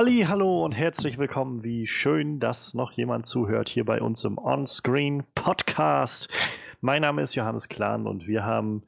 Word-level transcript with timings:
Halli, 0.00 0.24
hallo 0.26 0.64
und 0.64 0.78
herzlich 0.78 1.18
willkommen. 1.18 1.62
Wie 1.62 1.86
schön, 1.86 2.40
dass 2.40 2.72
noch 2.72 2.92
jemand 2.92 3.26
zuhört 3.26 3.68
hier 3.68 3.84
bei 3.84 4.00
uns 4.00 4.24
im 4.24 4.38
On-Screen 4.38 5.24
Podcast. 5.34 6.30
Mein 6.80 7.02
Name 7.02 7.20
ist 7.20 7.34
Johannes 7.34 7.68
Klahn 7.68 8.06
und 8.06 8.26
wir 8.26 8.42
haben 8.42 8.82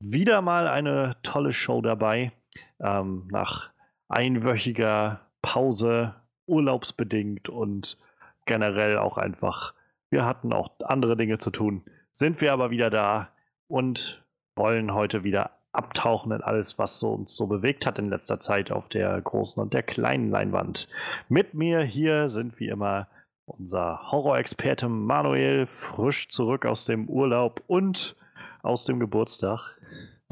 wieder 0.00 0.42
mal 0.42 0.68
eine 0.68 1.16
tolle 1.22 1.54
Show 1.54 1.80
dabei. 1.80 2.32
Ähm, 2.78 3.26
nach 3.30 3.70
einwöchiger 4.10 5.22
Pause, 5.40 6.16
urlaubsbedingt 6.44 7.48
und 7.48 7.96
generell 8.44 8.98
auch 8.98 9.16
einfach, 9.16 9.72
wir 10.10 10.26
hatten 10.26 10.52
auch 10.52 10.72
andere 10.84 11.16
Dinge 11.16 11.38
zu 11.38 11.48
tun, 11.48 11.86
sind 12.12 12.42
wir 12.42 12.52
aber 12.52 12.70
wieder 12.70 12.90
da 12.90 13.32
und 13.66 14.26
wollen 14.56 14.92
heute 14.92 15.24
wieder 15.24 15.52
abtauchen 15.72 16.32
in 16.32 16.42
alles, 16.42 16.78
was 16.78 16.98
so 16.98 17.12
uns 17.12 17.36
so 17.36 17.46
bewegt 17.46 17.86
hat 17.86 17.98
in 17.98 18.10
letzter 18.10 18.40
Zeit 18.40 18.70
auf 18.70 18.88
der 18.88 19.20
großen 19.20 19.62
und 19.62 19.72
der 19.72 19.82
kleinen 19.82 20.30
Leinwand. 20.30 20.88
Mit 21.28 21.54
mir 21.54 21.82
hier 21.82 22.28
sind 22.28 22.58
wie 22.58 22.68
immer 22.68 23.06
unser 23.46 24.10
Horrorexperte 24.10 24.88
Manuel, 24.88 25.66
frisch 25.66 26.28
zurück 26.28 26.66
aus 26.66 26.84
dem 26.84 27.08
Urlaub 27.08 27.62
und 27.66 28.16
aus 28.62 28.84
dem 28.84 29.00
Geburtstag. 29.00 29.78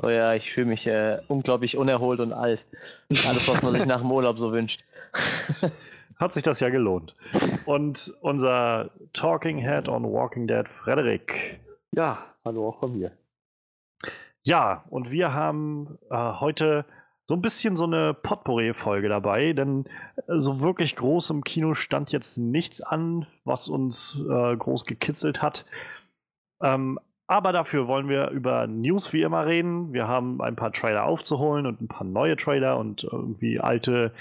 Oh 0.00 0.08
ja, 0.08 0.34
ich 0.34 0.52
fühle 0.52 0.66
mich 0.66 0.86
äh, 0.86 1.18
unglaublich 1.28 1.76
unerholt 1.76 2.20
und 2.20 2.32
alt. 2.32 2.64
Alles, 3.26 3.48
was 3.48 3.62
man 3.62 3.72
sich 3.72 3.86
nach 3.86 4.00
dem 4.00 4.12
Urlaub 4.12 4.38
so 4.38 4.52
wünscht. 4.52 4.84
Hat 6.18 6.32
sich 6.32 6.42
das 6.42 6.60
ja 6.60 6.68
gelohnt. 6.68 7.14
Und 7.64 8.14
unser 8.20 8.90
Talking 9.12 9.58
Head 9.58 9.88
on 9.88 10.04
Walking 10.04 10.46
Dead, 10.46 10.68
Frederik. 10.68 11.60
Ja, 11.92 12.18
hallo 12.44 12.68
auch 12.68 12.78
von 12.78 12.96
mir. 12.96 13.12
Ja, 14.48 14.82
und 14.88 15.10
wir 15.10 15.34
haben 15.34 15.98
äh, 16.10 16.16
heute 16.16 16.86
so 17.26 17.34
ein 17.34 17.42
bisschen 17.42 17.76
so 17.76 17.84
eine 17.84 18.14
Potpourri-Folge 18.14 19.10
dabei, 19.10 19.52
denn 19.52 19.84
äh, 20.26 20.38
so 20.38 20.60
wirklich 20.60 20.96
groß 20.96 21.28
im 21.28 21.44
Kino 21.44 21.74
stand 21.74 22.12
jetzt 22.12 22.38
nichts 22.38 22.80
an, 22.80 23.26
was 23.44 23.68
uns 23.68 24.18
äh, 24.18 24.56
groß 24.56 24.86
gekitzelt 24.86 25.42
hat. 25.42 25.66
Ähm, 26.62 26.98
aber 27.26 27.52
dafür 27.52 27.88
wollen 27.88 28.08
wir 28.08 28.30
über 28.30 28.66
News 28.66 29.12
wie 29.12 29.20
immer 29.20 29.44
reden. 29.44 29.92
Wir 29.92 30.08
haben 30.08 30.40
ein 30.40 30.56
paar 30.56 30.72
Trailer 30.72 31.04
aufzuholen 31.04 31.66
und 31.66 31.82
ein 31.82 31.88
paar 31.88 32.06
neue 32.06 32.38
Trailer 32.38 32.78
und 32.78 33.04
irgendwie 33.04 33.60
alte 33.60 34.14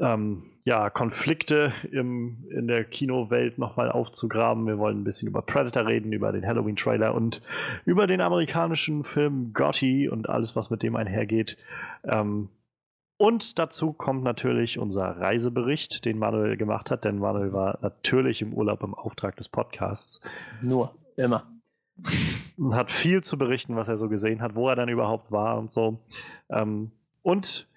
ähm, 0.00 0.44
ja, 0.64 0.90
Konflikte 0.90 1.72
im, 1.92 2.44
in 2.50 2.66
der 2.66 2.84
Kinowelt 2.84 3.56
nochmal 3.56 3.90
aufzugraben. 3.90 4.66
Wir 4.66 4.78
wollen 4.78 5.00
ein 5.00 5.04
bisschen 5.04 5.28
über 5.28 5.42
Predator 5.42 5.86
reden, 5.86 6.12
über 6.12 6.32
den 6.32 6.44
Halloween-Trailer 6.44 7.14
und 7.14 7.40
über 7.84 8.08
den 8.08 8.20
amerikanischen 8.20 9.04
Film 9.04 9.52
Gotti 9.52 10.08
und 10.08 10.28
alles, 10.28 10.56
was 10.56 10.70
mit 10.70 10.82
dem 10.82 10.96
einhergeht. 10.96 11.56
Ähm, 12.02 12.48
und 13.18 13.58
dazu 13.58 13.92
kommt 13.92 14.24
natürlich 14.24 14.78
unser 14.78 15.04
Reisebericht, 15.04 16.04
den 16.04 16.18
Manuel 16.18 16.56
gemacht 16.56 16.90
hat, 16.90 17.04
denn 17.04 17.18
Manuel 17.18 17.52
war 17.52 17.78
natürlich 17.80 18.42
im 18.42 18.52
Urlaub 18.52 18.82
im 18.82 18.94
Auftrag 18.94 19.36
des 19.36 19.48
Podcasts. 19.48 20.20
Nur, 20.60 20.94
immer. 21.16 21.46
Und 22.58 22.74
hat 22.74 22.90
viel 22.90 23.22
zu 23.22 23.38
berichten, 23.38 23.76
was 23.76 23.88
er 23.88 23.96
so 23.96 24.08
gesehen 24.08 24.42
hat, 24.42 24.54
wo 24.54 24.68
er 24.68 24.76
dann 24.76 24.88
überhaupt 24.88 25.32
war 25.32 25.58
und 25.58 25.70
so. 25.70 25.98
Ähm, 26.50 26.90
und 27.22 27.68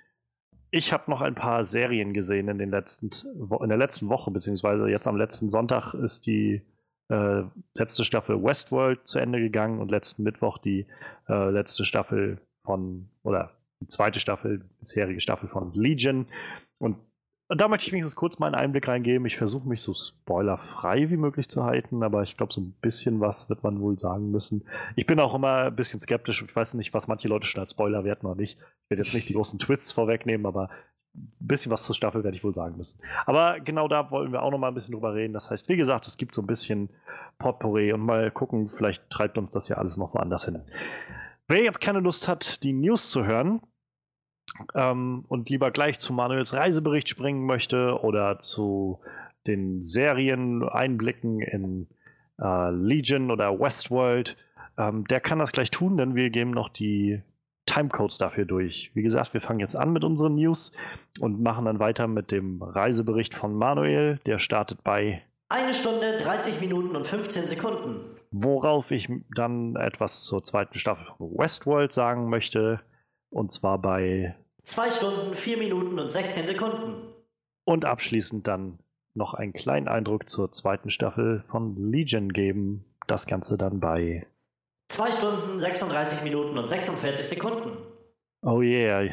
ich 0.71 0.93
habe 0.93 1.09
noch 1.09 1.21
ein 1.21 1.35
paar 1.35 1.63
Serien 1.63 2.13
gesehen 2.13 2.47
in, 2.47 2.57
den 2.57 2.71
letzten, 2.71 3.09
in 3.61 3.69
der 3.69 3.77
letzten 3.77 4.09
Woche, 4.09 4.31
beziehungsweise 4.31 4.87
jetzt 4.89 5.07
am 5.07 5.17
letzten 5.17 5.49
Sonntag 5.49 5.93
ist 5.93 6.27
die 6.27 6.61
äh, 7.09 7.43
letzte 7.73 8.03
Staffel 8.03 8.41
Westworld 8.43 9.07
zu 9.07 9.19
Ende 9.19 9.39
gegangen 9.39 9.79
und 9.79 9.89
letzten 9.89 10.23
Mittwoch 10.23 10.59
die 10.59 10.85
äh, 11.27 11.49
letzte 11.49 11.85
Staffel 11.85 12.39
von, 12.63 13.09
oder 13.23 13.51
die 13.81 13.87
zweite 13.87 14.19
Staffel, 14.19 14.61
bisherige 14.79 15.21
Staffel 15.21 15.49
von 15.49 15.73
Legion. 15.73 16.27
Und 16.77 16.97
da 17.49 17.67
möchte 17.67 17.87
ich 17.87 17.91
wenigstens 17.91 18.15
kurz 18.15 18.37
mal 18.37 18.47
einen 18.47 18.55
Einblick 18.55 18.87
reingeben. 18.87 19.25
Ich 19.25 19.37
versuche 19.37 19.67
mich 19.67 19.81
so 19.81 19.93
spoilerfrei 19.93 21.09
wie 21.09 21.17
möglich 21.17 21.49
zu 21.49 21.63
halten, 21.63 22.03
aber 22.03 22.21
ich 22.21 22.37
glaube, 22.37 22.53
so 22.53 22.61
ein 22.61 22.75
bisschen 22.81 23.19
was 23.19 23.49
wird 23.49 23.63
man 23.63 23.81
wohl 23.81 23.97
sagen 23.97 24.29
müssen. 24.29 24.65
Ich 24.95 25.07
bin 25.07 25.19
auch 25.19 25.33
immer 25.33 25.65
ein 25.65 25.75
bisschen 25.75 25.99
skeptisch. 25.99 26.43
Ich 26.43 26.55
weiß 26.55 26.75
nicht, 26.75 26.93
was 26.93 27.07
manche 27.07 27.27
Leute 27.27 27.47
schon 27.47 27.61
als 27.61 27.71
Spoiler 27.71 28.03
werten 28.03 28.27
oder 28.27 28.39
nicht. 28.39 28.59
Ich 28.59 28.89
werde 28.91 29.03
jetzt 29.03 29.13
nicht 29.15 29.29
die 29.29 29.33
großen 29.33 29.57
Twists 29.57 29.91
vorwegnehmen, 29.91 30.45
aber 30.45 30.69
ein 31.15 31.31
bisschen 31.39 31.71
was 31.71 31.85
zur 31.85 31.95
Staffel 31.95 32.23
werde 32.23 32.37
ich 32.37 32.43
wohl 32.43 32.53
sagen 32.53 32.77
müssen. 32.77 32.99
Aber 33.25 33.59
genau 33.59 33.87
da 33.87 34.11
wollen 34.11 34.31
wir 34.31 34.43
auch 34.43 34.51
noch 34.51 34.59
mal 34.59 34.67
ein 34.67 34.75
bisschen 34.75 34.93
drüber 34.93 35.15
reden. 35.15 35.33
Das 35.33 35.49
heißt, 35.49 35.69
wie 35.69 35.75
gesagt, 35.75 36.05
es 36.05 36.17
gibt 36.17 36.35
so 36.35 36.43
ein 36.43 36.47
bisschen 36.47 36.89
Potpourri 37.39 37.91
und 37.93 38.01
mal 38.01 38.29
gucken, 38.29 38.69
vielleicht 38.69 39.09
treibt 39.09 39.39
uns 39.39 39.49
das 39.49 39.67
ja 39.69 39.77
alles 39.77 39.97
noch 39.97 40.13
woanders 40.13 40.45
hin. 40.45 40.61
Wer 41.47 41.63
jetzt 41.63 41.81
keine 41.81 41.99
Lust 41.99 42.27
hat, 42.27 42.61
die 42.63 42.73
News 42.73 43.09
zu 43.09 43.25
hören, 43.25 43.61
ähm, 44.75 45.25
und 45.27 45.49
lieber 45.49 45.71
gleich 45.71 45.99
zu 45.99 46.13
Manuels 46.13 46.53
Reisebericht 46.53 47.09
springen 47.09 47.45
möchte 47.45 47.99
oder 48.01 48.39
zu 48.39 48.99
den 49.47 49.81
Serien 49.81 50.67
Einblicken 50.67 51.41
in 51.41 51.87
äh, 52.41 52.71
Legion 52.71 53.31
oder 53.31 53.59
Westworld, 53.59 54.37
ähm, 54.77 55.05
der 55.05 55.19
kann 55.19 55.39
das 55.39 55.51
gleich 55.51 55.71
tun, 55.71 55.97
denn 55.97 56.15
wir 56.15 56.29
geben 56.29 56.51
noch 56.51 56.69
die 56.69 57.21
Timecodes 57.65 58.17
dafür 58.17 58.45
durch. 58.45 58.91
Wie 58.95 59.03
gesagt, 59.03 59.33
wir 59.33 59.41
fangen 59.41 59.59
jetzt 59.59 59.75
an 59.75 59.93
mit 59.93 60.03
unseren 60.03 60.35
News 60.35 60.71
und 61.19 61.41
machen 61.41 61.65
dann 61.65 61.79
weiter 61.79 62.07
mit 62.07 62.31
dem 62.31 62.61
Reisebericht 62.63 63.35
von 63.35 63.53
Manuel. 63.53 64.19
Der 64.25 64.39
startet 64.39 64.83
bei 64.83 65.21
eine 65.49 65.73
Stunde, 65.73 66.17
30 66.17 66.61
Minuten 66.61 66.95
und 66.95 67.07
15 67.07 67.47
Sekunden. 67.47 68.01
Worauf 68.31 68.91
ich 68.91 69.09
dann 69.35 69.75
etwas 69.75 70.23
zur 70.23 70.43
zweiten 70.43 70.77
Staffel 70.77 71.07
von 71.17 71.31
Westworld 71.31 71.91
sagen 71.91 72.29
möchte. 72.29 72.81
Und 73.29 73.51
zwar 73.51 73.79
bei 73.79 74.35
2 74.63 74.89
Stunden, 74.89 75.35
4 75.35 75.57
Minuten 75.57 75.99
und 75.99 76.09
16 76.11 76.45
Sekunden. 76.45 77.13
Und 77.63 77.85
abschließend 77.85 78.47
dann 78.47 78.79
noch 79.13 79.33
einen 79.33 79.53
kleinen 79.53 79.87
Eindruck 79.87 80.29
zur 80.29 80.51
zweiten 80.51 80.89
Staffel 80.89 81.43
von 81.45 81.75
Legion 81.75 82.31
geben. 82.33 82.85
Das 83.07 83.27
Ganze 83.27 83.57
dann 83.57 83.79
bei 83.79 84.25
2 84.87 85.11
Stunden, 85.11 85.59
36 85.59 86.23
Minuten 86.23 86.57
und 86.57 86.67
46 86.67 87.27
Sekunden. 87.27 87.77
Oh 88.41 88.61
yeah, 88.61 89.03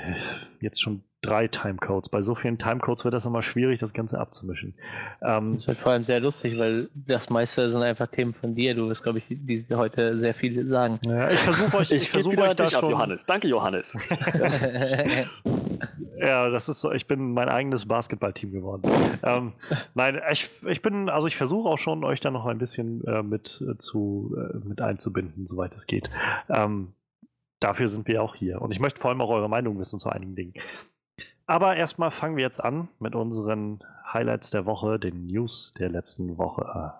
jetzt 0.60 0.80
schon 0.80 1.02
drei 1.22 1.48
Timecodes. 1.48 2.08
Bei 2.08 2.22
so 2.22 2.34
vielen 2.34 2.58
Timecodes 2.58 3.04
wird 3.04 3.14
das 3.14 3.26
immer 3.26 3.42
schwierig, 3.42 3.80
das 3.80 3.92
Ganze 3.92 4.18
abzumischen. 4.18 4.74
Ähm, 5.22 5.52
das 5.52 5.66
wird 5.66 5.78
vor 5.78 5.92
allem 5.92 6.04
sehr 6.04 6.20
lustig, 6.20 6.58
weil 6.58 6.86
das 6.94 7.30
meiste 7.30 7.70
sind 7.70 7.82
einfach 7.82 8.08
Themen 8.08 8.34
von 8.34 8.54
dir. 8.54 8.74
Du 8.74 8.88
wirst, 8.88 9.02
glaube 9.02 9.18
ich, 9.18 9.26
die, 9.28 9.62
die 9.62 9.74
heute 9.74 10.18
sehr 10.18 10.34
viel 10.34 10.68
sagen. 10.68 11.00
Ja, 11.06 11.30
ich 11.30 11.40
versuche 11.40 11.78
euch, 11.78 11.90
ich, 11.92 12.02
ich 12.02 12.10
versuche 12.10 12.38
euch 12.38 12.54
das 12.54 12.72
schon. 12.72 12.90
Johannes. 12.90 13.26
Danke, 13.26 13.48
Johannes. 13.48 13.96
ja, 16.18 16.48
das 16.48 16.68
ist 16.68 16.80
so. 16.80 16.92
Ich 16.92 17.06
bin 17.06 17.32
mein 17.32 17.48
eigenes 17.48 17.86
Basketballteam 17.86 18.52
geworden. 18.52 19.18
ähm, 19.22 19.52
nein, 19.94 20.20
ich, 20.30 20.50
ich 20.66 20.82
bin, 20.82 21.08
also 21.08 21.26
ich 21.26 21.36
versuche 21.36 21.68
auch 21.68 21.78
schon, 21.78 22.04
euch 22.04 22.20
da 22.20 22.30
noch 22.30 22.46
ein 22.46 22.58
bisschen 22.58 23.04
äh, 23.04 23.22
mit 23.22 23.64
äh, 23.68 23.76
zu 23.78 24.36
äh, 24.36 24.58
mit 24.66 24.80
einzubinden, 24.80 25.46
soweit 25.46 25.74
es 25.74 25.86
geht. 25.86 26.10
Ähm, 26.48 26.92
dafür 27.58 27.88
sind 27.88 28.06
wir 28.06 28.22
auch 28.22 28.34
hier. 28.34 28.60
Und 28.62 28.70
ich 28.70 28.80
möchte 28.80 29.00
vor 29.00 29.10
allem 29.10 29.20
auch 29.20 29.30
eure 29.30 29.48
Meinung 29.48 29.78
wissen 29.78 29.98
zu 29.98 30.08
einigen 30.08 30.36
Dingen. 30.36 30.54
Aber 31.48 31.76
erstmal 31.76 32.10
fangen 32.10 32.36
wir 32.36 32.42
jetzt 32.42 32.58
an 32.58 32.88
mit 32.98 33.14
unseren 33.14 33.78
Highlights 34.12 34.50
der 34.50 34.66
Woche, 34.66 34.98
den 34.98 35.28
News 35.28 35.72
der 35.78 35.90
letzten 35.90 36.38
Woche. 36.38 36.92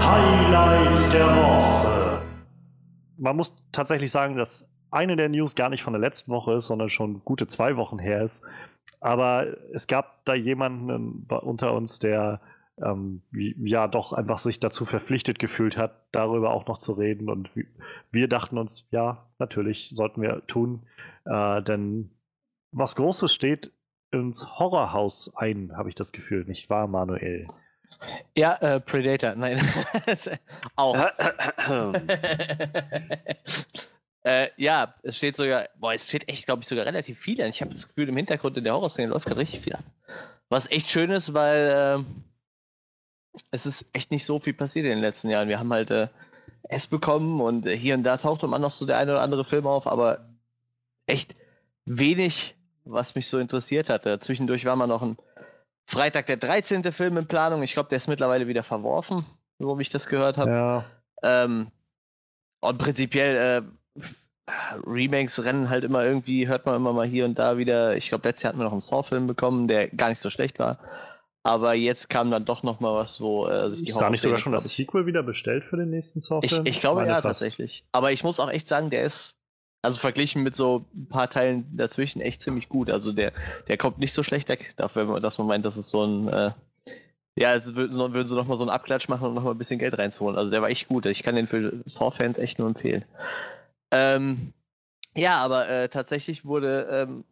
Highlights 0.00 1.10
der 1.10 1.26
Woche. 1.26 2.22
Man 3.18 3.34
muss 3.34 3.56
tatsächlich 3.72 4.12
sagen, 4.12 4.36
dass 4.36 4.68
eine 4.92 5.16
der 5.16 5.28
News 5.28 5.56
gar 5.56 5.70
nicht 5.70 5.82
von 5.82 5.92
der 5.92 6.00
letzten 6.00 6.30
Woche 6.30 6.54
ist, 6.54 6.68
sondern 6.68 6.88
schon 6.88 7.24
gute 7.24 7.48
zwei 7.48 7.76
Wochen 7.76 7.98
her 7.98 8.22
ist. 8.22 8.44
Aber 9.00 9.56
es 9.72 9.88
gab 9.88 10.24
da 10.24 10.34
jemanden 10.34 11.26
unter 11.28 11.72
uns, 11.72 11.98
der 11.98 12.40
ähm, 12.82 13.22
ja 13.32 13.88
doch 13.88 14.12
einfach 14.12 14.38
sich 14.38 14.60
dazu 14.60 14.84
verpflichtet 14.84 15.38
gefühlt 15.38 15.76
hat, 15.76 16.06
darüber 16.12 16.50
auch 16.50 16.66
noch 16.66 16.78
zu 16.78 16.92
reden. 16.92 17.30
Und 17.30 17.50
wir 18.10 18.28
dachten 18.28 18.58
uns, 18.58 18.86
ja, 18.90 19.26
natürlich 19.38 19.90
sollten 19.90 20.22
wir 20.22 20.46
tun, 20.46 20.86
äh, 21.24 21.62
denn 21.62 22.10
was 22.72 22.96
Großes 22.96 23.32
steht 23.32 23.72
ins 24.10 24.58
Horrorhaus 24.58 25.32
ein, 25.34 25.76
habe 25.76 25.88
ich 25.88 25.94
das 25.94 26.12
Gefühl, 26.12 26.44
nicht 26.44 26.68
wahr, 26.70 26.86
Manuel? 26.86 27.46
Ja, 28.34 28.54
äh, 28.56 28.80
Predator, 28.80 29.34
nein. 29.36 29.58
auch. 30.76 30.94
äh, 34.22 34.48
ja, 34.56 34.94
es 35.02 35.16
steht 35.16 35.36
sogar, 35.36 35.68
boah, 35.78 35.94
es 35.94 36.06
steht 36.06 36.28
echt, 36.28 36.44
glaube 36.44 36.60
ich, 36.62 36.68
sogar 36.68 36.84
relativ 36.84 37.18
viel 37.18 37.40
an. 37.40 37.48
Ich 37.48 37.62
habe 37.62 37.72
das 37.72 37.88
Gefühl, 37.88 38.08
im 38.08 38.16
Hintergrund 38.16 38.56
in 38.58 38.64
der 38.64 38.74
Horrorszene 38.74 39.08
läuft 39.08 39.26
gerade 39.26 39.40
richtig 39.40 39.60
viel 39.60 39.74
ab. 39.74 39.84
Was 40.48 40.70
echt 40.70 40.90
schön 40.90 41.10
ist, 41.10 41.32
weil 41.34 42.04
äh, 42.04 42.04
es 43.50 43.66
ist 43.66 43.86
echt 43.92 44.10
nicht 44.10 44.24
so 44.24 44.38
viel 44.38 44.54
passiert 44.54 44.86
in 44.86 44.92
den 44.92 45.00
letzten 45.00 45.30
Jahren. 45.30 45.48
Wir 45.48 45.58
haben 45.58 45.72
halt 45.72 45.90
äh, 45.90 46.08
S 46.68 46.86
bekommen 46.86 47.40
und 47.40 47.68
hier 47.68 47.94
und 47.94 48.02
da 48.02 48.16
tauchte 48.16 48.46
man 48.46 48.60
noch 48.60 48.70
so 48.70 48.86
der 48.86 48.98
eine 48.98 49.12
oder 49.12 49.22
andere 49.22 49.44
Film 49.44 49.66
auf, 49.66 49.86
aber 49.86 50.28
echt 51.06 51.36
wenig, 51.84 52.56
was 52.84 53.14
mich 53.14 53.28
so 53.28 53.38
interessiert 53.38 53.88
hatte. 53.88 54.18
Zwischendurch 54.20 54.64
war 54.64 54.76
mal 54.76 54.86
noch 54.86 55.02
ein 55.02 55.16
Freitag 55.86 56.26
der 56.26 56.36
13. 56.36 56.92
Film 56.92 57.16
in 57.16 57.26
Planung. 57.26 57.62
Ich 57.62 57.74
glaube, 57.74 57.88
der 57.88 57.98
ist 57.98 58.08
mittlerweile 58.08 58.48
wieder 58.48 58.64
verworfen, 58.64 59.24
wo 59.58 59.78
ich 59.78 59.90
das 59.90 60.08
gehört 60.08 60.36
habe. 60.36 60.50
Ja. 60.50 60.84
Ähm, 61.22 61.68
und 62.60 62.78
prinzipiell 62.78 63.62
äh, 63.62 64.52
Remakes 64.86 65.44
rennen 65.44 65.70
halt 65.70 65.84
immer 65.84 66.04
irgendwie, 66.04 66.48
hört 66.48 66.66
man 66.66 66.76
immer 66.76 66.92
mal 66.92 67.06
hier 67.06 67.24
und 67.24 67.38
da 67.38 67.58
wieder. 67.58 67.96
Ich 67.96 68.08
glaube, 68.08 68.26
letztes 68.28 68.42
Jahr 68.42 68.50
hatten 68.50 68.60
wir 68.60 68.64
noch 68.64 68.72
einen 68.72 68.80
Saw-Film 68.80 69.26
bekommen, 69.26 69.68
der 69.68 69.88
gar 69.88 70.08
nicht 70.08 70.20
so 70.20 70.30
schlecht 70.30 70.58
war. 70.58 70.78
Aber 71.46 71.74
jetzt 71.74 72.08
kam 72.10 72.30
dann 72.30 72.44
doch 72.44 72.62
noch 72.64 72.80
mal 72.80 72.94
was, 72.94 73.20
wo 73.20 73.46
äh, 73.46 73.70
Ist 73.70 74.00
da 74.00 74.10
nicht 74.10 74.20
sogar 74.20 74.38
schon 74.38 74.52
das 74.52 74.66
ich- 74.66 74.72
Sequel 74.74 75.06
wieder 75.06 75.22
bestellt 75.22 75.64
für 75.64 75.76
den 75.76 75.90
nächsten 75.90 76.18
Ich, 76.18 76.24
Saw-Film? 76.24 76.66
ich 76.66 76.80
glaube 76.80 77.00
meine 77.02 77.12
ja, 77.12 77.22
fast. 77.22 77.40
tatsächlich. 77.40 77.84
Aber 77.92 78.10
ich 78.12 78.24
muss 78.24 78.40
auch 78.40 78.50
echt 78.50 78.66
sagen, 78.66 78.90
der 78.90 79.04
ist, 79.04 79.34
also 79.82 80.00
verglichen 80.00 80.42
mit 80.42 80.56
so 80.56 80.84
ein 80.94 81.06
paar 81.08 81.30
Teilen 81.30 81.76
dazwischen, 81.76 82.20
echt 82.20 82.42
ziemlich 82.42 82.68
gut. 82.68 82.90
Also 82.90 83.12
der, 83.12 83.32
der 83.68 83.76
kommt 83.78 83.98
nicht 83.98 84.12
so 84.12 84.22
schlecht 84.24 84.48
weg, 84.48 84.74
dafür, 84.76 85.20
dass 85.20 85.38
man 85.38 85.46
meint, 85.46 85.64
das 85.64 85.76
ist 85.76 85.90
so 85.90 86.04
ein, 86.04 86.28
äh, 86.28 86.50
ja, 87.38 87.54
es 87.54 87.74
würden, 87.76 87.92
so- 87.92 88.12
würden 88.12 88.26
sie 88.26 88.34
noch 88.34 88.46
mal 88.46 88.56
so 88.56 88.64
einen 88.64 88.70
Abklatsch 88.70 89.08
machen 89.08 89.28
und 89.28 89.34
noch 89.34 89.42
mal 89.44 89.52
ein 89.52 89.58
bisschen 89.58 89.78
Geld 89.78 89.96
reinzuholen. 89.96 90.36
Also 90.36 90.50
der 90.50 90.62
war 90.62 90.70
echt 90.70 90.88
gut. 90.88 91.06
Ich 91.06 91.22
kann 91.22 91.36
den 91.36 91.46
für 91.46 91.80
Saw-Fans 91.86 92.38
echt 92.38 92.58
nur 92.58 92.66
empfehlen. 92.68 93.04
Ähm, 93.92 94.52
ja, 95.14 95.36
aber 95.38 95.68
äh, 95.68 95.88
tatsächlich 95.88 96.44
wurde 96.44 96.88
ähm, 96.90 97.24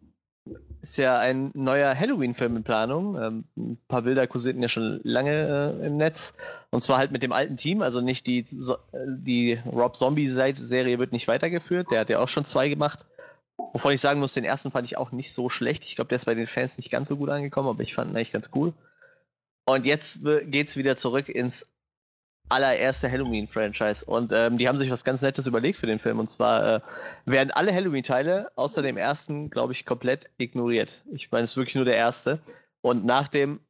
ist 0.83 0.99
ja 0.99 1.19
ein 1.19 1.51
neuer 1.55 1.99
Halloween-Film 1.99 2.57
in 2.57 2.63
Planung. 2.63 3.17
Ähm, 3.21 3.45
ein 3.57 3.79
paar 3.89 4.03
Bilder 4.03 4.27
kursierten 4.27 4.61
ja 4.61 4.69
schon 4.69 5.01
lange 5.03 5.77
äh, 5.81 5.87
im 5.87 5.97
Netz. 5.97 6.35
Und 6.71 6.81
zwar 6.81 6.99
halt 6.99 7.11
mit 7.11 7.23
dem 7.23 7.33
alten 7.33 7.57
Team, 7.57 7.81
also 7.81 8.01
nicht 8.01 8.27
die, 8.27 8.47
so, 8.51 8.77
die 8.93 9.59
Rob 9.65 9.97
Zombie-Serie 9.97 10.99
wird 10.99 11.13
nicht 11.13 11.27
weitergeführt. 11.27 11.91
Der 11.91 12.01
hat 12.01 12.11
ja 12.11 12.19
auch 12.19 12.29
schon 12.29 12.45
zwei 12.45 12.69
gemacht. 12.69 13.07
Wovon 13.57 13.93
ich 13.93 14.01
sagen 14.01 14.21
muss, 14.21 14.35
den 14.35 14.45
ersten 14.45 14.71
fand 14.71 14.87
ich 14.87 14.99
auch 14.99 15.13
nicht 15.13 15.33
so 15.33 15.49
schlecht. 15.49 15.85
Ich 15.85 15.97
glaube, 15.97 16.09
der 16.09 16.17
ist 16.17 16.27
bei 16.27 16.35
den 16.35 16.47
Fans 16.47 16.77
nicht 16.77 16.91
ganz 16.91 17.09
so 17.09 17.17
gut 17.17 17.31
angekommen, 17.31 17.69
aber 17.69 17.83
ich 17.83 17.95
fand 17.95 18.11
ihn 18.11 18.17
eigentlich 18.17 18.33
ganz 18.33 18.51
cool. 18.55 18.75
Und 19.65 19.87
jetzt 19.87 20.21
geht's 20.47 20.77
wieder 20.77 20.97
zurück 20.97 21.29
ins 21.29 21.67
allererste 22.49 23.11
Halloween-Franchise. 23.11 24.05
Und 24.05 24.33
ähm, 24.33 24.59
die 24.59 24.69
haben 24.69 24.79
sich 24.79 24.91
was 24.91 25.05
ganz 25.05 25.23
Nettes 25.23 25.47
überlegt 25.47 25.79
für 25.79 25.87
den 25.87 25.99
Film. 25.99 26.19
Und 26.19 26.29
zwar 26.29 26.77
äh, 26.77 26.81
werden 27.25 27.51
alle 27.51 27.75
Halloween-Teile 27.75 28.51
außer 28.57 28.83
dem 28.83 28.97
ersten, 28.97 29.51
glaube 29.51 29.73
ich, 29.73 29.87
komplett 29.87 30.31
ignoriert. 30.37 31.03
Ich 31.13 31.31
meine, 31.31 31.45
es 31.45 31.53
ist 31.53 31.57
wirklich 31.57 31.77
nur 31.77 31.85
der 31.85 31.97
erste. 31.97 32.41
Und 32.83 33.05
nach 33.05 33.29
dem 33.29 33.61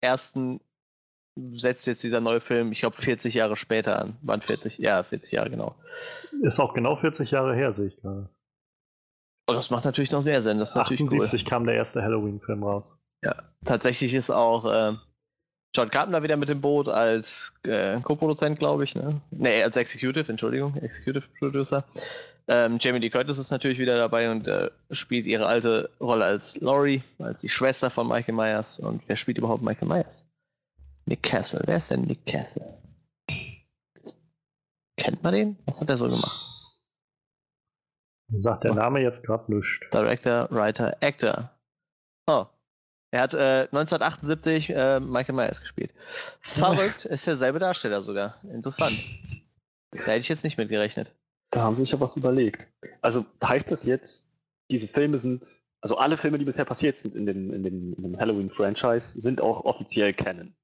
ersten 0.00 0.60
setzt 1.52 1.86
jetzt 1.86 2.02
dieser 2.02 2.20
neue 2.20 2.40
Film, 2.40 2.72
ich 2.72 2.80
glaube, 2.80 2.96
40 2.96 3.34
Jahre 3.34 3.56
später 3.56 4.00
an. 4.00 4.16
Wann 4.22 4.40
40? 4.40 4.78
Ja, 4.78 5.02
40 5.02 5.32
Jahre, 5.32 5.50
genau. 5.50 5.74
Ist 6.42 6.60
auch 6.60 6.74
genau 6.74 6.96
40 6.96 7.30
Jahre 7.30 7.54
her, 7.54 7.72
sehe 7.72 7.88
ich 7.88 7.96
gerade. 8.00 8.28
Und 9.48 9.54
das 9.54 9.70
macht 9.70 9.84
natürlich 9.84 10.10
noch 10.10 10.24
mehr 10.24 10.42
Sinn. 10.42 10.58
Das 10.58 10.70
ist 10.70 10.76
natürlich 10.76 11.02
78 11.02 11.44
kam 11.44 11.66
der 11.66 11.76
erste 11.76 12.02
Halloween-Film 12.02 12.62
raus. 12.62 12.98
cool. 13.34 13.44
Tatsächlich 13.64 14.14
ist 14.14 14.30
auch 14.30 14.64
äh, 14.64 14.92
John 15.74 15.90
Carpenter 15.90 16.22
wieder 16.22 16.36
mit 16.36 16.48
dem 16.48 16.60
Boot 16.60 16.88
als 16.88 17.52
äh, 17.64 18.00
Co-Produzent, 18.00 18.58
glaube 18.58 18.84
ich. 18.84 18.94
Ne? 18.94 19.20
Nee, 19.30 19.62
als 19.62 19.76
Executive, 19.76 20.30
Entschuldigung, 20.30 20.76
Executive 20.76 21.26
Producer. 21.38 21.84
Ähm, 22.48 22.78
Jamie 22.80 23.00
Lee 23.00 23.10
Curtis 23.10 23.38
ist 23.38 23.50
natürlich 23.50 23.78
wieder 23.78 23.96
dabei 23.96 24.30
und 24.30 24.46
äh, 24.46 24.70
spielt 24.92 25.26
ihre 25.26 25.46
alte 25.46 25.90
Rolle 26.00 26.24
als 26.24 26.58
Laurie, 26.60 27.02
als 27.18 27.40
die 27.40 27.48
Schwester 27.48 27.90
von 27.90 28.06
Michael 28.08 28.34
Myers. 28.34 28.78
Und 28.78 29.02
wer 29.06 29.16
spielt 29.16 29.38
überhaupt 29.38 29.62
Michael 29.62 29.88
Myers? 29.88 30.24
Nick 31.06 31.22
Castle. 31.22 31.62
Wer 31.66 31.78
ist 31.78 31.90
denn 31.90 32.02
Nick 32.02 32.24
Castle? 32.24 32.78
Kennt 34.96 35.22
man 35.22 35.34
den? 35.34 35.58
Was 35.66 35.80
hat 35.80 35.88
er 35.88 35.96
so 35.96 36.08
gemacht? 36.08 36.42
Sagt 38.38 38.64
der 38.64 38.74
Name 38.74 39.00
jetzt 39.00 39.24
gerade 39.24 39.52
nichts. 39.52 39.80
Director, 39.92 40.48
Writer, 40.50 40.96
Actor. 41.00 41.50
Oh. 42.26 42.46
Er 43.12 43.22
hat 43.22 43.34
äh, 43.34 43.68
1978 43.72 44.70
äh, 44.70 45.00
Michael 45.00 45.34
Myers 45.34 45.60
gespielt. 45.60 45.92
Verrückt, 46.40 47.04
ist 47.04 47.26
derselbe 47.26 47.58
Darsteller 47.58 48.02
sogar. 48.02 48.40
Interessant. 48.52 48.98
Da 49.92 49.98
hätte 49.98 50.18
ich 50.18 50.28
jetzt 50.28 50.44
nicht 50.44 50.58
mit 50.58 50.68
gerechnet. 50.68 51.12
Da 51.50 51.62
haben 51.62 51.76
sie 51.76 51.82
sich 51.82 51.92
ja 51.92 52.00
was 52.00 52.16
überlegt. 52.16 52.66
Also 53.02 53.24
heißt 53.42 53.70
das 53.70 53.84
jetzt, 53.84 54.28
diese 54.70 54.88
Filme 54.88 55.18
sind, 55.18 55.44
also 55.80 55.96
alle 55.96 56.16
Filme, 56.16 56.38
die 56.38 56.44
bisher 56.44 56.64
passiert 56.64 56.98
sind 56.98 57.14
in 57.14 57.24
dem, 57.26 57.52
in 57.52 57.62
dem, 57.62 57.94
in 57.94 58.02
dem 58.02 58.18
Halloween-Franchise, 58.18 59.20
sind 59.20 59.40
auch 59.40 59.64
offiziell 59.64 60.12
Canon. 60.12 60.54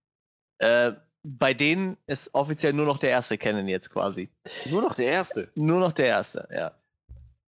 Äh, 0.59 0.93
bei 1.23 1.55
denen 1.55 1.97
ist 2.09 2.35
offiziell 2.35 2.73
nur 2.73 2.85
noch 2.87 2.99
der 2.99 3.11
erste 3.11 3.39
kennen 3.39 3.69
jetzt 3.69 3.91
quasi. 3.91 4.29
Nur 4.69 4.83
noch 4.83 4.97
der 4.97 5.07
erste. 5.07 5.51
Nur 5.55 5.79
noch 5.79 5.93
der 5.93 6.07
erste, 6.07 6.49
ja. 6.53 6.73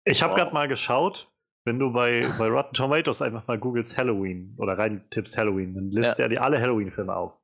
Ich 0.05 0.23
habe 0.23 0.33
Wow. 0.33 0.39
gerade 0.41 0.53
mal 0.55 0.69
geschaut, 0.69 1.31
wenn 1.65 1.79
du 1.79 1.93
bei, 1.93 2.29
bei 2.39 2.49
Rotten 2.49 2.75
Tomatoes 2.75 3.23
einfach 3.23 3.47
mal 3.47 3.59
googelst 3.59 3.97
Halloween 3.97 4.55
oder 4.59 4.77
rein 4.77 5.05
tippst 5.11 5.37
Halloween, 5.37 5.75
dann 5.75 5.91
listet 5.91 6.19
er 6.19 6.29
dir 6.29 6.43
alle 6.43 6.61
Halloween-Filme 6.61 7.15
auf. 7.15 7.35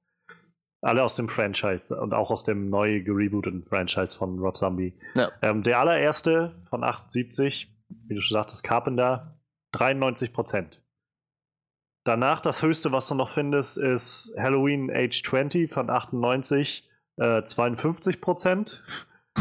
Alle 0.81 1.03
aus 1.03 1.17
dem 1.17 1.29
Franchise 1.29 1.99
und 2.01 2.15
auch 2.15 2.31
aus 2.31 2.45
dem 2.45 2.71
neu 2.71 3.03
gerebooteten 3.03 3.65
Franchise 3.65 4.17
von 4.17 4.39
Rob 4.39 4.57
Zombie. 4.57 4.97
Ja. 5.15 5.33
Ähm, 5.43 5.63
der 5.63 5.81
allererste 5.81 6.55
von 6.71 6.85
78, 6.85 7.75
wie 8.07 8.15
du 8.15 8.21
schon 8.21 8.37
sagtest, 8.37 8.63
Carpenter, 8.63 9.39
93 9.73 10.33
Prozent. 10.33 10.81
Danach 12.05 12.41
das 12.41 12.63
höchste, 12.63 12.93
was 12.93 13.09
du 13.09 13.15
noch 13.17 13.31
findest, 13.31 13.77
ist 13.77 14.33
Halloween 14.39 14.91
Age 14.91 15.23
20 15.23 15.71
von 15.71 15.91
98, 15.91 16.89
äh, 17.17 17.43
52 17.43 18.21
Prozent. 18.21 18.85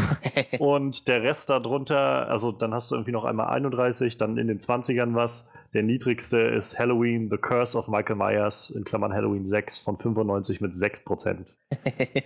Und 0.58 1.08
der 1.08 1.22
Rest 1.22 1.50
darunter, 1.50 2.28
also 2.28 2.52
dann 2.52 2.74
hast 2.74 2.90
du 2.90 2.94
irgendwie 2.94 3.12
noch 3.12 3.24
einmal 3.24 3.48
31, 3.48 4.16
dann 4.18 4.36
in 4.36 4.48
den 4.48 4.58
20ern 4.58 5.14
was. 5.14 5.50
Der 5.74 5.82
niedrigste 5.82 6.38
ist 6.38 6.78
Halloween, 6.78 7.28
The 7.30 7.36
Curse 7.36 7.76
of 7.76 7.88
Michael 7.88 8.16
Myers, 8.16 8.70
in 8.70 8.84
Klammern 8.84 9.12
Halloween 9.12 9.46
6 9.46 9.78
von 9.78 9.98
95 9.98 10.60
mit 10.60 10.74
6%. 10.74 11.52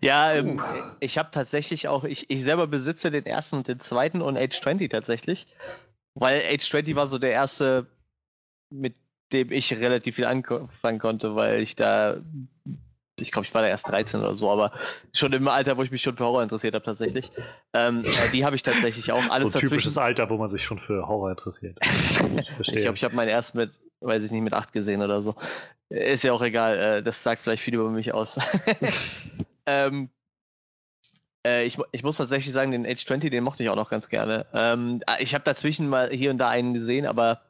ja, 0.00 0.32
ähm, 0.32 0.62
ich 1.00 1.18
habe 1.18 1.30
tatsächlich 1.32 1.88
auch, 1.88 2.04
ich, 2.04 2.30
ich 2.30 2.42
selber 2.42 2.66
besitze 2.66 3.10
den 3.10 3.26
ersten 3.26 3.56
und 3.56 3.68
den 3.68 3.80
zweiten 3.80 4.22
und 4.22 4.36
Age 4.36 4.60
20 4.60 4.90
tatsächlich. 4.90 5.46
Weil 6.14 6.42
Age 6.42 6.68
20 6.68 6.94
war 6.94 7.06
so 7.06 7.18
der 7.18 7.32
erste, 7.32 7.86
mit 8.70 8.94
dem 9.32 9.50
ich 9.50 9.72
relativ 9.72 10.16
viel 10.16 10.26
anfangen 10.26 10.98
konnte, 10.98 11.34
weil 11.34 11.62
ich 11.62 11.74
da, 11.74 12.20
ich 13.22 13.32
glaube, 13.32 13.46
ich 13.46 13.54
war 13.54 13.62
da 13.62 13.68
erst 13.68 13.88
13 13.88 14.20
oder 14.20 14.34
so, 14.34 14.50
aber 14.50 14.72
schon 15.12 15.32
im 15.32 15.48
Alter, 15.48 15.76
wo 15.76 15.82
ich 15.82 15.90
mich 15.90 16.02
schon 16.02 16.16
für 16.16 16.24
Horror 16.24 16.42
interessiert 16.42 16.74
habe 16.74 16.84
tatsächlich. 16.84 17.30
Ähm, 17.72 18.00
äh, 18.00 18.30
die 18.32 18.44
habe 18.44 18.56
ich 18.56 18.62
tatsächlich 18.62 19.10
auch. 19.12 19.22
Alles 19.30 19.52
so 19.52 19.58
ein 19.58 19.62
typisches. 19.62 19.96
Alter, 19.96 20.28
wo 20.28 20.36
man 20.36 20.48
sich 20.48 20.62
schon 20.62 20.78
für 20.78 21.06
Horror 21.06 21.30
interessiert. 21.30 21.78
Ich 22.38 22.50
verstehe. 22.50 22.82
glaube, 22.82 22.96
ich 22.96 23.04
habe 23.04 23.14
meinen 23.14 23.28
erst 23.28 23.54
mit, 23.54 23.70
weiß 24.00 24.24
ich 24.24 24.30
nicht, 24.30 24.42
mit 24.42 24.54
8 24.54 24.72
gesehen 24.72 25.02
oder 25.02 25.22
so. 25.22 25.34
Ist 25.88 26.24
ja 26.24 26.32
auch 26.32 26.42
egal, 26.42 26.78
äh, 26.78 27.02
das 27.02 27.22
sagt 27.22 27.42
vielleicht 27.42 27.62
viel 27.62 27.74
über 27.74 27.90
mich 27.90 28.14
aus. 28.14 28.38
ähm, 29.66 30.10
äh, 31.46 31.64
ich, 31.64 31.78
ich 31.92 32.02
muss 32.02 32.16
tatsächlich 32.16 32.52
sagen, 32.52 32.72
den 32.72 32.86
Age 32.86 33.04
20, 33.04 33.30
den 33.30 33.44
mochte 33.44 33.62
ich 33.62 33.68
auch 33.68 33.76
noch 33.76 33.90
ganz 33.90 34.08
gerne. 34.08 34.46
Ähm, 34.52 35.00
ah, 35.06 35.16
ich 35.18 35.34
habe 35.34 35.44
dazwischen 35.44 35.88
mal 35.88 36.10
hier 36.10 36.30
und 36.30 36.38
da 36.38 36.48
einen 36.48 36.74
gesehen, 36.74 37.06
aber 37.06 37.42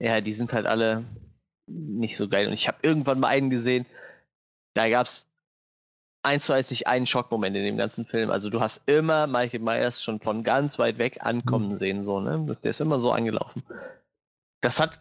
ja, 0.00 0.20
die 0.20 0.32
sind 0.32 0.52
halt 0.52 0.66
alle 0.66 1.04
nicht 1.66 2.16
so 2.16 2.28
geil. 2.28 2.46
Und 2.46 2.52
ich 2.52 2.68
habe 2.68 2.78
irgendwann 2.82 3.20
mal 3.20 3.28
einen 3.28 3.50
gesehen, 3.50 3.86
da 4.74 4.88
gab 4.88 5.06
es 5.06 5.26
eins 6.22 6.44
zu 6.44 6.52
eins 6.52 6.70
nicht 6.70 6.86
einen 6.86 7.06
Schockmoment 7.06 7.56
in 7.56 7.64
dem 7.64 7.76
ganzen 7.76 8.04
Film. 8.04 8.30
Also 8.30 8.50
du 8.50 8.60
hast 8.60 8.82
immer 8.86 9.26
Michael 9.26 9.60
Myers 9.60 10.02
schon 10.02 10.20
von 10.20 10.42
ganz 10.44 10.78
weit 10.78 10.98
weg 10.98 11.18
ankommen 11.20 11.76
sehen, 11.76 12.04
so, 12.04 12.20
ne? 12.20 12.44
Das, 12.46 12.60
der 12.60 12.70
ist 12.70 12.80
immer 12.80 13.00
so 13.00 13.12
angelaufen. 13.12 13.62
Das 14.60 14.80
hat 14.80 15.00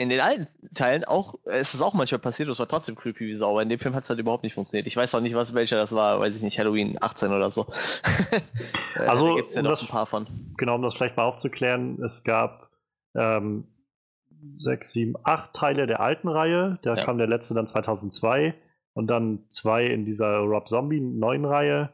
in 0.00 0.10
den 0.10 0.20
alten 0.20 0.46
Teilen 0.74 1.04
auch, 1.04 1.34
äh, 1.46 1.58
es 1.58 1.74
ist 1.74 1.80
auch 1.80 1.94
manchmal 1.94 2.20
passiert, 2.20 2.48
das 2.48 2.60
war 2.60 2.68
trotzdem 2.68 2.94
creepy 2.94 3.26
wie 3.26 3.32
Sau, 3.32 3.50
aber 3.50 3.62
in 3.62 3.68
dem 3.68 3.80
Film 3.80 3.94
hat 3.96 4.04
es 4.04 4.10
halt 4.10 4.20
überhaupt 4.20 4.44
nicht 4.44 4.54
funktioniert. 4.54 4.86
Ich 4.86 4.96
weiß 4.96 5.12
auch 5.16 5.20
nicht, 5.20 5.34
was 5.34 5.54
welcher 5.54 5.76
das 5.76 5.92
war, 5.92 6.20
weiß 6.20 6.36
ich 6.36 6.42
nicht, 6.42 6.58
Halloween 6.58 6.98
18 7.00 7.32
oder 7.32 7.50
so. 7.50 7.66
Äh, 8.94 9.00
Also, 9.06 9.28
da 9.28 9.34
gibt 9.36 9.48
es 9.48 9.54
ja 9.54 9.60
um 9.60 9.64
noch 9.64 9.70
das- 9.72 9.82
ein 9.82 9.88
paar 9.88 10.06
von. 10.06 10.26
genau, 10.56 10.74
um 10.76 10.82
das 10.82 10.94
vielleicht 10.94 11.16
mal 11.16 11.24
aufzuklären, 11.24 12.00
es 12.02 12.22
gab 12.24 12.68
ähm, 13.14 13.64
sechs, 14.56 14.92
sieben, 14.92 15.14
acht 15.24 15.52
Teile 15.54 15.86
der 15.86 16.00
alten 16.00 16.28
Reihe. 16.28 16.78
Da 16.82 16.94
Ja. 16.94 17.04
kam 17.04 17.18
der 17.18 17.26
letzte 17.26 17.54
dann 17.54 17.66
2002 17.66 18.54
und 18.98 19.06
dann 19.06 19.44
zwei 19.48 19.86
in 19.86 20.04
dieser 20.04 20.38
Rob 20.38 20.68
Zombie 20.68 20.98
neuen 21.00 21.44
Reihe. 21.44 21.92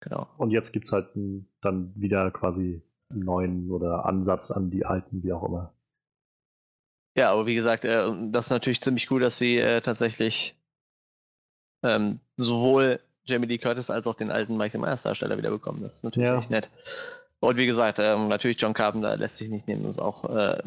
Genau. 0.00 0.26
Und 0.38 0.52
jetzt 0.52 0.72
gibt 0.72 0.86
es 0.86 0.92
halt 0.92 1.14
einen, 1.14 1.46
dann 1.60 1.92
wieder 1.96 2.30
quasi 2.30 2.80
einen 3.10 3.24
neuen 3.24 3.70
oder 3.70 4.06
Ansatz 4.06 4.50
an 4.50 4.70
die 4.70 4.86
alten, 4.86 5.22
wie 5.22 5.34
auch 5.34 5.44
immer. 5.46 5.74
Ja, 7.14 7.30
aber 7.32 7.44
wie 7.44 7.54
gesagt, 7.54 7.84
äh, 7.84 8.10
das 8.30 8.46
ist 8.46 8.50
natürlich 8.52 8.80
ziemlich 8.80 9.10
cool, 9.10 9.20
dass 9.20 9.36
sie 9.36 9.58
äh, 9.58 9.82
tatsächlich 9.82 10.56
ähm, 11.82 12.20
sowohl 12.38 13.00
Jamie 13.26 13.46
Lee 13.48 13.58
Curtis 13.58 13.90
als 13.90 14.06
auch 14.06 14.14
den 14.14 14.30
alten 14.30 14.56
Michael 14.56 14.80
Myers 14.80 15.02
Darsteller 15.02 15.36
wieder 15.36 15.50
bekommen. 15.50 15.82
Das 15.82 15.96
ist 15.96 16.04
natürlich 16.04 16.26
Ja. 16.26 16.38
echt 16.38 16.50
nett. 16.50 16.70
Und 17.40 17.56
wie 17.58 17.66
gesagt, 17.66 17.98
ähm, 17.98 18.28
natürlich 18.28 18.60
John 18.60 18.72
Carpenter 18.72 19.16
lässt 19.16 19.36
sich 19.36 19.50
nicht 19.50 19.68
nehmen, 19.68 19.84
ist 19.84 19.98
auch 19.98 20.24
äh, 20.24 20.62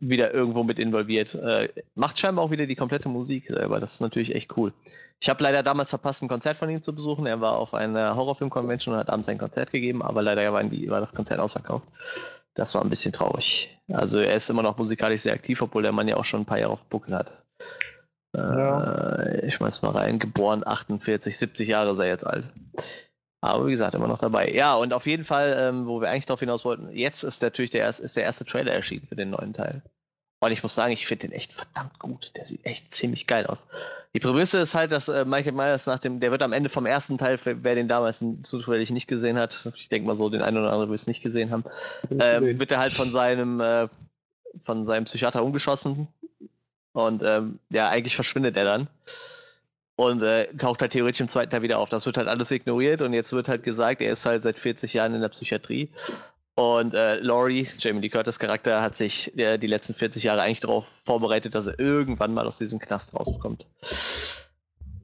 wieder 0.00 0.34
irgendwo 0.34 0.64
mit 0.64 0.78
involviert. 0.78 1.34
Äh, 1.34 1.68
macht 1.94 2.18
scheinbar 2.18 2.44
auch 2.44 2.50
wieder 2.50 2.66
die 2.66 2.74
komplette 2.74 3.08
Musik 3.08 3.46
selber. 3.46 3.78
Das 3.78 3.94
ist 3.94 4.00
natürlich 4.00 4.34
echt 4.34 4.56
cool. 4.56 4.72
Ich 5.20 5.28
habe 5.28 5.42
leider 5.42 5.62
damals 5.62 5.90
verpasst, 5.90 6.22
ein 6.22 6.28
Konzert 6.28 6.56
von 6.56 6.68
ihm 6.70 6.82
zu 6.82 6.92
besuchen. 6.92 7.26
Er 7.26 7.40
war 7.40 7.56
auf 7.56 7.72
einer 7.72 8.16
Horrorfilm-Convention 8.16 8.94
und 8.94 9.00
hat 9.00 9.10
abends 9.10 9.28
ein 9.28 9.38
Konzert 9.38 9.70
gegeben, 9.70 10.02
aber 10.02 10.22
leider 10.22 10.52
war, 10.52 10.64
die, 10.64 10.90
war 10.90 11.00
das 11.00 11.14
Konzert 11.14 11.38
ausverkauft. 11.38 11.86
Das 12.54 12.74
war 12.74 12.82
ein 12.82 12.90
bisschen 12.90 13.12
traurig. 13.12 13.78
Also 13.92 14.18
er 14.18 14.34
ist 14.34 14.50
immer 14.50 14.62
noch 14.62 14.76
musikalisch 14.76 15.22
sehr 15.22 15.34
aktiv, 15.34 15.62
obwohl 15.62 15.82
der 15.82 15.92
Mann 15.92 16.08
ja 16.08 16.16
auch 16.16 16.24
schon 16.24 16.40
ein 16.40 16.46
paar 16.46 16.58
Jahre 16.58 16.72
auf 16.72 16.82
Buckel 16.84 17.14
hat. 17.14 17.44
Ja. 18.34 19.22
Äh, 19.22 19.46
ich 19.46 19.54
schmeiß 19.54 19.82
mal 19.82 19.92
rein, 19.92 20.18
geboren 20.18 20.66
48, 20.66 21.38
70 21.38 21.68
Jahre 21.68 21.94
sei 21.94 22.08
jetzt 22.08 22.26
alt. 22.26 22.46
Aber 23.40 23.66
wie 23.66 23.72
gesagt, 23.72 23.94
immer 23.94 24.08
noch 24.08 24.18
dabei. 24.18 24.50
Ja, 24.50 24.74
und 24.74 24.92
auf 24.92 25.06
jeden 25.06 25.24
Fall, 25.24 25.54
ähm, 25.58 25.86
wo 25.86 26.00
wir 26.00 26.10
eigentlich 26.10 26.26
darauf 26.26 26.40
hinaus 26.40 26.64
wollten, 26.64 26.90
jetzt 26.90 27.22
ist 27.22 27.40
natürlich 27.40 27.70
der, 27.70 27.82
erste, 27.82 28.02
ist 28.02 28.16
der 28.16 28.24
erste 28.24 28.44
Trailer 28.44 28.72
erschienen 28.72 29.06
für 29.08 29.16
den 29.16 29.30
neuen 29.30 29.52
Teil. 29.54 29.82
Und 30.40 30.52
ich 30.52 30.62
muss 30.62 30.74
sagen, 30.74 30.92
ich 30.92 31.06
finde 31.06 31.28
den 31.28 31.36
echt 31.36 31.52
verdammt 31.52 31.98
gut. 31.98 32.32
Der 32.36 32.44
sieht 32.44 32.64
echt 32.64 32.92
ziemlich 32.92 33.26
geil 33.26 33.46
aus. 33.46 33.66
Die 34.14 34.20
Prämisse 34.20 34.58
ist 34.58 34.74
halt, 34.74 34.92
dass 34.92 35.08
äh, 35.08 35.24
Michael 35.24 35.52
Myers 35.52 35.86
nach 35.86 35.98
dem, 35.98 36.20
der 36.20 36.30
wird 36.30 36.42
am 36.42 36.52
Ende 36.52 36.68
vom 36.68 36.86
ersten 36.86 37.18
Teil, 37.18 37.38
wer 37.44 37.74
den 37.74 37.88
damals 37.88 38.24
zufällig 38.42 38.90
nicht 38.90 39.08
gesehen 39.08 39.36
hat, 39.36 39.70
ich 39.76 39.88
denke 39.88 40.06
mal 40.06 40.14
so, 40.14 40.30
den 40.30 40.42
einen 40.42 40.56
oder 40.58 40.70
anderen 40.70 40.90
wird 40.90 41.00
es 41.00 41.06
nicht 41.06 41.22
gesehen 41.22 41.50
haben, 41.50 41.64
äh, 42.10 42.58
wird 42.58 42.70
er 42.70 42.78
halt 42.78 42.92
von 42.92 43.10
seinem, 43.10 43.60
äh, 43.60 43.88
von 44.64 44.84
seinem 44.84 45.04
Psychiater 45.04 45.42
umgeschossen. 45.42 46.08
Und 46.92 47.22
ähm, 47.24 47.58
ja, 47.70 47.88
eigentlich 47.88 48.14
verschwindet 48.14 48.56
er 48.56 48.64
dann. 48.64 48.88
Und 49.98 50.22
äh, 50.22 50.46
taucht 50.54 50.80
halt 50.80 50.92
theoretisch 50.92 51.20
im 51.20 51.28
zweiten 51.28 51.50
Teil 51.50 51.62
wieder 51.62 51.80
auf. 51.80 51.88
Das 51.88 52.06
wird 52.06 52.16
halt 52.16 52.28
alles 52.28 52.52
ignoriert 52.52 53.02
und 53.02 53.12
jetzt 53.12 53.32
wird 53.32 53.48
halt 53.48 53.64
gesagt, 53.64 54.00
er 54.00 54.12
ist 54.12 54.24
halt 54.24 54.44
seit 54.44 54.56
40 54.56 54.94
Jahren 54.94 55.12
in 55.12 55.20
der 55.20 55.28
Psychiatrie 55.28 55.90
und 56.58 56.92
äh, 56.92 57.20
Laurie, 57.20 57.68
Jamie 57.78 58.00
Lee 58.00 58.08
Curtis 58.08 58.40
Charakter, 58.40 58.82
hat 58.82 58.96
sich 58.96 59.38
äh, 59.38 59.58
die 59.58 59.68
letzten 59.68 59.94
40 59.94 60.24
Jahre 60.24 60.42
eigentlich 60.42 60.58
darauf 60.58 60.86
vorbereitet, 61.04 61.54
dass 61.54 61.68
er 61.68 61.78
irgendwann 61.78 62.34
mal 62.34 62.48
aus 62.48 62.58
diesem 62.58 62.80
Knast 62.80 63.14
rauskommt. 63.14 63.64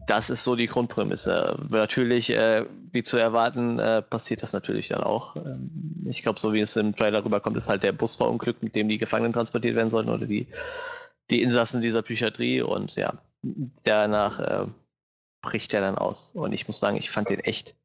Das 0.08 0.30
ist 0.30 0.42
so 0.42 0.56
die 0.56 0.66
Grundprämisse. 0.66 1.56
Natürlich, 1.70 2.30
äh, 2.30 2.66
wie 2.90 3.04
zu 3.04 3.18
erwarten, 3.18 3.78
äh, 3.78 4.02
passiert 4.02 4.42
das 4.42 4.52
natürlich 4.52 4.88
dann 4.88 5.04
auch. 5.04 5.36
Ähm, 5.36 6.04
ich 6.10 6.24
glaube, 6.24 6.40
so 6.40 6.52
wie 6.52 6.60
es 6.60 6.74
im 6.74 6.96
Trailer 6.96 7.24
rüberkommt, 7.24 7.56
ist 7.56 7.68
halt 7.68 7.84
der 7.84 7.92
Bus 7.92 8.16
verunglückt, 8.16 8.64
mit 8.64 8.74
dem 8.74 8.88
die 8.88 8.98
Gefangenen 8.98 9.32
transportiert 9.32 9.76
werden 9.76 9.90
sollten 9.90 10.10
oder 10.10 10.26
die, 10.26 10.48
die 11.30 11.40
Insassen 11.40 11.80
dieser 11.80 12.02
Psychiatrie. 12.02 12.62
Und 12.62 12.96
ja, 12.96 13.14
danach 13.84 14.40
äh, 14.40 14.66
bricht 15.44 15.74
er 15.74 15.80
dann 15.80 15.98
aus. 15.98 16.32
Und 16.34 16.52
ich 16.52 16.66
muss 16.66 16.80
sagen, 16.80 16.96
ich 16.96 17.10
fand 17.10 17.28
den 17.28 17.40
echt, 17.40 17.76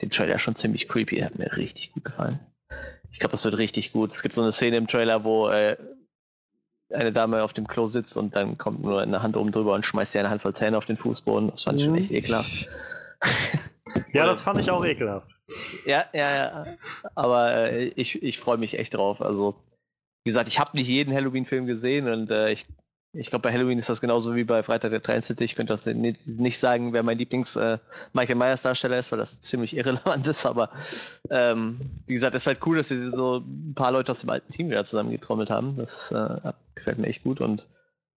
den 0.00 0.10
Trailer 0.10 0.38
schon 0.38 0.54
ziemlich 0.54 0.88
creepy. 0.88 1.16
Der 1.16 1.26
hat 1.26 1.38
mir 1.38 1.56
richtig 1.56 1.92
gut 1.92 2.04
gefallen. 2.04 2.40
Ich 3.10 3.18
glaube, 3.18 3.32
das 3.32 3.44
wird 3.44 3.58
richtig 3.58 3.92
gut. 3.92 4.12
Es 4.12 4.22
gibt 4.22 4.34
so 4.34 4.42
eine 4.42 4.52
Szene 4.52 4.76
im 4.78 4.86
Trailer, 4.86 5.24
wo 5.24 5.48
äh, 5.48 5.76
eine 6.90 7.12
Dame 7.12 7.42
auf 7.42 7.52
dem 7.52 7.66
Klo 7.66 7.86
sitzt 7.86 8.16
und 8.16 8.34
dann 8.36 8.58
kommt 8.58 8.82
nur 8.82 9.00
eine 9.00 9.22
Hand 9.22 9.36
oben 9.36 9.52
drüber 9.52 9.74
und 9.74 9.84
schmeißt 9.84 10.14
ihr 10.14 10.20
eine 10.20 10.30
Handvoll 10.30 10.54
Zähne 10.54 10.78
auf 10.78 10.86
den 10.86 10.96
Fußboden. 10.96 11.50
Das 11.50 11.62
fand 11.62 11.78
ich 11.78 11.84
schon 11.84 11.94
mhm. 11.94 12.00
echt 12.00 12.10
ekelhaft. 12.10 12.68
Ja, 14.12 14.24
das 14.24 14.40
fand 14.40 14.58
ich 14.58 14.70
auch 14.70 14.84
ekelhaft. 14.84 15.28
Ja, 15.84 16.06
ja, 16.14 16.34
ja. 16.34 16.64
Aber 17.14 17.70
äh, 17.70 17.88
ich, 17.88 18.22
ich 18.22 18.38
freue 18.38 18.56
mich 18.56 18.78
echt 18.78 18.94
drauf. 18.94 19.20
Also, 19.20 19.56
wie 20.24 20.30
gesagt, 20.30 20.48
ich 20.48 20.58
habe 20.58 20.70
nicht 20.74 20.88
jeden 20.88 21.12
Halloween-Film 21.12 21.66
gesehen 21.66 22.08
und 22.08 22.30
äh, 22.30 22.52
ich 22.52 22.66
ich 23.14 23.28
glaube, 23.28 23.42
bei 23.42 23.52
Halloween 23.52 23.78
ist 23.78 23.90
das 23.90 24.00
genauso 24.00 24.34
wie 24.34 24.44
bei 24.44 24.62
Freitag 24.62 24.90
der 24.90 25.00
13. 25.00 25.36
Ich 25.40 25.54
könnte 25.54 25.74
das 25.74 25.86
nicht 25.86 26.58
sagen, 26.58 26.94
wer 26.94 27.02
mein 27.02 27.18
Lieblings-Michael 27.18 27.80
äh, 28.14 28.34
Myers 28.34 28.62
Darsteller 28.62 28.98
ist, 28.98 29.12
weil 29.12 29.18
das 29.18 29.40
ziemlich 29.42 29.76
irrelevant 29.76 30.26
ist. 30.26 30.46
Aber 30.46 30.70
ähm, 31.28 31.80
wie 32.06 32.14
gesagt, 32.14 32.34
es 32.34 32.42
ist 32.42 32.46
halt 32.46 32.60
cool, 32.64 32.78
dass 32.78 32.88
sie 32.88 33.10
so 33.10 33.38
ein 33.38 33.74
paar 33.74 33.92
Leute 33.92 34.12
aus 34.12 34.20
dem 34.20 34.30
alten 34.30 34.50
Team 34.50 34.70
wieder 34.70 34.84
zusammengetrommelt 34.84 35.50
haben. 35.50 35.76
Das 35.76 36.10
äh, 36.10 36.52
gefällt 36.74 36.98
mir 36.98 37.08
echt 37.08 37.22
gut. 37.22 37.40
Und 37.42 37.68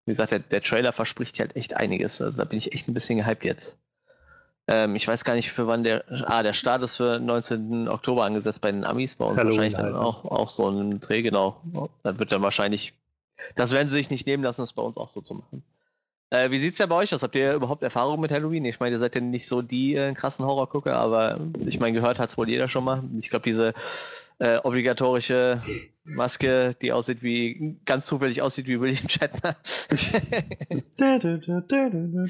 wie 0.05 0.11
gesagt, 0.11 0.31
der, 0.31 0.39
der, 0.39 0.61
Trailer 0.61 0.93
verspricht 0.93 1.39
halt 1.39 1.57
echt 1.57 1.75
einiges. 1.75 2.21
Also 2.21 2.37
da 2.37 2.45
bin 2.45 2.57
ich 2.57 2.71
echt 2.71 2.87
ein 2.87 2.93
bisschen 2.93 3.17
gehypt 3.17 3.43
jetzt. 3.43 3.77
Ähm, 4.67 4.95
ich 4.95 5.05
weiß 5.05 5.25
gar 5.25 5.35
nicht, 5.35 5.51
für 5.51 5.67
wann 5.67 5.83
der. 5.83 6.05
Ah, 6.25 6.41
der 6.41 6.53
Start 6.53 6.81
ist 6.83 6.95
für 6.95 7.19
19. 7.19 7.89
Oktober 7.89 8.23
angesetzt 8.23 8.61
bei 8.61 8.71
den 8.71 8.85
Amis. 8.85 9.15
Bei 9.15 9.25
uns 9.25 9.37
Halloween 9.37 9.57
wahrscheinlich 9.57 9.73
dann 9.73 9.85
halt, 9.85 9.95
ne? 9.95 9.99
auch, 9.99 10.23
auch 10.23 10.47
so 10.47 10.69
ein 10.69 11.01
Dreh, 11.01 11.21
genau. 11.21 11.61
Dann 12.03 12.17
wird 12.17 12.31
dann 12.31 12.41
wahrscheinlich 12.41 12.93
das 13.55 13.71
werden 13.71 13.87
sie 13.87 13.95
sich 13.95 14.09
nicht 14.09 14.25
nehmen 14.25 14.43
lassen, 14.43 14.61
das 14.61 14.73
bei 14.73 14.81
uns 14.81 14.97
auch 14.97 15.07
so 15.07 15.21
zu 15.21 15.35
machen. 15.35 15.63
Äh, 16.31 16.49
wie 16.51 16.67
es 16.67 16.77
ja 16.77 16.85
bei 16.87 16.95
euch 16.95 17.13
aus? 17.13 17.23
Habt 17.23 17.35
ihr 17.35 17.53
überhaupt 17.53 17.83
Erfahrung 17.83 18.19
mit 18.19 18.31
Halloween? 18.31 18.65
Ich 18.65 18.79
meine, 18.79 18.95
ihr 18.95 18.99
seid 18.99 19.15
ja 19.15 19.21
nicht 19.21 19.47
so 19.47 19.61
die 19.61 19.95
äh, 19.95 20.13
krassen 20.13 20.45
Horrorgucker, 20.45 20.95
aber 20.95 21.39
ich 21.65 21.79
meine, 21.79 21.93
gehört 21.93 22.19
hat 22.19 22.29
es 22.29 22.37
wohl 22.37 22.49
jeder 22.49 22.67
schon 22.67 22.83
mal. 22.83 23.03
Ich 23.19 23.29
glaube, 23.29 23.43
diese 23.43 23.73
äh, 24.39 24.57
obligatorische 24.63 25.59
Maske, 26.15 26.75
die 26.81 26.91
aussieht 26.91 27.23
wie, 27.23 27.77
ganz 27.85 28.05
zufällig 28.05 28.41
aussieht 28.41 28.67
wie 28.67 28.79
William 28.79 29.07
Shatner. 29.09 29.55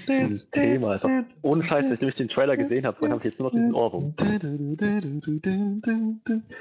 Dieses 0.07 0.49
Thema 0.49 0.93
ist 0.93 1.05
auch 1.05 1.09
ohne 1.41 1.63
Scheiß, 1.63 1.89
dass 1.89 2.01
ich 2.01 2.15
den 2.15 2.29
Trailer 2.29 2.55
gesehen 2.57 2.85
habe, 2.85 2.97
vorhin 2.97 3.11
habe 3.11 3.19
ich 3.19 3.25
jetzt 3.25 3.39
nur 3.39 3.49
noch 3.49 3.55
diesen 3.55 3.73
Ohrwurm. 3.73 4.13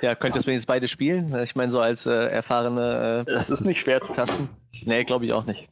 Ja, 0.02 0.14
könnt 0.14 0.34
ihr 0.34 0.42
übrigens 0.42 0.66
beide 0.66 0.88
spielen? 0.88 1.34
Ich 1.42 1.54
meine, 1.54 1.70
so 1.70 1.80
als 1.80 2.06
äh, 2.06 2.12
erfahrene. 2.12 3.24
Äh, 3.26 3.32
das 3.32 3.50
ist 3.50 3.64
nicht 3.64 3.80
schwer 3.80 4.00
zu 4.00 4.12
tasten. 4.12 4.48
Nee, 4.84 5.04
glaube 5.04 5.26
ich 5.26 5.32
auch 5.32 5.46
nicht. 5.46 5.68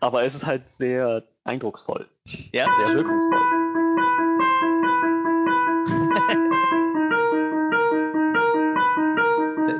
Aber 0.00 0.24
es 0.24 0.34
ist 0.34 0.46
halt 0.46 0.70
sehr 0.70 1.22
eindrucksvoll. 1.44 2.06
Ja. 2.52 2.66
Sehr 2.84 2.96
wirkungsvoll. 2.96 3.85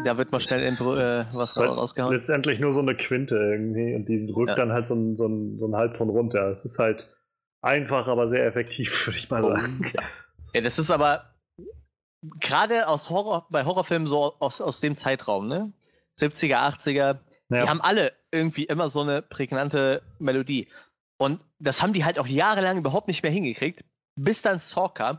Da 0.07 0.17
wird 0.17 0.31
mal 0.31 0.41
schnell 0.41 0.63
in, 0.63 0.75
äh, 0.77 1.27
was 1.33 1.57
halt 1.57 1.71
rausgehauen. 1.71 2.15
Letztendlich 2.15 2.61
nur 2.61 2.73
so 2.73 2.81
eine 2.81 2.95
Quinte 2.95 3.37
irgendwie 3.37 3.95
und 3.95 4.09
die 4.09 4.25
drückt 4.27 4.51
ja. 4.51 4.55
dann 4.55 4.73
halt 4.73 4.87
so 4.87 4.95
einen 4.95 5.17
so 5.17 5.29
so 5.59 5.67
ein 5.67 5.75
Halbton 5.75 6.09
runter. 6.09 6.49
Es 6.49 6.65
ist 6.65 6.79
halt 6.79 7.09
einfach, 7.61 8.07
aber 8.09 8.27
sehr 8.27 8.47
effektiv, 8.47 9.07
würde 9.07 9.19
ich 9.19 9.29
mal 9.31 9.43
sagen. 9.43 9.91
Ja. 9.93 10.03
ja, 10.55 10.61
das 10.61 10.79
ist 10.79 10.91
aber 10.91 11.35
gerade 12.41 12.89
aus 12.89 13.11
Horror, 13.11 13.47
bei 13.51 13.65
Horrorfilmen 13.65 14.07
so 14.07 14.35
aus, 14.39 14.61
aus 14.61 14.81
dem 14.81 14.97
Zeitraum, 14.97 15.49
ne? 15.49 15.73
70er, 16.21 16.57
80er, 16.57 16.97
ja. 16.97 17.19
die 17.51 17.69
haben 17.69 17.81
alle 17.81 18.13
irgendwie 18.31 18.65
immer 18.65 18.89
so 18.89 19.03
eine 19.03 19.23
prägnante 19.23 20.03
Melodie. 20.19 20.69
Und 21.19 21.41
das 21.59 21.83
haben 21.83 21.93
die 21.93 22.05
halt 22.05 22.19
auch 22.19 22.27
jahrelang 22.27 22.79
überhaupt 22.79 23.09
nicht 23.09 23.23
mehr 23.23 23.33
hingekriegt, 23.33 23.85
bis 24.19 24.43
dann 24.43 24.59
Saw 24.59 24.89
kam 24.89 25.19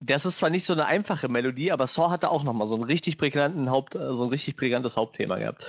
das 0.00 0.26
ist 0.26 0.38
zwar 0.38 0.50
nicht 0.50 0.64
so 0.64 0.72
eine 0.72 0.86
einfache 0.86 1.28
Melodie, 1.28 1.72
aber 1.72 1.86
Saw 1.86 2.10
hatte 2.10 2.30
auch 2.30 2.44
nochmal 2.44 2.66
so 2.66 2.74
einen 2.74 2.84
richtig 2.84 3.18
prägnanten 3.18 3.70
Haupt, 3.70 3.94
äh, 3.94 4.14
so 4.14 4.24
ein 4.24 4.30
richtig 4.30 4.56
prägnantes 4.56 4.96
Hauptthema 4.96 5.38
gehabt. 5.38 5.64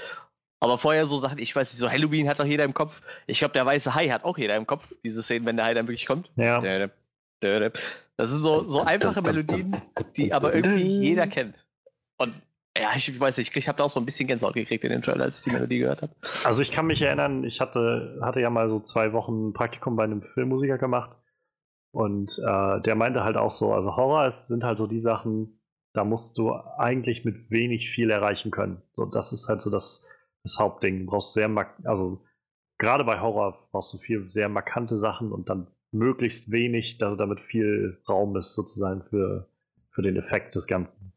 Aber 0.61 0.77
vorher 0.77 1.05
so 1.05 1.17
Sachen, 1.17 1.39
ich 1.39 1.55
weiß 1.55 1.71
nicht, 1.71 1.79
so 1.79 1.89
Halloween 1.89 2.27
hat 2.27 2.39
doch 2.39 2.45
jeder 2.45 2.65
im 2.65 2.73
Kopf. 2.73 3.01
Ich 3.27 3.39
glaube, 3.39 3.53
der 3.53 3.65
weiße 3.65 3.95
Hai 3.95 4.09
hat 4.09 4.25
auch 4.25 4.37
jeder 4.37 4.55
im 4.57 4.67
Kopf, 4.67 4.93
diese 5.03 5.23
Szenen, 5.23 5.45
wenn 5.45 5.55
der 5.55 5.65
Hai 5.65 5.73
dann 5.73 5.87
wirklich 5.87 6.05
kommt. 6.05 6.29
Ja. 6.35 6.59
Das 8.17 8.29
sind 8.29 8.41
so, 8.41 8.67
so 8.67 8.81
einfache 8.81 9.21
Melodien, 9.21 9.77
die 10.17 10.33
aber 10.33 10.53
irgendwie 10.53 10.99
jeder 10.99 11.27
kennt. 11.27 11.55
Und 12.17 12.33
ja, 12.77 12.89
ich 12.95 13.17
weiß 13.17 13.37
nicht, 13.37 13.55
ich 13.55 13.67
habe 13.69 13.77
da 13.77 13.85
auch 13.85 13.89
so 13.89 14.01
ein 14.01 14.05
bisschen 14.05 14.27
Gänsehaut 14.27 14.53
gekriegt 14.53 14.83
in 14.83 14.91
dem 14.91 15.01
Trailer, 15.01 15.23
als 15.23 15.39
ich 15.39 15.45
die 15.45 15.51
Melodie 15.51 15.79
gehört 15.79 16.01
habe. 16.01 16.13
Also 16.43 16.61
ich 16.61 16.71
kann 16.71 16.87
mich 16.87 17.01
erinnern, 17.01 17.45
ich 17.45 17.61
hatte, 17.61 18.19
hatte 18.21 18.41
ja 18.41 18.49
mal 18.49 18.67
so 18.67 18.81
zwei 18.81 19.13
Wochen 19.13 19.53
Praktikum 19.53 19.95
bei 19.95 20.03
einem 20.03 20.21
Filmmusiker 20.21 20.77
gemacht 20.77 21.11
und 21.91 22.39
äh, 22.39 22.81
der 22.81 22.95
meinte 22.95 23.23
halt 23.23 23.37
auch 23.37 23.51
so, 23.51 23.73
also 23.73 23.95
Horror 23.95 24.27
ist, 24.27 24.47
sind 24.47 24.63
halt 24.63 24.77
so 24.77 24.87
die 24.87 24.99
Sachen, 24.99 25.59
da 25.93 26.03
musst 26.03 26.37
du 26.37 26.51
eigentlich 26.53 27.25
mit 27.25 27.49
wenig 27.49 27.89
viel 27.89 28.11
erreichen 28.11 28.51
können. 28.51 28.81
So, 28.93 29.05
das 29.05 29.33
ist 29.33 29.49
halt 29.49 29.61
so 29.61 29.69
das, 29.69 30.07
das 30.43 30.59
Hauptding. 30.59 30.99
Du 30.99 31.05
brauchst 31.07 31.33
sehr, 31.33 31.49
also 31.83 32.23
gerade 32.77 33.03
bei 33.03 33.19
Horror 33.19 33.67
brauchst 33.71 33.93
du 33.93 33.97
viel 33.97 34.29
sehr 34.29 34.49
markante 34.49 34.97
Sachen 34.97 35.31
und 35.31 35.49
dann 35.49 35.67
möglichst 35.91 36.51
wenig, 36.51 36.99
dass 36.99 37.17
damit 37.17 37.39
viel 37.39 37.99
Raum 38.07 38.35
ist 38.35 38.53
sozusagen 38.53 39.03
für, 39.09 39.49
für 39.89 40.03
den 40.03 40.15
Effekt 40.15 40.53
des 40.53 40.67
Ganzen. 40.67 41.13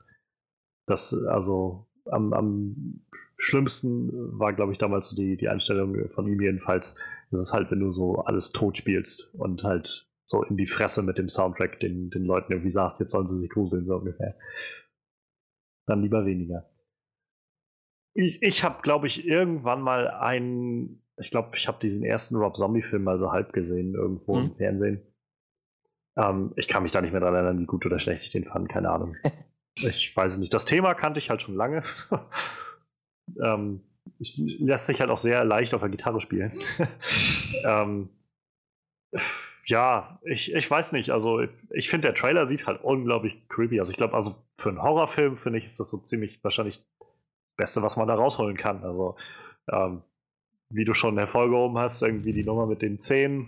Das, 0.86 1.14
also 1.14 1.86
am, 2.06 2.32
am 2.32 3.02
schlimmsten 3.36 4.38
war, 4.38 4.54
glaube 4.54 4.72
ich, 4.72 4.78
damals 4.78 5.10
so 5.10 5.16
die, 5.16 5.36
die 5.36 5.48
Einstellung 5.48 6.08
von 6.14 6.26
ihm 6.26 6.40
jedenfalls. 6.40 6.96
Das 7.30 7.40
ist 7.40 7.52
halt, 7.52 7.70
wenn 7.70 7.80
du 7.80 7.90
so 7.90 8.20
alles 8.20 8.50
tot 8.50 8.78
spielst 8.78 9.34
und 9.34 9.64
halt 9.64 10.08
so 10.32 10.42
in 10.42 10.56
die 10.56 10.66
Fresse 10.66 11.02
mit 11.02 11.18
dem 11.18 11.28
Soundtrack 11.28 11.78
den, 11.78 12.10
den 12.10 12.24
Leuten 12.24 12.52
irgendwie 12.52 12.70
sagst, 12.70 12.98
jetzt 12.98 13.12
sollen 13.12 13.28
sie 13.28 13.38
sich 13.38 13.50
gruseln, 13.50 13.86
so 13.86 13.96
ungefähr. 13.96 14.34
Dann 15.86 16.02
lieber 16.02 16.26
weniger. 16.26 16.68
Ich, 18.14 18.42
ich 18.42 18.64
habe, 18.64 18.82
glaube 18.82 19.06
ich, 19.06 19.26
irgendwann 19.26 19.80
mal 19.80 20.08
einen, 20.08 21.02
ich 21.18 21.30
glaube, 21.30 21.56
ich 21.56 21.68
habe 21.68 21.78
diesen 21.80 22.04
ersten 22.04 22.36
Rob 22.36 22.56
Zombie-Film 22.56 23.04
mal 23.04 23.18
so 23.18 23.30
halb 23.30 23.52
gesehen, 23.52 23.94
irgendwo 23.94 24.36
mhm. 24.36 24.44
im 24.46 24.56
Fernsehen. 24.56 25.02
Ähm, 26.16 26.52
ich 26.56 26.68
kann 26.68 26.82
mich 26.82 26.92
da 26.92 27.00
nicht 27.00 27.12
mehr 27.12 27.20
dran 27.20 27.34
erinnern, 27.34 27.60
wie 27.60 27.66
gut 27.66 27.86
oder 27.86 27.98
schlecht 27.98 28.24
ich 28.24 28.30
den 28.30 28.44
fand, 28.44 28.68
keine 28.68 28.90
Ahnung. 28.90 29.16
ich 29.76 30.14
weiß 30.14 30.32
es 30.32 30.38
nicht. 30.38 30.52
Das 30.52 30.64
Thema 30.64 30.94
kannte 30.94 31.18
ich 31.18 31.30
halt 31.30 31.42
schon 31.42 31.54
lange. 31.54 31.82
ähm, 33.42 33.80
ich, 34.18 34.36
lässt 34.36 34.86
sich 34.86 35.00
halt 35.00 35.10
auch 35.10 35.18
sehr 35.18 35.44
leicht 35.44 35.74
auf 35.74 35.80
der 35.80 35.90
Gitarre 35.90 36.20
spielen. 36.20 36.52
ähm, 37.64 38.08
ja, 39.66 40.18
ich, 40.24 40.52
ich 40.52 40.70
weiß 40.70 40.92
nicht. 40.92 41.10
Also, 41.10 41.40
ich 41.70 41.88
finde, 41.88 42.08
der 42.08 42.14
Trailer 42.14 42.46
sieht 42.46 42.66
halt 42.66 42.82
unglaublich 42.82 43.48
creepy 43.48 43.80
aus. 43.80 43.90
Ich 43.90 43.96
glaube, 43.96 44.14
also 44.14 44.34
für 44.58 44.70
einen 44.70 44.82
Horrorfilm, 44.82 45.36
finde 45.36 45.58
ich, 45.58 45.64
ist 45.64 45.78
das 45.78 45.90
so 45.90 45.98
ziemlich 45.98 46.42
wahrscheinlich 46.42 46.82
das 46.98 47.56
Beste, 47.56 47.82
was 47.82 47.96
man 47.96 48.08
da 48.08 48.14
rausholen 48.14 48.56
kann. 48.56 48.84
Also, 48.84 49.16
ähm, 49.70 50.02
wie 50.72 50.84
du 50.84 50.94
schon 50.94 51.18
hervorgehoben 51.18 51.78
hast, 51.78 52.02
irgendwie 52.02 52.32
die 52.32 52.44
Nummer 52.44 52.66
mit 52.66 52.82
den 52.82 52.98
Zähnen 52.98 53.46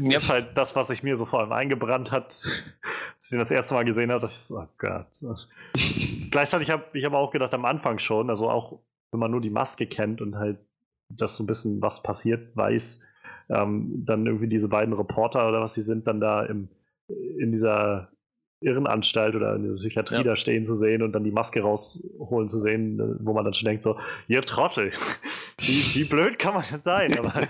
yep. 0.00 0.16
ist 0.16 0.28
halt 0.28 0.58
das, 0.58 0.74
was 0.74 0.88
sich 0.88 1.02
mir 1.02 1.16
so 1.16 1.24
vor 1.24 1.40
allem 1.40 1.52
eingebrannt 1.52 2.10
hat, 2.10 2.42
als 3.14 3.24
ich 3.24 3.30
den 3.30 3.38
das 3.38 3.50
erste 3.50 3.74
Mal 3.74 3.84
gesehen 3.84 4.10
habe. 4.10 4.20
Dass 4.20 4.36
ich 4.36 4.42
so, 4.42 4.58
oh 4.58 4.68
Gott. 4.76 5.06
Gleichzeitig 6.30 6.70
habe 6.70 6.84
ich 6.92 7.06
aber 7.06 7.18
auch 7.18 7.30
gedacht, 7.30 7.54
am 7.54 7.64
Anfang 7.64 7.98
schon, 7.98 8.28
also 8.28 8.50
auch 8.50 8.80
wenn 9.12 9.20
man 9.20 9.30
nur 9.30 9.40
die 9.40 9.50
Maske 9.50 9.86
kennt 9.86 10.20
und 10.20 10.36
halt 10.36 10.58
das 11.08 11.36
so 11.36 11.44
ein 11.44 11.46
bisschen, 11.46 11.80
was 11.80 12.02
passiert, 12.02 12.54
weiß, 12.56 13.00
ähm, 13.48 14.04
dann 14.04 14.26
irgendwie 14.26 14.48
diese 14.48 14.68
beiden 14.68 14.94
Reporter 14.94 15.48
oder 15.48 15.60
was 15.60 15.74
sie 15.74 15.82
sind, 15.82 16.06
dann 16.06 16.20
da 16.20 16.44
im, 16.44 16.68
in 17.38 17.50
dieser 17.52 18.10
Irrenanstalt 18.60 19.36
oder 19.36 19.54
in 19.54 19.62
der 19.62 19.74
Psychiatrie 19.74 20.16
Ja. 20.16 20.22
da 20.24 20.36
stehen 20.36 20.64
zu 20.64 20.74
sehen 20.74 21.02
und 21.02 21.12
dann 21.12 21.22
die 21.24 21.30
Maske 21.30 21.60
rausholen 21.62 22.48
zu 22.48 22.58
sehen, 22.58 22.98
äh, 22.98 23.24
wo 23.24 23.32
man 23.32 23.44
dann 23.44 23.54
schon 23.54 23.66
denkt 23.66 23.82
so, 23.82 23.98
ihr 24.26 24.42
Trottel, 24.42 24.90
wie, 25.60 25.84
wie 25.94 26.04
blöd 26.04 26.38
kann 26.38 26.54
man 26.54 26.64
denn 26.70 26.80
sein? 26.80 27.16
Aber 27.18 27.46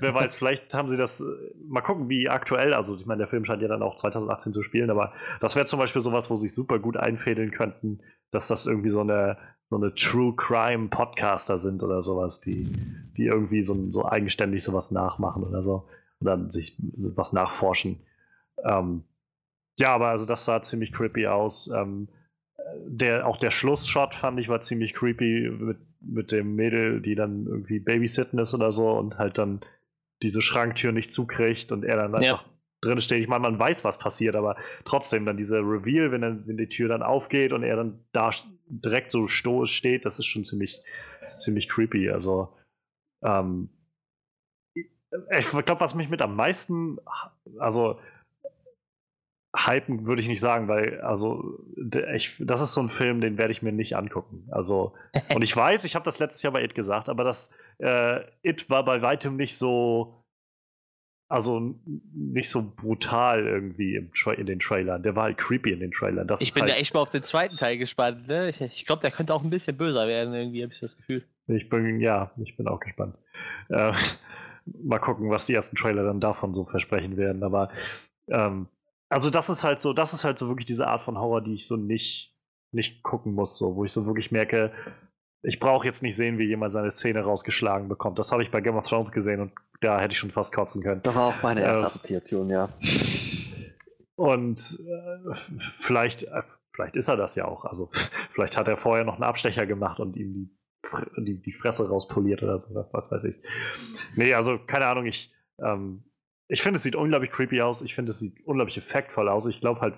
wer 0.00 0.14
weiß, 0.14 0.34
vielleicht 0.34 0.74
haben 0.74 0.88
sie 0.88 0.96
das, 0.96 1.20
äh, 1.20 1.24
mal 1.66 1.80
gucken, 1.80 2.08
wie 2.08 2.28
aktuell, 2.28 2.74
also 2.74 2.96
ich 2.96 3.06
meine, 3.06 3.18
der 3.18 3.28
Film 3.28 3.44
scheint 3.44 3.62
ja 3.62 3.68
dann 3.68 3.82
auch 3.82 3.96
2018 3.96 4.52
zu 4.52 4.62
spielen, 4.62 4.90
aber 4.90 5.12
das 5.40 5.56
wäre 5.56 5.66
zum 5.66 5.78
Beispiel 5.78 6.02
sowas, 6.02 6.30
wo 6.30 6.36
sie 6.36 6.48
sich 6.48 6.54
super 6.54 6.78
gut 6.78 6.96
einfädeln 6.96 7.50
könnten, 7.50 8.00
dass 8.30 8.48
das 8.48 8.66
irgendwie 8.66 8.90
so 8.90 9.00
eine, 9.00 9.38
so 9.68 9.76
eine 9.76 9.94
True 9.94 10.34
Crime 10.36 10.88
Podcaster 10.88 11.58
sind 11.58 11.82
oder 11.82 12.02
sowas, 12.02 12.40
die, 12.40 12.72
die 13.16 13.26
irgendwie 13.26 13.62
so, 13.62 13.90
so 13.90 14.04
eigenständig 14.04 14.62
sowas 14.62 14.90
nachmachen 14.90 15.44
oder 15.44 15.62
so 15.62 15.86
und 16.20 16.26
dann 16.26 16.50
sich 16.50 16.76
was 17.14 17.32
nachforschen. 17.32 18.00
Ähm, 18.64 19.04
ja, 19.78 19.94
aber 19.94 20.08
also 20.08 20.26
das 20.26 20.44
sah 20.44 20.60
ziemlich 20.60 20.92
creepy 20.92 21.26
aus. 21.26 21.70
Ähm, 21.74 22.08
der, 22.86 23.26
auch 23.26 23.36
der 23.36 23.50
Schlussshot 23.50 24.14
fand 24.14 24.38
ich 24.38 24.48
war 24.48 24.60
ziemlich 24.60 24.94
creepy 24.94 25.50
mit, 25.50 25.78
mit 26.00 26.32
dem 26.32 26.54
Mädel, 26.54 27.00
die 27.00 27.14
dann 27.14 27.46
irgendwie 27.46 27.80
babysitten 27.80 28.38
ist 28.38 28.54
oder 28.54 28.72
so 28.72 28.90
und 28.90 29.18
halt 29.18 29.38
dann 29.38 29.60
diese 30.22 30.42
Schranktür 30.42 30.92
nicht 30.92 31.12
zukriegt 31.12 31.72
und 31.72 31.84
er 31.84 31.96
dann 31.96 32.22
Ja. 32.22 32.32
einfach 32.32 32.44
drin 32.80 33.00
steht. 33.00 33.20
Ich 33.20 33.28
meine, 33.28 33.42
man 33.42 33.58
weiß, 33.58 33.84
was 33.84 33.98
passiert, 33.98 34.36
aber 34.36 34.56
trotzdem 34.84 35.26
dann 35.26 35.36
dieser 35.36 35.58
Reveal, 35.58 36.12
wenn, 36.12 36.22
dann, 36.22 36.46
wenn 36.46 36.56
die 36.56 36.68
Tür 36.68 36.88
dann 36.88 37.02
aufgeht 37.02 37.52
und 37.52 37.62
er 37.62 37.76
dann 37.76 38.04
da 38.12 38.30
direkt 38.66 39.10
so 39.10 39.26
stoisch 39.26 39.74
steht, 39.74 40.04
das 40.04 40.18
ist 40.18 40.26
schon 40.26 40.44
ziemlich, 40.44 40.80
ziemlich 41.38 41.68
creepy. 41.68 42.10
Also, 42.10 42.56
ähm, 43.22 43.68
ich 44.74 45.48
glaube, 45.50 45.80
was 45.80 45.94
mich 45.94 46.08
mit 46.08 46.22
am 46.22 46.36
meisten, 46.36 46.98
also 47.58 47.98
hypen 49.56 50.06
würde 50.06 50.22
ich 50.22 50.28
nicht 50.28 50.40
sagen, 50.40 50.68
weil 50.68 51.00
also 51.00 51.58
ich, 52.14 52.36
das 52.38 52.60
ist 52.60 52.74
so 52.74 52.82
ein 52.82 52.88
Film, 52.88 53.20
den 53.20 53.36
werde 53.36 53.50
ich 53.50 53.62
mir 53.62 53.72
nicht 53.72 53.96
angucken. 53.96 54.46
Also 54.50 54.94
und 55.34 55.42
ich 55.42 55.56
weiß, 55.56 55.84
ich 55.84 55.94
habe 55.94 56.04
das 56.04 56.18
letztes 56.18 56.42
Jahr 56.42 56.52
bei 56.52 56.62
It 56.62 56.74
gesagt, 56.74 57.08
aber 57.08 57.24
das 57.24 57.50
äh, 57.78 58.20
It 58.42 58.70
war 58.70 58.84
bei 58.84 59.02
weitem 59.02 59.36
nicht 59.36 59.56
so, 59.56 60.24
also 61.28 61.74
nicht 62.12 62.48
so 62.48 62.62
brutal 62.62 63.46
irgendwie 63.46 63.96
in 63.96 64.46
den 64.46 64.60
Trailern. 64.60 65.02
Der 65.02 65.16
war 65.16 65.24
halt 65.24 65.38
creepy 65.38 65.72
in 65.72 65.80
den 65.80 65.90
Trailern. 65.90 66.26
Das 66.26 66.40
Ich 66.40 66.54
bin 66.54 66.62
halt, 66.62 66.72
da 66.72 66.76
echt 66.76 66.94
mal 66.94 67.00
auf 67.00 67.10
den 67.10 67.22
zweiten 67.22 67.56
Teil 67.56 67.78
gespannt. 67.78 68.28
Ne? 68.28 68.50
Ich, 68.50 68.60
ich 68.60 68.86
glaube, 68.86 69.02
der 69.02 69.10
könnte 69.10 69.34
auch 69.34 69.42
ein 69.42 69.50
bisschen 69.50 69.76
böser 69.76 70.06
werden, 70.06 70.32
irgendwie, 70.32 70.62
habe 70.62 70.72
ich 70.72 70.80
das 70.80 70.96
Gefühl. 70.96 71.24
Ich 71.48 71.68
bin, 71.68 72.00
ja, 72.00 72.30
ich 72.36 72.56
bin 72.56 72.68
auch 72.68 72.80
gespannt. 72.80 73.16
Äh, 73.68 73.92
mal 74.84 75.00
gucken, 75.00 75.30
was 75.30 75.46
die 75.46 75.54
ersten 75.54 75.74
Trailer 75.74 76.04
dann 76.04 76.20
davon 76.20 76.54
so 76.54 76.64
versprechen 76.64 77.16
werden. 77.16 77.42
Aber 77.42 77.70
ähm, 78.28 78.68
also 79.10 79.28
das 79.28 79.50
ist 79.50 79.64
halt 79.64 79.80
so, 79.80 79.92
das 79.92 80.14
ist 80.14 80.24
halt 80.24 80.38
so 80.38 80.48
wirklich 80.48 80.66
diese 80.66 80.86
Art 80.86 81.02
von 81.02 81.18
Horror, 81.18 81.42
die 81.42 81.52
ich 81.52 81.66
so 81.66 81.76
nicht, 81.76 82.34
nicht 82.72 83.02
gucken 83.02 83.34
muss, 83.34 83.58
so, 83.58 83.74
wo 83.76 83.84
ich 83.84 83.92
so 83.92 84.06
wirklich 84.06 84.30
merke, 84.30 84.72
ich 85.42 85.58
brauche 85.58 85.86
jetzt 85.86 86.02
nicht 86.02 86.16
sehen, 86.16 86.38
wie 86.38 86.46
jemand 86.46 86.72
seine 86.72 86.90
Zähne 86.90 87.22
rausgeschlagen 87.22 87.88
bekommt. 87.88 88.18
Das 88.18 88.30
habe 88.30 88.42
ich 88.42 88.50
bei 88.50 88.60
Game 88.60 88.76
of 88.76 88.88
Thrones 88.88 89.10
gesehen 89.10 89.40
und 89.40 89.52
da 89.80 90.00
hätte 90.00 90.12
ich 90.12 90.18
schon 90.18 90.30
fast 90.30 90.54
kotzen 90.54 90.82
können. 90.82 91.02
Das 91.02 91.14
war 91.14 91.28
auch 91.28 91.42
meine 91.42 91.62
erste 91.62 91.80
Ja, 91.80 91.86
Assoziation, 91.86 92.50
ja. 92.50 92.68
Und 94.14 94.78
äh, 94.86 95.34
vielleicht, 95.80 96.24
äh, 96.24 96.42
vielleicht 96.72 96.94
ist 96.94 97.08
er 97.08 97.16
das 97.16 97.34
ja 97.34 97.46
auch. 97.46 97.64
Also 97.64 97.90
vielleicht 98.32 98.56
hat 98.56 98.68
er 98.68 98.76
vorher 98.76 99.04
noch 99.04 99.14
einen 99.14 99.24
Abstecher 99.24 99.66
gemacht 99.66 99.98
und 99.98 100.16
ihm 100.16 100.34
die, 100.34 101.24
die, 101.24 101.42
die 101.42 101.52
Fresse 101.52 101.88
rauspoliert 101.88 102.42
oder 102.42 102.58
so, 102.58 102.86
was 102.92 103.10
weiß 103.10 103.24
ich. 103.24 103.42
Nee, 104.16 104.34
also 104.34 104.58
keine 104.58 104.86
Ahnung, 104.86 105.06
ich, 105.06 105.34
ähm, 105.58 106.04
ich 106.50 106.62
finde, 106.62 106.78
es 106.78 106.82
sieht 106.82 106.96
unglaublich 106.96 107.30
creepy 107.30 107.62
aus. 107.62 107.80
Ich 107.80 107.94
finde, 107.94 108.10
es 108.10 108.18
sieht 108.18 108.44
unglaublich 108.44 108.76
effektvoll 108.76 109.28
aus. 109.28 109.46
Ich 109.46 109.60
glaube 109.60 109.80
halt, 109.80 109.94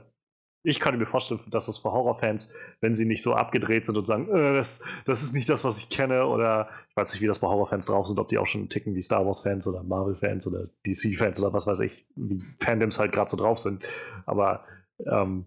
ich 0.62 0.80
könnte 0.80 0.98
mir 0.98 1.06
vorstellen, 1.06 1.40
dass 1.50 1.66
das 1.66 1.78
für 1.78 1.90
Horrorfans, 1.90 2.54
wenn 2.80 2.94
sie 2.94 3.06
nicht 3.06 3.22
so 3.22 3.34
abgedreht 3.34 3.86
sind 3.86 3.96
und 3.96 4.06
sagen, 4.06 4.28
äh, 4.28 4.54
das, 4.54 4.80
das 5.06 5.22
ist 5.22 5.32
nicht 5.32 5.48
das, 5.48 5.64
was 5.64 5.78
ich 5.78 5.88
kenne, 5.88 6.26
oder 6.26 6.68
ich 6.90 6.96
weiß 6.96 7.10
nicht, 7.12 7.22
wie 7.22 7.26
das 7.26 7.38
bei 7.38 7.48
Horrorfans 7.48 7.86
drauf 7.86 8.06
sind, 8.06 8.20
ob 8.20 8.28
die 8.28 8.36
auch 8.36 8.46
schon 8.46 8.68
ticken 8.68 8.94
wie 8.94 9.02
Star 9.02 9.24
Wars-Fans 9.24 9.66
oder 9.66 9.82
Marvel-Fans 9.82 10.46
oder 10.46 10.68
DC-Fans 10.86 11.40
oder 11.40 11.54
was 11.54 11.66
weiß 11.66 11.80
ich, 11.80 12.06
wie 12.16 12.40
Fandoms 12.60 12.98
halt 12.98 13.12
gerade 13.12 13.30
so 13.30 13.38
drauf 13.38 13.58
sind. 13.58 13.88
Aber 14.26 14.64
ähm, 15.06 15.46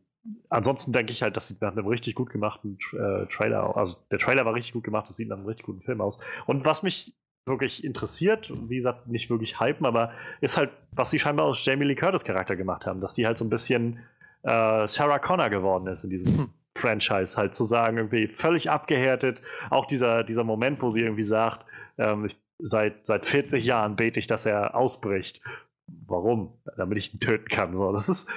ansonsten 0.50 0.92
denke 0.92 1.12
ich 1.12 1.22
halt, 1.22 1.38
das 1.38 1.48
sieht 1.48 1.62
nach 1.62 1.72
einem 1.72 1.86
richtig 1.86 2.16
gut 2.16 2.32
gemachten 2.32 2.80
äh, 2.94 3.28
Trailer 3.28 3.70
aus. 3.70 3.78
Also 3.78 3.98
der 4.10 4.18
Trailer 4.18 4.44
war 4.46 4.56
richtig 4.56 4.74
gut 4.74 4.84
gemacht, 4.84 5.08
das 5.08 5.18
sieht 5.18 5.30
nach 5.30 5.38
einem 5.38 5.46
richtig 5.46 5.68
guten 5.68 5.82
Film 5.82 6.02
aus. 6.02 6.20
Und 6.48 6.66
was 6.66 6.82
mich 6.82 7.14
wirklich 7.46 7.84
interessiert, 7.84 8.52
wie 8.68 8.76
gesagt, 8.76 9.08
nicht 9.08 9.30
wirklich 9.30 9.60
hypen, 9.60 9.86
aber 9.86 10.12
ist 10.42 10.58
halt, 10.58 10.72
was 10.92 11.12
sie 11.12 11.20
scheinbar 11.20 11.46
aus 11.46 11.64
Jamie 11.64 11.86
Lee 11.86 11.96
Curtis 11.96 12.24
Charakter 12.24 12.56
gemacht 12.56 12.86
haben, 12.86 13.02
dass 13.02 13.14
die 13.14 13.26
halt 13.26 13.38
so 13.38 13.46
ein 13.46 13.50
bisschen 13.50 14.00
äh, 14.44 14.88
Sarah 14.88 15.20
Connor 15.20 15.50
geworden 15.50 15.88
ist 15.88 16.04
in 16.04 16.10
diesem 16.10 16.38
Hm. 16.38 16.50
Franchise, 16.78 17.38
halt 17.38 17.54
zu 17.54 17.64
sagen, 17.66 17.98
irgendwie 17.98 18.28
völlig 18.28 18.70
abgehärtet. 18.70 19.42
Auch 19.70 19.86
dieser, 19.86 20.24
dieser 20.24 20.44
Moment, 20.44 20.82
wo 20.82 20.90
sie 20.90 21.02
irgendwie 21.02 21.24
sagt, 21.24 21.66
ähm, 21.98 22.26
ich, 22.26 22.38
seit, 22.60 23.06
seit 23.06 23.26
40 23.26 23.64
Jahren 23.64 23.96
bete 23.96 24.20
ich, 24.20 24.28
dass 24.28 24.46
er 24.46 24.76
ausbricht. 24.76 25.42
Warum? 25.88 26.54
Damit 26.78 26.98
ich 26.98 27.14
ihn 27.14 27.20
töten 27.20 27.48
kann. 27.48 27.76
So, 27.76 27.94
das 27.94 28.10
ist, 28.10 28.28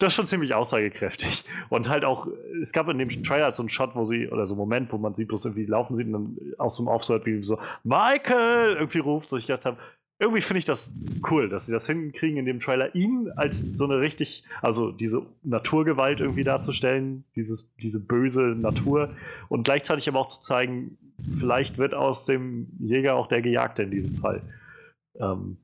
das 0.00 0.12
ist 0.12 0.16
schon 0.16 0.26
ziemlich 0.26 0.54
aussagekräftig. 0.54 1.44
Und 1.68 1.88
halt 1.88 2.04
auch, 2.04 2.26
es 2.60 2.72
gab 2.72 2.88
in 2.88 2.98
dem 2.98 3.08
Trailer 3.08 3.52
so 3.52 3.62
einen 3.62 3.68
Shot, 3.68 3.94
wo 3.94 4.04
sie, 4.04 4.28
oder 4.28 4.46
so 4.46 4.54
einen 4.54 4.60
Moment, 4.60 4.92
wo 4.92 4.98
man 4.98 5.14
sie 5.14 5.26
bloß 5.26 5.44
irgendwie 5.44 5.66
laufen 5.66 5.94
sieht 5.94 6.06
und 6.06 6.12
dann 6.12 6.36
aus 6.58 6.76
dem 6.76 6.86
so 7.00 7.14
hört, 7.14 7.26
wie 7.26 7.42
so, 7.42 7.58
Michael 7.84 8.76
irgendwie 8.76 8.98
ruft. 8.98 9.28
So, 9.28 9.36
ich 9.36 9.46
gedacht 9.46 9.66
habe, 9.66 9.76
irgendwie 10.18 10.40
finde 10.42 10.58
ich 10.58 10.64
das 10.64 10.90
cool, 11.30 11.48
dass 11.48 11.66
sie 11.66 11.72
das 11.72 11.86
hinkriegen, 11.86 12.38
in 12.38 12.44
dem 12.44 12.60
Trailer 12.60 12.94
ihn 12.94 13.30
als 13.36 13.64
so 13.72 13.84
eine 13.84 14.00
richtig, 14.00 14.44
also 14.60 14.90
diese 14.90 15.22
Naturgewalt 15.42 16.20
irgendwie 16.20 16.44
darzustellen, 16.44 17.24
dieses, 17.36 17.68
diese 17.80 18.00
böse 18.00 18.40
Natur 18.40 19.10
und 19.48 19.64
gleichzeitig 19.64 20.08
aber 20.08 20.20
auch 20.20 20.26
zu 20.26 20.40
zeigen, 20.40 20.98
vielleicht 21.38 21.78
wird 21.78 21.94
aus 21.94 22.26
dem 22.26 22.68
Jäger 22.80 23.14
auch 23.14 23.28
der 23.28 23.40
Gejagte 23.42 23.82
in 23.82 23.90
diesem 23.90 24.16
Fall. 24.16 24.42
Ähm, 25.18 25.56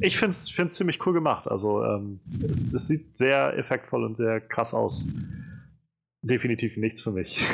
ich 0.00 0.16
finde 0.16 0.30
es 0.30 0.74
ziemlich 0.74 1.04
cool 1.06 1.12
gemacht. 1.12 1.46
Also 1.48 1.84
ähm, 1.84 2.20
es, 2.56 2.74
es 2.74 2.88
sieht 2.88 3.16
sehr 3.16 3.56
effektvoll 3.56 4.04
und 4.04 4.16
sehr 4.16 4.40
krass 4.40 4.74
aus. 4.74 5.06
Definitiv 6.22 6.76
nichts 6.76 7.02
für 7.02 7.12
mich. 7.12 7.40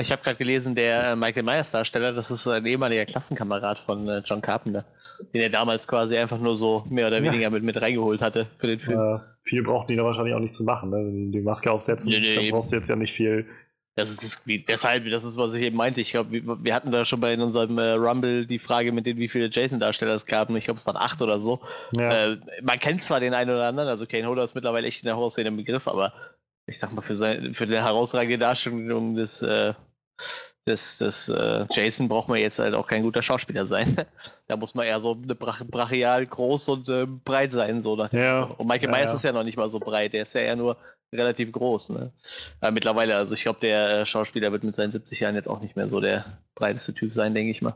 Ich 0.00 0.12
habe 0.12 0.22
gerade 0.22 0.36
gelesen, 0.36 0.74
der 0.74 1.12
äh, 1.12 1.16
Michael 1.16 1.42
Myers 1.44 1.70
Darsteller, 1.70 2.12
das 2.12 2.30
ist 2.30 2.46
ein 2.46 2.66
ehemaliger 2.66 3.06
Klassenkamerad 3.06 3.78
von 3.78 4.06
äh, 4.06 4.18
John 4.22 4.42
Carpenter, 4.42 4.84
den 5.32 5.40
er 5.40 5.48
damals 5.48 5.88
quasi 5.88 6.16
einfach 6.18 6.38
nur 6.38 6.56
so 6.56 6.84
mehr 6.90 7.06
oder 7.06 7.16
Ja. 7.18 7.24
weniger 7.32 7.48
mit, 7.48 7.62
mit 7.62 7.80
reingeholt 7.80 8.20
hatte 8.20 8.48
für 8.58 8.66
den 8.66 8.80
Film. 8.80 9.00
äh, 9.00 9.18
viel 9.44 9.62
brauchten 9.62 9.90
die 9.92 9.96
da 9.96 10.04
wahrscheinlich 10.04 10.34
auch 10.34 10.40
nicht 10.40 10.54
zu 10.54 10.62
machen. 10.64 10.90
Ne? 10.90 10.96
Wenn 10.98 11.32
die 11.32 11.38
die 11.38 11.40
Maske 11.42 11.72
aufsetzen, 11.72 12.10
Nee, 12.12 12.20
nee, 12.20 12.34
dann 12.36 12.50
brauchst 12.50 12.70
du 12.70 12.76
jetzt 12.76 12.88
ja 12.88 12.96
nicht 12.96 13.14
viel. 13.14 13.46
Das 13.98 14.10
ist, 14.10 14.22
das, 14.22 14.46
wie, 14.46 14.60
deshalb, 14.60 15.10
das 15.10 15.24
ist, 15.24 15.36
was 15.36 15.54
ich 15.54 15.62
eben 15.62 15.76
meinte. 15.76 16.00
Ich 16.00 16.12
glaube, 16.12 16.30
wir, 16.30 16.62
wir 16.62 16.72
hatten 16.72 16.92
da 16.92 17.04
schon 17.04 17.18
bei 17.18 17.32
in 17.32 17.40
unserem 17.40 17.78
äh, 17.78 17.94
Rumble 17.94 18.46
die 18.46 18.60
Frage 18.60 18.92
mit 18.92 19.06
den, 19.06 19.16
wie 19.16 19.28
viele 19.28 19.50
Jason-Darsteller 19.50 20.14
es 20.14 20.24
gab. 20.24 20.50
Ich 20.50 20.66
glaube, 20.66 20.78
es 20.78 20.86
waren 20.86 20.96
acht 20.96 21.20
oder 21.20 21.40
so. 21.40 21.58
Ja. 21.90 22.28
Äh, 22.28 22.38
man 22.62 22.78
kennt 22.78 23.02
zwar 23.02 23.18
den 23.18 23.34
einen 23.34 23.50
oder 23.50 23.66
anderen, 23.66 23.88
also 23.88 24.06
Kane 24.06 24.28
Hodder 24.28 24.44
ist 24.44 24.54
mittlerweile 24.54 24.86
echt 24.86 25.02
in 25.02 25.06
der 25.06 25.16
Horrorszene 25.16 25.48
im 25.48 25.56
Begriff, 25.56 25.88
aber 25.88 26.12
ich 26.66 26.78
sag 26.78 26.92
mal, 26.92 27.02
für, 27.02 27.16
sein, 27.16 27.54
für 27.54 27.64
eine 27.64 27.82
herausragende 27.82 28.38
Darstellung 28.38 29.16
des, 29.16 29.42
äh, 29.42 29.74
des, 30.68 30.98
des 30.98 31.28
äh, 31.28 31.66
Jason 31.72 32.06
braucht 32.06 32.28
man 32.28 32.38
jetzt 32.38 32.60
halt 32.60 32.74
auch 32.74 32.86
kein 32.86 33.02
guter 33.02 33.22
Schauspieler 33.22 33.66
sein. 33.66 33.96
da 34.46 34.56
muss 34.56 34.76
man 34.76 34.86
eher 34.86 35.00
so 35.00 35.18
eine 35.20 35.34
brach, 35.34 35.64
brachial 35.64 36.24
groß 36.24 36.68
und 36.68 36.88
äh, 36.88 37.04
breit 37.04 37.50
sein. 37.50 37.82
So 37.82 37.96
nach 37.96 38.10
dem 38.10 38.20
Ja, 38.20 38.42
und 38.44 38.68
Michael 38.68 38.90
ja, 38.90 38.96
Myers 38.96 39.10
ja. 39.10 39.16
ist 39.16 39.24
ja 39.24 39.32
noch 39.32 39.42
nicht 39.42 39.56
mal 39.56 39.68
so 39.68 39.80
breit, 39.80 40.12
der 40.12 40.22
ist 40.22 40.34
ja 40.34 40.42
eher 40.42 40.54
nur 40.54 40.76
relativ 41.12 41.52
groß. 41.52 41.90
Ne? 41.90 42.12
Aber 42.60 42.70
mittlerweile, 42.72 43.16
also 43.16 43.34
ich 43.34 43.42
glaube, 43.42 43.60
der 43.60 44.00
äh, 44.00 44.06
Schauspieler 44.06 44.52
wird 44.52 44.64
mit 44.64 44.76
seinen 44.76 44.92
70 44.92 45.20
Jahren 45.20 45.34
jetzt 45.34 45.48
auch 45.48 45.60
nicht 45.60 45.76
mehr 45.76 45.88
so 45.88 46.00
der 46.00 46.38
breiteste 46.54 46.94
Typ 46.94 47.12
sein, 47.12 47.34
denke 47.34 47.50
ich 47.50 47.62
mal. 47.62 47.74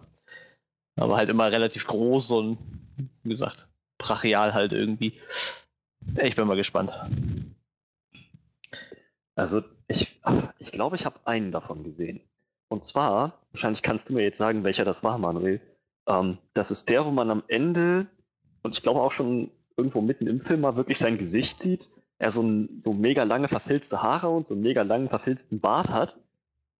Aber 0.96 1.16
halt 1.16 1.30
immer 1.30 1.50
relativ 1.50 1.86
groß 1.86 2.32
und, 2.32 2.58
wie 3.22 3.30
gesagt, 3.30 3.68
brachial 3.98 4.52
halt 4.52 4.72
irgendwie. 4.72 5.18
Ich 6.22 6.36
bin 6.36 6.46
mal 6.46 6.56
gespannt. 6.56 6.92
Also 9.34 9.62
ich, 9.88 10.20
ich 10.58 10.72
glaube, 10.72 10.96
ich 10.96 11.06
habe 11.06 11.20
einen 11.24 11.52
davon 11.52 11.84
gesehen. 11.84 12.20
Und 12.68 12.84
zwar, 12.84 13.38
wahrscheinlich 13.52 13.82
kannst 13.82 14.08
du 14.08 14.14
mir 14.14 14.22
jetzt 14.22 14.38
sagen, 14.38 14.64
welcher 14.64 14.84
das 14.84 15.04
war, 15.04 15.18
Manuel. 15.18 15.60
Ähm, 16.06 16.38
das 16.54 16.70
ist 16.70 16.88
der, 16.88 17.04
wo 17.06 17.10
man 17.10 17.30
am 17.30 17.42
Ende, 17.48 18.06
und 18.62 18.76
ich 18.76 18.82
glaube 18.82 19.00
auch 19.00 19.12
schon 19.12 19.50
irgendwo 19.76 20.00
mitten 20.00 20.26
im 20.26 20.40
Film 20.40 20.62
mal 20.62 20.76
wirklich 20.76 20.98
sein 20.98 21.18
Gesicht 21.18 21.60
sieht. 21.60 21.90
Er 22.22 22.30
so, 22.30 22.40
ein, 22.40 22.80
so 22.82 22.92
mega 22.92 23.24
lange 23.24 23.48
verfilzte 23.48 24.00
Haare 24.00 24.28
und 24.28 24.46
so 24.46 24.54
einen 24.54 24.62
mega 24.62 24.82
langen 24.82 25.08
verfilzten 25.08 25.58
Bart 25.58 25.90
hat. 25.90 26.16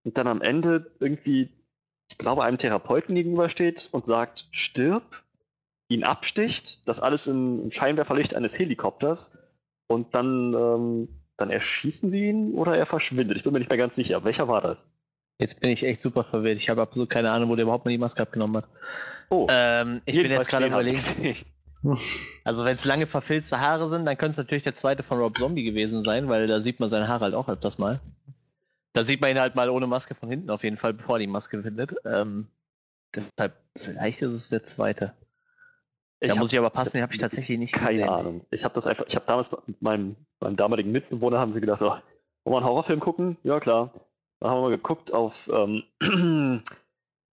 Und 0.05 0.17
dann 0.17 0.29
am 0.29 0.41
Ende 0.41 0.93
irgendwie, 1.01 1.51
ich 2.09 2.17
glaube, 2.17 2.45
einem 2.45 2.59
Therapeuten 2.59 3.17
gegenübersteht 3.17 3.89
und 3.91 4.07
sagt, 4.07 4.47
stirb, 4.53 5.03
ihn 5.89 6.05
absticht, 6.05 6.87
das 6.87 7.01
alles 7.01 7.27
im 7.27 7.73
Scheinwerferlicht 7.73 8.37
eines 8.37 8.57
Helikopters 8.57 9.37
und 9.89 10.15
dann, 10.15 10.55
ähm, 10.55 11.09
dann 11.37 11.51
erschießen 11.51 12.09
sie 12.09 12.29
ihn 12.29 12.55
oder 12.55 12.77
er 12.77 12.87
verschwindet. 12.87 13.37
Ich 13.37 13.43
bin 13.43 13.53
mir 13.53 13.59
nicht 13.59 13.69
mehr 13.69 13.79
ganz 13.79 13.97
sicher. 13.97 14.23
Welcher 14.23 14.47
war 14.47 14.61
das? 14.61 14.89
Jetzt 15.39 15.61
bin 15.61 15.71
ich 15.71 15.83
echt 15.83 16.03
super 16.03 16.23
verwirrt. 16.23 16.59
Ich 16.59 16.69
habe 16.69 16.83
absolut 16.83 17.11
keine 17.11 17.33
Ahnung, 17.33 17.51
wo 17.51 17.57
der 17.57 17.65
überhaupt 17.65 17.85
mal 17.85 17.91
die 17.91 17.99
Maske 17.99 18.23
abgenommen 18.23 18.59
hat. 18.59 18.69
Oh, 19.29 19.49
Ähm, 19.51 20.03
ich 20.05 20.15
bin 20.15 20.31
jetzt 20.31 20.49
gerade 20.49 20.71
den 20.71 21.37
ich. 21.83 22.29
Also 22.45 22.65
wenn 22.65 22.75
es 22.75 22.85
lange 22.85 23.07
verfilzte 23.07 23.61
Haare 23.61 23.89
sind, 23.89 24.05
dann 24.05 24.19
könnte 24.19 24.33
es 24.33 24.37
natürlich 24.37 24.65
der 24.65 24.75
zweite 24.75 25.05
von 25.05 25.19
Rob 25.19 25.39
Zombie 25.39 25.63
gewesen 25.63 26.05
sein, 26.05 26.29
weil 26.29 26.49
da 26.49 26.61
sieht 26.61 26.81
man 26.81 26.89
seine 26.89 27.07
Haare 27.07 27.27
halt 27.27 27.35
auch 27.35 27.49
öfters 27.49 27.79
mal. 27.79 28.01
Da 28.95 29.05
sieht 29.05 29.21
man 29.21 29.31
ihn 29.31 29.39
halt 29.39 29.55
mal 29.55 29.71
ohne 29.71 29.87
Maske 29.87 30.15
von 30.15 30.29
hinten 30.29 30.51
auf 30.51 30.65
jeden 30.65 30.77
Fall, 30.77 30.93
bevor 30.93 31.17
er 31.17 31.21
die 31.21 31.29
Maske 31.29 31.63
findet. 31.63 31.95
Ähm, 32.05 32.49
deshalb, 33.15 33.55
vielleicht 33.77 34.23
ist 34.23 34.35
es 34.35 34.49
der 34.49 34.65
zweite. 34.65 35.15
Ich 36.19 36.29
da 36.29 36.35
hab 36.35 36.41
muss 36.41 36.53
ich 36.53 36.59
aber 36.59 36.71
passen, 36.71 36.99
den 36.99 37.03
habe 37.03 37.13
ich 37.13 37.21
tatsächlich 37.21 37.59
nicht 37.59 37.75
keine 37.75 37.99
gesehen. 37.99 38.09
Ahnung. 38.09 38.47
Ich 38.51 38.65
habe 38.65 38.75
das 38.75 38.87
einfach, 38.87 39.07
ich 39.09 39.15
habe 39.17 39.27
damals 39.27 39.51
mit 39.67 39.81
meinem, 39.83 40.17
meinem 40.41 40.57
damaligen 40.57 40.93
Mitbewohner 40.93 41.39
haben 41.39 41.55
wir 41.55 41.61
gedacht, 41.61 41.83
oh, 41.83 41.91
wollen 41.91 42.03
wir 42.45 42.57
einen 42.57 42.67
Horrorfilm 42.67 43.01
gucken? 43.01 43.39
Ja, 43.43 43.61
klar. 43.61 43.93
Dann 44.41 44.51
haben 44.51 44.59
wir 44.59 44.63
mal 44.63 44.77
geguckt 44.77 45.13
auf 45.13 45.51
ähm, 45.53 45.85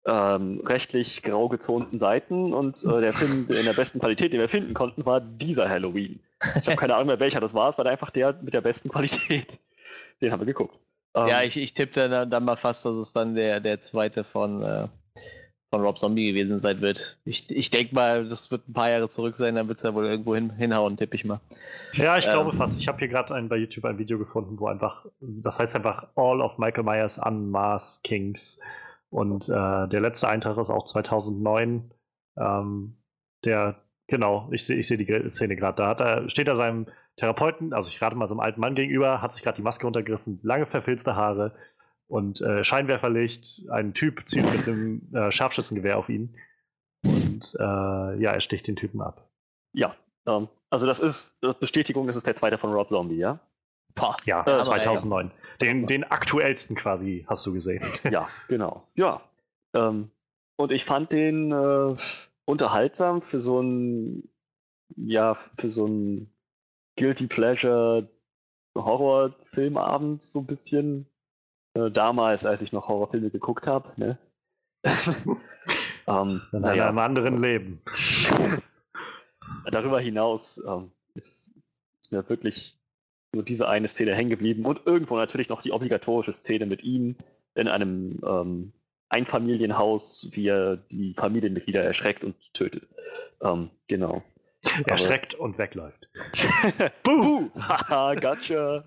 ähm, 0.10 0.62
rechtlich 0.66 1.22
grau 1.22 1.50
gezonten 1.50 2.00
Seiten 2.00 2.54
und 2.54 2.84
äh, 2.84 3.02
der 3.02 3.14
Film 3.14 3.48
in 3.50 3.66
der 3.66 3.74
besten 3.74 4.00
Qualität, 4.00 4.34
den 4.34 4.40
wir 4.40 4.50
finden 4.50 4.74
konnten, 4.74 5.06
war 5.06 5.22
dieser 5.22 5.70
Halloween. 5.70 6.20
Ich 6.60 6.68
habe 6.68 6.78
keine 6.78 6.96
Ahnung 6.96 7.08
mehr, 7.08 7.20
welcher 7.20 7.40
das 7.40 7.54
war. 7.54 7.70
Es 7.70 7.78
war 7.78 7.86
einfach 7.86 8.10
der 8.10 8.34
mit 8.42 8.54
der 8.54 8.62
besten 8.62 8.90
Qualität. 8.90 9.60
Den 10.22 10.32
haben 10.32 10.40
wir 10.42 10.46
geguckt. 10.48 10.78
Ähm, 11.16 11.28
Ja, 11.28 11.44
ich, 11.44 11.56
ich 11.58 11.74
tippe 11.74 11.94
dann, 11.94 12.30
dann 12.30 12.44
mal 12.44 12.58
fast, 12.58 12.86
dass 12.86 12.96
es 12.96 13.14
dann 13.14 13.36
der, 13.36 13.60
der 13.60 13.82
zweite 13.82 14.24
von, 14.24 14.62
äh, 14.64 14.88
von 15.70 15.82
Rob 15.82 15.98
Zombie 15.98 16.28
gewesen 16.28 16.60
sein 16.60 16.82
wird. 16.82 17.20
Ich, 17.26 17.50
ich 17.52 17.70
denke 17.70 17.94
mal, 17.96 18.28
das 18.28 18.52
wird 18.52 18.68
ein 18.68 18.74
paar 18.74 18.90
Jahre 18.90 19.08
zurück 19.10 19.36
sein, 19.36 19.56
dann 19.56 19.68
wird 19.68 19.78
es 19.78 19.84
ja 19.84 19.94
wohl 19.94 20.06
irgendwo 20.08 20.36
hin, 20.36 20.50
hinhauen, 20.52 20.98
tippe 20.98 21.16
ich 21.16 21.24
mal. 21.26 21.40
Ja, 21.94 22.18
ich 22.18 22.26
Ähm. 22.26 22.32
glaube 22.34 22.58
fast. 22.58 22.80
Ich 22.80 22.88
habe 22.88 22.98
hier 23.00 23.08
gerade 23.08 23.40
bei 23.44 23.58
YouTube 23.58 23.86
ein 23.86 23.98
Video 23.98 24.18
gefunden, 24.18 24.60
wo 24.60 24.68
einfach, 24.68 25.06
das 25.20 25.60
heißt 25.60 25.76
einfach 25.76 26.08
All 26.16 26.42
of 26.42 26.58
Michael 26.58 26.84
Myers 26.84 27.18
Unmasked 27.18 28.04
Kings. 28.04 28.60
Und 29.10 29.50
äh, 29.50 29.88
der 29.88 30.02
letzte 30.02 30.28
Eintrag 30.28 30.58
ist 30.58 30.70
auch 30.70 30.86
2009. 30.86 31.92
Ähm, 32.38 32.98
der, 33.44 33.82
genau, 34.08 34.50
ich 34.52 34.66
sehe 34.66 34.78
ich 34.78 34.88
seh 34.88 34.98
die 34.98 35.30
Szene 35.30 35.56
gerade. 35.56 35.78
Da 35.78 35.88
hat 35.88 36.02
er, 36.02 36.30
steht 36.30 36.48
er 36.48 36.56
seinem 36.56 36.88
Therapeuten, 37.16 37.74
also 37.74 37.90
ich 37.90 38.02
rate 38.02 38.16
mal 38.16 38.28
so 38.28 38.34
einem 38.34 38.42
alten 38.42 38.62
Mann 38.62 38.76
gegenüber, 38.76 39.22
hat 39.22 39.34
sich 39.34 39.44
gerade 39.44 39.58
die 39.58 39.62
Maske 39.62 39.86
runtergerissen, 39.86 40.38
lange 40.44 40.66
verfilzte 40.66 41.16
Haare 41.16 41.56
und 42.08 42.42
äh, 42.42 42.64
Scheinwerferlicht. 42.64 43.70
Ein 43.70 43.94
Typ 43.94 44.28
zielt 44.28 44.52
mit 44.52 44.68
einem 44.68 45.14
äh, 45.14 45.32
Scharfschützengewehr 45.32 45.98
auf 45.98 46.10
ihn. 46.10 46.36
Und 47.04 47.56
äh, 47.60 48.22
ja, 48.22 48.32
er 48.32 48.42
sticht 48.42 48.68
den 48.68 48.76
Typen 48.76 49.02
ab. 49.02 49.30
Ja, 49.74 49.96
ähm, 50.26 50.50
also 50.70 50.86
das 50.86 51.00
ist 51.00 51.42
äh, 51.44 51.54
Bestätigung, 51.60 52.08
das 52.08 52.16
ist 52.16 52.28
der 52.28 52.36
zweite 52.36 52.58
von 52.58 52.72
Rob 52.72 52.90
Zombie, 52.90 53.18
ja? 53.18 53.40
Boah, 53.96 54.16
Ja, 54.26 54.42
aber 54.42 54.60
2009. 54.62 55.32
Den, 55.62 55.86
den 55.88 56.04
aktuellsten 56.04 56.76
quasi 56.76 57.26
hast 57.28 57.46
du 57.46 57.54
gesehen. 57.54 57.84
Ja, 58.10 58.30
genau. 58.48 58.82
Ja. 58.96 59.22
Ähm, 59.74 60.12
und 60.58 60.72
ich 60.72 60.86
fand 60.86 61.12
den 61.12 61.52
äh, 61.52 61.96
unterhaltsam 62.46 63.22
für 63.22 63.40
so 63.40 63.62
ein, 63.62 64.30
ja, 64.96 65.38
für 65.58 65.70
so 65.70 65.86
ein 65.86 66.34
Guilty 66.98 67.28
Pleasure 67.28 68.10
Horrorfilmabend 68.76 70.24
so 70.24 70.40
ein 70.40 70.46
bisschen. 70.46 71.08
Äh, 71.76 71.92
damals, 71.92 72.46
als 72.46 72.62
ich 72.62 72.72
noch 72.72 72.88
Horrorfilme 72.88 73.30
geguckt 73.30 73.68
habe, 73.68 73.92
ne? 73.98 74.18
ähm, 76.08 76.42
In 76.52 76.62
naja, 76.62 76.88
einem 76.88 77.00
anderen 77.00 77.38
Leben. 77.38 77.82
darüber 79.72 80.00
hinaus 80.00 80.62
ähm, 80.66 80.92
ist, 81.14 81.54
ist 82.02 82.12
mir 82.12 82.28
wirklich 82.30 82.79
nur 83.34 83.44
diese 83.44 83.68
eine 83.68 83.88
Szene 83.88 84.16
hängen 84.16 84.30
geblieben 84.30 84.66
und 84.66 84.82
irgendwo 84.86 85.18
natürlich 85.18 85.50
noch 85.50 85.62
die 85.62 85.72
obligatorische 85.72 86.34
Szene 86.34 86.66
mit 86.66 86.84
ihm 86.84 87.16
in 87.56 87.68
einem 87.68 88.20
ähm, 88.26 88.74
Einfamilienhaus, 89.10 90.30
wie 90.32 90.48
er 90.48 90.78
die 90.78 91.14
Familienmitglieder 91.14 91.84
erschreckt 91.84 92.24
und 92.24 92.36
tötet. 92.54 92.88
Ähm, 93.42 93.70
genau. 93.88 94.24
Er 94.86 94.98
schreckt 94.98 95.36
und 95.36 95.58
wegläuft. 95.58 96.10
Buh! 97.04 97.50
Haha, 97.58 98.14
gotcha! 98.16 98.84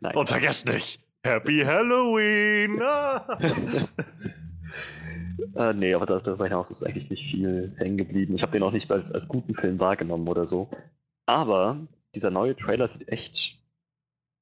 Nein. 0.00 0.16
Und 0.16 0.28
vergesst 0.28 0.66
nicht, 0.66 1.00
Happy 1.24 1.62
Halloween! 1.64 2.80
Ah. 2.82 3.38
Äh, 5.54 5.72
nee, 5.72 5.94
aber 5.94 6.04
darüber 6.04 6.44
hinaus 6.44 6.70
ist 6.70 6.82
eigentlich 6.82 7.10
nicht 7.10 7.30
viel 7.30 7.72
hängen 7.78 7.96
geblieben. 7.96 8.34
Ich 8.34 8.42
habe 8.42 8.52
den 8.52 8.62
auch 8.62 8.72
nicht 8.72 8.90
als, 8.90 9.12
als 9.12 9.28
guten 9.28 9.54
Film 9.54 9.78
wahrgenommen 9.78 10.26
oder 10.26 10.46
so. 10.46 10.68
Aber 11.26 11.86
dieser 12.14 12.30
neue 12.30 12.56
Trailer 12.56 12.88
sieht 12.88 13.08
echt 13.08 13.58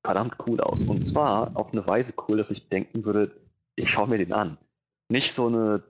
verdammt 0.05 0.37
cool 0.46 0.61
aus. 0.61 0.85
Und 0.85 1.05
zwar 1.05 1.57
auf 1.57 1.72
eine 1.72 1.87
Weise 1.87 2.14
cool, 2.29 2.37
dass 2.37 2.50
ich 2.50 2.68
denken 2.68 3.05
würde, 3.05 3.37
ich 3.74 3.90
schaue 3.90 4.09
mir 4.09 4.18
den 4.18 4.33
an. 4.33 4.59
Nicht 5.09 5.33
so 5.33 5.46
eine 5.46 5.83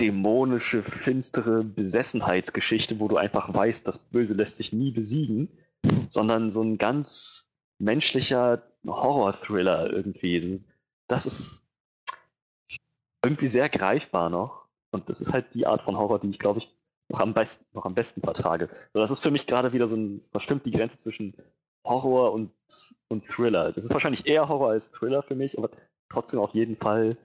dämonische, 0.00 0.82
finstere 0.82 1.64
Besessenheitsgeschichte, 1.64 3.00
wo 3.00 3.08
du 3.08 3.16
einfach 3.16 3.52
weißt, 3.52 3.86
das 3.86 3.98
Böse 3.98 4.34
lässt 4.34 4.56
sich 4.56 4.72
nie 4.72 4.90
besiegen, 4.90 5.48
sondern 6.08 6.50
so 6.50 6.62
ein 6.62 6.78
ganz 6.78 7.48
menschlicher 7.78 8.62
Horror-Thriller 8.86 9.90
irgendwie. 9.92 10.64
Das 11.08 11.26
ist 11.26 11.64
irgendwie 13.24 13.46
sehr 13.48 13.68
greifbar 13.68 14.30
noch. 14.30 14.66
Und 14.90 15.08
das 15.08 15.20
ist 15.20 15.32
halt 15.32 15.54
die 15.54 15.66
Art 15.66 15.82
von 15.82 15.96
Horror, 15.96 16.20
die 16.20 16.28
ich, 16.28 16.38
glaube 16.38 16.60
ich, 16.60 16.74
noch 17.08 17.20
am 17.20 17.34
besten, 17.34 17.64
noch 17.72 17.84
am 17.84 17.94
besten 17.94 18.20
vertrage. 18.20 18.68
So, 18.92 19.00
das 19.00 19.10
ist 19.10 19.20
für 19.20 19.30
mich 19.30 19.46
gerade 19.46 19.72
wieder 19.72 19.88
so 19.88 19.96
ein, 19.96 20.22
was 20.32 20.42
stimmt 20.42 20.66
die 20.66 20.70
Grenze 20.70 20.98
zwischen 20.98 21.34
Horror 21.84 22.32
und, 22.32 22.52
und 23.08 23.26
Thriller. 23.26 23.72
Das 23.72 23.84
ist 23.84 23.92
wahrscheinlich 23.92 24.26
eher 24.26 24.48
Horror 24.48 24.70
als 24.70 24.90
Thriller 24.90 25.22
für 25.22 25.34
mich, 25.34 25.56
aber 25.56 25.70
trotzdem 26.10 26.40
auf 26.40 26.54
jeden 26.54 26.76
Fall 26.76 27.16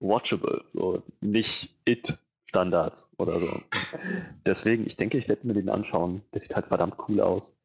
watchable. 0.00 0.64
So 0.68 1.02
nicht 1.20 1.74
It-Standards 1.84 3.10
oder 3.18 3.32
so. 3.32 3.60
Deswegen, 4.46 4.86
ich 4.86 4.96
denke, 4.96 5.18
ich 5.18 5.28
werde 5.28 5.46
mir 5.46 5.54
den 5.54 5.68
anschauen. 5.68 6.22
Der 6.32 6.40
sieht 6.40 6.54
halt 6.54 6.66
verdammt 6.66 6.96
cool 7.08 7.20
aus. 7.20 7.56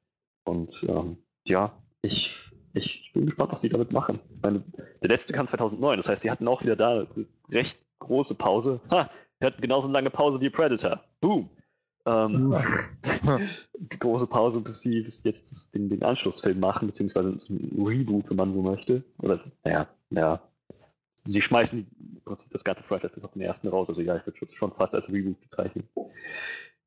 Und 0.43 0.84
ähm, 0.88 1.17
ja, 1.45 1.71
ich, 2.01 2.38
ich 2.73 3.12
bin 3.13 3.27
gespannt, 3.27 3.51
was 3.51 3.62
sie 3.62 3.69
damit 3.69 3.91
machen. 3.91 4.19
Meine, 4.41 4.63
der 5.01 5.10
letzte 5.10 5.34
kam 5.34 5.45
2009, 5.45 5.97
das 5.97 6.10
heißt, 6.10 6.21
sie 6.21 6.31
hatten 6.31 6.47
auch 6.47 6.63
wieder 6.63 6.75
da 6.75 6.91
eine 6.91 7.07
recht 7.49 7.79
große 7.99 8.36
Pause. 8.36 8.81
Ha, 8.89 9.10
wir 9.39 9.47
hatten 9.47 9.62
genauso 9.62 9.88
eine 9.88 9.93
lange 9.93 10.10
Pause 10.10 10.41
wie 10.41 10.49
Predator. 10.49 11.03
Boom. 11.21 11.49
Ähm, 12.05 12.53
große 13.99 14.27
Pause, 14.27 14.61
bis 14.61 14.81
sie, 14.81 15.01
bis 15.01 15.23
jetzt 15.23 15.51
das, 15.51 15.69
den, 15.71 15.89
den 15.89 16.03
Anschlussfilm 16.03 16.59
machen, 16.59 16.87
beziehungsweise 16.87 17.29
ein 17.29 17.85
Reboot, 17.85 18.29
wenn 18.29 18.37
man 18.37 18.53
so 18.53 18.61
möchte. 18.61 19.03
Oder, 19.19 19.39
naja, 19.63 19.87
ja. 20.09 20.41
Sie 21.23 21.41
schmeißen 21.41 21.79
die, 21.79 22.15
im 22.15 22.21
Prinzip 22.21 22.51
das 22.51 22.63
ganze 22.63 22.83
Franchise 22.83 23.13
bis 23.13 23.23
auf 23.23 23.33
den 23.33 23.41
ersten 23.43 23.67
raus. 23.67 23.89
Also 23.89 24.01
ja, 24.01 24.15
ich 24.17 24.25
würde 24.25 24.37
schon- 24.39 24.47
schon 24.49 24.71
fast 24.71 24.95
als 24.95 25.11
Reboot 25.11 25.39
bezeichnen. 25.41 25.87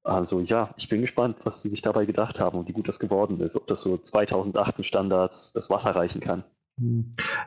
Also 0.03 0.41
ja, 0.41 0.75
ich 0.77 0.89
bin 0.89 1.01
gespannt, 1.01 1.39
was 1.45 1.63
sie 1.63 1.69
sich 1.69 1.81
dabei 1.83 2.05
gedacht 2.05 2.41
haben 2.41 2.59
und 2.59 2.69
wie 2.69 2.73
gut 2.73 2.89
das 2.89 2.99
geworden 2.99 3.41
ist. 3.41 3.57
Ob 3.57 3.67
das 3.69 3.81
so 3.81 3.97
2008 3.97 4.85
Standards 4.85 5.53
das 5.53 5.71
Wasser 5.71 5.95
reichen 5.97 6.21
kann. 6.21 6.45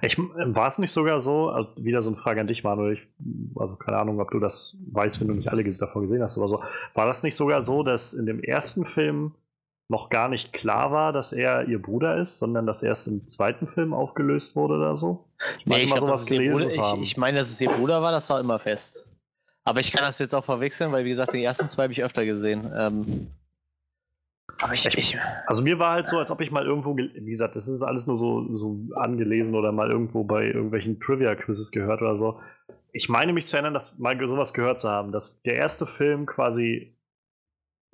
Ich, 0.02 0.18
war 0.18 0.68
es 0.68 0.80
nicht 0.80 0.92
sogar 0.92 1.20
so, 1.20 1.50
also 1.50 1.70
wieder 1.76 2.02
so 2.02 2.12
eine 2.12 2.18
Frage 2.18 2.40
an 2.40 2.48
dich, 2.48 2.64
Manuel, 2.64 2.94
ich, 2.94 3.08
also 3.58 3.76
keine 3.76 3.98
Ahnung, 3.98 4.22
ob 4.22 4.32
du 4.32 4.40
das 4.40 4.78
weißt, 4.92 5.20
wenn 5.20 5.28
du 5.28 5.34
nicht 5.34 5.50
alle 5.50 5.64
davon 5.64 6.04
gesehen 6.04 6.24
hast 6.24 6.38
oder 6.38 6.48
so. 6.48 6.64
War 6.94 7.06
das 7.06 7.24
nicht 7.24 7.36
sogar 7.36 7.62
so, 7.62 7.84
dass 7.84 8.14
in 8.14 8.26
dem 8.26 8.42
ersten 8.42 8.86
Film 8.86 9.34
noch 9.90 10.10
gar 10.10 10.30
nicht 10.30 10.54
klar 10.54 10.92
war, 10.92 11.14
dass 11.14 11.32
er 11.32 11.68
ihr 11.68 11.82
Bruder 11.82 12.18
ist, 12.18 12.40
sondern 12.40 12.66
dass 12.66 12.84
erst 12.84 13.08
im 13.08 13.26
zweiten 13.26 13.68
Film 13.68 13.94
aufgelöst 13.94 14.56
wurde 14.56 14.76
oder 14.76 14.98
so? 14.98 15.26
Nee, 15.66 15.72
meine 15.72 15.84
ich, 15.84 15.90
mal 15.90 16.00
glaub, 16.00 16.26
Bruder, 16.26 16.68
ich, 16.68 17.02
ich 17.02 17.18
meine, 17.18 17.40
dass 17.40 17.50
es 17.50 17.60
ihr 17.62 17.72
Bruder 17.72 18.02
war, 18.02 18.12
das 18.12 18.30
war 18.30 18.40
immer 18.40 18.60
fest. 18.60 19.08
Aber 19.64 19.82
ich 19.82 19.92
kann 19.92 20.04
das 20.04 20.20
jetzt 20.20 20.34
auch 20.34 20.46
verwechseln, 20.46 20.94
weil, 20.94 21.04
wie 21.04 21.10
gesagt, 21.10 21.34
den 21.34 21.42
ersten 21.42 21.68
zwei 21.68 21.84
habe 21.84 21.94
ich 21.94 22.04
öfter 22.04 22.26
gesehen. 22.26 22.72
Ähm, 22.74 23.28
aber 24.60 24.74
ich, 24.74 24.86
Ich- 24.86 25.18
Also 25.46 25.62
mir 25.64 25.80
war 25.80 25.94
halt 25.94 26.08
so, 26.08 26.18
als 26.18 26.32
ob 26.32 26.42
ich 26.42 26.52
mal 26.52 26.66
irgendwo, 26.66 26.96
wie 26.98 27.30
gesagt, 27.30 27.56
das 27.56 27.68
ist 27.68 27.82
alles 27.84 28.08
nur 28.08 28.18
so, 28.18 28.56
so 28.56 28.80
angelesen 28.96 29.56
oder 29.56 29.72
mal 29.72 29.90
irgendwo 29.90 30.24
bei 30.24 30.46
irgendwelchen 30.48 31.00
Trivia-Quizzes 31.00 31.72
gehört 31.72 32.02
oder 32.02 32.18
so. 32.18 32.40
Ich 32.92 33.10
meine 33.10 33.34
mich 33.34 33.46
zu 33.46 33.56
erinnern, 33.56 33.74
dass 33.74 33.98
mal 33.98 34.18
sowas 34.28 34.54
gehört 34.54 34.80
zu 34.80 34.90
haben, 34.90 35.12
dass 35.12 35.42
der 35.44 35.56
erste 35.56 35.86
Film 35.86 36.26
quasi 36.26 36.96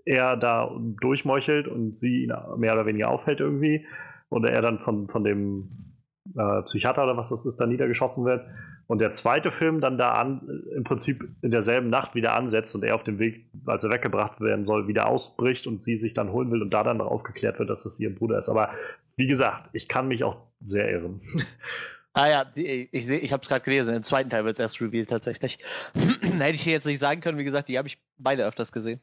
er 0.05 0.37
da 0.37 0.69
durchmeuchelt 1.01 1.67
und 1.67 1.95
sie 1.95 2.23
ihn 2.23 2.33
mehr 2.57 2.73
oder 2.73 2.85
weniger 2.85 3.09
aufhält 3.09 3.39
irgendwie 3.39 3.85
oder 4.29 4.51
er 4.51 4.61
dann 4.61 4.79
von, 4.79 5.07
von 5.07 5.23
dem 5.23 5.92
äh, 6.37 6.61
Psychiater 6.63 7.03
oder 7.03 7.17
was 7.17 7.29
das 7.29 7.45
ist, 7.45 7.57
da 7.59 7.65
niedergeschossen 7.65 8.25
wird 8.25 8.45
und 8.87 8.99
der 8.99 9.11
zweite 9.11 9.51
Film 9.51 9.81
dann 9.81 9.97
da 9.97 10.13
an, 10.13 10.63
im 10.75 10.83
Prinzip 10.83 11.27
in 11.41 11.51
derselben 11.51 11.89
Nacht 11.89 12.15
wieder 12.15 12.33
ansetzt 12.33 12.73
und 12.75 12.83
er 12.83 12.95
auf 12.95 13.03
dem 13.03 13.19
Weg, 13.19 13.45
als 13.65 13.83
er 13.83 13.89
weggebracht 13.91 14.39
werden 14.41 14.65
soll, 14.65 14.87
wieder 14.87 15.07
ausbricht 15.07 15.67
und 15.67 15.81
sie 15.81 15.95
sich 15.97 16.13
dann 16.13 16.31
holen 16.31 16.51
will 16.51 16.61
und 16.61 16.71
da 16.71 16.83
dann 16.83 17.01
aufgeklärt 17.01 17.59
wird, 17.59 17.69
dass 17.69 17.83
das 17.83 17.99
ihr 17.99 18.13
Bruder 18.13 18.37
ist. 18.37 18.49
Aber 18.49 18.71
wie 19.15 19.27
gesagt, 19.27 19.69
ich 19.73 19.87
kann 19.87 20.07
mich 20.07 20.23
auch 20.23 20.47
sehr 20.63 20.89
irren. 20.89 21.21
ah 22.13 22.27
ja, 22.29 22.45
die, 22.45 22.89
ich, 22.91 23.05
seh- 23.05 23.17
ich 23.17 23.31
habe 23.31 23.41
es 23.41 23.47
gerade 23.49 23.63
gelesen. 23.63 23.93
Im 23.93 24.03
zweiten 24.03 24.29
Teil 24.29 24.45
wird 24.45 24.55
es 24.55 24.59
erst 24.59 24.81
revealed 24.81 25.09
tatsächlich. 25.09 25.59
Hätte 25.93 26.55
ich 26.55 26.61
hier 26.61 26.73
jetzt 26.73 26.85
nicht 26.87 26.99
sagen 26.99 27.21
können, 27.21 27.37
wie 27.37 27.43
gesagt, 27.43 27.69
die 27.69 27.77
habe 27.77 27.87
ich 27.87 27.99
beide 28.17 28.45
öfters 28.45 28.71
gesehen. 28.71 29.01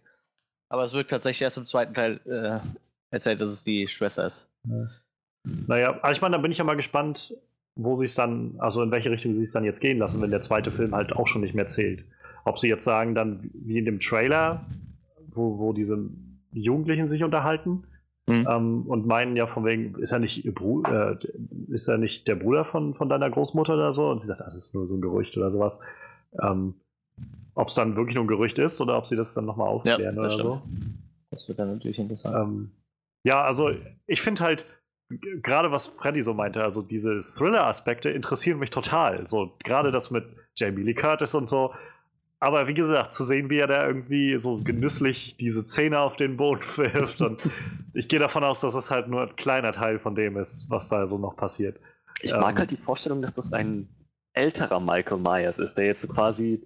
Aber 0.68 0.84
es 0.84 0.94
wird 0.94 1.10
tatsächlich 1.10 1.42
erst 1.42 1.58
im 1.58 1.66
zweiten 1.66 1.94
Teil 1.94 2.20
äh, 2.26 2.60
erzählt, 3.10 3.40
dass 3.40 3.50
es 3.50 3.64
die 3.64 3.88
Schwester 3.88 4.24
ist. 4.26 4.48
Naja, 5.44 5.98
also 6.02 6.18
ich 6.18 6.22
meine, 6.22 6.36
da 6.36 6.42
bin 6.42 6.50
ich 6.50 6.58
ja 6.58 6.64
mal 6.64 6.76
gespannt, 6.76 7.34
wo 7.76 7.94
sie 7.94 8.04
es 8.04 8.14
dann, 8.14 8.56
also 8.58 8.82
in 8.82 8.90
welche 8.90 9.10
Richtung 9.10 9.34
sie 9.34 9.42
es 9.42 9.52
dann 9.52 9.64
jetzt 9.64 9.80
gehen 9.80 9.98
lassen, 9.98 10.20
wenn 10.20 10.30
der 10.30 10.40
zweite 10.40 10.70
Film 10.70 10.94
halt 10.94 11.14
auch 11.14 11.26
schon 11.26 11.40
nicht 11.40 11.54
mehr 11.54 11.66
zählt. 11.66 12.04
Ob 12.44 12.58
sie 12.58 12.68
jetzt 12.68 12.84
sagen, 12.84 13.14
dann 13.14 13.50
wie 13.54 13.78
in 13.78 13.84
dem 13.84 14.00
Trailer, 14.00 14.66
wo, 15.32 15.58
wo 15.58 15.72
diese 15.72 15.98
Jugendlichen 16.52 17.06
sich 17.06 17.22
unterhalten 17.22 17.84
mhm. 18.26 18.46
ähm, 18.48 18.82
und 18.86 19.06
meinen 19.06 19.36
ja 19.36 19.46
von 19.46 19.64
wegen, 19.64 19.94
ist 19.98 20.12
er 20.12 20.18
nicht 20.18 20.44
äh, 20.44 21.16
ist 21.68 21.88
er 21.88 21.98
nicht 21.98 22.28
der 22.28 22.34
Bruder 22.34 22.64
von, 22.64 22.94
von 22.94 23.08
deiner 23.08 23.30
Großmutter 23.30 23.74
oder 23.74 23.92
so? 23.92 24.10
Und 24.10 24.20
sie 24.20 24.26
sagt, 24.26 24.42
ah, 24.42 24.50
das 24.52 24.64
ist 24.64 24.74
nur 24.74 24.86
so 24.86 24.96
ein 24.96 25.00
Gerücht 25.00 25.36
oder 25.36 25.50
sowas. 25.50 25.80
Ähm, 26.42 26.74
ob 27.54 27.68
es 27.68 27.74
dann 27.74 27.96
wirklich 27.96 28.14
nur 28.14 28.24
ein 28.24 28.28
Gerücht 28.28 28.58
ist 28.58 28.80
oder 28.80 28.96
ob 28.96 29.06
sie 29.06 29.16
das 29.16 29.34
dann 29.34 29.44
nochmal 29.44 29.68
aufklären 29.68 30.16
ja, 30.16 30.20
oder 30.20 30.30
stimmt. 30.30 30.48
so. 30.48 30.62
Das 31.30 31.48
wird 31.48 31.58
dann 31.58 31.74
natürlich 31.74 31.98
interessant. 31.98 32.36
Ähm, 32.36 32.70
ja, 33.22 33.42
also 33.42 33.70
ich 34.06 34.22
finde 34.22 34.42
halt, 34.42 34.66
gerade 35.42 35.70
was 35.70 35.88
Freddy 35.88 36.22
so 36.22 36.34
meinte, 36.34 36.62
also 36.62 36.82
diese 36.82 37.20
Thriller-Aspekte 37.20 38.10
interessieren 38.10 38.58
mich 38.58 38.70
total. 38.70 39.26
So, 39.26 39.56
gerade 39.64 39.90
das 39.90 40.10
mit 40.10 40.24
Jamie 40.56 40.82
Lee 40.82 40.94
Curtis 40.94 41.34
und 41.34 41.48
so. 41.48 41.74
Aber 42.38 42.68
wie 42.68 42.74
gesagt, 42.74 43.12
zu 43.12 43.24
sehen, 43.24 43.50
wie 43.50 43.58
er 43.58 43.66
da 43.66 43.86
irgendwie 43.86 44.38
so 44.38 44.62
genüsslich 44.62 45.36
diese 45.36 45.64
Zähne 45.64 46.00
auf 46.00 46.16
den 46.16 46.36
Boden 46.36 46.62
wirft. 46.76 47.20
Und 47.20 47.42
ich 47.92 48.08
gehe 48.08 48.18
davon 48.18 48.44
aus, 48.44 48.60
dass 48.60 48.74
es 48.74 48.90
halt 48.90 49.08
nur 49.08 49.22
ein 49.22 49.36
kleiner 49.36 49.72
Teil 49.72 49.98
von 49.98 50.14
dem 50.14 50.36
ist, 50.36 50.70
was 50.70 50.88
da 50.88 51.06
so 51.06 51.18
noch 51.18 51.36
passiert. 51.36 51.78
Ich 52.22 52.32
ähm, 52.32 52.40
mag 52.40 52.58
halt 52.58 52.70
die 52.70 52.76
Vorstellung, 52.76 53.20
dass 53.20 53.32
das 53.32 53.52
ein 53.52 53.88
älterer 54.32 54.80
Michael 54.80 55.18
Myers 55.18 55.58
ist, 55.58 55.74
der 55.74 55.86
jetzt 55.86 56.00
so 56.00 56.08
quasi 56.08 56.62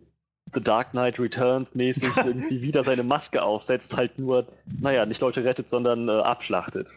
The 0.52 0.60
Dark 0.60 0.90
Knight 0.90 1.18
Returns 1.18 1.74
mäßig 1.74 2.16
irgendwie 2.24 2.60
wieder 2.62 2.82
seine 2.82 3.02
Maske 3.02 3.42
aufsetzt, 3.42 3.96
halt 3.96 4.18
nur, 4.18 4.46
naja, 4.80 5.06
nicht 5.06 5.20
Leute 5.20 5.44
rettet, 5.44 5.68
sondern 5.68 6.08
äh, 6.08 6.12
abschlachtet. 6.12 6.88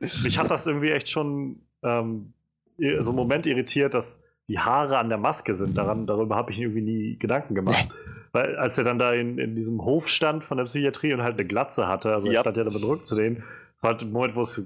Mich 0.00 0.38
hat 0.38 0.50
das 0.50 0.66
irgendwie 0.66 0.90
echt 0.90 1.08
schon 1.08 1.60
ähm, 1.82 2.32
so 2.78 3.10
einen 3.10 3.16
Moment 3.16 3.46
irritiert, 3.46 3.94
dass 3.94 4.22
die 4.48 4.58
Haare 4.58 4.98
an 4.98 5.08
der 5.08 5.18
Maske 5.18 5.54
sind. 5.54 5.76
Daran, 5.76 6.06
darüber 6.06 6.36
habe 6.36 6.52
ich 6.52 6.60
irgendwie 6.60 6.82
nie 6.82 7.18
Gedanken 7.18 7.54
gemacht. 7.54 7.88
Weil 8.32 8.56
als 8.56 8.76
er 8.78 8.84
dann 8.84 8.98
da 8.98 9.12
in, 9.12 9.38
in 9.38 9.54
diesem 9.54 9.82
Hof 9.82 10.08
stand 10.08 10.44
von 10.44 10.58
der 10.58 10.64
Psychiatrie 10.64 11.14
und 11.14 11.22
halt 11.22 11.38
eine 11.38 11.46
Glatze 11.46 11.88
hatte, 11.88 12.12
also 12.12 12.28
ja. 12.28 12.34
er 12.34 12.40
stand 12.42 12.56
ja 12.56 12.64
damit 12.64 12.80
zurück 12.80 13.06
zu 13.06 13.16
denen, 13.16 13.42
war 13.80 13.92
halt 13.92 14.02
ein 14.02 14.12
Moment, 14.12 14.36
wo 14.36 14.42
es, 14.42 14.60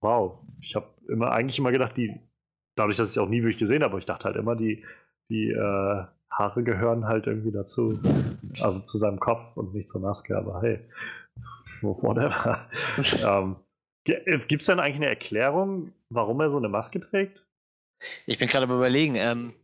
wow, 0.00 0.38
ich 0.60 0.74
habe 0.74 0.88
immer 1.08 1.30
eigentlich 1.30 1.58
immer 1.58 1.72
gedacht, 1.72 1.96
die, 1.96 2.20
dadurch, 2.74 2.96
dass 2.96 3.12
ich 3.12 3.18
auch 3.18 3.28
nie 3.28 3.42
wirklich 3.42 3.58
gesehen 3.58 3.82
habe, 3.82 3.98
ich 3.98 4.06
dachte 4.06 4.24
halt 4.24 4.36
immer, 4.36 4.56
die, 4.56 4.84
die 5.30 5.50
äh, 5.50 6.04
Haare 6.30 6.62
gehören 6.62 7.06
halt 7.06 7.26
irgendwie 7.26 7.52
dazu. 7.52 7.98
Also 8.60 8.80
zu 8.80 8.98
seinem 8.98 9.20
Kopf 9.20 9.56
und 9.56 9.74
nicht 9.74 9.88
zur 9.88 10.00
Maske, 10.00 10.36
aber 10.36 10.60
hey, 10.62 10.80
whatever. 11.82 12.68
ähm, 13.24 13.56
äh, 14.06 14.38
Gibt 14.46 14.62
es 14.62 14.66
denn 14.66 14.80
eigentlich 14.80 14.96
eine 14.96 15.06
Erklärung, 15.06 15.92
warum 16.10 16.40
er 16.40 16.50
so 16.50 16.58
eine 16.58 16.68
Maske 16.68 17.00
trägt? 17.00 17.46
Ich 18.26 18.38
bin 18.38 18.48
gerade 18.48 18.64
am 18.64 18.76
überlegen, 18.76 19.14
ähm, 19.16 19.54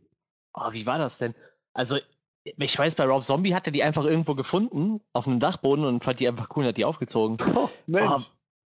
oh, 0.53 0.71
wie 0.71 0.85
war 0.85 0.97
das 0.97 1.17
denn? 1.17 1.35
Also, 1.73 1.97
ich 2.43 2.77
weiß, 2.77 2.95
bei 2.95 3.05
Rob 3.05 3.23
Zombie 3.23 3.55
hat 3.55 3.67
er 3.67 3.71
die 3.71 3.83
einfach 3.83 4.03
irgendwo 4.03 4.35
gefunden, 4.35 5.01
auf 5.13 5.27
einem 5.27 5.39
Dachboden 5.39 5.85
und 5.85 6.03
fand 6.03 6.19
die 6.19 6.27
einfach 6.27 6.49
cool 6.55 6.63
und 6.63 6.69
hat 6.69 6.77
die 6.77 6.85
aufgezogen. 6.85 7.37
Oh, 7.55 7.69
Mensch. 7.87 8.11
Oh, 8.11 8.21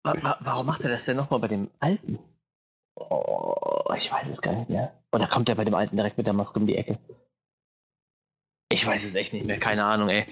wa 0.04 0.16
wa 0.22 0.38
warum 0.42 0.66
macht 0.66 0.84
er 0.84 0.90
das 0.90 1.06
denn 1.06 1.18
nochmal 1.18 1.40
bei 1.40 1.48
dem 1.48 1.70
Alten? 1.80 2.20
Oh, 2.96 3.94
ich 3.96 4.12
weiß 4.12 4.28
es 4.30 4.42
gar 4.42 4.54
nicht 4.54 4.70
mehr. 4.70 4.94
Oder 5.12 5.28
kommt 5.28 5.50
er 5.50 5.56
bei 5.56 5.66
dem 5.66 5.74
Alten 5.74 5.96
direkt 5.96 6.18
mit 6.18 6.28
der 6.28 6.34
Maske 6.34 6.60
um 6.60 6.68
die 6.68 6.76
Ecke? 6.76 7.00
Ich 8.74 8.88
weiß 8.88 9.04
es 9.04 9.14
echt 9.14 9.34
nicht 9.34 9.46
mehr, 9.46 9.60
keine 9.60 9.84
Ahnung, 9.86 10.10
ey. 10.10 10.26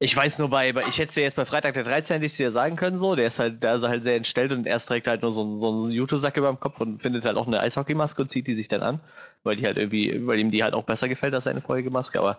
Ich 0.00 0.14
weiß 0.14 0.40
nur 0.40 0.50
bei, 0.50 0.70
ich 0.70 0.98
hätte 0.98 1.04
es 1.04 1.14
dir 1.14 1.22
jetzt 1.22 1.36
bei 1.36 1.46
Freitag 1.46 1.74
der 1.74 1.84
13. 1.84 2.20
ich 2.22 2.36
dir 2.36 2.50
sagen 2.50 2.74
können, 2.74 2.98
so, 2.98 3.14
der 3.14 3.28
ist 3.28 3.38
halt, 3.38 3.62
der 3.62 3.76
ist 3.76 3.84
halt 3.84 4.02
sehr 4.02 4.16
entstellt 4.16 4.50
und 4.50 4.66
erst 4.66 4.88
trägt 4.88 5.06
halt 5.06 5.22
nur 5.22 5.30
so, 5.30 5.56
so 5.56 5.70
einen 5.70 5.92
Jutesack 5.92 6.36
über 6.36 6.48
dem 6.48 6.58
Kopf 6.58 6.80
und 6.80 7.00
findet 7.00 7.24
halt 7.24 7.36
auch 7.36 7.46
eine 7.46 7.60
Eishockeymaske 7.60 8.20
und 8.20 8.28
zieht 8.28 8.48
die 8.48 8.56
sich 8.56 8.66
dann 8.66 8.82
an, 8.82 9.00
weil 9.44 9.54
die 9.54 9.64
halt 9.64 9.78
irgendwie, 9.78 10.26
weil 10.26 10.40
ihm 10.40 10.50
die 10.50 10.64
halt 10.64 10.74
auch 10.74 10.82
besser 10.82 11.08
gefällt 11.08 11.34
als 11.34 11.44
seine 11.44 11.62
vorherige 11.62 11.90
Maske, 11.90 12.18
aber 12.18 12.36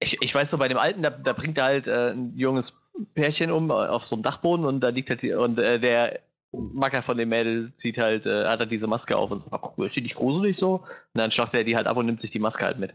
ich, 0.00 0.20
ich 0.20 0.34
weiß 0.34 0.50
so, 0.50 0.58
bei 0.58 0.68
dem 0.68 0.78
Alten, 0.78 1.02
da, 1.02 1.10
da 1.10 1.32
bringt 1.32 1.56
er 1.56 1.64
halt 1.64 1.86
äh, 1.86 2.10
ein 2.10 2.36
junges 2.36 2.76
Pärchen 3.14 3.52
um 3.52 3.70
auf 3.70 4.04
so 4.04 4.16
einem 4.16 4.24
Dachboden 4.24 4.66
und 4.66 4.80
da 4.80 4.88
liegt 4.88 5.08
halt 5.08 5.22
die, 5.22 5.32
und 5.32 5.58
äh, 5.60 5.78
der 5.78 6.20
Macker 6.52 7.02
von 7.02 7.16
dem 7.16 7.28
Mädel 7.28 7.72
zieht 7.74 7.96
halt, 7.96 8.26
äh, 8.26 8.46
hat 8.46 8.58
halt 8.58 8.72
diese 8.72 8.88
Maske 8.88 9.16
auf 9.16 9.30
und 9.30 9.40
so, 9.40 9.50
guck 9.50 9.78
ist 9.84 9.94
die 9.94 10.02
nicht 10.02 10.16
gruselig 10.16 10.56
so? 10.56 10.74
Und 10.74 10.84
dann 11.14 11.30
schlachtet 11.32 11.60
er 11.60 11.64
die 11.64 11.76
halt 11.76 11.86
ab 11.86 11.96
und 11.96 12.06
nimmt 12.06 12.20
sich 12.20 12.30
die 12.30 12.38
Maske 12.38 12.64
halt 12.64 12.78
mit. 12.78 12.94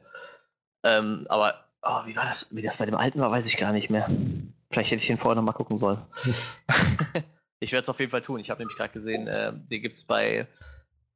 Ähm, 0.83 1.25
aber 1.29 1.55
oh, 1.81 2.05
wie 2.05 2.15
war 2.15 2.25
das? 2.25 2.53
Wie 2.55 2.61
das 2.61 2.77
bei 2.77 2.85
dem 2.85 2.95
alten 2.95 3.19
war, 3.19 3.31
weiß 3.31 3.47
ich 3.47 3.57
gar 3.57 3.71
nicht 3.71 3.89
mehr. 3.89 4.09
Vielleicht 4.69 4.91
hätte 4.91 5.01
ich 5.01 5.07
den 5.07 5.17
vorher 5.17 5.35
nochmal 5.35 5.53
gucken 5.53 5.77
sollen. 5.77 5.99
ich 7.59 7.71
werde 7.71 7.83
es 7.83 7.89
auf 7.89 7.99
jeden 7.99 8.11
Fall 8.11 8.21
tun. 8.21 8.39
Ich 8.39 8.49
habe 8.49 8.61
nämlich 8.61 8.77
gerade 8.77 8.93
gesehen, 8.93 9.27
äh, 9.27 9.53
den 9.53 9.81
gibt 9.81 9.95
es 9.95 10.03
bei 10.03 10.47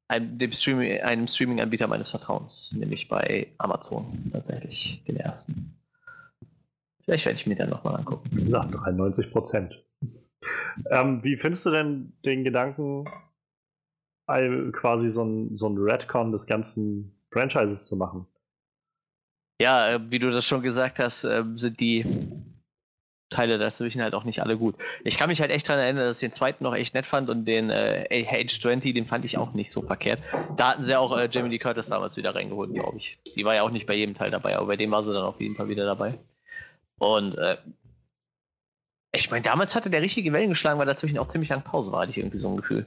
einem, 0.08 0.38
dem 0.38 0.52
Streaming, 0.52 1.00
einem 1.00 1.28
Streaming-Anbieter 1.28 1.86
meines 1.86 2.10
Vertrauens, 2.10 2.74
nämlich 2.76 3.08
bei 3.08 3.52
Amazon 3.58 4.30
tatsächlich, 4.32 5.02
den 5.06 5.16
ersten. 5.16 5.74
Vielleicht 7.04 7.26
werde 7.26 7.38
ich 7.38 7.46
mir 7.46 7.56
den 7.56 7.70
nochmal 7.70 7.96
angucken. 7.96 8.28
Wie 8.32 8.44
gesagt, 8.44 8.74
93 8.74 9.30
Prozent. 9.30 9.82
ähm, 10.90 11.22
wie 11.24 11.36
findest 11.36 11.66
du 11.66 11.70
denn 11.70 12.12
den 12.24 12.44
Gedanken, 12.44 13.04
quasi 14.26 15.08
so 15.08 15.24
ein, 15.24 15.56
so 15.56 15.68
ein 15.68 15.78
Redcon 15.78 16.32
des 16.32 16.46
ganzen 16.46 17.18
Franchises 17.30 17.86
zu 17.86 17.96
machen? 17.96 18.26
Ja, 19.60 19.90
äh, 19.90 20.00
wie 20.10 20.18
du 20.18 20.30
das 20.30 20.46
schon 20.46 20.62
gesagt 20.62 20.98
hast, 20.98 21.24
ähm, 21.24 21.58
sind 21.58 21.80
die 21.80 22.04
Teile 23.30 23.58
dazwischen 23.58 24.00
halt 24.00 24.14
auch 24.14 24.24
nicht 24.24 24.40
alle 24.40 24.56
gut. 24.56 24.76
Ich 25.04 25.18
kann 25.18 25.28
mich 25.28 25.40
halt 25.40 25.50
echt 25.50 25.68
daran 25.68 25.82
erinnern, 25.82 26.06
dass 26.06 26.16
ich 26.16 26.28
den 26.28 26.32
zweiten 26.32 26.64
noch 26.64 26.74
echt 26.74 26.94
nett 26.94 27.04
fand 27.04 27.28
und 27.28 27.44
den 27.44 27.68
äh, 27.68 28.06
H20, 28.10 28.94
den 28.94 29.06
fand 29.06 29.24
ich 29.24 29.36
auch 29.36 29.52
nicht 29.52 29.70
so 29.70 29.82
verkehrt. 29.82 30.20
Da 30.56 30.70
hatten 30.70 30.82
sie 30.82 30.96
auch 30.96 31.16
äh, 31.16 31.28
Jamie 31.30 31.50
Lee 31.50 31.58
Curtis 31.58 31.88
damals 31.88 32.16
wieder 32.16 32.34
reingeholt, 32.34 32.72
glaube 32.72 32.96
ich. 32.96 33.18
Die 33.36 33.44
war 33.44 33.54
ja 33.54 33.62
auch 33.62 33.70
nicht 33.70 33.86
bei 33.86 33.94
jedem 33.94 34.14
Teil 34.14 34.30
dabei, 34.30 34.56
aber 34.56 34.66
bei 34.66 34.76
dem 34.76 34.90
war 34.90 35.04
sie 35.04 35.12
dann 35.12 35.24
auf 35.24 35.40
jeden 35.40 35.54
Fall 35.54 35.68
wieder 35.68 35.84
dabei. 35.84 36.14
Und 36.98 37.36
äh, 37.36 37.58
ich 39.12 39.30
meine, 39.30 39.42
damals 39.42 39.74
hatte 39.74 39.90
der 39.90 40.02
richtige 40.02 40.32
Wellen 40.32 40.50
geschlagen, 40.50 40.78
weil 40.78 40.86
dazwischen 40.86 41.18
auch 41.18 41.26
ziemlich 41.26 41.50
lang 41.50 41.62
Pause 41.62 41.92
war, 41.92 42.02
hatte 42.02 42.10
ich 42.10 42.18
irgendwie 42.18 42.38
so 42.38 42.48
ein 42.48 42.56
Gefühl. 42.56 42.86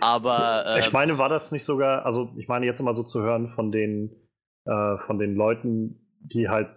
Aber. 0.00 0.64
Äh, 0.66 0.80
ich 0.80 0.92
meine, 0.92 1.18
war 1.18 1.28
das 1.28 1.52
nicht 1.52 1.64
sogar, 1.64 2.04
also 2.06 2.30
ich 2.36 2.48
meine 2.48 2.64
jetzt 2.64 2.80
immer 2.80 2.94
so 2.94 3.02
zu 3.02 3.20
hören 3.20 3.52
von 3.54 3.72
den 3.72 4.10
äh, 4.66 4.98
von 5.06 5.18
den 5.18 5.34
Leuten, 5.34 6.00
die 6.20 6.48
halt 6.48 6.68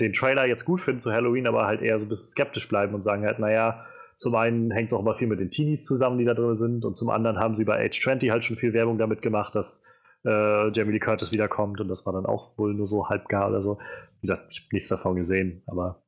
den 0.00 0.12
Trailer 0.12 0.46
jetzt 0.46 0.64
gut 0.64 0.80
finden 0.80 1.00
zu 1.00 1.12
Halloween, 1.12 1.46
aber 1.46 1.66
halt 1.66 1.82
eher 1.82 1.98
so 1.98 2.06
ein 2.06 2.08
bisschen 2.08 2.28
skeptisch 2.28 2.68
bleiben 2.68 2.94
und 2.94 3.02
sagen 3.02 3.24
halt, 3.24 3.38
naja, 3.38 3.86
zum 4.16 4.34
einen 4.34 4.70
hängt 4.70 4.88
es 4.88 4.92
auch 4.92 5.00
immer 5.00 5.14
viel 5.14 5.28
mit 5.28 5.40
den 5.40 5.50
Teenies 5.50 5.84
zusammen, 5.84 6.18
die 6.18 6.24
da 6.24 6.34
drin 6.34 6.54
sind, 6.54 6.84
und 6.84 6.94
zum 6.94 7.10
anderen 7.10 7.38
haben 7.38 7.54
sie 7.54 7.64
bei 7.64 7.84
Age 7.84 8.00
20 8.00 8.30
halt 8.30 8.44
schon 8.44 8.56
viel 8.56 8.72
Werbung 8.72 8.98
damit 8.98 9.22
gemacht, 9.22 9.54
dass 9.54 9.82
äh, 10.24 10.70
Jamie 10.70 10.92
Lee 10.92 10.98
Curtis 10.98 11.32
wiederkommt 11.32 11.80
und 11.80 11.88
das 11.88 12.06
war 12.06 12.12
dann 12.12 12.26
auch 12.26 12.56
wohl 12.58 12.74
nur 12.74 12.86
so 12.86 13.08
halb 13.08 13.28
gar 13.28 13.48
oder 13.48 13.62
so. 13.62 13.78
Wie 14.20 14.28
gesagt, 14.28 14.48
ich 14.50 14.60
habe 14.60 14.68
nichts 14.72 14.88
davon 14.88 15.16
gesehen, 15.16 15.62
aber 15.66 16.04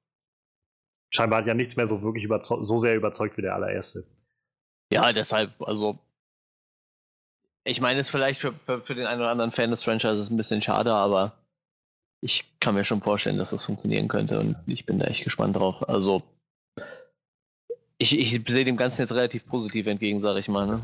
scheinbar 1.11 1.41
hat 1.41 1.47
ja 1.47 1.55
nichts 1.55 1.77
mehr 1.77 1.87
so 1.87 2.03
wirklich 2.03 2.29
so 2.41 2.79
sehr 2.79 2.97
überzeugt 2.97 3.37
wie 3.37 3.43
der 3.43 3.55
allererste. 3.55 4.05
Ja, 4.91 5.13
deshalb, 5.13 5.61
also 5.61 5.99
ich 7.65 7.81
meine, 7.81 7.99
es 7.99 8.07
ist 8.07 8.11
vielleicht 8.11 8.41
für, 8.41 8.53
für, 8.53 8.81
für, 8.83 8.95
den 8.95 9.07
einen 9.07 9.21
oder 9.21 9.31
anderen 9.31 9.53
Fan 9.53 9.71
des 9.71 9.83
Franchises 9.83 10.31
ein 10.31 10.37
bisschen 10.37 10.63
schade, 10.63 10.93
aber 10.93 11.33
ich 12.21 12.59
kann 12.61 12.75
mir 12.75 12.85
schon 12.85 13.01
vorstellen, 13.01 13.39
dass 13.39 13.51
das 13.51 13.65
funktionieren 13.65 14.09
könnte 14.09 14.39
und 14.39 14.57
ich 14.67 14.87
bin 14.87 14.99
da 14.99 15.07
echt 15.07 15.25
gespannt 15.25 15.57
drauf. 15.57 15.89
Also, 15.89 16.23
ich, 17.99 18.19
ich 18.19 18.41
sehe 18.47 18.65
dem 18.65 18.77
Ganzen 18.77 19.03
jetzt 19.03 19.13
relativ 19.13 19.47
positiv 19.47 19.87
entgegen, 19.87 20.21
sage 20.21 20.41
ich 20.41 20.49
mal. 20.49 20.67
Ne? 20.67 20.83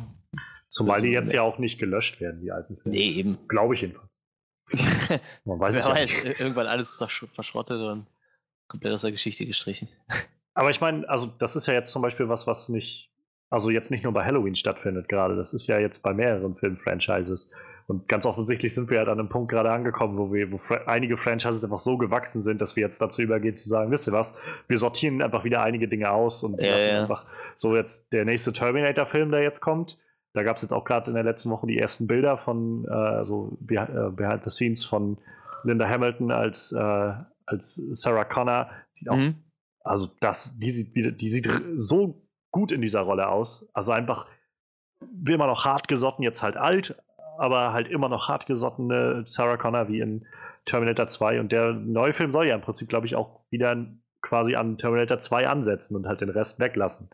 Zumal 0.68 0.96
also, 0.96 1.06
die 1.06 1.12
jetzt 1.12 1.32
ja 1.32 1.42
auch 1.42 1.58
nicht 1.58 1.78
gelöscht 1.78 2.20
werden, 2.20 2.40
die 2.40 2.52
alten 2.52 2.76
Filme. 2.76 2.96
Nee, 2.96 3.10
eben. 3.12 3.38
Glaube 3.48 3.74
ich 3.74 3.82
jedenfalls. 3.82 4.08
Man 5.44 5.58
weiß 5.58 5.76
es 5.76 5.86
ja 5.86 5.92
weiß, 5.92 6.24
nicht. 6.24 6.40
irgendwann 6.40 6.66
alles 6.66 7.02
verschrottet 7.32 7.80
und 7.80 8.06
komplett 8.68 8.94
aus 8.94 9.02
der 9.02 9.10
Geschichte 9.10 9.44
gestrichen. 9.44 9.88
Aber 10.54 10.70
ich 10.70 10.80
meine, 10.80 11.08
also 11.08 11.26
das 11.26 11.56
ist 11.56 11.66
ja 11.66 11.74
jetzt 11.74 11.90
zum 11.90 12.02
Beispiel 12.02 12.28
was, 12.28 12.46
was 12.46 12.68
nicht 12.68 13.09
also 13.50 13.70
jetzt 13.70 13.90
nicht 13.90 14.04
nur 14.04 14.12
bei 14.12 14.24
Halloween 14.24 14.54
stattfindet 14.54 15.08
gerade, 15.08 15.36
das 15.36 15.52
ist 15.52 15.66
ja 15.66 15.78
jetzt 15.78 16.02
bei 16.02 16.14
mehreren 16.14 16.56
Filmfranchises. 16.56 17.52
Und 17.88 18.06
ganz 18.06 18.24
offensichtlich 18.24 18.72
sind 18.72 18.88
wir 18.88 18.98
ja 18.98 19.02
an 19.02 19.18
einem 19.18 19.28
Punkt 19.28 19.50
gerade 19.50 19.72
angekommen, 19.72 20.16
wo 20.16 20.32
wir, 20.32 20.52
wo 20.52 20.58
fra 20.58 20.76
einige 20.86 21.16
Franchises 21.16 21.64
einfach 21.64 21.80
so 21.80 21.98
gewachsen 21.98 22.40
sind, 22.40 22.60
dass 22.60 22.76
wir 22.76 22.84
jetzt 22.84 23.02
dazu 23.02 23.20
übergehen 23.20 23.56
zu 23.56 23.68
sagen, 23.68 23.90
wisst 23.90 24.06
ihr 24.06 24.12
was, 24.12 24.40
wir 24.68 24.78
sortieren 24.78 25.20
einfach 25.20 25.42
wieder 25.42 25.64
einige 25.64 25.88
Dinge 25.88 26.12
aus 26.12 26.44
und 26.44 26.60
ja, 26.60 26.70
lassen 26.70 26.88
ja. 26.88 27.02
einfach 27.02 27.26
so 27.56 27.74
jetzt 27.74 28.12
der 28.12 28.24
nächste 28.24 28.52
Terminator-Film, 28.52 29.32
der 29.32 29.42
jetzt 29.42 29.60
kommt. 29.60 29.98
Da 30.34 30.44
gab 30.44 30.54
es 30.54 30.62
jetzt 30.62 30.72
auch 30.72 30.84
gerade 30.84 31.10
in 31.10 31.16
der 31.16 31.24
letzten 31.24 31.50
Woche 31.50 31.66
die 31.66 31.78
ersten 31.78 32.06
Bilder 32.06 32.38
von 32.38 32.84
äh, 32.84 33.24
so 33.24 33.58
äh, 33.68 34.10
Behind 34.12 34.44
the 34.44 34.50
Scenes 34.50 34.84
von 34.84 35.18
Linda 35.64 35.88
Hamilton 35.88 36.30
als, 36.30 36.70
äh, 36.70 37.12
als 37.46 37.82
Sarah 37.90 38.24
Connor. 38.24 38.70
Sieht 38.92 39.10
auch, 39.10 39.16
mhm. 39.16 39.42
also 39.82 40.06
das, 40.20 40.56
die 40.56 40.70
sieht 40.70 40.94
wieder, 40.94 41.10
die 41.10 41.26
sieht 41.26 41.48
so 41.74 42.22
gut 42.50 42.72
in 42.72 42.80
dieser 42.80 43.00
Rolle 43.00 43.28
aus. 43.28 43.68
Also 43.72 43.92
einfach 43.92 44.26
immer 45.26 45.46
noch 45.46 45.64
hart 45.64 45.88
gesotten, 45.88 46.22
jetzt 46.22 46.42
halt 46.42 46.56
alt, 46.56 47.02
aber 47.38 47.72
halt 47.72 47.88
immer 47.88 48.08
noch 48.08 48.28
hart 48.28 48.46
gesottene 48.46 49.24
Sarah 49.26 49.56
Connor 49.56 49.88
wie 49.88 50.00
in 50.00 50.26
Terminator 50.64 51.06
2. 51.06 51.40
Und 51.40 51.52
der 51.52 51.72
neue 51.72 52.12
Film 52.12 52.30
soll 52.30 52.46
ja 52.46 52.54
im 52.54 52.60
Prinzip, 52.60 52.88
glaube 52.88 53.06
ich, 53.06 53.16
auch 53.16 53.40
wieder 53.50 53.86
quasi 54.20 54.54
an 54.54 54.76
Terminator 54.76 55.18
2 55.18 55.48
ansetzen 55.48 55.96
und 55.96 56.06
halt 56.06 56.20
den 56.20 56.28
Rest 56.28 56.60
weglassen, 56.60 57.08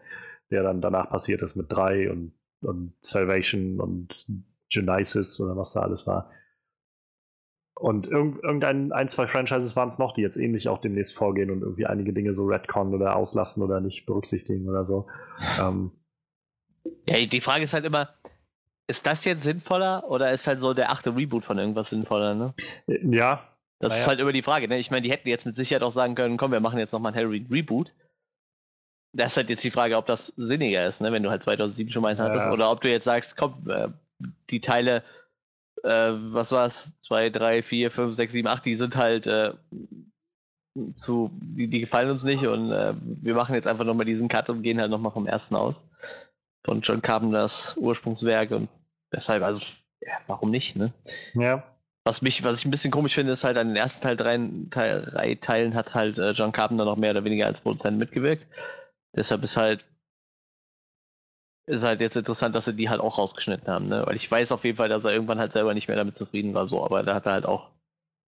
der 0.50 0.62
dann 0.62 0.80
danach 0.80 1.08
passiert 1.08 1.42
ist 1.42 1.54
mit 1.54 1.70
3 1.70 2.10
und, 2.10 2.32
und 2.62 2.94
Salvation 3.00 3.80
und 3.80 4.26
Genesis 4.68 5.38
oder 5.40 5.56
was 5.56 5.72
da 5.72 5.80
alles 5.80 6.06
war. 6.06 6.30
Und 7.78 8.06
irg 8.06 8.42
irgendein, 8.42 8.90
ein, 8.92 9.08
zwei 9.08 9.26
Franchises 9.26 9.76
waren 9.76 9.88
es 9.88 9.98
noch, 9.98 10.12
die 10.12 10.22
jetzt 10.22 10.38
ähnlich 10.38 10.68
auch 10.68 10.78
demnächst 10.78 11.14
vorgehen 11.14 11.50
und 11.50 11.60
irgendwie 11.60 11.86
einige 11.86 12.14
Dinge 12.14 12.34
so 12.34 12.46
retcon 12.46 12.94
oder 12.94 13.14
auslassen 13.14 13.62
oder 13.62 13.80
nicht 13.80 14.06
berücksichtigen 14.06 14.66
oder 14.66 14.84
so. 14.86 15.06
Ähm, 15.60 15.90
ja, 17.06 17.24
die 17.26 17.40
Frage 17.42 17.64
ist 17.64 17.74
halt 17.74 17.84
immer, 17.84 18.14
ist 18.86 19.06
das 19.06 19.24
jetzt 19.26 19.42
sinnvoller 19.42 20.04
oder 20.08 20.32
ist 20.32 20.46
halt 20.46 20.60
so 20.60 20.72
der 20.72 20.90
achte 20.90 21.14
Reboot 21.14 21.44
von 21.44 21.58
irgendwas 21.58 21.90
sinnvoller, 21.90 22.34
ne? 22.34 22.54
Ja. 22.86 23.46
Das 23.78 23.90
naja. 23.90 24.00
ist 24.00 24.08
halt 24.08 24.20
immer 24.20 24.32
die 24.32 24.42
Frage, 24.42 24.68
ne? 24.68 24.78
Ich 24.78 24.90
meine, 24.90 25.02
die 25.02 25.10
hätten 25.10 25.28
jetzt 25.28 25.44
mit 25.44 25.54
Sicherheit 25.54 25.82
auch 25.82 25.90
sagen 25.90 26.14
können, 26.14 26.38
komm, 26.38 26.52
wir 26.52 26.60
machen 26.60 26.78
jetzt 26.78 26.92
nochmal 26.92 27.12
ein 27.12 27.16
Halloween 27.16 27.46
Reboot. 27.50 27.92
Das 29.12 29.32
ist 29.32 29.36
halt 29.36 29.50
jetzt 29.50 29.64
die 29.64 29.70
Frage, 29.70 29.98
ob 29.98 30.06
das 30.06 30.28
sinniger 30.36 30.86
ist, 30.86 31.02
ne? 31.02 31.12
Wenn 31.12 31.22
du 31.22 31.30
halt 31.30 31.42
2007 31.42 31.90
schon 31.90 32.02
mal 32.02 32.08
eins 32.08 32.18
ja. 32.18 32.24
hattest 32.24 32.48
oder 32.48 32.70
ob 32.70 32.80
du 32.80 32.90
jetzt 32.90 33.04
sagst, 33.04 33.36
komm, 33.36 33.68
äh, 33.68 33.88
die 34.48 34.60
Teile 34.60 35.02
äh, 35.84 36.12
was 36.32 36.52
war 36.52 36.66
es, 36.66 36.98
2, 37.00 37.30
3, 37.30 37.62
4, 37.62 37.90
5, 37.90 38.16
6, 38.16 38.32
7, 38.32 38.48
8, 38.48 38.64
die 38.64 38.76
sind 38.76 38.96
halt 38.96 39.26
äh, 39.26 39.52
zu, 40.94 41.30
die, 41.40 41.68
die, 41.68 41.80
gefallen 41.80 42.10
uns 42.10 42.24
nicht 42.24 42.46
und 42.46 42.70
äh, 42.70 42.94
wir 43.00 43.34
machen 43.34 43.54
jetzt 43.54 43.66
einfach 43.66 43.84
nochmal 43.84 44.06
diesen 44.06 44.28
Cut 44.28 44.50
und 44.50 44.62
gehen 44.62 44.80
halt 44.80 44.90
nochmal 44.90 45.12
vom 45.12 45.26
ersten 45.26 45.56
aus. 45.56 45.88
Von 46.64 46.80
John 46.80 47.02
Carpenters 47.02 47.76
Ursprungswerk 47.76 48.50
und 48.50 48.68
deshalb, 49.12 49.42
also, 49.42 49.60
ja, 50.00 50.14
warum 50.26 50.50
nicht, 50.50 50.76
ne? 50.76 50.92
Ja. 51.34 51.62
Was 52.04 52.22
mich, 52.22 52.44
was 52.44 52.60
ich 52.60 52.64
ein 52.64 52.70
bisschen 52.70 52.92
komisch 52.92 53.14
finde, 53.14 53.32
ist 53.32 53.44
halt 53.44 53.56
an 53.56 53.68
den 53.68 53.76
ersten 53.76 54.02
Teil 54.02 54.16
drei, 54.16 54.38
Teil, 54.70 55.02
drei 55.02 55.34
Teilen 55.36 55.74
hat 55.74 55.94
halt 55.94 56.18
äh, 56.18 56.30
John 56.32 56.52
Carpenter 56.52 56.84
noch 56.84 56.96
mehr 56.96 57.10
oder 57.10 57.24
weniger 57.24 57.46
als 57.46 57.60
Produzent 57.60 57.98
mitgewirkt. 57.98 58.46
Deshalb 59.16 59.42
ist 59.42 59.56
halt 59.56 59.84
ist 61.66 61.84
halt 61.84 62.00
jetzt 62.00 62.16
interessant, 62.16 62.54
dass 62.54 62.64
sie 62.64 62.74
die 62.74 62.88
halt 62.88 63.00
auch 63.00 63.18
rausgeschnitten 63.18 63.68
haben, 63.68 63.88
ne? 63.88 64.04
Weil 64.06 64.16
ich 64.16 64.30
weiß 64.30 64.52
auf 64.52 64.64
jeden 64.64 64.76
Fall, 64.76 64.88
dass 64.88 65.04
er 65.04 65.12
irgendwann 65.12 65.38
halt 65.38 65.52
selber 65.52 65.74
nicht 65.74 65.88
mehr 65.88 65.96
damit 65.96 66.16
zufrieden 66.16 66.54
war, 66.54 66.66
so, 66.66 66.84
aber 66.84 67.02
da 67.02 67.14
hat 67.14 67.26
er 67.26 67.32
halt 67.32 67.46
auch 67.46 67.70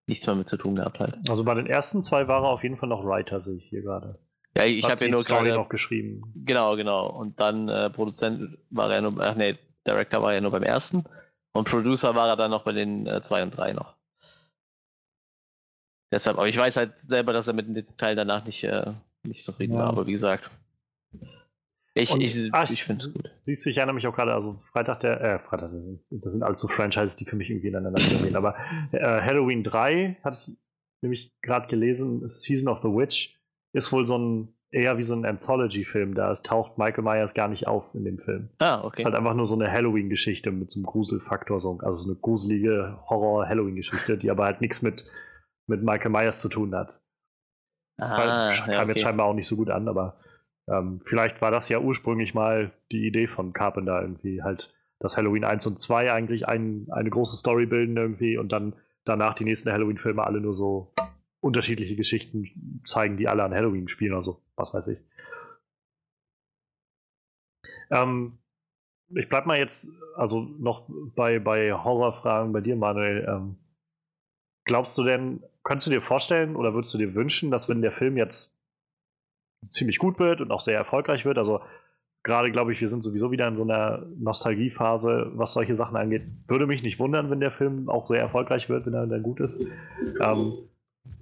nichts 0.08 0.26
mehr 0.26 0.36
mit 0.36 0.48
zu 0.48 0.56
tun 0.56 0.76
gehabt 0.76 0.98
halt. 0.98 1.16
Also 1.28 1.44
bei 1.44 1.54
den 1.54 1.66
ersten 1.66 2.02
zwei 2.02 2.26
war 2.26 2.42
er 2.42 2.50
auf 2.50 2.62
jeden 2.62 2.76
Fall 2.76 2.88
noch 2.88 3.04
Writer, 3.04 3.40
sehe 3.40 3.56
ich 3.56 3.68
hier 3.68 3.82
gerade. 3.82 4.18
Ja, 4.56 4.64
ich 4.64 4.84
habe 4.84 5.04
ja 5.04 5.10
nur 5.10 5.22
gerade 5.22 5.54
noch 5.54 5.68
geschrieben. 5.68 6.32
Genau, 6.34 6.74
genau. 6.74 7.08
Und 7.08 7.38
dann 7.38 7.68
äh, 7.68 7.90
Produzent 7.90 8.58
war 8.70 8.90
er 8.90 9.02
nur, 9.02 9.20
ach 9.20 9.36
nee, 9.36 9.56
Director 9.86 10.22
war 10.22 10.34
er 10.34 10.40
nur 10.40 10.50
beim 10.50 10.62
ersten 10.62 11.04
und 11.52 11.68
Producer 11.68 12.14
war 12.14 12.28
er 12.28 12.36
dann 12.36 12.50
noch 12.50 12.64
bei 12.64 12.72
den 12.72 13.06
äh, 13.06 13.22
zwei 13.22 13.42
und 13.42 13.56
drei 13.56 13.72
noch. 13.72 13.96
Deshalb, 16.10 16.38
aber 16.38 16.48
ich 16.48 16.56
weiß 16.56 16.76
halt 16.76 16.94
selber, 17.06 17.32
dass 17.32 17.48
er 17.48 17.54
mit 17.54 17.68
dem 17.68 17.96
Teil 17.98 18.16
danach 18.16 18.44
nicht, 18.44 18.64
äh, 18.64 18.94
nicht 19.24 19.44
zufrieden 19.44 19.74
ja. 19.74 19.80
war, 19.80 19.88
aber 19.88 20.06
wie 20.06 20.12
gesagt. 20.12 20.50
Ich, 22.00 22.14
ich, 22.14 22.54
ah, 22.54 22.64
ich 22.64 22.84
finde 22.84 23.04
es 23.04 23.14
gut. 23.14 23.30
Siehst 23.42 23.64
du, 23.64 23.70
ich 23.70 23.78
erinnere 23.78 23.94
mich 23.94 24.06
auch 24.06 24.14
gerade, 24.14 24.32
also 24.32 24.60
Freitag 24.72 25.00
der, 25.00 25.20
äh, 25.20 25.38
Freitag, 25.38 25.70
das 26.10 26.32
sind 26.32 26.42
alles 26.42 26.60
so 26.60 26.68
Franchises, 26.68 27.16
die 27.16 27.24
für 27.24 27.36
mich 27.36 27.50
irgendwie 27.50 27.68
ineinander 27.68 28.00
gehen, 28.00 28.36
aber 28.36 28.56
äh, 28.92 29.00
Halloween 29.00 29.62
3 29.62 30.18
hatte 30.22 30.36
ich 30.36 30.56
nämlich 31.02 31.32
gerade 31.42 31.68
gelesen, 31.68 32.26
Season 32.28 32.68
of 32.68 32.80
the 32.82 32.88
Witch 32.88 33.38
ist 33.72 33.92
wohl 33.92 34.06
so 34.06 34.18
ein, 34.18 34.54
eher 34.70 34.98
wie 34.98 35.02
so 35.02 35.14
ein 35.14 35.24
Anthology-Film, 35.24 36.14
da 36.14 36.32
taucht 36.34 36.78
Michael 36.78 37.04
Myers 37.04 37.34
gar 37.34 37.48
nicht 37.48 37.66
auf 37.66 37.94
in 37.94 38.04
dem 38.04 38.18
Film. 38.18 38.50
Ah, 38.58 38.84
okay. 38.84 39.00
Ist 39.00 39.04
halt 39.04 39.14
einfach 39.14 39.34
nur 39.34 39.46
so 39.46 39.54
eine 39.54 39.70
Halloween-Geschichte 39.70 40.50
mit 40.50 40.70
so 40.70 40.78
einem 40.78 40.86
Gruselfaktor, 40.86 41.60
so, 41.60 41.78
also 41.80 42.02
so 42.02 42.10
eine 42.10 42.18
gruselige 42.18 42.98
Horror-Halloween-Geschichte, 43.08 44.18
die 44.18 44.30
aber 44.30 44.44
halt 44.44 44.60
nichts 44.60 44.82
mit, 44.82 45.04
mit 45.66 45.82
Michael 45.82 46.10
Myers 46.10 46.40
zu 46.40 46.48
tun 46.48 46.74
hat. 46.74 47.00
Ah, 47.98 48.18
Weil, 48.18 48.56
kam 48.56 48.70
ja, 48.70 48.82
okay. 48.82 48.88
jetzt 48.90 49.00
scheinbar 49.00 49.26
auch 49.26 49.34
nicht 49.34 49.48
so 49.48 49.56
gut 49.56 49.70
an, 49.70 49.88
aber 49.88 50.20
ähm, 50.70 51.00
vielleicht 51.04 51.40
war 51.40 51.50
das 51.50 51.68
ja 51.68 51.78
ursprünglich 51.78 52.34
mal 52.34 52.72
die 52.92 53.06
Idee 53.06 53.26
von 53.26 53.52
Carpenter 53.52 54.00
irgendwie 54.00 54.42
halt, 54.42 54.74
dass 54.98 55.16
Halloween 55.16 55.44
1 55.44 55.66
und 55.66 55.78
2 55.78 56.12
eigentlich 56.12 56.46
ein, 56.46 56.86
eine 56.90 57.10
große 57.10 57.36
Story 57.36 57.66
bilden 57.66 57.96
irgendwie 57.96 58.36
und 58.36 58.52
dann 58.52 58.74
danach 59.04 59.34
die 59.34 59.44
nächsten 59.44 59.72
Halloween-Filme 59.72 60.24
alle 60.24 60.40
nur 60.40 60.54
so 60.54 60.92
unterschiedliche 61.40 61.96
Geschichten 61.96 62.82
zeigen, 62.84 63.16
die 63.16 63.28
alle 63.28 63.44
an 63.44 63.54
Halloween 63.54 63.88
spielen 63.88 64.12
oder 64.12 64.22
so, 64.22 64.42
was 64.56 64.74
weiß 64.74 64.88
ich. 64.88 65.04
Ähm, 67.90 68.38
ich 69.14 69.28
bleib 69.28 69.46
mal 69.46 69.58
jetzt 69.58 69.90
also 70.16 70.42
noch 70.42 70.88
bei, 71.14 71.38
bei 71.38 71.72
Horrorfragen 71.72 72.52
bei 72.52 72.60
dir, 72.60 72.76
Manuel. 72.76 73.24
Ähm, 73.28 73.56
glaubst 74.64 74.98
du 74.98 75.04
denn, 75.04 75.44
könntest 75.62 75.86
du 75.86 75.90
dir 75.92 76.00
vorstellen 76.00 76.56
oder 76.56 76.74
würdest 76.74 76.92
du 76.92 76.98
dir 76.98 77.14
wünschen, 77.14 77.50
dass 77.50 77.68
wenn 77.68 77.82
der 77.82 77.92
Film 77.92 78.16
jetzt 78.16 78.52
ziemlich 79.62 79.98
gut 79.98 80.18
wird 80.18 80.40
und 80.40 80.50
auch 80.50 80.60
sehr 80.60 80.76
erfolgreich 80.76 81.24
wird. 81.24 81.38
Also 81.38 81.60
gerade 82.22 82.50
glaube 82.50 82.72
ich, 82.72 82.80
wir 82.80 82.88
sind 82.88 83.02
sowieso 83.02 83.30
wieder 83.30 83.48
in 83.48 83.56
so 83.56 83.64
einer 83.64 84.06
Nostalgiephase, 84.18 85.32
was 85.34 85.52
solche 85.52 85.74
Sachen 85.74 85.96
angeht. 85.96 86.22
Würde 86.46 86.66
mich 86.66 86.82
nicht 86.82 86.98
wundern, 86.98 87.30
wenn 87.30 87.40
der 87.40 87.50
Film 87.50 87.88
auch 87.88 88.06
sehr 88.06 88.20
erfolgreich 88.20 88.68
wird, 88.68 88.86
wenn 88.86 88.94
er 88.94 89.06
dann 89.06 89.22
gut 89.22 89.40
ist. 89.40 89.60
Ähm, 90.20 90.54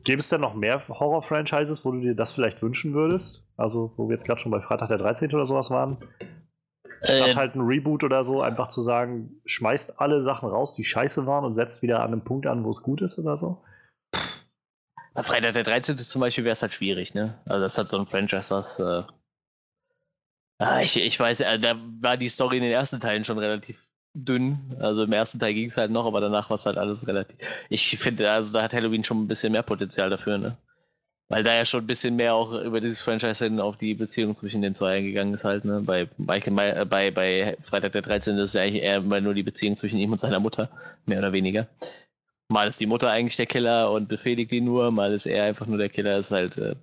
Gäbe 0.04 0.20
es 0.20 0.28
denn 0.28 0.40
noch 0.40 0.54
mehr 0.54 0.80
Horror-Franchises, 0.88 1.84
wo 1.84 1.92
du 1.92 2.00
dir 2.00 2.14
das 2.14 2.32
vielleicht 2.32 2.62
wünschen 2.62 2.94
würdest? 2.94 3.44
Also, 3.56 3.92
wo 3.96 4.08
wir 4.08 4.14
jetzt 4.14 4.24
gerade 4.24 4.40
schon 4.40 4.52
bei 4.52 4.60
Freitag 4.60 4.88
der 4.88 4.98
13. 4.98 5.32
oder 5.34 5.46
sowas 5.46 5.70
waren? 5.70 5.98
Statt 7.02 7.32
äh, 7.32 7.34
halt 7.34 7.54
ein 7.54 7.60
Reboot 7.60 8.04
oder 8.04 8.24
so, 8.24 8.40
einfach 8.40 8.68
zu 8.68 8.82
sagen, 8.82 9.40
schmeißt 9.44 10.00
alle 10.00 10.20
Sachen 10.20 10.48
raus, 10.48 10.74
die 10.74 10.84
scheiße 10.84 11.26
waren 11.26 11.44
und 11.44 11.54
setzt 11.54 11.82
wieder 11.82 12.00
an 12.00 12.12
einem 12.12 12.22
Punkt 12.22 12.46
an, 12.46 12.64
wo 12.64 12.70
es 12.70 12.82
gut 12.82 13.02
ist 13.02 13.18
oder 13.18 13.36
so? 13.36 13.62
Freitag 15.22 15.54
der 15.54 15.64
13. 15.64 15.98
zum 15.98 16.20
Beispiel 16.20 16.44
wäre 16.44 16.52
es 16.52 16.62
halt 16.62 16.72
schwierig, 16.74 17.14
ne? 17.14 17.38
Also 17.46 17.62
das 17.62 17.78
hat 17.78 17.88
so 17.88 17.98
ein 17.98 18.06
Franchise, 18.06 18.50
was. 18.50 18.78
Äh, 18.78 19.02
ah, 20.58 20.80
ich, 20.80 20.96
ich 20.96 21.18
weiß, 21.18 21.40
äh, 21.40 21.58
da 21.58 21.76
war 22.00 22.16
die 22.16 22.28
Story 22.28 22.58
in 22.58 22.62
den 22.62 22.72
ersten 22.72 23.00
Teilen 23.00 23.24
schon 23.24 23.38
relativ 23.38 23.86
dünn. 24.14 24.76
Also 24.80 25.04
im 25.04 25.12
ersten 25.12 25.38
Teil 25.38 25.54
ging 25.54 25.68
es 25.68 25.76
halt 25.76 25.90
noch, 25.90 26.06
aber 26.06 26.20
danach 26.20 26.50
war 26.50 26.56
es 26.58 26.66
halt 26.66 26.78
alles 26.78 27.06
relativ. 27.06 27.36
Ich 27.68 27.98
finde, 27.98 28.30
also 28.30 28.52
da 28.52 28.62
hat 28.62 28.72
Halloween 28.72 29.04
schon 29.04 29.22
ein 29.22 29.28
bisschen 29.28 29.52
mehr 29.52 29.62
Potenzial 29.62 30.10
dafür, 30.10 30.38
ne? 30.38 30.56
Weil 31.28 31.42
da 31.42 31.54
ja 31.54 31.64
schon 31.64 31.84
ein 31.84 31.88
bisschen 31.88 32.14
mehr 32.14 32.34
auch 32.34 32.52
über 32.62 32.80
dieses 32.80 33.00
Franchise 33.00 33.44
hin 33.44 33.58
auf 33.58 33.76
die 33.76 33.94
Beziehung 33.94 34.36
zwischen 34.36 34.62
den 34.62 34.76
zwei 34.76 34.98
eingegangen 34.98 35.34
ist 35.34 35.44
halt, 35.44 35.64
ne? 35.64 35.80
Bei, 35.80 36.08
Michael, 36.18 36.58
äh, 36.58 36.84
bei, 36.84 37.10
bei 37.10 37.56
Freitag 37.62 37.92
der 37.92 38.02
13. 38.02 38.38
ist 38.38 38.54
ja 38.54 38.62
eigentlich 38.62 38.82
eher 38.82 39.00
nur 39.00 39.34
die 39.34 39.42
Beziehung 39.42 39.76
zwischen 39.76 39.98
ihm 39.98 40.12
und 40.12 40.20
seiner 40.20 40.40
Mutter, 40.40 40.70
mehr 41.04 41.18
oder 41.18 41.32
weniger. 41.32 41.66
Mal 42.48 42.68
ist 42.68 42.80
die 42.80 42.86
Mutter 42.86 43.10
eigentlich 43.10 43.36
der 43.36 43.46
Killer 43.46 43.90
und 43.90 44.08
befehligt 44.08 44.52
ihn 44.52 44.64
nur, 44.64 44.90
mal 44.90 45.12
ist 45.12 45.26
er 45.26 45.44
einfach 45.44 45.66
nur 45.66 45.78
der 45.78 45.88
Killer. 45.88 46.18
Ist 46.18 46.30
halt. 46.30 46.58
Äh 46.58 46.76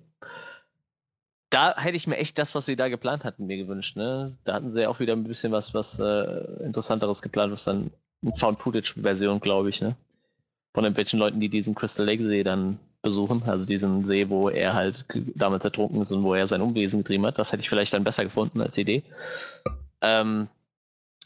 da 1.50 1.76
hätte 1.76 1.96
ich 1.96 2.06
mir 2.06 2.16
echt 2.16 2.36
das, 2.36 2.54
was 2.54 2.66
sie 2.66 2.74
da 2.74 2.88
geplant 2.88 3.24
hatten, 3.24 3.46
mir 3.46 3.56
gewünscht. 3.56 3.96
Ne? 3.96 4.36
Da 4.44 4.54
hatten 4.54 4.72
sie 4.72 4.82
ja 4.82 4.88
auch 4.88 4.98
wieder 4.98 5.12
ein 5.12 5.22
bisschen 5.22 5.52
was, 5.52 5.72
was 5.72 6.00
äh, 6.00 6.64
Interessanteres 6.64 7.22
geplant, 7.22 7.52
was 7.52 7.64
dann 7.64 7.92
eine 8.22 8.32
Found-Footage-Version, 8.34 9.38
glaube 9.38 9.70
ich, 9.70 9.80
ne? 9.80 9.94
Von 10.74 10.84
irgendwelchen 10.84 11.20
Leuten, 11.20 11.38
die 11.38 11.48
diesen 11.48 11.76
Crystal 11.76 12.04
Lake-See 12.04 12.42
dann 12.42 12.80
besuchen, 13.02 13.44
also 13.46 13.66
diesen 13.66 14.04
See, 14.04 14.28
wo 14.28 14.48
er 14.48 14.74
halt 14.74 15.04
damals 15.36 15.64
ertrunken 15.64 16.00
ist 16.00 16.10
und 16.10 16.24
wo 16.24 16.34
er 16.34 16.48
sein 16.48 16.62
Unwesen 16.62 17.00
getrieben 17.00 17.26
hat. 17.26 17.38
Das 17.38 17.52
hätte 17.52 17.62
ich 17.62 17.68
vielleicht 17.68 17.92
dann 17.92 18.02
besser 18.02 18.24
gefunden 18.24 18.60
als 18.60 18.76
Idee. 18.76 19.04
Ähm, 20.00 20.48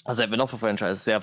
also 0.05 0.23
hätten 0.23 0.33
wir 0.33 0.37
noch 0.37 0.51
für 0.51 0.59
Franchise. 0.59 0.97
Sehr 0.97 1.23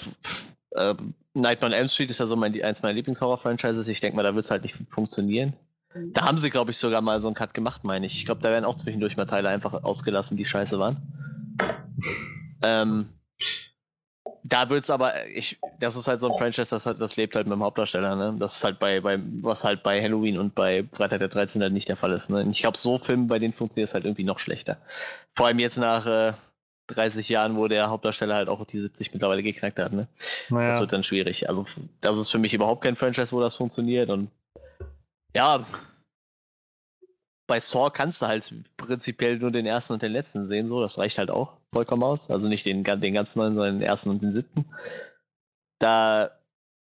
äh, 0.75 0.95
Nightmare 1.33 1.73
on 1.73 1.77
Elm 1.77 1.87
Street 1.87 2.09
ist 2.09 2.19
ja 2.19 2.27
so 2.27 2.35
mein, 2.35 2.61
eins 2.63 2.81
meiner 2.81 2.93
Lieblings-Horror-Franchises. 2.93 3.87
Ich 3.87 3.99
denke 3.99 4.15
mal, 4.15 4.23
da 4.23 4.35
wird 4.35 4.45
es 4.45 4.51
halt 4.51 4.63
nicht 4.63 4.75
funktionieren. 4.89 5.53
Da 5.93 6.25
haben 6.25 6.37
sie, 6.37 6.49
glaube 6.49 6.71
ich, 6.71 6.77
sogar 6.77 7.01
mal 7.01 7.21
so 7.21 7.27
einen 7.27 7.35
Cut 7.35 7.53
gemacht, 7.53 7.83
meine 7.83 8.05
ich. 8.05 8.15
Ich 8.17 8.25
glaube, 8.25 8.41
da 8.41 8.49
werden 8.49 8.65
auch 8.65 8.75
zwischendurch 8.75 9.15
mal 9.15 9.25
Teile 9.25 9.49
einfach 9.49 9.83
ausgelassen, 9.83 10.35
die 10.35 10.45
scheiße 10.45 10.77
waren. 10.77 10.97
Ähm, 12.61 13.09
da 14.43 14.69
wird 14.69 14.83
es 14.83 14.89
aber, 14.89 15.25
ich, 15.27 15.57
das 15.79 15.95
ist 15.95 16.07
halt 16.07 16.21
so 16.21 16.31
ein 16.31 16.37
Franchise, 16.37 16.69
das, 16.69 16.85
halt, 16.85 17.01
das 17.01 17.15
lebt 17.15 17.35
halt 17.35 17.47
mit 17.47 17.53
dem 17.53 17.63
Hauptdarsteller, 17.63 18.15
ne? 18.15 18.35
Das 18.37 18.57
ist 18.57 18.63
halt 18.63 18.77
bei, 18.77 18.99
bei, 18.99 19.19
was 19.41 19.63
halt 19.63 19.83
bei 19.83 20.01
Halloween 20.01 20.37
und 20.37 20.53
bei 20.53 20.85
Freitag 20.91 21.19
der 21.19 21.29
13. 21.29 21.61
halt 21.61 21.73
nicht 21.73 21.89
der 21.89 21.95
Fall 21.95 22.11
ist. 22.11 22.29
Ne? 22.29 22.41
Und 22.41 22.51
ich 22.51 22.59
glaube, 22.59 22.77
so 22.77 22.99
Filme, 22.99 23.25
bei 23.25 23.39
denen 23.39 23.53
funktioniert 23.53 23.89
es 23.89 23.93
halt 23.93 24.05
irgendwie 24.05 24.23
noch 24.23 24.39
schlechter. 24.39 24.77
Vor 25.33 25.47
allem 25.47 25.59
jetzt 25.59 25.77
nach, 25.77 26.05
äh, 26.05 26.33
30 26.87 27.29
Jahren, 27.29 27.57
wo 27.57 27.67
der 27.67 27.89
Hauptdarsteller 27.89 28.35
halt 28.35 28.49
auch 28.49 28.63
die 28.65 28.79
70 28.79 29.13
mittlerweile 29.13 29.43
geknackt 29.43 29.79
hat. 29.79 29.93
Ne? 29.93 30.07
Naja. 30.49 30.69
Das 30.69 30.79
wird 30.79 30.93
dann 30.93 31.03
schwierig. 31.03 31.49
Also, 31.49 31.65
das 32.01 32.21
ist 32.21 32.29
für 32.29 32.37
mich 32.37 32.53
überhaupt 32.53 32.83
kein 32.83 32.95
Franchise, 32.95 33.31
wo 33.31 33.39
das 33.39 33.55
funktioniert. 33.55 34.09
Und 34.09 34.29
ja, 35.33 35.65
bei 37.47 37.59
Saw 37.59 37.89
kannst 37.89 38.21
du 38.21 38.27
halt 38.27 38.53
prinzipiell 38.77 39.37
nur 39.37 39.51
den 39.51 39.65
ersten 39.65 39.93
und 39.93 40.01
den 40.01 40.11
letzten 40.11 40.47
sehen, 40.47 40.67
so. 40.67 40.81
Das 40.81 40.97
reicht 40.97 41.17
halt 41.17 41.31
auch 41.31 41.57
vollkommen 41.71 42.03
aus. 42.03 42.29
Also 42.29 42.47
nicht 42.47 42.65
den, 42.65 42.83
den 42.83 43.13
ganz 43.13 43.35
neuen, 43.35 43.55
sondern 43.55 43.79
den 43.79 43.87
ersten 43.87 44.09
und 44.09 44.21
den 44.21 44.31
siebten. 44.31 44.65
Da 45.79 46.31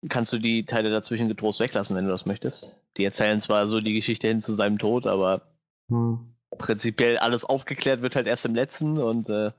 kannst 0.08 0.32
du 0.32 0.38
die 0.38 0.64
Teile 0.64 0.90
dazwischen 0.90 1.28
getrost 1.28 1.60
weglassen, 1.60 1.96
wenn 1.96 2.04
du 2.04 2.10
das 2.10 2.26
möchtest. 2.26 2.76
Die 2.96 3.04
erzählen 3.04 3.40
zwar 3.40 3.66
so 3.66 3.80
die 3.80 3.94
Geschichte 3.94 4.28
hin 4.28 4.40
zu 4.40 4.52
seinem 4.52 4.78
Tod, 4.78 5.06
aber 5.06 5.42
hm. 5.90 6.34
prinzipiell 6.56 7.18
alles 7.18 7.44
aufgeklärt 7.44 8.02
wird 8.02 8.16
halt 8.16 8.26
erst 8.26 8.44
im 8.44 8.54
letzten 8.54 8.98
und 8.98 9.28
äh, 9.28 9.52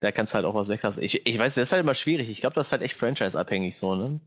da 0.00 0.12
kannst 0.12 0.32
du 0.32 0.36
halt 0.36 0.46
auch 0.46 0.54
was 0.54 0.68
weglassen. 0.68 1.02
Ich, 1.02 1.26
ich 1.26 1.38
weiß, 1.38 1.54
das 1.54 1.68
ist 1.68 1.72
halt 1.72 1.82
immer 1.82 1.94
schwierig. 1.94 2.28
Ich 2.28 2.40
glaube, 2.40 2.54
das 2.54 2.68
ist 2.68 2.72
halt 2.72 2.82
echt 2.82 2.96
franchise-abhängig 2.96 3.76
so, 3.76 3.94
ne? 3.94 4.20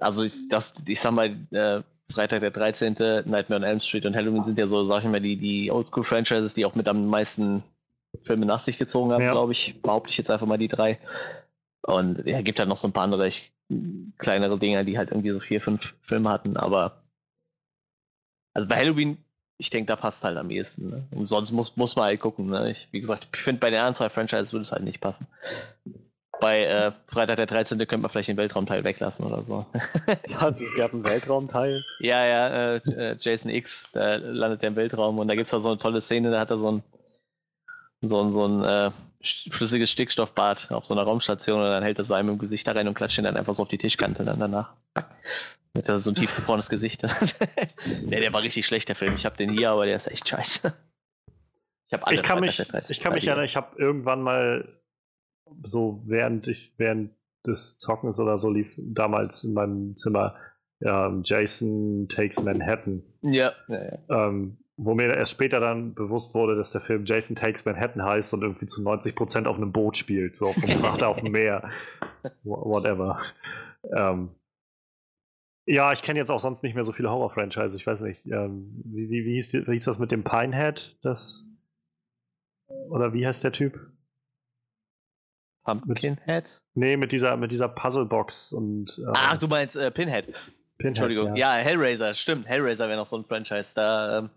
Also 0.00 0.22
ich, 0.22 0.48
das, 0.48 0.74
ich 0.86 1.00
sag 1.00 1.12
mal, 1.12 1.36
äh, 1.50 1.82
Freitag 2.12 2.40
der 2.40 2.50
13., 2.50 2.94
Nightmare 3.24 3.56
on 3.56 3.62
Elm 3.62 3.80
Street 3.80 4.06
und 4.06 4.16
Halloween 4.16 4.44
sind 4.44 4.58
ja 4.58 4.66
so, 4.66 4.84
sag 4.84 5.02
ich 5.02 5.08
mal, 5.08 5.20
die, 5.20 5.36
die 5.36 5.70
Oldschool-Franchises, 5.70 6.54
die 6.54 6.64
auch 6.64 6.74
mit 6.74 6.88
am 6.88 7.06
meisten 7.06 7.62
Filme 8.22 8.46
nach 8.46 8.62
sich 8.62 8.78
gezogen 8.78 9.12
haben, 9.12 9.22
ja. 9.22 9.32
glaube 9.32 9.52
ich. 9.52 9.80
Behaupte 9.82 10.10
ich 10.10 10.18
jetzt 10.18 10.30
einfach 10.30 10.46
mal 10.46 10.58
die 10.58 10.68
drei. 10.68 10.98
Und 11.82 12.26
ja, 12.26 12.42
gibt 12.42 12.58
halt 12.58 12.68
noch 12.68 12.76
so 12.76 12.88
ein 12.88 12.92
paar 12.92 13.04
andere. 13.04 13.28
Ich 13.28 13.52
kleinere 14.18 14.58
Dinger, 14.58 14.84
die 14.84 14.98
halt 14.98 15.10
irgendwie 15.10 15.30
so 15.30 15.40
vier, 15.40 15.60
fünf 15.60 15.94
Filme 16.02 16.28
hatten, 16.30 16.56
aber 16.56 17.04
also 18.52 18.68
bei 18.68 18.76
Halloween, 18.76 19.18
ich 19.60 19.68
denke, 19.68 19.88
da 19.88 19.96
passt 19.96 20.24
halt 20.24 20.38
am 20.38 20.50
ehesten. 20.50 20.88
Ne? 20.88 21.04
Und 21.10 21.26
sonst 21.26 21.52
muss, 21.52 21.76
muss 21.76 21.94
man 21.94 22.06
halt 22.06 22.20
gucken. 22.20 22.46
Ne? 22.46 22.70
Ich, 22.70 22.88
wie 22.92 23.00
gesagt, 23.00 23.28
ich 23.34 23.40
finde, 23.40 23.60
bei 23.60 23.68
den 23.70 23.78
anderen 23.78 23.94
zwei 23.94 24.08
Franchises 24.08 24.52
würde 24.52 24.62
es 24.62 24.72
halt 24.72 24.82
nicht 24.82 25.00
passen. 25.00 25.26
Bei 26.40 26.64
äh, 26.64 26.92
Freitag 27.06 27.36
der 27.36 27.44
13. 27.44 27.76
könnte 27.78 27.98
man 27.98 28.10
vielleicht 28.10 28.30
den 28.30 28.38
Weltraumteil 28.38 28.82
weglassen 28.82 29.26
oder 29.26 29.44
so. 29.44 29.66
Ja, 30.28 30.48
es 30.48 30.74
gab 30.76 30.94
einen 30.94 31.04
Weltraumteil. 31.04 31.84
ja, 32.00 32.24
ja, 32.24 32.48
äh, 32.48 32.76
äh, 32.76 33.16
Jason 33.20 33.50
X, 33.50 33.90
da 33.92 34.16
landet 34.16 34.62
er 34.62 34.68
im 34.68 34.76
Weltraum 34.76 35.18
und 35.18 35.28
da 35.28 35.34
gibt 35.34 35.44
es 35.44 35.50
da 35.50 35.60
so 35.60 35.68
eine 35.68 35.78
tolle 35.78 36.00
Szene, 36.00 36.30
da 36.30 36.40
hat 36.40 36.50
er 36.50 36.56
so 36.56 36.72
ein, 36.72 36.82
so 38.00 38.22
ein, 38.22 38.30
so 38.30 38.46
ein 38.46 38.64
äh, 38.64 38.90
flüssiges 39.22 39.90
Stickstoffbad 39.90 40.70
auf 40.72 40.84
so 40.84 40.94
einer 40.94 41.02
Raumstation 41.02 41.60
und 41.60 41.66
dann 41.68 41.82
hält 41.82 41.98
er 41.98 42.04
so 42.04 42.14
einem 42.14 42.30
im 42.30 42.38
Gesicht 42.38 42.66
da 42.66 42.72
rein 42.72 42.88
und 42.88 42.94
klatscht 42.94 43.18
ihn 43.18 43.24
dann 43.24 43.36
einfach 43.36 43.52
so 43.54 43.62
auf 43.62 43.68
die 43.68 43.78
Tischkante 43.78 44.24
dann 44.24 44.40
danach. 44.40 44.74
Mit 45.72 45.86
so 45.86 46.10
ein 46.10 46.14
tiefgefrorenes 46.14 46.68
Gesicht. 46.68 47.02
nee, 48.04 48.20
der 48.20 48.32
war 48.32 48.42
richtig 48.42 48.66
schlecht, 48.66 48.88
der 48.88 48.96
Film. 48.96 49.14
Ich 49.14 49.24
habe 49.24 49.36
den 49.36 49.52
hier, 49.52 49.70
aber 49.70 49.86
der 49.86 49.96
ist 49.96 50.08
echt 50.08 50.28
scheiße. 50.28 50.74
Ich, 51.86 51.92
hab 51.92 52.06
alle 52.06 52.16
Ich 52.16 52.22
kann 52.22 52.40
mich, 52.40 52.56
der 52.56 52.66
13. 52.66 52.92
ich 52.92 53.00
kann 53.00 53.12
mich 53.12 53.26
erinnern, 53.26 53.44
ich 53.44 53.56
habe 53.56 53.76
irgendwann 53.78 54.22
mal 54.22 54.80
so 55.62 56.02
während 56.06 56.48
ich 56.48 56.72
während 56.76 57.12
des 57.46 57.78
Zockens 57.78 58.18
oder 58.18 58.38
so 58.38 58.50
lief 58.50 58.72
damals 58.76 59.44
in 59.44 59.54
meinem 59.54 59.96
Zimmer 59.96 60.36
ähm, 60.82 61.22
Jason 61.24 62.08
Takes 62.08 62.42
Manhattan, 62.42 63.02
Ja, 63.22 63.52
ja, 63.68 63.84
ja. 63.84 64.28
ähm, 64.28 64.58
wo 64.82 64.94
mir 64.94 65.14
erst 65.14 65.32
später 65.32 65.60
dann 65.60 65.94
bewusst 65.94 66.34
wurde, 66.34 66.56
dass 66.56 66.72
der 66.72 66.80
Film 66.80 67.04
Jason 67.04 67.36
Takes 67.36 67.64
Manhattan 67.66 68.02
heißt 68.02 68.32
und 68.32 68.42
irgendwie 68.42 68.66
zu 68.66 68.80
90% 68.82 69.46
auf 69.46 69.56
einem 69.56 69.72
Boot 69.72 69.96
spielt, 69.96 70.34
so 70.36 70.46
auf 70.46 70.56
einem 70.56 70.78
Frachter 70.80 71.08
auf 71.08 71.20
dem 71.20 71.32
Meer, 71.32 71.68
Wha- 72.44 72.64
whatever. 72.64 73.20
Ähm, 73.94 74.30
ja, 75.66 75.92
ich 75.92 76.00
kenne 76.02 76.18
jetzt 76.18 76.30
auch 76.30 76.40
sonst 76.40 76.62
nicht 76.62 76.74
mehr 76.74 76.84
so 76.84 76.92
viele 76.92 77.10
Horror-Franchise. 77.10 77.76
Ich 77.76 77.86
weiß 77.86 78.00
nicht, 78.00 78.24
ähm, 78.26 78.82
wie, 78.86 79.10
wie, 79.10 79.24
wie, 79.26 79.34
hieß 79.34 79.52
wie 79.52 79.72
hieß 79.72 79.84
das 79.84 79.98
mit 79.98 80.10
dem 80.10 80.24
Pinehead? 80.24 80.98
Das 81.02 81.46
oder 82.88 83.12
wie 83.12 83.26
heißt 83.26 83.44
der 83.44 83.52
Typ? 83.52 83.78
Pumpkinhead? 85.64 86.62
Nee, 86.74 86.96
mit 86.96 87.12
dieser, 87.12 87.36
mit 87.36 87.52
dieser 87.52 87.68
Puzzlebox 87.68 88.52
und 88.52 88.98
äh, 88.98 89.10
Ach, 89.14 89.36
du 89.36 89.46
meinst 89.46 89.76
äh, 89.76 89.90
Pinhead. 89.90 90.26
Pinhead, 90.26 90.52
Entschuldigung. 90.80 91.36
Ja. 91.36 91.52
Hellraiser, 91.52 92.14
stimmt. 92.14 92.46
Hellraiser 92.48 92.88
wäre 92.88 92.96
noch 92.98 93.06
so 93.06 93.16
ein 93.18 93.24
Franchise. 93.24 93.74
Da, 93.74 94.18
ähm, 94.20 94.30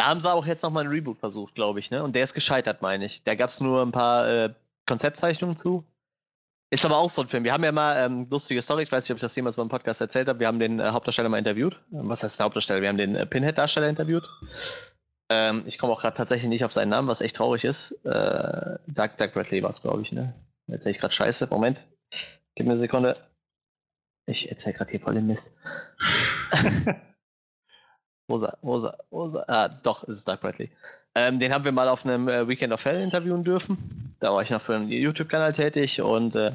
da 0.00 0.06
haben 0.06 0.22
sie 0.22 0.32
auch 0.32 0.46
jetzt 0.46 0.62
nochmal 0.62 0.84
einen 0.84 0.92
Reboot 0.94 1.18
versucht, 1.18 1.54
glaube 1.54 1.78
ich, 1.78 1.90
ne? 1.90 2.02
Und 2.02 2.16
der 2.16 2.22
ist 2.22 2.32
gescheitert, 2.32 2.80
meine 2.80 3.04
ich. 3.04 3.22
Da 3.24 3.34
gab 3.34 3.50
es 3.50 3.60
nur 3.60 3.82
ein 3.82 3.92
paar 3.92 4.26
äh, 4.26 4.54
Konzeptzeichnungen 4.86 5.58
zu. 5.58 5.84
Ist 6.70 6.86
aber 6.86 6.96
auch 6.96 7.10
so 7.10 7.20
ein 7.20 7.28
Film. 7.28 7.44
Wir 7.44 7.52
haben 7.52 7.64
ja 7.64 7.70
mal 7.70 7.98
ähm, 7.98 8.26
lustige 8.30 8.62
Story, 8.62 8.84
ich 8.84 8.90
weiß 8.90 9.04
nicht, 9.04 9.10
ob 9.10 9.16
ich 9.18 9.20
das 9.20 9.36
jemals 9.36 9.58
mal 9.58 9.64
im 9.64 9.68
Podcast 9.68 10.00
erzählt 10.00 10.26
habe. 10.28 10.40
Wir 10.40 10.46
haben 10.46 10.58
den 10.58 10.80
äh, 10.80 10.88
Hauptdarsteller 10.88 11.28
mal 11.28 11.36
interviewt. 11.36 11.78
Ähm, 11.92 12.08
Was 12.08 12.22
heißt 12.22 12.38
der 12.38 12.44
Hauptdarsteller? 12.44 12.80
Wir 12.80 12.88
haben 12.88 12.96
den 12.96 13.14
äh, 13.14 13.26
Pinhead-Darsteller 13.26 13.90
interviewt. 13.90 14.26
Ähm, 15.28 15.64
ich 15.66 15.76
komme 15.76 15.92
auch 15.92 16.00
gerade 16.00 16.16
tatsächlich 16.16 16.48
nicht 16.48 16.64
auf 16.64 16.72
seinen 16.72 16.88
Namen, 16.88 17.06
was 17.06 17.20
echt 17.20 17.36
traurig 17.36 17.64
ist. 17.64 17.92
Äh, 18.06 18.78
Doug, 18.86 19.10
Doug 19.18 19.32
Bradley 19.34 19.62
war 19.62 19.68
es, 19.68 19.82
glaube 19.82 20.00
ich, 20.00 20.12
ne? 20.12 20.32
Jetzt 20.66 20.84
sehe 20.84 20.92
ich 20.92 20.98
gerade 20.98 21.12
Scheiße. 21.12 21.46
Moment. 21.50 21.86
Gib 22.54 22.64
mir 22.64 22.72
eine 22.72 22.80
Sekunde. 22.80 23.18
Ich 24.24 24.50
erzähle 24.50 24.76
gerade 24.76 24.92
hier 24.92 25.00
voll 25.00 25.12
den 25.12 25.26
Mist. 25.26 25.52
Wo 28.30 29.26
ist 29.26 29.34
er? 29.34 29.48
Ah, 29.48 29.68
doch, 29.68 30.04
es 30.04 30.18
ist 30.18 30.28
Doug 30.28 30.38
Bradley. 30.40 30.70
Ähm, 31.14 31.40
den 31.40 31.52
haben 31.52 31.64
wir 31.64 31.72
mal 31.72 31.88
auf 31.88 32.04
einem 32.04 32.28
äh, 32.28 32.46
Weekend 32.46 32.72
of 32.72 32.84
Hell 32.84 33.00
interviewen 33.00 33.42
dürfen. 33.42 34.14
Da 34.20 34.32
war 34.32 34.42
ich 34.42 34.50
noch 34.50 34.62
für 34.62 34.76
einen 34.76 34.88
YouTube-Kanal 34.88 35.52
tätig 35.52 36.00
und 36.00 36.36
äh, 36.36 36.52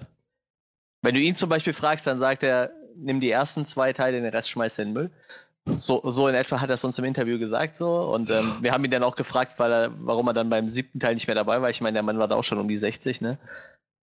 wenn 1.02 1.14
du 1.14 1.22
ihn 1.22 1.36
zum 1.36 1.50
Beispiel 1.50 1.74
fragst, 1.74 2.08
dann 2.08 2.18
sagt 2.18 2.44
er, 2.44 2.72
nimm 2.96 3.20
die 3.20 3.30
ersten 3.30 3.66
zwei 3.66 3.94
Teile, 3.94 4.22
den 4.22 4.30
Rest 4.30 4.50
schmeißt 4.50 4.80
in 4.80 4.88
den 4.88 4.94
Müll. 4.94 5.12
So, 5.78 6.02
so 6.06 6.28
in 6.28 6.36
etwa 6.36 6.62
hat 6.62 6.70
er 6.70 6.76
es 6.76 6.84
uns 6.84 6.98
im 7.00 7.06
Interview 7.06 7.40
gesagt 7.40 7.76
so 7.76 8.14
und 8.14 8.30
ähm, 8.30 8.58
wir 8.62 8.72
haben 8.72 8.86
ihn 8.86 8.92
dann 8.92 9.04
auch 9.04 9.16
gefragt, 9.16 9.54
weil 9.58 9.72
er, 9.72 9.92
warum 10.00 10.28
er 10.28 10.34
dann 10.34 10.50
beim 10.50 10.70
siebten 10.70 11.00
Teil 11.00 11.16
nicht 11.16 11.28
mehr 11.28 11.36
dabei 11.36 11.62
war. 11.62 11.70
Ich 11.70 11.82
meine, 11.82 11.96
der 11.96 12.04
Mann 12.04 12.20
war 12.20 12.28
da 12.28 12.36
auch 12.36 12.44
schon 12.44 12.60
um 12.60 12.68
die 12.68 12.78
60, 12.78 13.20
ne? 13.22 13.38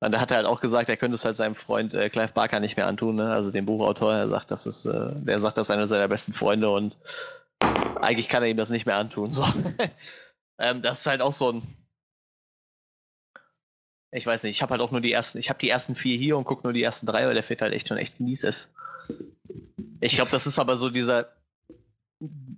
Und 0.04 0.12
da 0.12 0.20
hat 0.20 0.32
er 0.32 0.38
halt 0.38 0.48
auch 0.48 0.60
gesagt, 0.60 0.90
er 0.90 0.98
könnte 0.98 1.14
es 1.14 1.24
halt 1.24 1.38
seinem 1.38 1.54
Freund 1.54 1.94
äh, 1.94 2.10
Clive 2.10 2.34
Barker 2.34 2.60
nicht 2.60 2.76
mehr 2.76 2.88
antun, 2.88 3.18
ne? 3.18 3.32
also 3.32 3.52
dem 3.52 3.68
Buchautor. 3.68 4.12
Er 4.12 4.30
sagt, 4.30 4.50
das 4.50 4.66
ist, 4.66 4.86
äh, 4.86 5.12
der 5.14 5.40
sagt, 5.40 5.58
das 5.58 5.68
ist 5.68 5.72
einer 5.72 5.86
seiner 5.86 6.08
besten 6.08 6.34
Freunde 6.34 6.72
und 6.72 6.98
eigentlich 8.02 8.30
kann 8.30 8.44
er 8.44 8.50
ihm 8.50 8.58
das 8.58 8.70
nicht 8.70 8.86
mehr 8.86 8.98
antun. 8.98 9.32
So. 9.32 9.46
ähm, 10.60 10.82
das 10.82 11.00
ist 11.00 11.06
halt 11.06 11.22
auch 11.22 11.32
so 11.32 11.52
ein. 11.52 11.64
Ich 14.14 14.26
weiß 14.26 14.44
nicht, 14.44 14.56
ich 14.56 14.62
habe 14.62 14.72
halt 14.72 14.82
auch 14.82 14.92
nur 14.92 15.00
die 15.00 15.14
ersten, 15.14 15.38
ich 15.38 15.50
habe 15.50 15.60
die 15.60 15.70
ersten 15.70 15.96
vier 15.96 16.18
hier 16.18 16.38
und 16.38 16.44
gucke 16.44 16.64
nur 16.64 16.74
die 16.74 16.84
ersten 16.84 17.06
drei, 17.06 17.26
weil 17.26 17.34
der 17.34 17.44
Fit 17.44 17.62
halt 17.62 17.74
echt 17.74 17.88
schon 17.88 17.98
echt 17.98 18.20
mies 18.20 18.44
ist. 18.44 18.70
Ich 20.02 20.16
glaube, 20.16 20.32
das 20.32 20.48
ist 20.48 20.60
aber 20.60 20.76
so 20.76 20.90
dieser. 20.90 21.30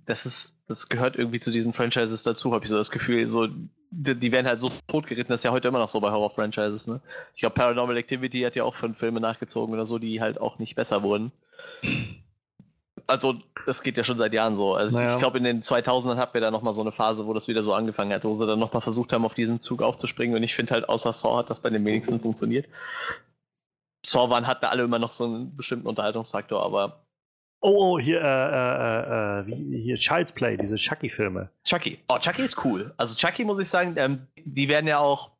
Das 0.06 0.26
ist, 0.26 0.52
das 0.66 0.88
gehört 0.88 1.16
irgendwie 1.16 1.40
zu 1.40 1.50
diesen 1.50 1.72
Franchises 1.72 2.22
dazu, 2.22 2.52
habe 2.52 2.64
ich 2.64 2.70
so 2.70 2.76
das 2.76 2.90
Gefühl. 2.90 3.28
So, 3.28 3.48
die, 3.90 4.14
die 4.14 4.32
werden 4.32 4.46
halt 4.46 4.58
so 4.58 4.70
totgeritten, 4.88 5.32
das 5.32 5.40
ist 5.40 5.44
ja 5.44 5.52
heute 5.52 5.68
immer 5.68 5.78
noch 5.78 5.88
so 5.88 6.00
bei 6.00 6.10
Horror-Franchises, 6.10 6.86
ne? 6.86 7.00
Ich 7.34 7.40
glaube, 7.40 7.54
Paranormal 7.54 7.96
Activity 7.96 8.42
hat 8.42 8.56
ja 8.56 8.64
auch 8.64 8.74
fünf 8.74 8.98
Filme 8.98 9.20
nachgezogen 9.20 9.72
oder 9.72 9.86
so, 9.86 9.98
die 9.98 10.20
halt 10.20 10.38
auch 10.40 10.58
nicht 10.58 10.74
besser 10.74 11.02
wurden. 11.02 11.32
Also, 13.06 13.34
das 13.66 13.82
geht 13.82 13.96
ja 13.96 14.04
schon 14.04 14.16
seit 14.18 14.32
Jahren 14.32 14.54
so. 14.54 14.74
Also, 14.74 14.98
Naja. 14.98 15.14
ich 15.14 15.18
glaube, 15.20 15.38
in 15.38 15.44
den 15.44 15.62
2000ern 15.62 16.16
hatten 16.16 16.34
wir 16.34 16.40
da 16.40 16.50
nochmal 16.50 16.72
so 16.72 16.80
eine 16.80 16.92
Phase, 16.92 17.26
wo 17.26 17.32
das 17.34 17.48
wieder 17.48 17.62
so 17.62 17.74
angefangen 17.74 18.12
hat, 18.12 18.24
wo 18.24 18.32
sie 18.32 18.46
dann 18.46 18.58
nochmal 18.58 18.82
versucht 18.82 19.12
haben, 19.12 19.24
auf 19.24 19.34
diesen 19.34 19.60
Zug 19.60 19.82
aufzuspringen. 19.82 20.36
Und 20.36 20.42
ich 20.42 20.54
finde 20.54 20.72
halt, 20.74 20.88
außer 20.88 21.12
Saw 21.12 21.36
hat 21.38 21.50
das 21.50 21.60
bei 21.60 21.70
den 21.70 21.84
wenigsten 21.84 22.20
funktioniert. 22.20 22.66
Saw 24.04 24.30
waren, 24.30 24.46
hatten 24.46 24.64
alle 24.66 24.82
immer 24.84 24.98
noch 24.98 25.12
so 25.12 25.24
einen 25.24 25.56
bestimmten 25.56 25.86
Unterhaltungsfaktor, 25.86 26.62
aber 26.62 27.04
Oh, 27.66 27.94
oh, 27.94 27.98
hier, 27.98 28.20
äh, 28.20 28.24
äh, 28.26 29.40
äh, 29.40 29.46
wie, 29.46 29.80
hier 29.80 29.96
Child's 29.96 30.32
Play, 30.32 30.58
diese 30.58 30.76
Chucky-Filme. 30.76 31.48
Chucky. 31.64 31.98
Oh, 32.10 32.18
Chucky 32.18 32.42
ist 32.42 32.62
cool. 32.62 32.92
Also 32.98 33.14
Chucky 33.14 33.42
muss 33.42 33.58
ich 33.58 33.70
sagen, 33.70 33.94
ähm, 33.96 34.26
die 34.36 34.68
werden 34.68 34.86
ja 34.86 34.98
auch. 34.98 35.30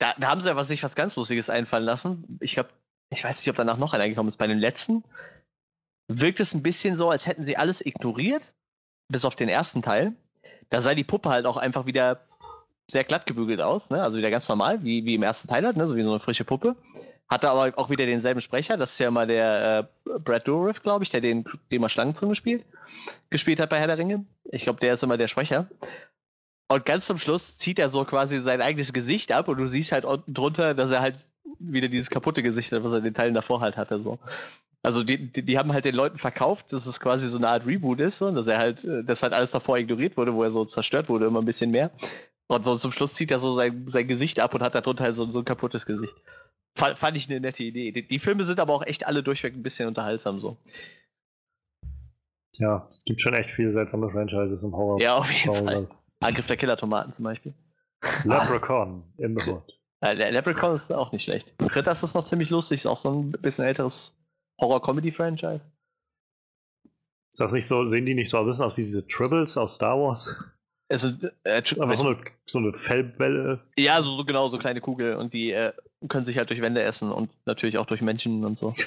Da, 0.00 0.14
da 0.18 0.26
haben 0.30 0.40
sie 0.40 0.48
ja 0.48 0.56
was 0.56 0.66
sich 0.66 0.82
was 0.82 0.96
ganz 0.96 1.14
Lustiges 1.14 1.48
einfallen 1.48 1.84
lassen. 1.84 2.38
Ich 2.40 2.54
glaube, 2.54 2.70
ich 3.10 3.22
weiß 3.22 3.38
nicht, 3.38 3.48
ob 3.50 3.54
danach 3.54 3.76
noch 3.76 3.92
einer 3.94 4.08
gekommen 4.08 4.28
ist. 4.28 4.36
Bei 4.36 4.48
dem 4.48 4.58
letzten 4.58 5.04
wirkt 6.08 6.40
es 6.40 6.54
ein 6.54 6.62
bisschen 6.62 6.96
so, 6.96 7.10
als 7.10 7.26
hätten 7.26 7.44
sie 7.44 7.56
alles 7.56 7.84
ignoriert, 7.84 8.52
bis 9.08 9.24
auf 9.24 9.36
den 9.36 9.48
ersten 9.48 9.82
Teil. 9.82 10.12
Da 10.70 10.82
sah 10.82 10.94
die 10.94 11.04
Puppe 11.04 11.30
halt 11.30 11.46
auch 11.46 11.56
einfach 11.56 11.86
wieder 11.86 12.20
sehr 12.90 13.04
glatt 13.04 13.26
gebügelt 13.26 13.60
aus, 13.60 13.90
ne? 13.90 14.02
Also 14.02 14.18
wieder 14.18 14.30
ganz 14.30 14.48
normal, 14.48 14.82
wie, 14.84 15.04
wie 15.04 15.14
im 15.14 15.22
ersten 15.22 15.48
Teil 15.48 15.64
halt, 15.64 15.76
ne? 15.76 15.86
So 15.86 15.96
wie 15.96 16.02
so 16.02 16.10
eine 16.10 16.20
frische 16.20 16.44
Puppe. 16.44 16.76
Hatte 17.28 17.48
aber 17.48 17.72
auch 17.78 17.88
wieder 17.88 18.04
denselben 18.04 18.42
Sprecher. 18.42 18.76
Das 18.76 18.92
ist 18.92 18.98
ja 18.98 19.10
mal 19.10 19.26
der 19.26 19.88
äh, 20.06 20.18
Brad 20.18 20.46
Dourif, 20.46 20.82
glaube 20.82 21.04
ich, 21.04 21.10
der 21.10 21.22
den, 21.22 21.44
den 21.70 21.80
mal 21.80 21.88
Schlangenzunge 21.88 22.34
spielt, 22.34 22.64
gespielt 23.30 23.60
hat 23.60 23.70
bei 23.70 23.78
Herr 23.78 23.86
der 23.86 23.98
Ringe. 23.98 24.26
Ich 24.44 24.64
glaube, 24.64 24.80
der 24.80 24.92
ist 24.92 25.02
immer 25.02 25.16
der 25.16 25.28
Sprecher. 25.28 25.66
Und 26.68 26.84
ganz 26.84 27.06
zum 27.06 27.18
Schluss 27.18 27.56
zieht 27.56 27.78
er 27.78 27.88
so 27.88 28.04
quasi 28.04 28.40
sein 28.40 28.60
eigenes 28.60 28.92
Gesicht 28.92 29.32
ab 29.32 29.48
und 29.48 29.58
du 29.58 29.66
siehst 29.66 29.92
halt 29.92 30.04
unten 30.04 30.34
drunter, 30.34 30.74
dass 30.74 30.90
er 30.90 31.00
halt 31.00 31.16
wieder 31.58 31.88
dieses 31.88 32.10
kaputte 32.10 32.42
Gesicht 32.42 32.72
hat, 32.72 32.82
was 32.82 32.92
er 32.92 33.00
den 33.00 33.14
Teilen 33.14 33.34
davor 33.34 33.60
halt 33.60 33.76
hatte. 33.76 34.00
So. 34.00 34.18
Also 34.84 35.02
die, 35.02 35.32
die, 35.32 35.42
die 35.42 35.58
haben 35.58 35.72
halt 35.72 35.86
den 35.86 35.94
Leuten 35.94 36.18
verkauft, 36.18 36.70
dass 36.74 36.84
es 36.84 37.00
quasi 37.00 37.26
so 37.28 37.38
eine 37.38 37.48
Art 37.48 37.66
Reboot 37.66 38.00
ist 38.00 38.20
und 38.20 38.34
dass 38.34 38.46
er 38.48 38.58
halt, 38.58 38.84
äh, 38.84 39.02
dass 39.02 39.22
halt 39.22 39.32
alles 39.32 39.50
davor 39.50 39.78
ignoriert 39.78 40.18
wurde, 40.18 40.34
wo 40.34 40.42
er 40.42 40.50
so 40.50 40.66
zerstört 40.66 41.08
wurde, 41.08 41.24
immer 41.24 41.40
ein 41.40 41.46
bisschen 41.46 41.70
mehr. 41.70 41.90
Und 42.48 42.66
so 42.66 42.76
zum 42.76 42.92
Schluss 42.92 43.14
zieht 43.14 43.30
er 43.30 43.38
so 43.38 43.54
sein, 43.54 43.88
sein 43.88 44.06
Gesicht 44.06 44.40
ab 44.40 44.52
und 44.52 44.62
hat 44.62 44.74
darunter 44.74 45.04
halt 45.04 45.16
so, 45.16 45.30
so 45.30 45.38
ein 45.38 45.46
kaputtes 45.46 45.86
Gesicht. 45.86 46.14
Fand, 46.76 46.98
fand 46.98 47.16
ich 47.16 47.30
eine 47.30 47.40
nette 47.40 47.64
Idee. 47.64 47.92
Die, 47.92 48.06
die 48.06 48.18
Filme 48.18 48.44
sind 48.44 48.60
aber 48.60 48.74
auch 48.74 48.84
echt 48.84 49.06
alle 49.06 49.22
durchweg 49.22 49.54
ein 49.54 49.62
bisschen 49.62 49.88
unterhaltsam 49.88 50.38
so. 50.38 50.58
Ja, 52.56 52.86
es 52.92 53.06
gibt 53.06 53.22
schon 53.22 53.32
echt 53.32 53.50
viele 53.52 53.72
seltsame 53.72 54.10
Franchises 54.10 54.62
im 54.62 54.76
Horror. 54.76 55.00
Ja, 55.00 55.14
auf 55.14 55.30
jeden 55.30 55.54
Fall. 55.54 55.76
Horror. 55.76 55.88
Angriff 56.20 56.46
der 56.46 56.58
Killer-Tomaten 56.58 57.12
zum 57.14 57.24
Beispiel. 57.24 57.54
Leprechaun 58.24 59.02
in 59.16 59.34
the 59.38 59.46
Hood. 59.50 59.62
Äh, 60.02 60.14
der 60.14 60.30
Leprechaun 60.30 60.74
ist 60.74 60.92
auch 60.92 61.10
nicht 61.10 61.24
schlecht. 61.24 61.54
Critters 61.58 62.02
ist 62.02 62.12
noch 62.12 62.24
ziemlich 62.24 62.50
lustig, 62.50 62.80
ist 62.80 62.86
auch 62.86 62.98
so 62.98 63.10
ein 63.10 63.32
bisschen 63.32 63.64
älteres 63.64 64.14
Horror-Comedy-Franchise. 64.60 65.68
Ist 67.30 67.40
das 67.40 67.52
nicht 67.52 67.66
so, 67.66 67.86
sehen 67.86 68.06
die 68.06 68.14
nicht 68.14 68.30
so 68.30 68.38
ein 68.38 68.46
bisschen 68.46 68.64
aus 68.64 68.76
wie 68.76 68.82
diese 68.82 69.06
Tribbles 69.06 69.56
aus 69.56 69.74
Star 69.74 69.98
Wars? 69.98 70.36
Also, 70.88 71.08
äh, 71.44 71.62
Aber 71.80 71.94
so 71.94 72.06
eine, 72.06 72.18
so 72.46 72.58
eine 72.58 72.72
Fellwelle. 72.74 73.60
ja, 73.76 74.00
so, 74.02 74.14
so 74.14 74.24
genau, 74.24 74.48
so 74.48 74.58
kleine 74.58 74.80
Kugel 74.80 75.16
und 75.16 75.32
die 75.32 75.50
äh, 75.50 75.72
können 76.08 76.24
sich 76.24 76.36
halt 76.38 76.50
durch 76.50 76.60
Wände 76.60 76.82
essen 76.82 77.10
und 77.10 77.30
natürlich 77.46 77.78
auch 77.78 77.86
durch 77.86 78.02
Menschen 78.02 78.44
und 78.44 78.56
so. 78.56 78.72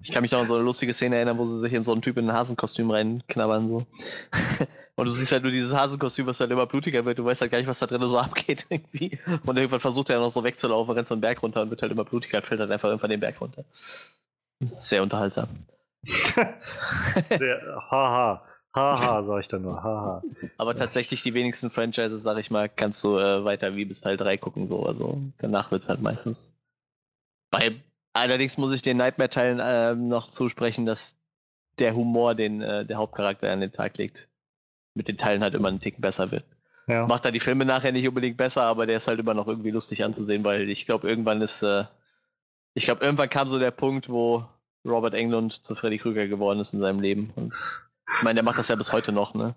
Ich 0.00 0.12
kann 0.12 0.22
mich 0.22 0.30
noch 0.30 0.40
an 0.40 0.46
so 0.46 0.54
eine 0.54 0.62
lustige 0.62 0.94
Szene 0.94 1.16
erinnern, 1.16 1.38
wo 1.38 1.44
sie 1.44 1.58
sich 1.58 1.72
in 1.72 1.82
so 1.82 1.90
einen 1.90 2.00
Typ 2.02 2.16
in 2.16 2.30
ein 2.30 2.36
Hasenkostüm 2.36 2.90
reinknabbern 2.90 3.66
so. 3.68 3.86
Und 4.94 5.06
du 5.06 5.10
siehst 5.12 5.32
halt 5.32 5.42
nur 5.42 5.52
dieses 5.52 5.74
Hasenkostüm, 5.74 6.26
was 6.26 6.40
halt 6.40 6.50
immer 6.50 6.66
blutiger 6.66 7.04
wird. 7.04 7.18
Du 7.18 7.24
weißt 7.24 7.42
halt 7.42 7.50
gar 7.50 7.58
nicht, 7.58 7.66
was 7.66 7.80
da 7.80 7.86
drin 7.86 8.06
so 8.06 8.18
abgeht 8.20 8.64
irgendwie. 8.70 9.18
Und 9.44 9.56
irgendwann 9.56 9.80
versucht 9.80 10.08
er 10.08 10.20
noch 10.20 10.30
so 10.30 10.42
wegzulaufen, 10.42 10.94
rennt 10.94 11.08
so 11.08 11.14
einen 11.14 11.20
Berg 11.20 11.42
runter 11.42 11.62
und 11.62 11.70
wird 11.70 11.82
halt 11.82 11.92
immer 11.92 12.04
blutiger 12.04 12.38
und 12.38 12.46
fällt 12.46 12.60
halt 12.60 12.70
einfach 12.70 12.88
irgendwann 12.88 13.10
den 13.10 13.20
Berg 13.20 13.40
runter. 13.40 13.64
Sehr 14.80 15.02
unterhaltsam. 15.02 15.48
Sehr, 16.02 17.82
haha. 17.90 18.42
Haha, 18.74 19.22
sag 19.22 19.40
ich 19.40 19.48
dann 19.48 19.62
nur. 19.62 19.82
Haha. 19.82 20.22
Aber 20.58 20.76
tatsächlich 20.76 21.22
die 21.22 21.32
wenigsten 21.32 21.70
Franchises, 21.70 22.22
sag 22.22 22.36
ich 22.38 22.50
mal, 22.50 22.68
kannst 22.68 23.02
du 23.02 23.18
äh, 23.18 23.42
weiter 23.44 23.74
wie 23.74 23.86
bis 23.86 24.02
Teil 24.02 24.18
3 24.18 24.36
gucken. 24.36 24.66
So. 24.66 24.84
Also 24.84 25.18
danach 25.38 25.70
wird 25.70 25.82
es 25.82 25.88
halt 25.88 26.02
meistens. 26.02 26.52
Bei 27.50 27.80
Allerdings 28.16 28.56
muss 28.56 28.72
ich 28.72 28.80
den 28.80 28.96
Nightmare-Teilen 28.96 29.60
äh, 29.60 29.94
noch 29.94 30.30
zusprechen, 30.30 30.86
dass 30.86 31.16
der 31.78 31.94
Humor, 31.94 32.34
den 32.34 32.62
äh, 32.62 32.86
der 32.86 32.96
Hauptcharakter 32.96 33.52
an 33.52 33.60
den 33.60 33.72
Tag 33.72 33.98
legt, 33.98 34.28
mit 34.94 35.06
den 35.06 35.18
Teilen 35.18 35.42
halt 35.42 35.54
immer 35.54 35.68
einen 35.68 35.80
Ticken 35.80 36.00
besser 36.00 36.30
wird. 36.30 36.44
Ja. 36.88 36.98
Das 36.98 37.08
macht 37.08 37.26
da 37.26 37.30
die 37.30 37.40
Filme 37.40 37.66
nachher 37.66 37.92
nicht 37.92 38.08
unbedingt 38.08 38.38
besser, 38.38 38.62
aber 38.62 38.86
der 38.86 38.96
ist 38.96 39.08
halt 39.08 39.20
immer 39.20 39.34
noch 39.34 39.48
irgendwie 39.48 39.70
lustig 39.70 40.02
anzusehen, 40.02 40.44
weil 40.44 40.70
ich 40.70 40.86
glaube, 40.86 41.06
irgendwann 41.08 41.42
ist, 41.42 41.62
äh, 41.62 41.84
ich 42.76 42.84
glaube, 42.84 43.02
irgendwann 43.02 43.30
kam 43.30 43.48
so 43.48 43.58
der 43.58 43.70
Punkt, 43.70 44.10
wo 44.10 44.44
Robert 44.86 45.14
Englund 45.14 45.64
zu 45.64 45.74
Freddy 45.74 45.96
Krüger 45.96 46.28
geworden 46.28 46.60
ist 46.60 46.74
in 46.74 46.80
seinem 46.80 47.00
Leben. 47.00 47.32
Und 47.34 47.54
ich 47.54 48.22
meine, 48.22 48.34
der 48.34 48.44
macht 48.44 48.58
das 48.58 48.68
ja 48.68 48.76
bis 48.76 48.92
heute 48.92 49.12
noch, 49.12 49.34
ne? 49.34 49.54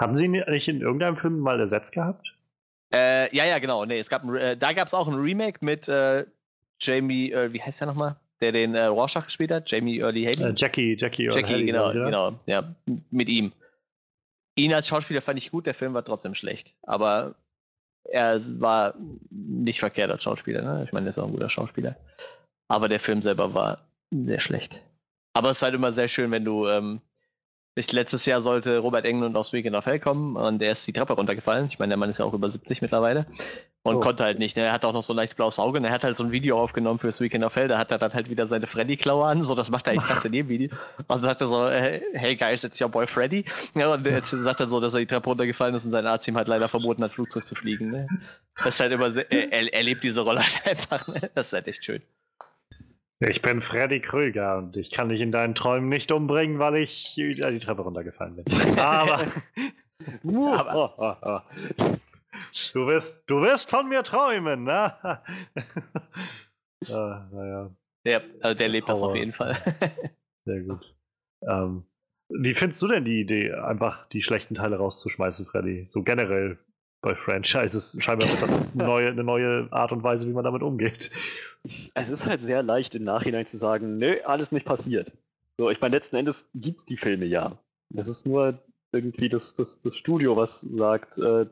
Haben 0.00 0.14
Sie 0.14 0.24
ihn 0.24 0.30
nicht 0.30 0.68
in 0.68 0.80
irgendeinem 0.80 1.18
Film 1.18 1.38
mal 1.40 1.60
ersetzt 1.60 1.92
gehabt? 1.92 2.34
Äh, 2.92 3.34
ja, 3.36 3.44
ja, 3.44 3.58
genau. 3.58 3.84
Nee, 3.84 3.98
es 3.98 4.08
gab 4.08 4.24
äh, 4.24 4.56
da 4.56 4.72
gab 4.72 4.88
es 4.88 4.94
auch 4.94 5.08
ein 5.08 5.14
Remake 5.14 5.58
mit 5.62 5.88
äh, 5.88 6.24
Jamie, 6.80 7.32
äh, 7.32 7.52
wie 7.52 7.60
heißt 7.60 7.80
der 7.80 7.88
nochmal? 7.88 8.16
Der 8.40 8.52
den 8.52 8.74
äh, 8.74 8.86
Rorschach 8.86 9.26
gespielt 9.26 9.50
hat? 9.50 9.70
Jamie 9.70 9.98
Early 9.98 10.24
Haley? 10.24 10.50
Äh, 10.50 10.54
Jackie, 10.56 10.96
Jackie, 10.98 11.24
Jackie, 11.24 11.52
Haley, 11.52 11.66
genau, 11.66 11.92
genau. 11.92 12.40
Ja, 12.46 12.74
mit 13.10 13.28
ihm. 13.28 13.52
Ihn 14.54 14.72
als 14.72 14.88
Schauspieler 14.88 15.20
fand 15.20 15.38
ich 15.38 15.50
gut, 15.50 15.66
der 15.66 15.74
Film 15.74 15.92
war 15.92 16.04
trotzdem 16.04 16.34
schlecht. 16.34 16.74
Aber 16.82 17.34
er 18.08 18.40
war 18.60 18.94
nicht 19.30 19.80
verkehrt 19.80 20.10
als 20.10 20.22
Schauspieler. 20.22 20.62
Ne? 20.62 20.84
Ich 20.84 20.92
meine, 20.92 21.06
er 21.06 21.10
ist 21.10 21.18
auch 21.18 21.26
ein 21.26 21.32
guter 21.32 21.50
Schauspieler. 21.50 21.96
Aber 22.68 22.88
der 22.88 23.00
Film 23.00 23.22
selber 23.22 23.54
war 23.54 23.86
sehr 24.10 24.40
schlecht. 24.40 24.82
Aber 25.34 25.50
es 25.50 25.58
ist 25.58 25.62
halt 25.62 25.74
immer 25.74 25.92
sehr 25.92 26.08
schön, 26.08 26.30
wenn 26.30 26.44
du. 26.44 26.66
Ähm, 26.66 27.00
ich, 27.78 27.92
letztes 27.92 28.24
Jahr 28.24 28.40
sollte 28.40 28.78
Robert 28.78 29.04
Englund 29.04 29.36
aus 29.36 29.52
Weekend 29.52 29.76
of 29.76 29.84
Hell 29.84 30.00
kommen 30.00 30.34
und 30.36 30.60
der 30.60 30.72
ist 30.72 30.86
die 30.86 30.94
Treppe 30.94 31.12
runtergefallen. 31.12 31.66
Ich 31.66 31.78
meine, 31.78 31.90
der 31.90 31.98
Mann 31.98 32.08
ist 32.08 32.18
ja 32.18 32.24
auch 32.24 32.32
über 32.32 32.50
70 32.50 32.80
mittlerweile. 32.80 33.26
Und 33.86 33.96
Oh. 33.96 34.00
konnte 34.00 34.24
halt 34.24 34.38
nicht. 34.38 34.56
Ne? 34.56 34.64
Er 34.64 34.72
hat 34.72 34.84
auch 34.84 34.92
noch 34.92 35.02
so 35.02 35.12
ein 35.12 35.16
leicht 35.16 35.36
blaues 35.36 35.58
Auge 35.58 35.78
und 35.78 35.84
er 35.84 35.92
hat 35.92 36.02
halt 36.04 36.16
so 36.16 36.24
ein 36.24 36.32
Video 36.32 36.60
aufgenommen 36.60 36.98
fürs 36.98 37.20
Weekend 37.20 37.44
of 37.44 37.54
Hell. 37.54 37.68
Da 37.68 37.78
hat 37.78 37.90
er 37.90 37.98
dann 37.98 38.12
halt 38.14 38.28
wieder 38.28 38.48
seine 38.48 38.66
Freddy-Klaue 38.66 39.24
an. 39.26 39.42
So, 39.42 39.54
das 39.54 39.70
macht 39.70 39.86
er 39.86 39.92
eigentlich 39.92 40.06
fast 40.06 40.24
in 40.26 40.32
jedem 40.32 40.48
Video. 40.48 40.76
Und 41.06 41.20
sagte 41.20 41.46
so, 41.46 41.66
äh, 41.66 42.00
hey 42.14 42.34
guys, 42.36 42.64
it's 42.64 42.80
your 42.80 42.88
boy 42.88 43.06
Freddy. 43.06 43.44
Ja, 43.74 43.92
und 43.94 44.04
jetzt 44.06 44.30
sagt 44.30 44.60
er 44.60 44.68
so, 44.68 44.80
dass 44.80 44.94
er 44.94 45.00
die 45.00 45.06
Treppe 45.06 45.28
runtergefallen 45.28 45.74
ist 45.74 45.84
und 45.84 45.90
sein 45.92 46.06
Arzt 46.06 46.26
ihm 46.28 46.36
halt 46.36 46.48
leider 46.48 46.68
verboten 46.68 47.04
hat, 47.04 47.12
Flugzeug 47.12 47.46
zu 47.46 47.54
fliegen. 47.54 47.90
Ne? 47.90 48.08
Das 48.56 48.74
ist 48.74 48.80
halt 48.80 48.92
immer 48.92 49.10
sehr, 49.10 49.30
er, 49.30 49.72
er, 49.72 49.82
lebt 49.82 50.02
diese 50.02 50.22
Rolle 50.22 50.40
halt 50.42 50.66
einfach. 50.66 51.06
Ne? 51.08 51.30
Das 51.34 51.48
ist 51.48 51.52
halt 51.52 51.68
echt 51.68 51.84
schön. 51.84 52.02
Ich 53.20 53.40
bin 53.40 53.62
Freddy 53.62 54.00
Krüger 54.00 54.58
und 54.58 54.76
ich 54.76 54.90
kann 54.90 55.08
dich 55.08 55.20
in 55.22 55.32
deinen 55.32 55.54
Träumen 55.54 55.88
nicht 55.88 56.12
umbringen, 56.12 56.58
weil 56.58 56.76
ich 56.76 57.16
äh, 57.18 57.34
die 57.52 57.58
Treppe 57.60 57.82
runtergefallen 57.82 58.36
bin. 58.36 58.78
Aber 58.78 59.20
Aber- 60.58 60.94
Ah, 60.98 61.18
ah, 61.22 61.26
ah. 61.26 61.42
Du 62.72 62.86
wirst, 62.86 63.24
du 63.26 63.42
wirst 63.42 63.70
von 63.70 63.88
mir 63.88 64.02
träumen, 64.02 64.64
ne? 64.64 64.92
ah, 66.88 67.28
naja, 67.32 67.70
Ja, 68.04 68.20
also 68.40 68.58
der 68.58 68.68
lebt 68.68 68.88
das 68.88 69.02
auf 69.02 69.14
jeden 69.14 69.32
Fall. 69.32 69.56
sehr 70.44 70.60
gut. 70.60 70.94
Ähm, 71.42 71.84
wie 72.28 72.54
findest 72.54 72.82
du 72.82 72.88
denn 72.88 73.04
die 73.04 73.20
Idee, 73.20 73.52
einfach 73.52 74.06
die 74.06 74.22
schlechten 74.22 74.54
Teile 74.54 74.76
rauszuschmeißen, 74.76 75.46
Freddy? 75.46 75.86
So 75.88 76.02
generell 76.02 76.58
bei 77.02 77.14
Franchises. 77.14 77.96
Scheinbar 78.00 78.28
wird 78.28 78.42
das 78.42 78.74
neue, 78.74 79.08
eine 79.10 79.22
neue 79.22 79.68
Art 79.70 79.92
und 79.92 80.02
Weise, 80.02 80.26
wie 80.26 80.32
man 80.32 80.44
damit 80.44 80.62
umgeht. 80.62 81.10
Es 81.94 82.08
ist 82.08 82.26
halt 82.26 82.40
sehr 82.40 82.62
leicht 82.62 82.94
im 82.94 83.04
Nachhinein 83.04 83.46
zu 83.46 83.56
sagen, 83.56 83.98
nö, 83.98 84.16
alles 84.24 84.50
nicht 84.50 84.66
passiert. 84.66 85.16
So, 85.58 85.70
ich 85.70 85.80
meine, 85.80 85.94
letzten 85.94 86.16
Endes 86.16 86.50
gibt 86.54 86.80
es 86.80 86.84
die 86.84 86.96
Filme 86.96 87.24
ja. 87.24 87.58
Es 87.94 88.08
ist 88.08 88.26
nur 88.26 88.58
irgendwie 88.92 89.28
das, 89.28 89.54
das, 89.54 89.80
das 89.80 89.96
Studio, 89.96 90.36
was 90.36 90.60
sagt, 90.60 91.18
äh, 91.18 91.46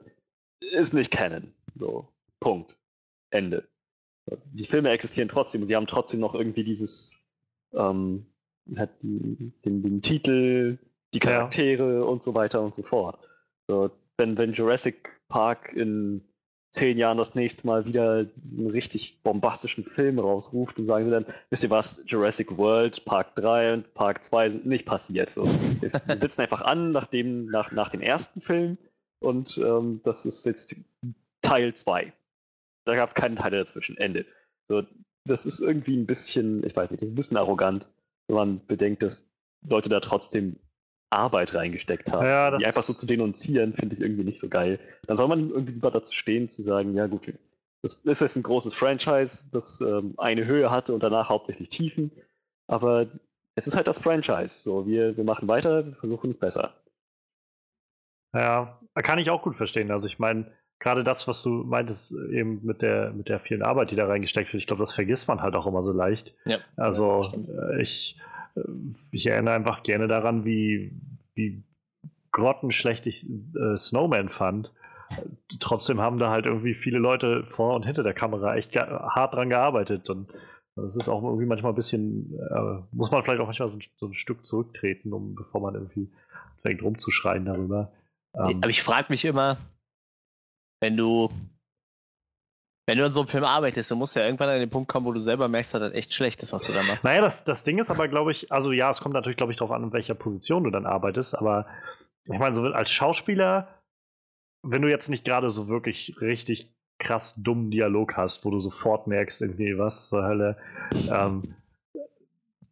ist 0.72 0.94
nicht 0.94 1.10
Canon. 1.10 1.52
So, 1.74 2.08
Punkt. 2.40 2.76
Ende. 3.30 3.68
Die 4.52 4.64
Filme 4.64 4.90
existieren 4.90 5.28
trotzdem 5.28 5.62
und 5.62 5.66
sie 5.66 5.76
haben 5.76 5.86
trotzdem 5.86 6.20
noch 6.20 6.34
irgendwie 6.34 6.64
dieses, 6.64 7.18
ähm, 7.74 8.26
hat 8.76 8.90
die, 9.02 9.52
den, 9.64 9.82
den 9.82 10.02
Titel, 10.02 10.78
die 11.12 11.18
Ja. 11.18 11.30
Charaktere 11.30 12.04
und 12.04 12.22
so 12.22 12.34
weiter 12.34 12.62
und 12.62 12.74
so 12.74 12.82
fort. 12.82 13.18
So, 13.66 13.90
wenn, 14.16 14.38
wenn 14.38 14.52
Jurassic 14.52 15.10
Park 15.28 15.72
in 15.74 16.22
zehn 16.70 16.98
Jahren 16.98 17.18
das 17.18 17.34
nächste 17.34 17.66
Mal 17.66 17.84
wieder 17.86 18.26
einen 18.56 18.70
richtig 18.70 19.22
bombastischen 19.22 19.84
Film 19.84 20.18
rausruft 20.18 20.78
und 20.78 20.84
sagen 20.84 21.04
sie 21.04 21.10
dann, 21.10 21.26
wisst 21.50 21.62
ihr 21.62 21.70
was, 21.70 22.02
Jurassic 22.06 22.56
World, 22.56 23.04
Park 23.04 23.36
3 23.36 23.74
und 23.74 23.94
Park 23.94 24.24
2 24.24 24.48
sind 24.50 24.66
nicht 24.66 24.84
passiert. 24.84 25.30
So, 25.30 25.44
wir, 25.44 26.16
sitzen 26.16 26.42
einfach 26.42 26.62
an 26.62 26.90
nach 26.90 27.06
dem, 27.06 27.46
nach, 27.46 27.70
nach 27.70 27.90
dem 27.90 28.00
ersten 28.00 28.40
Film 28.40 28.76
und 29.24 29.58
ähm, 29.58 30.00
das 30.04 30.26
ist 30.26 30.44
jetzt 30.46 30.76
Teil 31.42 31.74
2. 31.74 32.12
Da 32.84 32.94
gab 32.96 33.08
es 33.08 33.14
keinen 33.14 33.36
Teil 33.36 33.50
dazwischen. 33.52 33.96
Ende. 33.96 34.26
So, 34.64 34.82
das 35.24 35.46
ist 35.46 35.60
irgendwie 35.60 35.96
ein 35.96 36.06
bisschen, 36.06 36.64
ich 36.66 36.76
weiß 36.76 36.90
nicht, 36.90 37.00
das 37.02 37.08
ist 37.08 37.12
ein 37.14 37.16
bisschen 37.16 37.36
arrogant, 37.36 37.88
wenn 38.28 38.36
man 38.36 38.66
bedenkt, 38.66 39.02
dass 39.02 39.26
Leute 39.66 39.88
da 39.88 40.00
trotzdem 40.00 40.56
Arbeit 41.10 41.54
reingesteckt 41.54 42.10
haben. 42.10 42.26
Ja, 42.26 42.50
das- 42.50 42.60
die 42.60 42.66
einfach 42.66 42.82
so 42.82 42.92
zu 42.92 43.06
denunzieren, 43.06 43.72
finde 43.72 43.94
ich 43.94 44.00
irgendwie 44.00 44.24
nicht 44.24 44.38
so 44.38 44.48
geil. 44.48 44.78
Dann 45.06 45.16
soll 45.16 45.28
man 45.28 45.50
irgendwie 45.50 45.72
lieber 45.72 45.90
dazu 45.90 46.14
stehen, 46.14 46.48
zu 46.48 46.62
sagen, 46.62 46.94
ja 46.94 47.06
gut, 47.06 47.32
das 47.82 47.96
ist 47.96 48.20
jetzt 48.20 48.36
ein 48.36 48.42
großes 48.42 48.74
Franchise, 48.74 49.48
das 49.52 49.80
ähm, 49.80 50.14
eine 50.18 50.44
Höhe 50.46 50.70
hatte 50.70 50.92
und 50.94 51.02
danach 51.02 51.28
hauptsächlich 51.28 51.68
Tiefen. 51.68 52.10
Aber 52.66 53.06
es 53.56 53.66
ist 53.66 53.76
halt 53.76 53.86
das 53.86 53.98
Franchise. 53.98 54.62
So, 54.62 54.86
wir, 54.86 55.16
wir 55.16 55.24
machen 55.24 55.46
weiter, 55.48 55.86
wir 55.86 55.94
versuchen 55.94 56.30
es 56.30 56.38
besser. 56.38 56.74
Ja, 58.35 58.80
kann 58.95 59.18
ich 59.18 59.30
auch 59.30 59.43
gut 59.43 59.57
verstehen. 59.57 59.91
Also 59.91 60.07
ich 60.07 60.18
meine, 60.18 60.47
gerade 60.80 61.05
das, 61.05 61.26
was 61.28 61.43
du 61.43 61.51
meintest, 61.51 62.14
eben 62.30 62.61
mit 62.64 62.82
der, 62.82 63.12
mit 63.12 63.28
der 63.28 63.41
vielen 63.41 63.62
Arbeit, 63.62 63.91
die 63.91 63.97
da 63.97 64.07
reingesteckt 64.07 64.53
wird, 64.53 64.61
ich 64.61 64.66
glaube, 64.66 64.82
das 64.82 64.93
vergisst 64.93 65.28
man 65.28 65.41
halt 65.41 65.55
auch 65.55 65.66
immer 65.66 65.82
so 65.82 65.93
leicht. 65.93 66.35
Ja. 66.45 66.59
Also 66.76 67.22
Ja, 67.22 67.70
äh, 67.70 67.82
ich, 67.82 68.20
äh, 68.57 68.61
ich 69.12 69.26
erinnere 69.26 69.55
einfach 69.55 69.82
gerne 69.82 70.09
daran, 70.09 70.45
wie, 70.45 70.93
wie 71.35 71.62
grottenschlecht 72.32 73.07
ich 73.07 73.28
äh, 73.30 73.76
Snowman 73.76 74.28
fand. 74.28 74.72
Äh, 75.11 75.22
Trotzdem 75.61 76.01
haben 76.01 76.18
da 76.18 76.30
halt 76.30 76.47
irgendwie 76.47 76.74
viele 76.74 76.99
Leute 76.99 77.45
vor 77.45 77.74
und 77.76 77.85
hinter 77.85 78.03
der 78.03 78.14
Kamera 78.14 78.57
echt 78.57 78.72
ge- 78.72 78.82
hart 78.82 79.35
dran 79.35 79.51
gearbeitet. 79.51 80.11
Und 80.11 80.32
das 80.76 80.97
ist 80.97 81.09
auch 81.09 81.22
irgendwie 81.22 81.47
manchmal 81.47 81.72
ein 81.72 81.76
bisschen, 81.76 82.35
äh, 82.51 82.82
muss 82.93 83.11
man 83.12 83.22
vielleicht 83.22 83.41
auch 83.41 83.47
manchmal 83.47 83.68
so 83.68 83.76
ein, 83.78 83.82
so 83.97 84.07
ein 84.07 84.14
Stück 84.14 84.45
zurücktreten, 84.45 85.12
um, 85.12 85.35
bevor 85.37 85.61
man 85.61 85.74
irgendwie 85.74 86.11
fängt 86.62 86.82
rumzuschreien 86.82 87.45
darüber. 87.45 87.93
Ähm, 88.37 88.59
Aber 88.62 88.70
ich 88.70 88.82
frage 88.82 89.07
mich 89.11 89.24
immer, 89.24 89.57
wenn 90.80 90.97
du, 90.97 91.30
wenn 92.87 92.99
du 92.99 93.05
an 93.05 93.12
so 93.12 93.20
einem 93.20 93.28
Film 93.28 93.45
arbeitest, 93.45 93.91
du 93.91 93.97
musst 93.97 94.16
ja 94.16 94.24
irgendwann 94.24 94.49
an 94.51 94.61
den 94.61 94.70
Punkt 94.70 94.89
kommen, 94.89 95.07
wo 95.07 95.12
du 95.12 95.20
selber 95.20 95.49
merkst, 95.49 95.74
dass 95.74 95.80
das 95.80 95.93
echt 95.95 96.12
schlecht 96.12 96.43
ist, 96.43 96.53
was 96.53 96.66
du 96.66 96.72
da 96.72 96.82
machst. 96.82 97.05
Naja, 97.05 97.20
das, 97.20 97.45
das 97.45 97.62
Ding 97.62 97.78
ist 97.78 97.91
aber, 97.91 98.09
glaube 98.09 98.32
ich, 98.32 98.53
also 98.53 98.72
ja, 98.72 98.91
es 98.91 99.01
kommt 99.01 99.14
natürlich, 99.14 99.37
glaube 99.37 99.53
ich, 99.53 99.59
darauf 99.59 99.74
an, 99.74 99.85
in 99.85 99.93
welcher 99.93 100.14
Position 100.14 100.64
du 100.64 100.70
dann 100.70 100.87
arbeitest, 100.87 101.37
aber 101.37 101.66
ich 102.30 102.39
meine, 102.39 102.55
so 102.55 102.62
als 102.64 102.91
Schauspieler, 102.91 103.82
wenn 104.62 104.82
du 104.82 104.89
jetzt 104.89 105.09
nicht 105.09 105.24
gerade 105.24 105.51
so 105.51 105.68
wirklich 105.68 106.16
richtig 106.20 106.74
krass 106.99 107.35
dummen 107.37 107.70
Dialog 107.70 108.16
hast, 108.16 108.45
wo 108.45 108.51
du 108.51 108.59
sofort 108.59 109.07
merkst, 109.07 109.43
irgendwie, 109.43 109.78
was 109.78 110.09
zur 110.09 110.24
Hölle, 110.24 110.57
ähm, 110.95 111.55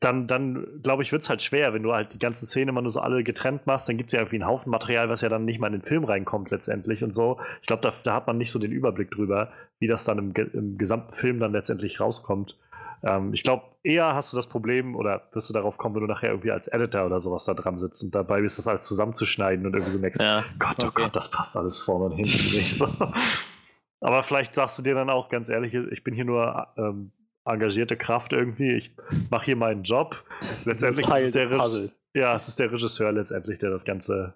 dann, 0.01 0.27
dann 0.27 0.81
glaube 0.83 1.03
ich, 1.03 1.13
wird 1.13 1.23
es 1.23 1.29
halt 1.29 1.43
schwer, 1.43 1.75
wenn 1.75 1.83
du 1.83 1.93
halt 1.93 2.15
die 2.15 2.19
ganze 2.19 2.47
Szene 2.47 2.71
immer 2.71 2.83
nur 2.83 2.91
so 2.91 3.01
alle 3.01 3.23
getrennt 3.25 3.67
machst, 3.67 3.89
dann 3.89 3.97
gibt 3.97 4.09
es 4.09 4.13
ja 4.13 4.21
irgendwie 4.21 4.37
einen 4.37 4.47
Haufen 4.47 4.71
Material, 4.71 5.09
was 5.09 5.21
ja 5.21 5.29
dann 5.29 5.45
nicht 5.45 5.59
mal 5.59 5.69
in 5.69 5.75
den 5.75 5.83
Film 5.83 6.05
reinkommt 6.05 6.51
letztendlich 6.51 7.03
und 7.05 7.13
so. 7.13 7.39
Ich 7.61 7.67
glaube, 7.67 7.83
da, 7.83 7.93
da 8.03 8.15
hat 8.15 8.27
man 8.27 8.39
nicht 8.39 8.51
so 8.51 8.59
den 8.59 8.73
Überblick 8.73 9.11
drüber, 9.11 9.53
wie 9.79 9.87
das 9.87 10.05
dann 10.05 10.19
im, 10.19 10.33
im 10.53 10.79
gesamten 10.79 11.15
Film 11.15 11.41
dann 11.41 11.53
letztendlich 11.53 12.01
rauskommt. 12.01 12.57
Ähm, 13.03 13.33
ich 13.35 13.43
glaube, 13.43 13.65
eher 13.83 14.15
hast 14.15 14.33
du 14.33 14.37
das 14.37 14.47
Problem 14.47 14.95
oder 14.95 15.23
wirst 15.33 15.49
du 15.49 15.55
darauf 15.55 15.79
kommen, 15.79 15.95
wenn 15.95 16.03
du 16.03 16.09
nachher 16.09 16.31
irgendwie 16.31 16.53
als 16.53 16.69
Editor 16.69 17.07
oder 17.07 17.21
sowas 17.21 17.45
da 17.45 17.55
dran 17.55 17.77
sitzt 17.77 18.03
und 18.03 18.15
dabei 18.15 18.41
bist, 18.41 18.59
das 18.59 18.69
alles 18.69 18.83
zusammenzuschneiden 18.85 19.67
und 19.67 19.75
irgendwie 19.75 19.93
so 19.93 19.99
merkst, 19.99 20.21
Ja, 20.21 20.45
Gott, 20.59 20.77
oh 20.83 20.87
okay. 20.87 21.03
Gott, 21.03 21.17
das 21.17 21.31
passt 21.31 21.57
alles 21.57 21.79
vorne 21.79 22.07
und 22.07 22.13
hinten 22.13 22.57
nicht 22.57 22.77
so. 22.77 22.89
Aber 24.01 24.23
vielleicht 24.25 24.55
sagst 24.55 24.79
du 24.79 24.83
dir 24.83 24.95
dann 24.95 25.11
auch 25.11 25.29
ganz 25.29 25.49
ehrlich, 25.49 25.75
ich 25.75 26.03
bin 26.03 26.13
hier 26.15 26.25
nur 26.25 26.67
ähm, 26.77 27.13
engagierte 27.45 27.97
Kraft 27.97 28.33
irgendwie, 28.33 28.73
ich 28.73 28.95
mache 29.31 29.47
hier 29.47 29.57
meinen 29.57 29.83
Job. 29.83 30.23
Letztendlich 30.65 31.07
ist 31.09 31.23
es 31.25 31.31
der, 31.33 31.47
Puzzles. 31.47 32.03
ja, 32.15 32.35
es 32.35 32.49
ist 32.49 32.59
der 32.59 32.71
Regisseur 32.71 33.11
letztendlich, 33.13 33.59
der 33.59 33.71
das 33.71 33.85
Ganze 33.85 34.35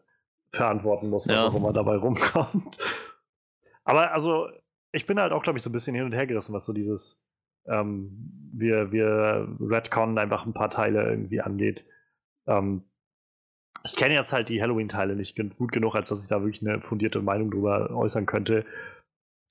verantworten 0.52 1.10
muss, 1.10 1.26
was 1.28 1.34
Ja. 1.34 1.48
auch 1.48 1.54
immer 1.54 1.72
dabei 1.72 1.96
rumkommt. 1.96 2.78
Aber 3.84 4.12
also, 4.12 4.48
ich 4.92 5.06
bin 5.06 5.20
halt 5.20 5.32
auch, 5.32 5.42
glaube 5.42 5.58
ich, 5.58 5.62
so 5.62 5.70
ein 5.70 5.72
bisschen 5.72 5.94
hin 5.94 6.04
und 6.04 6.12
her 6.12 6.26
gerissen, 6.26 6.52
was 6.54 6.64
so 6.66 6.72
dieses, 6.72 7.22
ähm, 7.66 8.50
wir, 8.52 8.90
wir 8.90 9.46
Redcon 9.60 10.18
einfach 10.18 10.46
ein 10.46 10.54
paar 10.54 10.70
Teile 10.70 11.08
irgendwie 11.08 11.40
angeht. 11.40 11.84
Ähm, 12.46 12.82
ich 13.84 13.94
kenne 13.94 14.14
jetzt 14.14 14.32
halt 14.32 14.48
die 14.48 14.60
Halloween-Teile 14.60 15.14
nicht 15.14 15.36
gut 15.56 15.70
genug, 15.70 15.94
als 15.94 16.08
dass 16.08 16.22
ich 16.22 16.28
da 16.28 16.42
wirklich 16.42 16.66
eine 16.66 16.80
fundierte 16.80 17.20
Meinung 17.22 17.52
drüber 17.52 17.90
äußern 17.90 18.26
könnte. 18.26 18.64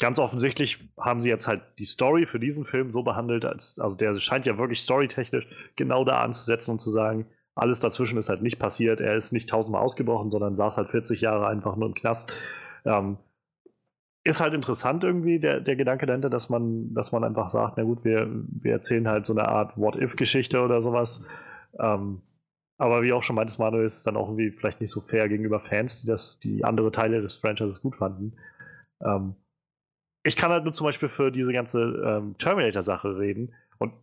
Ganz 0.05 0.19
offensichtlich 0.19 0.87
haben 0.99 1.19
sie 1.19 1.29
jetzt 1.29 1.47
halt 1.47 1.63
die 1.79 1.83
Story 1.83 2.27
für 2.27 2.39
diesen 2.39 2.63
Film 2.63 2.91
so 2.91 3.01
behandelt, 3.01 3.43
als, 3.43 3.79
also 3.79 3.97
der 3.97 4.13
scheint 4.19 4.45
ja 4.45 4.59
wirklich 4.59 4.83
storytechnisch 4.83 5.47
genau 5.75 6.05
da 6.05 6.21
anzusetzen 6.21 6.69
und 6.69 6.79
zu 6.79 6.91
sagen, 6.91 7.25
alles 7.55 7.79
dazwischen 7.79 8.19
ist 8.19 8.29
halt 8.29 8.43
nicht 8.43 8.59
passiert. 8.59 9.01
Er 9.01 9.15
ist 9.15 9.31
nicht 9.31 9.49
tausendmal 9.49 9.81
ausgebrochen, 9.81 10.29
sondern 10.29 10.53
saß 10.53 10.77
halt 10.77 10.89
40 10.89 11.21
Jahre 11.21 11.47
einfach 11.47 11.75
nur 11.75 11.87
im 11.87 11.95
Knast. 11.95 12.31
Ähm, 12.85 13.17
ist 14.23 14.41
halt 14.41 14.53
interessant 14.53 15.03
irgendwie, 15.03 15.39
der, 15.39 15.59
der 15.59 15.75
Gedanke 15.75 16.05
dahinter, 16.05 16.29
dass 16.29 16.49
man, 16.49 16.93
dass 16.93 17.11
man 17.11 17.23
einfach 17.23 17.49
sagt, 17.49 17.77
na 17.77 17.83
gut, 17.83 18.05
wir, 18.05 18.29
wir 18.29 18.73
erzählen 18.73 19.07
halt 19.07 19.25
so 19.25 19.33
eine 19.33 19.47
Art 19.47 19.75
What-If-Geschichte 19.75 20.61
oder 20.61 20.81
sowas. 20.81 21.27
Ähm, 21.79 22.21
aber 22.77 23.01
wie 23.01 23.11
auch 23.11 23.23
schon 23.23 23.37
meintest, 23.37 23.57
Manuel, 23.57 23.85
ist 23.85 23.97
es 23.97 24.03
dann 24.03 24.17
auch 24.17 24.27
irgendwie 24.27 24.51
vielleicht 24.51 24.81
nicht 24.81 24.91
so 24.91 25.01
fair 25.01 25.27
gegenüber 25.29 25.59
Fans, 25.59 26.01
die 26.01 26.05
das, 26.05 26.37
die 26.37 26.63
andere 26.63 26.91
Teile 26.91 27.23
des 27.23 27.37
Franchises 27.37 27.81
gut 27.81 27.95
fanden. 27.95 28.33
Ähm, 29.03 29.35
ich 30.25 30.35
kann 30.35 30.51
halt 30.51 30.63
nur 30.63 30.73
zum 30.73 30.85
Beispiel 30.85 31.07
für 31.07 31.31
diese 31.31 31.53
ganze 31.53 31.81
ähm, 31.81 32.35
Terminator-Sache 32.39 33.19
reden. 33.19 33.53
Und 33.77 33.93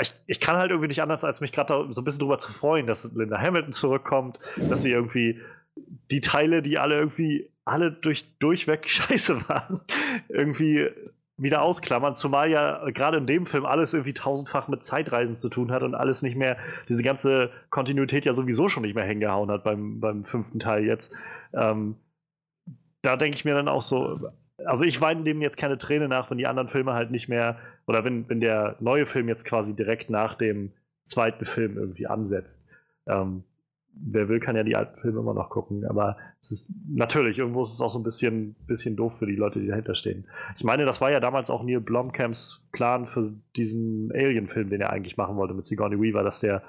ich, 0.00 0.14
ich, 0.26 0.38
kann 0.38 0.56
halt 0.56 0.70
irgendwie 0.70 0.86
nicht 0.86 1.02
anders, 1.02 1.24
als 1.24 1.40
mich 1.40 1.52
gerade 1.52 1.88
so 1.90 2.00
ein 2.00 2.04
bisschen 2.04 2.20
drüber 2.20 2.38
zu 2.38 2.52
freuen, 2.52 2.86
dass 2.86 3.10
Linda 3.12 3.38
Hamilton 3.38 3.72
zurückkommt, 3.72 4.38
dass 4.68 4.82
sie 4.82 4.92
irgendwie 4.92 5.40
die 6.12 6.20
Teile, 6.20 6.62
die 6.62 6.78
alle 6.78 6.94
irgendwie 6.94 7.50
alle 7.64 7.90
durch, 7.90 8.38
durchweg 8.38 8.88
scheiße 8.88 9.48
waren, 9.48 9.80
irgendwie 10.28 10.88
wieder 11.36 11.62
ausklammern, 11.62 12.14
zumal 12.14 12.48
ja 12.48 12.88
gerade 12.90 13.16
in 13.16 13.26
dem 13.26 13.46
Film 13.46 13.66
alles 13.66 13.94
irgendwie 13.94 14.14
tausendfach 14.14 14.68
mit 14.68 14.84
Zeitreisen 14.84 15.34
zu 15.34 15.48
tun 15.48 15.72
hat 15.72 15.82
und 15.82 15.96
alles 15.96 16.22
nicht 16.22 16.36
mehr, 16.36 16.56
diese 16.88 17.02
ganze 17.02 17.50
Kontinuität 17.70 18.24
ja 18.24 18.34
sowieso 18.34 18.68
schon 18.68 18.84
nicht 18.84 18.94
mehr 18.94 19.04
hingehauen 19.04 19.50
hat 19.50 19.64
beim, 19.64 19.98
beim 19.98 20.24
fünften 20.24 20.60
Teil 20.60 20.84
jetzt. 20.84 21.12
Ähm, 21.52 21.96
da 23.00 23.16
denke 23.16 23.34
ich 23.34 23.44
mir 23.44 23.54
dann 23.54 23.66
auch 23.66 23.82
so, 23.82 24.30
also 24.64 24.84
ich 24.84 25.00
weine 25.00 25.24
dem 25.24 25.40
jetzt 25.40 25.56
keine 25.56 25.78
Träne 25.78 26.08
nach, 26.08 26.30
wenn 26.30 26.38
die 26.38 26.46
anderen 26.46 26.68
Filme 26.68 26.92
halt 26.92 27.10
nicht 27.10 27.28
mehr, 27.28 27.58
oder 27.86 28.04
wenn, 28.04 28.28
wenn 28.28 28.40
der 28.40 28.76
neue 28.80 29.06
Film 29.06 29.28
jetzt 29.28 29.44
quasi 29.44 29.74
direkt 29.74 30.10
nach 30.10 30.34
dem 30.34 30.72
zweiten 31.02 31.44
Film 31.44 31.76
irgendwie 31.76 32.06
ansetzt. 32.06 32.66
Ähm, 33.06 33.44
wer 33.94 34.28
will, 34.28 34.40
kann 34.40 34.56
ja 34.56 34.62
die 34.62 34.76
alten 34.76 34.98
Filme 35.00 35.20
immer 35.20 35.34
noch 35.34 35.50
gucken, 35.50 35.84
aber 35.84 36.16
es 36.40 36.50
ist 36.50 36.72
natürlich, 36.88 37.38
irgendwo 37.38 37.62
ist 37.62 37.72
es 37.72 37.80
auch 37.80 37.90
so 37.90 37.98
ein 37.98 38.04
bisschen, 38.04 38.54
bisschen 38.66 38.96
doof 38.96 39.12
für 39.18 39.26
die 39.26 39.36
Leute, 39.36 39.60
die 39.60 39.66
dahinter 39.66 39.94
stehen. 39.94 40.26
Ich 40.56 40.64
meine, 40.64 40.84
das 40.84 41.00
war 41.00 41.10
ja 41.10 41.20
damals 41.20 41.50
auch 41.50 41.62
Neil 41.62 41.80
Blomkamps 41.80 42.66
Plan 42.72 43.06
für 43.06 43.32
diesen 43.56 44.10
Alien-Film, 44.12 44.70
den 44.70 44.80
er 44.80 44.90
eigentlich 44.90 45.16
machen 45.16 45.36
wollte 45.36 45.54
mit 45.54 45.66
Sigourney 45.66 46.00
Weaver, 46.00 46.22
dass 46.22 46.40
der 46.40 46.62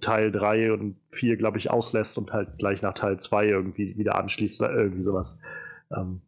Teil 0.00 0.32
3 0.32 0.72
und 0.72 0.96
4, 1.10 1.36
glaube 1.36 1.58
ich, 1.58 1.70
auslässt 1.70 2.18
und 2.18 2.32
halt 2.32 2.58
gleich 2.58 2.82
nach 2.82 2.94
Teil 2.94 3.18
2 3.18 3.46
irgendwie 3.46 3.96
wieder 3.96 4.16
anschließt 4.16 4.60
oder 4.60 4.74
irgendwie 4.74 5.02
sowas. 5.02 5.38
Ähm, 5.94 6.20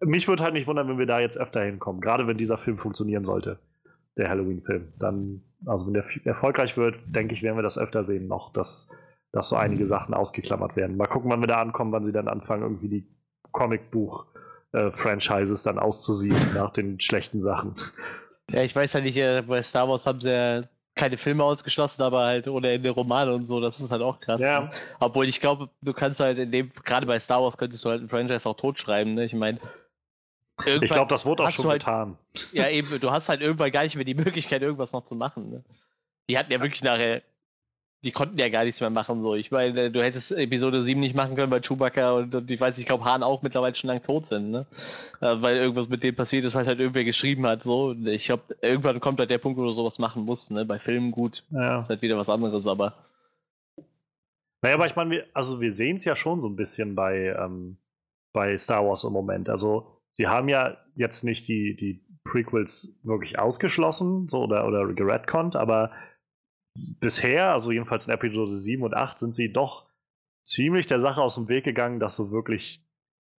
mich 0.00 0.28
würde 0.28 0.42
halt 0.42 0.54
nicht 0.54 0.66
wundern, 0.66 0.88
wenn 0.88 0.98
wir 0.98 1.06
da 1.06 1.20
jetzt 1.20 1.38
öfter 1.38 1.62
hinkommen, 1.62 2.00
gerade 2.00 2.26
wenn 2.26 2.36
dieser 2.36 2.58
Film 2.58 2.78
funktionieren 2.78 3.24
sollte, 3.24 3.58
der 4.16 4.28
Halloween-Film. 4.28 4.92
Dann 4.98 5.42
also 5.66 5.86
wenn 5.86 5.94
der 5.94 6.04
erfolgreich 6.24 6.76
wird, 6.76 6.96
denke 7.06 7.34
ich, 7.34 7.42
werden 7.42 7.56
wir 7.56 7.62
das 7.62 7.78
öfter 7.78 8.02
sehen 8.02 8.26
noch, 8.28 8.52
dass, 8.52 8.88
dass 9.32 9.48
so 9.48 9.56
einige 9.56 9.82
mhm. 9.82 9.88
Sachen 9.88 10.14
ausgeklammert 10.14 10.76
werden. 10.76 10.96
Mal 10.96 11.06
gucken, 11.06 11.30
wann 11.30 11.40
wir 11.40 11.48
da 11.48 11.60
ankommen, 11.60 11.92
wann 11.92 12.04
sie 12.04 12.12
dann 12.12 12.28
anfangen, 12.28 12.62
irgendwie 12.62 12.88
die 12.88 13.06
Comicbuch-Franchises 13.52 15.62
äh, 15.62 15.68
dann 15.68 15.78
auszusieben 15.78 16.40
nach 16.54 16.72
den 16.72 16.98
schlechten 17.00 17.40
Sachen. 17.40 17.74
Ja, 18.50 18.62
ich 18.62 18.74
weiß 18.74 18.94
ja 18.94 19.00
nicht, 19.00 19.16
äh, 19.16 19.42
bei 19.46 19.62
Star 19.62 19.88
Wars 19.88 20.06
haben 20.06 20.20
sie 20.20 20.32
ja 20.32 20.64
keine 20.96 21.18
Filme 21.18 21.44
ausgeschlossen, 21.44 22.02
aber 22.02 22.24
halt 22.24 22.48
ohne 22.48 22.72
Ende 22.72 22.90
Romane 22.90 23.32
und 23.32 23.46
so, 23.46 23.60
das 23.60 23.78
ist 23.80 23.92
halt 23.92 24.02
auch 24.02 24.18
krass. 24.20 24.40
Ja. 24.40 24.62
Ne? 24.62 24.70
Obwohl 24.98 25.28
ich 25.28 25.40
glaube, 25.40 25.68
du 25.82 25.92
kannst 25.92 26.18
halt 26.20 26.38
in 26.38 26.50
dem, 26.50 26.72
gerade 26.84 27.06
bei 27.06 27.20
Star 27.20 27.42
Wars 27.42 27.56
könntest 27.56 27.84
du 27.84 27.90
halt 27.90 28.02
ein 28.02 28.08
Franchise 28.08 28.48
auch 28.48 28.56
totschreiben, 28.56 29.14
ne? 29.14 29.24
Ich 29.24 29.32
meine, 29.32 29.60
Irgendwann 30.66 30.82
ich 30.82 30.90
glaube, 30.90 31.08
das 31.08 31.26
wurde 31.26 31.44
auch 31.44 31.50
schon 31.50 31.68
halt, 31.68 31.80
getan. 31.80 32.16
Ja, 32.52 32.68
eben, 32.70 33.00
du 33.00 33.10
hast 33.10 33.28
halt 33.28 33.40
irgendwann 33.40 33.70
gar 33.70 33.82
nicht 33.82 33.96
mehr 33.96 34.04
die 34.04 34.14
Möglichkeit, 34.14 34.62
irgendwas 34.62 34.92
noch 34.92 35.04
zu 35.04 35.14
machen. 35.14 35.50
Ne? 35.50 35.64
Die 36.28 36.38
hatten 36.38 36.52
ja 36.52 36.60
wirklich 36.60 36.82
nachher, 36.82 37.22
die 38.02 38.12
konnten 38.12 38.38
ja 38.38 38.48
gar 38.48 38.64
nichts 38.64 38.80
mehr 38.80 38.90
machen. 38.90 39.20
So. 39.20 39.34
Ich 39.34 39.50
meine, 39.50 39.90
du 39.90 40.02
hättest 40.02 40.32
Episode 40.32 40.84
7 40.84 40.98
nicht 41.00 41.14
machen 41.14 41.36
können, 41.36 41.50
weil 41.50 41.60
Chewbacca 41.60 42.12
und, 42.12 42.34
und 42.34 42.50
ich 42.50 42.60
weiß, 42.60 42.78
ich 42.78 42.86
glaube, 42.86 43.04
Hahn 43.04 43.22
auch 43.22 43.42
mittlerweile 43.42 43.74
schon 43.74 43.88
lang 43.88 44.02
tot 44.02 44.26
sind. 44.26 44.50
Ne? 44.50 44.66
Äh, 45.20 45.42
weil 45.42 45.56
irgendwas 45.56 45.88
mit 45.88 46.02
dem 46.02 46.16
passiert 46.16 46.44
ist, 46.44 46.54
was 46.54 46.66
halt 46.66 46.80
irgendwer 46.80 47.04
geschrieben 47.04 47.46
hat. 47.46 47.62
So. 47.62 47.92
Ich 47.92 48.26
glaube, 48.26 48.56
irgendwann 48.62 49.00
kommt 49.00 49.18
halt 49.18 49.30
der 49.30 49.38
Punkt, 49.38 49.58
wo 49.58 49.64
du 49.64 49.72
sowas 49.72 49.98
machen 49.98 50.24
musst. 50.24 50.50
Ne? 50.50 50.64
Bei 50.64 50.78
Filmen 50.78 51.10
gut, 51.10 51.44
ja. 51.50 51.78
ist 51.78 51.90
halt 51.90 52.02
wieder 52.02 52.16
was 52.16 52.30
anderes, 52.30 52.66
aber. 52.66 52.94
Naja, 54.62 54.74
aber 54.74 54.86
ich 54.86 54.96
meine, 54.96 55.10
wir, 55.10 55.26
also 55.32 55.60
wir 55.60 55.70
sehen 55.70 55.96
es 55.96 56.04
ja 56.04 56.16
schon 56.16 56.40
so 56.40 56.48
ein 56.48 56.56
bisschen 56.56 56.94
bei, 56.94 57.34
ähm, 57.38 57.78
bei 58.32 58.56
Star 58.56 58.86
Wars 58.86 59.04
im 59.04 59.12
Moment. 59.12 59.48
Also 59.48 59.99
sie 60.16 60.26
haben 60.26 60.48
ja 60.48 60.76
jetzt 60.94 61.24
nicht 61.24 61.48
die, 61.48 61.76
die 61.76 62.04
Prequels 62.24 62.98
wirklich 63.02 63.38
ausgeschlossen 63.38 64.28
so, 64.28 64.42
oder, 64.42 64.66
oder 64.66 64.92
geredconnt, 64.92 65.56
aber 65.56 65.90
bisher, 66.74 67.52
also 67.52 67.72
jedenfalls 67.72 68.06
in 68.06 68.12
Episode 68.12 68.56
7 68.56 68.82
und 68.82 68.94
8, 68.94 69.18
sind 69.18 69.34
sie 69.34 69.52
doch 69.52 69.88
ziemlich 70.44 70.86
der 70.86 71.00
Sache 71.00 71.22
aus 71.22 71.34
dem 71.34 71.48
Weg 71.48 71.64
gegangen, 71.64 72.00
das 72.00 72.16
so 72.16 72.30
wirklich 72.30 72.84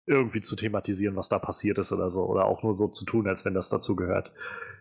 irgendwie 0.07 0.41
zu 0.41 0.55
thematisieren, 0.55 1.15
was 1.15 1.29
da 1.29 1.39
passiert 1.39 1.77
ist 1.77 1.91
oder 1.91 2.09
so. 2.09 2.25
Oder 2.25 2.45
auch 2.45 2.63
nur 2.63 2.73
so 2.73 2.87
zu 2.87 3.05
tun, 3.05 3.27
als 3.27 3.45
wenn 3.45 3.53
das 3.53 3.69
dazu 3.69 3.95
gehört. 3.95 4.31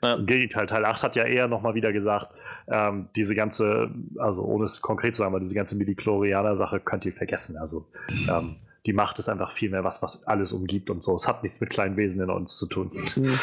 Ja. 0.03 0.15
Im 0.15 0.27
Gegenteil, 0.27 0.67
Teil 0.67 0.85
8 0.85 1.03
hat 1.03 1.17
ja 1.17 1.25
eher 1.25 1.47
nochmal 1.47 1.75
wieder 1.75 1.93
gesagt, 1.93 2.35
ähm, 2.69 3.09
diese 3.15 3.35
ganze, 3.35 3.91
also 4.19 4.43
ohne 4.43 4.65
es 4.65 4.81
konkret 4.81 5.15
zu 5.15 5.19
sagen, 5.19 5.33
aber 5.33 5.41
diese 5.41 5.55
ganze 5.55 5.77
Midi-Chlorianer-Sache 5.77 6.81
könnt 6.81 7.05
ihr 7.05 7.13
vergessen. 7.13 7.57
Also 7.59 7.87
ähm, 8.11 8.57
die 8.87 8.93
Macht 8.93 9.19
ist 9.19 9.29
einfach 9.29 9.53
viel 9.53 9.71
mehr 9.71 9.85
was, 9.85 10.03
was 10.03 10.25
alles 10.25 10.53
umgibt 10.53 10.91
und 10.91 11.03
so. 11.03 11.15
Es 11.15 11.29
hat 11.29 11.43
nichts 11.43 11.61
mit 11.61 11.71
kleinen 11.71 11.97
Wesen 11.97 12.21
in 12.21 12.31
uns 12.31 12.57
zu 12.57 12.67
tun. 12.67 12.91
Mhm. 13.17 13.39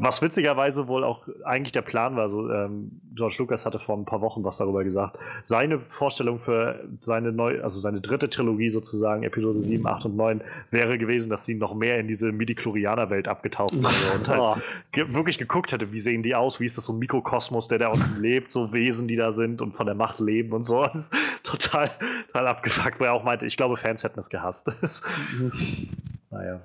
Was 0.00 0.22
witzigerweise 0.22 0.86
wohl 0.86 1.02
auch 1.02 1.26
eigentlich 1.44 1.72
der 1.72 1.82
Plan 1.82 2.14
war, 2.16 2.28
so 2.28 2.48
ähm, 2.50 3.00
George 3.14 3.34
Lucas 3.38 3.66
hatte 3.66 3.80
vor 3.80 3.96
ein 3.96 4.04
paar 4.04 4.20
Wochen 4.20 4.44
was 4.44 4.58
darüber 4.58 4.84
gesagt. 4.84 5.18
Seine 5.42 5.80
Vorstellung 5.80 6.38
für 6.38 6.88
seine 7.00 7.32
neu, 7.32 7.60
also 7.62 7.80
seine 7.80 8.00
dritte 8.00 8.30
Trilogie 8.30 8.70
sozusagen, 8.70 9.24
Episode 9.24 9.60
7, 9.60 9.84
8 9.86 10.06
und 10.06 10.16
9, 10.16 10.40
wäre 10.70 10.98
gewesen, 10.98 11.30
dass 11.30 11.44
sie 11.44 11.56
noch 11.56 11.74
mehr 11.74 11.98
in 11.98 12.06
diese 12.06 12.30
Midi-Chlorianer-Welt 12.30 13.26
abgetaucht 13.26 13.74
wäre 13.74 14.14
und 14.14 14.28
halt 14.28 14.40
oh. 14.40 14.56
ge 14.92 15.12
wirklich 15.12 15.36
geguckt 15.36 15.72
hätte, 15.72 15.90
wie 15.90 15.98
sehen 15.98 16.22
die 16.22 16.36
aus, 16.36 16.60
wie 16.60 16.66
ist 16.66 16.78
das 16.78 16.84
so 16.84 16.92
ein 16.92 17.00
Mikrokosmos, 17.00 17.66
der 17.66 17.78
da 17.78 17.88
unten 17.88 18.20
lebt, 18.20 18.52
so 18.52 18.72
Wesen, 18.72 19.08
die 19.08 19.16
da 19.16 19.32
sind 19.32 19.60
und 19.60 19.72
von 19.72 19.86
der 19.86 19.96
Macht 19.96 20.20
leben 20.20 20.52
und 20.52 20.62
so. 20.62 20.78
Das 20.98 21.10
total, 21.42 21.90
total 22.28 22.46
abgefuckt, 22.46 22.98
wo 22.98 23.04
er 23.04 23.12
auch 23.12 23.22
meinte, 23.24 23.46
ich 23.46 23.56
glaube, 23.56 23.76
Fans 23.76 24.04
hätten 24.04 24.18
es 24.18 24.30
gehasst. 24.30 24.70
naja. 26.30 26.60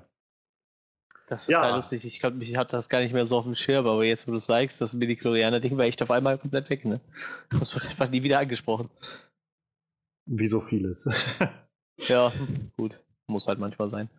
Das 1.26 1.42
ist 1.42 1.48
ja. 1.48 1.60
total 1.60 1.76
lustig. 1.76 2.04
Ich, 2.04 2.20
glaub, 2.20 2.34
ich 2.40 2.56
hatte 2.56 2.76
das 2.76 2.88
gar 2.88 3.00
nicht 3.00 3.12
mehr 3.12 3.24
so 3.24 3.38
auf 3.38 3.44
dem 3.44 3.54
Schirm, 3.54 3.86
aber 3.86 4.04
jetzt, 4.04 4.28
wo 4.28 4.32
du 4.32 4.38
sagst, 4.38 4.80
das 4.80 4.92
Midi-Chlorianer-Ding 4.92 5.76
war 5.78 5.86
echt 5.86 6.02
auf 6.02 6.10
einmal 6.10 6.38
komplett 6.38 6.68
weg, 6.68 6.84
ne? 6.84 7.00
Das 7.50 7.74
wird 7.74 7.88
einfach 7.88 8.10
nie 8.10 8.22
wieder 8.22 8.38
angesprochen. 8.38 8.90
Wie 10.26 10.48
so 10.48 10.60
vieles. 10.60 11.08
ja, 12.08 12.32
gut. 12.76 13.00
Muss 13.26 13.48
halt 13.48 13.58
manchmal 13.58 13.88
sein. 13.88 14.10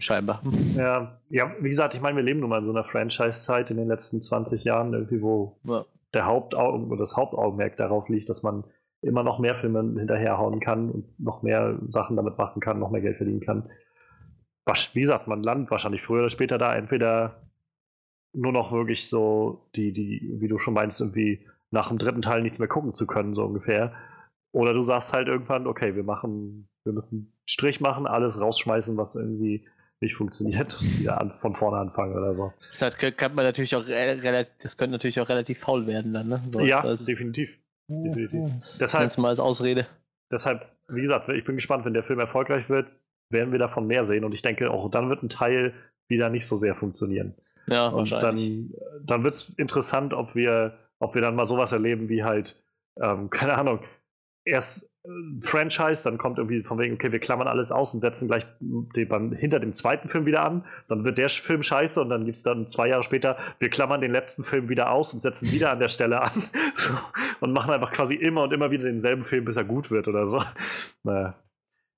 Scheinbar. 0.00 0.42
Ja, 0.74 1.20
ja, 1.28 1.52
wie 1.60 1.68
gesagt, 1.68 1.94
ich 1.94 2.00
meine, 2.00 2.16
wir 2.16 2.22
leben 2.22 2.40
nun 2.40 2.50
mal 2.50 2.60
in 2.60 2.64
so 2.64 2.70
einer 2.70 2.84
Franchise-Zeit 2.84 3.70
in 3.70 3.76
den 3.76 3.88
letzten 3.88 4.22
20 4.22 4.64
Jahren, 4.64 4.94
irgendwie, 4.94 5.20
wo 5.20 5.58
ja. 5.64 5.84
der 6.14 6.24
Hauptau 6.24 6.78
das 6.96 7.16
Hauptaugenmerk 7.16 7.76
darauf 7.76 8.08
liegt, 8.08 8.28
dass 8.28 8.42
man 8.42 8.64
immer 9.02 9.22
noch 9.22 9.38
mehr 9.38 9.56
Filme 9.56 9.80
hinterherhauen 9.98 10.60
kann 10.60 10.90
und 10.90 11.20
noch 11.20 11.42
mehr 11.42 11.78
Sachen 11.88 12.16
damit 12.16 12.38
machen 12.38 12.60
kann, 12.60 12.78
noch 12.78 12.90
mehr 12.90 13.00
Geld 13.00 13.16
verdienen 13.16 13.40
kann 13.40 13.68
wie 14.68 15.00
gesagt, 15.00 15.26
man 15.26 15.42
landet 15.42 15.70
wahrscheinlich 15.70 16.02
früher 16.02 16.20
oder 16.20 16.30
später 16.30 16.58
da 16.58 16.74
entweder 16.74 17.42
nur 18.32 18.52
noch 18.52 18.72
wirklich 18.72 19.08
so, 19.08 19.68
die, 19.74 19.92
die, 19.92 20.36
wie 20.38 20.48
du 20.48 20.58
schon 20.58 20.74
meinst, 20.74 21.00
irgendwie 21.00 21.46
nach 21.70 21.88
dem 21.88 21.98
dritten 21.98 22.22
Teil 22.22 22.42
nichts 22.42 22.58
mehr 22.58 22.68
gucken 22.68 22.94
zu 22.94 23.06
können, 23.06 23.34
so 23.34 23.44
ungefähr. 23.44 23.94
Oder 24.52 24.72
du 24.72 24.82
sagst 24.82 25.12
halt 25.12 25.28
irgendwann, 25.28 25.66
okay, 25.66 25.94
wir 25.94 26.04
machen, 26.04 26.68
wir 26.84 26.92
müssen 26.92 27.32
Strich 27.46 27.80
machen, 27.80 28.06
alles 28.06 28.40
rausschmeißen, 28.40 28.96
was 28.96 29.14
irgendwie 29.14 29.66
nicht 30.00 30.14
funktioniert 30.14 30.80
und 30.80 30.98
wieder 31.00 31.36
von 31.40 31.54
vorne 31.54 31.78
anfangen 31.78 32.16
oder 32.16 32.34
so. 32.34 32.52
Das 32.78 32.96
kann 32.96 33.34
man 33.34 33.44
natürlich 33.44 33.74
auch 33.74 33.86
relativ, 33.86 34.52
das 34.62 34.76
könnte 34.76 34.92
natürlich 34.92 35.20
auch 35.20 35.28
relativ 35.28 35.58
faul 35.58 35.86
werden 35.86 36.14
dann, 36.14 36.28
ne? 36.28 36.42
So 36.52 36.60
ja, 36.60 36.80
als, 36.80 37.04
definitiv. 37.04 37.50
definitiv. 37.88 38.78
Deshalb, 38.78 39.18
mal 39.18 39.30
als 39.30 39.40
Ausrede. 39.40 39.86
Deshalb, 40.30 40.66
wie 40.88 41.00
gesagt, 41.00 41.28
ich 41.30 41.44
bin 41.44 41.56
gespannt, 41.56 41.84
wenn 41.84 41.94
der 41.94 42.04
Film 42.04 42.20
erfolgreich 42.20 42.68
wird, 42.68 42.88
werden 43.30 43.52
wir 43.52 43.58
davon 43.58 43.86
mehr 43.86 44.04
sehen. 44.04 44.24
Und 44.24 44.34
ich 44.34 44.42
denke, 44.42 44.70
auch 44.70 44.90
dann 44.90 45.08
wird 45.08 45.22
ein 45.22 45.28
Teil 45.28 45.74
wieder 46.08 46.30
nicht 46.30 46.46
so 46.46 46.56
sehr 46.56 46.74
funktionieren. 46.74 47.34
Ja, 47.66 47.88
und 47.88 48.10
dann, 48.12 48.72
dann 49.04 49.24
wird 49.24 49.34
es 49.34 49.50
interessant, 49.56 50.14
ob 50.14 50.34
wir, 50.34 50.78
ob 50.98 51.14
wir 51.14 51.20
dann 51.20 51.34
mal 51.34 51.46
sowas 51.46 51.72
erleben 51.72 52.08
wie 52.08 52.24
halt, 52.24 52.56
ähm, 53.00 53.30
keine 53.30 53.54
Ahnung, 53.54 53.80
erst 54.44 54.90
Franchise, 55.40 56.04
dann 56.04 56.18
kommt 56.18 56.38
irgendwie 56.38 56.62
von 56.62 56.78
wegen, 56.78 56.94
okay, 56.94 57.12
wir 57.12 57.18
klammern 57.18 57.48
alles 57.48 57.72
aus 57.72 57.94
und 57.94 58.00
setzen 58.00 58.28
gleich 58.28 58.46
den, 58.60 59.08
beim, 59.08 59.32
hinter 59.32 59.58
dem 59.58 59.72
zweiten 59.72 60.08
Film 60.08 60.26
wieder 60.26 60.44
an. 60.44 60.66
Dann 60.88 61.04
wird 61.04 61.16
der 61.16 61.28
Film 61.30 61.62
scheiße 61.62 62.00
und 62.00 62.10
dann 62.10 62.24
gibt 62.24 62.36
es 62.36 62.42
dann 62.42 62.66
zwei 62.66 62.88
Jahre 62.88 63.02
später, 63.02 63.38
wir 63.58 63.70
klammern 63.70 64.00
den 64.00 64.10
letzten 64.10 64.44
Film 64.44 64.68
wieder 64.68 64.90
aus 64.90 65.14
und 65.14 65.20
setzen 65.20 65.50
wieder 65.50 65.70
an 65.70 65.78
der 65.78 65.88
Stelle 65.88 66.20
an 66.20 66.32
so, 66.74 66.92
und 67.40 67.52
machen 67.52 67.72
einfach 67.72 67.92
quasi 67.92 68.16
immer 68.16 68.42
und 68.42 68.52
immer 68.52 68.70
wieder 68.70 68.84
denselben 68.84 69.24
Film, 69.24 69.44
bis 69.44 69.56
er 69.56 69.64
gut 69.64 69.90
wird 69.90 70.08
oder 70.08 70.26
so. 70.26 70.42
Naja 71.04 71.36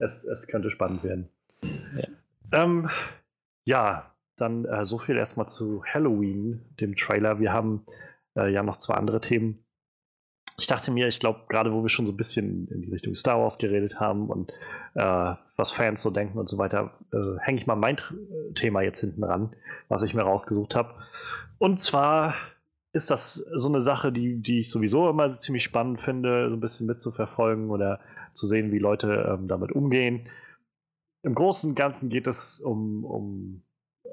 es, 0.01 0.25
es 0.25 0.49
könnte 0.49 0.71
spannend 0.71 1.05
werden. 1.05 1.29
Ja, 1.63 2.09
ähm, 2.53 2.91
ja 3.65 4.11
dann 4.37 4.65
äh, 4.65 4.85
so 4.85 4.99
viel 4.99 5.17
erstmal 5.17 5.49
zu 5.49 5.85
Halloween, 5.85 6.63
dem 6.81 6.97
Trailer. 6.97 7.39
Wir 7.39 7.53
haben 7.53 7.85
äh, 8.37 8.51
ja 8.51 8.63
noch 8.63 8.79
zwei 8.79 8.95
andere 8.95 9.21
Themen. 9.21 9.65
ich 10.59 10.67
dachte 10.67 10.91
mir, 10.91 11.09
ich 11.09 11.21
glaube, 11.21 11.41
gerade 11.49 11.73
wo 11.73 11.83
wir 11.83 11.89
schon 11.89 12.07
so 12.07 12.13
ein 12.13 12.17
bisschen 12.17 12.69
in 12.69 12.83
die 12.83 12.91
Richtung 12.91 13.15
Star 13.15 13.39
Wars 13.39 13.59
geredet 13.59 14.01
haben 14.01 14.29
und 14.29 14.51
äh, 14.95 15.35
was 15.57 15.71
Fans 15.73 16.03
so 16.03 16.11
denken 16.11 16.39
und 16.39 16.49
so 16.49 16.59
weiter, 16.59 16.99
äh, 17.13 17.39
hänge 17.41 17.59
ich 17.59 17.67
mal 17.67 17.77
mein 17.77 17.97
Thema 18.55 18.81
jetzt 18.81 19.01
hinten 19.01 19.25
ran, 19.25 19.55
was 19.89 20.03
ich 20.03 20.15
mir 20.15 20.23
rausgesucht 20.23 20.75
habe. 20.75 20.95
Und 21.59 21.79
zwar 21.79 22.35
ist 22.93 23.11
das 23.11 23.35
so 23.35 23.69
eine 23.69 23.81
Sache, 23.81 24.13
die, 24.13 24.43
die 24.43 24.61
ich 24.61 24.71
sowieso 24.71 25.09
immer 25.09 25.29
ziemlich 25.29 25.63
spannend 25.63 26.01
finde, 26.01 26.49
so 26.49 26.57
ein 26.57 26.61
bisschen 26.61 26.87
mitzuverfolgen 26.87 27.71
oder 27.71 28.01
zu 28.33 28.47
sehen, 28.47 28.73
wie 28.73 28.79
Leute 28.79 29.29
ähm, 29.33 29.49
damit 29.49 29.73
umgehen. 29.73 30.29
Im 31.23 31.35
Großen 31.35 31.71
und 31.71 31.77
Ganzen 31.77 32.09
geht 32.09 32.27
es 32.27 32.61
um, 32.61 33.05
um 33.05 33.63
äh, 34.05 34.09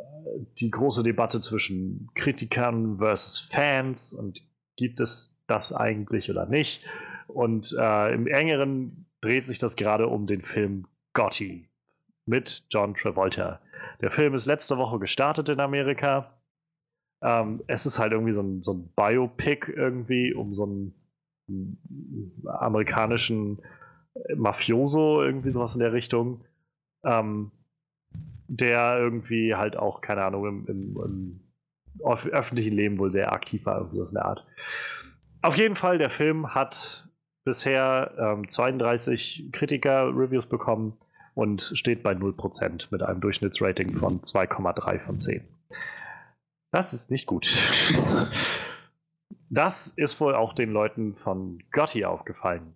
die 0.60 0.70
große 0.70 1.04
Debatte 1.04 1.40
zwischen 1.40 2.10
Kritikern 2.16 2.98
versus 2.98 3.40
Fans 3.40 4.14
und 4.14 4.42
gibt 4.76 5.00
es 5.00 5.36
das 5.48 5.74
eigentlich 5.74 6.30
oder 6.30 6.46
nicht? 6.46 6.88
Und 7.28 7.76
äh, 7.78 8.14
im 8.14 8.28
engeren 8.28 9.08
dreht 9.22 9.44
sich 9.44 9.58
das 9.58 9.76
gerade 9.76 10.08
um 10.08 10.28
den 10.28 10.44
Film 10.44 10.88
Gotti 11.14 11.68
mit 12.26 12.66
John 12.70 12.94
Travolta. 12.94 13.60
Der 14.02 14.12
Film 14.12 14.36
ist 14.36 14.46
letzte 14.46 14.78
Woche 14.78 15.00
gestartet 15.00 15.50
in 15.50 15.60
Amerika. 15.60 16.37
Ähm, 17.22 17.64
es 17.68 17.86
ist 17.86 18.00
halt 18.00 18.12
irgendwie 18.12 18.34
so 18.34 18.42
ein, 18.42 18.62
so 18.62 18.74
ein 18.74 18.90
Biopic 18.96 19.72
irgendwie 19.72 20.34
um 20.34 20.54
so 20.54 20.64
einen 20.64 20.94
amerikanischen 22.46 23.60
Mafioso, 24.36 25.24
irgendwie 25.24 25.52
sowas 25.52 25.76
in 25.76 25.80
der 25.80 25.94
Richtung, 25.94 26.44
ähm, 27.04 27.52
der 28.48 28.98
irgendwie 29.00 29.56
halt 29.56 29.78
auch, 29.78 30.02
keine 30.02 30.24
Ahnung, 30.24 30.46
im, 30.46 30.66
im, 30.68 30.98
im 31.04 31.40
öffentlichen 32.04 32.76
Leben 32.76 33.00
wohl 33.00 33.12
sehr 33.12 33.32
aktiv 33.32 33.66
war, 33.66 33.80
irgendwie 33.80 33.98
so 33.98 34.04
in 34.04 34.16
der 34.16 34.26
Art. 34.26 34.46
Auf 35.42 35.58
jeden 35.58 35.76
Fall, 35.76 35.98
der 35.98 36.10
Film 36.10 36.54
hat 36.54 37.08
bisher 37.44 38.14
ähm, 38.20 38.48
32 38.48 39.50
Kritiker-Reviews 39.52 40.48
bekommen 40.48 40.98
und 41.34 41.72
steht 41.76 42.04
bei 42.04 42.12
0% 42.12 42.88
mit 42.92 43.04
einem 43.04 43.22
Durchschnittsrating 43.22 43.98
von 43.98 44.22
2,3 44.22 45.00
von 45.00 45.18
10. 45.18 45.42
Das 46.78 46.94
ist 46.94 47.10
nicht 47.10 47.26
gut. 47.26 47.50
Das 49.50 49.88
ist 49.88 50.22
wohl 50.22 50.36
auch 50.36 50.54
den 50.54 50.70
Leuten 50.70 51.16
von 51.16 51.64
Gotti 51.72 52.06
aufgefallen. 52.06 52.76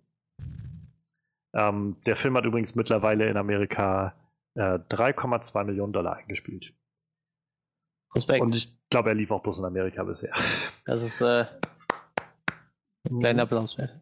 Ähm, 1.54 1.96
der 2.04 2.16
Film 2.16 2.36
hat 2.36 2.44
übrigens 2.44 2.74
mittlerweile 2.74 3.28
in 3.28 3.36
Amerika 3.36 4.12
äh, 4.54 4.80
3,2 4.90 5.62
Millionen 5.62 5.92
Dollar 5.92 6.16
eingespielt. 6.16 6.72
Respekt. 8.12 8.40
Und 8.40 8.56
ich 8.56 8.76
glaube, 8.90 9.10
er 9.10 9.14
lief 9.14 9.30
auch 9.30 9.40
bloß 9.40 9.60
in 9.60 9.66
Amerika 9.66 10.02
bisher. 10.02 10.34
Das 10.84 11.00
ist 11.00 11.20
äh, 11.20 11.46
ein 13.08 13.20
kleiner 13.20 13.44
Applaus 13.44 13.78
wert. 13.78 14.00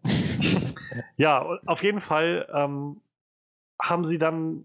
ja, 1.18 1.42
auf 1.66 1.82
jeden 1.82 2.00
Fall 2.00 2.48
ähm, 2.54 3.02
haben 3.78 4.06
sie 4.06 4.16
dann 4.16 4.64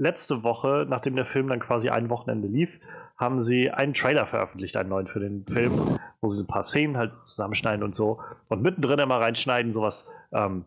letzte 0.00 0.42
Woche, 0.42 0.86
nachdem 0.88 1.14
der 1.14 1.26
Film 1.26 1.48
dann 1.48 1.60
quasi 1.60 1.90
ein 1.90 2.10
Wochenende 2.10 2.48
lief, 2.48 2.70
haben 3.16 3.40
sie 3.40 3.70
einen 3.70 3.94
Trailer 3.94 4.26
veröffentlicht, 4.26 4.76
einen 4.76 4.88
neuen 4.88 5.06
für 5.06 5.20
den 5.20 5.44
Film, 5.46 5.98
wo 6.20 6.28
sie 6.28 6.42
ein 6.42 6.46
paar 6.46 6.62
Szenen 6.62 6.96
halt 6.96 7.12
zusammenschneiden 7.24 7.84
und 7.84 7.94
so. 7.94 8.20
Und 8.48 8.62
mittendrin 8.62 8.98
immer 8.98 9.20
reinschneiden, 9.20 9.70
sowas. 9.70 10.10
Ähm, 10.32 10.64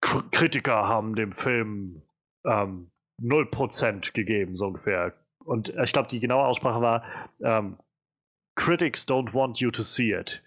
Kritiker 0.00 0.86
haben 0.86 1.14
dem 1.14 1.32
Film 1.32 2.02
ähm, 2.44 2.90
0% 3.20 4.12
gegeben, 4.12 4.56
so 4.56 4.66
ungefähr. 4.66 5.14
Und 5.44 5.70
ich 5.70 5.92
glaube, 5.92 6.08
die 6.08 6.20
genaue 6.20 6.44
Aussprache 6.44 6.82
war: 6.82 7.04
ähm, 7.42 7.78
Critics 8.54 9.06
don't 9.08 9.32
want 9.32 9.58
you 9.58 9.70
to 9.70 9.82
see 9.82 10.12
it. 10.12 10.42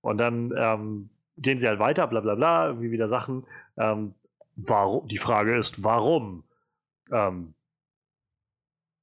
Und 0.00 0.18
dann 0.18 0.52
ähm, 0.56 1.10
gehen 1.36 1.58
sie 1.58 1.68
halt 1.68 1.78
weiter, 1.78 2.06
bla 2.06 2.20
bla 2.20 2.34
bla, 2.34 2.80
wie 2.80 2.90
wieder 2.90 3.08
Sachen. 3.08 3.46
Ähm, 3.76 4.14
warum, 4.56 5.06
die 5.06 5.18
Frage 5.18 5.56
ist, 5.56 5.84
warum? 5.84 6.42
Ähm, 7.12 7.54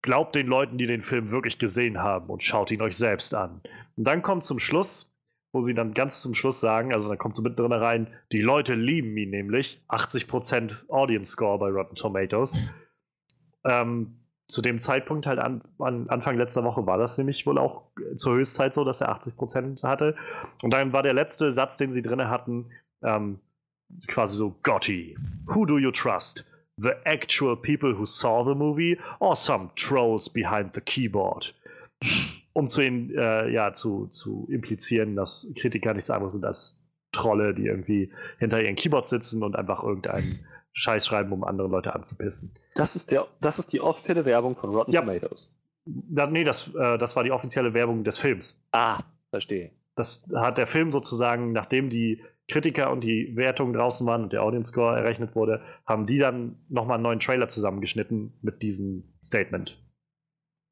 glaubt 0.01 0.35
den 0.35 0.47
Leuten, 0.47 0.77
die 0.77 0.85
den 0.85 1.01
Film 1.01 1.31
wirklich 1.31 1.57
gesehen 1.57 1.99
haben 1.99 2.29
und 2.29 2.43
schaut 2.43 2.71
ihn 2.71 2.81
euch 2.81 2.97
selbst 2.97 3.33
an. 3.33 3.61
Und 3.95 4.03
dann 4.03 4.21
kommt 4.21 4.43
zum 4.43 4.59
Schluss, 4.59 5.11
wo 5.53 5.61
sie 5.61 5.73
dann 5.73 5.93
ganz 5.93 6.21
zum 6.21 6.33
Schluss 6.33 6.59
sagen, 6.59 6.93
also 6.93 7.09
dann 7.09 7.17
kommt 7.17 7.35
so 7.35 7.41
mit 7.41 7.57
drin 7.57 7.71
rein, 7.71 8.07
die 8.31 8.41
Leute 8.41 8.73
lieben 8.73 9.15
ihn 9.17 9.29
nämlich, 9.29 9.81
80% 9.87 10.89
Audience 10.89 11.31
Score 11.31 11.59
bei 11.59 11.69
Rotten 11.69 11.95
Tomatoes. 11.95 12.59
Ähm, 13.63 14.19
zu 14.47 14.61
dem 14.61 14.79
Zeitpunkt 14.79 15.25
halt 15.25 15.39
an, 15.39 15.61
an, 15.79 16.09
Anfang 16.09 16.37
letzter 16.37 16.63
Woche 16.63 16.85
war 16.85 16.97
das 16.97 17.17
nämlich 17.17 17.45
wohl 17.45 17.57
auch 17.57 17.83
zur 18.15 18.35
Höchstzeit 18.35 18.73
so, 18.73 18.83
dass 18.83 18.99
er 18.99 19.09
80% 19.09 19.83
hatte. 19.83 20.15
Und 20.61 20.73
dann 20.73 20.91
war 20.91 21.01
der 21.01 21.13
letzte 21.13 21.51
Satz, 21.51 21.77
den 21.77 21.91
sie 21.91 22.01
drin 22.01 22.27
hatten, 22.27 22.69
ähm, 23.03 23.39
quasi 24.07 24.35
so, 24.35 24.55
Gotti, 24.63 25.17
who 25.45 25.65
do 25.65 25.77
you 25.77 25.91
trust? 25.91 26.45
The 26.78 26.93
actual 27.05 27.55
people 27.55 27.93
who 27.93 28.05
saw 28.05 28.43
the 28.43 28.55
movie 28.55 28.99
or 29.19 29.36
some 29.36 29.69
trolls 29.76 30.30
behind 30.30 30.74
the 30.74 30.82
keyboard. 30.82 31.53
Um 32.53 32.67
zu, 32.67 32.82
äh, 32.82 33.51
ja, 33.51 33.74
zu, 33.74 34.07
zu 34.07 34.47
implizieren, 34.51 35.15
dass 35.15 35.47
Kritiker 35.55 35.93
nichts 35.93 36.09
anderes 36.09 36.34
sind 36.34 36.45
als 36.45 36.80
Trolle, 37.11 37.53
die 37.53 37.67
irgendwie 37.67 38.11
hinter 38.39 38.61
ihren 38.61 38.76
Keyboard 38.76 39.05
sitzen 39.05 39.43
und 39.43 39.55
einfach 39.55 39.84
irgendeinen 39.84 40.45
Scheiß 40.74 41.05
schreiben, 41.05 41.32
um 41.32 41.43
andere 41.43 41.67
Leute 41.67 41.95
anzupissen. 41.95 42.51
Das 42.76 42.95
ist, 42.95 43.11
der, 43.11 43.28
das 43.39 43.59
ist 43.59 43.71
die 43.71 43.80
offizielle 43.80 44.26
Werbung 44.26 44.55
von 44.55 44.71
Rotten 44.71 44.91
ja. 44.91 45.01
Tomatoes. 45.01 45.55
Da, 45.86 46.28
nee, 46.28 46.43
das, 46.43 46.74
äh, 46.76 46.97
das 46.97 47.15
war 47.15 47.24
die 47.24 47.32
offizielle 47.32 47.74
Werbung 47.74 48.03
des 48.03 48.17
Films. 48.17 48.59
Ah, 48.71 48.99
verstehe. 49.30 49.71
Das 49.95 50.26
hat 50.34 50.57
der 50.57 50.67
Film 50.67 50.91
sozusagen, 50.91 51.51
nachdem 51.51 51.89
die 51.89 52.21
Kritiker 52.49 52.91
und 52.91 53.03
die 53.03 53.35
Wertungen 53.35 53.73
draußen 53.73 54.05
waren 54.05 54.23
und 54.23 54.33
der 54.33 54.43
Audience 54.43 54.69
Score 54.69 54.97
errechnet 54.97 55.35
wurde, 55.35 55.63
haben 55.85 56.05
die 56.05 56.17
dann 56.17 56.57
nochmal 56.69 56.95
einen 56.95 57.03
neuen 57.03 57.19
Trailer 57.19 57.47
zusammengeschnitten 57.47 58.33
mit 58.41 58.61
diesem 58.61 59.13
Statement. 59.23 59.81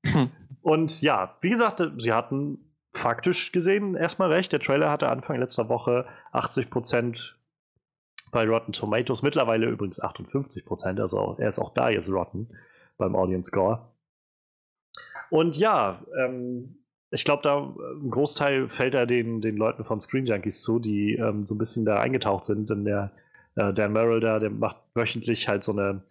Hm. 0.06 0.30
Und 0.62 1.02
ja, 1.02 1.38
wie 1.42 1.50
gesagt, 1.50 1.82
sie 1.98 2.14
hatten 2.14 2.76
faktisch 2.94 3.52
gesehen 3.52 3.96
erstmal 3.96 4.32
recht. 4.32 4.52
Der 4.52 4.60
Trailer 4.60 4.92
hatte 4.92 5.08
Anfang 5.08 5.40
letzter 5.40 5.70
Woche 5.70 6.06
80% 6.34 7.36
bei 8.32 8.48
Rotten 8.48 8.72
Tomatoes, 8.72 9.24
mittlerweile 9.24 9.68
übrigens 9.68 10.02
58%, 10.02 11.02
also 11.02 11.36
er 11.38 11.50
ist 11.50 11.60
auch 11.60 11.74
da 11.74 11.90
jetzt 11.90 12.10
Rotten 12.10 12.50
beim 12.98 13.16
Audience 13.16 13.48
Score. 13.48 13.94
Und 15.30 15.58
ja, 15.58 16.02
ähm, 16.18 16.81
ich 17.12 17.26
glaube, 17.26 17.44
da 17.44 17.60
ein 17.60 18.10
Großteil 18.10 18.70
fällt 18.70 18.94
da 18.94 19.06
den, 19.06 19.42
den 19.42 19.58
Leuten 19.58 19.84
von 19.84 20.00
Screen 20.00 20.26
Junkies 20.26 20.62
zu, 20.62 20.80
die 20.80 21.16
ähm, 21.16 21.46
so 21.46 21.56
ein 21.56 21.58
bisschen 21.58 21.86
da 21.86 22.00
eingetaucht 22.00 22.46
sind. 22.46 22.70
Denn 22.70 22.86
der 22.86 23.12
äh, 23.56 23.74
Dan 23.74 23.92
Merrill 23.92 24.22
da, 24.22 24.40
der 24.40 24.50
macht 24.50 24.78
wöchentlich 24.96 25.48
halt 25.50 25.64
so 25.64 25.74
eine, 25.74 26.04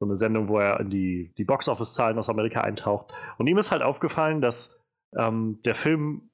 so 0.00 0.04
eine 0.04 0.16
Sendung, 0.16 0.48
wo 0.48 0.58
er 0.58 0.80
in 0.80 0.90
die, 0.90 1.32
die 1.38 1.44
Box-Office-Zahlen 1.44 2.18
aus 2.18 2.28
Amerika 2.28 2.60
eintaucht. 2.62 3.14
Und 3.38 3.46
ihm 3.46 3.56
ist 3.58 3.70
halt 3.70 3.82
aufgefallen, 3.82 4.40
dass 4.40 4.80
ähm, 5.16 5.60
der 5.64 5.76
Film 5.76 6.28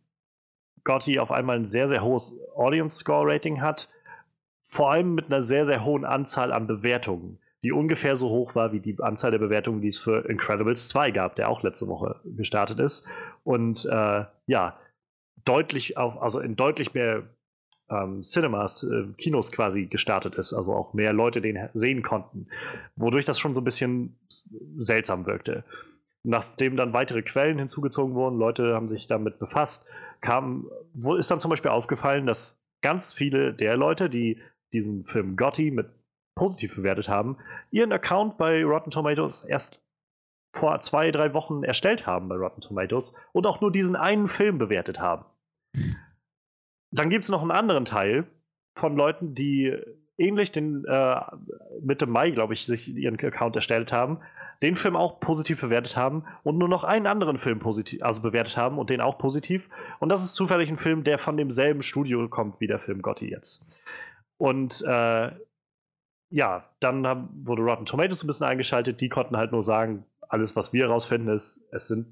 Gotti 0.85 1.19
auf 1.19 1.31
einmal 1.31 1.57
ein 1.57 1.67
sehr, 1.67 1.87
sehr 1.87 2.03
hohes 2.03 2.35
Audience-Score-Rating 2.57 3.61
hat. 3.61 3.91
Vor 4.69 4.91
allem 4.91 5.15
mit 5.15 5.27
einer 5.27 5.43
sehr, 5.43 5.67
sehr 5.67 5.85
hohen 5.85 6.07
Anzahl 6.07 6.51
an 6.51 6.67
Bewertungen 6.67 7.39
die 7.65 7.73
ungefähr 7.73 8.15
so 8.15 8.29
hoch 8.29 8.55
war 8.55 8.73
wie 8.73 8.81
die 8.81 8.95
Anzahl 9.01 9.31
der 9.31 9.39
Bewertungen, 9.39 9.81
die 9.81 9.89
es 9.89 9.99
für 9.99 10.29
Incredibles 10.29 10.89
2 10.89 11.11
gab, 11.13 11.35
der 11.35 11.49
auch 11.49 11.63
letzte 11.63 11.89
Woche 11.89 12.21
gestartet 12.25 12.79
ist. 12.79 13.09
Und 13.43 13.87
äh, 13.87 14.25
ja, 14.47 14.79
deutlich 15.47 15.97
auch, 15.97 16.21
also 16.21 16.41
in 16.41 16.57
deutlich 16.57 16.93
mehr 16.93 17.23
ähm, 17.89 18.23
Cinemas, 18.23 18.83
äh, 18.83 19.07
Kinos 19.17 19.51
quasi 19.51 19.87
gestartet 19.87 20.35
ist, 20.35 20.53
also 20.53 20.75
auch 20.75 20.93
mehr 20.93 21.15
Leute 21.15 21.41
den 21.41 21.71
sehen 21.73 22.03
konnten, 22.03 22.49
wodurch 22.97 23.25
das 23.25 23.39
schon 23.39 23.55
so 23.55 23.63
ein 23.63 23.65
bisschen 23.65 24.19
seltsam 24.77 25.25
wirkte. 25.25 25.65
Nachdem 26.23 26.77
dann 26.77 26.93
weitere 26.93 27.23
Quellen 27.23 27.59
hinzugezogen 27.59 28.15
wurden, 28.15 28.39
Leute 28.39 28.75
haben 28.75 28.89
sich 28.89 29.07
damit 29.07 29.39
befasst, 29.39 29.89
kam, 30.21 30.69
wo 30.93 31.15
ist 31.15 31.31
dann 31.31 31.41
zum 31.41 31.49
Beispiel 31.49 31.71
aufgefallen, 31.71 32.27
dass 32.27 32.59
ganz 32.83 33.15
viele 33.15 33.55
der 33.55 33.79
Leute, 33.79 34.11
die 34.11 34.39
diesen 34.75 35.07
Film 35.07 35.37
Gotti 35.37 35.71
mit 35.71 35.89
positiv 36.35 36.77
bewertet 36.77 37.09
haben, 37.09 37.39
ihren 37.71 37.93
Account 37.93 38.37
bei 38.37 38.65
Rotten 38.65 38.91
Tomatoes 38.91 39.45
erst 39.45 39.81
vor 40.53 40.79
zwei, 40.81 41.11
drei 41.11 41.35
Wochen 41.35 41.65
erstellt 41.65 42.07
haben 42.07 42.29
bei 42.29 42.37
Rotten 42.37 42.61
Tomatoes 42.61 43.13
und 43.33 43.47
auch 43.47 43.61
nur 43.61 43.73
diesen 43.73 43.97
einen 43.97 44.29
Film 44.29 44.59
bewertet 44.59 45.01
haben. 45.01 45.25
Dann 46.93 47.11
gibt 47.11 47.25
es 47.25 47.31
noch 47.31 47.43
einen 47.43 47.51
anderen 47.51 47.85
Teil 47.85 48.27
von 48.77 48.97
Leuten, 48.97 49.35
die 49.35 49.77
ähnlich 50.17 50.53
den 50.53 50.85
äh, 50.85 51.21
Mitte 51.81 52.07
Mai, 52.07 52.31
glaube 52.31 52.55
ich, 52.55 52.67
sich 52.67 52.95
ihren 52.95 53.19
Account 53.19 53.57
erstellt 53.57 53.93
haben, 53.93 54.21
den 54.63 54.77
Film 54.77 54.95
auch 54.95 55.19
positiv 55.19 55.61
bewertet 55.61 55.97
haben 55.97 56.25
und 56.45 56.57
nur 56.57 56.69
noch 56.69 56.85
einen 56.85 57.09
anderen 57.09 57.39
Film 57.39 57.59
positiv, 57.59 58.03
also 58.03 58.23
bewertet 58.23 58.57
haben 58.57 58.79
und 58.79 58.91
den 58.91 59.01
auch 59.01 59.19
positiv. 59.19 59.69
Und 59.99 60.09
das 60.09 60.23
ist 60.23 60.35
zufällig 60.35 60.71
ein 60.71 60.79
Film, 60.79 61.03
der 61.03 61.19
von 61.19 61.37
demselben 61.37 61.83
Studio 61.83 62.29
kommt 62.29 62.61
wie 62.61 62.69
der 62.69 62.79
Film 62.79 63.03
Gotti 63.03 63.29
jetzt. 63.29 63.65
Und 64.37 64.83
äh, 64.87 65.33
ja, 66.35 66.69
dann 66.81 67.07
haben, 67.07 67.29
wurde 67.45 67.63
Rotten 67.63 67.87
Tomatoes 67.87 68.25
ein 68.25 68.27
bisschen 68.27 68.47
eingeschaltet. 68.47 69.01
Die 69.01 69.09
konnten 69.09 69.37
halt 69.37 69.53
nur 69.53 69.63
sagen, 69.63 70.05
alles, 70.29 70.57
was 70.57 70.73
wir 70.73 70.87
herausfinden, 70.89 71.29
ist, 71.29 71.61
es 71.71 71.87
sind 71.87 72.09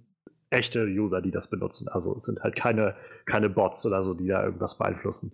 echte 0.49 0.85
User, 0.85 1.21
die 1.21 1.33
das 1.33 1.51
benutzen. 1.51 1.89
Also 1.89 2.15
es 2.15 2.23
sind 2.23 2.41
halt 2.41 2.55
keine, 2.55 2.95
keine 3.27 3.51
Bots 3.51 3.85
oder 3.85 4.05
so, 4.05 4.15
die 4.15 4.29
da 4.29 4.45
irgendwas 4.45 4.79
beeinflussen. 4.79 5.33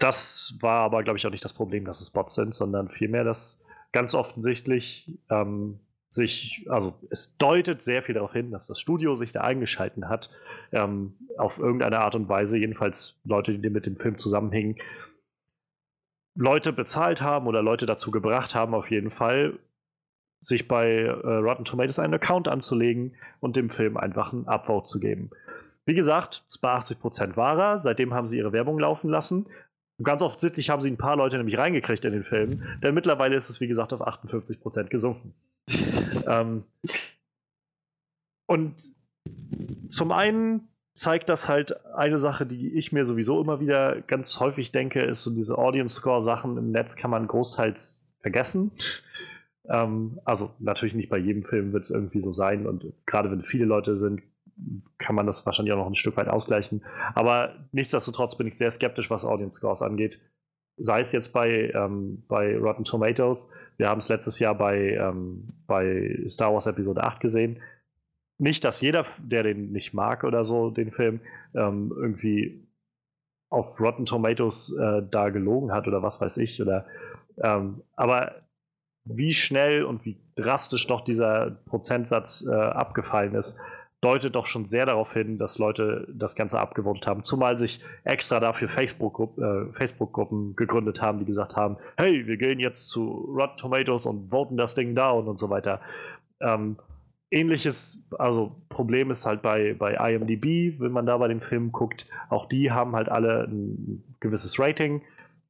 das 0.00 0.56
war 0.60 0.80
aber, 0.80 1.04
glaube 1.04 1.18
ich, 1.18 1.26
auch 1.28 1.30
nicht 1.30 1.44
das 1.44 1.52
Problem, 1.52 1.84
dass 1.84 2.00
es 2.00 2.10
Bots 2.10 2.34
sind, 2.34 2.52
sondern 2.52 2.88
vielmehr, 2.88 3.22
dass 3.22 3.64
ganz 3.92 4.12
offensichtlich 4.12 5.16
ähm, 5.30 5.78
sich, 6.08 6.66
also 6.68 6.98
es 7.10 7.36
deutet 7.36 7.80
sehr 7.82 8.02
viel 8.02 8.16
darauf 8.16 8.32
hin, 8.32 8.50
dass 8.50 8.66
das 8.66 8.80
Studio 8.80 9.14
sich 9.14 9.30
da 9.30 9.42
eingeschalten 9.42 10.08
hat, 10.08 10.30
ähm, 10.72 11.14
auf 11.36 11.58
irgendeine 11.58 12.00
Art 12.00 12.16
und 12.16 12.28
Weise, 12.28 12.58
jedenfalls 12.58 13.20
Leute, 13.22 13.56
die 13.56 13.70
mit 13.70 13.86
dem 13.86 13.94
Film 13.94 14.18
zusammenhängen, 14.18 14.78
Leute 16.38 16.72
bezahlt 16.72 17.20
haben 17.20 17.48
oder 17.48 17.62
Leute 17.62 17.84
dazu 17.84 18.12
gebracht 18.12 18.54
haben, 18.54 18.72
auf 18.72 18.90
jeden 18.90 19.10
Fall, 19.10 19.58
sich 20.40 20.68
bei 20.68 21.00
äh, 21.02 21.10
Rotten 21.10 21.64
Tomatoes 21.64 21.98
einen 21.98 22.14
Account 22.14 22.46
anzulegen 22.46 23.16
und 23.40 23.56
dem 23.56 23.70
Film 23.70 23.96
einfach 23.96 24.32
einen 24.32 24.46
Upvote 24.46 24.84
zu 24.84 25.00
geben. 25.00 25.30
Wie 25.84 25.94
gesagt, 25.94 26.44
80% 26.48 27.36
war 27.36 27.58
er, 27.58 27.78
seitdem 27.78 28.14
haben 28.14 28.28
sie 28.28 28.38
ihre 28.38 28.52
Werbung 28.52 28.78
laufen 28.78 29.10
lassen. 29.10 29.46
Und 29.98 30.04
ganz 30.04 30.22
offensichtlich 30.22 30.70
haben 30.70 30.80
sie 30.80 30.92
ein 30.92 30.96
paar 30.96 31.16
Leute 31.16 31.38
nämlich 31.38 31.58
reingekriegt 31.58 32.04
in 32.04 32.12
den 32.12 32.22
Film, 32.22 32.62
denn 32.84 32.94
mittlerweile 32.94 33.34
ist 33.34 33.50
es, 33.50 33.60
wie 33.60 33.66
gesagt, 33.66 33.92
auf 33.92 34.06
58% 34.06 34.84
gesunken. 34.84 35.34
ähm, 36.28 36.62
und 38.46 38.92
zum 39.88 40.12
einen 40.12 40.68
zeigt 40.98 41.28
das 41.28 41.48
halt 41.48 41.86
eine 41.94 42.18
Sache, 42.18 42.44
die 42.44 42.74
ich 42.76 42.90
mir 42.90 43.04
sowieso 43.04 43.40
immer 43.40 43.60
wieder 43.60 44.00
ganz 44.02 44.40
häufig 44.40 44.72
denke, 44.72 45.00
ist 45.00 45.22
so 45.22 45.30
diese 45.30 45.56
Audience 45.56 45.94
Score 45.94 46.20
Sachen 46.20 46.56
im 46.56 46.72
Netz 46.72 46.96
kann 46.96 47.12
man 47.12 47.28
großteils 47.28 48.04
vergessen. 48.20 48.72
Ähm, 49.68 50.18
also 50.24 50.50
natürlich 50.58 50.94
nicht 50.94 51.08
bei 51.08 51.18
jedem 51.18 51.44
Film 51.44 51.72
wird 51.72 51.84
es 51.84 51.90
irgendwie 51.90 52.18
so 52.18 52.32
sein 52.32 52.66
und 52.66 52.92
gerade 53.06 53.30
wenn 53.30 53.42
viele 53.42 53.64
Leute 53.64 53.96
sind, 53.96 54.22
kann 54.98 55.14
man 55.14 55.26
das 55.26 55.46
wahrscheinlich 55.46 55.72
auch 55.72 55.78
noch 55.78 55.86
ein 55.86 55.94
Stück 55.94 56.16
weit 56.16 56.26
ausgleichen. 56.26 56.84
Aber 57.14 57.54
nichtsdestotrotz 57.70 58.36
bin 58.36 58.48
ich 58.48 58.56
sehr 58.56 58.72
skeptisch, 58.72 59.08
was 59.08 59.24
Audience 59.24 59.58
Scores 59.58 59.82
angeht. 59.82 60.18
Sei 60.78 60.98
es 60.98 61.12
jetzt 61.12 61.32
bei, 61.32 61.70
ähm, 61.74 62.24
bei 62.26 62.58
Rotten 62.58 62.82
Tomatoes, 62.82 63.54
wir 63.76 63.88
haben 63.88 63.98
es 63.98 64.08
letztes 64.08 64.40
Jahr 64.40 64.56
bei, 64.56 64.94
ähm, 64.94 65.48
bei 65.68 66.24
Star 66.26 66.52
Wars 66.52 66.66
Episode 66.66 67.04
8 67.04 67.20
gesehen. 67.20 67.60
Nicht, 68.38 68.64
dass 68.64 68.80
jeder, 68.80 69.04
der 69.18 69.42
den 69.42 69.72
nicht 69.72 69.94
mag 69.94 70.24
oder 70.24 70.44
so, 70.44 70.70
den 70.70 70.92
Film, 70.92 71.20
ähm, 71.54 71.92
irgendwie 71.94 72.64
auf 73.50 73.80
Rotten 73.80 74.06
Tomatoes 74.06 74.74
äh, 74.78 75.02
da 75.10 75.30
gelogen 75.30 75.72
hat 75.72 75.88
oder 75.88 76.02
was 76.02 76.20
weiß 76.20 76.36
ich. 76.36 76.60
Oder, 76.62 76.86
ähm, 77.42 77.82
aber 77.96 78.42
wie 79.04 79.32
schnell 79.32 79.84
und 79.84 80.04
wie 80.04 80.20
drastisch 80.36 80.86
doch 80.86 81.00
dieser 81.00 81.50
Prozentsatz 81.66 82.46
äh, 82.48 82.54
abgefallen 82.54 83.34
ist, 83.34 83.58
deutet 84.00 84.36
doch 84.36 84.46
schon 84.46 84.64
sehr 84.64 84.86
darauf 84.86 85.12
hin, 85.12 85.38
dass 85.38 85.58
Leute 85.58 86.06
das 86.12 86.36
Ganze 86.36 86.60
abgewohnt 86.60 87.06
haben. 87.06 87.22
Zumal 87.22 87.56
sich 87.56 87.80
extra 88.04 88.38
dafür 88.38 88.68
Facebook-Gruppen 88.68 89.72
äh, 89.72 89.72
Facebook 89.72 90.14
gegründet 90.56 91.02
haben, 91.02 91.18
die 91.18 91.24
gesagt 91.24 91.56
haben, 91.56 91.78
hey, 91.96 92.26
wir 92.26 92.36
gehen 92.36 92.60
jetzt 92.60 92.88
zu 92.88 93.32
Rotten 93.36 93.56
Tomatoes 93.56 94.06
und 94.06 94.30
voten 94.30 94.56
das 94.56 94.74
Ding 94.74 94.94
down 94.94 95.26
und 95.26 95.38
so 95.38 95.50
weiter. 95.50 95.80
Ähm, 96.40 96.76
ähnliches, 97.30 98.04
also 98.18 98.56
Problem 98.68 99.10
ist 99.10 99.26
halt 99.26 99.42
bei, 99.42 99.74
bei 99.74 99.94
IMDb, 99.94 100.80
wenn 100.80 100.92
man 100.92 101.06
da 101.06 101.16
bei 101.18 101.28
den 101.28 101.40
Filmen 101.40 101.72
guckt, 101.72 102.06
auch 102.30 102.46
die 102.46 102.70
haben 102.70 102.96
halt 102.96 103.08
alle 103.08 103.44
ein 103.44 104.02
gewisses 104.20 104.58
Rating. 104.58 105.02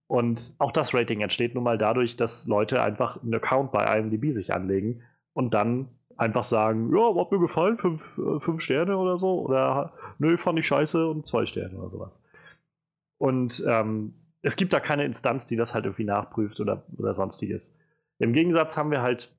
Und 0.06 0.52
auch 0.58 0.72
das 0.72 0.94
Rating 0.94 1.20
entsteht 1.20 1.54
nun 1.54 1.64
mal 1.64 1.78
dadurch, 1.78 2.16
dass 2.16 2.46
Leute 2.46 2.82
einfach 2.82 3.22
einen 3.22 3.34
Account 3.34 3.72
bei 3.72 3.98
IMDb 3.98 4.30
sich 4.30 4.54
anlegen 4.54 5.02
und 5.34 5.54
dann 5.54 5.88
einfach 6.16 6.42
sagen, 6.42 6.90
ja, 6.94 7.14
hat 7.14 7.30
mir 7.30 7.38
gefallen, 7.38 7.78
fünf, 7.78 8.18
äh, 8.18 8.40
fünf 8.40 8.60
Sterne 8.60 8.96
oder 8.96 9.18
so. 9.18 9.40
Oder 9.40 9.92
nö, 10.18 10.36
fand 10.36 10.58
ich 10.58 10.66
scheiße 10.66 11.06
und 11.06 11.26
zwei 11.26 11.46
Sterne 11.46 11.78
oder 11.78 11.90
sowas. 11.90 12.22
Und 13.18 13.62
ähm, 13.66 14.14
es 14.42 14.56
gibt 14.56 14.72
da 14.72 14.80
keine 14.80 15.04
Instanz, 15.04 15.46
die 15.46 15.56
das 15.56 15.74
halt 15.74 15.84
irgendwie 15.84 16.04
nachprüft 16.04 16.60
oder, 16.60 16.84
oder 16.96 17.14
sonstiges. 17.14 17.78
Im 18.18 18.32
Gegensatz 18.32 18.76
haben 18.76 18.90
wir 18.90 19.02
halt 19.02 19.32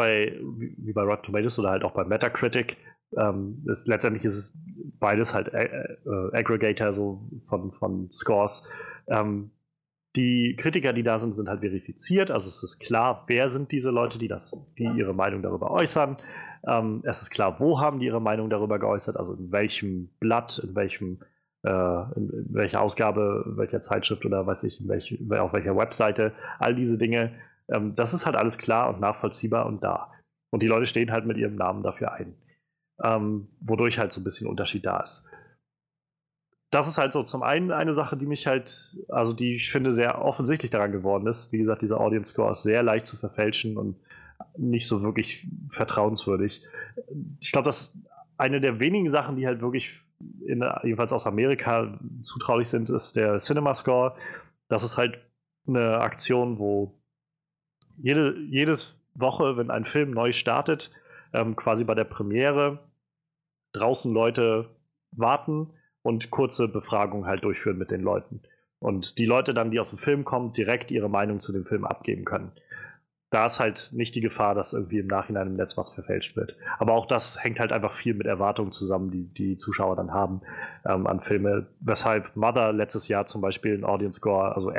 bei, 0.00 0.34
wie 0.40 0.94
bei 0.94 1.02
Rotten 1.02 1.26
Tomatoes 1.26 1.58
oder 1.58 1.68
halt 1.68 1.84
auch 1.84 1.92
bei 1.92 2.04
Metacritic, 2.04 2.78
ähm, 3.18 3.62
ist, 3.68 3.86
letztendlich 3.86 4.24
ist 4.24 4.36
es 4.36 4.58
beides 4.98 5.34
halt 5.34 5.52
äh, 5.52 5.66
äh, 5.66 5.98
Aggregator 6.32 6.94
so 6.94 7.28
von, 7.50 7.72
von 7.72 8.10
Scores. 8.10 8.66
Ähm, 9.08 9.50
die 10.16 10.56
Kritiker, 10.58 10.94
die 10.94 11.02
da 11.02 11.18
sind, 11.18 11.32
sind 11.32 11.50
halt 11.50 11.60
verifiziert. 11.60 12.30
Also 12.30 12.48
es 12.48 12.62
ist 12.62 12.78
klar, 12.78 13.24
wer 13.26 13.48
sind 13.48 13.72
diese 13.72 13.90
Leute, 13.90 14.18
die 14.18 14.26
das, 14.26 14.56
die 14.78 14.84
ihre 14.84 15.12
Meinung 15.12 15.42
darüber 15.42 15.70
äußern. 15.70 16.16
Ähm, 16.66 17.02
es 17.04 17.20
ist 17.20 17.30
klar, 17.30 17.60
wo 17.60 17.78
haben 17.78 18.00
die 18.00 18.06
ihre 18.06 18.22
Meinung 18.22 18.48
darüber 18.48 18.78
geäußert, 18.78 19.18
also 19.18 19.34
in 19.34 19.52
welchem 19.52 20.08
Blatt, 20.18 20.62
in 20.64 20.74
welchem, 20.74 21.20
äh, 21.62 21.70
in, 22.16 22.30
in 22.30 22.46
welcher 22.54 22.80
Ausgabe, 22.80 23.44
welcher 23.56 23.82
Zeitschrift 23.82 24.24
oder 24.24 24.46
weiß 24.46 24.64
ich, 24.64 24.80
welch, 24.88 25.18
auf 25.38 25.52
welcher 25.52 25.76
Webseite, 25.76 26.32
all 26.58 26.74
diese 26.74 26.96
Dinge. 26.96 27.32
Ähm, 27.70 27.94
das 27.94 28.14
ist 28.14 28.26
halt 28.26 28.36
alles 28.36 28.58
klar 28.58 28.90
und 28.90 29.00
nachvollziehbar 29.00 29.66
und 29.66 29.82
da. 29.82 30.12
Und 30.50 30.62
die 30.62 30.68
Leute 30.68 30.86
stehen 30.86 31.12
halt 31.12 31.26
mit 31.26 31.36
ihrem 31.36 31.56
Namen 31.56 31.82
dafür 31.82 32.12
ein. 32.12 32.34
Ähm, 33.02 33.48
wodurch 33.60 33.98
halt 33.98 34.12
so 34.12 34.20
ein 34.20 34.24
bisschen 34.24 34.48
Unterschied 34.48 34.84
da 34.84 35.00
ist 35.00 35.28
das 36.70 36.88
ist 36.88 36.98
halt 36.98 37.12
so 37.12 37.22
zum 37.22 37.42
einen 37.42 37.72
eine 37.72 37.92
Sache, 37.92 38.16
die 38.16 38.26
mich 38.26 38.46
halt, 38.46 38.96
also 39.08 39.32
die 39.32 39.56
ich 39.56 39.72
finde 39.72 39.92
sehr 39.92 40.22
offensichtlich 40.22 40.70
daran 40.70 40.92
geworden 40.92 41.26
ist. 41.26 41.52
Wie 41.52 41.58
gesagt, 41.58 41.82
dieser 41.82 42.00
Audience 42.00 42.30
Score 42.30 42.52
ist 42.52 42.62
sehr 42.62 42.82
leicht 42.82 43.06
zu 43.06 43.16
verfälschen 43.16 43.76
und 43.76 43.96
nicht 44.56 44.86
so 44.86 45.02
wirklich 45.02 45.48
vertrauenswürdig. 45.68 46.66
Ich 47.40 47.52
glaube, 47.52 47.66
das 47.66 47.98
eine 48.36 48.60
der 48.60 48.78
wenigen 48.78 49.08
Sachen, 49.08 49.36
die 49.36 49.46
halt 49.46 49.60
wirklich 49.60 50.00
in, 50.46 50.64
jedenfalls 50.84 51.12
aus 51.12 51.26
Amerika 51.26 51.98
zutraulich 52.22 52.68
sind, 52.68 52.88
ist 52.88 53.16
der 53.16 53.38
Cinema 53.38 53.74
Score. 53.74 54.14
Das 54.68 54.84
ist 54.84 54.96
halt 54.96 55.18
eine 55.66 55.98
Aktion, 55.98 56.58
wo 56.58 56.99
jede 58.02 58.38
jedes 58.38 59.00
Woche, 59.14 59.56
wenn 59.56 59.70
ein 59.70 59.84
Film 59.84 60.10
neu 60.12 60.32
startet, 60.32 60.90
ähm, 61.32 61.56
quasi 61.56 61.84
bei 61.84 61.94
der 61.94 62.04
Premiere 62.04 62.78
draußen 63.72 64.12
Leute 64.12 64.70
warten 65.12 65.70
und 66.02 66.30
kurze 66.30 66.68
Befragungen 66.68 67.26
halt 67.26 67.44
durchführen 67.44 67.78
mit 67.78 67.90
den 67.90 68.00
Leuten. 68.00 68.42
Und 68.78 69.18
die 69.18 69.26
Leute 69.26 69.52
dann, 69.52 69.70
die 69.70 69.78
aus 69.78 69.90
dem 69.90 69.98
Film 69.98 70.24
kommen, 70.24 70.52
direkt 70.52 70.90
ihre 70.90 71.10
Meinung 71.10 71.40
zu 71.40 71.52
dem 71.52 71.66
Film 71.66 71.84
abgeben 71.84 72.24
können. 72.24 72.52
Da 73.28 73.46
ist 73.46 73.60
halt 73.60 73.90
nicht 73.92 74.16
die 74.16 74.20
Gefahr, 74.20 74.54
dass 74.54 74.72
irgendwie 74.72 74.98
im 74.98 75.06
Nachhinein 75.06 75.48
im 75.48 75.54
Netz 75.54 75.76
was 75.76 75.90
verfälscht 75.90 76.34
wird. 76.34 76.56
Aber 76.78 76.94
auch 76.94 77.06
das 77.06 77.44
hängt 77.44 77.60
halt 77.60 77.70
einfach 77.70 77.92
viel 77.92 78.14
mit 78.14 78.26
Erwartungen 78.26 78.72
zusammen, 78.72 79.10
die 79.10 79.26
die 79.32 79.56
Zuschauer 79.56 79.94
dann 79.94 80.12
haben 80.12 80.40
ähm, 80.84 81.06
an 81.06 81.20
Filme. 81.20 81.68
Weshalb 81.80 82.34
Mother 82.34 82.72
letztes 82.72 83.06
Jahr 83.06 83.26
zum 83.26 83.40
Beispiel 83.40 83.74
einen 83.74 83.84
Audience 83.84 84.16
Score, 84.16 84.54
also 84.54 84.72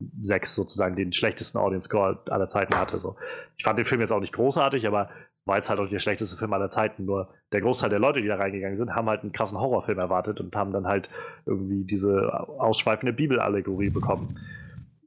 F6 0.00 0.46
sozusagen, 0.54 0.96
den 0.96 1.12
schlechtesten 1.12 1.58
Audience 1.58 1.86
Score 1.86 2.22
aller 2.28 2.48
Zeiten 2.48 2.74
hatte. 2.74 2.98
So. 2.98 3.16
Ich 3.56 3.64
fand 3.64 3.78
den 3.78 3.86
Film 3.86 4.00
jetzt 4.00 4.12
auch 4.12 4.20
nicht 4.20 4.34
großartig, 4.34 4.86
aber 4.86 5.10
war 5.46 5.56
jetzt 5.56 5.70
halt 5.70 5.78
auch 5.78 5.88
der 5.88 6.00
schlechteste 6.00 6.36
Film 6.36 6.52
aller 6.52 6.68
Zeiten. 6.68 7.04
Nur 7.04 7.32
der 7.52 7.60
Großteil 7.60 7.88
der 7.88 8.00
Leute, 8.00 8.20
die 8.20 8.28
da 8.28 8.36
reingegangen 8.36 8.76
sind, 8.76 8.94
haben 8.94 9.08
halt 9.08 9.22
einen 9.22 9.32
krassen 9.32 9.58
Horrorfilm 9.58 9.98
erwartet 9.98 10.40
und 10.40 10.54
haben 10.54 10.72
dann 10.72 10.86
halt 10.86 11.08
irgendwie 11.46 11.84
diese 11.84 12.32
ausschweifende 12.58 13.12
Bibelallegorie 13.12 13.90
bekommen. 13.90 14.38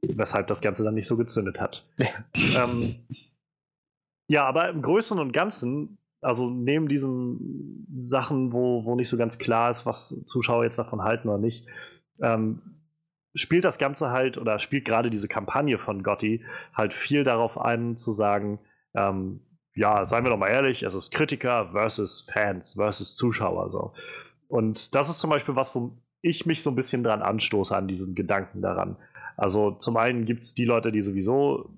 Weshalb 0.02 0.46
das 0.46 0.62
Ganze 0.62 0.82
dann 0.82 0.94
nicht 0.94 1.06
so 1.06 1.18
gezündet 1.18 1.60
hat. 1.60 1.86
ähm, 2.34 2.96
ja, 4.28 4.46
aber 4.46 4.70
im 4.70 4.80
Größeren 4.80 5.20
und 5.20 5.32
Ganzen, 5.32 5.98
also 6.22 6.48
neben 6.48 6.88
diesen 6.88 7.86
Sachen, 7.96 8.52
wo, 8.52 8.84
wo 8.86 8.94
nicht 8.94 9.10
so 9.10 9.18
ganz 9.18 9.38
klar 9.38 9.70
ist, 9.70 9.84
was 9.84 10.22
Zuschauer 10.24 10.64
jetzt 10.64 10.78
davon 10.78 11.02
halten 11.02 11.28
oder 11.28 11.38
nicht, 11.38 11.68
ähm, 12.22 12.79
spielt 13.34 13.64
das 13.64 13.78
Ganze 13.78 14.10
halt 14.10 14.38
oder 14.38 14.58
spielt 14.58 14.84
gerade 14.84 15.10
diese 15.10 15.28
Kampagne 15.28 15.78
von 15.78 16.02
Gotti 16.02 16.44
halt 16.74 16.92
viel 16.92 17.22
darauf 17.22 17.58
ein, 17.58 17.96
zu 17.96 18.12
sagen, 18.12 18.58
ähm, 18.94 19.40
ja, 19.74 20.04
seien 20.06 20.24
wir 20.24 20.30
doch 20.30 20.36
mal 20.36 20.48
ehrlich, 20.48 20.82
es 20.82 20.94
ist 20.94 21.12
Kritiker 21.12 21.70
versus 21.72 22.22
Fans 22.22 22.74
versus 22.74 23.14
Zuschauer 23.14 23.70
so. 23.70 23.92
Und 24.48 24.94
das 24.94 25.08
ist 25.08 25.18
zum 25.18 25.30
Beispiel 25.30 25.54
was, 25.54 25.74
wo 25.74 25.96
ich 26.22 26.44
mich 26.44 26.62
so 26.62 26.70
ein 26.70 26.76
bisschen 26.76 27.04
dran 27.04 27.22
anstoße 27.22 27.74
an 27.74 27.88
diesem 27.88 28.14
Gedanken 28.14 28.62
daran. 28.62 28.96
Also 29.36 29.70
zum 29.70 29.96
einen 29.96 30.26
gibt 30.26 30.42
es 30.42 30.54
die 30.54 30.64
Leute, 30.64 30.92
die 30.92 31.02
sowieso 31.02 31.70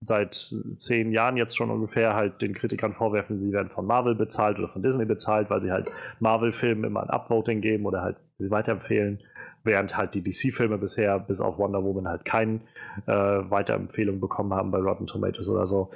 seit 0.00 0.34
zehn 0.76 1.12
Jahren 1.12 1.36
jetzt 1.36 1.56
schon 1.56 1.70
ungefähr 1.70 2.14
halt 2.14 2.42
den 2.42 2.54
Kritikern 2.54 2.92
vorwerfen, 2.92 3.38
sie 3.38 3.52
werden 3.52 3.70
von 3.70 3.86
Marvel 3.86 4.14
bezahlt 4.14 4.58
oder 4.58 4.68
von 4.68 4.82
Disney 4.82 5.06
bezahlt, 5.06 5.48
weil 5.48 5.62
sie 5.62 5.72
halt 5.72 5.88
Marvel-Filmen 6.20 6.84
immer 6.84 7.02
ein 7.02 7.10
Upvoting 7.10 7.60
geben 7.60 7.86
oder 7.86 8.02
halt 8.02 8.16
sie 8.38 8.50
weiterempfehlen, 8.50 9.20
während 9.66 9.96
halt 9.96 10.14
die 10.14 10.22
DC-Filme 10.22 10.78
bisher 10.78 11.18
bis 11.18 11.40
auf 11.40 11.58
Wonder 11.58 11.84
Woman 11.84 12.08
halt 12.08 12.24
keine 12.24 12.60
äh, 13.06 13.12
Weiterempfehlung 13.12 14.20
bekommen 14.20 14.54
haben 14.54 14.70
bei 14.70 14.78
Rotten 14.78 15.06
Tomatoes 15.06 15.48
oder 15.48 15.66
so. 15.66 15.90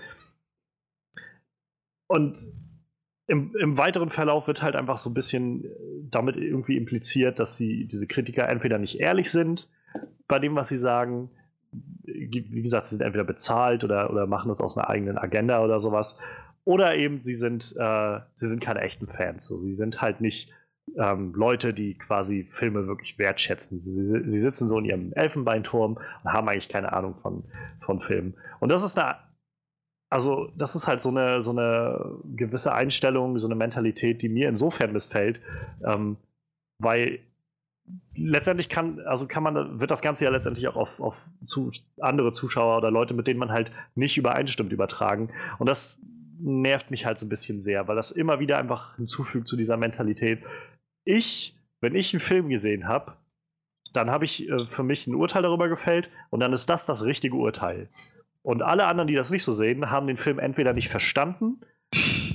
Und 2.09 2.53
im, 3.29 3.55
im, 3.55 3.79
weiteren 3.79 4.11
Verlauf 4.11 4.49
wird 4.49 4.63
halt 4.63 4.75
einfach 4.75 4.99
so 4.99 5.09
ein 5.09 5.15
bisschen 5.15 5.65
äh, 5.65 5.69
damit 6.11 6.37
irgendwie 6.37 6.77
impliziert, 6.77 7.39
dass 7.39 7.57
sie, 7.57 7.87
diese 7.87 8.09
Kritiker 8.09 8.49
entweder 8.49 8.79
nicht 8.79 8.99
ehrlich 8.99 9.31
sind 9.31 9.69
bei 10.27 10.41
dem, 10.41 10.57
was 10.57 10.69
sie 10.69 10.77
sagen. 10.77 11.31
Wie 12.03 12.63
gesagt, 12.63 12.87
sie 12.87 12.97
sind 12.97 13.03
entweder 13.03 13.23
bezahlt 13.23 13.85
oder, 13.85 14.11
oder 14.11 14.27
machen 14.27 14.49
das 14.49 14.61
aus 14.61 14.77
einer 14.77 14.91
eigenen 14.91 15.17
Agenda 15.17 15.63
oder 15.63 15.79
sowas. 15.81 16.19
Oder 16.65 16.97
eben 16.97 17.23
sie 17.23 17.35
sind, 17.35 17.75
äh, 17.79 18.19
sie 18.35 18.49
sind 18.49 18.61
keine 18.61 18.81
echten 18.81 19.07
Fans. 19.07 19.47
So, 19.47 19.59
sie 19.59 19.73
sind 19.73 20.03
halt 20.03 20.21
nicht 20.21 20.53
ähm, 20.99 21.33
Leute, 21.35 21.75
die 21.75 21.95
quasi 21.95 22.47
Filme 22.51 22.87
wirklich 22.87 23.19
wertschätzen. 23.19 23.79
Sie, 23.79 24.05
sie, 24.05 24.29
sie, 24.29 24.39
sitzen 24.39 24.69
so 24.69 24.79
in 24.79 24.85
ihrem 24.85 25.13
Elfenbeinturm 25.13 25.99
und 26.25 26.33
haben 26.33 26.49
eigentlich 26.49 26.69
keine 26.69 26.93
Ahnung 26.93 27.15
von, 27.23 27.45
von 27.81 28.01
Filmen. 28.01 28.35
Und 28.61 28.71
das 28.71 28.83
ist 28.83 28.99
eine, 28.99 29.17
also 30.11 30.51
das 30.57 30.75
ist 30.75 30.89
halt 30.89 31.01
so 31.01 31.11
eine, 31.11 31.41
so 31.41 31.53
eine 31.53 32.19
gewisse 32.37 32.73
Einstellung, 32.73 33.39
so 33.39 33.47
eine 33.47 33.55
Mentalität, 33.55 34.23
die 34.23 34.29
mir 34.29 34.49
insofern 34.49 34.93
missfällt, 34.93 35.41
ähm, 35.85 36.17
weil 36.79 37.21
letztendlich 38.17 38.69
kann, 38.69 39.01
also 39.01 39.27
kann 39.27 39.43
man, 39.43 39.81
wird 39.81 39.91
das 39.91 40.03
Ganze 40.03 40.25
ja 40.25 40.31
letztendlich 40.31 40.69
auch 40.69 40.77
auf, 40.77 41.01
auf 41.01 41.17
zu, 41.45 41.71
andere 42.01 42.33
Zuschauer 42.33 42.79
oder 42.79 42.91
Leute, 42.91 43.15
mit 43.15 43.27
denen 43.27 43.41
man 43.41 43.51
halt 43.51 43.73
nicht 43.95 44.19
übereinstimmt, 44.19 44.73
übertragen. 44.73 45.31
Und 45.59 45.69
das 45.69 45.99
nervt 46.41 46.91
mich 46.91 47.07
halt 47.07 47.19
so 47.19 47.27
ein 47.27 47.29
bisschen 47.29 47.61
sehr, 47.61 47.87
weil 47.89 47.97
das 47.97 48.11
immer 48.11 48.41
wieder 48.41 48.59
einfach 48.59 48.97
hinzufügt 48.97 49.47
zu 49.47 49.57
dieser 49.57 49.77
Mentalität. 49.77 50.43
Ich, 51.05 51.57
wenn 51.81 51.95
ich 51.95 52.13
einen 52.13 52.21
Film 52.21 52.49
gesehen 52.49 52.89
habe, 52.89 53.17
dann 53.93 54.11
habe 54.11 54.25
ich 54.25 54.49
äh, 54.49 54.67
für 54.67 54.83
mich 54.83 55.07
ein 55.07 55.15
Urteil 55.15 55.43
darüber 55.43 55.69
gefällt 55.69 56.11
und 56.31 56.41
dann 56.41 56.53
ist 56.53 56.71
das 56.71 56.87
das 56.87 57.05
richtige 57.05 57.37
Urteil. 57.37 57.89
Und 58.43 58.63
alle 58.63 58.87
anderen, 58.87 59.09
die 59.09 59.15
das 59.15 59.31
nicht 59.31 59.43
so 59.43 59.53
sehen, 59.53 59.91
haben 59.91 60.07
den 60.07 60.17
Film 60.17 60.39
entweder 60.39 60.73
nicht 60.73 60.89
verstanden, 60.89 61.61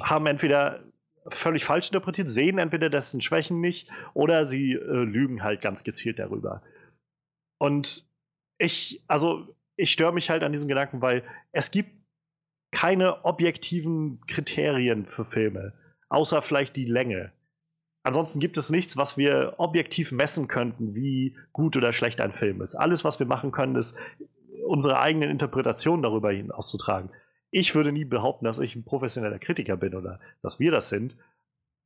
haben 0.01 0.28
entweder 0.28 0.84
völlig 1.30 1.66
falsch 1.66 1.88
interpretiert, 1.88 2.30
sehen 2.30 2.59
entweder 2.59 2.89
dessen 2.89 3.22
Schwächen 3.22 3.59
nicht 3.59 3.89
oder 4.13 4.45
sie 4.45 4.74
äh, 4.74 5.03
lügen 5.03 5.43
halt 5.43 5.61
ganz 5.61 5.84
gezielt 5.84 6.20
darüber. 6.20 6.61
Und 7.57 8.05
ich, 8.57 9.03
also 9.07 9.55
ich 9.76 9.91
störe 9.91 10.13
mich 10.13 10.30
halt 10.30 10.43
an 10.43 10.51
diesem 10.51 10.68
Gedanken, 10.68 11.01
weil 11.01 11.24
es 11.51 11.72
gibt 11.72 11.91
keine 12.72 13.26
objektiven 13.26 14.22
Kriterien 14.28 15.05
für 15.05 15.26
Filme, 15.26 15.74
außer 16.09 16.41
vielleicht 16.41 16.76
die 16.76 16.86
Länge. 16.86 17.32
Ansonsten 18.06 18.39
gibt 18.39 18.56
es 18.58 18.70
nichts, 18.70 18.97
was 18.97 19.18
wir 19.18 19.56
objektiv 19.58 20.12
messen 20.12 20.47
könnten, 20.47 20.93
wie 20.93 21.36
gut 21.53 21.76
oder 21.76 21.91
schlecht 21.91 22.22
ein 22.22 22.34
Film 22.34 22.62
ist. 22.62 22.76
Alles, 22.76 23.03
was 23.03 23.20
wir 23.20 23.26
machen 23.26 23.51
können, 23.51 23.76
ist 23.76 23.97
unsere 24.68 24.99
eigenen 24.99 25.32
Interpretationen 25.32 26.03
darüber 26.03 26.32
hinauszutragen. 26.32 27.10
Ich 27.49 27.74
würde 27.74 27.91
nie 27.91 28.06
behaupten, 28.06 28.45
dass 28.45 28.60
ich 28.60 28.76
ein 28.76 28.86
professioneller 28.86 29.39
Kritiker 29.39 29.76
bin 29.76 29.95
oder 29.95 30.20
dass 30.43 30.60
wir 30.60 30.70
das 30.70 30.88
sind. 30.88 31.18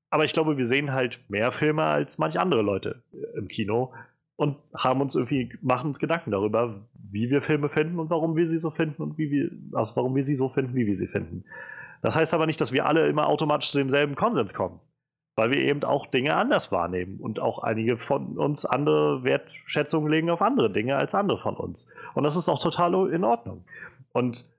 Aber 0.09 0.25
ich 0.25 0.33
glaube, 0.33 0.57
wir 0.57 0.65
sehen 0.65 0.91
halt 0.91 1.21
mehr 1.29 1.53
Filme 1.53 1.83
als 1.83 2.17
manch 2.17 2.37
andere 2.37 2.63
Leute 2.63 3.01
äh, 3.13 3.37
im 3.37 3.47
Kino 3.47 3.93
und 4.35 4.57
haben 4.75 4.99
uns 4.99 5.15
irgendwie, 5.15 5.57
machen 5.61 5.87
uns 5.87 5.99
Gedanken 5.99 6.31
darüber, 6.31 6.85
wie 6.95 7.29
wir 7.29 7.41
Filme 7.41 7.69
finden 7.69 7.97
und 7.97 8.09
warum 8.09 8.35
wir 8.35 8.45
sie 8.45 8.57
so 8.57 8.71
finden 8.71 9.01
und 9.03 9.17
wie 9.17 9.31
wir, 9.31 9.51
also 9.71 9.95
warum 9.95 10.15
wir 10.15 10.23
sie 10.23 10.35
so 10.35 10.49
finden, 10.49 10.75
wie 10.75 10.85
wir 10.85 10.95
sie 10.95 11.07
finden. 11.07 11.45
Das 12.01 12.17
heißt 12.17 12.33
aber 12.33 12.45
nicht, 12.45 12.59
dass 12.59 12.73
wir 12.73 12.87
alle 12.87 13.07
immer 13.07 13.27
automatisch 13.27 13.71
zu 13.71 13.77
demselben 13.77 14.15
Konsens 14.15 14.53
kommen, 14.53 14.81
weil 15.39 15.51
wir 15.51 15.59
eben 15.59 15.85
auch 15.85 16.05
Dinge 16.05 16.35
anders 16.35 16.69
wahrnehmen 16.69 17.17
und 17.21 17.39
auch 17.39 17.59
einige 17.59 17.97
von 17.97 18.37
uns 18.37 18.65
andere 18.65 19.23
Wertschätzungen 19.23 20.11
legen 20.11 20.29
auf 20.29 20.41
andere 20.41 20.69
Dinge 20.69 20.97
als 20.97 21.15
andere 21.15 21.39
von 21.39 21.55
uns. 21.55 21.87
Und 22.13 22.25
das 22.25 22.35
ist 22.35 22.49
auch 22.49 22.61
total 22.61 23.09
in 23.09 23.23
Ordnung. 23.23 23.63
Und 24.11 24.51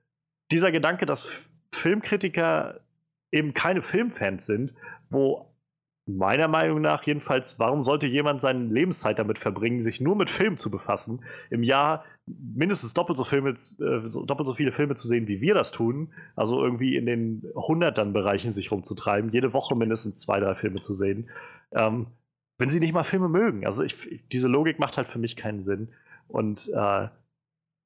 dieser 0.49 0.71
Gedanke, 0.71 1.05
dass 1.05 1.47
Filmkritiker 1.71 2.79
eben 3.31 3.53
keine 3.53 3.83
Filmfans 3.83 4.47
sind, 4.47 4.73
wo 5.11 5.50
meiner 6.05 6.47
Meinung 6.47 6.81
nach 6.81 7.03
jedenfalls, 7.03 7.59
warum 7.59 7.81
sollte 7.81 8.07
jemand 8.07 8.41
seine 8.41 8.65
Lebenszeit 8.65 9.19
damit 9.19 9.37
verbringen, 9.37 9.79
sich 9.79 10.01
nur 10.01 10.15
mit 10.15 10.29
Filmen 10.29 10.57
zu 10.57 10.71
befassen, 10.71 11.23
im 11.49 11.63
Jahr 11.63 12.03
mindestens 12.25 12.93
doppelt 12.93 13.17
so, 13.17 13.23
Filme, 13.23 13.51
äh, 13.51 14.25
doppelt 14.25 14.47
so 14.47 14.53
viele 14.53 14.71
Filme 14.71 14.95
zu 14.95 15.07
sehen, 15.07 15.27
wie 15.27 15.41
wir 15.41 15.53
das 15.53 15.71
tun, 15.71 16.13
also 16.35 16.63
irgendwie 16.63 16.95
in 16.95 17.05
den 17.05 17.43
hundertern 17.55 18.13
Bereichen 18.13 18.51
sich 18.51 18.71
rumzutreiben, 18.71 19.31
jede 19.31 19.53
Woche 19.53 19.75
mindestens 19.75 20.19
zwei, 20.19 20.39
drei 20.39 20.55
Filme 20.55 20.79
zu 20.79 20.93
sehen, 20.93 21.29
ähm, 21.71 22.07
wenn 22.57 22.69
sie 22.69 22.79
nicht 22.79 22.93
mal 22.93 23.03
Filme 23.03 23.29
mögen. 23.29 23.65
Also 23.65 23.83
ich, 23.83 24.23
diese 24.31 24.47
Logik 24.47 24.79
macht 24.79 24.97
halt 24.97 25.07
für 25.07 25.19
mich 25.19 25.35
keinen 25.35 25.61
Sinn. 25.61 25.89
Und 26.27 26.71
äh, 26.73 27.07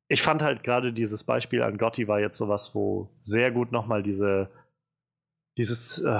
ich 0.10 0.22
fand 0.22 0.42
halt 0.42 0.64
gerade 0.64 0.94
dieses 0.94 1.24
Beispiel 1.24 1.64
an 1.64 1.78
Gotti 1.78 2.08
war 2.08 2.20
jetzt 2.20 2.38
sowas, 2.38 2.76
wo 2.76 3.10
sehr 3.22 3.52
gut 3.52 3.72
nochmal 3.72 4.04
diese, 4.04 4.50
dieses, 5.58 6.00
äh, 6.00 6.20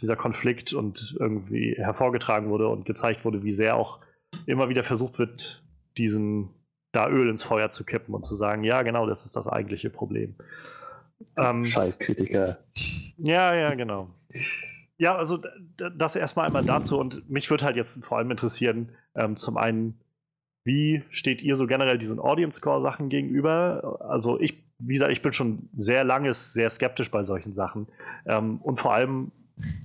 dieser 0.00 0.16
Konflikt 0.16 0.72
und 0.72 1.16
irgendwie 1.18 1.74
hervorgetragen 1.76 2.48
wurde 2.48 2.68
und 2.68 2.84
gezeigt 2.84 3.24
wurde, 3.24 3.42
wie 3.42 3.52
sehr 3.52 3.76
auch 3.76 4.00
immer 4.46 4.68
wieder 4.68 4.82
versucht 4.82 5.18
wird, 5.18 5.64
diesen 5.96 6.50
da 6.92 7.08
Öl 7.08 7.28
ins 7.28 7.42
Feuer 7.42 7.68
zu 7.68 7.84
kippen 7.84 8.14
und 8.14 8.24
zu 8.24 8.36
sagen, 8.36 8.64
ja, 8.64 8.82
genau, 8.82 9.06
das 9.06 9.26
ist 9.26 9.36
das 9.36 9.46
eigentliche 9.46 9.90
Problem. 9.90 10.36
Ähm, 11.38 11.66
Scheiß 11.66 11.98
Kritiker. 11.98 12.58
Ja, 13.18 13.54
ja, 13.54 13.74
genau. 13.74 14.08
Ja, 14.98 15.14
also 15.16 15.38
das 15.76 16.16
erstmal 16.16 16.46
einmal 16.46 16.64
dazu 16.64 16.98
und 16.98 17.28
mich 17.28 17.50
würde 17.50 17.64
halt 17.64 17.76
jetzt 17.76 18.02
vor 18.04 18.18
allem 18.18 18.30
interessieren, 18.30 18.92
ähm, 19.14 19.36
zum 19.36 19.58
einen, 19.58 20.00
wie 20.64 21.02
steht 21.10 21.42
ihr 21.42 21.54
so 21.54 21.66
generell 21.66 21.98
diesen 21.98 22.18
Audience 22.18 22.58
Score 22.58 22.80
Sachen 22.80 23.08
gegenüber? 23.08 23.98
Also 24.08 24.40
ich, 24.40 24.64
wie 24.78 24.94
gesagt, 24.94 25.12
ich 25.12 25.22
bin 25.22 25.32
schon 25.32 25.68
sehr 25.74 26.02
lange 26.02 26.32
sehr 26.32 26.70
skeptisch 26.70 27.10
bei 27.10 27.22
solchen 27.22 27.52
Sachen. 27.52 27.88
Ähm, 28.26 28.58
und 28.62 28.80
vor 28.80 28.94
allem, 28.94 29.32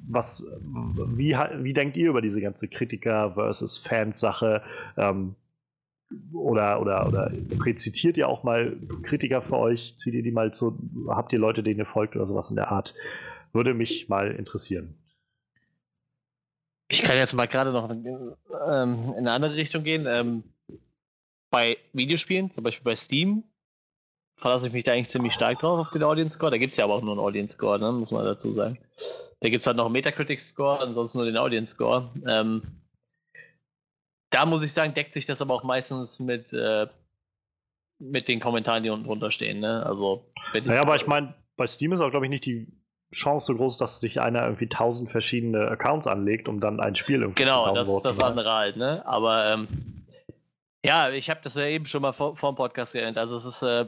was, 0.08 0.44
wie, 0.62 1.34
wie 1.34 1.74
denkt 1.74 1.98
ihr 1.98 2.10
über 2.10 2.22
diese 2.22 2.42
ganze 2.42 2.68
Kritiker 2.68 3.34
versus 3.34 3.78
Fans 3.78 4.20
Sache? 4.20 4.62
Ähm, 4.98 5.36
oder, 6.34 6.82
oder, 6.82 7.08
oder 7.08 7.32
rezitiert 7.60 8.18
ihr 8.18 8.28
auch 8.28 8.44
mal 8.44 8.76
Kritiker 9.04 9.42
für 9.42 9.58
euch? 9.58 9.98
Zieht 9.98 10.14
ihr 10.14 10.24
die 10.24 10.32
mal 10.32 10.54
zu, 10.54 10.78
habt 11.08 11.32
ihr 11.32 11.40
Leute, 11.40 11.64
denen 11.64 11.80
ihr 11.80 11.86
folgt 11.86 12.16
oder 12.16 12.28
sowas 12.28 12.50
in 12.50 12.58
der 12.58 12.72
Art? 12.72 12.94
Würde 13.54 13.74
mich 13.74 14.10
mal 14.10 14.32
interessieren. 14.32 14.96
Ich 16.90 17.02
kann 17.02 17.16
jetzt 17.16 17.34
mal 17.34 17.48
gerade 17.48 17.72
noch 17.72 17.90
in, 17.90 18.06
ähm, 18.06 19.14
in 19.14 19.20
eine 19.20 19.32
andere 19.32 19.56
Richtung 19.56 19.84
gehen. 19.84 20.06
Ähm, 20.08 20.44
bei 21.50 21.78
Videospielen, 21.94 22.52
zum 22.52 22.64
Beispiel 22.64 22.84
bei 22.84 22.96
Steam, 22.96 23.44
verlasse 24.42 24.68
ich 24.68 24.74
mich 24.74 24.84
da 24.84 24.94
eigentlich 24.94 25.10
ziemlich 25.10 25.34
stark 25.34 25.60
drauf 25.60 25.80
auf 25.80 25.92
den 25.92 26.04
Audience 26.04 26.36
Score. 26.36 26.52
Da 26.52 26.58
gibt 26.58 26.72
es 26.72 26.78
ja 26.78 26.84
aber 26.86 26.96
auch 26.96 27.02
nur 27.02 27.12
einen 27.12 27.22
Audience 27.22 27.54
Score, 27.54 27.80
ne? 27.80 27.92
muss 27.92 28.12
man 28.12 28.26
dazu 28.26 28.52
sagen. 28.52 28.80
Da 29.40 29.50
gibt 29.50 29.62
es 29.62 29.68
halt 29.68 29.78
noch 29.78 29.86
einen 29.86 29.94
Metacritic 29.94 30.42
Score, 30.42 30.80
ansonsten 30.80 31.20
nur 31.20 31.26
den 31.26 31.38
Audience 31.38 31.74
Score. 31.74 32.10
Ähm, 32.28 32.64
da 34.32 34.46
muss 34.46 34.64
ich 34.64 34.74
sagen, 34.74 34.94
deckt 34.94 35.14
sich 35.14 35.28
das 35.28 35.42
aber 35.42 35.54
auch 35.54 35.64
meistens 35.64 36.20
mit, 36.20 36.54
äh, 36.54 36.88
mit 38.00 38.28
den 38.28 38.40
Kommentaren, 38.40 38.84
die 38.84 38.90
unten 38.90 39.06
drunter 39.06 39.30
stehen. 39.30 39.60
Ne? 39.60 39.86
Also, 39.86 40.26
naja, 40.54 40.82
aber 40.82 40.96
ich 40.96 41.06
meine, 41.06 41.36
bei 41.56 41.68
Steam 41.68 41.92
ist 41.92 42.02
auch, 42.02 42.10
glaube 42.10 42.26
ich, 42.26 42.32
nicht 42.32 42.46
die 42.46 42.68
Chance 43.14 43.48
so 43.48 43.56
groß, 43.56 43.78
dass 43.78 44.00
sich 44.00 44.22
einer 44.22 44.44
irgendwie 44.44 44.70
tausend 44.70 45.10
verschiedene 45.10 45.68
Accounts 45.68 46.08
anlegt, 46.08 46.48
um 46.48 46.60
dann 46.60 46.80
ein 46.80 46.96
Spiel 46.96 47.22
irgendwie 47.22 47.44
genau, 47.44 47.66
zu 47.66 47.70
Genau, 47.70 47.76
das 47.76 47.90
ist 47.90 48.06
das 48.06 48.20
andere 48.20 48.54
halt, 48.54 48.78
ne? 48.78 49.06
Aber 49.06 49.52
ähm, 49.52 49.68
ja, 50.84 51.12
ich 51.12 51.30
habe 51.30 51.42
das 51.44 51.56
ja 51.56 51.66
eben 51.66 51.86
schon 51.86 52.02
mal 52.02 52.14
vor, 52.14 52.38
vor 52.38 52.54
dem 52.54 52.56
Podcast 52.56 52.94
gelernt. 52.94 53.18
Also 53.18 53.38
es 53.38 53.46
ist 53.46 53.62
äh, 53.62 53.86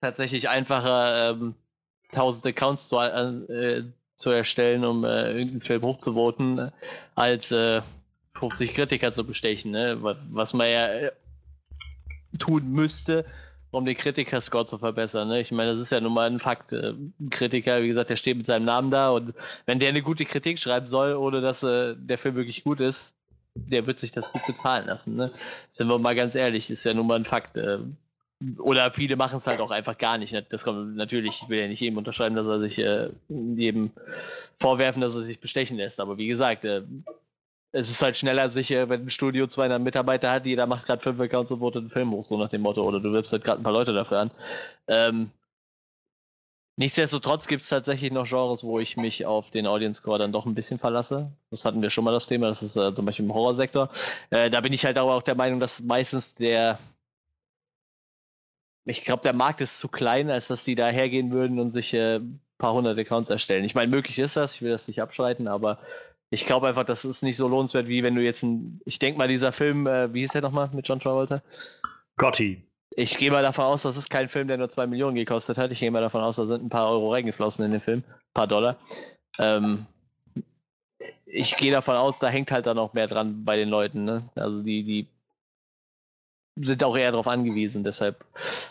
tatsächlich 0.00 0.48
einfacher, 0.48 1.30
ähm, 1.30 1.54
tausend 2.12 2.46
Accounts 2.46 2.88
zu, 2.88 2.98
äh, 2.98 3.84
zu 4.14 4.30
erstellen, 4.30 4.84
um 4.84 5.04
äh, 5.04 5.32
irgendeinen 5.32 5.60
Film 5.60 5.82
hochzuvoten, 5.82 6.70
als 7.14 7.50
äh, 7.52 7.82
50 8.38 8.74
Kritiker 8.74 9.12
zu 9.12 9.24
bestechen, 9.24 9.70
ne? 9.70 9.98
Was 10.30 10.54
man 10.54 10.68
ja 10.68 10.86
äh, 10.88 11.12
tun 12.38 12.70
müsste, 12.70 13.24
um 13.70 13.84
den 13.84 13.96
Kritiker-Score 13.96 14.66
zu 14.66 14.78
verbessern. 14.78 15.28
Ne? 15.28 15.40
Ich 15.40 15.50
meine, 15.52 15.72
das 15.72 15.80
ist 15.80 15.90
ja 15.90 16.00
nun 16.00 16.14
mal 16.14 16.30
ein 16.30 16.40
Fakt. 16.40 16.72
Äh, 16.72 16.90
ein 16.90 17.30
Kritiker, 17.30 17.82
wie 17.82 17.88
gesagt, 17.88 18.10
der 18.10 18.16
steht 18.16 18.36
mit 18.36 18.46
seinem 18.46 18.64
Namen 18.64 18.90
da 18.90 19.10
und 19.10 19.34
wenn 19.66 19.80
der 19.80 19.88
eine 19.88 20.02
gute 20.02 20.24
Kritik 20.24 20.58
schreiben 20.58 20.86
soll, 20.86 21.14
ohne 21.14 21.40
dass 21.40 21.62
äh, 21.62 21.94
der 21.96 22.18
Film 22.18 22.34
wirklich 22.36 22.64
gut 22.64 22.80
ist, 22.80 23.14
der 23.54 23.86
wird 23.86 24.00
sich 24.00 24.12
das 24.12 24.32
gut 24.32 24.42
bezahlen 24.46 24.86
lassen. 24.86 25.16
Ne? 25.16 25.32
Sind 25.70 25.88
wir 25.88 25.98
mal 25.98 26.14
ganz 26.14 26.34
ehrlich, 26.34 26.70
ist 26.70 26.84
ja 26.84 26.94
nun 26.94 27.06
mal 27.06 27.16
ein 27.16 27.24
Fakt. 27.24 27.56
Äh, 28.40 28.60
oder 28.60 28.90
viele 28.90 29.16
machen 29.16 29.38
es 29.38 29.46
halt 29.46 29.60
auch 29.60 29.70
einfach 29.70 29.98
gar 29.98 30.18
nicht. 30.18 30.32
Ne? 30.32 30.44
Das 30.48 30.64
kommt 30.64 30.96
natürlich, 30.96 31.42
ich 31.42 31.48
will 31.48 31.60
ja 31.60 31.68
nicht 31.68 31.80
jedem 31.80 31.98
unterschreiben, 31.98 32.36
dass 32.36 32.48
er 32.48 32.60
sich 32.60 32.78
äh, 32.78 33.10
jedem 33.28 33.90
vorwerfen, 34.60 35.02
dass 35.02 35.14
er 35.14 35.22
sich 35.22 35.40
bestechen 35.40 35.76
lässt. 35.76 36.00
Aber 36.00 36.18
wie 36.18 36.28
gesagt, 36.28 36.64
äh, 36.64 36.82
es 37.72 37.90
ist 37.90 38.02
halt 38.02 38.16
schneller 38.16 38.48
sicher, 38.50 38.88
wenn 38.88 39.06
ein 39.06 39.10
Studio 39.10 39.46
200 39.48 39.82
Mitarbeiter 39.82 40.30
hat, 40.30 40.46
jeder 40.46 40.66
macht 40.66 40.86
gerade 40.86 41.02
fünf 41.02 41.18
Accounts 41.20 41.50
und 41.50 41.58
votet 41.58 41.80
einen 41.80 41.90
Film 41.90 42.12
hoch, 42.12 42.22
so 42.22 42.38
nach 42.38 42.48
dem 42.48 42.60
Motto. 42.62 42.82
Oder 42.82 43.00
du 43.00 43.12
wirbst 43.12 43.32
halt 43.32 43.42
gerade 43.44 43.60
ein 43.60 43.64
paar 43.64 43.72
Leute 43.72 43.92
dafür 43.92 44.20
an. 44.20 44.30
Ähm, 44.86 45.30
Nichtsdestotrotz 46.76 47.46
gibt 47.46 47.62
es 47.62 47.68
tatsächlich 47.68 48.10
noch 48.10 48.26
Genres, 48.26 48.64
wo 48.64 48.80
ich 48.80 48.96
mich 48.96 49.26
auf 49.26 49.50
den 49.50 49.66
Audience 49.66 50.00
Score 50.00 50.18
dann 50.18 50.32
doch 50.32 50.44
ein 50.44 50.56
bisschen 50.56 50.80
verlasse. 50.80 51.30
Das 51.50 51.64
hatten 51.64 51.80
wir 51.82 51.90
schon 51.90 52.02
mal 52.02 52.10
das 52.10 52.26
Thema, 52.26 52.48
das 52.48 52.64
ist 52.64 52.74
äh, 52.76 52.92
zum 52.92 53.06
Beispiel 53.06 53.24
im 53.24 53.32
Horrorsektor. 53.32 53.90
Äh, 54.30 54.50
da 54.50 54.60
bin 54.60 54.72
ich 54.72 54.84
halt 54.84 54.98
aber 54.98 55.14
auch 55.14 55.22
der 55.22 55.36
Meinung, 55.36 55.60
dass 55.60 55.82
meistens 55.82 56.34
der. 56.34 56.78
Ich 58.86 59.04
glaube, 59.04 59.22
der 59.22 59.32
Markt 59.32 59.60
ist 59.60 59.78
zu 59.78 59.88
klein, 59.88 60.30
als 60.30 60.48
dass 60.48 60.64
die 60.64 60.74
da 60.74 60.88
hergehen 60.88 61.30
würden 61.30 61.58
und 61.58 61.70
sich 61.70 61.94
äh, 61.94 62.16
ein 62.16 62.40
paar 62.58 62.74
hundert 62.74 62.98
Accounts 62.98 63.30
erstellen. 63.30 63.64
Ich 63.64 63.74
meine, 63.74 63.90
möglich 63.90 64.18
ist 64.18 64.36
das, 64.36 64.56
ich 64.56 64.62
will 64.62 64.70
das 64.70 64.88
nicht 64.88 65.00
abschreiten, 65.00 65.48
aber 65.48 65.78
ich 66.30 66.46
glaube 66.46 66.68
einfach, 66.68 66.84
das 66.84 67.04
ist 67.04 67.22
nicht 67.22 67.36
so 67.36 67.48
lohnenswert, 67.48 67.88
wie 67.88 68.02
wenn 68.02 68.14
du 68.14 68.22
jetzt 68.22 68.42
ein. 68.42 68.80
Ich 68.84 68.98
denke 68.98 69.18
mal, 69.18 69.28
dieser 69.28 69.52
Film, 69.52 69.86
äh, 69.86 70.12
wie 70.12 70.20
hieß 70.20 70.32
der 70.32 70.42
nochmal 70.42 70.68
mit 70.72 70.86
John 70.86 71.00
Travolta? 71.00 71.42
Gotti. 72.16 72.62
Ich 72.96 73.16
gehe 73.16 73.30
mal 73.30 73.42
davon 73.42 73.64
aus, 73.64 73.82
das 73.82 73.96
ist 73.96 74.10
kein 74.10 74.28
Film, 74.28 74.46
der 74.46 74.58
nur 74.58 74.68
2 74.68 74.86
Millionen 74.86 75.16
gekostet 75.16 75.58
hat. 75.58 75.72
Ich 75.72 75.80
gehe 75.80 75.90
mal 75.90 76.00
davon 76.00 76.22
aus, 76.22 76.36
da 76.36 76.46
sind 76.46 76.64
ein 76.64 76.68
paar 76.68 76.88
Euro 76.90 77.12
reingeflossen 77.12 77.64
in 77.64 77.72
den 77.72 77.80
Film, 77.80 78.04
ein 78.06 78.34
paar 78.34 78.46
Dollar. 78.46 78.76
Ähm, 79.38 79.86
ich 81.26 81.56
gehe 81.56 81.72
davon 81.72 81.96
aus, 81.96 82.20
da 82.20 82.28
hängt 82.28 82.52
halt 82.52 82.66
dann 82.66 82.76
noch 82.76 82.92
mehr 82.94 83.08
dran 83.08 83.44
bei 83.44 83.56
den 83.56 83.68
Leuten. 83.68 84.04
Ne? 84.04 84.28
Also 84.36 84.62
die, 84.62 84.84
die 84.84 85.08
sind 86.56 86.84
auch 86.84 86.96
eher 86.96 87.10
darauf 87.10 87.26
angewiesen, 87.26 87.82
deshalb. 87.82 88.24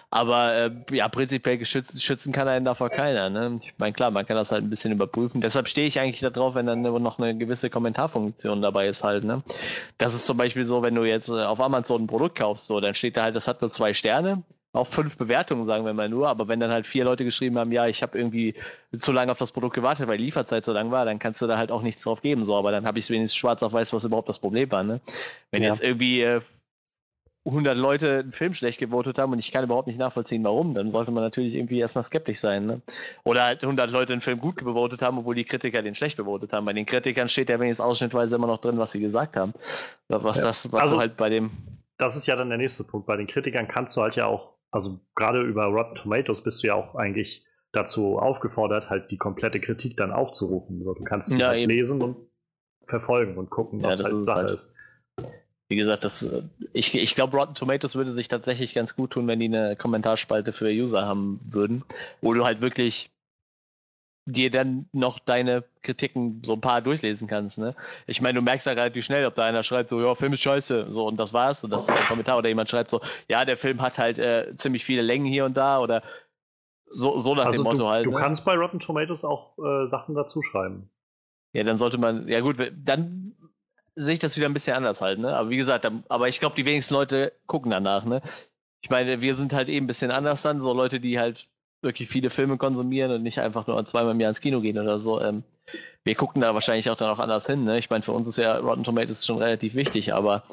Aber 0.09 0.53
äh, 0.53 0.71
ja, 0.91 1.09
prinzipiell 1.09 1.57
geschützt, 1.57 2.01
schützen 2.01 2.31
kann 2.31 2.47
einen 2.47 2.65
davor 2.65 2.89
keiner. 2.89 3.29
Ne? 3.29 3.59
Ich 3.61 3.73
meine, 3.77 3.93
klar, 3.93 4.09
man 4.11 4.25
kann 4.25 4.37
das 4.37 4.51
halt 4.51 4.63
ein 4.63 4.69
bisschen 4.69 4.93
überprüfen. 4.93 5.41
Deshalb 5.41 5.67
stehe 5.67 5.87
ich 5.87 5.99
eigentlich 5.99 6.21
darauf, 6.21 6.55
wenn 6.55 6.65
dann 6.65 6.81
noch 6.81 7.19
eine 7.19 7.37
gewisse 7.37 7.69
Kommentarfunktion 7.69 8.61
dabei 8.61 8.87
ist 8.87 9.03
halt. 9.03 9.25
Ne? 9.25 9.43
Das 9.97 10.13
ist 10.13 10.25
zum 10.25 10.37
Beispiel 10.37 10.65
so, 10.65 10.81
wenn 10.81 10.95
du 10.95 11.03
jetzt 11.03 11.29
äh, 11.29 11.43
auf 11.43 11.59
Amazon 11.59 12.03
ein 12.03 12.07
Produkt 12.07 12.37
kaufst, 12.37 12.67
so, 12.67 12.79
dann 12.79 12.95
steht 12.95 13.17
da 13.17 13.23
halt, 13.23 13.35
das 13.35 13.47
hat 13.47 13.61
nur 13.61 13.69
zwei 13.69 13.93
Sterne. 13.93 14.43
Auch 14.71 14.87
fünf 14.87 15.17
Bewertungen, 15.17 15.67
sagen 15.67 15.85
wir 15.85 15.93
mal 15.93 16.09
nur, 16.09 16.29
aber 16.29 16.47
wenn 16.47 16.59
dann 16.59 16.71
halt 16.71 16.87
vier 16.87 17.03
Leute 17.03 17.23
geschrieben 17.23 17.59
haben, 17.59 17.71
ja, 17.71 17.85
ich 17.85 18.01
habe 18.01 18.17
irgendwie 18.17 18.55
zu 18.95 19.11
lange 19.11 19.31
auf 19.31 19.37
das 19.37 19.51
Produkt 19.51 19.75
gewartet, 19.75 20.07
weil 20.07 20.17
die 20.17 20.23
Lieferzeit 20.23 20.65
so 20.65 20.73
lang 20.73 20.89
war, 20.89 21.05
dann 21.05 21.19
kannst 21.19 21.43
du 21.43 21.47
da 21.47 21.59
halt 21.59 21.71
auch 21.71 21.83
nichts 21.83 22.01
drauf 22.01 22.23
geben. 22.23 22.43
So, 22.43 22.55
aber 22.55 22.71
dann 22.71 22.87
habe 22.87 22.97
ich 22.97 23.07
wenigstens 23.11 23.37
schwarz 23.37 23.61
auf 23.61 23.71
weiß, 23.71 23.93
was 23.93 24.03
überhaupt 24.03 24.29
das 24.29 24.39
Problem 24.39 24.71
war. 24.71 24.81
Ne? 24.81 24.99
Wenn 25.51 25.61
ja. 25.61 25.69
jetzt 25.69 25.83
irgendwie 25.83 26.21
äh, 26.21 26.41
100 27.45 27.77
Leute 27.77 28.19
einen 28.19 28.31
Film 28.31 28.53
schlecht 28.53 28.79
gewotet 28.79 29.19
haben 29.19 29.33
und 29.33 29.39
ich 29.39 29.51
kann 29.51 29.65
überhaupt 29.65 29.87
nicht 29.87 29.99
nachvollziehen, 29.99 30.43
warum, 30.45 30.73
dann 30.73 30.89
sollte 30.89 31.11
man 31.11 31.23
natürlich 31.23 31.55
irgendwie 31.55 31.79
erstmal 31.79 32.03
skeptisch 32.03 32.39
sein. 32.39 32.65
Ne? 32.65 32.81
Oder 33.25 33.43
halt 33.43 33.63
100 33.63 33.89
Leute 33.89 34.13
einen 34.13 34.21
Film 34.21 34.39
gut 34.39 34.55
gewotet 34.55 35.01
haben, 35.01 35.17
obwohl 35.17 35.35
die 35.35 35.43
Kritiker 35.43 35.81
den 35.81 35.93
schlecht 35.93 36.15
gewotet 36.15 36.53
haben. 36.53 36.65
Bei 36.65 36.73
den 36.73 36.85
Kritikern 36.85 37.27
steht 37.27 37.49
ja 37.49 37.59
wenigstens 37.59 37.85
ausschnittweise 37.85 38.37
immer 38.37 38.47
noch 38.47 38.61
drin, 38.61 38.77
was 38.77 38.93
sie 38.93 39.01
gesagt 39.01 39.35
haben. 39.35 39.53
Was 40.07 40.37
ja. 40.37 40.43
das, 40.43 40.71
was 40.71 40.81
also, 40.81 40.99
halt 40.99 41.17
bei 41.17 41.29
dem. 41.29 41.51
Das 41.97 42.15
ist 42.15 42.27
ja 42.27 42.37
dann 42.37 42.47
der 42.49 42.57
nächste 42.57 42.85
Punkt. 42.85 43.07
Bei 43.07 43.17
den 43.17 43.27
Kritikern 43.27 43.67
kannst 43.67 43.97
du 43.97 44.01
halt 44.01 44.15
ja 44.15 44.25
auch, 44.25 44.53
also 44.71 45.01
gerade 45.15 45.41
über 45.41 45.65
Rotten 45.65 45.95
Tomatoes 45.95 46.43
bist 46.43 46.63
du 46.63 46.67
ja 46.67 46.75
auch 46.75 46.95
eigentlich 46.95 47.45
dazu 47.73 48.19
aufgefordert, 48.19 48.89
halt 48.89 49.11
die 49.11 49.17
komplette 49.17 49.59
Kritik 49.59 49.97
dann 49.97 50.13
aufzurufen. 50.13 50.81
So, 50.83 50.93
du 50.93 51.03
kannst 51.03 51.29
sie 51.29 51.39
ja, 51.39 51.47
halt 51.47 51.67
lesen 51.67 52.01
und 52.01 52.15
verfolgen 52.87 53.37
und 53.37 53.49
gucken, 53.49 53.83
was 53.83 53.99
ja, 53.99 54.05
halt 54.05 54.25
Sache 54.25 54.43
halt. 54.43 54.53
ist 54.53 54.73
wie 55.69 55.75
gesagt, 55.75 56.03
das, 56.03 56.23
äh, 56.23 56.43
ich, 56.73 56.93
ich 56.95 57.15
glaube, 57.15 57.37
Rotten 57.37 57.55
Tomatoes 57.55 57.95
würde 57.95 58.11
sich 58.11 58.27
tatsächlich 58.27 58.73
ganz 58.73 58.95
gut 58.95 59.11
tun, 59.11 59.27
wenn 59.27 59.39
die 59.39 59.45
eine 59.45 59.75
Kommentarspalte 59.75 60.53
für 60.53 60.69
User 60.69 61.05
haben 61.05 61.39
würden, 61.45 61.83
wo 62.21 62.33
du 62.33 62.45
halt 62.45 62.61
wirklich 62.61 63.09
dir 64.25 64.49
dann 64.49 64.87
noch 64.93 65.19
deine 65.19 65.63
Kritiken 65.81 66.41
so 66.45 66.53
ein 66.53 66.61
paar 66.61 66.81
durchlesen 66.81 67.27
kannst. 67.27 67.57
Ne? 67.57 67.75
Ich 68.07 68.21
meine, 68.21 68.39
du 68.39 68.41
merkst 68.41 68.65
ja 68.65 68.73
relativ 68.73 69.03
schnell, 69.03 69.25
ob 69.25 69.35
da 69.35 69.43
einer 69.43 69.63
schreibt 69.63 69.89
so, 69.89 70.01
ja, 70.01 70.15
Film 70.15 70.33
ist 70.33 70.41
scheiße, 70.41 70.87
so 70.91 71.07
und 71.07 71.19
das 71.19 71.33
war's 71.33 71.63
und 71.63 71.71
das 71.71 71.83
ist 71.83 71.89
ein 71.89 72.07
Kommentar 72.07 72.37
oder 72.37 72.47
jemand 72.47 72.69
schreibt 72.69 72.91
so, 72.91 73.01
ja, 73.27 73.43
der 73.43 73.57
Film 73.57 73.81
hat 73.81 73.97
halt 73.97 74.19
äh, 74.19 74.55
ziemlich 74.55 74.85
viele 74.85 75.01
Längen 75.01 75.25
hier 75.25 75.43
und 75.43 75.57
da 75.57 75.79
oder 75.79 76.03
so, 76.85 77.19
so 77.19 77.35
nach 77.35 77.47
also 77.47 77.63
dem 77.63 77.65
Motto 77.65 77.77
du, 77.79 77.87
halt. 77.87 78.05
Du 78.05 78.11
ne? 78.11 78.17
kannst 78.17 78.45
bei 78.45 78.55
Rotten 78.55 78.79
Tomatoes 78.79 79.25
auch 79.25 79.57
äh, 79.57 79.87
Sachen 79.87 80.15
dazu 80.15 80.41
schreiben. 80.41 80.89
Ja, 81.51 81.63
dann 81.63 81.77
sollte 81.77 81.97
man, 81.97 82.27
ja 82.27 82.39
gut, 82.39 82.57
dann 82.75 83.35
sehe 83.95 84.13
ich 84.13 84.19
das 84.19 84.37
wieder 84.37 84.47
ein 84.47 84.53
bisschen 84.53 84.75
anders 84.75 85.01
halt, 85.01 85.19
ne? 85.19 85.35
Aber 85.35 85.49
wie 85.49 85.57
gesagt, 85.57 85.89
aber 86.09 86.27
ich 86.27 86.39
glaube, 86.39 86.55
die 86.55 86.65
wenigsten 86.65 86.93
Leute 86.93 87.31
gucken 87.47 87.71
danach, 87.71 88.05
ne? 88.05 88.21
Ich 88.81 88.89
meine, 88.89 89.21
wir 89.21 89.35
sind 89.35 89.53
halt 89.53 89.69
eben 89.69 89.85
ein 89.85 89.87
bisschen 89.87 90.11
anders 90.11 90.41
dann, 90.41 90.61
so 90.61 90.73
Leute, 90.73 90.99
die 90.99 91.19
halt 91.19 91.47
wirklich 91.81 92.09
viele 92.09 92.29
Filme 92.29 92.57
konsumieren 92.57 93.11
und 93.11 93.23
nicht 93.23 93.39
einfach 93.39 93.67
nur 93.67 93.83
zweimal 93.85 94.13
im 94.13 94.19
Jahr 94.19 94.29
ins 94.29 94.41
Kino 94.41 94.61
gehen 94.61 94.77
oder 94.79 94.99
so. 94.99 95.21
Ähm, 95.21 95.43
wir 96.03 96.15
gucken 96.15 96.41
da 96.41 96.53
wahrscheinlich 96.53 96.89
auch 96.89 96.97
dann 96.97 97.09
auch 97.09 97.19
anders 97.19 97.45
hin, 97.45 97.63
ne? 97.63 97.77
Ich 97.77 97.89
meine, 97.89 98.03
für 98.03 98.11
uns 98.13 98.27
ist 98.27 98.37
ja 98.37 98.57
Rotten 98.57 98.83
Tomatoes 98.83 99.25
schon 99.25 99.37
relativ 99.37 99.75
wichtig, 99.75 100.13
aber 100.13 100.43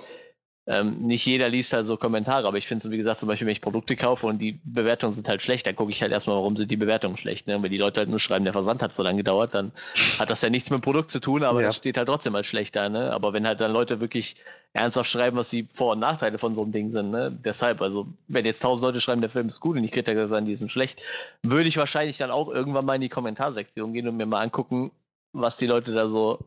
ähm, 0.66 0.98
nicht 1.06 1.26
jeder 1.26 1.48
liest 1.48 1.72
halt 1.72 1.86
so 1.86 1.96
Kommentare, 1.96 2.46
aber 2.46 2.58
ich 2.58 2.68
finde 2.68 2.82
so, 2.82 2.90
wie 2.90 2.98
gesagt, 2.98 3.20
zum 3.20 3.28
Beispiel, 3.28 3.46
wenn 3.46 3.52
ich 3.52 3.60
Produkte 3.60 3.96
kaufe 3.96 4.26
und 4.26 4.38
die 4.38 4.60
Bewertungen 4.62 5.14
sind 5.14 5.28
halt 5.28 5.42
schlecht, 5.42 5.66
dann 5.66 5.74
gucke 5.74 5.90
ich 5.90 6.02
halt 6.02 6.12
erstmal, 6.12 6.36
warum 6.36 6.56
sind 6.56 6.70
die 6.70 6.76
Bewertungen 6.76 7.16
schlecht. 7.16 7.46
Ne? 7.46 7.60
Wenn 7.62 7.70
die 7.70 7.78
Leute 7.78 8.00
halt 8.00 8.10
nur 8.10 8.20
schreiben, 8.20 8.44
der 8.44 8.52
Versand 8.52 8.82
hat 8.82 8.94
so 8.94 9.02
lange 9.02 9.18
gedauert, 9.18 9.54
dann 9.54 9.72
hat 10.18 10.30
das 10.30 10.42
ja 10.42 10.50
nichts 10.50 10.70
mit 10.70 10.80
dem 10.80 10.82
Produkt 10.82 11.10
zu 11.10 11.18
tun, 11.18 11.42
aber 11.42 11.60
ja. 11.60 11.68
das 11.68 11.76
steht 11.76 11.96
halt 11.96 12.08
trotzdem 12.08 12.34
als 12.34 12.46
schlecht 12.46 12.76
da. 12.76 12.88
Ne? 12.88 13.10
Aber 13.10 13.32
wenn 13.32 13.46
halt 13.46 13.60
dann 13.60 13.72
Leute 13.72 14.00
wirklich 14.00 14.36
ernsthaft 14.72 15.10
schreiben, 15.10 15.36
was 15.36 15.50
die 15.50 15.66
Vor- 15.72 15.92
und 15.92 15.98
Nachteile 15.98 16.38
von 16.38 16.54
so 16.54 16.62
einem 16.62 16.72
Ding 16.72 16.92
sind, 16.92 17.10
ne? 17.10 17.36
deshalb, 17.44 17.80
also 17.80 18.06
wenn 18.28 18.44
jetzt 18.44 18.60
tausend 18.60 18.86
Leute 18.86 19.00
schreiben, 19.00 19.22
der 19.22 19.30
Film 19.30 19.48
ist 19.48 19.60
gut 19.60 19.76
und 19.76 19.84
ich 19.84 19.92
kriege 19.92 20.28
sagen, 20.28 20.46
die 20.46 20.56
sind 20.56 20.70
schlecht, 20.70 21.02
würde 21.42 21.68
ich 21.68 21.78
wahrscheinlich 21.78 22.18
dann 22.18 22.30
auch 22.30 22.48
irgendwann 22.48 22.84
mal 22.84 22.94
in 22.94 23.00
die 23.00 23.08
Kommentarsektion 23.08 23.92
gehen 23.92 24.06
und 24.06 24.16
mir 24.16 24.26
mal 24.26 24.42
angucken, 24.42 24.92
was 25.32 25.56
die 25.56 25.66
Leute 25.66 25.92
da 25.92 26.06
so 26.06 26.38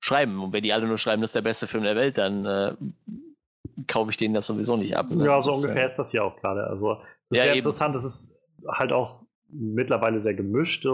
schreiben. 0.00 0.42
Und 0.42 0.52
wenn 0.52 0.62
die 0.62 0.72
alle 0.72 0.86
nur 0.86 0.98
schreiben, 0.98 1.22
das 1.22 1.30
ist 1.30 1.36
der 1.36 1.42
beste 1.42 1.66
Film 1.66 1.84
der 1.84 1.96
Welt, 1.96 2.18
dann 2.18 2.44
äh, 2.44 2.74
kaufe 3.86 4.10
ich 4.10 4.16
denen 4.16 4.34
das 4.34 4.46
sowieso 4.46 4.76
nicht 4.76 4.96
ab. 4.96 5.10
Ne? 5.10 5.24
Ja, 5.24 5.40
so 5.40 5.52
ungefähr 5.52 5.82
äh, 5.82 5.86
ist 5.86 5.98
das 5.98 6.12
ja 6.12 6.22
auch 6.22 6.36
gerade. 6.36 6.66
Also, 6.66 6.94
das 6.94 7.02
ist 7.30 7.36
ja, 7.36 7.42
sehr 7.42 7.50
eben. 7.52 7.58
interessant. 7.58 7.94
Es 7.94 8.04
ist 8.04 8.36
halt 8.68 8.92
auch 8.92 9.24
mittlerweile 9.48 10.20
sehr 10.20 10.34
gemischt. 10.34 10.86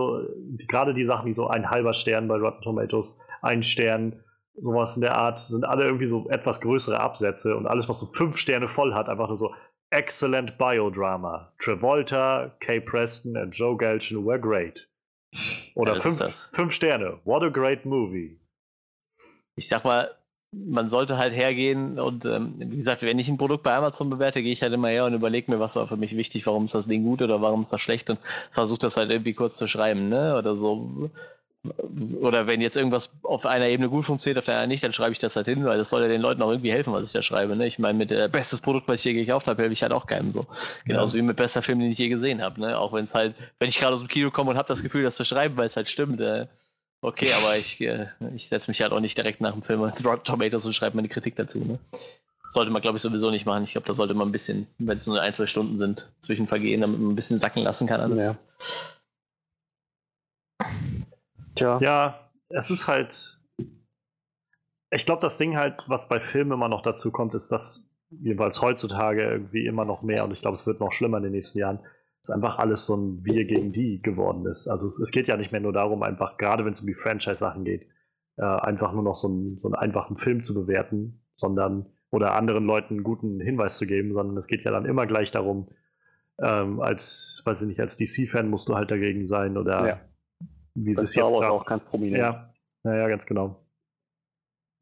Gerade 0.69 0.95
die 0.95 1.05
Sachen 1.05 1.27
wie 1.27 1.33
so 1.33 1.49
ein 1.49 1.71
halber 1.71 1.93
Stern 1.93 2.29
bei 2.29 2.37
Rotten 2.37 2.63
Tomatoes, 2.63 3.21
ein 3.43 3.63
Stern, 3.63 4.23
sowas 4.57 4.97
in 4.97 5.03
der 5.03 5.17
Art, 5.17 5.39
sind 5.39 5.65
alle 5.65 5.85
irgendwie 5.85 6.07
so 6.07 6.29
etwas 6.29 6.61
größere 6.61 7.01
Absätze 7.01 7.57
und 7.57 7.67
alles, 7.67 7.89
was 7.89 7.99
so 7.99 8.07
fünf 8.07 8.37
Sterne 8.37 8.69
voll 8.69 8.95
hat, 8.95 9.09
einfach 9.09 9.29
nur 9.29 9.37
so 9.37 9.55
Excellent 9.91 10.57
Biodrama. 10.57 11.53
Travolta, 11.59 12.55
Kay 12.61 12.81
Preston 12.81 13.37
und 13.37 13.51
Joe 13.51 13.77
Galchen 13.77 14.25
were 14.25 14.39
great. 14.39 14.89
Oder 15.75 15.95
ja, 15.95 16.01
fünf, 16.01 16.49
fünf 16.53 16.73
Sterne. 16.73 17.19
What 17.25 17.43
a 17.43 17.49
great 17.49 17.85
movie. 17.85 18.39
Ich 19.57 19.69
sag 19.69 19.85
mal, 19.85 20.11
man 20.53 20.89
sollte 20.89 21.17
halt 21.17 21.33
hergehen 21.33 22.01
und 22.01 22.25
ähm, 22.25 22.55
wie 22.59 22.77
gesagt, 22.77 23.03
wenn 23.03 23.19
ich 23.19 23.29
ein 23.29 23.39
Produkt 23.39 23.63
bei 23.63 23.75
Amazon 23.75 24.11
bewerte, 24.11 24.43
gehe 24.43 24.53
ich 24.53 24.63
halt 24.63 24.73
immer 24.73 24.89
her 24.89 25.05
und 25.05 25.15
überlege 25.15 25.51
mir, 25.51 25.61
was 25.61 25.77
war 25.77 25.87
für 25.87 25.97
mich 25.97 26.17
wichtig, 26.17 26.47
warum 26.47 26.65
ist 26.65 26.75
das 26.75 26.89
Ding 26.89 27.05
gut 27.05 27.23
oder 27.23 27.41
warum 27.41 27.61
ist 27.61 27.73
das 27.73 27.81
schlecht 27.81 28.11
und 28.11 28.19
versuche 28.51 28.81
das 28.81 28.97
halt 28.97 29.11
irgendwie 29.11 29.35
kurz 29.35 29.57
zu 29.57 29.69
schreiben, 29.69 30.09
ne? 30.09 30.37
Oder 30.37 30.57
so. 30.57 31.11
Oder 32.21 32.47
wenn 32.47 32.63
jetzt 32.63 32.77
irgendwas 32.77 33.13
auf 33.23 33.45
einer 33.45 33.67
Ebene 33.69 33.91
gut 33.91 34.07
funktioniert, 34.07 34.39
auf 34.39 34.47
der 34.47 34.55
anderen 34.55 34.71
nicht, 34.71 34.83
dann 34.83 34.95
schreibe 34.95 35.13
ich 35.13 35.19
das 35.19 35.37
halt 35.37 35.47
hin, 35.47 35.63
weil 35.65 35.77
das 35.77 35.91
soll 35.91 36.01
ja 36.01 36.09
den 36.09 36.23
Leuten 36.23 36.41
auch 36.41 36.51
irgendwie 36.51 36.73
helfen, 36.73 36.93
was 36.95 37.09
ich 37.09 37.13
da 37.13 37.21
schreibe. 37.21 37.55
Ne? 37.55 37.67
Ich 37.67 37.79
meine, 37.79 37.99
mit 37.99 38.11
äh, 38.11 38.29
bestes 38.33 38.61
Produkt, 38.61 38.89
was 38.89 39.01
ich 39.01 39.05
je 39.05 39.13
gekauft 39.13 39.47
habe, 39.47 39.61
helfe 39.61 39.75
ich 39.75 39.83
halt 39.83 39.93
auch 39.93 40.07
keinem 40.07 40.31
so. 40.31 40.47
Genauso 40.87 41.17
ja. 41.17 41.23
wie 41.23 41.27
mit 41.27 41.37
bester 41.37 41.61
Film, 41.61 41.79
den 41.81 41.93
ich 41.93 41.99
je 41.99 42.09
gesehen 42.09 42.41
habe. 42.41 42.61
Ne? 42.63 42.79
Auch 42.79 42.95
wenn 42.95 43.05
es 43.05 43.15
halt, 43.15 43.35
wenn 43.59 43.69
ich 43.69 43.79
gerade 43.79 43.93
aus 43.93 44.01
dem 44.01 44.09
Kino 44.09 44.31
komme 44.31 44.51
und 44.51 44.57
habe 44.57 44.69
das 44.69 44.83
Gefühl, 44.83 45.03
das 45.03 45.17
zu 45.17 45.25
schreiben, 45.25 45.59
weil 45.59 45.67
es 45.67 45.77
halt 45.77 45.91
stimmt, 45.91 46.19
äh, 46.23 46.47
Okay, 47.03 47.33
aber 47.33 47.57
ich, 47.57 47.81
äh, 47.81 48.09
ich 48.35 48.49
setze 48.49 48.71
mich 48.71 48.83
halt 48.83 48.93
auch 48.93 49.01
nicht 49.01 49.17
direkt 49.17 49.41
nach 49.41 49.53
dem 49.53 49.63
Film 49.63 49.81
mit 49.81 50.05
Rotten 50.05 50.25
Tomatoes 50.25 50.67
und 50.67 50.75
schreibe 50.75 50.97
meine 50.97 51.09
Kritik 51.09 51.37
dazu. 51.37 51.59
Ne? 51.59 51.79
Sollte 52.51 52.71
man, 52.71 52.83
glaube 52.83 52.97
ich, 52.97 53.03
sowieso 53.03 53.31
nicht 53.31 53.47
machen. 53.47 53.65
Ich 53.65 53.73
glaube, 53.73 53.87
da 53.87 53.95
sollte 53.95 54.15
man 54.15 54.29
ein 54.29 54.33
bisschen, 54.33 54.67
wenn 54.79 54.99
es 54.99 55.07
nur 55.07 55.21
ein, 55.21 55.33
zwei 55.33 55.47
Stunden 55.47 55.77
sind, 55.77 56.11
zwischen 56.21 56.47
vergehen, 56.47 56.81
damit 56.81 57.01
man 57.01 57.13
ein 57.13 57.17
bisschen 57.17 57.39
sacken 57.39 57.63
lassen 57.63 57.87
kann 57.87 58.01
alles. 58.01 58.27
Ja. 58.27 58.37
Tja. 61.55 61.79
Ja, 61.81 62.31
es 62.49 62.71
ist 62.71 62.87
halt. 62.87 63.39
Ich 64.93 65.07
glaube, 65.07 65.23
das 65.23 65.39
Ding 65.39 65.57
halt, 65.57 65.81
was 65.87 66.09
bei 66.09 66.21
Filmen 66.21 66.53
immer 66.53 66.69
noch 66.69 66.83
dazu 66.83 67.13
kommt, 67.13 67.35
ist, 67.35 67.53
dass 67.53 67.85
jedenfalls 68.11 68.61
heutzutage 68.61 69.23
irgendwie 69.23 69.67
immer 69.67 69.85
noch 69.85 70.03
mehr, 70.03 70.25
und 70.25 70.33
ich 70.33 70.41
glaube, 70.41 70.55
es 70.55 70.67
wird 70.67 70.81
noch 70.81 70.91
schlimmer 70.91 71.19
in 71.19 71.23
den 71.23 71.33
nächsten 71.33 71.59
Jahren, 71.59 71.79
dass 72.23 72.31
einfach 72.31 72.59
alles 72.59 72.87
so 72.87 72.97
ein 72.97 73.25
Wir 73.25 73.45
gegen 73.45 73.73
die 73.73 74.03
geworden 74.03 74.47
ist. 74.47 74.69
Also 74.69 74.87
es, 74.87 74.99
es 75.01 75.11
geht 75.11 75.27
ja 75.27 75.37
nicht 75.37 75.53
mehr 75.53 75.61
nur 75.61 75.73
darum, 75.73 76.03
einfach, 76.03 76.37
gerade 76.37 76.65
wenn 76.65 76.73
es 76.73 76.81
um 76.81 76.87
die 76.87 76.95
Franchise-Sachen 76.95 77.65
geht, 77.65 77.87
äh, 78.37 78.45
einfach 78.45 78.93
nur 78.93 79.03
noch 79.03 79.15
so, 79.15 79.29
ein, 79.29 79.57
so 79.57 79.69
einen 79.69 79.75
einfachen 79.75 80.17
Film 80.17 80.43
zu 80.43 80.55
bewerten, 80.55 81.23
sondern 81.35 81.87
oder 82.11 82.35
anderen 82.35 82.65
Leuten 82.65 82.95
einen 82.95 83.05
guten 83.05 83.41
Hinweis 83.41 83.79
zu 83.79 83.87
geben, 83.87 84.13
sondern 84.13 84.37
es 84.37 84.47
geht 84.47 84.65
ja 84.65 84.71
dann 84.71 84.85
immer 84.85 85.07
gleich 85.07 85.31
darum, 85.31 85.69
ähm, 86.43 86.81
als, 86.81 87.43
weiß 87.45 87.63
ich 87.63 87.69
nicht, 87.69 87.81
als 87.81 87.97
DC-Fan 87.97 88.49
musst 88.49 88.69
du 88.69 88.75
halt 88.75 88.91
dagegen 88.91 89.27
sein 89.27 89.57
oder 89.57 89.87
ja. 89.87 90.01
wie 90.75 90.93
sie 90.93 91.03
es 91.03 91.15
jetzt 91.15 91.31
grad, 91.31 91.51
auch 91.51 91.65
ganz 91.67 91.85
prominent. 91.85 92.19
Ja, 92.19 92.51
naja, 92.83 93.09
ganz 93.09 93.27
genau. 93.27 93.65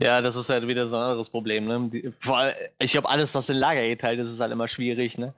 Ja, 0.01 0.21
das 0.21 0.37
ist 0.37 0.49
halt 0.49 0.67
wieder 0.69 0.89
so 0.89 0.97
ein 0.97 1.03
anderes 1.03 1.29
Problem. 1.29 1.67
Ne? 1.67 1.91
Die, 1.93 2.13
vor 2.21 2.39
allem, 2.39 2.55
ich 2.79 2.93
glaube, 2.93 3.09
alles, 3.09 3.35
was 3.35 3.49
in 3.49 3.57
Lager 3.57 3.87
geteilt 3.87 4.21
ist, 4.21 4.31
ist 4.31 4.41
halt 4.41 4.53
immer 4.53 4.69
schwierig. 4.69 5.19
Ne? 5.19 5.35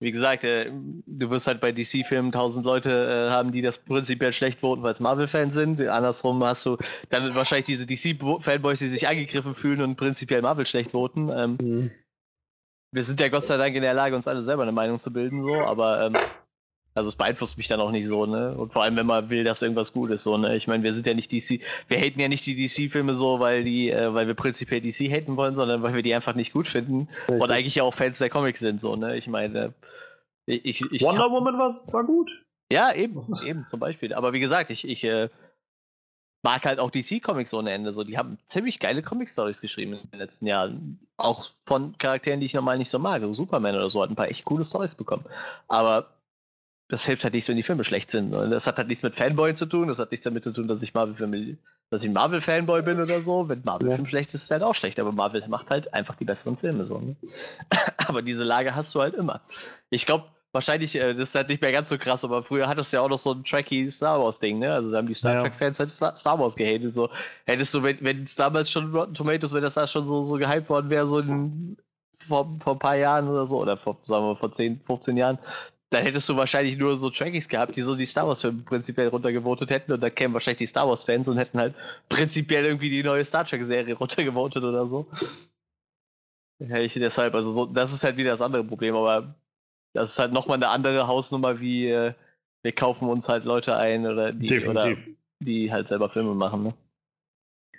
Wie 0.00 0.12
gesagt, 0.12 0.44
äh, 0.44 0.70
du 0.70 1.30
wirst 1.30 1.46
halt 1.48 1.60
bei 1.60 1.72
DC-Filmen 1.72 2.30
tausend 2.30 2.64
Leute 2.64 2.90
äh, 3.28 3.30
haben, 3.30 3.50
die 3.50 3.62
das 3.62 3.78
prinzipiell 3.78 4.32
schlecht 4.32 4.60
voten, 4.60 4.82
weil 4.82 4.92
es 4.92 5.00
Marvel-Fans 5.00 5.54
sind. 5.54 5.80
Andersrum 5.80 6.42
hast 6.44 6.64
du 6.66 6.76
dann 7.10 7.34
wahrscheinlich 7.34 7.66
diese 7.66 7.86
DC-Fanboys, 7.86 8.78
die 8.78 8.88
sich 8.88 9.08
angegriffen 9.08 9.54
fühlen 9.54 9.82
und 9.82 9.96
prinzipiell 9.96 10.42
Marvel 10.42 10.66
schlecht 10.66 10.92
voten. 10.92 11.30
Ähm, 11.30 11.58
mhm. 11.60 11.90
Wir 12.92 13.02
sind 13.02 13.20
ja 13.20 13.28
Gott 13.28 13.44
sei 13.44 13.56
Dank 13.56 13.74
in 13.74 13.82
der 13.82 13.94
Lage, 13.94 14.14
uns 14.14 14.28
alle 14.28 14.40
selber 14.40 14.62
eine 14.62 14.72
Meinung 14.72 14.98
zu 14.98 15.12
bilden, 15.12 15.42
so, 15.42 15.54
aber 15.54 16.06
ähm, 16.06 16.16
also 16.94 17.08
es 17.08 17.16
beeinflusst 17.16 17.56
mich 17.58 17.68
dann 17.68 17.80
auch 17.80 17.90
nicht 17.90 18.08
so, 18.08 18.26
ne? 18.26 18.54
Und 18.56 18.72
vor 18.72 18.82
allem, 18.82 18.96
wenn 18.96 19.06
man 19.06 19.30
will, 19.30 19.44
dass 19.44 19.62
irgendwas 19.62 19.92
gut 19.92 20.10
ist, 20.10 20.24
so, 20.24 20.36
ne? 20.36 20.56
Ich 20.56 20.66
meine, 20.66 20.82
wir 20.82 20.94
sind 20.94 21.06
ja 21.06 21.14
nicht 21.14 21.30
DC, 21.30 21.60
wir 21.88 21.98
haten 21.98 22.20
ja 22.20 22.28
nicht 22.28 22.44
die 22.46 22.56
DC-Filme 22.56 23.14
so, 23.14 23.40
weil 23.40 23.64
die, 23.64 23.90
äh, 23.90 24.12
weil 24.14 24.26
wir 24.26 24.34
prinzipiell 24.34 24.80
DC 24.80 25.10
haten 25.10 25.36
wollen, 25.36 25.54
sondern 25.54 25.82
weil 25.82 25.94
wir 25.94 26.02
die 26.02 26.14
einfach 26.14 26.34
nicht 26.34 26.52
gut 26.52 26.66
finden 26.66 27.08
Richtig. 27.28 27.40
und 27.40 27.50
eigentlich 27.50 27.74
ja 27.76 27.84
auch 27.84 27.94
Fans 27.94 28.18
der 28.18 28.30
Comics 28.30 28.60
sind, 28.60 28.80
so, 28.80 28.96
ne? 28.96 29.16
Ich 29.16 29.28
meine, 29.28 29.74
ich, 30.46 30.80
ich, 30.92 31.02
Wonder 31.02 31.24
hab, 31.24 31.30
Woman 31.30 31.58
war, 31.58 31.80
war 31.92 32.04
gut. 32.04 32.30
Ja, 32.72 32.92
eben, 32.92 33.26
eben, 33.44 33.66
zum 33.66 33.80
Beispiel. 33.80 34.12
Aber 34.14 34.32
wie 34.32 34.40
gesagt, 34.40 34.70
ich, 34.70 34.86
ich 34.86 35.04
äh, 35.04 35.28
mag 36.42 36.64
halt 36.64 36.78
auch 36.78 36.90
DC-Comics 36.90 37.54
ohne 37.54 37.72
Ende. 37.72 37.92
So, 37.92 38.04
die 38.04 38.18
haben 38.18 38.38
ziemlich 38.46 38.78
geile 38.78 39.02
Comic-Stories 39.02 39.60
geschrieben 39.60 39.94
in 39.94 40.10
den 40.10 40.20
letzten 40.20 40.46
Jahren. 40.46 41.00
Auch 41.16 41.48
von 41.66 41.96
Charakteren, 41.98 42.40
die 42.40 42.46
ich 42.46 42.54
normal 42.54 42.78
nicht 42.78 42.90
so 42.90 42.98
mag. 42.98 43.22
Also 43.22 43.32
Superman 43.34 43.74
oder 43.74 43.88
so 43.88 44.02
hat 44.02 44.10
ein 44.10 44.16
paar 44.16 44.28
echt 44.28 44.44
coole 44.44 44.64
Stories 44.64 44.94
bekommen. 44.94 45.24
Aber 45.66 46.17
das 46.88 47.04
hilft 47.04 47.24
halt 47.24 47.34
nicht, 47.34 47.46
wenn 47.48 47.56
die 47.56 47.62
Filme 47.62 47.84
schlecht 47.84 48.10
sind. 48.10 48.34
Und 48.34 48.50
das 48.50 48.66
hat 48.66 48.78
halt 48.78 48.88
nichts 48.88 49.02
mit 49.02 49.14
Fanboy 49.14 49.54
zu 49.54 49.66
tun. 49.66 49.88
Das 49.88 49.98
hat 49.98 50.10
nichts 50.10 50.24
damit 50.24 50.44
zu 50.44 50.52
tun, 50.52 50.68
dass 50.68 50.82
ich 50.82 50.94
Marvel-Filme, 50.94 51.58
dass 51.90 52.02
ich 52.02 52.10
Marvel-Fanboy 52.10 52.82
bin 52.82 53.00
oder 53.00 53.22
so. 53.22 53.48
Wenn 53.48 53.62
Marvel-Film 53.62 54.04
ja. 54.04 54.08
schlecht 54.08 54.30
ist, 54.30 54.40
ist 54.40 54.44
es 54.44 54.50
halt 54.50 54.62
auch 54.62 54.74
schlecht. 54.74 54.98
Aber 54.98 55.12
Marvel 55.12 55.46
macht 55.48 55.68
halt 55.70 55.92
einfach 55.92 56.16
die 56.16 56.24
besseren 56.24 56.56
Filme 56.56 56.86
so. 56.86 56.98
Ne? 56.98 57.16
aber 58.08 58.22
diese 58.22 58.42
Lage 58.42 58.74
hast 58.74 58.94
du 58.94 59.02
halt 59.02 59.14
immer. 59.14 59.38
Ich 59.90 60.06
glaube, 60.06 60.24
wahrscheinlich, 60.52 60.96
äh, 60.96 61.12
das 61.14 61.28
ist 61.28 61.34
halt 61.34 61.50
nicht 61.50 61.60
mehr 61.60 61.72
ganz 61.72 61.90
so 61.90 61.98
krass, 61.98 62.24
aber 62.24 62.42
früher 62.42 62.68
hattest 62.68 62.92
du 62.92 62.96
ja 62.96 63.02
auch 63.02 63.10
noch 63.10 63.18
so 63.18 63.32
ein 63.32 63.44
tracky 63.44 63.90
Star 63.90 64.18
Wars-Ding, 64.18 64.58
ne? 64.58 64.72
Also 64.72 64.90
da 64.90 64.96
haben 64.96 65.06
die 65.08 65.14
Star 65.14 65.40
Trek-Fans 65.40 65.78
halt 65.80 65.90
Star 65.90 66.38
Wars 66.38 66.56
gehatet. 66.56 66.94
So. 66.94 67.10
Hättest 67.44 67.74
du, 67.74 67.82
wenn, 67.82 68.22
es 68.22 68.34
damals 68.34 68.70
schon 68.70 68.94
Rotten 68.94 69.12
Tomatoes, 69.12 69.52
wenn 69.52 69.62
das 69.62 69.74
da 69.74 69.86
schon 69.86 70.06
so, 70.06 70.22
so 70.22 70.36
gehypt 70.36 70.70
worden 70.70 70.88
wäre, 70.88 71.06
so 71.06 71.18
in, 71.18 71.76
vor, 72.26 72.56
vor 72.60 72.74
ein 72.74 72.78
paar 72.78 72.96
Jahren 72.96 73.28
oder 73.28 73.46
so, 73.46 73.60
oder 73.60 73.76
vor, 73.76 73.98
sagen 74.04 74.24
wir, 74.24 74.36
vor 74.36 74.50
10, 74.50 74.80
15 74.86 75.18
Jahren, 75.18 75.38
dann 75.90 76.02
hättest 76.02 76.28
du 76.28 76.36
wahrscheinlich 76.36 76.76
nur 76.76 76.96
so 76.96 77.08
Trackies 77.10 77.48
gehabt, 77.48 77.76
die 77.76 77.82
so 77.82 77.96
die 77.96 78.06
Star 78.06 78.26
Wars-Filme 78.26 78.62
prinzipiell 78.62 79.08
runtergevotet 79.08 79.70
hätten 79.70 79.92
und 79.92 80.00
dann 80.02 80.14
kämen 80.14 80.34
wahrscheinlich 80.34 80.58
die 80.58 80.66
Star 80.66 80.86
Wars-Fans 80.86 81.28
und 81.28 81.38
hätten 81.38 81.58
halt 81.58 81.74
prinzipiell 82.08 82.64
irgendwie 82.64 82.90
die 82.90 83.02
neue 83.02 83.24
Star 83.24 83.46
Trek-Serie 83.46 83.94
runtergevotet 83.94 84.62
oder 84.62 84.86
so. 84.86 85.06
Ja, 86.58 86.78
ich 86.78 86.92
deshalb, 86.94 87.34
also 87.34 87.52
so, 87.52 87.66
das 87.66 87.92
ist 87.92 88.04
halt 88.04 88.16
wieder 88.16 88.30
das 88.30 88.42
andere 88.42 88.64
Problem, 88.64 88.96
aber 88.96 89.34
das 89.94 90.10
ist 90.10 90.18
halt 90.18 90.32
nochmal 90.32 90.56
eine 90.56 90.68
andere 90.68 91.06
Hausnummer, 91.06 91.60
wie 91.60 91.88
äh, 91.88 92.12
wir 92.62 92.72
kaufen 92.72 93.08
uns 93.08 93.28
halt 93.28 93.44
Leute 93.44 93.76
ein 93.76 94.06
oder 94.06 94.32
die, 94.32 94.66
oder 94.66 94.96
die 95.40 95.72
halt 95.72 95.88
selber 95.88 96.10
Filme 96.10 96.34
machen. 96.34 96.64
Ne? 96.64 96.74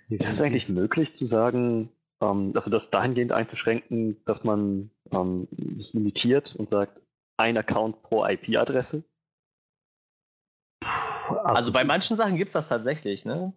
Ist 0.10 0.30
es 0.30 0.41
eigentlich 0.41 0.69
möglich 0.69 1.14
zu 1.14 1.26
sagen, 1.26 1.91
ähm, 2.22 2.52
also 2.56 2.72
das 2.72 2.90
dahingehend 2.90 3.31
einzuschränken, 3.31 4.18
dass 4.26 4.44
man 4.44 4.90
ähm, 5.11 5.48
das 5.52 5.94
limitiert 5.94 6.56
und 6.56 6.69
sagt, 6.69 7.02
ein 7.40 7.57
Account 7.57 8.02
pro 8.03 8.26
IP-Adresse? 8.26 9.03
Also 11.44 11.72
bei 11.72 11.84
manchen 11.84 12.18
Sachen 12.18 12.38
gibt 12.38 12.49
es 12.49 12.53
das 12.53 12.68
tatsächlich, 12.68 13.24
ne? 13.24 13.53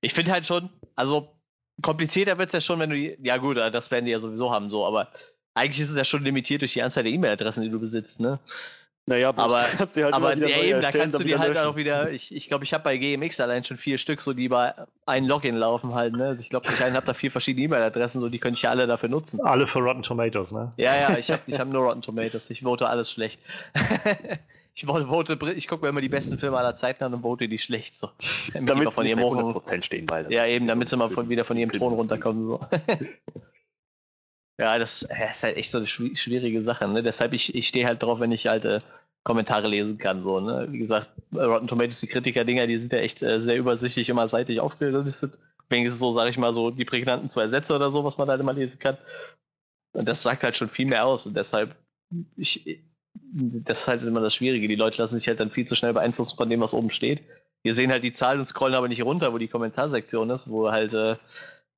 Ich 0.00 0.14
finde 0.14 0.32
halt 0.32 0.46
schon, 0.46 0.70
also 0.96 1.36
komplizierter 1.82 2.38
wird 2.38 2.48
es 2.48 2.54
ja 2.54 2.60
schon, 2.60 2.78
wenn 2.80 2.90
du, 2.90 2.96
ja 2.96 3.36
gut, 3.36 3.56
das 3.56 3.90
werden 3.90 4.04
die 4.04 4.12
ja 4.12 4.18
sowieso 4.18 4.50
haben, 4.50 4.70
so, 4.70 4.86
aber 4.86 5.12
eigentlich 5.54 5.80
ist 5.80 5.90
es 5.90 5.96
ja 5.96 6.04
schon 6.04 6.24
limitiert 6.24 6.62
durch 6.62 6.72
die 6.72 6.82
Anzahl 6.82 7.04
der 7.04 7.12
E-Mail-Adressen, 7.12 7.62
die 7.62 7.70
du 7.70 7.80
besitzt, 7.80 8.20
ne? 8.20 8.38
Naja, 9.06 9.28
aber, 9.28 9.62
halt 9.78 9.98
aber 9.98 10.36
ja, 10.36 10.62
eben, 10.62 10.80
da 10.80 10.90
kannst 10.90 11.18
du 11.18 11.24
die 11.24 11.36
halt 11.36 11.52
löschen. 11.52 11.66
auch 11.66 11.76
wieder, 11.76 12.10
ich 12.10 12.28
glaube, 12.28 12.36
ich, 12.36 12.48
glaub, 12.48 12.62
ich 12.62 12.74
habe 12.74 12.84
bei 12.84 12.96
GMX 12.96 13.38
allein 13.38 13.62
schon 13.62 13.76
vier 13.76 13.98
Stück, 13.98 14.22
so 14.22 14.32
die 14.32 14.48
bei 14.48 14.72
einem 15.04 15.26
Login 15.26 15.56
laufen 15.56 15.94
halt, 15.94 16.14
ne? 16.14 16.38
Ich 16.40 16.48
glaube, 16.48 16.68
ich 16.72 16.80
habe 16.80 17.06
da 17.06 17.12
vier 17.12 17.30
verschiedene 17.30 17.66
E-Mail-Adressen, 17.66 18.20
so 18.20 18.30
die 18.30 18.38
könnte 18.38 18.56
ich 18.56 18.62
ja 18.62 18.70
alle 18.70 18.86
dafür 18.86 19.10
nutzen. 19.10 19.42
Alle 19.42 19.66
für 19.66 19.80
Rotten 19.80 20.02
Tomatoes, 20.02 20.52
ne? 20.52 20.72
Ja, 20.78 20.96
ja, 20.96 21.18
ich 21.18 21.30
habe 21.30 21.42
ich 21.46 21.58
hab 21.58 21.68
nur 21.68 21.82
Rotten 21.82 22.00
Tomatoes, 22.00 22.48
ich 22.48 22.62
vote 22.62 22.88
alles 22.88 23.10
schlecht. 23.10 23.40
ich 24.74 24.86
vote, 24.86 25.38
ich 25.54 25.68
gucke 25.68 25.84
mir 25.84 25.90
immer 25.90 26.00
die 26.00 26.08
besten 26.08 26.38
Filme 26.38 26.56
aller 26.56 26.74
Zeiten 26.74 27.04
an 27.04 27.12
und 27.12 27.20
vote 27.20 27.46
die 27.46 27.58
schlecht, 27.58 27.96
so. 27.96 28.08
Damit, 28.54 28.70
damit 28.70 28.88
sie 28.88 28.94
von 28.94 29.06
ihrem 29.06 29.20
100% 29.20 29.82
stehen, 29.82 30.08
weil 30.08 30.32
Ja, 30.32 30.46
eben, 30.46 30.66
damit 30.66 30.88
sie 30.88 30.96
mal 30.96 31.10
von, 31.10 31.28
wieder 31.28 31.44
von 31.44 31.58
ihrem 31.58 31.72
Thron 31.72 31.92
runterkommen, 31.92 32.46
so. 32.46 32.60
Ja, 34.58 34.78
das, 34.78 35.02
ist 35.02 35.42
halt 35.42 35.56
echt 35.56 35.72
so 35.72 35.78
eine 35.78 35.86
schwierige 35.86 36.62
Sache. 36.62 36.86
Ne? 36.86 37.02
Deshalb, 37.02 37.32
ich, 37.32 37.54
ich 37.54 37.68
stehe 37.68 37.86
halt 37.86 38.02
drauf, 38.02 38.20
wenn 38.20 38.30
ich 38.32 38.48
alte 38.48 38.82
Kommentare 39.24 39.68
lesen 39.68 39.98
kann. 39.98 40.22
So, 40.22 40.38
ne? 40.38 40.68
Wie 40.70 40.78
gesagt, 40.78 41.10
Rotten 41.32 41.66
Tomatoes, 41.66 42.00
die 42.00 42.06
Kritiker-Dinger, 42.06 42.66
die 42.66 42.78
sind 42.78 42.92
ja 42.92 43.00
echt 43.00 43.22
äh, 43.22 43.40
sehr 43.40 43.56
übersichtlich 43.56 44.08
immer 44.08 44.28
seitig 44.28 44.60
aufgelistet. 44.60 45.38
Wenigstens 45.68 45.98
so, 45.98 46.12
sage 46.12 46.30
ich 46.30 46.36
mal, 46.36 46.52
so 46.52 46.70
die 46.70 46.84
prägnanten 46.84 47.28
zwei 47.28 47.48
Sätze 47.48 47.74
oder 47.74 47.90
so, 47.90 48.04
was 48.04 48.18
man 48.18 48.28
halt 48.28 48.40
immer 48.40 48.52
lesen 48.52 48.78
kann. 48.78 48.98
Und 49.92 50.06
das 50.06 50.22
sagt 50.22 50.44
halt 50.44 50.56
schon 50.56 50.68
viel 50.68 50.86
mehr 50.86 51.06
aus. 51.06 51.26
Und 51.26 51.34
deshalb, 51.36 51.74
ich, 52.36 52.80
das 53.32 53.82
ist 53.82 53.88
halt 53.88 54.02
immer 54.02 54.20
das 54.20 54.34
Schwierige. 54.34 54.68
Die 54.68 54.76
Leute 54.76 55.02
lassen 55.02 55.18
sich 55.18 55.26
halt 55.26 55.40
dann 55.40 55.50
viel 55.50 55.66
zu 55.66 55.74
schnell 55.74 55.94
beeinflussen 55.94 56.36
von 56.36 56.50
dem, 56.50 56.60
was 56.60 56.74
oben 56.74 56.90
steht. 56.90 57.22
Wir 57.62 57.74
sehen 57.74 57.90
halt 57.90 58.04
die 58.04 58.12
Zahlen 58.12 58.40
und 58.40 58.44
scrollen 58.44 58.74
aber 58.74 58.88
nicht 58.88 59.02
runter, 59.02 59.32
wo 59.32 59.38
die 59.38 59.48
Kommentarsektion 59.48 60.28
ist, 60.30 60.50
wo 60.50 60.70
halt 60.70 60.92
äh, 60.92 61.16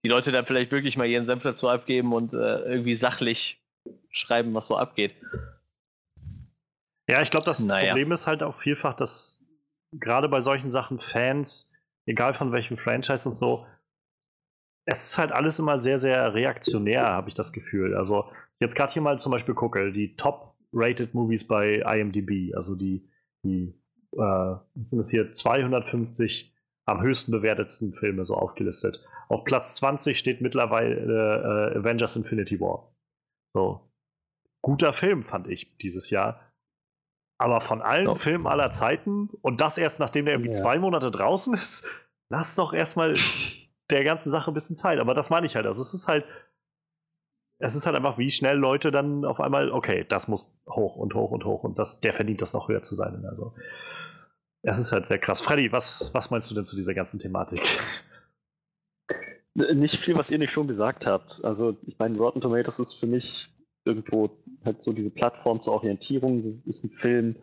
die 0.07 0.13
Leute 0.13 0.31
dann 0.31 0.47
vielleicht 0.47 0.71
wirklich 0.71 0.97
mal 0.97 1.09
ihren 1.09 1.25
Senf 1.25 1.43
dazu 1.43 1.69
abgeben 1.69 2.13
und 2.13 2.33
äh, 2.33 2.61
irgendwie 2.61 2.95
sachlich 2.95 3.61
schreiben, 4.13 4.55
was 4.55 4.69
so 4.69 4.77
abgeht. 4.77 5.17
Ja, 7.09 7.23
ich 7.23 7.31
glaube, 7.33 7.45
das 7.45 7.65
naja. 7.65 7.89
Problem 7.89 8.13
ist 8.13 8.29
halt 8.29 8.45
auch 8.45 8.57
vielfach, 8.57 8.95
dass 8.95 9.45
gerade 9.91 10.29
bei 10.29 10.39
solchen 10.39 10.71
Sachen 10.71 11.01
Fans, 11.01 11.73
egal 12.07 12.35
von 12.35 12.53
welchem 12.53 12.79
Franchise 12.79 13.29
und 13.29 13.35
so, 13.35 13.67
es 14.85 15.09
ist 15.09 15.19
halt 15.19 15.33
alles 15.33 15.59
immer 15.59 15.77
sehr, 15.77 15.99
sehr 15.99 16.35
reaktionär, 16.35 17.07
habe 17.07 17.29
ich 17.29 17.35
das 17.35 17.53
Gefühl. 17.53 17.97
Also, 17.97 18.31
jetzt 18.61 18.77
gerade 18.77 18.93
hier 18.93 19.03
mal 19.03 19.19
zum 19.19 19.33
Beispiel 19.33 19.57
gucke, 19.57 19.91
die 19.91 20.15
Top-Rated 20.15 21.15
Movies 21.15 21.49
bei 21.49 21.79
IMDb, 21.81 22.55
also 22.55 22.77
die, 22.77 23.11
die 23.43 23.75
äh, 24.13 24.55
sind 24.85 25.01
es 25.01 25.11
hier 25.11 25.33
250 25.33 26.55
am 26.85 27.01
höchsten 27.01 27.33
bewertetsten 27.33 27.93
Filme 27.93 28.25
so 28.25 28.37
aufgelistet. 28.37 29.01
Auf 29.29 29.45
Platz 29.45 29.77
20 29.77 30.19
steht 30.19 30.41
mittlerweile 30.41 31.73
äh, 31.75 31.79
Avengers 31.79 32.17
Infinity 32.17 32.61
War. 32.61 32.93
So. 33.55 33.81
Guter 34.63 34.93
Film, 34.93 35.25
fand 35.25 35.49
ich 35.49 35.77
dieses 35.79 36.11
Jahr. 36.11 36.53
Aber 37.39 37.61
von 37.61 37.83
allen 37.83 38.07
doch. 38.07 38.19
Filmen 38.19 38.47
aller 38.47 38.71
Zeiten 38.71 39.29
und 39.43 39.61
das 39.61 39.79
erst 39.79 40.01
nachdem 40.01 40.25
der 40.25 40.35
irgendwie 40.35 40.51
ja. 40.51 40.63
zwei 40.63 40.79
Monate 40.79 41.11
draußen 41.11 41.53
ist, 41.55 41.87
lass 42.31 42.57
doch 42.57 42.73
erstmal 42.73 43.15
der 43.91 44.05
ganzen 44.05 44.31
Sache 44.31 44.51
ein 44.51 44.55
bisschen 44.55 44.77
Zeit. 44.77 44.99
Aber 44.99 45.15
das 45.15 45.31
meine 45.31 45.47
ich 45.47 45.55
halt. 45.55 45.67
Also 45.67 45.83
es 45.83 45.93
ist 45.93 46.09
halt, 46.09 46.25
es 47.59 47.75
ist 47.75 47.87
halt 47.87 47.97
einfach, 47.97 48.19
wie 48.19 48.31
schnell 48.31 48.57
Leute 48.57 48.91
dann 48.91 49.25
auf 49.25 49.41
einmal, 49.41 49.71
okay, 49.71 50.05
das 50.09 50.29
muss 50.29 50.55
hoch 50.69 50.97
und 50.97 51.15
hoch 51.15 51.31
und 51.31 51.45
hoch 51.45 51.63
und 51.63 51.79
das, 51.79 52.01
der 52.01 52.13
verdient 52.13 52.41
das 52.43 52.53
noch 52.53 52.69
höher 52.69 52.83
zu 52.83 52.95
sein. 52.95 53.25
Also 53.27 53.55
es 54.63 54.79
ist 54.79 54.93
halt 54.93 55.07
sehr 55.07 55.19
krass. 55.19 55.41
Freddy, 55.41 55.73
was, 55.73 56.11
was 56.13 56.31
meinst 56.31 56.51
du 56.51 56.55
denn 56.55 56.65
zu 56.65 56.77
dieser 56.77 56.95
ganzen 56.95 57.21
Thematik? 57.21 57.63
Nicht 59.57 59.97
viel, 59.97 60.17
was 60.17 60.31
ihr 60.31 60.39
nicht 60.39 60.53
schon 60.53 60.69
gesagt 60.69 61.07
habt. 61.07 61.43
Also, 61.43 61.77
ich 61.87 61.99
meine, 61.99 62.19
Rotten 62.19 62.43
Tomatoes 62.43 62.79
ist 62.79 62.95
für 62.95 63.07
mich 63.07 63.49
irgendwo 63.85 64.31
halt 64.65 64.83
so 64.83 64.93
diese 64.93 65.11
Plattform 65.11 65.61
zur 65.61 65.75
Orientierung. 65.75 66.63
Ist 66.67 66.85
ein 66.85 66.91
Film 66.91 67.37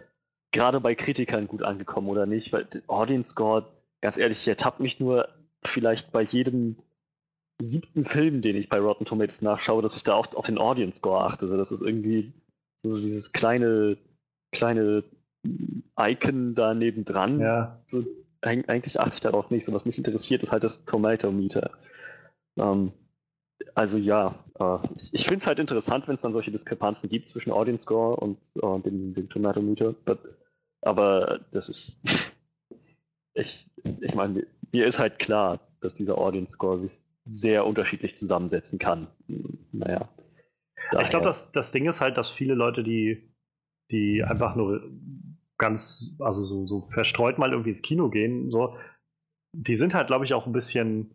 gerade 0.52 0.80
bei 0.80 0.94
Kritikern 0.94 1.48
gut 1.48 1.64
angekommen 1.64 2.10
oder 2.10 2.26
nicht? 2.28 2.54
Weil 2.54 2.68
Audience 2.88 3.32
Score, 3.32 3.66
ganz 4.02 4.18
ehrlich, 4.18 4.42
ich 4.42 4.48
ertappe 4.48 4.84
mich 4.84 5.00
nur 5.00 5.28
vielleicht 5.64 6.12
bei 6.12 6.22
jedem 6.22 6.76
siebten 7.60 8.06
Film, 8.06 8.42
den 8.42 8.58
ich 8.58 8.70
bei 8.70 8.80
Rotten 8.80 9.06
Tomatoes 9.06 9.42
nachschaue, 9.42 9.82
dass 9.82 9.96
ich 9.96 10.04
da 10.04 10.16
oft 10.16 10.36
auf 10.36 10.46
den 10.46 10.58
Audience 10.58 11.00
Score 11.00 11.24
achte. 11.24 11.46
Also 11.46 11.58
das 11.58 11.72
ist 11.72 11.82
irgendwie 11.82 12.34
so 12.76 13.00
dieses 13.00 13.32
kleine, 13.32 13.98
kleine 14.52 15.04
Icon 15.98 16.54
da 16.54 16.74
nebendran. 16.74 17.40
Ja. 17.40 17.82
So, 17.88 18.04
eigentlich 18.42 19.00
achte 19.00 19.16
ich 19.16 19.22
darauf 19.22 19.50
nicht. 19.50 19.66
So, 19.66 19.74
was 19.74 19.86
mich 19.86 19.98
interessiert, 19.98 20.44
ist 20.44 20.52
halt 20.52 20.64
das 20.64 20.86
Tomato 20.86 21.32
Meter. 21.32 21.72
Ähm, 22.58 22.92
also 23.76 23.98
ja, 23.98 24.44
äh, 24.60 24.80
ich 25.12 25.24
finde 25.24 25.38
es 25.38 25.48
halt 25.48 25.60
interessant, 25.60 26.08
wenn 26.08 26.16
es 26.16 26.22
dann 26.22 26.34
solche 26.34 26.52
Diskrepanzen 26.52 27.10
gibt 27.10 27.30
zwischen 27.30 27.52
Audience 27.52 27.84
Score 27.84 28.16
und 28.18 28.40
äh, 28.62 28.80
dem, 28.82 29.14
dem 29.14 29.30
Tomato 29.30 29.62
Meter. 29.62 29.94
But, 29.94 30.20
aber 30.82 31.40
das 31.52 31.70
ist. 31.70 31.96
ich 33.34 33.70
ich 33.84 34.16
meine, 34.16 34.46
mir 34.72 34.86
ist 34.86 35.00
halt 35.00 35.20
klar, 35.20 35.60
dass 35.82 35.94
dieser 35.94 36.18
Audience 36.18 36.54
Score 36.54 36.80
sich 36.80 36.92
sehr 37.26 37.66
unterschiedlich 37.66 38.16
zusammensetzen 38.16 38.80
kann. 38.80 39.08
Naja. 39.72 40.10
Daher. 40.92 41.04
Ich 41.04 41.10
glaube, 41.10 41.26
das, 41.26 41.52
das 41.52 41.72
Ding 41.72 41.88
ist 41.88 42.02
halt, 42.02 42.18
dass 42.18 42.30
viele 42.30 42.54
Leute, 42.54 42.84
die, 42.84 43.34
die 43.92 44.24
einfach 44.24 44.56
nur 44.56 44.92
ganz, 45.58 46.16
also 46.20 46.44
so, 46.44 46.68
so 46.68 46.82
verstreut 46.82 47.38
mal 47.38 47.52
irgendwie 47.52 47.70
ins 47.70 47.82
Kino 47.82 48.10
gehen, 48.10 48.52
so, 48.52 48.78
die 49.54 49.76
sind 49.76 49.94
halt, 49.94 50.08
glaube 50.08 50.26
ich, 50.26 50.34
auch 50.34 50.46
ein 50.46 50.54
bisschen 50.54 51.12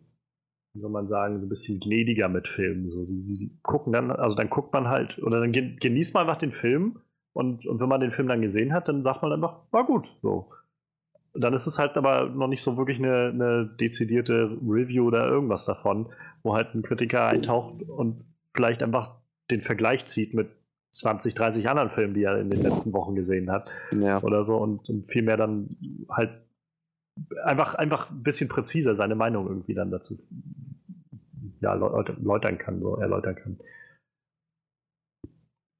wie 0.73 0.81
soll 0.81 0.91
man 0.91 1.07
sagen, 1.07 1.39
so 1.39 1.45
ein 1.45 1.49
bisschen 1.49 1.79
gnädiger 1.79 2.29
mit 2.29 2.47
Filmen. 2.47 2.89
So, 2.89 3.05
die, 3.05 3.23
die, 3.23 3.59
gucken 3.63 3.93
dann, 3.93 4.11
also 4.11 4.35
dann 4.35 4.49
guckt 4.49 4.73
man 4.73 4.87
halt, 4.87 5.17
oder 5.19 5.39
dann 5.39 5.51
genießt 5.51 6.13
man 6.13 6.21
einfach 6.21 6.37
den 6.37 6.51
Film 6.51 6.99
und, 7.33 7.65
und 7.65 7.79
wenn 7.79 7.89
man 7.89 8.01
den 8.01 8.11
Film 8.11 8.27
dann 8.27 8.41
gesehen 8.41 8.73
hat, 8.73 8.87
dann 8.87 9.03
sagt 9.03 9.21
man 9.21 9.31
einfach, 9.31 9.61
war 9.71 9.85
gut. 9.85 10.15
So. 10.21 10.51
Dann 11.33 11.53
ist 11.53 11.67
es 11.67 11.79
halt 11.79 11.95
aber 11.95 12.27
noch 12.29 12.47
nicht 12.47 12.61
so 12.61 12.77
wirklich 12.77 12.99
eine, 12.99 13.29
eine 13.29 13.65
dezidierte 13.65 14.57
Review 14.67 15.07
oder 15.07 15.27
irgendwas 15.27 15.65
davon, 15.65 16.07
wo 16.43 16.55
halt 16.55 16.73
ein 16.73 16.81
Kritiker 16.81 17.25
eintaucht 17.25 17.83
und 17.83 18.25
vielleicht 18.53 18.83
einfach 18.83 19.15
den 19.51 19.61
Vergleich 19.61 20.05
zieht 20.05 20.33
mit 20.33 20.49
20, 20.91 21.35
30 21.35 21.69
anderen 21.69 21.91
Filmen, 21.91 22.13
die 22.13 22.23
er 22.23 22.39
in 22.39 22.49
den 22.49 22.61
letzten 22.61 22.93
Wochen 22.93 23.15
gesehen 23.15 23.51
hat. 23.51 23.69
Ja. 23.97 24.21
Oder 24.21 24.43
so 24.43 24.57
und, 24.57 24.89
und 24.89 25.11
vielmehr 25.11 25.37
dann 25.37 25.77
halt 26.09 26.31
einfach, 27.43 27.75
einfach 27.75 28.11
ein 28.11 28.23
bisschen 28.23 28.49
präziser 28.49 28.95
seine 28.95 29.15
Meinung 29.15 29.47
irgendwie 29.47 29.73
dann 29.73 29.91
dazu 29.91 30.19
ja, 31.61 31.73
erläutern 31.73 32.57
kann, 32.57 32.79
so 32.79 32.95
erläutern 32.97 33.35
kann. 33.35 33.59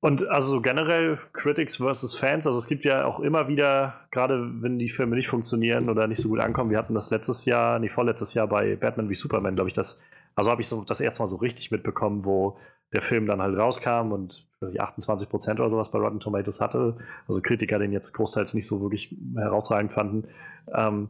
Und 0.01 0.29
also 0.29 0.61
generell 0.61 1.19
Critics 1.33 1.77
versus 1.77 2.15
Fans, 2.15 2.47
also 2.47 2.57
es 2.57 2.67
gibt 2.67 2.85
ja 2.85 3.03
auch 3.03 3.19
immer 3.19 3.49
wieder, 3.49 3.95
gerade 4.11 4.49
wenn 4.61 4.79
die 4.79 4.87
Filme 4.87 5.17
nicht 5.17 5.27
funktionieren 5.27 5.89
oder 5.89 6.07
nicht 6.07 6.21
so 6.21 6.29
gut 6.29 6.39
ankommen, 6.39 6.71
wir 6.71 6.77
hatten 6.77 6.93
das 6.93 7.11
letztes 7.11 7.43
Jahr, 7.43 7.79
nee, 7.79 7.89
vorletztes 7.89 8.33
Jahr 8.33 8.47
bei 8.47 8.77
Batman 8.77 9.09
wie 9.09 9.15
Superman, 9.15 9.55
glaube 9.55 9.69
ich, 9.69 9.73
das, 9.73 10.01
also 10.35 10.51
habe 10.51 10.61
ich 10.61 10.69
so 10.69 10.85
das 10.85 11.01
erste 11.01 11.21
Mal 11.21 11.27
so 11.27 11.35
richtig 11.35 11.69
mitbekommen, 11.71 12.23
wo 12.23 12.57
der 12.93 13.01
Film 13.01 13.25
dann 13.25 13.41
halt 13.41 13.57
rauskam 13.57 14.13
und 14.13 14.47
weiß 14.61 14.73
ich, 14.73 14.79
28 14.79 15.27
Prozent 15.27 15.59
oder 15.59 15.69
sowas 15.69 15.91
bei 15.91 15.99
Rotten 15.99 16.21
Tomatoes 16.21 16.61
hatte, 16.61 16.97
also 17.27 17.41
Kritiker 17.41 17.77
den 17.77 17.91
jetzt 17.91 18.13
großteils 18.13 18.53
nicht 18.53 18.67
so 18.67 18.81
wirklich 18.81 19.13
herausragend 19.35 19.91
fanden. 19.91 20.29
Ähm, 20.73 21.09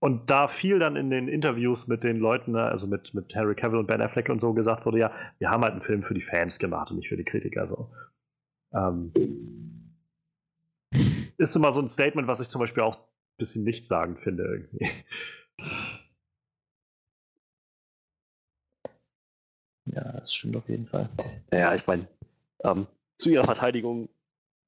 und 0.00 0.30
da 0.30 0.48
viel 0.48 0.78
dann 0.78 0.96
in 0.96 1.10
den 1.10 1.28
Interviews 1.28 1.86
mit 1.86 2.02
den 2.02 2.18
Leuten, 2.18 2.52
ne, 2.52 2.64
also 2.64 2.86
mit, 2.86 3.14
mit 3.14 3.34
Harry 3.36 3.54
Cavill 3.54 3.78
und 3.78 3.86
Ben 3.86 4.00
Affleck 4.00 4.30
und 4.30 4.40
so 4.40 4.54
gesagt 4.54 4.86
wurde, 4.86 4.98
ja, 4.98 5.12
wir 5.38 5.50
haben 5.50 5.62
halt 5.62 5.72
einen 5.72 5.82
Film 5.82 6.02
für 6.02 6.14
die 6.14 6.22
Fans 6.22 6.58
gemacht 6.58 6.90
und 6.90 6.96
nicht 6.96 7.08
für 7.08 7.18
die 7.18 7.24
Kritiker. 7.24 7.66
So. 7.66 7.92
Ähm, 8.72 9.12
ist 11.36 11.54
immer 11.54 11.70
so 11.70 11.82
ein 11.82 11.88
Statement, 11.88 12.28
was 12.28 12.40
ich 12.40 12.48
zum 12.48 12.60
Beispiel 12.60 12.82
auch 12.82 12.96
ein 12.96 13.36
bisschen 13.38 13.62
nichtssagend 13.64 14.20
finde 14.20 14.44
irgendwie. 14.44 14.88
Ja, 19.86 20.12
das 20.12 20.32
stimmt 20.32 20.56
auf 20.56 20.68
jeden 20.68 20.86
Fall. 20.86 21.08
Naja, 21.50 21.74
ich 21.74 21.86
meine, 21.86 22.06
ähm, 22.62 22.86
zu 23.18 23.28
ihrer 23.28 23.44
Verteidigung, 23.44 24.08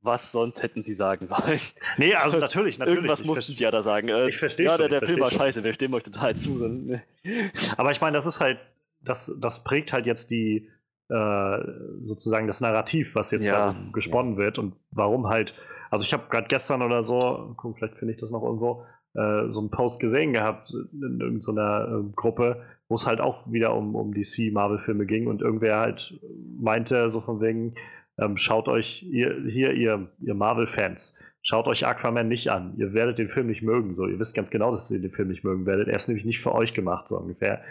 was 0.02 0.32
sonst 0.32 0.62
hätten 0.62 0.82
sie 0.82 0.94
sagen 0.94 1.26
sollen? 1.26 1.60
Nee, 1.96 2.14
also 2.14 2.38
natürlich, 2.40 2.78
natürlich. 2.78 2.96
Irgendwas 2.96 3.24
mussten 3.24 3.54
sie 3.54 3.62
ja 3.62 3.70
da 3.70 3.82
sagen. 3.82 4.08
Äh, 4.08 4.28
ich 4.28 4.36
verstehe 4.36 4.66
Ja, 4.66 4.72
schon, 4.72 4.88
der, 4.88 5.00
der 5.00 5.08
Film 5.08 5.20
war 5.20 5.30
schon. 5.30 5.38
scheiße, 5.38 5.64
wir 5.64 5.72
stimmen 5.74 5.94
euch 5.94 6.02
total 6.02 6.36
zu. 6.36 6.50
ne. 6.66 7.02
Aber 7.76 7.90
ich 7.90 8.00
meine, 8.00 8.14
das 8.14 8.26
ist 8.26 8.40
halt, 8.40 8.58
das, 9.00 9.34
das 9.40 9.64
prägt 9.64 9.92
halt 9.92 10.06
jetzt 10.06 10.30
die, 10.30 10.68
äh, 11.08 11.58
sozusagen 12.02 12.46
das 12.46 12.60
Narrativ, 12.60 13.14
was 13.14 13.30
jetzt 13.30 13.46
Ja, 13.46 13.72
da 13.72 13.76
gesponnen 13.92 14.36
wird 14.36 14.58
und 14.58 14.74
warum 14.90 15.28
halt, 15.28 15.54
also 15.90 16.04
ich 16.04 16.12
habe 16.12 16.24
gerade 16.30 16.48
gestern 16.48 16.82
oder 16.82 17.02
so, 17.02 17.54
guck, 17.56 17.76
vielleicht 17.78 17.98
finde 17.98 18.14
ich 18.14 18.20
das 18.20 18.30
noch 18.30 18.42
irgendwo, 18.42 18.84
äh, 19.14 19.50
so 19.50 19.60
einen 19.60 19.70
Post 19.70 20.00
gesehen 20.00 20.32
gehabt 20.32 20.72
in 20.72 21.18
irgendeiner 21.20 21.86
äh, 22.00 22.12
Gruppe, 22.16 22.62
wo 22.88 22.94
es 22.94 23.06
halt 23.06 23.20
auch 23.20 23.50
wieder 23.50 23.74
um, 23.74 23.94
um 23.94 24.14
DC-Marvel-Filme 24.14 25.04
ging 25.06 25.26
und 25.26 25.42
irgendwer 25.42 25.78
halt 25.78 26.18
meinte, 26.58 27.10
so 27.10 27.20
von 27.20 27.40
wegen, 27.40 27.74
ähm, 28.18 28.36
schaut 28.36 28.68
euch, 28.68 29.02
ihr, 29.02 29.42
hier, 29.46 29.72
ihr, 29.72 30.10
ihr 30.20 30.34
Marvel-Fans, 30.34 31.18
schaut 31.40 31.66
euch 31.68 31.86
Aquaman 31.86 32.28
nicht 32.28 32.48
an. 32.50 32.76
Ihr 32.76 32.92
werdet 32.92 33.18
den 33.18 33.28
Film 33.28 33.46
nicht 33.46 33.62
mögen. 33.62 33.94
So, 33.94 34.06
ihr 34.06 34.18
wisst 34.18 34.34
ganz 34.34 34.50
genau, 34.50 34.70
dass 34.70 34.90
ihr 34.90 35.00
den 35.00 35.12
Film 35.12 35.28
nicht 35.28 35.44
mögen 35.44 35.66
werdet. 35.66 35.88
Er 35.88 35.94
ist 35.94 36.08
nämlich 36.08 36.24
nicht 36.24 36.40
für 36.40 36.52
euch 36.52 36.74
gemacht, 36.74 37.08
so 37.08 37.18
ungefähr. 37.18 37.64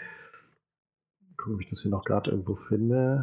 Gucken, 1.36 1.54
ob 1.54 1.60
ich 1.60 1.68
das 1.68 1.82
hier 1.82 1.90
noch 1.90 2.04
gerade 2.04 2.30
irgendwo 2.30 2.56
finde. 2.56 3.22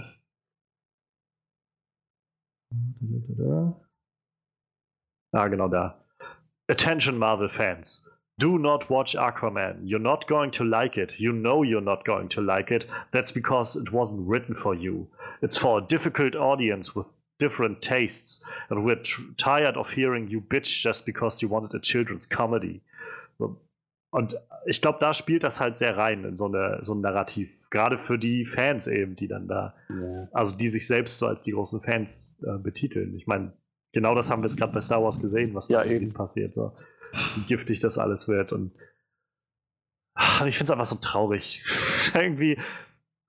Ah, 5.32 5.48
genau 5.48 5.68
da. 5.68 6.06
Attention, 6.70 7.18
Marvel 7.18 7.50
fans. 7.50 8.06
Do 8.40 8.57
not 8.57 8.90
watch 8.90 9.16
Aquaman. 9.16 9.82
You're 9.84 9.99
not 10.11 10.26
going 10.28 10.52
to 10.52 10.64
like 10.64 10.98
it. 10.98 11.20
You 11.20 11.34
know 11.34 11.61
you're 11.64 11.82
not 11.91 12.06
going 12.06 12.30
to 12.30 12.41
like 12.41 12.72
it. 12.72 12.86
That's 13.11 13.32
because 13.34 13.76
it 13.76 13.91
wasn't 13.91 14.28
written 14.30 14.56
for 14.56 14.74
you. 14.74 15.07
It's 15.41 15.57
for 15.57 15.80
a 15.80 15.82
difficult 15.82 16.36
audience 16.36 16.95
with 16.95 17.14
different 17.38 17.82
tastes. 17.82 18.40
And 18.70 18.84
we're 18.86 19.02
tr- 19.03 19.22
tired 19.38 19.76
of 19.78 19.91
hearing 19.91 20.30
you 20.30 20.41
bitch 20.41 20.82
just 20.82 21.06
because 21.06 21.41
you 21.41 21.49
wanted 21.49 21.76
a 21.76 21.80
children's 21.82 22.26
comedy. 22.26 22.82
So. 23.40 23.57
Und 24.11 24.36
ich 24.66 24.82
glaube, 24.82 24.98
da 24.99 25.14
spielt 25.14 25.44
das 25.44 25.60
halt 25.60 25.78
sehr 25.78 25.98
rein 25.98 26.24
in 26.24 26.36
so, 26.38 26.45
eine, 26.45 26.80
so 26.82 26.94
ein 26.95 27.02
Narrativ. 27.02 27.49
Gerade 27.70 27.98
für 27.98 28.18
die 28.18 28.45
Fans 28.45 28.88
eben, 28.88 29.16
die 29.16 29.28
dann 29.28 29.48
da 29.48 29.76
Ja. 29.90 30.28
also 30.34 30.56
die 30.56 30.68
sich 30.70 30.88
selbst 30.88 31.20
so 31.20 31.28
als 31.28 31.44
die 31.44 31.52
großen 31.52 31.82
Fans 31.82 32.36
äh, 32.44 32.57
betiteln. 32.57 33.16
Ich 33.16 33.28
meine, 33.28 33.52
genau 33.94 34.16
das 34.16 34.32
haben 34.32 34.41
wir 34.41 34.48
jetzt 34.48 34.57
gerade 34.57 34.74
bei 34.74 34.82
Star 34.82 35.03
Wars 35.03 35.20
gesehen, 35.20 35.53
was 35.53 35.68
Ja, 35.68 35.84
da 35.84 35.90
eben 35.90 36.06
eben. 36.06 36.14
passiert, 36.14 36.53
so 36.53 36.74
wie 37.36 37.45
giftig 37.45 37.80
das 37.80 37.98
alles 37.98 38.27
wird. 38.27 38.53
Und 38.53 38.73
ich 40.48 40.57
finde 40.57 40.64
es 40.65 40.72
einfach 40.72 40.86
so 40.86 40.95
traurig. 40.95 41.64
Irgendwie 42.14 42.57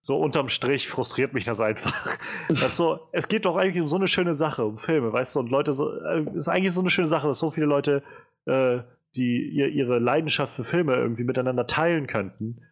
so 0.03 0.19
unterm 0.19 0.49
Strich 0.49 0.89
frustriert 0.89 1.35
mich 1.35 1.45
das 1.45 1.61
einfach. 1.61 2.17
Das 2.49 2.77
so, 2.77 3.09
es 3.13 3.29
geht 3.29 3.45
doch 3.45 3.57
eigentlich 3.57 3.83
um 3.83 3.89
so 3.89 3.97
eine 3.97 4.09
schöne 4.09 4.35
Sache, 4.35 4.65
um 4.65 4.79
Filme, 4.79 5.13
weißt 5.13 5.37
du, 5.37 5.41
und 5.41 5.51
Leute, 5.51 5.75
so, 5.75 5.93
äh, 6.01 6.25
ist 6.35 6.49
eigentlich 6.49 6.73
so 6.73 6.81
eine 6.81 6.91
schöne 6.91 7.09
Sache, 7.09 7.27
dass 7.27 7.39
so 7.39 7.51
viele 7.51 7.67
Leute, 7.67 8.03
äh, 8.47 8.79
die 9.15 9.51
ihr, 9.51 9.69
ihre 9.69 9.99
Leidenschaft 9.99 10.55
für 10.55 10.65
Filme 10.65 10.95
irgendwie 10.95 11.25
miteinander 11.25 11.67
teilen 11.67 12.07
könnten. 12.07 12.63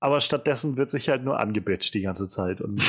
Aber 0.00 0.20
stattdessen 0.20 0.76
wird 0.76 0.90
sich 0.90 1.08
halt 1.08 1.24
nur 1.24 1.40
angebitscht 1.40 1.94
die 1.94 2.02
ganze 2.02 2.28
Zeit. 2.28 2.60
Und, 2.60 2.82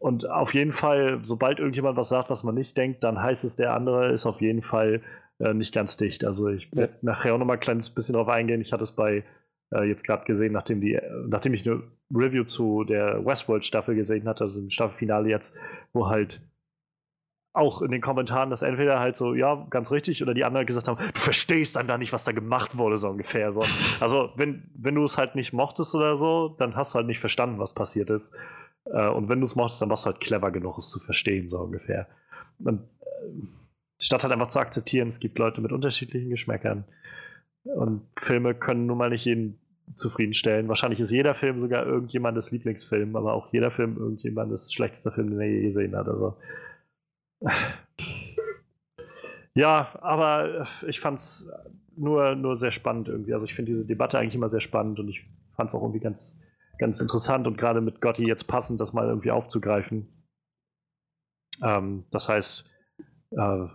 und 0.00 0.28
auf 0.28 0.54
jeden 0.54 0.72
Fall, 0.72 1.20
sobald 1.22 1.60
irgendjemand 1.60 1.96
was 1.96 2.08
sagt, 2.08 2.30
was 2.30 2.42
man 2.42 2.56
nicht 2.56 2.76
denkt, 2.76 3.04
dann 3.04 3.22
heißt 3.22 3.44
es, 3.44 3.54
der 3.54 3.74
andere 3.74 4.10
ist 4.10 4.26
auf 4.26 4.40
jeden 4.40 4.62
Fall 4.62 5.02
äh, 5.42 5.54
nicht 5.54 5.74
ganz 5.74 5.96
dicht. 5.96 6.24
Also 6.24 6.48
ich 6.48 6.74
werde 6.74 6.94
nachher 7.02 7.34
auch 7.34 7.38
noch 7.38 7.46
mal 7.46 7.54
ein 7.54 7.60
kleines 7.60 7.90
bisschen 7.90 8.14
drauf 8.14 8.28
eingehen. 8.28 8.60
Ich 8.60 8.72
hatte 8.72 8.84
es 8.84 8.92
bei 8.92 9.24
äh, 9.72 9.84
jetzt 9.84 10.04
gerade 10.04 10.24
gesehen, 10.24 10.52
nachdem, 10.52 10.80
die, 10.80 10.98
nachdem 11.26 11.54
ich 11.54 11.68
eine 11.68 11.82
Review 12.14 12.44
zu 12.44 12.84
der 12.84 13.24
Westworld-Staffel 13.24 13.94
gesehen 13.94 14.28
hatte, 14.28 14.44
also 14.44 14.60
im 14.60 14.70
Staffelfinale 14.70 15.28
jetzt, 15.28 15.58
wo 15.92 16.08
halt 16.08 16.40
auch 17.54 17.82
in 17.82 17.90
den 17.90 18.00
Kommentaren 18.00 18.48
das 18.48 18.62
entweder 18.62 18.98
halt 18.98 19.14
so, 19.14 19.34
ja, 19.34 19.66
ganz 19.68 19.90
richtig, 19.90 20.22
oder 20.22 20.32
die 20.32 20.44
anderen 20.44 20.66
gesagt 20.66 20.88
haben, 20.88 20.96
du 20.96 21.20
verstehst 21.20 21.76
einfach 21.76 21.98
nicht, 21.98 22.12
was 22.12 22.24
da 22.24 22.32
gemacht 22.32 22.78
wurde, 22.78 22.96
so 22.96 23.08
ungefähr. 23.10 23.52
So. 23.52 23.64
Also, 24.00 24.30
wenn, 24.36 24.70
wenn 24.74 24.94
du 24.94 25.04
es 25.04 25.18
halt 25.18 25.34
nicht 25.34 25.52
mochtest 25.52 25.94
oder 25.94 26.16
so, 26.16 26.54
dann 26.58 26.76
hast 26.76 26.94
du 26.94 26.96
halt 26.96 27.06
nicht 27.06 27.20
verstanden, 27.20 27.58
was 27.58 27.74
passiert 27.74 28.08
ist. 28.08 28.34
Äh, 28.86 29.08
und 29.08 29.28
wenn 29.28 29.40
du 29.40 29.44
es 29.44 29.54
mochtest, 29.54 29.82
dann 29.82 29.90
warst 29.90 30.06
du 30.06 30.10
halt 30.10 30.20
clever 30.20 30.50
genug, 30.50 30.78
es 30.78 30.88
zu 30.88 30.98
verstehen, 30.98 31.50
so 31.50 31.58
ungefähr. 31.58 32.08
Und 32.58 32.80
äh, 32.80 33.61
statt 34.04 34.22
halt 34.22 34.32
einfach 34.32 34.48
zu 34.48 34.58
akzeptieren, 34.58 35.08
es 35.08 35.20
gibt 35.20 35.38
Leute 35.38 35.60
mit 35.60 35.72
unterschiedlichen 35.72 36.30
Geschmäckern. 36.30 36.84
Und 37.64 38.02
Filme 38.18 38.54
können 38.54 38.86
nun 38.86 38.98
mal 38.98 39.10
nicht 39.10 39.24
jeden 39.24 39.58
zufriedenstellen. 39.94 40.68
Wahrscheinlich 40.68 41.00
ist 41.00 41.10
jeder 41.10 41.34
Film 41.34 41.60
sogar 41.60 41.86
irgendjemandes 41.86 42.50
Lieblingsfilm, 42.50 43.14
aber 43.16 43.34
auch 43.34 43.52
jeder 43.52 43.70
Film 43.70 43.96
irgendjemandes 43.96 44.72
schlechtester 44.72 45.12
Film, 45.12 45.30
den 45.30 45.40
er 45.40 45.48
je 45.48 45.62
gesehen 45.62 45.96
hat. 45.96 46.08
Also. 46.08 46.36
Ja, 49.54 49.88
aber 50.00 50.66
ich 50.86 51.00
fand 51.00 51.18
es 51.18 51.46
nur, 51.96 52.34
nur 52.34 52.56
sehr 52.56 52.70
spannend 52.70 53.08
irgendwie. 53.08 53.34
Also 53.34 53.44
ich 53.44 53.54
finde 53.54 53.70
diese 53.70 53.86
Debatte 53.86 54.18
eigentlich 54.18 54.34
immer 54.34 54.48
sehr 54.48 54.60
spannend 54.60 54.98
und 54.98 55.08
ich 55.08 55.26
fand 55.54 55.68
es 55.68 55.74
auch 55.74 55.82
irgendwie 55.82 56.00
ganz, 56.00 56.40
ganz 56.78 57.00
interessant 57.00 57.46
und 57.46 57.58
gerade 57.58 57.80
mit 57.80 58.00
Gotti 58.00 58.26
jetzt 58.26 58.44
passend, 58.44 58.80
das 58.80 58.92
mal 58.92 59.08
irgendwie 59.08 59.30
aufzugreifen. 59.30 60.08
Ähm, 61.62 62.04
das 62.10 62.28
heißt, 62.28 62.74
äh, 63.32 63.66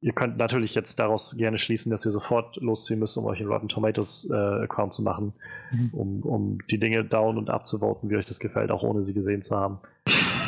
ihr 0.00 0.12
könnt 0.12 0.38
natürlich 0.38 0.74
jetzt 0.74 0.98
daraus 0.98 1.36
gerne 1.36 1.58
schließen, 1.58 1.90
dass 1.90 2.04
ihr 2.06 2.10
sofort 2.10 2.56
losziehen 2.56 2.98
müsst, 2.98 3.18
um 3.18 3.26
euch 3.26 3.40
einen 3.40 3.50
Rotten 3.50 3.68
Tomatoes 3.68 4.28
äh, 4.30 4.34
Account 4.34 4.92
zu 4.92 5.02
machen, 5.02 5.34
Mhm. 5.72 5.90
um, 5.92 6.22
um 6.22 6.58
die 6.70 6.78
Dinge 6.80 7.04
down 7.04 7.38
und 7.38 7.50
abzuvoten, 7.50 8.10
wie 8.10 8.16
euch 8.16 8.26
das 8.26 8.40
gefällt, 8.40 8.70
auch 8.70 8.82
ohne 8.82 9.02
sie 9.02 9.14
gesehen 9.14 9.42
zu 9.42 9.56
haben. 9.56 9.78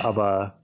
Aber 0.01 0.59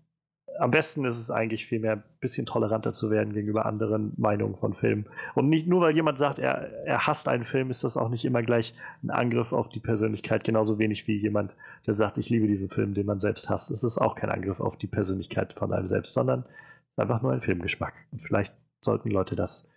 am 0.59 0.73
besten 0.73 1.05
ist 1.05 1.19
es 1.19 1.31
eigentlich 1.31 1.67
vielmehr 1.67 1.93
ein 1.93 2.03
bisschen 2.21 2.45
toleranter 2.45 2.93
zu 2.93 3.11
werden 3.11 3.33
gegenüber 3.33 3.67
anderen 3.67 4.13
Meinungen 4.17 4.57
von 4.57 4.75
Filmen. 4.75 5.07
Und 5.37 5.49
nicht 5.49 5.69
nur, 5.69 5.83
weil 5.83 5.95
jemand 5.95 6.19
sagt, 6.19 6.41
er, 6.41 6.85
er 6.85 7.07
hasst 7.07 7.29
einen 7.29 7.45
Film, 7.45 7.71
ist 7.71 7.85
das 7.85 7.97
auch 7.97 8.09
nicht 8.09 8.25
immer 8.25 8.43
gleich 8.43 8.75
ein 9.05 9.11
Angriff 9.11 9.53
auf 9.53 9.69
die 9.69 9.79
Persönlichkeit, 9.79 10.43
genauso 10.43 10.81
wenig 10.81 11.07
wie 11.07 11.17
jemand, 11.17 11.55
der 11.87 11.95
sagt, 11.95 12.19
ich 12.19 12.29
liebe 12.31 12.49
diesen 12.49 12.69
Film, 12.69 12.95
den 12.95 13.07
man 13.07 13.21
selbst 13.21 13.49
hasst. 13.49 13.71
Es 13.71 13.85
ist 13.85 13.99
auch 13.99 14.17
kein 14.17 14.31
Angriff 14.31 14.59
auf 14.59 14.77
die 14.77 14.89
Persönlichkeit 14.89 15.53
von 15.53 15.73
einem 15.73 15.87
selbst, 15.87 16.15
sondern 16.15 16.41
es 16.41 16.93
ist 16.93 16.99
einfach 16.99 17.23
nur 17.23 17.33
ein 17.33 17.43
Filmgeschmack. 17.43 17.95
Und 18.11 18.23
vielleicht 18.23 18.53
sollten 18.81 19.11
Leute 19.11 19.37
das 19.37 19.69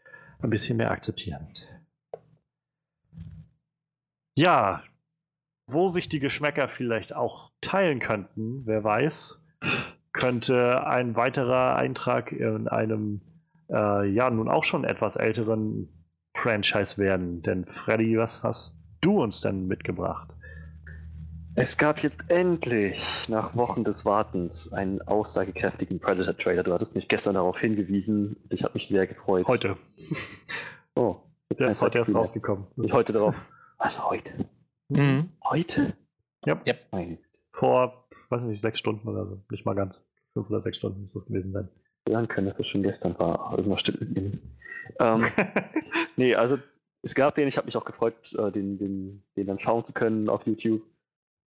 ein 0.41 0.49
bisschen 0.49 0.78
mehr 0.78 0.91
akzeptieren. 0.91 1.48
Ja, 4.36 4.84
wo 5.68 5.88
sich 5.88 6.10
die 6.10 6.19
Geschmäcker 6.19 6.68
vielleicht 6.68 7.15
auch 7.15 7.52
teilen 7.61 7.99
könnten, 7.99 8.65
wer 8.65 8.84
weiß, 8.84 9.41
könnte 10.14 10.86
ein 10.86 11.15
weiterer 11.15 11.76
Eintrag 11.76 12.32
in 12.32 12.68
einem, 12.68 13.22
äh, 13.69 14.07
ja, 14.10 14.30
nun 14.30 14.49
auch 14.49 14.64
schon 14.64 14.84
etwas 14.84 15.15
älteren 15.15 15.90
Franchise 16.34 16.98
werden. 16.98 17.41
Denn 17.41 17.65
Freddy, 17.65 18.18
was 18.18 18.44
hast 18.44 18.78
du 19.02 19.22
uns 19.22 19.41
denn 19.41 19.68
mitgebracht? 19.68 20.36
Es 21.56 21.78
gab 21.78 22.02
jetzt 22.02 22.30
endlich, 22.30 23.02
nach 23.28 23.56
Wochen 23.56 23.84
des 23.84 24.06
Wartens, 24.06 24.72
einen 24.72 25.02
aussagekräftigen 25.02 25.99
Predator-Trailer. 25.99 26.64
Du 26.64 26.73
hattest 26.73 26.95
mich 26.95 27.10
gestern 27.10 27.34
darauf 27.34 27.60
hingewiesen. 27.60 28.38
Ich 28.49 28.64
habe 28.64 28.73
mich 28.76 28.88
sehr 28.88 29.07
gefreut. 29.07 29.48
Heute. 29.48 29.78
Oh, 30.94 31.15
Der 31.57 31.68
ist 31.68 31.80
heute 31.82 31.99
erst 31.99 32.14
rausgekommen. 32.14 32.68
Bin 32.76 32.91
heute 32.91 33.14
drauf. 33.14 33.34
Was, 33.78 34.10
heute? 34.10 34.45
Mhm. 34.90 35.30
Heute? 35.41 35.94
Ja. 36.45 36.60
Ja. 36.65 36.73
Meine 36.91 37.18
Vor, 37.53 38.10
weiß 38.30 38.41
nicht, 38.41 38.61
sechs 38.61 38.78
Stunden 38.80 39.07
oder 39.07 39.26
so. 39.26 39.41
Nicht 39.49 39.65
mal 39.65 39.73
ganz. 39.73 40.06
Fünf 40.34 40.49
oder 40.49 40.60
sechs 40.60 40.76
Stunden 40.78 40.99
muss 40.99 41.14
das 41.14 41.26
gewesen 41.26 41.53
sein. 41.53 41.69
sagen 42.10 42.28
können, 42.28 42.48
dass 42.48 42.57
das 42.57 42.68
schon 42.68 42.84
gestern 42.84 43.18
war. 43.19 43.57
Irgendwas 43.57 43.80
stimmt 43.80 44.02
mit 44.02 44.11
nicht. 44.11 44.40
Ähm, 44.99 45.23
nee, 46.18 46.36
also 46.36 46.57
es 47.03 47.15
gab 47.15 47.36
den, 47.36 47.48
ich 47.48 47.56
habe 47.56 47.68
mich 47.68 47.78
auch 47.78 47.86
gefreut, 47.86 48.34
äh, 48.34 48.52
den, 48.52 48.78
den, 48.78 49.23
den 49.38 49.48
dann 49.48 49.60
schauen 49.60 49.86
zu 49.86 49.94
können 49.94 50.28
auf 50.28 50.45
YouTube. 50.45 50.82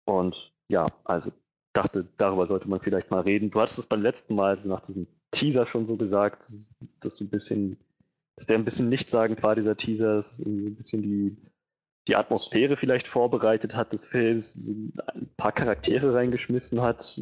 Und 0.04 0.52
ja, 0.68 0.88
also 1.04 1.32
dachte, 1.72 2.06
darüber 2.16 2.46
sollte 2.46 2.68
man 2.68 2.80
vielleicht 2.80 3.10
mal 3.10 3.20
reden. 3.20 3.50
Du 3.50 3.60
hattest 3.60 3.78
es 3.78 3.86
beim 3.86 4.02
letzten 4.02 4.34
Mal 4.34 4.58
so 4.58 4.68
nach 4.68 4.80
diesem 4.80 5.06
Teaser 5.30 5.66
schon 5.66 5.86
so 5.86 5.96
gesagt, 5.96 6.46
dass 7.00 7.16
so 7.16 7.24
ein 7.24 7.30
bisschen, 7.30 7.76
dass 8.36 8.46
der 8.46 8.58
ein 8.58 8.64
bisschen 8.64 8.88
nichtssagend 8.88 9.42
war, 9.42 9.54
dieser 9.54 9.76
Teaser, 9.76 10.16
dass 10.16 10.38
irgendwie 10.38 10.66
ein 10.66 10.76
bisschen 10.76 11.02
die 11.02 11.36
die 12.06 12.16
Atmosphäre 12.16 12.76
vielleicht 12.76 13.06
vorbereitet 13.06 13.74
hat 13.74 13.92
des 13.92 14.04
Films, 14.04 14.68
ein 15.14 15.30
paar 15.36 15.52
Charaktere 15.52 16.14
reingeschmissen 16.14 16.82
hat, 16.82 17.20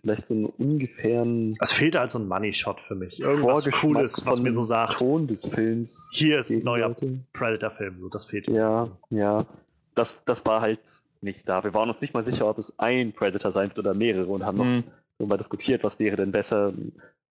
vielleicht 0.00 0.26
so 0.26 0.34
einen 0.34 0.46
ungefähren. 0.46 1.54
Es 1.60 1.72
fehlte 1.72 2.00
halt 2.00 2.10
so 2.10 2.18
ein 2.18 2.26
Money 2.26 2.52
Shot 2.52 2.80
für 2.80 2.96
mich. 2.96 3.20
Irgendwas 3.20 3.70
Cooles, 3.70 4.26
was 4.26 4.40
mir 4.40 4.52
so 4.52 4.62
sagt. 4.62 4.98
Ton 4.98 5.28
des 5.28 5.46
Films. 5.46 6.10
Hier 6.12 6.40
ist 6.40 6.50
ein 6.50 6.64
neuer 6.64 6.94
Predator-Film. 7.32 8.00
So, 8.00 8.08
das 8.08 8.24
fehlte. 8.24 8.52
Ja, 8.52 8.88
ja. 9.10 9.46
Das, 9.94 10.22
das 10.24 10.44
war 10.44 10.60
halt 10.60 10.80
nicht 11.22 11.48
da. 11.48 11.64
Wir 11.64 11.74
waren 11.74 11.88
uns 11.88 12.00
nicht 12.00 12.14
mal 12.14 12.24
sicher, 12.24 12.48
ob 12.48 12.58
es 12.58 12.78
ein 12.78 13.12
Predator 13.12 13.52
sein 13.52 13.68
wird 13.68 13.78
oder 13.78 13.94
mehrere 13.94 14.26
und 14.26 14.44
haben 14.44 14.58
mhm. 14.58 14.76
noch 14.76 14.84
darüber 15.18 15.38
diskutiert, 15.38 15.84
was 15.84 15.98
wäre 15.98 16.16
denn 16.16 16.32
besser. 16.32 16.72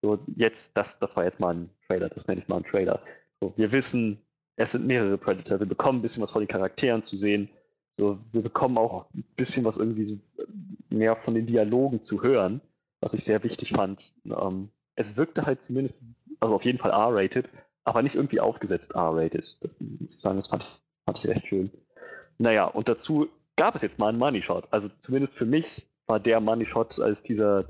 So, 0.02 0.20
jetzt, 0.36 0.78
das, 0.78 1.00
das 1.00 1.16
war 1.16 1.24
jetzt 1.24 1.40
mal 1.40 1.56
ein 1.56 1.70
Trailer, 1.88 2.10
das 2.10 2.28
nenne 2.28 2.42
ich 2.42 2.48
mal 2.48 2.58
ein 2.58 2.64
Trailer. 2.64 3.02
So, 3.40 3.54
wir 3.56 3.72
wissen, 3.72 4.20
es 4.56 4.72
sind 4.72 4.86
mehrere 4.86 5.18
Predator. 5.18 5.60
Wir 5.60 5.68
bekommen 5.68 6.00
ein 6.00 6.02
bisschen 6.02 6.24
was 6.24 6.32
von 6.32 6.42
den 6.42 6.48
Charakteren 6.48 7.02
zu 7.02 7.16
sehen. 7.16 7.50
So, 7.98 8.20
wir 8.32 8.42
bekommen 8.42 8.78
auch 8.78 9.06
ein 9.14 9.24
bisschen 9.36 9.66
was 9.66 9.78
irgendwie 9.78 10.06
so 10.06 10.20
mehr 10.90 11.16
von 11.16 11.34
den 11.34 11.46
Dialogen 11.46 12.02
zu 12.02 12.22
hören, 12.24 12.62
was 13.02 13.14
ich 13.14 13.24
sehr 13.24 13.44
wichtig 13.44 13.72
fand. 13.72 14.14
Ähm, 14.26 14.70
es 14.96 15.18
wirkte 15.18 15.46
halt 15.46 15.62
zumindest, 15.62 16.26
also 16.40 16.56
auf 16.56 16.64
jeden 16.64 16.80
Fall 16.80 16.92
R-rated, 16.92 17.50
aber 17.84 18.02
nicht 18.02 18.16
irgendwie 18.16 18.40
aufgesetzt 18.40 18.96
R-rated. 18.96 19.58
Das 19.62 19.76
muss 19.80 20.12
ich 20.12 20.20
sagen, 20.20 20.38
das 20.38 20.48
fand 20.48 20.64
ich, 20.64 20.70
fand 21.06 21.18
ich 21.20 21.30
echt 21.30 21.48
schön. 21.48 21.72
Naja, 22.40 22.66
und 22.66 22.88
dazu 22.88 23.30
gab 23.58 23.76
es 23.76 23.82
jetzt 23.82 24.00
mal 24.00 24.10
einen 24.10 24.18
Money 24.18 24.42
Shot. 24.42 24.68
Also 24.72 24.90
zumindest 25.00 25.36
für 25.36 25.46
mich 25.46 25.86
war 26.06 26.20
der 26.20 26.40
Money 26.40 26.66
Shot, 26.66 27.00
als 27.00 27.22
dieser 27.22 27.66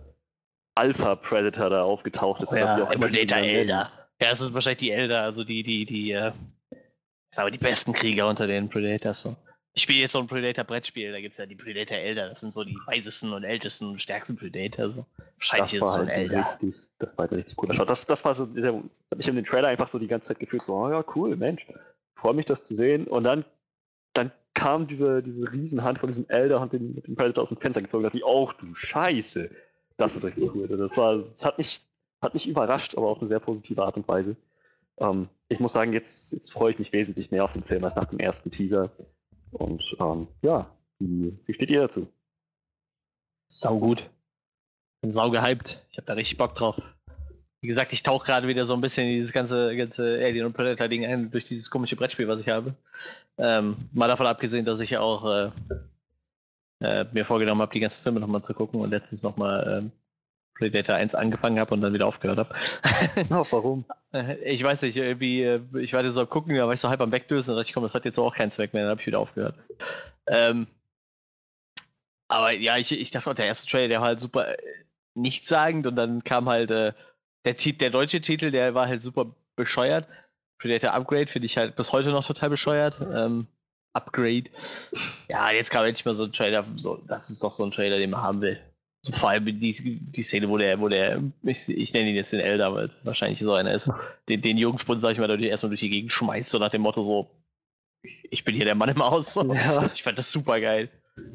Alpha 0.76 1.16
Predator 1.16 1.72
da 1.72 1.82
aufgetaucht 1.82 2.44
ist. 2.44 2.54
Oh 2.54 2.56
ja, 2.56 2.86
Predator 2.86 3.40
Elder. 3.40 3.92
Ja, 4.22 4.32
es 4.32 4.42
ist 4.42 4.54
wahrscheinlich 4.54 4.80
die 4.80 4.92
Elder, 4.92 5.24
also 5.24 5.44
die, 5.44 5.64
die, 5.64 5.86
die, 5.86 6.12
äh, 6.12 6.32
ich 6.72 7.36
glaube, 7.36 7.52
die 7.52 7.58
besten 7.58 7.94
Krieger 7.94 8.28
unter 8.28 8.48
den 8.48 8.70
Predators. 8.70 9.22
So. 9.22 9.36
Ich 9.74 9.84
spiele 9.84 10.00
jetzt 10.00 10.14
so 10.14 10.20
ein 10.20 10.28
Predator-Brettspiel, 10.28 11.12
da 11.12 11.20
gibt 11.20 11.34
es 11.34 11.38
ja 11.38 11.46
die 11.46 11.56
Predator 11.56 11.98
Elder, 11.98 12.30
das 12.30 12.40
sind 12.40 12.54
so 12.54 12.64
die 12.64 12.78
weisesten 12.88 13.32
und 13.32 13.44
ältesten 13.44 13.86
und 13.86 14.02
stärksten 14.02 14.36
Predator. 14.36 14.90
So. 14.90 15.06
Wahrscheinlich 15.36 15.80
das 15.80 15.82
ist 15.82 15.88
es 15.88 15.94
so 15.94 16.00
ein 16.00 16.08
halt 16.08 16.18
Elder. 16.18 16.58
Richtig, 16.62 16.82
das 17.00 17.18
war 17.18 17.26
ein 17.26 17.36
richtig 17.36 17.56
cooler 17.56 17.76
Shot. 17.76 17.90
Das, 17.90 18.06
das 18.06 18.26
war 18.26 18.34
so, 18.34 18.48
ich 19.18 19.28
in 19.28 19.36
den 19.36 19.46
Trailer 19.46 19.68
einfach 19.68 19.88
so 19.88 20.00
die 20.00 20.08
ganze 20.08 20.30
Zeit 20.30 20.40
gefühlt, 20.40 20.66
so, 20.66 20.76
oh 20.76 20.90
ja, 20.90 21.04
cool, 21.16 21.36
Mensch, 21.36 21.66
freue 22.16 22.34
mich, 22.34 22.48
das 22.48 22.64
zu 22.64 22.74
sehen. 22.76 23.06
Und 23.06 23.24
dann, 23.24 23.46
dann 24.14 24.32
kam 24.58 24.88
diese, 24.88 25.22
diese 25.22 25.52
Riesenhand 25.52 26.00
von 26.00 26.08
diesem 26.08 26.28
Elder 26.30 26.60
und 26.60 26.74
den, 26.74 26.96
den 26.96 27.16
Predator 27.16 27.44
aus 27.44 27.50
dem 27.50 27.60
Fenster 27.60 27.82
gezogen 27.82 28.04
dachte 28.04 28.18
ich, 28.18 28.26
oh 28.26 28.50
du 28.58 28.74
Scheiße. 28.74 29.52
Das 29.98 30.16
wird 30.16 30.26
richtig 30.26 30.54
cool. 30.56 30.68
Das 30.68 30.98
war, 30.98 31.20
das 31.20 31.46
hat 31.46 31.60
mich, 31.60 31.82
hat 32.22 32.34
mich 32.34 32.48
überrascht, 32.48 32.98
aber 32.98 33.08
auf 33.08 33.20
eine 33.20 33.28
sehr 33.28 33.40
positive 33.40 33.84
Art 33.84 33.98
und 33.98 34.08
Weise. 34.08 34.36
Ähm, 34.98 35.30
ich 35.48 35.60
muss 35.60 35.74
sagen, 35.74 35.94
jetzt, 35.94 36.34
jetzt 36.34 36.52
freue 36.52 36.72
ich 36.72 36.80
mich 36.80 36.92
wesentlich 36.92 37.30
mehr 37.30 37.44
auf 37.44 37.54
den 37.54 37.64
Film 37.64 37.84
als 37.84 37.96
nach 37.96 38.08
dem 38.08 38.20
ersten 38.20 38.50
Teaser. 38.50 38.90
Und 39.52 39.84
ähm, 40.00 40.28
ja, 40.42 40.76
wie, 40.98 41.38
wie 41.46 41.54
steht 41.54 41.70
ihr 41.70 41.82
dazu? 41.82 42.08
Sau 43.48 43.78
gut. 43.78 44.10
Bin 45.02 45.12
sau 45.12 45.30
gehypt. 45.30 45.86
Ich 45.92 45.98
habe 45.98 46.08
da 46.08 46.14
richtig 46.14 46.38
Bock 46.38 46.56
drauf. 46.56 46.82
Wie 47.62 47.68
gesagt, 47.68 47.92
ich 47.94 48.04
tauche 48.04 48.26
gerade 48.26 48.48
wieder 48.48 48.66
so 48.66 48.74
ein 48.74 48.82
bisschen 48.82 49.08
in 49.08 49.14
dieses 49.14 49.34
ganze, 49.34 49.76
ganze 49.76 50.04
Alien 50.04 50.46
und 50.46 50.54
Predator-Ding 50.54 51.06
ein 51.06 51.32
durch 51.32 51.46
dieses 51.46 51.70
komische 51.72 51.96
Brettspiel, 51.96 52.28
was 52.28 52.40
ich 52.40 52.50
habe. 52.50 52.76
Ähm, 53.38 53.90
mal 53.94 54.08
davon 54.08 54.28
abgesehen, 54.28 54.66
dass 54.66 54.80
ich 54.80 54.98
auch 54.98 55.26
äh, 55.26 55.52
äh, 56.80 57.06
mir 57.12 57.26
vorgenommen 57.26 57.62
habe, 57.62 57.74
die 57.74 57.80
ganzen 57.80 58.04
Filme 58.04 58.20
nochmal 58.20 58.44
zu 58.44 58.54
gucken 58.54 58.80
und 58.80 58.92
letztens 58.92 59.24
nochmal 59.24 59.80
ähm, 59.80 59.92
Predator 60.58 60.96
1 60.96 61.16
angefangen 61.16 61.60
habe 61.60 61.74
und 61.74 61.82
dann 61.82 61.94
wieder 61.94 62.08
aufgehört 62.08 62.38
habe. 62.38 62.56
oh, 63.30 63.46
warum? 63.52 63.86
Äh, 64.14 64.36
ich 64.52 64.64
weiß 64.64 64.84
nicht, 64.84 64.98
irgendwie, 64.98 65.44
äh, 65.44 65.62
ich 65.80 65.94
war 65.94 66.10
so 66.12 66.26
gucken, 66.26 66.56
da 66.56 66.66
war 66.68 66.74
ich 66.74 66.80
so 66.80 66.90
halb 66.90 67.02
am 67.02 67.12
Wegdösen 67.12 67.52
und 67.52 67.58
dachte 67.58 67.70
ich, 67.70 67.74
komm, 67.74 67.84
das 67.84 67.96
hat 67.96 68.06
jetzt 68.06 68.20
auch 68.20 68.36
keinen 68.36 68.52
Zweck 68.52 68.74
mehr, 68.74 68.84
dann 68.84 68.92
habe 68.92 69.02
ich 69.02 69.08
wieder 69.08 69.20
aufgehört. 69.20 69.56
Ähm, 70.28 70.68
aber 72.28 72.52
ja, 72.52 72.78
ich, 72.78 72.92
ich 72.92 73.12
dachte 73.12 73.34
der 73.34 73.46
erste 73.46 73.70
Trailer, 73.70 73.88
der 73.88 74.02
war 74.02 74.08
halt 74.08 74.20
super 74.20 74.50
äh, 74.50 74.58
nichtssagend 75.16 75.88
und 75.88 75.96
dann 75.96 76.24
kam 76.24 76.50
halt 76.50 76.72
äh, 76.72 76.94
der, 77.46 77.54
der 77.54 77.90
deutsche 77.90 78.22
Titel, 78.22 78.52
der 78.52 78.74
war 78.74 78.88
halt 78.88 79.02
super 79.02 79.36
bescheuert. 79.56 80.08
Predator 80.60 80.94
Upgrade 80.94 81.28
finde 81.28 81.46
ich 81.46 81.58
halt 81.58 81.76
bis 81.76 81.92
heute 81.94 82.10
noch 82.10 82.26
total 82.26 82.50
bescheuert. 82.50 83.00
Ähm, 83.02 83.48
Upgrade. 83.94 84.46
Ja, 85.28 85.52
jetzt 85.52 85.72
kam 85.72 85.86
endlich 85.86 86.06
mal 86.06 86.14
so 86.14 86.26
ein 86.26 86.34
Trailer, 86.34 86.66
so, 86.76 87.02
das 87.08 87.30
ist 87.30 87.44
doch 87.44 87.52
so 87.52 87.64
ein 87.64 87.72
Trailer, 87.72 87.98
den 87.98 88.12
man 88.12 88.22
haben 88.22 88.42
will. 88.42 88.60
So, 89.02 89.12
vor 89.14 89.30
allem 89.30 89.46
die, 89.46 90.00
die 90.02 90.24
Szene, 90.24 90.50
wo 90.50 90.58
der, 90.58 90.80
wo 90.80 90.90
der, 90.90 91.22
ich, 91.44 91.68
ich 91.70 91.94
nenne 91.94 92.10
ihn 92.10 92.16
jetzt 92.16 92.34
den 92.34 92.40
Elder, 92.40 92.74
weil 92.74 92.88
es 92.88 93.06
wahrscheinlich 93.06 93.40
so 93.40 93.54
einer 93.54 93.74
ist, 93.74 93.92
den, 94.30 94.42
den 94.42 94.58
Jungspund, 94.58 95.00
sag 95.00 95.12
ich 95.12 95.20
mal, 95.20 95.44
erstmal 95.44 95.70
durch 95.70 95.82
die 95.82 95.90
Gegend 95.90 96.12
schmeißt, 96.12 96.50
so 96.50 96.60
nach 96.60 96.72
dem 96.72 96.82
Motto 96.82 97.04
so, 97.04 97.30
ich 98.30 98.44
bin 98.44 98.56
hier 98.56 98.66
der 98.66 98.76
Mann 98.76 98.90
im 98.90 99.04
Haus. 99.04 99.36
Ja. 99.36 99.90
Ich 99.94 100.04
fand 100.04 100.18
das 100.18 100.32
super 100.32 100.60
geil. 100.60 100.90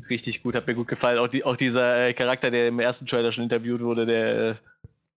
Richtig 0.08 0.42
gut, 0.42 0.54
hat 0.54 0.66
mir 0.66 0.74
gut 0.74 0.88
gefallen. 0.88 1.18
Auch, 1.18 1.28
die, 1.28 1.44
auch 1.44 1.56
dieser 1.56 2.06
äh, 2.06 2.14
Charakter, 2.14 2.50
der 2.50 2.68
im 2.68 2.78
ersten 2.78 3.06
Trailer 3.06 3.32
schon 3.32 3.44
interviewt 3.44 3.80
wurde, 3.80 4.06
der 4.06 4.50
äh, 4.50 4.54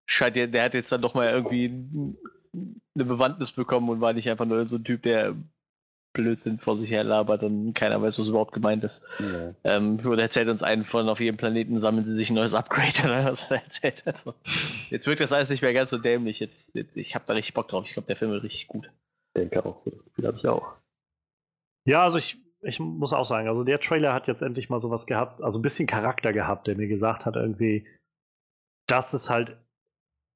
scheint, 0.06 0.36
der, 0.36 0.46
der 0.46 0.64
hat 0.64 0.74
jetzt 0.74 0.92
dann 0.92 1.02
doch 1.02 1.14
mal 1.14 1.30
irgendwie 1.30 1.66
eine 2.94 3.04
Bewandtnis 3.04 3.52
bekommen 3.52 3.88
und 3.88 4.00
war 4.00 4.12
nicht 4.12 4.28
einfach 4.30 4.44
nur 4.44 4.66
so 4.66 4.76
ein 4.76 4.84
Typ, 4.84 5.02
der 5.02 5.34
Blödsinn 6.14 6.58
vor 6.58 6.76
sich 6.76 6.90
her 6.90 7.04
labert 7.04 7.42
und 7.42 7.74
keiner 7.74 8.00
weiß, 8.00 8.18
was 8.18 8.28
überhaupt 8.28 8.52
gemeint 8.52 8.84
ist. 8.84 9.06
Ja. 9.18 9.52
Ähm, 9.64 10.00
oder 10.06 10.22
erzählt 10.22 10.48
uns 10.48 10.62
einen 10.62 10.84
von 10.84 11.08
auf 11.08 11.20
jedem 11.20 11.36
Planeten 11.36 11.80
sammeln 11.80 12.06
sie 12.06 12.14
sich 12.14 12.30
ein 12.30 12.34
neues 12.34 12.54
Upgrade 12.54 12.92
oder 13.04 13.24
was 13.26 13.50
er 13.50 13.62
erzählt 13.62 14.06
hat. 14.06 14.24
Jetzt 14.90 15.06
wirkt 15.06 15.20
das 15.20 15.32
alles 15.32 15.50
nicht 15.50 15.62
mehr 15.62 15.74
ganz 15.74 15.90
so 15.90 15.98
dämlich. 15.98 16.40
Jetzt, 16.40 16.74
jetzt 16.74 16.96
ich 16.96 17.14
habe 17.14 17.24
da 17.26 17.34
richtig 17.34 17.54
Bock 17.54 17.68
drauf. 17.68 17.84
Ich 17.86 17.92
glaube, 17.92 18.06
der 18.06 18.16
Film 18.16 18.30
wird 18.30 18.44
richtig 18.44 18.68
gut. 18.68 18.86
Ich 18.86 19.40
denke 19.40 19.64
auch 19.66 19.78
so. 19.78 19.90
Das 19.90 20.04
Gefühl 20.04 20.26
habe 20.26 20.38
ich 20.38 20.46
auch. 20.46 20.74
Ja, 21.84 22.04
also 22.04 22.18
ich, 22.18 22.38
ich 22.62 22.78
muss 22.78 23.12
auch 23.12 23.24
sagen, 23.24 23.48
also 23.48 23.64
der 23.64 23.80
Trailer 23.80 24.14
hat 24.14 24.28
jetzt 24.28 24.40
endlich 24.40 24.70
mal 24.70 24.80
sowas 24.80 25.06
gehabt, 25.06 25.42
also 25.42 25.58
ein 25.58 25.62
bisschen 25.62 25.86
Charakter 25.86 26.32
gehabt, 26.32 26.68
der 26.68 26.76
mir 26.76 26.88
gesagt 26.88 27.26
hat, 27.26 27.36
irgendwie, 27.36 27.86
das 28.86 29.12
ist 29.12 29.28
halt, 29.28 29.56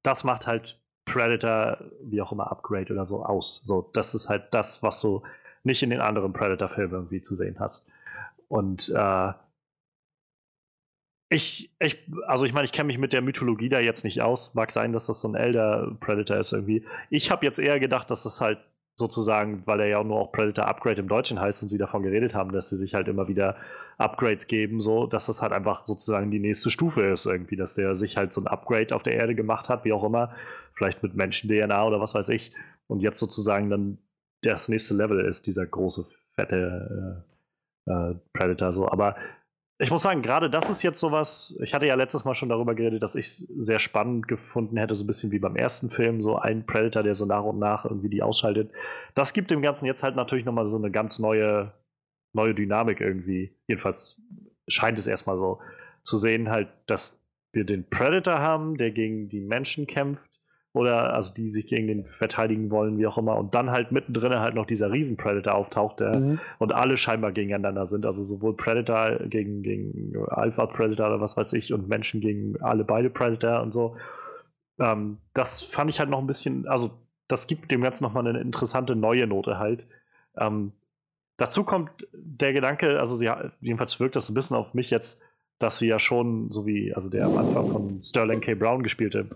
das 0.08 0.24
macht 0.24 0.46
halt 0.46 0.80
Predator, 1.04 1.78
wie 2.02 2.22
auch 2.22 2.32
immer, 2.32 2.50
Upgrade 2.50 2.92
oder 2.92 3.04
so 3.04 3.24
aus. 3.24 3.60
So, 3.64 3.90
das 3.92 4.14
ist 4.14 4.30
halt 4.30 4.54
das, 4.54 4.82
was 4.82 5.02
so 5.02 5.22
nicht 5.64 5.82
in 5.82 5.90
den 5.90 6.00
anderen 6.00 6.32
Predator-Filmen 6.32 6.94
irgendwie 6.94 7.20
zu 7.20 7.34
sehen 7.34 7.56
hast. 7.60 7.90
Und 8.48 8.88
äh, 8.88 9.32
ich, 11.28 11.70
ich, 11.78 11.98
also 12.26 12.46
ich 12.46 12.54
meine, 12.54 12.64
ich 12.64 12.72
kenne 12.72 12.86
mich 12.86 12.96
mit 12.96 13.12
der 13.12 13.20
Mythologie 13.20 13.68
da 13.68 13.80
jetzt 13.80 14.02
nicht 14.02 14.22
aus. 14.22 14.54
Mag 14.54 14.70
sein, 14.70 14.94
dass 14.94 15.06
das 15.06 15.20
so 15.20 15.28
ein 15.28 15.34
Elder 15.34 15.94
Predator 16.00 16.38
ist 16.38 16.52
irgendwie. 16.52 16.86
Ich 17.10 17.30
habe 17.30 17.44
jetzt 17.44 17.58
eher 17.58 17.78
gedacht, 17.78 18.10
dass 18.10 18.22
das 18.22 18.40
halt 18.40 18.58
sozusagen, 18.98 19.62
weil 19.64 19.78
er 19.78 19.86
ja 19.86 20.02
nur 20.02 20.18
auch 20.18 20.32
Predator 20.32 20.66
Upgrade 20.66 21.00
im 21.00 21.08
Deutschen 21.08 21.40
heißt 21.40 21.62
und 21.62 21.68
sie 21.68 21.78
davon 21.78 22.02
geredet 22.02 22.34
haben, 22.34 22.50
dass 22.50 22.68
sie 22.68 22.76
sich 22.76 22.94
halt 22.94 23.06
immer 23.06 23.28
wieder 23.28 23.56
Upgrades 23.96 24.48
geben, 24.48 24.80
so, 24.80 25.06
dass 25.06 25.26
das 25.26 25.40
halt 25.40 25.52
einfach 25.52 25.84
sozusagen 25.84 26.32
die 26.32 26.40
nächste 26.40 26.70
Stufe 26.70 27.02
ist 27.02 27.24
irgendwie, 27.24 27.54
dass 27.54 27.74
der 27.74 27.94
sich 27.94 28.16
halt 28.16 28.32
so 28.32 28.40
ein 28.40 28.48
Upgrade 28.48 28.94
auf 28.94 29.04
der 29.04 29.14
Erde 29.14 29.36
gemacht 29.36 29.68
hat, 29.68 29.84
wie 29.84 29.92
auch 29.92 30.02
immer, 30.02 30.34
vielleicht 30.74 31.04
mit 31.04 31.14
Menschen-DNA 31.14 31.86
oder 31.86 32.00
was 32.00 32.14
weiß 32.14 32.28
ich, 32.30 32.52
und 32.88 33.00
jetzt 33.00 33.20
sozusagen 33.20 33.70
dann 33.70 33.98
das 34.42 34.68
nächste 34.68 34.94
Level 34.94 35.24
ist, 35.24 35.46
dieser 35.46 35.66
große, 35.66 36.06
fette 36.34 37.24
äh, 37.86 37.92
äh, 37.92 38.14
Predator. 38.32 38.72
So. 38.72 38.90
Aber 38.90 39.14
ich 39.80 39.90
muss 39.92 40.02
sagen, 40.02 40.22
gerade 40.22 40.50
das 40.50 40.68
ist 40.68 40.82
jetzt 40.82 40.98
sowas, 40.98 41.56
ich 41.62 41.72
hatte 41.72 41.86
ja 41.86 41.94
letztes 41.94 42.24
Mal 42.24 42.34
schon 42.34 42.48
darüber 42.48 42.74
geredet, 42.74 43.02
dass 43.02 43.14
ich 43.14 43.46
sehr 43.56 43.78
spannend 43.78 44.26
gefunden 44.26 44.76
hätte, 44.76 44.96
so 44.96 45.04
ein 45.04 45.06
bisschen 45.06 45.30
wie 45.30 45.38
beim 45.38 45.54
ersten 45.54 45.88
Film, 45.88 46.20
so 46.20 46.36
ein 46.36 46.66
Predator, 46.66 47.04
der 47.04 47.14
so 47.14 47.26
nach 47.26 47.44
und 47.44 47.60
nach 47.60 47.84
irgendwie 47.84 48.08
die 48.08 48.22
ausschaltet. 48.22 48.72
Das 49.14 49.32
gibt 49.32 49.52
dem 49.52 49.62
Ganzen 49.62 49.86
jetzt 49.86 50.02
halt 50.02 50.16
natürlich 50.16 50.44
nochmal 50.44 50.66
so 50.66 50.76
eine 50.76 50.90
ganz 50.90 51.20
neue, 51.20 51.72
neue 52.32 52.54
Dynamik 52.54 53.00
irgendwie. 53.00 53.56
Jedenfalls 53.68 54.20
scheint 54.66 54.98
es 54.98 55.06
erstmal 55.06 55.38
so 55.38 55.60
zu 56.02 56.18
sehen, 56.18 56.50
halt, 56.50 56.68
dass 56.86 57.16
wir 57.52 57.64
den 57.64 57.88
Predator 57.88 58.40
haben, 58.40 58.76
der 58.78 58.90
gegen 58.90 59.28
die 59.28 59.40
Menschen 59.40 59.86
kämpft 59.86 60.27
oder 60.78 61.12
also 61.12 61.34
die 61.34 61.48
sich 61.48 61.66
gegen 61.66 61.88
den 61.88 62.04
verteidigen 62.04 62.70
wollen, 62.70 62.98
wie 62.98 63.06
auch 63.08 63.18
immer, 63.18 63.36
und 63.36 63.54
dann 63.56 63.72
halt 63.72 63.90
mittendrin 63.90 64.38
halt 64.38 64.54
noch 64.54 64.64
dieser 64.64 64.92
Riesen-Predator 64.92 65.54
auftaucht 65.54 65.98
der, 65.98 66.16
mhm. 66.16 66.38
und 66.58 66.72
alle 66.72 66.96
scheinbar 66.96 67.32
gegeneinander 67.32 67.86
sind. 67.86 68.06
Also 68.06 68.22
sowohl 68.22 68.56
Predator 68.56 69.18
gegen, 69.26 69.62
gegen 69.62 70.14
Alpha-Predator 70.28 71.08
oder 71.08 71.20
was 71.20 71.36
weiß 71.36 71.52
ich 71.54 71.72
und 71.72 71.88
Menschen 71.88 72.20
gegen 72.20 72.60
alle 72.62 72.84
beide 72.84 73.10
Predator 73.10 73.60
und 73.60 73.72
so. 73.72 73.96
Ähm, 74.78 75.18
das 75.34 75.62
fand 75.62 75.90
ich 75.90 75.98
halt 75.98 76.10
noch 76.10 76.20
ein 76.20 76.28
bisschen, 76.28 76.68
also 76.68 76.92
das 77.26 77.48
gibt 77.48 77.72
dem 77.72 77.82
Ganzen 77.82 78.04
nochmal 78.04 78.26
eine 78.26 78.38
interessante 78.38 78.94
neue 78.94 79.26
Note 79.26 79.58
halt. 79.58 79.84
Ähm, 80.38 80.70
dazu 81.38 81.64
kommt 81.64 82.06
der 82.12 82.52
Gedanke, 82.52 83.00
also 83.00 83.16
sie 83.16 83.28
jedenfalls 83.60 83.98
wirkt 83.98 84.14
das 84.14 84.26
so 84.26 84.32
ein 84.32 84.34
bisschen 84.34 84.56
auf 84.56 84.74
mich 84.74 84.90
jetzt, 84.90 85.20
dass 85.58 85.80
sie 85.80 85.88
ja 85.88 85.98
schon, 85.98 86.52
so 86.52 86.66
wie, 86.66 86.94
also 86.94 87.10
der 87.10 87.26
am 87.26 87.36
Anfang 87.36 87.72
von 87.72 88.00
Sterling 88.00 88.40
K. 88.40 88.54
Brown 88.54 88.84
gespielte 88.84 89.28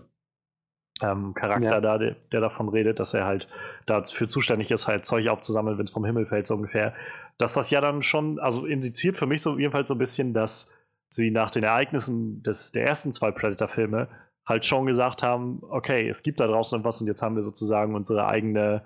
ähm, 1.01 1.33
Charakter 1.33 1.71
ja. 1.71 1.81
da, 1.81 1.97
der, 1.97 2.15
der, 2.31 2.41
davon 2.41 2.69
redet, 2.69 2.99
dass 2.99 3.13
er 3.13 3.25
halt 3.25 3.47
dafür 3.85 4.29
zuständig 4.29 4.71
ist, 4.71 4.87
halt 4.87 5.05
Zeug 5.05 5.27
aufzusammeln, 5.27 5.77
wenn 5.77 5.85
es 5.85 5.91
vom 5.91 6.05
Himmel 6.05 6.25
fällt, 6.25 6.47
so 6.47 6.55
ungefähr. 6.55 6.93
Dass 7.37 7.55
das 7.55 7.71
ja 7.71 7.81
dann 7.81 8.01
schon, 8.01 8.39
also 8.39 8.65
indiziert 8.65 9.17
für 9.17 9.25
mich 9.25 9.41
so 9.41 9.57
jedenfalls 9.57 9.87
so 9.87 9.95
ein 9.95 9.99
bisschen, 9.99 10.33
dass 10.33 10.71
sie 11.09 11.31
nach 11.31 11.49
den 11.49 11.63
Ereignissen 11.63 12.43
des, 12.43 12.71
der 12.71 12.85
ersten 12.85 13.11
zwei 13.11 13.31
Predator-Filme 13.31 14.07
halt 14.45 14.65
schon 14.65 14.85
gesagt 14.85 15.23
haben, 15.23 15.61
okay, 15.69 16.07
es 16.07 16.21
gibt 16.21 16.39
da 16.39 16.47
draußen 16.47 16.83
was 16.83 17.01
und 17.01 17.07
jetzt 17.07 17.21
haben 17.21 17.35
wir 17.35 17.43
sozusagen 17.43 17.95
unsere 17.95 18.27
eigene 18.27 18.83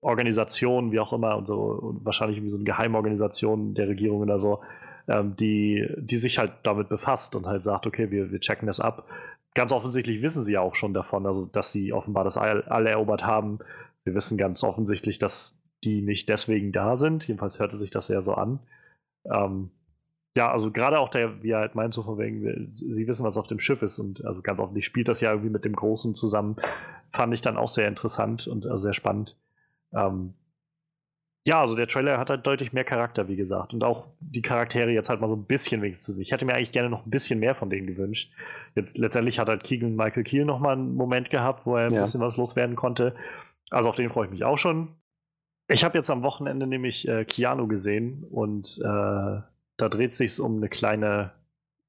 Organisation, 0.00 0.92
wie 0.92 1.00
auch 1.00 1.12
immer, 1.12 1.36
und 1.36 1.46
so, 1.46 1.60
und 1.60 2.04
wahrscheinlich 2.04 2.42
wie 2.42 2.48
so 2.48 2.56
eine 2.56 2.64
Geheimorganisation 2.64 3.74
der 3.74 3.88
Regierung 3.88 4.20
oder 4.20 4.38
so, 4.38 4.60
ähm, 5.08 5.36
die, 5.36 5.88
die 5.96 6.16
sich 6.16 6.38
halt 6.38 6.52
damit 6.62 6.88
befasst 6.88 7.36
und 7.36 7.46
halt 7.46 7.64
sagt, 7.64 7.86
okay, 7.86 8.10
wir, 8.10 8.32
wir 8.32 8.40
checken 8.40 8.66
das 8.66 8.80
ab. 8.80 9.06
Ganz 9.54 9.72
offensichtlich 9.72 10.22
wissen 10.22 10.44
sie 10.44 10.54
ja 10.54 10.60
auch 10.60 10.74
schon 10.74 10.94
davon, 10.94 11.26
also 11.26 11.44
dass 11.46 11.72
sie 11.72 11.92
offenbar 11.92 12.24
das 12.24 12.36
All, 12.36 12.86
erobert 12.86 13.24
haben. 13.24 13.58
Wir 14.04 14.14
wissen 14.14 14.38
ganz 14.38 14.64
offensichtlich, 14.64 15.18
dass 15.18 15.58
die 15.84 16.00
nicht 16.00 16.28
deswegen 16.28 16.72
da 16.72 16.96
sind. 16.96 17.26
Jedenfalls 17.26 17.58
hörte 17.58 17.76
sich 17.76 17.90
das 17.90 18.08
ja 18.08 18.22
so 18.22 18.34
an. 18.34 18.60
Ähm, 19.24 19.70
ja, 20.34 20.50
also 20.50 20.70
gerade 20.70 20.98
auch 20.98 21.10
der, 21.10 21.42
wie 21.42 21.50
er 21.50 21.58
halt 21.58 21.74
meint, 21.74 21.92
so 21.92 22.02
von 22.02 22.18
wegen, 22.18 22.70
sie 22.70 23.06
wissen, 23.06 23.24
was 23.24 23.36
auf 23.36 23.46
dem 23.46 23.58
Schiff 23.58 23.82
ist 23.82 23.98
und 23.98 24.24
also 24.24 24.40
ganz 24.40 24.60
offensichtlich 24.60 24.86
spielt 24.86 25.08
das 25.08 25.20
ja 25.20 25.30
irgendwie 25.30 25.50
mit 25.50 25.64
dem 25.64 25.76
Großen 25.76 26.14
zusammen. 26.14 26.56
Fand 27.12 27.34
ich 27.34 27.42
dann 27.42 27.58
auch 27.58 27.68
sehr 27.68 27.88
interessant 27.88 28.46
und 28.46 28.66
also 28.66 28.78
sehr 28.78 28.94
spannend. 28.94 29.36
Ähm, 29.92 30.32
ja, 31.46 31.60
also 31.60 31.74
der 31.74 31.88
Trailer 31.88 32.18
hat 32.18 32.30
halt 32.30 32.46
deutlich 32.46 32.72
mehr 32.72 32.84
Charakter, 32.84 33.26
wie 33.26 33.34
gesagt. 33.34 33.74
Und 33.74 33.82
auch 33.82 34.06
die 34.20 34.42
Charaktere 34.42 34.90
jetzt 34.90 35.08
halt 35.08 35.20
mal 35.20 35.28
so 35.28 35.34
ein 35.34 35.44
bisschen 35.44 35.82
wenigstens. 35.82 36.18
Ich 36.18 36.30
hätte 36.30 36.44
mir 36.44 36.54
eigentlich 36.54 36.72
gerne 36.72 36.88
noch 36.88 37.04
ein 37.04 37.10
bisschen 37.10 37.40
mehr 37.40 37.56
von 37.56 37.68
denen 37.68 37.88
gewünscht. 37.88 38.32
Jetzt 38.76 38.96
letztendlich 38.96 39.40
hat 39.40 39.48
halt 39.48 39.64
Keegan 39.64 39.96
Michael 39.96 40.22
Kiel 40.22 40.44
noch 40.44 40.60
mal 40.60 40.74
einen 40.74 40.94
Moment 40.94 41.30
gehabt, 41.30 41.66
wo 41.66 41.76
er 41.76 41.86
ein 41.86 41.94
ja. 41.94 42.02
bisschen 42.02 42.20
was 42.20 42.36
loswerden 42.36 42.76
konnte. 42.76 43.16
Also 43.70 43.88
auf 43.88 43.96
den 43.96 44.10
freue 44.10 44.26
ich 44.26 44.32
mich 44.32 44.44
auch 44.44 44.58
schon. 44.58 44.94
Ich 45.66 45.82
habe 45.82 45.98
jetzt 45.98 46.10
am 46.10 46.22
Wochenende 46.22 46.66
nämlich 46.66 47.08
äh, 47.08 47.24
Keanu 47.24 47.66
gesehen 47.66 48.24
und 48.30 48.78
äh, 48.78 48.84
da 48.84 49.88
dreht 49.88 50.12
sich 50.12 50.38
um 50.38 50.58
eine 50.58 50.68
kleine 50.68 51.32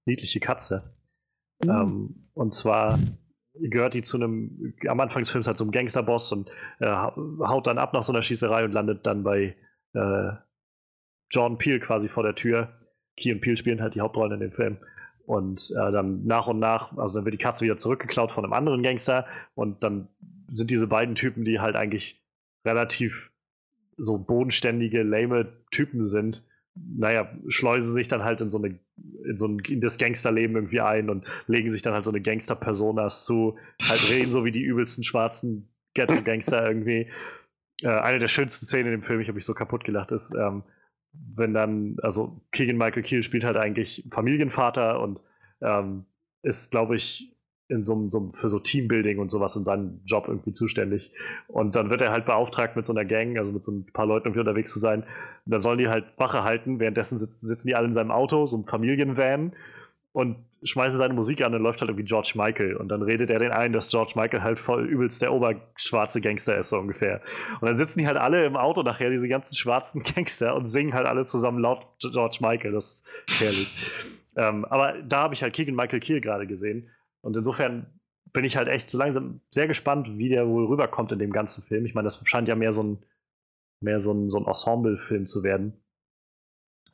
niedliche 0.06 0.40
Katze. 0.40 0.96
Mhm. 1.64 1.70
Ähm, 1.70 2.30
und 2.34 2.54
zwar 2.54 2.98
gehört 3.56 3.94
die 3.94 4.02
zu 4.02 4.18
einem, 4.18 4.74
am 4.88 5.00
Anfang 5.00 5.22
des 5.22 5.30
Films 5.30 5.48
halt 5.48 5.58
so 5.58 5.64
einem 5.64 5.72
Gangsterboss 5.72 6.32
und 6.32 6.50
äh, 6.80 6.88
haut 6.88 7.68
dann 7.68 7.78
ab 7.78 7.94
nach 7.94 8.04
so 8.04 8.12
einer 8.12 8.22
Schießerei 8.22 8.66
und 8.66 8.72
landet 8.72 9.06
dann 9.06 9.24
bei 9.24 9.56
äh, 9.94 10.32
Jordan 11.30 11.58
Peele 11.58 11.80
quasi 11.80 12.08
vor 12.08 12.24
der 12.24 12.36
Tür. 12.36 12.76
Key 13.16 13.32
und 13.32 13.42
Peele 13.42 13.58
spielen 13.58 13.82
halt 13.82 13.96
die 13.96 14.02
Hauptrollen 14.02 14.34
in 14.34 14.40
dem 14.40 14.52
Film. 14.52 14.78
Und 15.26 15.72
äh, 15.72 15.92
dann 15.92 16.26
nach 16.26 16.48
und 16.48 16.60
nach, 16.60 16.98
also 16.98 17.20
dann 17.20 17.26
wird 17.26 17.34
die 17.34 17.44
Katze 17.44 17.64
wieder 17.64 17.78
zurückgeklaut 17.78 18.32
von 18.32 18.44
einem 18.44 18.54
anderen 18.54 18.84
Gangster 18.84 19.26
und 19.56 19.84
dann 19.84 20.10
sind 20.50 20.70
diese 20.70 20.88
beiden 20.88 21.16
Typen, 21.16 21.46
die 21.46 21.60
halt 21.60 21.76
eigentlich 21.76 22.22
relativ 22.66 23.32
so 23.98 24.18
bodenständige, 24.18 25.04
lame 25.04 25.54
Typen 25.72 26.08
sind, 26.08 26.44
naja, 26.76 27.32
schleusen 27.48 27.94
sich 27.94 28.08
dann 28.08 28.24
halt 28.24 28.42
in 28.42 28.50
so 28.50 28.58
eine, 28.58 28.80
in 29.26 29.38
so 29.38 29.48
ein, 29.48 29.60
in 29.60 29.80
das 29.80 29.98
Gangsterleben 29.98 30.56
irgendwie 30.56 30.82
ein 30.82 31.10
und 31.10 31.26
legen 31.48 31.70
sich 31.70 31.82
dann 31.82 31.94
halt 31.94 32.04
so 32.04 32.12
eine 32.12 32.22
Gangster-Personas 32.22 33.26
zu, 33.26 33.58
halt 33.82 34.10
reden 34.10 34.32
so 34.32 34.44
wie 34.46 34.52
die 34.52 34.62
übelsten 34.62 35.04
schwarzen 35.04 35.70
Ghetto-Gangster 35.94 36.66
irgendwie. 36.68 37.10
Äh, 37.82 37.90
eine 37.90 38.20
der 38.20 38.28
schönsten 38.28 38.66
Szenen 38.66 38.88
in 38.88 39.02
dem 39.02 39.04
Film, 39.04 39.20
ich 39.22 39.28
habe 39.28 39.36
mich 39.36 39.46
so 39.46 39.54
kaputt 39.54 39.84
gelacht, 39.84 40.12
ist, 40.12 40.34
ähm, 40.34 40.64
wenn 41.36 41.54
dann, 41.54 41.98
also 42.02 42.42
Keegan 42.52 42.78
Michael 42.78 43.04
Keel 43.04 43.22
spielt 43.22 43.44
halt 43.44 43.58
eigentlich 43.58 44.08
Familienvater 44.12 45.00
und 45.00 45.22
ähm, 45.62 46.06
ist, 46.42 46.72
glaube 46.72 46.96
ich, 46.96 47.33
in 47.70 47.84
so, 47.84 48.10
so, 48.10 48.32
für 48.34 48.50
so 48.50 48.60
Teambuilding 48.60 49.20
und 49.20 49.30
sowas 49.30 49.56
in 49.56 49.64
seinem 49.64 50.02
Job 50.06 50.26
irgendwie 50.28 50.52
zuständig. 50.52 51.12
Und 51.48 51.76
dann 51.76 51.90
wird 51.90 52.02
er 52.02 52.12
halt 52.12 52.26
beauftragt, 52.26 52.76
mit 52.76 52.86
so 52.86 52.94
einer 52.94 53.06
Gang, 53.06 53.38
also 53.38 53.52
mit 53.52 53.64
so 53.64 53.72
ein 53.72 53.86
paar 53.86 54.06
Leuten 54.06 54.28
irgendwie 54.28 54.42
unterwegs 54.42 54.72
zu 54.72 54.80
sein. 54.80 55.02
Und 55.02 55.52
dann 55.52 55.62
sollen 55.62 55.78
die 55.78 55.88
halt 55.88 56.06
Wache 56.18 56.44
halten. 56.44 56.80
Währenddessen 56.80 57.18
sitzen, 57.18 57.48
sitzen 57.48 57.68
die 57.68 57.76
alle 57.76 57.88
in 57.88 57.94
seinem 57.94 58.12
Auto, 58.12 58.46
so 58.46 58.58
ein 58.58 58.66
Familienvan, 58.66 59.54
und 60.14 60.38
schmeißen 60.62 60.98
seine 60.98 61.14
Musik 61.14 61.42
an 61.42 61.54
und 61.54 61.62
läuft 61.62 61.82
halt 61.82 61.90
irgendwie 61.90 62.06
George 62.06 62.34
Michael. 62.36 62.76
Und 62.76 62.90
dann 62.90 63.02
redet 63.02 63.30
er 63.30 63.40
den 63.40 63.52
ein, 63.52 63.74
dass 63.74 63.90
George 63.90 64.14
Michael 64.16 64.44
halt 64.44 64.60
voll 64.60 64.88
übelst 64.88 65.22
der 65.22 65.34
oberschwarze 65.34 66.22
Gangster 66.22 66.58
ist, 66.58 66.70
so 66.70 66.78
ungefähr. 66.78 67.22
Und 67.60 67.68
dann 67.68 67.76
sitzen 67.76 68.00
die 68.00 68.08
halt 68.08 68.18
alle 68.18 68.46
im 68.46 68.56
Auto 68.56 68.84
nachher, 68.84 69.10
diese 69.10 69.28
ganzen 69.28 69.56
schwarzen 69.56 70.04
Gangster, 70.16 70.56
und 70.56 70.68
singen 70.68 70.94
halt 70.94 71.08
alle 71.08 71.26
zusammen 71.26 71.60
laut 71.60 71.86
George 72.00 72.38
Michael. 72.42 72.72
Das 72.72 73.04
ist 73.28 73.40
herrlich. 73.40 73.76
ähm, 74.38 74.66
aber 74.66 75.02
da 75.02 75.24
habe 75.24 75.34
ich 75.34 75.42
halt 75.42 75.54
Keegan 75.54 75.76
Michael 75.76 76.00
Kiel 76.00 76.22
gerade 76.22 76.48
gesehen. 76.48 76.90
Und 77.24 77.38
insofern 77.38 77.88
bin 78.34 78.44
ich 78.44 78.58
halt 78.58 78.68
echt 78.68 78.90
so 78.90 78.98
langsam 78.98 79.42
sehr 79.50 79.68
gespannt, 79.68 80.18
wie 80.18 80.30
der 80.30 80.48
wohl 80.48 80.66
rüberkommt 80.66 81.12
in 81.12 81.20
dem 81.20 81.32
ganzen 81.32 81.64
Film. 81.64 81.86
Ich 81.86 81.94
meine, 81.94 82.06
das 82.06 82.22
scheint 82.28 82.48
ja 82.48 82.56
mehr 82.56 82.74
so 82.74 82.84
ein, 82.84 83.06
mehr 83.80 84.02
so 84.02 84.12
ein, 84.12 84.30
so 84.30 84.40
ein 84.40 84.46
Ensemble-Film 84.46 85.26
zu 85.26 85.44
werden. 85.44 85.74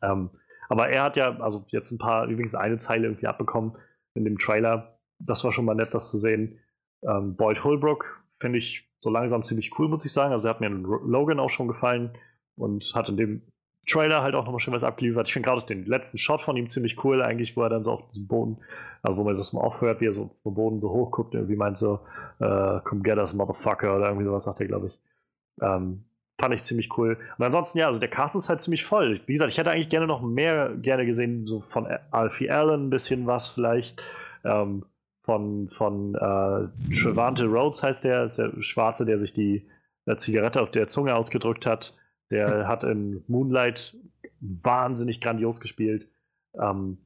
Ähm, 0.02 0.30
aber 0.68 0.90
er 0.90 1.04
hat 1.04 1.18
ja, 1.18 1.40
also 1.40 1.66
jetzt 1.70 1.92
ein 1.92 1.98
paar, 1.98 2.28
übrigens 2.28 2.56
eine 2.56 2.78
Zeile 2.78 3.08
irgendwie 3.08 3.28
abbekommen 3.28 3.76
in 4.14 4.24
dem 4.24 4.38
Trailer. 4.38 5.00
Das 5.18 5.44
war 5.44 5.52
schon 5.52 5.66
mal 5.66 5.76
nett, 5.76 5.94
das 5.94 6.12
zu 6.12 6.20
sehen. 6.20 6.60
Ähm, 7.02 7.36
Boyd 7.36 7.64
Holbrook 7.64 8.24
finde 8.40 8.60
ich 8.60 8.90
so 9.00 9.10
langsam 9.10 9.44
ziemlich 9.44 9.78
cool, 9.80 9.88
muss 9.88 10.06
ich 10.06 10.12
sagen. 10.12 10.34
Also 10.34 10.48
er 10.48 10.54
hat 10.54 10.62
mir 10.62 10.68
in 10.68 10.84
Logan 10.84 11.40
auch 11.40 11.50
schon 11.50 11.68
gefallen 11.68 12.18
und 12.56 12.92
hat 12.94 13.10
in 13.10 13.18
dem 13.18 13.42
Trailer 13.90 14.22
halt 14.22 14.36
auch 14.36 14.46
nochmal 14.46 14.60
schön 14.60 14.74
was 14.74 14.84
abgeliefert. 14.84 15.28
Ich 15.28 15.34
finde 15.34 15.50
gerade 15.50 15.66
den 15.66 15.86
letzten 15.86 16.18
Shot 16.18 16.42
von 16.42 16.56
ihm 16.56 16.68
ziemlich 16.68 17.04
cool, 17.04 17.22
eigentlich, 17.22 17.58
wo 17.58 17.64
er 17.64 17.70
dann 17.70 17.84
so 17.84 17.92
auf 17.92 18.08
diesem 18.08 18.28
Boden, 18.28 18.58
also 19.02 19.18
wo 19.18 19.24
man 19.24 19.34
das 19.34 19.54
mal 19.54 19.62
aufhört, 19.62 20.02
wie 20.02 20.08
er 20.08 20.14
so 20.14 20.32
vom 20.44 20.54
Boden 20.54 20.80
so 20.80 20.90
hoch 20.92 21.12
guckt, 21.12 21.34
irgendwie 21.34 21.56
meint 21.56 21.78
so, 21.78 22.00
äh, 22.40 22.80
come 22.84 23.02
get 23.02 23.18
us, 23.18 23.34
motherfucker, 23.34 23.96
oder 23.96 24.08
irgendwie 24.08 24.26
sowas 24.26 24.44
sagt 24.44 24.62
er, 24.62 24.68
glaube 24.68 24.88
ich. 24.88 25.00
Ähm, 25.62 26.06
fand 26.40 26.54
ich 26.54 26.64
ziemlich 26.64 26.98
cool. 26.98 27.18
Und 27.38 27.46
ansonsten, 27.46 27.80
ja, 27.80 27.88
also 27.88 28.00
der 28.00 28.10
Cast 28.10 28.36
ist 28.36 28.50
halt 28.50 28.62
ziemlich 28.62 28.86
voll. 28.86 29.20
Wie 29.26 29.34
gesagt, 29.34 29.52
ich 29.52 29.58
hätte 29.58 29.72
eigentlich 29.72 29.90
gerne 29.90 30.08
noch 30.08 30.22
mehr 30.22 30.74
gerne 30.76 31.06
gesehen, 31.06 31.46
so 31.46 31.62
von 31.62 31.88
Alfie 32.12 32.50
Allen 32.50 32.88
ein 32.88 32.90
bisschen 32.90 33.28
was 33.28 33.50
vielleicht. 33.50 34.02
Ähm, 34.44 34.86
von 35.24 35.70
von 35.70 36.16
äh, 36.16 36.94
Trevante 36.96 37.46
Rhodes 37.46 37.84
heißt 37.84 38.04
der, 38.04 38.24
ist 38.24 38.40
der 38.40 38.52
Schwarze, 38.62 39.06
der 39.06 39.18
sich 39.18 39.34
die 39.34 39.68
äh, 40.06 40.16
Zigarette 40.16 40.62
auf 40.62 40.72
der 40.72 40.88
Zunge 40.88 41.14
ausgedrückt 41.14 41.66
hat. 41.66 41.94
Der 42.30 42.68
hat 42.68 42.84
in 42.84 43.24
Moonlight 43.28 43.98
wahnsinnig 44.40 45.22
grandios 45.22 45.60
gespielt. 45.60 46.08
Ähm, 46.54 46.98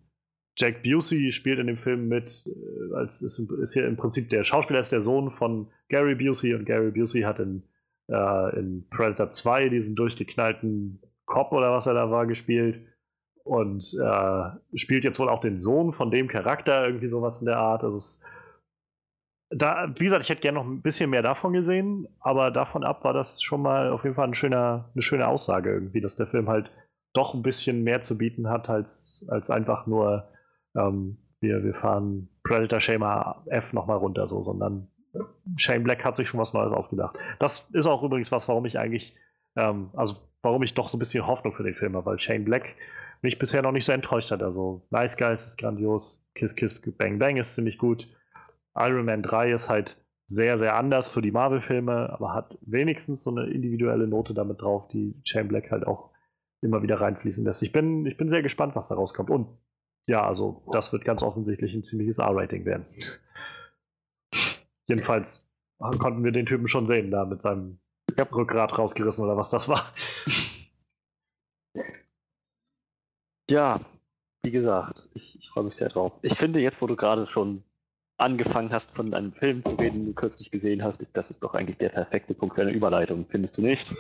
Jack 0.58 0.84
Busey 0.84 1.32
spielt 1.32 1.60
in 1.60 1.68
dem 1.68 1.78
Film 1.78 2.08
mit, 2.08 2.46
äh, 2.46 2.96
als 2.96 3.22
ist, 3.22 3.40
ist, 3.40 3.74
hier 3.74 3.88
im 3.88 3.98
Prinzip 3.98 4.30
der 4.30 4.44
Schauspieler 4.44 4.80
ist 4.80 4.92
der 4.92 5.02
Sohn 5.02 5.32
von 5.32 5.72
Gary 5.90 6.16
Busey 6.16 6.54
und 6.54 6.66
Gary 6.66 6.92
Busey 6.92 7.22
hat 7.22 7.40
in, 7.40 7.64
äh, 8.08 8.60
in 8.60 8.88
Predator 8.90 9.30
2 9.30 9.70
diesen 9.70 9.96
durchgeknallten 9.96 11.02
Cop 11.26 11.52
oder 11.54 11.72
was 11.72 11.88
er 11.88 11.94
da 11.94 12.12
war 12.12 12.28
gespielt 12.28 12.86
und 13.44 13.98
äh, 14.00 14.78
spielt 14.78 15.04
jetzt 15.04 15.20
wohl 15.20 15.30
auch 15.30 15.40
den 15.40 15.58
Sohn 15.58 15.92
von 15.94 16.12
dem 16.12 16.28
Charakter, 16.28 16.86
irgendwie 16.86 17.08
sowas 17.08 17.40
in 17.40 17.46
der 17.46 17.58
Art. 17.58 17.84
Also 17.84 17.98
es 17.98 18.20
da, 19.56 19.88
wie 19.96 20.04
gesagt, 20.04 20.24
ich 20.24 20.30
hätte 20.30 20.42
gerne 20.42 20.60
noch 20.60 20.66
ein 20.66 20.82
bisschen 20.82 21.10
mehr 21.10 21.22
davon 21.22 21.54
gesehen, 21.54 22.08
aber 22.20 22.52
davon 22.52 22.84
ab 22.84 23.04
war 23.04 23.14
das 23.14 23.42
schon 23.42 23.62
mal 23.62 23.90
auf 23.92 24.04
jeden 24.04 24.16
Fall 24.16 24.28
ein 24.28 24.34
schöner, 24.34 24.90
eine 24.94 25.02
schöne 25.02 25.28
Aussage 25.28 25.72
irgendwie, 25.72 26.02
dass 26.02 26.16
der 26.16 26.28
Film 26.28 26.50
halt 26.50 26.72
doch 27.14 27.34
ein 27.34 27.44
bisschen 27.44 27.84
mehr 27.84 28.02
zu 28.02 28.18
bieten 28.18 28.50
hat, 28.50 28.70
als, 28.70 29.26
als 29.30 29.50
einfach 29.50 29.86
nur, 29.86 30.30
ähm, 30.76 31.18
wir, 31.42 31.64
wir 31.64 31.76
fahren 31.76 32.30
Predator 32.44 32.80
Schema 32.80 33.44
F 33.48 33.74
nochmal 33.74 33.98
runter, 33.98 34.28
so, 34.28 34.42
sondern 34.42 34.88
Shane 35.58 35.84
Black 35.84 36.04
hat 36.04 36.16
sich 36.16 36.28
schon 36.28 36.40
was 36.40 36.54
Neues 36.54 36.72
ausgedacht. 36.72 37.18
Das 37.40 37.70
ist 37.74 37.86
auch 37.86 38.02
übrigens 38.02 38.32
was, 38.32 38.48
warum 38.48 38.66
ich 38.66 38.80
eigentlich, 38.80 39.16
ähm, 39.56 39.92
also 39.94 40.16
warum 40.42 40.64
ich 40.64 40.74
doch 40.74 40.90
so 40.90 40.98
ein 40.98 41.00
bisschen 41.00 41.28
Hoffnung 41.28 41.54
für 41.54 41.64
den 41.64 41.76
Film 41.76 41.96
habe, 41.96 42.06
weil 42.08 42.20
Shane 42.20 42.46
Black 42.46 42.76
mich 43.22 43.38
bisher 43.38 43.62
noch 43.62 43.72
nicht 43.72 43.86
so 43.86 43.92
enttäuscht 43.92 44.32
hat. 44.32 44.42
Also 44.42 44.88
Nice 44.90 45.16
Guys 45.16 45.46
ist 45.46 45.58
grandios, 45.58 46.28
Kiss 46.34 46.56
Kiss 46.56 46.82
Bang 46.98 47.20
Bang 47.20 47.38
ist 47.38 47.54
ziemlich 47.56 47.78
gut. 47.78 48.08
Iron 48.76 49.06
Man 49.06 49.24
3 49.24 49.52
ist 49.52 49.70
halt 49.70 50.04
sehr, 50.26 50.58
sehr 50.58 50.76
anders 50.76 51.10
für 51.10 51.22
die 51.22 51.32
Marvel-Filme, 51.32 52.10
aber 52.12 52.34
hat 52.34 52.58
wenigstens 52.62 53.24
so 53.24 53.32
eine 53.32 53.46
individuelle 53.48 54.08
Note 54.08 54.34
damit 54.34 54.62
drauf, 54.62 54.88
die 54.88 55.20
Shane 55.24 55.48
Black 55.48 55.72
halt 55.72 55.86
auch 55.86 56.12
immer 56.62 56.82
wieder 56.82 57.02
reinfließen 57.02 57.44
lässt. 57.44 57.62
Ich 57.62 57.72
bin, 57.72 58.06
ich 58.06 58.18
bin 58.18 58.30
sehr 58.30 58.42
gespannt, 58.42 58.76
was 58.76 58.88
da 58.88 58.96
rauskommt. 58.96 59.30
Und 59.30 59.48
ja, 60.08 60.26
also 60.26 60.64
das 60.72 60.92
wird 60.94 61.06
ganz 61.06 61.24
offensichtlich 61.24 61.74
ein 61.74 61.84
ziemliches 61.84 62.20
R-Rating 62.20 62.66
werden. 62.66 62.86
Jedenfalls 64.88 65.50
konnten 65.78 66.24
wir 66.24 66.32
den 66.32 66.46
Typen 66.46 66.68
schon 66.68 66.88
sehen, 66.88 67.12
da 67.12 67.26
mit 67.26 67.42
seinem 67.42 67.80
Rückgrat 68.18 68.78
rausgerissen 68.78 69.24
oder 69.24 69.38
was 69.38 69.50
das 69.50 69.68
war. 69.68 69.92
Ja, 73.50 73.82
wie 74.44 74.52
gesagt, 74.52 75.10
ich, 75.14 75.38
ich 75.40 75.50
freue 75.50 75.66
mich 75.66 75.76
sehr 75.76 75.90
drauf. 75.90 76.14
Ich 76.22 76.38
finde, 76.38 76.60
jetzt, 76.60 76.82
wo 76.82 76.88
du 76.88 76.96
gerade 76.96 77.28
schon 77.28 77.64
angefangen 78.24 78.72
hast, 78.72 78.96
von 78.96 79.14
einem 79.14 79.34
Film 79.34 79.62
zu 79.62 79.72
reden, 79.76 80.00
den 80.00 80.06
du 80.08 80.14
kürzlich 80.14 80.50
gesehen 80.50 80.84
hast, 80.84 81.06
das 81.14 81.30
ist 81.30 81.44
doch 81.44 81.54
eigentlich 81.54 81.78
der 81.78 81.90
perfekte 81.90 82.34
Punkt 82.34 82.56
für 82.56 82.62
eine 82.62 82.72
Überleitung, 82.72 83.26
findest 83.30 83.58
du 83.58 83.62
nicht? 83.62 83.94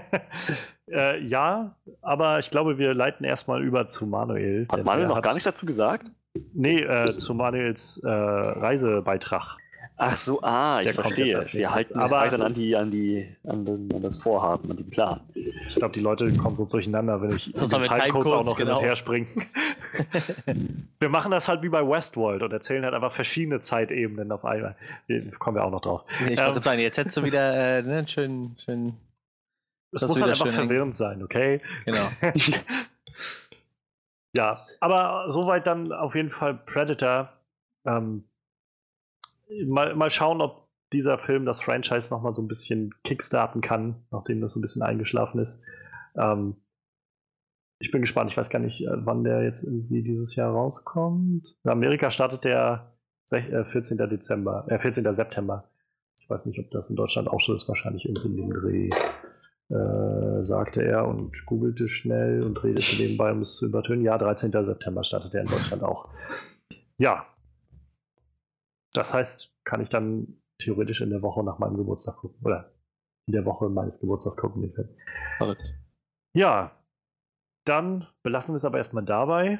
äh, 0.90 1.18
ja, 1.24 1.76
aber 2.02 2.38
ich 2.38 2.50
glaube, 2.50 2.78
wir 2.78 2.92
leiten 2.92 3.24
erstmal 3.24 3.62
über 3.62 3.88
zu 3.88 4.06
Manuel. 4.06 4.66
Hat 4.70 4.84
Manuel 4.84 5.08
noch 5.08 5.16
hat... 5.16 5.24
gar 5.24 5.32
nichts 5.32 5.44
dazu 5.44 5.64
gesagt? 5.64 6.10
Nee, 6.52 6.80
äh, 6.80 7.16
zu 7.16 7.34
Manuels 7.34 7.98
äh, 8.04 8.08
Reisebeitrag. 8.08 9.58
Ach 10.02 10.16
so, 10.16 10.40
ah, 10.40 10.78
ich 10.80 10.84
der 10.84 10.94
verstehe. 10.94 11.42
Wir 11.52 11.74
halten 11.74 11.98
aber 11.98 12.10
weiter 12.10 12.40
an, 12.40 12.54
die, 12.54 12.74
an, 12.74 12.90
die, 12.90 13.28
an, 13.44 13.66
den, 13.66 13.94
an, 13.94 14.02
das 14.02 14.16
Vorhaben, 14.16 14.70
an 14.70 14.78
den 14.78 14.88
Plan. 14.88 15.20
Ich 15.34 15.74
glaube, 15.74 15.92
die 15.92 16.00
Leute 16.00 16.34
kommen 16.38 16.56
so 16.56 16.64
durcheinander, 16.64 17.20
wenn 17.20 17.36
ich 17.36 17.52
das 17.52 17.68
die 17.68 17.82
Timecodes 17.82 18.32
auch 18.32 18.44
noch 18.44 18.56
genau. 18.56 18.56
hin 18.56 18.58
und 18.58 18.66
genau. 18.66 18.80
her 18.80 18.96
springe. 18.96 19.26
wir 21.00 21.08
machen 21.10 21.30
das 21.30 21.48
halt 21.48 21.62
wie 21.62 21.68
bei 21.68 21.86
Westworld 21.86 22.42
und 22.42 22.50
erzählen 22.50 22.82
halt 22.82 22.94
einfach 22.94 23.12
verschiedene 23.12 23.60
Zeitebenen 23.60 24.32
auf 24.32 24.46
einmal. 24.46 24.74
Hier 25.06 25.30
kommen 25.32 25.58
wir 25.58 25.64
auch 25.64 25.70
noch 25.70 25.82
drauf. 25.82 26.04
Nee, 26.24 26.32
ich 26.32 26.38
ähm, 26.38 26.46
wollte 26.46 26.62
sagen, 26.62 26.80
jetzt 26.80 26.96
hättest 26.96 27.18
du 27.18 27.22
wieder 27.22 27.78
äh, 27.78 27.82
ne, 27.82 28.08
schön, 28.08 28.56
schön 28.64 28.94
Es 29.92 30.00
Das 30.00 30.08
muss 30.08 30.16
wieder 30.16 30.28
halt 30.28 30.40
einfach 30.40 30.54
verwirrend 30.54 30.94
sein, 30.94 31.22
okay? 31.22 31.60
Genau. 31.84 32.08
Ja, 34.36 34.56
aber 34.78 35.28
soweit 35.28 35.66
dann 35.66 35.92
auf 35.92 36.14
jeden 36.14 36.30
Fall 36.30 36.54
Predator. 36.54 37.32
Ähm, 37.84 38.22
mal, 39.66 39.94
mal 39.94 40.10
schauen, 40.10 40.40
ob 40.40 40.68
dieser 40.92 41.18
Film 41.18 41.44
das 41.46 41.60
Franchise 41.60 42.10
nochmal 42.10 42.34
so 42.34 42.42
ein 42.42 42.48
bisschen 42.48 42.92
kickstarten 43.04 43.60
kann, 43.60 43.96
nachdem 44.10 44.40
das 44.40 44.52
so 44.54 44.58
ein 44.58 44.62
bisschen 44.62 44.82
eingeschlafen 44.82 45.40
ist. 45.40 45.62
Ähm, 46.16 46.56
ich 47.78 47.90
bin 47.90 48.02
gespannt. 48.02 48.30
Ich 48.30 48.36
weiß 48.36 48.50
gar 48.50 48.58
nicht, 48.58 48.82
äh, 48.82 48.90
wann 49.06 49.24
der 49.24 49.42
jetzt 49.42 49.62
irgendwie 49.62 50.02
dieses 50.02 50.34
Jahr 50.34 50.52
rauskommt. 50.52 51.46
In 51.64 51.70
Amerika 51.70 52.10
startet 52.10 52.44
der 52.44 52.92
sech- 53.30 53.50
äh, 53.50 53.64
14. 53.64 53.96
Dezember, 54.08 54.66
äh, 54.68 54.78
14. 54.78 55.12
September. 55.14 55.70
Ich 56.20 56.28
weiß 56.28 56.46
nicht, 56.46 56.58
ob 56.58 56.70
das 56.72 56.90
in 56.90 56.96
Deutschland 56.96 57.28
auch 57.28 57.40
so 57.40 57.54
ist. 57.54 57.68
Wahrscheinlich 57.68 58.04
irgendwie 58.06 58.28
in 58.28 58.36
dem 58.36 58.50
Dreh 58.52 58.88
äh, 59.74 60.42
sagte 60.42 60.82
er 60.82 61.06
und 61.06 61.46
googelte 61.46 61.86
schnell 61.88 62.42
und 62.42 62.62
redete 62.64 62.96
nebenbei, 62.96 63.30
um 63.30 63.40
es 63.42 63.56
zu 63.56 63.66
übertönen. 63.66 64.04
Ja, 64.04 64.18
13. 64.18 64.50
September 64.64 65.04
startet 65.04 65.32
er 65.34 65.42
in 65.42 65.46
Deutschland 65.48 65.82
auch. 65.84 66.08
Ja. 66.98 67.24
Das 68.92 69.14
heißt, 69.14 69.54
kann 69.64 69.80
ich 69.80 69.88
dann 69.88 70.40
theoretisch 70.58 71.00
in 71.00 71.10
der 71.10 71.22
Woche 71.22 71.42
nach 71.44 71.58
meinem 71.58 71.76
Geburtstag 71.76 72.16
gucken. 72.16 72.38
Oder 72.44 72.72
in 73.26 73.32
der 73.32 73.44
Woche 73.44 73.68
meines 73.68 74.00
Geburtstags 74.00 74.36
gucken, 74.36 74.62
den 74.62 74.72
Film. 74.72 74.88
Verrückt. 75.38 75.62
Ja, 76.34 76.72
dann 77.66 78.06
belassen 78.22 78.52
wir 78.52 78.56
es 78.56 78.64
aber 78.64 78.78
erstmal 78.78 79.04
dabei. 79.04 79.58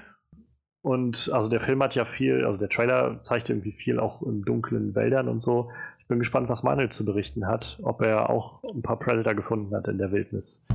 Und 0.82 1.30
also 1.32 1.50
der 1.50 1.60
Film 1.60 1.82
hat 1.82 1.94
ja 1.94 2.04
viel, 2.04 2.44
also 2.44 2.58
der 2.58 2.70
Trailer 2.70 3.22
zeigt 3.22 3.50
irgendwie 3.50 3.72
viel 3.72 4.00
auch 4.00 4.22
in 4.22 4.42
dunklen 4.42 4.94
Wäldern 4.94 5.28
und 5.28 5.40
so. 5.40 5.70
Ich 5.98 6.06
bin 6.06 6.18
gespannt, 6.18 6.48
was 6.48 6.62
Manuel 6.62 6.88
zu 6.88 7.04
berichten 7.04 7.46
hat, 7.46 7.78
ob 7.82 8.02
er 8.02 8.30
auch 8.30 8.64
ein 8.64 8.82
paar 8.82 8.98
Predator 8.98 9.34
gefunden 9.34 9.74
hat 9.76 9.88
in 9.88 9.98
der 9.98 10.10
Wildnis. 10.10 10.66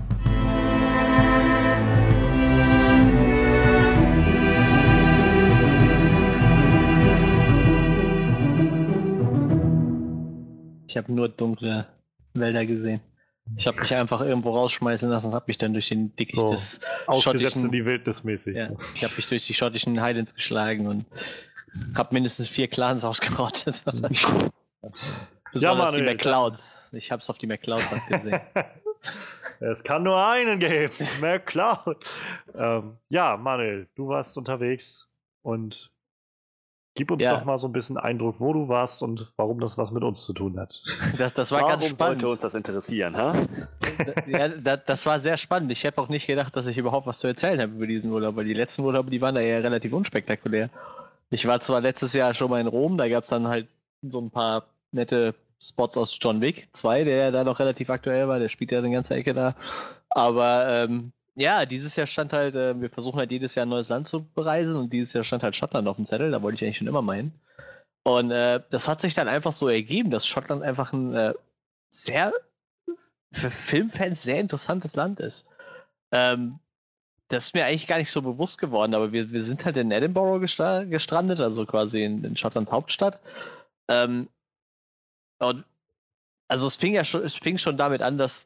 Ich 10.95 10.97
habe 10.97 11.11
nur 11.11 11.27
dunkle 11.27 11.87
Wälder 12.35 12.65
gesehen. 12.65 13.01
Ich 13.57 13.67
habe 13.67 13.77
mich 13.81 13.93
einfach 13.95 14.21
irgendwo 14.21 14.55
rausschmeißen 14.55 15.09
lassen 15.09 15.27
und 15.27 15.33
habe 15.33 15.43
mich 15.47 15.57
dann 15.57 15.73
durch 15.73 15.89
den 15.89 16.15
Dickicht 16.15 16.39
So, 16.39 16.51
des 16.51 16.79
Ausgesetzt 17.05 17.65
in 17.65 17.71
die 17.71 17.83
Wildnis 17.83 18.23
mäßig. 18.23 18.55
Ja, 18.55 18.69
so. 18.69 18.77
ich 18.93 19.03
habe 19.03 19.13
mich 19.17 19.27
durch 19.27 19.45
die 19.45 19.53
schottischen 19.53 19.99
Highlands 19.99 20.33
geschlagen 20.33 20.87
und 20.87 21.05
habe 21.95 22.13
mindestens 22.13 22.47
vier 22.47 22.69
Clans 22.69 23.03
ausgerottet. 23.03 23.83
Besonders 25.51 25.89
die 25.89 25.97
Manuel, 25.97 26.15
McClouds. 26.15 26.91
Ich 26.93 27.11
habe 27.11 27.19
es 27.19 27.29
auf 27.29 27.39
die 27.39 27.47
McClouds 27.47 27.83
gesehen. 28.07 28.39
es 29.59 29.83
kann 29.83 30.03
nur 30.03 30.25
einen 30.25 30.61
geben, 30.61 30.93
McCloud. 31.19 32.05
ähm, 32.57 32.99
ja, 33.09 33.35
Manuel, 33.35 33.89
du 33.95 34.07
warst 34.07 34.37
unterwegs 34.37 35.09
und 35.41 35.91
gib 36.95 37.11
uns 37.11 37.23
Ja. 37.23 37.35
doch 37.37 37.45
mal 37.45 37.57
so 37.57 37.67
ein 37.67 37.73
bisschen 37.73 37.97
Eindruck, 37.97 38.37
wo 38.39 38.53
du 38.53 38.67
warst 38.67 39.03
und 39.03 39.31
warum 39.37 39.59
das 39.59 39.77
was 39.77 39.91
mit 39.91 40.03
uns 40.03 40.25
zu 40.25 40.33
tun 40.33 40.59
hat. 40.59 40.81
Das, 41.17 41.33
das 41.33 41.51
war 41.51 41.59
Warum 41.61 41.71
ganz 41.73 41.85
spannend. 41.89 42.21
sollte 42.21 42.29
uns 42.29 42.41
das 42.41 42.55
interessieren, 42.55 43.15
ha? 43.15 43.45
ja, 44.27 44.47
da, 44.49 44.77
das 44.77 45.05
war 45.05 45.19
sehr 45.19 45.37
spannend. 45.37 45.71
Ich 45.71 45.83
hätte 45.83 46.01
auch 46.01 46.09
nicht 46.09 46.25
gedacht, 46.27 46.55
dass 46.55 46.67
ich 46.67 46.77
überhaupt 46.77 47.05
was 47.07 47.19
zu 47.19 47.27
erzählen 47.27 47.61
habe 47.61 47.73
über 47.73 47.87
diesen 47.87 48.11
Urlaub, 48.11 48.35
weil 48.35 48.45
die 48.45 48.53
letzten 48.53 48.81
Urlaube, 48.83 49.11
die 49.11 49.21
waren 49.21 49.35
da 49.35 49.41
eher 49.41 49.63
relativ 49.63 49.93
unspektakulär. 49.93 50.69
Ich 51.29 51.45
war 51.47 51.59
zwar 51.61 51.81
letztes 51.81 52.13
Jahr 52.13 52.33
schon 52.33 52.49
mal 52.49 52.59
in 52.61 52.67
Rom, 52.67 52.97
da 52.97 53.07
gab 53.07 53.23
es 53.23 53.29
dann 53.29 53.47
halt 53.47 53.67
so 54.01 54.19
ein 54.19 54.31
paar 54.31 54.63
nette 54.91 55.35
Spots 55.61 55.97
aus 55.97 56.17
John 56.21 56.41
Wick 56.41 56.67
2, 56.73 57.03
der 57.05 57.17
ja 57.17 57.31
da 57.31 57.43
noch 57.43 57.59
relativ 57.59 57.89
aktuell 57.89 58.27
war, 58.27 58.39
der 58.39 58.49
spielt 58.49 58.71
ja 58.71 58.79
eine 58.79 58.91
ganze 58.91 59.15
Ecke 59.15 59.33
da. 59.33 59.55
Aber 60.09 60.67
ähm, 60.69 61.11
ja, 61.35 61.65
dieses 61.65 61.95
Jahr 61.95 62.07
stand 62.07 62.33
halt, 62.33 62.55
äh, 62.55 62.79
wir 62.79 62.89
versuchen 62.89 63.19
halt 63.19 63.31
jedes 63.31 63.55
Jahr 63.55 63.65
ein 63.65 63.69
neues 63.69 63.89
Land 63.89 64.07
zu 64.07 64.23
bereisen 64.33 64.77
und 64.77 64.93
dieses 64.93 65.13
Jahr 65.13 65.23
stand 65.23 65.43
halt 65.43 65.55
Schottland 65.55 65.87
auf 65.87 65.97
dem 65.97 66.05
Zettel, 66.05 66.31
da 66.31 66.41
wollte 66.41 66.55
ich 66.55 66.63
eigentlich 66.63 66.77
schon 66.77 66.87
immer 66.87 67.01
mal 67.01 67.17
hin. 67.17 67.33
Und 68.03 68.31
äh, 68.31 68.61
das 68.69 68.87
hat 68.87 69.01
sich 69.01 69.13
dann 69.13 69.27
einfach 69.27 69.53
so 69.53 69.67
ergeben, 69.67 70.11
dass 70.11 70.27
Schottland 70.27 70.63
einfach 70.63 70.93
ein 70.93 71.13
äh, 71.13 71.33
sehr 71.89 72.33
für 73.31 73.51
Filmfans 73.51 74.23
sehr 74.23 74.39
interessantes 74.39 74.95
Land 74.95 75.19
ist. 75.19 75.45
Ähm, 76.11 76.59
das 77.27 77.47
ist 77.47 77.53
mir 77.53 77.65
eigentlich 77.65 77.87
gar 77.87 77.97
nicht 77.97 78.11
so 78.11 78.21
bewusst 78.21 78.59
geworden, 78.59 78.93
aber 78.93 79.11
wir, 79.11 79.31
wir 79.31 79.43
sind 79.43 79.65
halt 79.65 79.77
in 79.77 79.91
Edinburgh 79.91 80.39
gestra 80.39 80.83
gestrandet, 80.83 81.39
also 81.39 81.65
quasi 81.65 82.03
in, 82.03 82.23
in 82.23 82.37
Schottlands 82.37 82.71
Hauptstadt. 82.71 83.19
Ähm, 83.89 84.29
und 85.39 85.65
also 86.47 86.67
es 86.67 86.75
fing 86.75 86.93
ja 86.93 87.03
schon, 87.03 87.23
es 87.23 87.35
fing 87.35 87.57
schon 87.57 87.77
damit 87.77 88.01
an, 88.01 88.17
dass 88.17 88.45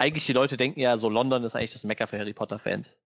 eigentlich 0.00 0.26
die 0.26 0.32
Leute 0.32 0.56
denken 0.56 0.80
ja, 0.80 0.98
so 0.98 1.08
London 1.08 1.44
ist 1.44 1.54
eigentlich 1.54 1.72
das 1.72 1.84
Mekka 1.84 2.06
für 2.06 2.18
Harry 2.18 2.32
Potter-Fans. 2.32 2.98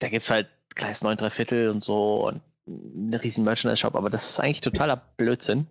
Da 0.00 0.08
gibt 0.08 0.22
es 0.22 0.30
halt 0.30 0.48
Gleis 0.74 1.02
9 1.02 1.16
3 1.16 1.30
Viertel 1.30 1.70
und 1.70 1.84
so 1.84 2.26
und 2.26 2.42
einen 2.66 3.14
riesen 3.14 3.44
Merchandise-Shop, 3.44 3.94
aber 3.94 4.10
das 4.10 4.28
ist 4.28 4.40
eigentlich 4.40 4.60
totaler 4.60 4.96
Blödsinn. 5.16 5.66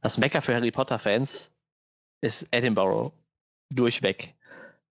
Das 0.00 0.18
Mekka 0.18 0.40
für 0.40 0.54
Harry 0.54 0.70
Potter-Fans 0.70 1.50
ist 2.22 2.48
Edinburgh 2.50 3.12
durchweg. 3.70 4.34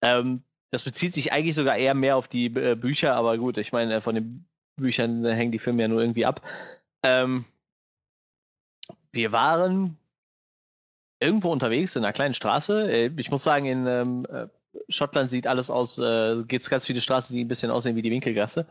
Ähm, 0.02 0.44
das 0.70 0.84
bezieht 0.84 1.14
sich 1.14 1.34
eigentlich 1.34 1.56
sogar 1.56 1.78
eher 1.78 1.96
mehr 1.96 2.16
auf 2.16 2.28
die 2.28 2.46
äh, 2.46 2.76
Bücher, 2.76 3.16
aber 3.16 3.38
gut, 3.38 3.58
ich 3.58 3.72
meine, 3.72 4.02
von 4.02 4.16
den 4.16 4.46
Büchern 4.76 5.26
hängen 5.26 5.52
die 5.52 5.60
Filme 5.60 5.82
ja 5.82 5.88
nur 5.88 6.02
irgendwie 6.02 6.26
ab. 6.26 6.42
Ähm, 7.04 7.46
wir 9.12 9.32
waren 9.32 9.98
irgendwo 11.24 11.52
unterwegs 11.52 11.95
in 11.95 12.04
einer 12.04 12.14
kleinen 12.14 12.34
Straße. 12.34 12.91
Äh, 12.91 13.12
ich 13.18 13.32
muss 13.32 13.44
sagen, 13.44 13.66
in 13.66 13.88
ähm, 13.88 14.28
äh, 14.30 14.48
Schottland 14.90 15.30
sieht 15.30 15.48
alles 15.48 15.70
aus, 15.70 15.98
äh, 16.00 16.44
gibt 16.48 16.64
es 16.64 16.70
ganz 16.70 16.86
viele 16.86 17.02
Straßen, 17.02 17.36
die 17.36 17.44
ein 17.44 17.48
bisschen 17.48 17.72
aussehen 17.72 17.95
wie 17.95 18.02
die 18.02 18.12
Winkelgasse. 18.12 18.66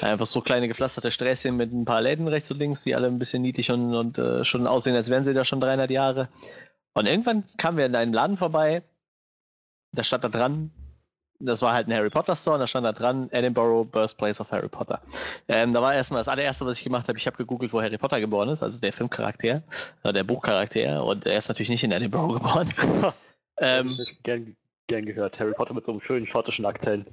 Einfach 0.00 0.26
so 0.26 0.40
kleine 0.40 0.68
gepflasterte 0.68 1.10
Sträßchen 1.10 1.56
mit 1.56 1.72
ein 1.72 1.84
paar 1.84 2.00
Läden 2.00 2.28
rechts 2.28 2.50
und 2.50 2.58
links, 2.58 2.84
die 2.84 2.94
alle 2.94 3.08
ein 3.08 3.18
bisschen 3.18 3.42
niedlich 3.42 3.70
und, 3.70 3.94
und 3.94 4.18
äh, 4.18 4.44
schon 4.44 4.66
aussehen, 4.66 4.96
als 4.96 5.10
wären 5.10 5.24
sie 5.24 5.34
da 5.34 5.44
schon 5.44 5.60
300 5.60 5.90
Jahre. 5.90 6.28
Und 6.94 7.06
irgendwann 7.06 7.44
kamen 7.56 7.78
wir 7.78 7.86
in 7.86 7.94
einen 7.94 8.12
Laden 8.12 8.36
vorbei, 8.36 8.82
da 9.92 10.02
stand 10.02 10.24
da 10.24 10.28
dran, 10.28 10.70
das 11.40 11.62
war 11.62 11.72
halt 11.72 11.88
ein 11.88 11.94
Harry 11.94 12.10
Potter 12.10 12.34
Store, 12.34 12.54
und 12.54 12.60
da 12.60 12.66
stand 12.66 12.84
da 12.84 12.92
dran, 12.92 13.28
Edinburgh, 13.30 13.84
Birthplace 13.84 14.40
of 14.40 14.50
Harry 14.50 14.68
Potter. 14.68 15.00
Ähm, 15.48 15.72
da 15.72 15.80
war 15.80 15.94
erstmal 15.94 16.20
das 16.20 16.28
allererste, 16.28 16.66
was 16.66 16.78
ich 16.78 16.84
gemacht 16.84 17.08
habe, 17.08 17.18
ich 17.18 17.26
habe 17.26 17.36
gegoogelt, 17.36 17.72
wo 17.72 17.80
Harry 17.80 17.98
Potter 17.98 18.20
geboren 18.20 18.48
ist, 18.48 18.62
also 18.62 18.80
der 18.80 18.92
Filmcharakter, 18.92 19.62
äh, 20.02 20.12
der 20.12 20.24
Buchcharakter, 20.24 21.04
und 21.04 21.26
er 21.26 21.38
ist 21.38 21.48
natürlich 21.48 21.70
nicht 21.70 21.84
in 21.84 21.92
Edinburgh 21.92 22.34
geboren. 22.40 22.68
ähm, 23.58 23.96
gern, 24.22 24.56
gern 24.88 25.04
gehört. 25.04 25.38
Harry 25.38 25.52
Potter 25.52 25.74
mit 25.74 25.84
so 25.84 25.92
einem 25.92 26.00
schönen 26.00 26.26
schottischen 26.26 26.66
Akzent. 26.66 27.08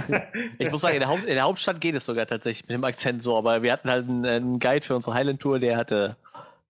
ich 0.58 0.70
muss 0.70 0.82
sagen, 0.82 0.94
in 0.94 1.00
der, 1.00 1.08
Haupt, 1.08 1.24
in 1.24 1.34
der 1.34 1.42
Hauptstadt 1.42 1.80
geht 1.80 1.96
es 1.96 2.04
sogar 2.04 2.26
tatsächlich 2.26 2.68
mit 2.68 2.74
dem 2.74 2.84
Akzent 2.84 3.22
so, 3.22 3.36
aber 3.36 3.62
wir 3.62 3.72
hatten 3.72 3.90
halt 3.90 4.08
einen, 4.08 4.24
einen 4.24 4.58
Guide 4.60 4.86
für 4.86 4.94
unsere 4.94 5.14
Highland-Tour, 5.14 5.58
der 5.58 5.76
hatte, 5.76 6.16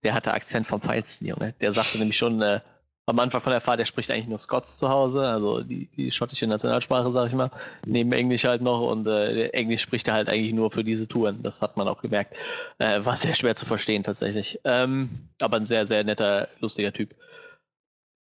der 0.02 0.14
hatte 0.14 0.32
Akzent 0.32 0.66
vom 0.66 0.80
Feinsten, 0.80 1.26
Junge. 1.26 1.54
Der 1.60 1.72
sagte 1.72 1.98
nämlich 1.98 2.16
schon 2.16 2.40
äh, 2.40 2.60
am 3.06 3.18
Anfang 3.18 3.42
von 3.42 3.52
der 3.52 3.60
Fahrt, 3.60 3.80
der 3.80 3.84
spricht 3.84 4.10
eigentlich 4.10 4.28
nur 4.28 4.38
Scots 4.38 4.78
zu 4.78 4.88
Hause, 4.88 5.26
also 5.26 5.60
die, 5.60 5.86
die 5.96 6.10
schottische 6.10 6.46
Nationalsprache, 6.46 7.12
sag 7.12 7.28
ich 7.28 7.34
mal, 7.34 7.50
neben 7.86 8.12
Englisch 8.12 8.44
halt 8.44 8.62
noch 8.62 8.80
und 8.80 9.06
äh, 9.06 9.48
Englisch 9.48 9.82
spricht 9.82 10.08
er 10.08 10.14
halt 10.14 10.28
eigentlich 10.28 10.54
nur 10.54 10.70
für 10.70 10.84
diese 10.84 11.06
Touren, 11.06 11.42
das 11.42 11.60
hat 11.60 11.76
man 11.76 11.86
auch 11.86 12.00
gemerkt. 12.00 12.36
Äh, 12.78 13.04
war 13.04 13.16
sehr 13.16 13.34
schwer 13.34 13.56
zu 13.56 13.66
verstehen 13.66 14.02
tatsächlich, 14.04 14.58
ähm, 14.64 15.10
aber 15.40 15.58
ein 15.58 15.66
sehr, 15.66 15.86
sehr 15.86 16.04
netter, 16.04 16.48
lustiger 16.60 16.92
Typ. 16.92 17.14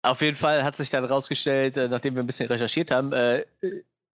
Auf 0.01 0.21
jeden 0.21 0.37
Fall 0.37 0.63
hat 0.63 0.75
sich 0.77 0.89
dann 0.89 1.03
rausgestellt, 1.03 1.75
äh, 1.75 1.87
nachdem 1.87 2.15
wir 2.15 2.23
ein 2.23 2.27
bisschen 2.27 2.47
recherchiert 2.47 2.91
haben, 2.91 3.11
äh, 3.11 3.45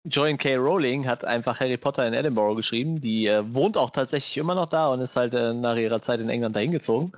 Joanne 0.04 0.36
K. 0.36 0.56
Rowling 0.56 1.06
hat 1.06 1.24
einfach 1.24 1.60
Harry 1.60 1.76
Potter 1.76 2.06
in 2.06 2.12
Edinburgh 2.12 2.56
geschrieben. 2.56 3.00
Die 3.00 3.26
äh, 3.26 3.42
wohnt 3.54 3.76
auch 3.76 3.90
tatsächlich 3.90 4.36
immer 4.36 4.56
noch 4.56 4.68
da 4.68 4.88
und 4.88 5.00
ist 5.00 5.14
halt 5.14 5.32
äh, 5.32 5.54
nach 5.54 5.76
ihrer 5.76 6.02
Zeit 6.02 6.18
in 6.18 6.28
England 6.28 6.56
dahin 6.56 6.72
gezogen. 6.72 7.12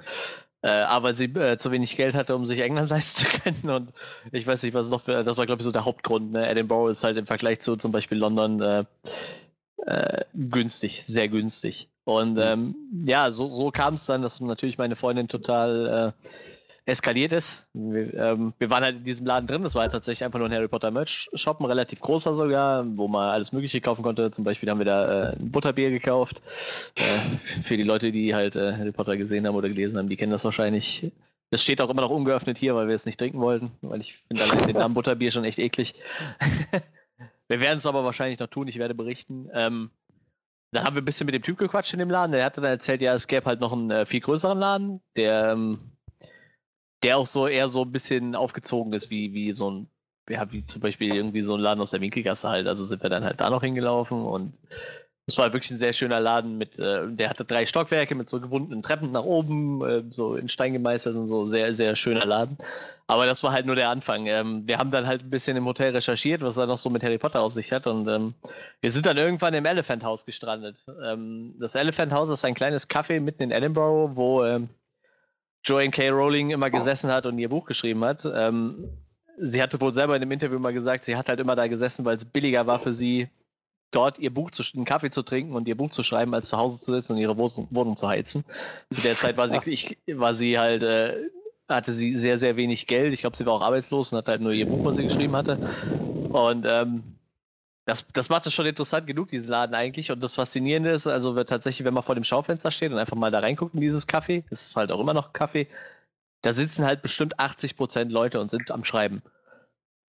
Äh, 0.64 0.68
aber 0.68 1.12
sie 1.12 1.26
äh, 1.26 1.58
zu 1.58 1.70
wenig 1.72 1.94
Geld 1.94 2.14
hatte, 2.14 2.34
um 2.34 2.46
sich 2.46 2.60
England 2.60 2.88
leisten 2.90 3.26
zu 3.26 3.38
können. 3.38 3.68
Und 3.68 3.92
ich 4.32 4.46
weiß 4.46 4.62
nicht, 4.62 4.72
was 4.72 4.88
noch 4.88 5.02
für, 5.02 5.22
das 5.22 5.36
war, 5.36 5.44
glaube 5.44 5.60
ich, 5.60 5.64
so 5.64 5.70
der 5.70 5.84
Hauptgrund. 5.84 6.32
Ne? 6.32 6.48
Edinburgh 6.48 6.90
ist 6.90 7.04
halt 7.04 7.18
im 7.18 7.26
Vergleich 7.26 7.60
zu 7.60 7.76
zum 7.76 7.92
Beispiel 7.92 8.16
London 8.16 8.62
äh, 8.62 8.84
äh, 9.84 10.24
günstig, 10.32 11.04
sehr 11.06 11.28
günstig. 11.28 11.90
Und 12.04 12.38
ähm, 12.38 12.76
ja, 13.04 13.30
so, 13.30 13.50
so 13.50 13.70
kam 13.72 13.94
es 13.94 14.06
dann, 14.06 14.22
dass 14.22 14.40
natürlich 14.40 14.78
meine 14.78 14.96
Freundin 14.96 15.28
total 15.28 16.14
äh, 16.16 16.28
eskaliert 16.86 17.32
ist. 17.32 17.66
Wir, 17.73 18.12
ähm, 18.15 18.52
wir 18.59 18.69
waren 18.69 18.85
halt 18.85 18.97
in 18.97 19.05
diesem 19.05 19.27
Laden 19.27 19.47
drin, 19.47 19.62
das 19.62 19.74
war 19.74 19.82
halt 19.82 19.93
tatsächlich 19.93 20.24
einfach 20.24 20.39
nur 20.39 20.48
ein 20.48 20.55
Harry 20.55 20.69
Potter 20.69 20.90
Merch 20.90 21.31
Shop, 21.35 21.61
ein 21.61 21.65
relativ 21.65 22.01
großer 22.01 22.35
sogar, 22.35 22.85
wo 22.97 23.09
man 23.09 23.31
alles 23.31 23.52
Mögliche 23.52 23.81
kaufen 23.81 24.02
konnte. 24.02 24.31
Zum 24.31 24.44
Beispiel 24.44 24.69
haben 24.69 24.78
wir 24.78 24.85
da 24.85 25.31
äh, 25.31 25.36
ein 25.36 25.51
Butterbier 25.51 25.90
gekauft. 25.90 26.43
Äh, 26.97 27.62
für 27.62 27.77
die 27.77 27.82
Leute, 27.82 28.12
die 28.12 28.35
halt 28.35 28.56
äh, 28.56 28.77
Harry 28.77 28.93
Potter 28.93 29.16
gesehen 29.16 29.47
haben 29.47 29.55
oder 29.55 29.69
gelesen 29.69 29.97
haben, 29.97 30.09
die 30.09 30.16
kennen 30.16 30.32
das 30.32 30.44
wahrscheinlich. 30.44 31.11
Das 31.51 31.62
steht 31.62 31.81
auch 31.81 31.90
immer 31.90 32.02
noch 32.02 32.11
ungeöffnet 32.11 32.59
hier, 32.59 32.74
weil 32.74 32.89
wir 32.89 32.94
es 32.94 33.06
nicht 33.06 33.19
trinken 33.19 33.40
wollten, 33.40 33.70
weil 33.81 34.01
ich 34.01 34.16
finde 34.28 34.44
den 34.66 34.77
Namen 34.77 34.94
Butterbier 34.94 35.31
schon 35.31 35.44
echt 35.44 35.59
eklig. 35.59 35.94
wir 37.48 37.61
werden 37.61 37.78
es 37.78 37.86
aber 37.86 38.05
wahrscheinlich 38.05 38.40
noch 38.40 38.48
tun, 38.48 38.66
ich 38.69 38.78
werde 38.78 38.94
berichten. 38.94 39.48
Ähm, 39.55 39.90
dann 40.73 40.85
haben 40.85 40.97
wir 40.97 41.02
ein 41.02 41.05
bisschen 41.05 41.27
mit 41.27 41.35
dem 41.35 41.43
Typ 41.43 41.56
gequatscht 41.59 41.93
in 41.93 42.01
dem 42.01 42.11
Laden. 42.11 42.32
Der 42.32 42.44
hatte 42.44 42.61
dann 42.61 42.70
erzählt, 42.70 43.01
ja, 43.01 43.15
es 43.15 43.28
gäbe 43.28 43.47
halt 43.47 43.61
noch 43.61 43.73
einen 43.73 43.90
äh, 43.90 44.06
viel 44.06 44.20
größeren 44.20 44.59
Laden, 44.59 45.01
der, 45.16 45.52
ähm, 45.52 45.93
der 47.05 47.18
auch 47.18 47.26
so 47.26 47.47
eher 47.47 47.68
so 47.68 47.82
ein 47.82 47.93
bisschen 47.93 48.35
aufgezogen 48.35 48.93
ist, 48.93 49.10
wie, 49.10 49.32
wie 49.32 49.55
so 49.55 49.70
ein 49.70 49.89
ja, 50.28 50.51
wie 50.52 50.64
zum 50.64 50.81
Beispiel 50.81 51.14
irgendwie 51.14 51.43
so 51.43 51.55
ein 51.55 51.60
Laden 51.60 51.81
aus 51.81 51.90
der 51.90 52.01
Winkelgasse 52.01 52.48
halt. 52.48 52.66
Also 52.66 52.85
sind 52.85 53.02
wir 53.02 53.10
dann 53.10 53.24
halt 53.24 53.40
da 53.40 53.51
noch 53.51 53.62
hingelaufen 53.62 54.24
und 54.24 54.60
es 55.26 55.39
war 55.39 55.52
wirklich 55.55 55.70
ein 55.70 55.78
sehr 55.78 55.94
schöner 55.94 56.20
Laden 56.20 56.59
mit, 56.59 56.78
äh, 56.78 57.09
der 57.09 57.31
hatte 57.31 57.47
drei 57.47 57.64
Stockwerke 57.64 58.14
mit 58.14 58.28
so 58.28 58.40
gewundenen 58.40 58.82
Treppen 58.82 59.10
nach 59.12 59.24
oben, 59.24 59.82
äh, 59.82 60.02
so 60.10 60.36
in 60.36 60.48
Stein 60.48 60.74
gemeistert 60.74 61.14
und 61.14 61.28
so, 61.28 61.47
sehr, 61.47 61.74
sehr 61.74 61.97
schöner 61.97 62.26
Laden. 62.26 62.59
Aber 63.06 63.24
das 63.24 63.43
war 63.43 63.52
halt 63.52 63.64
nur 63.64 63.74
der 63.74 63.89
Anfang. 63.89 64.26
Ähm, 64.26 64.66
wir 64.66 64.78
haben 64.78 64.90
dann 64.90 65.06
halt 65.06 65.22
ein 65.22 65.31
bisschen 65.31 65.56
im 65.56 65.64
Hotel 65.64 65.93
recherchiert, 65.93 66.43
was 66.43 66.56
da 66.56 66.66
noch 66.66 66.78
so 66.78 66.90
mit 66.90 67.02
Harry 67.02 67.18
Potter 67.18 67.40
auf 67.40 67.52
sich 67.52 67.72
hat 67.72 67.86
und 67.86 68.06
ähm, 68.09 68.35
wir 68.82 68.90
sind 68.90 69.06
dann 69.06 69.16
irgendwann 69.16 69.55
im 69.55 69.64
Elephant 69.64 70.05
House 70.05 70.26
gestrandet. 70.26 70.85
Ähm, 71.02 71.55
das 71.59 71.74
Elephant 71.74 72.12
House 72.12 72.28
ist 72.28 72.44
ein 72.44 72.55
kleines 72.55 72.89
Café 72.89 73.20
mitten 73.20 73.44
in 73.44 73.51
Edinburgh, 73.51 74.16
wo 74.16 74.44
ähm, 74.44 74.68
Joanne 75.64 75.90
K. 75.90 76.10
Rowling 76.10 76.50
immer 76.50 76.70
gesessen 76.70 77.10
hat 77.10 77.26
und 77.26 77.38
ihr 77.38 77.48
Buch 77.48 77.64
geschrieben 77.64 78.04
hat. 78.04 78.28
Ähm, 78.32 78.88
sie 79.38 79.62
hatte 79.62 79.80
wohl 79.80 79.92
selber 79.92 80.14
in 80.14 80.20
dem 80.20 80.30
Interview 80.30 80.58
mal 80.58 80.72
gesagt, 80.72 81.04
sie 81.04 81.16
hat 81.16 81.28
halt 81.28 81.40
immer 81.40 81.56
da 81.56 81.66
gesessen, 81.66 82.04
weil 82.04 82.16
es 82.16 82.24
billiger 82.24 82.66
war 82.66 82.80
für 82.80 82.92
sie, 82.92 83.28
dort 83.90 84.18
ihr 84.18 84.32
Buch 84.32 84.50
zu, 84.50 84.62
einen 84.74 84.84
Kaffee 84.84 85.10
zu 85.10 85.22
trinken 85.22 85.54
und 85.54 85.68
ihr 85.68 85.76
Buch 85.76 85.90
zu 85.90 86.02
schreiben, 86.02 86.34
als 86.34 86.48
zu 86.48 86.56
Hause 86.56 86.78
zu 86.78 86.92
sitzen 86.92 87.12
und 87.12 87.18
ihre 87.18 87.36
Wohnung 87.36 87.96
zu 87.96 88.08
heizen. 88.08 88.44
Zu 88.90 89.00
der 89.00 89.14
Zeit 89.14 89.36
war 89.36 89.48
sie, 89.48 89.58
ich, 89.66 89.98
war 90.08 90.34
sie 90.34 90.58
halt, 90.58 90.82
äh, 90.82 91.16
hatte 91.68 91.92
sie 91.92 92.18
sehr, 92.18 92.38
sehr 92.38 92.56
wenig 92.56 92.86
Geld. 92.86 93.14
Ich 93.14 93.20
glaube, 93.20 93.36
sie 93.36 93.46
war 93.46 93.54
auch 93.54 93.62
arbeitslos 93.62 94.12
und 94.12 94.18
hat 94.18 94.28
halt 94.28 94.40
nur 94.40 94.52
ihr 94.52 94.66
Buch, 94.66 94.84
was 94.84 94.96
sie 94.96 95.04
geschrieben 95.04 95.34
hatte. 95.36 95.58
Und 96.30 96.66
ähm, 96.68 97.16
das, 97.86 98.06
das 98.12 98.28
macht 98.28 98.47
es 98.47 98.55
schon 98.55 98.66
interessant 98.66 99.06
genug, 99.06 99.28
diesen 99.28 99.48
Laden 99.48 99.74
eigentlich. 99.74 100.11
Und 100.11 100.20
das 100.20 100.35
Faszinierende 100.35 100.90
ist, 100.90 101.06
also 101.06 101.36
wird 101.36 101.48
tatsächlich, 101.48 101.85
wenn 101.85 101.94
man 101.94 102.02
vor 102.02 102.15
dem 102.15 102.24
Schaufenster 102.24 102.70
steht 102.70 102.93
und 102.93 102.98
einfach 102.98 103.16
mal 103.16 103.31
da 103.31 103.40
reinguckt 103.40 103.74
in 103.74 103.81
dieses 103.81 104.06
Kaffee, 104.06 104.44
das 104.51 104.62
ist 104.62 104.77
halt 104.77 104.90
auch 104.90 105.01
immer 105.01 105.15
noch 105.15 105.32
Kaffee, 105.32 105.69
da 106.43 106.52
sitzen 106.52 106.85
halt 106.85 107.02
bestimmt 107.02 107.39
80% 107.39 108.09
Leute 108.11 108.40
und 108.40 108.51
sind 108.51 108.70
am 108.70 108.85
Schreiben. 108.85 109.23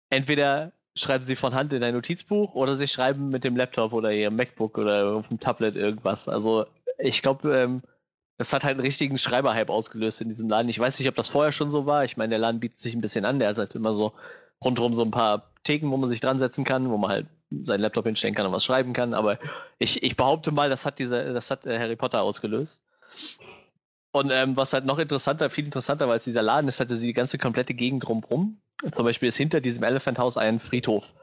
Entweder 0.10 0.74
schreiben 0.96 1.24
sie 1.24 1.36
von 1.36 1.54
Hand 1.54 1.72
in 1.74 1.84
ein 1.84 1.94
Notizbuch 1.94 2.56
oder 2.56 2.76
sie 2.76 2.88
schreiben 2.88 3.30
mit 3.30 3.44
dem 3.44 3.56
Laptop 3.56 3.94
oder 3.94 4.12
ihrem 4.12 4.36
MacBook 4.36 4.78
oder 4.78 5.14
auf 5.16 5.28
dem 5.28 5.40
Tablet 5.40 5.76
irgendwas. 5.76 6.28
Also 6.28 6.66
ich 6.98 7.22
glaube, 7.22 7.56
ähm, 7.56 7.84
das 8.38 8.54
hat 8.54 8.64
halt 8.64 8.76
einen 8.76 8.86
richtigen 8.86 9.18
Schreiberhype 9.18 9.72
ausgelöst 9.72 10.22
in 10.22 10.30
diesem 10.30 10.50
Laden. 10.50 10.70
Ich 10.70 10.80
weiß 10.80 10.98
nicht, 11.00 11.08
ob 11.08 11.16
das 11.16 11.28
vorher 11.28 11.52
schon 11.52 11.70
so 11.70 11.86
war. 11.86 12.04
Ich 12.06 12.18
meine, 12.18 12.32
der 12.32 12.40
Laden 12.40 12.60
bietet 12.60 12.80
sich 12.80 12.94
ein 12.96 13.02
bisschen 13.02 13.26
an. 13.26 13.40
Der 13.40 13.50
hat 13.50 13.58
halt 13.58 13.76
immer 13.76 13.94
so 13.94 14.14
rundherum 14.64 14.96
so 14.96 15.04
ein 15.04 15.12
paar 15.12 15.52
Theken, 15.64 15.92
wo 15.92 15.98
man 15.98 16.10
sich 16.10 16.22
dran 16.22 16.40
setzen 16.40 16.64
kann, 16.64 16.90
wo 16.90 16.98
man 16.98 17.12
halt 17.12 17.28
seinen 17.52 17.82
Laptop 17.82 18.06
hinstellen 18.06 18.36
kann 18.36 18.46
und 18.46 18.52
was 18.52 18.64
schreiben 18.64 18.94
kann. 18.94 19.14
Aber 19.14 19.40
ich, 19.78 20.04
ich 20.04 20.16
behaupte 20.16 20.52
mal, 20.52 20.70
das 20.70 20.86
hat 20.86 21.00
diese, 21.00 21.34
das 21.34 21.52
hat 21.52 21.66
äh, 21.66 21.80
Harry 21.80 21.96
Potter 21.96 22.22
ausgelöst. 22.22 22.82
Und 24.12 24.32
ähm, 24.32 24.56
was 24.56 24.74
halt 24.74 24.86
noch 24.86 24.98
interessanter, 24.98 25.50
viel 25.50 25.66
interessanter 25.66 26.08
war 26.08 26.14
als 26.14 26.24
dieser 26.24 26.42
Laden, 26.42 26.68
ist 26.68 26.80
hatte 26.80 26.98
die 26.98 27.14
ganze 27.14 27.38
komplette 27.38 27.74
Gegend 27.74 28.08
drumherum. 28.08 28.60
Zum 28.92 29.06
Beispiel 29.06 29.30
ist 29.30 29.38
hinter 29.38 29.62
diesem 29.62 29.84
Elephant 29.84 30.18
House 30.18 30.38
ein 30.38 30.60
Friedhof. 30.60 31.14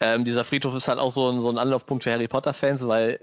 Ähm, 0.00 0.24
dieser 0.24 0.44
Friedhof 0.44 0.74
ist 0.74 0.88
halt 0.88 0.98
auch 0.98 1.10
so 1.10 1.30
ein, 1.30 1.40
so 1.40 1.50
ein 1.50 1.58
Anlaufpunkt 1.58 2.04
für 2.04 2.12
Harry 2.12 2.28
Potter-Fans, 2.28 2.86
weil 2.86 3.20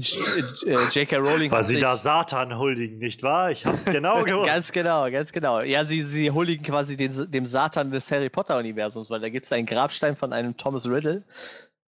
J.K. 0.00 1.16
Äh, 1.16 1.16
Rowling. 1.18 1.50
Weil 1.50 1.64
sie 1.64 1.78
da 1.78 1.96
Satan 1.96 2.56
huldigen, 2.56 2.98
nicht 2.98 3.22
wahr? 3.22 3.50
Ich 3.50 3.66
hab's 3.66 3.84
genau 3.84 4.22
gewusst. 4.24 4.46
ganz 4.46 4.72
genau, 4.72 5.10
ganz 5.10 5.32
genau. 5.32 5.60
Ja, 5.60 5.84
sie, 5.84 6.02
sie 6.02 6.30
huldigen 6.30 6.64
quasi 6.64 6.96
den, 6.96 7.30
dem 7.30 7.46
Satan 7.46 7.90
des 7.90 8.10
Harry 8.10 8.28
Potter-Universums, 8.28 9.10
weil 9.10 9.20
da 9.20 9.28
gibt 9.28 9.46
es 9.46 9.52
einen 9.52 9.66
Grabstein 9.66 10.16
von 10.16 10.32
einem 10.32 10.56
Thomas 10.56 10.86
Riddle. 10.86 11.24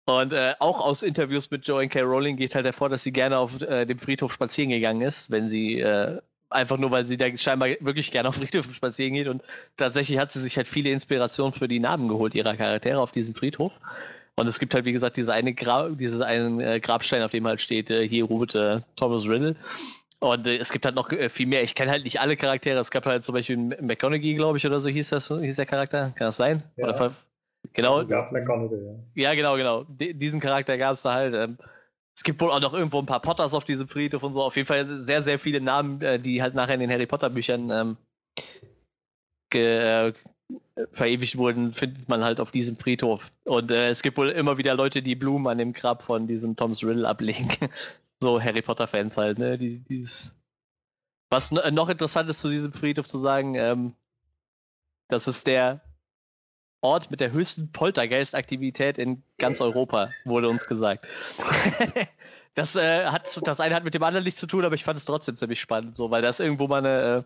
Und 0.07 0.31
äh, 0.31 0.53
auch 0.59 0.79
aus 0.79 1.03
Interviews 1.03 1.51
mit 1.51 1.67
J.K. 1.67 1.99
Rowling 1.99 2.37
geht 2.37 2.55
halt 2.55 2.65
hervor, 2.65 2.87
dass 2.87 3.03
sie 3.03 3.11
gerne 3.11 3.37
auf 3.37 3.61
äh, 3.61 3.85
dem 3.85 3.97
Friedhof 3.97 4.31
spazieren 4.31 4.69
gegangen 4.69 5.01
ist, 5.01 5.29
wenn 5.29 5.49
sie 5.49 5.81
äh, 5.81 6.21
einfach 6.49 6.77
nur, 6.77 6.91
weil 6.91 7.05
sie 7.05 7.17
da 7.17 7.25
scheinbar 7.37 7.67
wirklich 7.81 8.09
gerne 8.11 8.29
auf 8.29 8.35
Friedhöfen 8.35 8.73
spazieren 8.73 9.15
geht 9.15 9.27
und 9.27 9.43
tatsächlich 9.75 10.17
hat 10.17 10.31
sie 10.31 10.39
sich 10.39 10.55
halt 10.55 10.69
viele 10.69 10.91
Inspirationen 10.91 11.51
für 11.51 11.67
die 11.67 11.81
Namen 11.81 12.07
geholt 12.07 12.35
ihrer 12.35 12.55
Charaktere 12.55 13.01
auf 13.01 13.11
diesem 13.11 13.35
Friedhof. 13.35 13.73
Und 14.35 14.47
es 14.47 14.59
gibt 14.59 14.73
halt, 14.75 14.85
wie 14.85 14.93
gesagt, 14.93 15.17
diese 15.17 15.33
eine 15.33 15.53
Gra 15.53 15.89
dieses 15.89 16.21
einen 16.21 16.61
äh, 16.61 16.79
Grabstein, 16.79 17.21
auf 17.21 17.31
dem 17.31 17.45
halt 17.45 17.59
steht, 17.59 17.91
äh, 17.91 18.07
hier 18.07 18.23
ruht 18.23 18.55
äh, 18.55 18.79
Thomas 18.95 19.25
Riddle. 19.25 19.57
Und 20.19 20.47
es 20.47 20.71
gibt 20.71 20.85
halt 20.85 20.95
noch 20.95 21.11
viel 21.29 21.47
mehr. 21.47 21.63
Ich 21.63 21.75
kenne 21.75 21.91
halt 21.91 22.05
nicht 22.05 22.21
alle 22.21 22.37
Charaktere. 22.37 22.79
Es 22.79 22.91
gab 22.91 23.05
halt 23.05 23.23
zum 23.23 23.33
Beispiel 23.33 23.57
McGonaghy, 23.57 24.35
glaube 24.35 24.57
ich, 24.57 24.65
oder 24.65 24.79
so 24.79 24.89
hieß 24.89 25.09
das, 25.09 25.27
hieß 25.27 25.57
der 25.57 25.65
Charakter. 25.67 26.13
Kann 26.15 26.27
das 26.27 26.37
sein? 26.37 26.63
Ja. 26.75 26.85
Oder, 26.85 27.15
genau. 27.73 28.01
Ja, 28.03 28.29
McGonaghy, 28.31 28.75
ja. 28.75 28.93
Ja, 29.15 29.33
genau, 29.35 29.55
genau. 29.55 29.83
D 29.83 30.13
diesen 30.13 30.39
Charakter 30.39 30.77
gab 30.77 30.93
es 30.93 31.01
da 31.01 31.13
halt. 31.13 31.33
Ähm, 31.33 31.57
es 32.15 32.23
gibt 32.23 32.41
wohl 32.41 32.51
auch 32.51 32.59
noch 32.59 32.73
irgendwo 32.73 32.99
ein 32.99 33.05
paar 33.05 33.21
Potters 33.21 33.53
auf 33.53 33.63
diesem 33.63 33.87
Friedhof 33.87 34.23
und 34.23 34.33
so. 34.33 34.41
Auf 34.41 34.55
jeden 34.55 34.67
Fall 34.67 34.99
sehr, 34.99 35.21
sehr 35.21 35.37
viele 35.37 35.61
Namen, 35.61 36.01
äh, 36.01 36.19
die 36.19 36.41
halt 36.41 36.55
nachher 36.55 36.73
in 36.73 36.79
den 36.79 36.89
Harry 36.89 37.05
Potter 37.05 37.29
Büchern 37.29 37.69
ähm, 37.69 37.97
äh, 39.53 40.13
verewigt 40.91 41.37
wurden, 41.37 41.73
findet 41.73 42.07
man 42.07 42.23
halt 42.23 42.39
auf 42.39 42.51
diesem 42.51 42.77
Friedhof. 42.77 43.31
Und 43.43 43.71
äh, 43.71 43.89
es 43.89 44.01
gibt 44.01 44.17
wohl 44.17 44.29
immer 44.29 44.57
wieder 44.57 44.75
Leute, 44.75 45.01
die 45.01 45.15
Blumen 45.15 45.47
an 45.47 45.57
dem 45.57 45.73
Grab 45.73 46.03
von 46.03 46.27
diesem 46.27 46.55
Thomas 46.55 46.83
Riddle 46.83 47.07
ablegen. 47.07 47.49
so 48.19 48.41
Harry 48.41 48.61
Potter-Fans 48.61 49.17
halt, 49.17 49.39
ne? 49.39 49.57
Die, 49.57 49.79
dieses 49.79 50.31
Was 51.29 51.51
noch 51.51 51.89
interessant 51.89 52.29
ist 52.29 52.39
zu 52.39 52.49
diesem 52.49 52.73
Friedhof 52.73 53.07
zu 53.07 53.17
sagen, 53.17 53.55
ähm, 53.55 53.93
das 55.09 55.27
ist 55.27 55.47
der 55.47 55.81
Ort 56.81 57.09
mit 57.09 57.19
der 57.19 57.31
höchsten 57.31 57.71
Poltergeistaktivität 57.71 58.97
in 58.97 59.23
ganz 59.37 59.61
Europa, 59.61 60.09
wurde 60.25 60.49
uns 60.49 60.67
gesagt. 60.67 61.07
das, 62.55 62.75
äh, 62.75 63.05
hat, 63.05 63.39
das 63.43 63.59
eine 63.59 63.75
hat 63.75 63.83
mit 63.83 63.95
dem 63.95 64.03
anderen 64.03 64.23
nichts 64.23 64.39
zu 64.39 64.47
tun, 64.47 64.63
aber 64.63 64.75
ich 64.75 64.83
fand 64.83 64.99
es 64.99 65.05
trotzdem 65.05 65.37
ziemlich 65.37 65.59
spannend, 65.59 65.95
so, 65.95 66.11
weil 66.11 66.21
da 66.21 66.29
ist 66.29 66.39
irgendwo 66.39 66.67
mal 66.67 66.85
eine, 66.85 67.25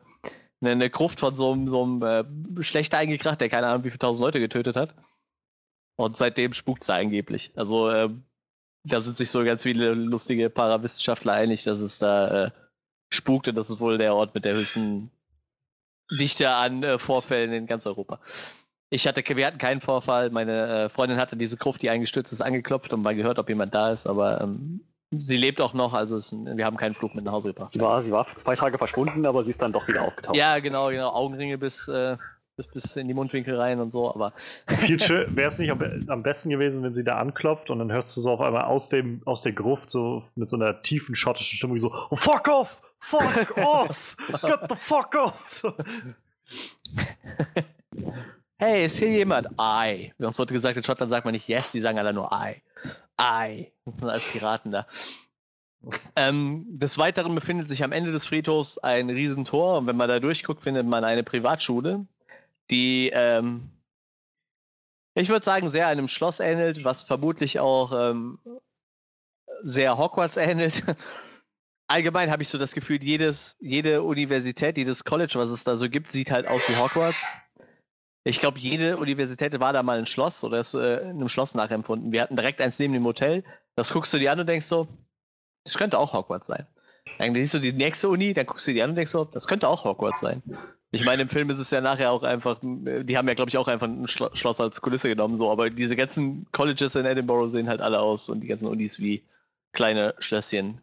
eine, 0.62 0.72
eine 0.72 0.90
Gruft 0.90 1.20
von 1.20 1.36
so 1.36 1.52
einem, 1.52 1.68
so 1.68 1.84
einem 1.84 2.58
äh, 2.58 2.64
Schlechter 2.64 2.98
eingekracht, 2.98 3.42
der 3.42 3.50
keine 3.50 3.68
Ahnung, 3.68 3.84
wie 3.84 3.90
viele 3.90 4.00
tausend 4.00 4.24
Leute 4.24 4.40
getötet 4.40 4.76
hat. 4.76 4.96
Und 5.98 6.16
seitdem 6.18 6.54
spukt 6.54 6.82
es 6.82 6.88
da 6.88 6.96
angeblich. 6.96 7.52
Also, 7.56 7.90
äh, 7.90 8.10
da 8.84 9.02
sind 9.02 9.18
sich 9.18 9.30
so 9.30 9.44
ganz 9.44 9.64
viele 9.64 9.94
lustige 9.94 10.50
Parawissenschaftler 10.50 11.34
einig, 11.34 11.64
dass 11.64 11.82
es 11.82 12.00
da 12.00 12.46
äh, 12.46 12.52
spukt 13.10 13.48
und 13.48 13.56
das 13.56 13.70
ist 13.70 13.80
wohl 13.80 13.98
der 13.98 14.16
Ort 14.16 14.34
mit 14.34 14.46
der 14.46 14.56
höchsten 14.56 15.12
Dichte 16.12 16.50
an 16.50 16.84
äh, 16.84 16.98
Vorfällen 16.98 17.54
in 17.54 17.68
ganz 17.68 17.86
Europa. 17.86 18.20
Ich 18.94 19.08
hatte, 19.08 19.24
wir 19.26 19.48
hatten 19.48 19.58
keinen 19.58 19.80
Vorfall. 19.80 20.30
Meine 20.32 20.86
äh, 20.86 20.90
Freundin 20.90 21.18
hatte 21.18 21.38
diese 21.38 21.56
Gruft, 21.56 21.82
die 21.82 21.90
eingestürzt 21.90 22.34
ist, 22.34 22.42
angeklopft 22.42 22.92
und 22.92 23.02
mal 23.02 23.16
gehört, 23.16 23.40
ob 23.40 23.48
jemand 23.48 23.74
da 23.74 23.94
ist, 23.94 24.06
aber 24.06 24.42
ähm, 24.42 24.82
sie 25.12 25.38
lebt 25.38 25.62
auch 25.62 25.74
noch, 25.74 25.94
also 25.94 26.20
ein, 26.36 26.58
wir 26.58 26.66
haben 26.66 26.76
keinen 26.76 26.94
Flug 26.94 27.16
mit 27.16 27.24
nach 27.24 27.32
Hause 27.32 27.48
gebracht. 27.48 27.70
Sie 27.70 27.80
war, 27.80 28.04
sie 28.04 28.12
war 28.12 28.28
zwei 28.36 28.54
Tage 28.54 28.78
verschwunden, 28.78 29.26
aber 29.26 29.46
sie 29.46 29.52
ist 29.52 29.62
dann 29.62 29.72
doch 29.72 29.88
wieder 29.88 30.04
aufgetaucht. 30.04 30.36
Ja, 30.36 30.60
genau, 30.60 30.90
genau. 30.90 31.14
Augenringe 31.14 31.58
bis, 31.58 31.88
äh, 31.88 32.18
bis, 32.58 32.68
bis 32.68 32.98
in 32.98 33.08
die 33.08 33.14
Mundwinkel 33.14 33.56
rein 33.56 33.80
und 33.80 33.92
so, 33.92 34.14
aber. 34.14 34.34
Viel 34.68 35.00
schön 35.00 35.26
wäre 35.38 35.48
es 35.48 35.58
nicht 35.58 35.72
am, 35.72 35.82
am 36.08 36.22
besten 36.22 36.50
gewesen, 36.50 36.84
wenn 36.84 36.94
sie 36.94 37.06
da 37.06 37.18
anklopft 37.18 37.70
und 37.70 37.80
dann 37.80 37.94
hörst 37.94 38.18
du 38.18 38.20
so 38.20 38.32
auf 38.32 38.42
einmal 38.42 38.66
aus, 38.66 38.90
dem, 38.90 39.22
aus 39.24 39.42
der 39.42 39.54
Gruft 39.54 39.90
so 39.90 40.24
mit 40.36 40.50
so 40.50 40.58
einer 40.58 40.82
tiefen 40.82 41.16
schottischen 41.16 41.56
Stimmung 41.56 41.78
so: 41.78 41.96
oh, 42.10 42.16
Fuck 42.18 42.50
off! 42.50 42.82
Fuck 43.00 43.58
off! 43.58 44.18
Get 44.42 44.60
the 44.68 44.76
fuck 44.76 45.16
off! 45.16 45.64
hey, 48.62 48.86
ist 48.86 49.00
hier 49.00 49.10
jemand? 49.10 49.48
I. 49.60 50.14
Wie 50.20 50.26
uns 50.26 50.38
heute 50.38 50.54
gesagt, 50.54 50.78
in 50.78 50.84
Schottland 50.84 51.10
sagt 51.10 51.26
man 51.26 51.34
nicht 51.34 51.48
yes, 51.48 51.72
die 51.72 51.82
sagen 51.82 51.98
alle 51.98 52.14
nur 52.14 52.30
I. 52.32 52.62
I. 53.20 53.72
Als 54.02 54.24
Piraten 54.24 54.72
da. 54.72 54.86
Ähm, 56.16 56.68
des 56.70 57.00
Weiteren 57.00 57.34
befindet 57.34 57.68
sich 57.68 57.84
am 57.84 57.92
Ende 57.92 58.12
des 58.12 58.28
Friedhofs 58.28 58.78
ein 58.78 59.10
Riesentor 59.10 59.80
und 59.80 59.88
wenn 59.88 59.98
man 59.98 60.08
da 60.08 60.20
durchguckt, 60.20 60.62
findet 60.62 60.86
man 60.86 61.04
eine 61.04 61.24
Privatschule, 61.24 62.06
die, 62.70 63.10
ähm, 63.12 63.72
ich 65.16 65.30
würde 65.30 65.44
sagen, 65.44 65.72
sehr 65.72 65.88
einem 65.88 66.08
Schloss 66.08 66.40
ähnelt, 66.40 66.84
was 66.84 67.02
vermutlich 67.02 67.60
auch 67.60 67.92
ähm, 68.12 68.38
sehr 69.64 69.98
Hogwarts 69.98 70.38
ähnelt. 70.38 70.84
Allgemein 71.88 72.30
habe 72.30 72.44
ich 72.44 72.50
so 72.50 72.60
das 72.60 72.74
Gefühl, 72.74 73.04
jedes, 73.04 73.58
jede 73.60 74.04
Universität, 74.04 74.78
jedes 74.78 75.04
College, 75.04 75.34
was 75.38 75.50
es 75.50 75.64
da 75.64 75.78
so 75.78 75.90
gibt, 75.90 76.12
sieht 76.12 76.30
halt 76.30 76.48
aus 76.48 76.62
wie 76.70 76.76
Hogwarts. 76.76 77.26
Ich 78.24 78.40
glaube, 78.40 78.60
jede 78.60 78.98
Universität 78.98 79.60
war 79.60 79.74
da 79.74 79.82
mal 79.82 79.98
ein 79.98 80.06
Schloss 80.06 80.44
oder 80.44 80.60
ist 80.60 80.74
äh, 80.74 81.02
in 81.02 81.10
einem 81.10 81.30
Schloss 81.30 81.56
nachempfunden. 81.56 82.12
Wir 82.12 82.22
hatten 82.22 82.36
direkt 82.36 82.62
eins 82.62 82.78
neben 82.78 82.94
dem 82.94 83.06
Hotel. 83.06 83.44
Das 83.76 83.92
guckst 83.92 84.14
du 84.14 84.20
dir 84.20 84.32
an 84.32 84.40
und 84.40 84.48
denkst 84.48 84.68
so, 84.68 84.88
das 85.64 85.78
könnte 85.78 85.98
auch 85.98 86.14
Hogwarts 86.14 86.48
sein. 86.48 86.68
Dann 87.18 87.34
siehst 87.34 87.54
du 87.54 87.60
die 87.60 87.74
nächste 87.74 88.10
Uni, 88.10 88.34
dann 88.34 88.46
guckst 88.46 88.68
du 88.68 88.74
die 88.74 88.82
an 88.82 88.92
und 88.92 88.96
denkst 88.96 89.12
so, 89.12 89.26
das 89.26 89.48
könnte 89.48 89.68
auch 89.68 89.86
Hogwarts 89.86 90.20
sein. 90.20 90.44
Ich 90.92 91.06
meine, 91.06 91.24
im 91.24 91.30
Film 91.30 91.50
ist 91.50 91.58
es 91.58 91.72
ja 91.72 91.82
nachher 91.82 92.12
auch 92.12 92.24
einfach, 92.24 92.60
die 92.62 93.18
haben 93.18 93.28
ja, 93.28 93.34
glaube 93.34 93.50
ich, 93.50 93.58
auch 93.58 93.68
einfach 93.68 93.88
ein 93.88 94.08
Schlo 94.08 94.30
Schloss 94.34 94.60
als 94.60 94.82
Kulisse 94.82 95.08
genommen, 95.08 95.38
so, 95.38 95.50
aber 95.50 95.70
diese 95.70 95.96
ganzen 95.96 96.46
Colleges 96.52 96.96
in 96.96 97.06
Edinburgh 97.06 97.48
sehen 97.48 97.70
halt 97.70 97.82
alle 97.82 98.02
aus 98.02 98.28
und 98.28 98.42
die 98.42 98.48
ganzen 98.48 98.68
Unis 98.68 99.00
wie 99.00 99.24
kleine 99.72 100.16
Schlösschen. 100.20 100.82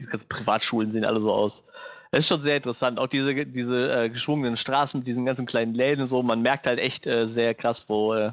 Die 0.00 0.06
ganzen 0.06 0.28
Privatschulen 0.28 0.90
sehen 0.90 1.04
alle 1.04 1.20
so 1.20 1.32
aus. 1.32 1.64
Es 2.12 2.20
ist 2.20 2.28
schon 2.28 2.40
sehr 2.40 2.56
interessant. 2.56 2.98
Auch 2.98 3.06
diese, 3.06 3.46
diese 3.46 3.92
äh, 3.92 4.10
geschwungenen 4.10 4.56
Straßen 4.56 4.98
mit 4.98 5.06
diesen 5.06 5.24
ganzen 5.24 5.46
kleinen 5.46 5.74
Läden 5.74 6.00
und 6.02 6.06
so, 6.08 6.22
man 6.22 6.42
merkt 6.42 6.66
halt 6.66 6.80
echt 6.80 7.06
äh, 7.06 7.28
sehr 7.28 7.54
krass, 7.54 7.84
wo, 7.88 8.14
äh, 8.14 8.32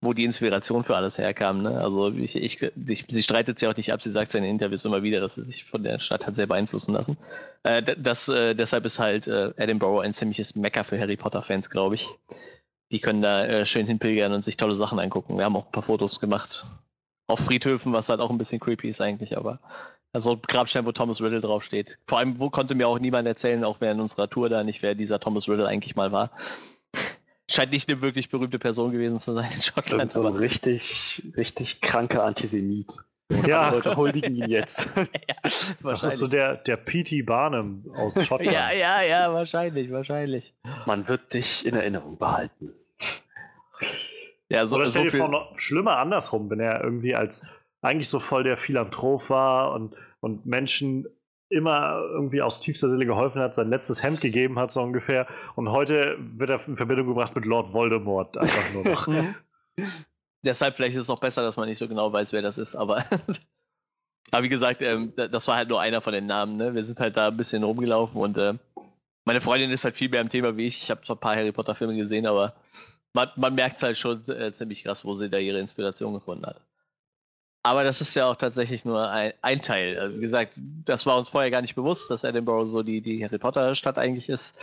wo 0.00 0.14
die 0.14 0.24
Inspiration 0.24 0.82
für 0.82 0.96
alles 0.96 1.18
herkam. 1.18 1.62
Ne? 1.62 1.78
Also 1.78 2.08
ich, 2.08 2.36
ich, 2.36 2.62
ich, 2.62 3.04
sie 3.08 3.22
streitet 3.22 3.58
sich 3.58 3.68
auch 3.68 3.76
nicht 3.76 3.92
ab, 3.92 4.02
sie 4.02 4.10
sagt 4.10 4.34
in 4.34 4.44
Interviews 4.44 4.86
immer 4.86 5.02
wieder, 5.02 5.20
dass 5.20 5.34
sie 5.34 5.42
sich 5.42 5.64
von 5.64 5.82
der 5.82 6.00
Stadt 6.00 6.26
hat 6.26 6.34
sehr 6.34 6.46
beeinflussen 6.46 6.94
lassen. 6.94 7.18
Äh, 7.64 7.82
das, 7.98 8.28
äh, 8.28 8.54
deshalb 8.54 8.86
ist 8.86 8.98
halt 8.98 9.26
äh, 9.26 9.52
Edinburgh 9.56 10.00
ein 10.02 10.14
ziemliches 10.14 10.56
Mecker 10.56 10.84
für 10.84 10.98
Harry 10.98 11.16
Potter-Fans, 11.16 11.68
glaube 11.68 11.96
ich. 11.96 12.08
die 12.90 13.00
können 13.00 13.22
da 13.22 13.64
schön 13.64 13.86
hinpilgern 13.86 14.32
und 14.32 14.44
sich 14.44 14.56
tolle 14.56 14.74
Sachen 14.74 14.98
angucken. 14.98 15.38
Wir 15.38 15.44
haben 15.44 15.56
auch 15.56 15.66
ein 15.66 15.72
paar 15.72 15.82
Fotos 15.82 16.20
gemacht. 16.20 16.66
Auf 17.26 17.40
Friedhöfen, 17.40 17.92
was 17.92 18.08
halt 18.08 18.20
auch 18.20 18.30
ein 18.30 18.36
bisschen 18.38 18.60
creepy 18.60 18.88
ist 18.90 19.00
eigentlich, 19.00 19.36
aber 19.36 19.60
also 20.12 20.38
Grabstein, 20.46 20.84
wo 20.84 20.92
Thomas 20.92 21.20
Riddle 21.20 21.40
draufsteht. 21.40 21.98
Vor 22.06 22.18
allem, 22.18 22.38
wo 22.38 22.50
konnte 22.50 22.74
mir 22.74 22.88
auch 22.88 22.98
niemand 22.98 23.26
erzählen, 23.26 23.64
auch 23.64 23.80
während 23.80 24.00
unserer 24.00 24.28
Tour 24.28 24.48
da 24.48 24.62
nicht, 24.62 24.82
wer 24.82 24.94
dieser 24.94 25.18
Thomas 25.20 25.48
Riddle 25.48 25.66
eigentlich 25.66 25.96
mal 25.96 26.12
war. 26.12 26.30
Scheint 27.48 27.72
nicht 27.72 27.90
eine 27.90 28.00
wirklich 28.00 28.30
berühmte 28.30 28.58
Person 28.58 28.92
gewesen 28.92 29.18
zu 29.18 29.34
sein 29.34 29.50
in 29.52 29.62
Schottland. 29.62 30.10
So 30.10 30.26
ein 30.26 30.36
richtig, 30.36 31.22
richtig 31.36 31.80
kranker 31.80 32.24
Antisemit. 32.24 32.98
Ja. 33.46 33.70
Leute 33.70 33.96
huldigen 33.96 34.36
ihn 34.36 34.50
jetzt. 34.50 34.88
ja, 34.96 35.34
das 35.82 36.04
ist 36.04 36.18
so 36.18 36.28
der, 36.28 36.56
der 36.56 36.76
P.T. 36.76 37.22
Barnum 37.22 37.84
aus 37.96 38.14
Schottland. 38.26 38.52
ja, 38.52 38.70
ja, 38.72 39.02
ja, 39.02 39.32
wahrscheinlich, 39.32 39.90
wahrscheinlich. 39.90 40.54
Man 40.86 41.08
wird 41.08 41.32
dich 41.32 41.64
in 41.64 41.74
Erinnerung 41.74 42.18
behalten. 42.18 42.72
Ja, 44.48 44.66
so, 44.66 44.76
Oder 44.76 44.86
stell 44.86 45.04
so 45.06 45.10
dir 45.10 45.18
vor, 45.18 45.28
noch 45.30 45.56
schlimmer 45.58 45.96
andersrum, 45.96 46.50
wenn 46.50 46.60
er 46.60 46.84
irgendwie 46.84 47.14
als 47.14 47.42
eigentlich 47.82 48.08
so 48.08 48.20
voll 48.20 48.44
der 48.44 48.56
Philanthrop 48.56 49.28
war 49.28 49.72
und, 49.72 49.94
und 50.20 50.46
Menschen 50.46 51.06
immer 51.48 52.00
irgendwie 52.12 52.40
aus 52.40 52.60
tiefster 52.60 52.88
Seele 52.88 53.04
geholfen 53.04 53.40
hat, 53.40 53.54
sein 53.54 53.68
letztes 53.68 54.02
Hemd 54.02 54.22
gegeben 54.22 54.58
hat, 54.58 54.70
so 54.70 54.80
ungefähr. 54.80 55.26
Und 55.54 55.70
heute 55.70 56.16
wird 56.18 56.48
er 56.48 56.66
in 56.66 56.76
Verbindung 56.76 57.08
gebracht 57.08 57.34
mit 57.34 57.44
Lord 57.44 57.74
Voldemort. 57.74 58.38
Einfach 58.38 58.72
nur 58.72 58.84
noch. 58.84 59.08
Deshalb 60.44 60.76
vielleicht 60.76 60.96
ist 60.96 61.02
es 61.02 61.10
auch 61.10 61.20
besser, 61.20 61.42
dass 61.42 61.56
man 61.56 61.68
nicht 61.68 61.78
so 61.78 61.86
genau 61.86 62.12
weiß, 62.12 62.32
wer 62.32 62.42
das 62.42 62.56
ist, 62.56 62.74
aber. 62.74 63.04
aber 64.30 64.42
wie 64.42 64.48
gesagt, 64.48 64.80
ähm, 64.80 65.12
das 65.14 65.46
war 65.46 65.56
halt 65.56 65.68
nur 65.68 65.80
einer 65.80 66.00
von 66.00 66.12
den 66.12 66.26
Namen. 66.26 66.56
Ne? 66.56 66.74
Wir 66.74 66.84
sind 66.84 66.98
halt 66.98 67.16
da 67.16 67.28
ein 67.28 67.36
bisschen 67.36 67.62
rumgelaufen 67.62 68.20
und 68.20 68.38
äh, 68.38 68.54
meine 69.24 69.40
Freundin 69.40 69.70
ist 69.70 69.84
halt 69.84 69.96
viel 69.96 70.08
mehr 70.08 70.20
im 70.20 70.30
Thema 70.30 70.56
wie 70.56 70.66
ich. 70.66 70.82
Ich 70.82 70.90
habe 70.90 71.04
zwar 71.04 71.16
ein 71.16 71.20
paar 71.20 71.36
Harry 71.36 71.52
Potter 71.52 71.74
Filme 71.74 71.96
gesehen, 71.96 72.26
aber 72.26 72.54
man, 73.12 73.28
man 73.36 73.54
merkt 73.54 73.76
es 73.76 73.82
halt 73.82 73.98
schon 73.98 74.22
äh, 74.30 74.52
ziemlich 74.52 74.84
krass, 74.84 75.04
wo 75.04 75.14
sie 75.14 75.28
da 75.28 75.38
ihre 75.38 75.60
Inspiration 75.60 76.14
gefunden 76.14 76.46
hat. 76.46 76.60
Aber 77.64 77.84
das 77.84 78.00
ist 78.00 78.14
ja 78.14 78.28
auch 78.28 78.36
tatsächlich 78.36 78.84
nur 78.84 79.08
ein, 79.08 79.32
ein 79.40 79.60
Teil. 79.62 79.98
Also 79.98 80.16
wie 80.16 80.22
gesagt, 80.22 80.52
das 80.84 81.06
war 81.06 81.16
uns 81.16 81.28
vorher 81.28 81.50
gar 81.50 81.62
nicht 81.62 81.76
bewusst, 81.76 82.10
dass 82.10 82.24
Edinburgh 82.24 82.66
so 82.66 82.82
die, 82.82 83.00
die 83.00 83.24
Harry 83.24 83.38
Potter-Stadt 83.38 83.98
eigentlich 83.98 84.28
ist. 84.28 84.56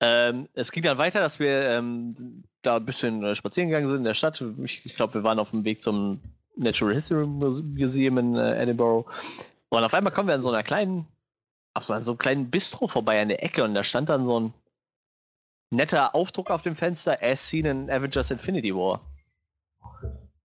Ähm, 0.00 0.48
es 0.54 0.72
ging 0.72 0.82
dann 0.82 0.98
weiter, 0.98 1.20
dass 1.20 1.38
wir 1.38 1.62
ähm, 1.70 2.42
da 2.62 2.76
ein 2.76 2.84
bisschen 2.84 3.22
äh, 3.22 3.34
spazieren 3.36 3.68
gegangen 3.68 3.88
sind 3.88 3.98
in 3.98 4.04
der 4.04 4.14
Stadt. 4.14 4.42
Ich, 4.64 4.84
ich 4.84 4.96
glaube, 4.96 5.14
wir 5.14 5.22
waren 5.22 5.38
auf 5.38 5.50
dem 5.50 5.64
Weg 5.64 5.80
zum 5.80 6.20
Natural 6.56 6.94
History 6.94 7.26
Museum 7.26 8.18
in 8.18 8.36
äh, 8.36 8.62
Edinburgh. 8.62 9.08
Und 9.68 9.84
auf 9.84 9.94
einmal 9.94 10.12
kommen 10.12 10.28
wir 10.28 10.34
an 10.34 10.42
so 10.42 10.50
einer 10.50 10.64
kleinen, 10.64 11.06
ach 11.72 11.82
so, 11.82 11.94
an 11.94 12.02
so 12.02 12.12
einem 12.12 12.18
kleinen 12.18 12.50
Bistro 12.50 12.88
vorbei 12.88 13.22
an 13.22 13.28
der 13.28 13.42
Ecke 13.44 13.62
und 13.62 13.74
da 13.74 13.84
stand 13.84 14.08
dann 14.08 14.24
so 14.24 14.40
ein 14.40 14.54
netter 15.70 16.14
Aufdruck 16.14 16.50
auf 16.50 16.62
dem 16.62 16.76
Fenster, 16.76 17.18
as 17.20 17.48
seen 17.48 17.64
in 17.64 17.90
Avengers 17.90 18.30
Infinity 18.30 18.74
War. 18.74 19.00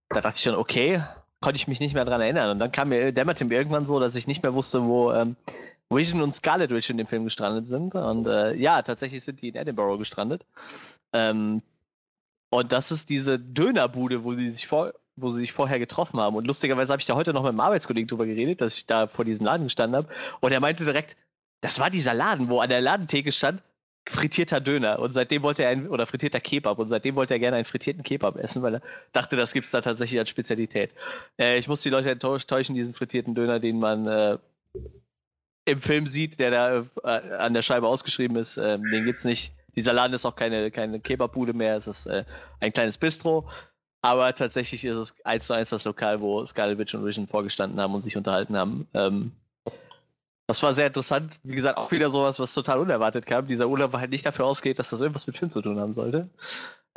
Da 0.08 0.20
dachte 0.20 0.38
ich 0.38 0.44
dann, 0.44 0.56
okay, 0.56 1.04
konnte 1.40 1.56
ich 1.56 1.68
mich 1.68 1.80
nicht 1.80 1.94
mehr 1.94 2.04
dran 2.04 2.20
erinnern. 2.20 2.50
Und 2.50 2.58
dann 2.58 2.72
kam 2.72 2.90
mir, 2.90 3.12
dämmerte 3.12 3.44
mir 3.44 3.54
irgendwann 3.54 3.86
so, 3.86 3.98
dass 3.98 4.16
ich 4.16 4.26
nicht 4.26 4.42
mehr 4.42 4.54
wusste, 4.54 4.84
wo 4.84 5.12
ähm, 5.12 5.36
Vision 5.88 6.22
und 6.22 6.34
Scarlet 6.34 6.70
Witch 6.70 6.90
in 6.90 6.98
dem 6.98 7.06
Film 7.06 7.24
gestrandet 7.24 7.68
sind. 7.68 7.94
Und 7.94 8.26
äh, 8.26 8.54
ja, 8.54 8.82
tatsächlich 8.82 9.24
sind 9.24 9.42
die 9.42 9.48
in 9.48 9.56
Edinburgh 9.56 9.98
gestrandet. 9.98 10.44
Ähm, 11.12 11.62
und 12.50 12.72
das 12.72 12.90
ist 12.90 13.08
diese 13.08 13.38
Dönerbude, 13.38 14.24
wo 14.24 14.34
sie 14.34 14.50
sich 14.50 14.66
vor, 14.66 14.92
wo 15.16 15.30
sie 15.30 15.40
sich 15.40 15.52
vorher 15.52 15.78
getroffen 15.78 16.20
haben. 16.20 16.36
Und 16.36 16.46
lustigerweise 16.46 16.92
habe 16.92 17.00
ich 17.00 17.06
da 17.06 17.14
heute 17.14 17.32
noch 17.32 17.42
mit 17.42 17.50
einem 17.50 17.60
Arbeitskollegen 17.60 18.08
drüber 18.08 18.26
geredet, 18.26 18.60
dass 18.60 18.76
ich 18.76 18.86
da 18.86 19.06
vor 19.06 19.24
diesem 19.24 19.46
Laden 19.46 19.64
gestanden 19.64 19.96
habe. 19.96 20.08
Und 20.40 20.52
er 20.52 20.60
meinte 20.60 20.84
direkt, 20.84 21.16
das 21.60 21.78
war 21.78 21.90
dieser 21.90 22.14
Laden, 22.14 22.48
wo 22.48 22.60
an 22.60 22.68
der 22.68 22.80
Ladentheke 22.80 23.32
stand, 23.32 23.62
frittierter 24.08 24.60
Döner 24.60 24.98
und 24.98 25.12
seitdem 25.12 25.42
wollte 25.42 25.62
er 25.62 25.70
ein, 25.70 25.88
oder 25.88 26.06
frittierter 26.06 26.40
Kebab 26.40 26.78
und 26.78 26.88
seitdem 26.88 27.14
wollte 27.14 27.34
er 27.34 27.40
gerne 27.40 27.56
einen 27.56 27.64
frittierten 27.64 28.02
Kebab 28.02 28.36
essen, 28.36 28.62
weil 28.62 28.76
er 28.76 28.82
dachte, 29.12 29.36
das 29.36 29.52
gibt 29.52 29.66
es 29.66 29.72
da 29.72 29.80
tatsächlich 29.80 30.18
als 30.18 30.30
Spezialität. 30.30 30.90
Äh, 31.38 31.58
ich 31.58 31.68
muss 31.68 31.82
die 31.82 31.90
Leute 31.90 32.10
enttäuschen, 32.10 32.74
diesen 32.74 32.94
frittierten 32.94 33.34
Döner, 33.34 33.60
den 33.60 33.78
man 33.78 34.06
äh, 34.06 34.38
im 35.64 35.82
Film 35.82 36.06
sieht, 36.08 36.40
der 36.40 36.50
da 36.50 36.86
äh, 37.04 37.34
an 37.34 37.54
der 37.54 37.62
Scheibe 37.62 37.86
ausgeschrieben 37.86 38.36
ist, 38.36 38.56
ähm, 38.56 38.82
den 38.90 39.04
gibt 39.04 39.18
es 39.18 39.24
nicht. 39.24 39.54
Dieser 39.76 39.92
Laden 39.92 40.14
ist 40.14 40.26
auch 40.26 40.34
keine, 40.34 40.70
keine 40.70 40.98
Kebabbude 40.98 41.52
mehr, 41.52 41.76
es 41.76 41.86
ist 41.86 42.06
äh, 42.06 42.24
ein 42.58 42.72
kleines 42.72 42.98
Bistro. 42.98 43.48
Aber 44.02 44.34
tatsächlich 44.34 44.84
ist 44.84 44.96
es 44.96 45.14
eins 45.24 45.46
zu 45.46 45.52
eins 45.52 45.70
das 45.70 45.84
Lokal, 45.84 46.20
wo 46.20 46.44
Scarlet 46.46 46.78
Witch 46.78 46.94
und 46.94 47.04
Vision 47.04 47.26
vorgestanden 47.26 47.78
haben 47.80 47.94
und 47.94 48.00
sich 48.00 48.16
unterhalten 48.16 48.56
haben. 48.56 48.88
Ähm, 48.94 49.32
das 50.50 50.62
war 50.64 50.74
sehr 50.74 50.88
interessant. 50.88 51.32
Wie 51.44 51.54
gesagt, 51.54 51.78
auch 51.78 51.92
wieder 51.92 52.10
sowas, 52.10 52.40
was 52.40 52.52
total 52.52 52.80
unerwartet 52.80 53.24
kam. 53.24 53.46
Dieser 53.46 53.68
Urlaub 53.68 53.92
halt 53.92 54.10
nicht 54.10 54.26
dafür 54.26 54.46
ausgeht, 54.46 54.80
dass 54.80 54.90
das 54.90 55.00
irgendwas 55.00 55.28
mit 55.28 55.38
Film 55.38 55.52
zu 55.52 55.62
tun 55.62 55.78
haben 55.78 55.92
sollte. 55.92 56.28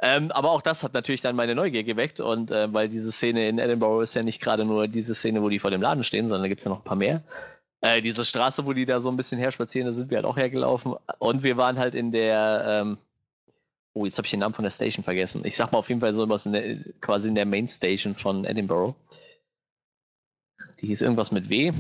Ähm, 0.01 0.31
aber 0.31 0.49
auch 0.51 0.63
das 0.63 0.83
hat 0.83 0.95
natürlich 0.95 1.21
dann 1.21 1.35
meine 1.35 1.53
Neugier 1.53 1.83
geweckt 1.83 2.19
und 2.19 2.49
äh, 2.49 2.73
weil 2.73 2.89
diese 2.89 3.11
Szene 3.11 3.47
in 3.47 3.59
Edinburgh 3.59 4.01
ist 4.01 4.15
ja 4.15 4.23
nicht 4.23 4.41
gerade 4.41 4.65
nur 4.65 4.87
diese 4.87 5.13
Szene, 5.13 5.43
wo 5.43 5.49
die 5.49 5.59
vor 5.59 5.69
dem 5.69 5.83
Laden 5.83 6.03
stehen, 6.03 6.27
sondern 6.27 6.41
da 6.41 6.47
gibt 6.47 6.61
es 6.61 6.65
ja 6.65 6.71
noch 6.71 6.79
ein 6.79 6.83
paar 6.83 6.97
mehr. 6.97 7.21
Äh, 7.81 8.01
diese 8.01 8.25
Straße, 8.25 8.65
wo 8.65 8.73
die 8.73 8.87
da 8.87 9.01
so 9.01 9.11
ein 9.11 9.17
bisschen 9.17 9.37
herspazieren, 9.39 9.85
da 9.85 9.93
sind 9.93 10.09
wir 10.09 10.17
halt 10.17 10.25
auch 10.25 10.35
hergelaufen 10.35 10.95
und 11.19 11.43
wir 11.43 11.55
waren 11.55 11.77
halt 11.77 11.93
in 11.93 12.11
der, 12.11 12.65
ähm, 12.67 12.97
oh, 13.93 14.05
jetzt 14.05 14.17
habe 14.17 14.25
ich 14.25 14.31
den 14.31 14.39
Namen 14.39 14.55
von 14.55 14.63
der 14.63 14.71
Station 14.71 15.03
vergessen. 15.03 15.45
Ich 15.45 15.55
sag 15.55 15.71
mal 15.71 15.77
auf 15.77 15.89
jeden 15.89 16.01
Fall 16.01 16.15
so 16.15 16.27
was 16.27 16.47
in 16.47 16.53
der, 16.53 16.77
quasi 17.01 17.29
in 17.29 17.35
der 17.35 17.45
Main 17.45 17.67
Station 17.67 18.15
von 18.15 18.45
Edinburgh. 18.45 18.95
Die 20.81 20.87
hieß 20.87 21.01
irgendwas 21.01 21.31
mit 21.31 21.49
W. 21.49 21.71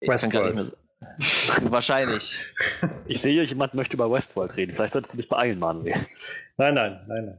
Westworld. 0.00 0.72
Wahrscheinlich. 1.70 2.44
Ich 3.06 3.20
sehe, 3.20 3.42
jemand 3.44 3.74
möchte 3.74 3.94
über 3.94 4.10
Westworld 4.10 4.56
reden. 4.56 4.74
Vielleicht 4.74 4.92
solltest 4.92 5.14
du 5.14 5.18
dich 5.18 5.28
beeilen, 5.28 5.58
Manuel. 5.58 5.94
Nein, 6.56 6.74
nein, 6.74 7.00
nein, 7.06 7.24
nein. 7.24 7.38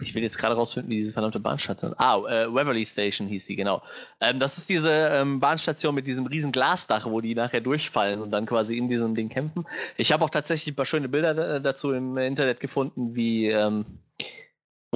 Ich 0.00 0.14
will 0.14 0.24
jetzt 0.24 0.38
gerade 0.38 0.56
rausfinden, 0.56 0.90
wie 0.90 0.96
diese 0.96 1.12
verdammte 1.12 1.38
Bahnstation. 1.38 1.94
Ah, 1.98 2.16
äh, 2.18 2.52
Waverly 2.52 2.84
Station 2.84 3.28
hieß 3.28 3.46
die, 3.46 3.54
genau. 3.54 3.80
Ähm, 4.20 4.40
das 4.40 4.58
ist 4.58 4.68
diese 4.68 4.90
ähm, 4.90 5.38
Bahnstation 5.38 5.94
mit 5.94 6.06
diesem 6.06 6.26
riesen 6.26 6.50
Glasdach, 6.50 7.06
wo 7.06 7.20
die 7.20 7.34
nachher 7.34 7.60
durchfallen 7.60 8.20
und 8.20 8.32
dann 8.32 8.44
quasi 8.46 8.76
in 8.76 8.88
diesem 8.88 9.14
Ding 9.14 9.28
kämpfen. 9.28 9.64
Ich 9.96 10.10
habe 10.10 10.24
auch 10.24 10.30
tatsächlich 10.30 10.72
ein 10.72 10.76
paar 10.76 10.86
schöne 10.86 11.08
Bilder 11.08 11.60
dazu 11.60 11.92
im 11.92 12.16
Internet 12.18 12.58
gefunden, 12.58 13.14
wie 13.14 13.48
ähm, 13.48 13.86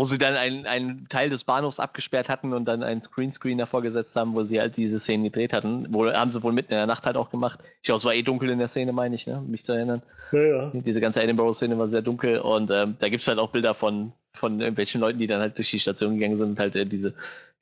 wo 0.01 0.05
sie 0.05 0.17
dann 0.17 0.35
einen, 0.35 1.07
Teil 1.11 1.29
des 1.29 1.45
Bahnhofs 1.45 1.79
abgesperrt 1.79 2.31
hatten 2.31 2.55
und 2.55 2.65
dann 2.65 2.83
einen 2.83 3.03
Screenscreen 3.03 3.59
davor 3.59 3.83
gesetzt 3.83 4.17
haben, 4.17 4.35
wo 4.35 4.45
sie 4.45 4.59
halt 4.59 4.79
diese 4.79 4.99
Szenen 4.99 5.25
gedreht 5.25 5.53
hatten. 5.53 5.89
Wo, 5.91 6.11
haben 6.11 6.31
sie 6.31 6.43
wohl 6.43 6.55
mitten 6.55 6.73
in 6.73 6.79
der 6.79 6.87
Nacht 6.87 7.05
halt 7.05 7.19
auch 7.19 7.29
gemacht. 7.29 7.61
Ich 7.77 7.83
glaube, 7.83 7.99
es 7.99 8.07
war 8.07 8.15
eh 8.15 8.23
dunkel 8.23 8.49
in 8.49 8.59
der 8.59 8.69
Szene, 8.69 8.93
meine 8.93 9.15
ich, 9.15 9.27
ne? 9.27 9.45
mich 9.47 9.63
zu 9.63 9.73
erinnern. 9.73 10.01
Ja, 10.33 10.41
ja. 10.41 10.71
Diese 10.73 11.03
ganze 11.03 11.23
Edinburgh-Szene 11.23 11.77
war 11.79 11.91
sehr 11.91 12.01
dunkel 12.01 12.39
und 12.39 12.71
ähm, 12.71 12.97
da 12.99 13.11
gibt 13.11 13.21
es 13.21 13.29
halt 13.29 13.39
auch 13.39 13.51
Bilder 13.51 13.75
von, 13.75 14.15
von 14.33 14.59
irgendwelchen 14.59 15.03
Leuten, 15.03 15.19
die 15.19 15.27
dann 15.27 15.43
halt 15.43 15.59
durch 15.59 15.71
die 15.71 15.81
Station 15.81 16.15
gegangen 16.15 16.39
sind 16.39 16.49
und 16.49 16.59
halt 16.59 16.77
äh, 16.77 16.87
diese, 16.87 17.13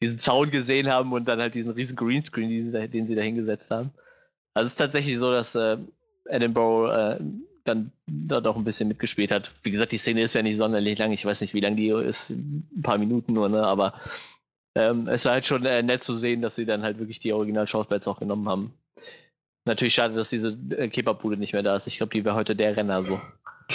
diesen 0.01 0.21
Zaun 0.21 0.53
gesehen 0.53 0.93
haben 0.93 1.13
und 1.13 1.25
dann 1.25 1.41
halt 1.41 1.57
diesen 1.57 1.73
riesen 1.73 1.97
Greenscreen, 1.97 2.51
die 2.51 2.61
sie 2.63 2.71
da, 2.71 2.87
den 2.87 3.09
sie 3.09 3.17
da 3.17 3.23
hingesetzt 3.23 3.73
haben. 3.73 3.91
Also 4.55 4.67
es 4.67 4.73
ist 4.75 4.79
tatsächlich 4.79 5.19
so, 5.19 5.33
dass 5.33 5.57
äh, 5.57 5.77
Edinburgh 6.27 6.93
äh, 6.93 7.19
dann 7.69 7.93
da 8.07 8.41
doch 8.41 8.57
ein 8.57 8.65
bisschen 8.65 8.89
mitgespielt 8.89 9.31
hat. 9.31 9.53
Wie 9.63 9.71
gesagt, 9.71 9.93
die 9.93 9.99
Szene 9.99 10.23
ist 10.23 10.35
ja 10.35 10.43
nicht 10.43 10.57
sonderlich 10.57 10.99
lang. 10.99 11.13
Ich 11.13 11.25
weiß 11.25 11.41
nicht, 11.41 11.55
wie 11.55 11.61
lang 11.61 11.77
die 11.77 11.89
ist. 11.89 12.31
Ein 12.31 12.83
paar 12.83 12.99
Minuten 12.99 13.33
nur, 13.33 13.49
ne? 13.49 13.63
Aber 13.63 13.95
ähm, 14.75 15.09
es 15.09 15.25
war 15.25 15.33
halt 15.33 15.47
schon 15.47 15.65
äh, 15.65 15.83
nett 15.83 16.03
zu 16.03 16.15
sehen, 16.15 16.43
dass 16.43 16.55
sie 16.55 16.67
dann 16.67 16.83
halt 16.83 16.99
wirklich 16.99 17.19
die 17.19 17.33
Original-Schauspieler 17.33 18.01
auch 18.07 18.19
genommen 18.19 18.49
haben. 18.49 18.75
Natürlich 19.65 19.95
schade, 19.95 20.15
dass 20.15 20.31
diese 20.31 20.57
äh, 20.71 20.89
Kebabbude 20.89 21.37
nicht 21.37 21.53
mehr 21.53 21.63
da 21.63 21.77
ist. 21.77 21.87
Ich 21.87 21.99
glaube, 21.99 22.13
die 22.13 22.25
wäre 22.25 22.35
heute 22.35 22.57
der 22.57 22.77
Renner 22.77 23.03
so. 23.03 23.19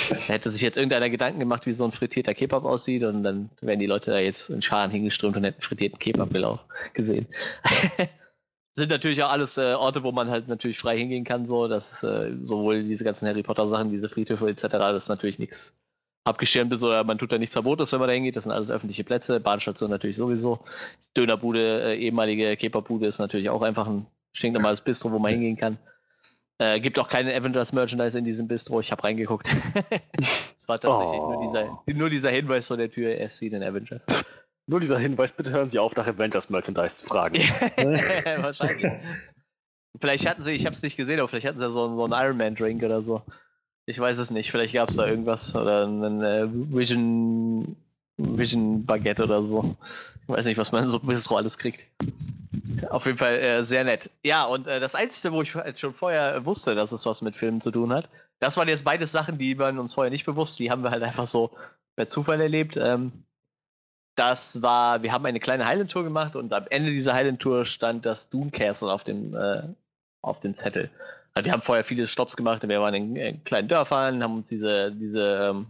Da 0.10 0.16
hätte 0.16 0.50
sich 0.50 0.62
jetzt 0.62 0.78
irgendeiner 0.78 1.10
Gedanken 1.10 1.40
gemacht, 1.40 1.68
wie 1.68 1.74
so 1.74 1.86
ein 1.86 1.92
frittierter 1.92 2.34
Kebab 2.34 2.66
aussieht 2.66 3.04
und 3.04 3.22
dann 3.22 3.52
wären 3.62 3.80
die 3.80 3.86
Leute 3.86 4.10
da 4.10 4.18
jetzt 4.18 4.50
in 4.50 4.64
Scharen 4.64 4.90
hingeströmt 4.90 5.38
und 5.38 5.44
hätten 5.44 5.62
frittierten 5.62 6.00
Kebab 6.00 6.32
gesehen. 6.94 7.28
sind 8.74 8.90
natürlich 8.90 9.22
auch 9.24 9.32
alles 9.32 9.58
äh, 9.58 9.74
Orte, 9.74 10.04
wo 10.04 10.12
man 10.12 10.30
halt 10.30 10.48
natürlich 10.48 10.80
frei 10.80 10.98
hingehen 10.98 11.24
kann, 11.24 11.46
so, 11.46 11.68
dass 11.68 12.04
äh, 12.04 12.32
sowohl 12.42 12.84
diese 12.84 13.04
ganzen 13.04 13.28
Harry 13.28 13.44
Potter 13.44 13.70
Sachen, 13.70 13.92
diese 13.92 14.10
Friedhöfe 14.10 14.50
etc., 14.50 14.64
das 14.70 15.04
ist 15.04 15.10
natürlich 15.10 15.40
nichts 15.40 15.76
abgeschirmt 16.26 16.72
ist 16.72 16.84
oder 16.84 17.04
man 17.04 17.18
tut 17.18 17.32
da 17.32 17.38
nichts 17.38 17.54
Verbotes, 17.54 17.92
wenn 17.92 18.00
man 18.00 18.08
da 18.08 18.14
hingeht. 18.14 18.36
Das 18.36 18.46
sind 18.46 18.54
alles 18.54 18.72
öffentliche 18.72 19.04
Plätze, 19.04 19.40
Bahnstation 19.40 19.90
natürlich 19.90 20.18
sowieso. 20.18 20.60
Dönerbude, 21.16 21.84
äh, 21.84 21.98
ehemalige 21.98 22.58
Keperbude 22.58 23.08
ist 23.08 23.20
natürlich 23.20 23.50
auch 23.50 23.62
einfach 23.62 23.88
ein 23.88 24.08
stinknormales 24.32 24.82
Bistro, 24.82 25.12
wo 25.12 25.20
man 25.20 25.34
hingehen 25.34 25.58
kann. 25.58 25.78
Äh, 26.60 26.80
gibt 26.80 26.98
auch 26.98 27.10
keine 27.10 27.36
Avengers 27.36 27.74
Merchandise 27.74 28.18
in 28.18 28.26
diesem 28.26 28.48
Bistro. 28.48 28.80
Ich 28.80 28.92
habe 28.92 29.04
reingeguckt. 29.04 29.50
Es 30.64 30.70
war 30.70 30.80
tatsächlich 30.80 31.20
oh. 31.20 31.32
nur, 31.34 31.42
dieser, 31.42 31.84
nur 31.88 32.10
dieser 32.10 32.30
Hinweis 32.30 32.70
vor 32.70 32.78
der 32.78 32.90
Tür, 32.90 33.14
er 33.14 33.28
sieht 33.30 33.52
den 33.52 33.64
Avengers. 33.64 34.06
Nur 34.66 34.80
dieser 34.80 34.98
Hinweis, 34.98 35.34
bitte 35.34 35.52
hören 35.52 35.68
Sie 35.68 35.80
auf, 35.80 35.96
nach 35.96 36.08
Avengers 36.08 36.50
Merchandise 36.50 36.98
zu 36.98 37.06
fragen. 37.06 37.36
Wahrscheinlich. 38.42 38.92
vielleicht 40.00 40.28
hatten 40.28 40.44
sie, 40.44 40.52
ich 40.54 40.66
habe 40.66 40.76
es 40.76 40.82
nicht 40.82 40.96
gesehen, 40.96 41.20
aber 41.20 41.28
vielleicht 41.28 41.48
hatten 41.48 41.60
sie 41.60 41.72
so, 41.72 41.96
so 41.96 42.06
einen 42.06 42.14
Iron 42.14 42.38
Man 42.38 42.56
Drink 42.56 42.82
oder 42.82 43.02
so. 43.02 43.22
Ich 43.86 44.00
weiß 44.00 44.18
es 44.18 44.32
nicht. 44.32 44.52
Vielleicht 44.52 44.74
gab 44.74 44.90
es 44.90 44.96
da 44.96 45.06
irgendwas 45.06 45.54
oder 45.56 45.84
einen 45.84 46.22
äh, 46.22 46.48
Vision, 46.50 47.76
Vision 48.18 48.86
Baguette 48.86 49.24
oder 49.24 49.44
so. 49.44 49.76
Ich 50.22 50.30
weiß 50.30 50.46
nicht, 50.46 50.58
was 50.58 50.72
man 50.72 50.88
so 50.88 51.00
Bistro 51.00 51.36
alles 51.36 51.58
kriegt. 51.58 51.82
Auf 52.90 53.06
jeden 53.06 53.18
Fall 53.18 53.36
äh, 53.36 53.64
sehr 53.66 53.84
nett. 53.84 54.10
Ja, 54.24 54.46
und 54.46 54.68
äh, 54.68 54.80
das 54.80 54.96
Einzige, 54.96 55.34
wo 55.34 55.42
ich 55.42 55.54
halt 55.54 55.78
schon 55.78 55.94
vorher 55.94 56.46
wusste, 56.46 56.76
dass 56.76 56.94
es 56.94 57.06
was 57.06 57.22
mit 57.22 57.36
Filmen 57.36 57.60
zu 57.60 57.72
tun 57.72 57.92
hat, 57.92 58.08
das 58.40 58.56
waren 58.56 58.70
jetzt 58.70 58.86
beides 58.86 59.12
Sachen, 59.12 59.38
die 59.38 59.58
waren 59.58 59.80
uns 59.80 59.94
vorher 59.94 60.12
nicht 60.12 60.26
bewusst. 60.26 60.60
Die 60.60 60.72
haben 60.72 60.84
wir 60.84 60.92
halt 60.92 61.04
einfach 61.04 61.26
so 61.26 61.52
per 61.98 62.08
Zufall 62.08 62.40
erlebt. 62.40 62.78
Ähm, 62.78 63.12
das 64.16 64.62
war, 64.62 65.02
wir 65.02 65.12
haben 65.12 65.26
eine 65.26 65.40
kleine 65.40 65.66
Highland-Tour 65.66 66.04
gemacht 66.04 66.36
und 66.36 66.54
am 66.54 66.66
Ende 66.70 66.92
dieser 66.92 67.14
Highland-Tour 67.14 67.66
stand 67.66 68.06
das 68.06 68.30
Doom 68.30 68.52
Castle 68.52 68.92
auf 68.92 69.04
dem, 69.04 69.36
äh, 69.36 69.64
auf 70.22 70.40
dem 70.40 70.56
Zettel. 70.56 70.90
Also 71.34 71.46
wir 71.46 71.54
haben 71.54 71.64
vorher 71.64 71.84
viele 71.84 72.08
Stops 72.08 72.36
gemacht, 72.36 72.68
wir 72.68 72.82
waren 72.82 72.94
in, 72.94 73.16
in 73.16 73.44
kleinen 73.44 73.68
Dörfern, 73.68 74.22
haben 74.22 74.36
uns 74.36 74.50
diese, 74.50 74.92
diese 74.92 75.50
ähm, 75.50 75.68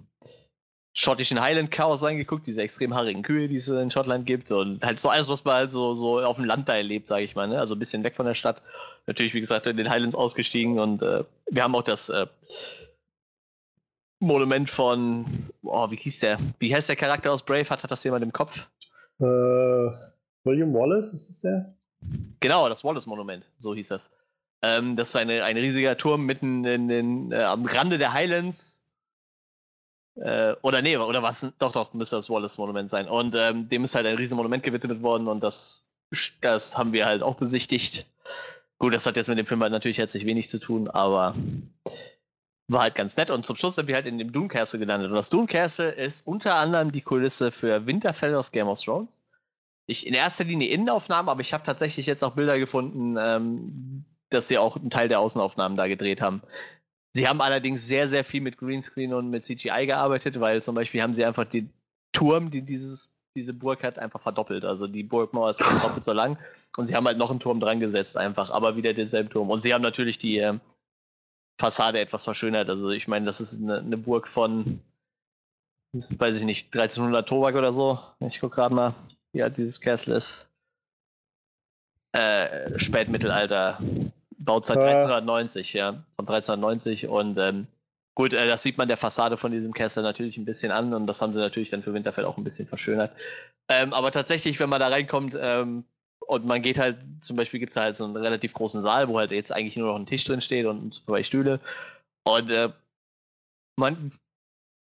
schottischen 0.93 1.41
Highland 1.41 1.71
Cows 1.71 2.03
angeguckt, 2.03 2.45
diese 2.45 2.61
extrem 2.61 2.93
haarigen 2.93 3.23
Kühe, 3.23 3.47
die 3.47 3.55
es 3.55 3.67
in 3.69 3.89
Schottland 3.89 4.25
gibt 4.25 4.51
und 4.51 4.83
halt 4.83 4.99
so 4.99 5.09
alles, 5.09 5.29
was 5.29 5.43
man 5.45 5.55
halt 5.55 5.71
so, 5.71 5.95
so 5.95 6.19
auf 6.19 6.35
dem 6.35 6.45
Land 6.45 6.67
da 6.67 6.75
erlebt, 6.75 7.07
sage 7.07 7.23
ich 7.23 7.35
mal, 7.35 7.47
ne? 7.47 7.59
also 7.59 7.75
ein 7.75 7.79
bisschen 7.79 8.03
weg 8.03 8.15
von 8.15 8.25
der 8.25 8.35
Stadt. 8.35 8.61
Natürlich, 9.07 9.33
wie 9.33 9.41
gesagt, 9.41 9.67
in 9.67 9.77
den 9.77 9.89
Highlands 9.89 10.15
ausgestiegen 10.15 10.79
und 10.79 11.01
äh, 11.01 11.23
wir 11.49 11.63
haben 11.63 11.75
auch 11.75 11.83
das 11.83 12.09
äh, 12.09 12.27
Monument 14.23 14.69
von, 14.69 15.49
oh, 15.63 15.89
wie 15.91 15.95
hieß 15.95 16.19
der? 16.19 16.39
Wie 16.59 16.73
heißt 16.73 16.89
der 16.89 16.95
Charakter 16.95 17.31
aus 17.31 17.43
Brave? 17.43 17.69
Hat, 17.69 17.83
hat 17.83 17.91
das 17.91 18.03
jemand 18.03 18.23
im 18.23 18.33
Kopf? 18.33 18.67
Äh, 19.19 19.23
William 20.43 20.73
Wallace, 20.73 21.13
ist 21.13 21.29
das 21.29 21.41
der? 21.41 21.73
Genau, 22.39 22.67
das 22.67 22.83
Wallace-Monument, 22.83 23.45
so 23.57 23.73
hieß 23.73 23.87
das. 23.87 24.11
Ähm, 24.61 24.95
das 24.95 25.09
ist 25.09 25.15
eine, 25.15 25.43
ein 25.43 25.57
riesiger 25.57 25.97
Turm 25.97 26.25
mitten 26.25 26.65
in, 26.65 26.89
in, 26.89 27.31
äh, 27.31 27.43
am 27.43 27.65
Rande 27.65 27.97
der 27.97 28.13
Highlands. 28.13 28.83
Äh, 30.15 30.53
oder 30.61 30.81
nee, 30.81 30.97
oder 30.97 31.23
was? 31.23 31.47
Doch, 31.59 31.71
doch, 31.71 31.93
müsste 31.93 32.17
das 32.17 32.29
Wallace-Monument 32.29 32.89
sein. 32.89 33.07
Und 33.07 33.35
ähm, 33.35 33.67
dem 33.69 33.83
ist 33.83 33.95
halt 33.95 34.05
ein 34.05 34.15
riesiges 34.15 34.35
Monument 34.35 34.63
gewidmet 34.63 35.01
worden 35.01 35.27
und 35.27 35.41
das, 35.41 35.87
das 36.41 36.77
haben 36.77 36.93
wir 36.93 37.05
halt 37.05 37.23
auch 37.23 37.35
besichtigt. 37.35 38.05
Gut, 38.79 38.93
das 38.93 39.05
hat 39.05 39.15
jetzt 39.15 39.29
mit 39.29 39.37
dem 39.37 39.45
Film 39.45 39.61
halt 39.61 39.71
natürlich 39.71 39.97
herzlich 39.97 40.25
wenig 40.25 40.49
zu 40.49 40.59
tun, 40.59 40.89
aber 40.89 41.35
war 42.67 42.81
halt 42.81 42.95
ganz 42.95 43.15
nett. 43.17 43.29
Und 43.29 43.45
zum 43.45 43.55
Schluss 43.55 43.75
sind 43.75 43.87
wir 43.87 43.95
halt 43.95 44.05
in 44.05 44.17
dem 44.17 44.31
Doom 44.31 44.47
Castle 44.47 44.79
gelandet. 44.79 45.09
Und 45.09 45.15
das 45.15 45.29
Doom 45.29 45.47
Castle 45.47 45.91
ist 45.91 46.25
unter 46.25 46.55
anderem 46.55 46.91
die 46.91 47.01
Kulisse 47.01 47.51
für 47.51 47.85
Winterfell 47.85 48.35
aus 48.35 48.51
Game 48.51 48.67
of 48.67 48.81
Thrones. 48.81 49.25
Ich 49.85 50.07
in 50.07 50.13
erster 50.13 50.45
Linie 50.45 50.69
Innenaufnahmen, 50.69 51.29
aber 51.29 51.41
ich 51.41 51.53
habe 51.53 51.65
tatsächlich 51.65 52.05
jetzt 52.05 52.23
auch 52.23 52.35
Bilder 52.35 52.57
gefunden, 52.57 53.15
ähm, 53.19 54.05
dass 54.29 54.47
sie 54.47 54.57
auch 54.57 54.77
einen 54.77 54.89
Teil 54.89 55.09
der 55.09 55.19
Außenaufnahmen 55.19 55.77
da 55.77 55.87
gedreht 55.87 56.21
haben. 56.21 56.41
Sie 57.13 57.27
haben 57.27 57.41
allerdings 57.41 57.85
sehr, 57.85 58.07
sehr 58.07 58.23
viel 58.23 58.41
mit 58.41 58.57
Greenscreen 58.57 59.13
und 59.13 59.29
mit 59.29 59.43
CGI 59.43 59.85
gearbeitet, 59.85 60.39
weil 60.39 60.63
zum 60.63 60.73
Beispiel 60.73 61.01
haben 61.01 61.13
sie 61.13 61.25
einfach 61.25 61.45
den 61.45 61.71
Turm, 62.11 62.49
die 62.49 62.63
dieses, 62.63 63.09
diese 63.35 63.53
Burg 63.53 63.83
hat, 63.83 63.99
einfach 63.99 64.21
verdoppelt. 64.21 64.65
Also 64.65 64.87
die 64.87 65.03
Burgmauer 65.03 65.51
ist 65.51 65.59
doppelt 65.83 66.03
so 66.03 66.13
lang 66.13 66.39
und 66.77 66.87
sie 66.87 66.95
haben 66.95 67.05
halt 67.05 67.17
noch 67.17 67.29
einen 67.29 67.39
Turm 67.39 67.59
dran 67.59 67.79
gesetzt, 67.79 68.17
einfach, 68.17 68.49
aber 68.49 68.77
wieder 68.77 68.93
denselben 68.93 69.29
Turm. 69.29 69.51
Und 69.51 69.59
sie 69.59 69.73
haben 69.73 69.83
natürlich 69.83 70.17
die, 70.17 70.37
äh, 70.37 70.57
Fassade 71.59 71.99
etwas 71.99 72.23
verschönert. 72.23 72.69
Also 72.69 72.89
ich 72.89 73.07
meine, 73.07 73.25
das 73.25 73.39
ist 73.39 73.59
eine, 73.59 73.79
eine 73.79 73.97
Burg 73.97 74.27
von, 74.27 74.81
weiß 75.93 76.37
ich 76.37 76.45
nicht, 76.45 76.67
1300 76.67 77.27
Tobak 77.27 77.55
oder 77.55 77.73
so. 77.73 77.99
Ich 78.19 78.39
gucke 78.39 78.55
gerade 78.55 78.73
mal, 78.73 78.95
wie 79.31 79.43
alt 79.43 79.57
dieses 79.57 79.79
Castle 79.79 80.15
ist. 80.15 80.47
Äh, 82.13 82.77
Spätmittelalter. 82.77 83.79
Bauzeit 84.37 84.77
1390, 84.77 85.73
ja. 85.73 86.03
Von 86.15 86.27
1390 86.27 87.07
und 87.07 87.37
ähm, 87.37 87.67
gut, 88.15 88.33
äh, 88.33 88.47
das 88.47 88.61
sieht 88.61 88.77
man 88.77 88.87
der 88.87 88.97
Fassade 88.97 89.37
von 89.37 89.51
diesem 89.51 89.73
Castle 89.73 90.03
natürlich 90.03 90.37
ein 90.37 90.45
bisschen 90.45 90.71
an 90.71 90.93
und 90.93 91.07
das 91.07 91.21
haben 91.21 91.33
sie 91.33 91.39
natürlich 91.39 91.69
dann 91.69 91.83
für 91.83 91.93
Winterfell 91.93 92.25
auch 92.25 92.37
ein 92.37 92.43
bisschen 92.43 92.67
verschönert. 92.67 93.11
Ähm, 93.69 93.93
aber 93.93 94.11
tatsächlich, 94.11 94.59
wenn 94.59 94.69
man 94.69 94.81
da 94.81 94.89
reinkommt, 94.89 95.37
ähm, 95.39 95.85
und 96.27 96.45
man 96.45 96.61
geht 96.61 96.77
halt, 96.77 96.97
zum 97.21 97.35
Beispiel 97.35 97.59
gibt 97.59 97.73
es 97.73 97.77
halt 97.77 97.95
so 97.95 98.05
einen 98.05 98.15
relativ 98.15 98.53
großen 98.53 98.81
Saal, 98.81 99.07
wo 99.07 99.19
halt 99.19 99.31
jetzt 99.31 99.51
eigentlich 99.51 99.77
nur 99.77 99.87
noch 99.87 99.99
ein 99.99 100.05
Tisch 100.05 100.25
drin 100.25 100.41
steht 100.41 100.65
und 100.65 100.95
zwei 101.05 101.23
Stühle. 101.23 101.59
Und 102.23 102.49
äh, 102.49 102.69
man 103.77 104.11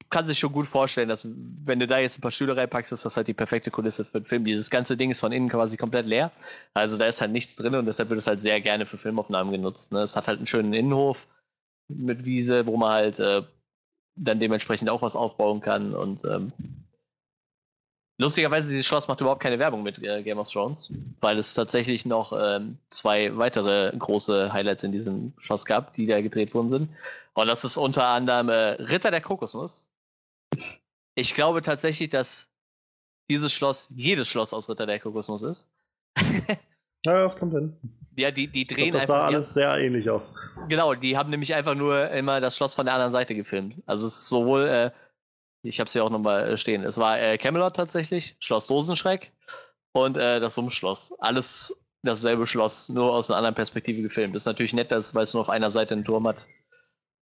kann 0.09 0.25
sich 0.25 0.39
schon 0.39 0.51
gut 0.51 0.67
vorstellen, 0.67 1.09
dass 1.09 1.27
wenn 1.65 1.79
du 1.79 1.87
da 1.87 1.99
jetzt 1.99 2.17
ein 2.17 2.21
paar 2.21 2.31
Stühle 2.31 2.57
reinpackst, 2.57 2.91
ist 2.91 3.05
das 3.05 3.15
halt 3.15 3.27
die 3.27 3.33
perfekte 3.33 3.71
Kulisse 3.71 4.05
für 4.05 4.21
den 4.21 4.25
Film. 4.25 4.45
Dieses 4.45 4.69
ganze 4.69 4.97
Ding 4.97 5.11
ist 5.11 5.19
von 5.19 5.31
innen 5.31 5.49
quasi 5.49 5.77
komplett 5.77 6.07
leer. 6.07 6.31
Also 6.73 6.97
da 6.97 7.05
ist 7.05 7.21
halt 7.21 7.31
nichts 7.31 7.55
drin 7.55 7.75
und 7.75 7.85
deshalb 7.85 8.09
wird 8.09 8.19
es 8.19 8.27
halt 8.27 8.41
sehr 8.41 8.59
gerne 8.61 8.85
für 8.85 8.97
Filmaufnahmen 8.97 9.51
genutzt. 9.51 9.91
Ne? 9.91 10.01
Es 10.01 10.15
hat 10.15 10.27
halt 10.27 10.39
einen 10.39 10.47
schönen 10.47 10.73
Innenhof 10.73 11.27
mit 11.87 12.25
Wiese, 12.25 12.65
wo 12.65 12.77
man 12.77 12.91
halt 12.91 13.19
äh, 13.19 13.43
dann 14.15 14.39
dementsprechend 14.39 14.89
auch 14.89 15.01
was 15.01 15.15
aufbauen 15.15 15.61
kann 15.61 15.93
und 15.93 16.23
ähm, 16.25 16.51
Lustigerweise, 18.21 18.67
dieses 18.67 18.85
Schloss 18.85 19.07
macht 19.07 19.21
überhaupt 19.21 19.41
keine 19.41 19.59
Werbung 19.59 19.81
mit 19.81 20.03
äh, 20.03 20.21
Game 20.21 20.39
of 20.39 20.49
Thrones, 20.49 20.91
weil 21.21 21.37
es 21.37 21.53
tatsächlich 21.53 22.05
noch 22.05 22.33
ähm, 22.37 22.77
zwei 22.89 23.37
weitere 23.37 23.95
große 23.97 24.51
Highlights 24.51 24.83
in 24.83 24.91
diesem 24.91 25.31
Schloss 25.37 25.65
gab, 25.65 25.93
die 25.93 26.05
da 26.05 26.21
gedreht 26.21 26.53
worden 26.53 26.67
sind. 26.67 26.89
Und 27.33 27.47
das 27.47 27.63
ist 27.63 27.77
unter 27.77 28.05
anderem 28.07 28.49
äh, 28.49 28.71
Ritter 28.71 29.09
der 29.09 29.21
Kokosnuss. 29.21 29.87
Ich 31.15 31.33
glaube 31.33 31.61
tatsächlich, 31.61 32.09
dass 32.09 32.49
dieses 33.29 33.53
Schloss 33.53 33.87
jedes 33.95 34.27
Schloss 34.27 34.53
aus 34.53 34.69
Ritter 34.69 34.85
der 34.85 34.99
Kokosnuss 34.99 35.41
ist. 35.41 35.67
ja, 37.05 37.23
das 37.23 37.37
kommt 37.37 37.53
hin. 37.53 37.73
Ja, 38.17 38.31
die, 38.31 38.47
die 38.47 38.67
drehen 38.67 38.91
glaub, 38.91 38.99
das 38.99 39.07
sah 39.07 39.27
alles 39.27 39.53
sehr 39.53 39.77
ähnlich 39.77 40.09
aus. 40.09 40.37
Genau, 40.67 40.93
die 40.93 41.15
haben 41.15 41.29
nämlich 41.29 41.53
einfach 41.53 41.75
nur 41.75 42.09
immer 42.09 42.41
das 42.41 42.57
Schloss 42.57 42.75
von 42.75 42.85
der 42.85 42.95
anderen 42.95 43.13
Seite 43.13 43.33
gefilmt. 43.33 43.75
Also 43.85 44.07
es 44.07 44.15
ist 44.15 44.27
sowohl 44.27 44.67
äh, 44.67 44.91
ich 45.63 45.79
habe 45.79 45.87
es 45.87 45.93
ja 45.93 46.03
auch 46.03 46.09
nochmal 46.09 46.51
äh, 46.51 46.57
stehen. 46.57 46.83
Es 46.83 46.97
war 46.97 47.19
äh, 47.19 47.37
Camelot 47.37 47.75
tatsächlich, 47.75 48.35
Schloss 48.39 48.67
Dosenschreck 48.67 49.31
und 49.91 50.17
äh, 50.17 50.39
das 50.39 50.55
Sumpfschloss. 50.55 51.13
Alles 51.19 51.77
dasselbe 52.03 52.47
Schloss, 52.47 52.89
nur 52.89 53.13
aus 53.13 53.29
einer 53.29 53.37
anderen 53.37 53.55
Perspektive 53.55 54.01
gefilmt. 54.01 54.35
Ist 54.35 54.45
natürlich 54.45 54.73
nett, 54.73 54.91
weil 54.91 55.23
es 55.23 55.33
nur 55.33 55.41
auf 55.41 55.49
einer 55.49 55.69
Seite 55.69 55.93
einen 55.93 56.05
Turm 56.05 56.27
hat 56.27 56.47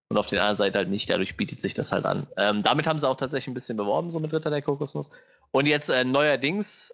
und 0.09 0.18
auf 0.18 0.27
der 0.27 0.41
anderen 0.41 0.57
Seite 0.57 0.77
halt 0.77 0.89
nicht. 0.89 1.09
Dadurch 1.09 1.35
bietet 1.35 1.59
sich 1.59 1.73
das 1.73 1.91
halt 1.91 2.05
an. 2.05 2.27
Ähm, 2.38 2.64
damit 2.64 2.85
haben 2.85 2.99
sie 2.99 3.09
auch 3.09 3.18
tatsächlich 3.18 3.47
ein 3.47 3.53
bisschen 3.55 3.77
beworben, 3.77 4.11
so 4.11 4.19
mit 4.19 4.34
Ritter 4.34 4.49
der 4.49 4.61
Kokosnuss. 4.61 5.09
Und 5.51 5.65
jetzt 5.65 5.89
äh, 5.89 6.03
neuerdings 6.03 6.93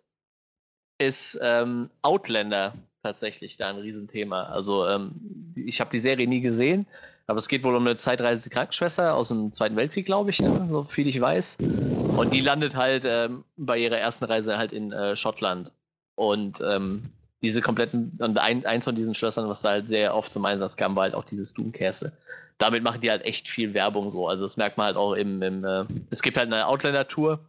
ist 0.97 1.37
ähm, 1.41 1.89
Outlander 2.01 2.75
tatsächlich 3.03 3.57
da 3.57 3.69
ein 3.69 3.77
Riesenthema. 3.77 4.43
Also 4.43 4.87
ähm, 4.87 5.53
ich 5.55 5.81
habe 5.81 5.91
die 5.91 5.99
Serie 5.99 6.27
nie 6.27 6.41
gesehen, 6.41 6.87
aber 7.27 7.37
es 7.37 7.47
geht 7.47 7.63
wohl 7.63 7.75
um 7.75 7.85
eine 7.85 7.95
zeitreisende 7.95 8.49
Krankenschwester 8.49 9.15
aus 9.15 9.29
dem 9.29 9.53
Zweiten 9.53 9.75
Weltkrieg, 9.75 10.05
glaube 10.05 10.29
ich, 10.29 10.41
ne? 10.41 10.67
so 10.69 10.83
viel 10.83 11.07
ich 11.07 11.19
weiß. 11.19 11.57
Und 11.59 12.33
die 12.33 12.41
landet 12.41 12.75
halt 12.75 13.03
ähm, 13.05 13.45
bei 13.55 13.77
ihrer 13.77 13.97
ersten 13.97 14.25
Reise 14.25 14.57
halt 14.57 14.73
in 14.73 14.91
äh, 14.91 15.15
Schottland. 15.15 15.73
Und 16.15 16.61
ähm, 16.61 17.11
diese 17.41 17.61
kompletten, 17.61 18.17
und 18.19 18.37
ein, 18.37 18.65
eins 18.65 18.85
von 18.85 18.95
diesen 18.95 19.13
Schlössern, 19.13 19.47
was 19.49 19.61
da 19.61 19.69
halt 19.69 19.89
sehr 19.89 20.15
oft 20.15 20.31
zum 20.31 20.45
Einsatz 20.45 20.77
kam, 20.77 20.95
war 20.95 21.03
halt 21.03 21.15
auch 21.15 21.25
dieses 21.25 21.53
Doomcastle. 21.53 22.11
Damit 22.57 22.83
machen 22.83 23.01
die 23.01 23.09
halt 23.09 23.23
echt 23.23 23.47
viel 23.47 23.73
Werbung 23.73 24.11
so. 24.11 24.27
Also 24.27 24.43
das 24.43 24.57
merkt 24.57 24.77
man 24.77 24.87
halt 24.87 24.97
auch 24.97 25.13
im, 25.13 25.41
im 25.41 25.63
äh, 25.63 25.85
es 26.09 26.21
gibt 26.21 26.37
halt 26.37 26.47
eine 26.47 26.67
Outlander-Tour. 26.67 27.39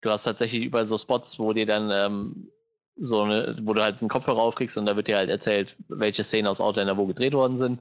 Du 0.00 0.10
hast 0.10 0.24
tatsächlich 0.24 0.62
überall 0.62 0.86
so 0.86 0.96
Spots, 0.96 1.38
wo 1.38 1.52
dir 1.52 1.66
dann 1.66 1.90
ähm, 1.90 2.48
so 2.96 3.22
eine, 3.22 3.58
wo 3.62 3.74
du 3.74 3.82
halt 3.82 4.00
einen 4.00 4.08
Kopfhörer 4.08 4.40
aufkriegst 4.40 4.76
und 4.78 4.86
da 4.86 4.96
wird 4.96 5.08
dir 5.08 5.16
halt 5.16 5.30
erzählt, 5.30 5.76
welche 5.88 6.24
Szenen 6.24 6.48
aus 6.48 6.60
Outlander 6.60 6.96
wo 6.96 7.06
gedreht 7.06 7.34
worden 7.34 7.56
sind. 7.56 7.80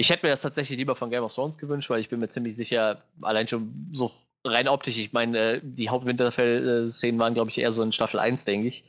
Ich 0.00 0.08
hätte 0.08 0.24
mir 0.24 0.30
das 0.30 0.40
tatsächlich 0.40 0.78
lieber 0.78 0.96
von 0.96 1.10
Game 1.10 1.22
of 1.22 1.34
Thrones 1.34 1.58
gewünscht, 1.58 1.90
weil 1.90 2.00
ich 2.00 2.08
bin 2.08 2.20
mir 2.20 2.30
ziemlich 2.30 2.56
sicher, 2.56 3.02
allein 3.20 3.46
schon 3.46 3.90
so 3.92 4.10
rein 4.46 4.66
optisch, 4.66 4.96
ich 4.96 5.12
meine, 5.12 5.56
äh, 5.56 5.60
die 5.62 5.90
Hauptwinterfell-Szenen 5.90 7.20
waren, 7.20 7.34
glaube 7.34 7.50
ich, 7.50 7.58
eher 7.58 7.70
so 7.70 7.82
in 7.82 7.92
Staffel 7.92 8.18
1, 8.18 8.46
denke 8.46 8.68
ich. 8.68 8.84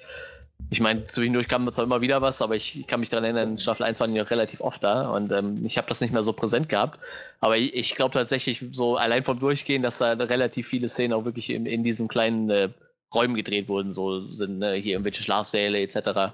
Ich 0.70 0.80
meine, 0.80 1.06
zwischendurch 1.08 1.50
kam 1.50 1.70
zwar 1.74 1.84
immer 1.84 2.00
wieder 2.00 2.22
was, 2.22 2.42
aber 2.42 2.56
ich 2.56 2.88
kann 2.88 3.02
mich 3.02 3.10
daran 3.10 3.26
erinnern, 3.26 3.50
in 3.50 3.60
Staffel 3.60 3.84
1 3.84 4.00
waren 4.00 4.14
die 4.14 4.22
auch 4.22 4.32
relativ 4.32 4.62
oft 4.62 4.82
da 4.86 5.10
und 5.10 5.34
ähm, 5.34 5.66
ich 5.66 5.78
habe 5.78 5.90
das 5.90 6.00
nicht 6.00 6.14
mehr 6.14 6.24
so 6.24 6.32
präsent 6.32 6.70
gehabt. 6.70 6.98
Aber 7.42 7.58
ich, 7.58 7.74
ich 7.74 7.96
glaube 7.96 8.14
tatsächlich, 8.14 8.64
so 8.72 8.96
allein 8.96 9.26
vom 9.26 9.38
Durchgehen, 9.38 9.84
dass 9.84 9.98
da 9.98 10.14
relativ 10.14 10.70
viele 10.70 10.88
Szenen 10.88 11.12
auch 11.12 11.26
wirklich 11.26 11.50
in, 11.50 11.66
in 11.66 11.84
diesen 11.84 12.08
kleinen 12.08 12.50
äh, 12.50 12.70
Räumen 13.14 13.36
gedreht 13.36 13.68
wurden, 13.68 13.92
so 13.92 14.32
sind 14.32 14.60
ne, 14.60 14.76
hier 14.76 14.94
irgendwelche 14.94 15.24
Schlafsäle 15.24 15.82
etc. 15.82 16.34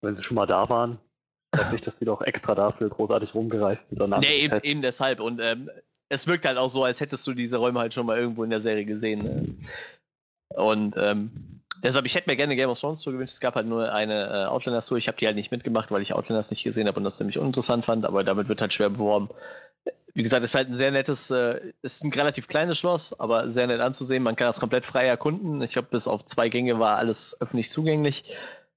Wenn 0.00 0.14
sie 0.14 0.22
schon 0.22 0.36
mal 0.36 0.46
da 0.46 0.68
waren 0.68 1.00
glaube 1.54 1.72
nicht, 1.72 1.86
dass 1.86 1.96
die 1.96 2.04
doch 2.04 2.22
extra 2.22 2.54
dafür 2.54 2.88
großartig 2.88 3.34
rumgereist 3.34 3.88
sind. 3.88 4.08
Nee, 4.20 4.38
eben, 4.38 4.60
eben, 4.62 4.82
deshalb. 4.82 5.20
Und 5.20 5.40
ähm, 5.40 5.70
es 6.08 6.26
wirkt 6.26 6.44
halt 6.46 6.58
auch 6.58 6.68
so, 6.68 6.84
als 6.84 7.00
hättest 7.00 7.26
du 7.26 7.34
diese 7.34 7.56
Räume 7.56 7.80
halt 7.80 7.94
schon 7.94 8.06
mal 8.06 8.18
irgendwo 8.18 8.44
in 8.44 8.50
der 8.50 8.60
Serie 8.60 8.84
gesehen. 8.84 9.18
Ne? 9.18 9.54
Und 10.54 10.96
ähm, 10.96 11.62
deshalb, 11.82 12.06
ich 12.06 12.14
hätte 12.14 12.30
mir 12.30 12.36
gerne 12.36 12.56
Game 12.56 12.70
of 12.70 12.78
Thrones 12.78 13.00
Tour 13.00 13.12
gewünscht. 13.12 13.34
Es 13.34 13.40
gab 13.40 13.54
halt 13.54 13.66
nur 13.66 13.92
eine 13.92 14.26
äh, 14.26 14.46
Outlanders 14.46 14.86
Tour. 14.86 14.98
Ich 14.98 15.08
habe 15.08 15.18
die 15.18 15.26
halt 15.26 15.36
nicht 15.36 15.50
mitgemacht, 15.50 15.90
weil 15.90 16.02
ich 16.02 16.12
Outlanders 16.12 16.50
nicht 16.50 16.64
gesehen 16.64 16.86
habe 16.86 16.98
und 16.98 17.04
das 17.04 17.16
ziemlich 17.16 17.38
uninteressant 17.38 17.84
fand, 17.84 18.06
aber 18.06 18.24
damit 18.24 18.48
wird 18.48 18.60
halt 18.60 18.72
schwer 18.72 18.90
beworben. 18.90 19.28
Wie 20.16 20.22
gesagt, 20.22 20.44
es 20.44 20.52
ist 20.52 20.54
halt 20.54 20.68
ein 20.68 20.76
sehr 20.76 20.92
nettes, 20.92 21.30
äh, 21.30 21.60
ist 21.82 22.04
ein 22.04 22.12
relativ 22.12 22.46
kleines 22.46 22.78
Schloss, 22.78 23.18
aber 23.18 23.50
sehr 23.50 23.66
nett 23.66 23.80
anzusehen. 23.80 24.22
Man 24.22 24.36
kann 24.36 24.46
das 24.46 24.60
komplett 24.60 24.86
frei 24.86 25.06
erkunden. 25.06 25.60
Ich 25.62 25.72
glaube, 25.72 25.88
bis 25.90 26.06
auf 26.06 26.24
zwei 26.24 26.48
Gänge 26.48 26.78
war 26.78 26.98
alles 26.98 27.36
öffentlich 27.40 27.70
zugänglich. 27.70 28.24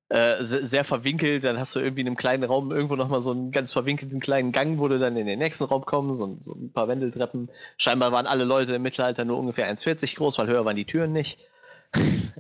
Äh, 0.10 0.44
sehr, 0.46 0.66
sehr, 0.66 0.84
verwinkelt. 0.86 1.44
Dann 1.44 1.60
hast 1.60 1.76
du 1.76 1.80
irgendwie 1.80 2.02
in 2.02 2.08
einem 2.08 2.16
kleinen 2.16 2.44
Raum 2.46 2.72
irgendwo 2.72 2.96
nochmal 2.96 3.20
so 3.20 3.32
einen 3.32 3.52
ganz 3.52 3.74
verwinkelten 3.74 4.22
kleinen 4.22 4.54
Gang, 4.54 4.80
wo 4.80 4.88
du 4.88 5.00
dann 5.00 5.18
in 5.18 5.28
den 5.28 5.40
nächsten 5.40 5.66
Raum 5.66 5.84
kommst, 5.86 6.20
so, 6.20 6.38
so 6.40 6.54
ein 6.54 6.72
paar 6.72 6.88
Wendeltreppen. 6.88 7.50
Scheinbar 7.76 8.14
waren 8.14 8.26
alle 8.26 8.46
Leute 8.46 8.76
im 8.76 8.84
Mittelalter 8.84 9.26
nur 9.26 9.38
ungefähr 9.38 9.70
1,40 9.70 10.16
groß, 10.16 10.40
weil 10.40 10.48
höher 10.48 10.64
waren 10.64 10.78
die 10.78 10.86
Türen 10.86 11.12
nicht. 11.12 11.40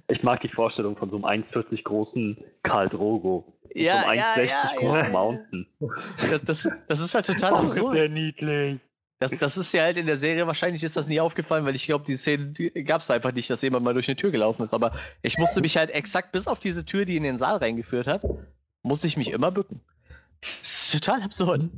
Ich 0.09 0.23
mag 0.23 0.39
die 0.39 0.47
Vorstellung 0.47 0.95
von 0.95 1.09
so 1.09 1.17
einem 1.17 1.25
1,40 1.25 1.83
großen 1.83 2.37
Karl 2.63 2.87
Drogo. 2.87 3.43
Ja, 3.75 4.03
so 4.03 4.07
einem 4.07 4.21
1,60 4.21 4.37
ja, 4.37 4.45
ja, 4.45 4.79
großen 4.79 5.03
ja. 5.03 5.09
Mountain. 5.09 5.67
Das, 6.29 6.41
das, 6.45 6.69
das, 6.87 6.99
ist 7.01 7.13
halt 7.13 7.25
total 7.25 7.51
oh, 7.51 7.55
absurd. 7.57 7.93
ist 7.93 7.99
der 7.99 8.07
niedlich. 8.07 8.79
Das, 9.19 9.31
das 9.31 9.57
ist 9.57 9.73
ja 9.73 9.83
halt 9.83 9.97
in 9.97 10.05
der 10.05 10.17
Serie, 10.17 10.45
wahrscheinlich 10.45 10.83
ist 10.83 10.95
das 10.95 11.07
nie 11.07 11.19
aufgefallen, 11.19 11.65
weil 11.65 11.75
ich 11.75 11.85
glaube, 11.87 12.05
die 12.05 12.15
Szene 12.15 12.53
gab 12.83 13.01
es 13.01 13.09
einfach 13.09 13.31
nicht, 13.31 13.49
dass 13.49 13.63
jemand 13.63 13.83
mal 13.83 13.93
durch 13.93 14.07
eine 14.07 14.15
Tür 14.15 14.29
gelaufen 14.29 14.61
ist. 14.61 14.73
Aber 14.75 14.91
ich 15.23 15.39
musste 15.39 15.61
mich 15.61 15.75
halt 15.75 15.89
exakt 15.89 16.31
bis 16.31 16.47
auf 16.47 16.59
diese 16.59 16.85
Tür, 16.85 17.05
die 17.05 17.17
in 17.17 17.23
den 17.23 17.39
Saal 17.39 17.57
reingeführt 17.57 18.05
hat, 18.05 18.21
musste 18.83 19.07
ich 19.07 19.17
mich 19.17 19.31
immer 19.31 19.51
bücken. 19.51 19.81
Das 20.59 20.83
ist 20.83 20.91
total 20.91 21.23
absurd. 21.23 21.69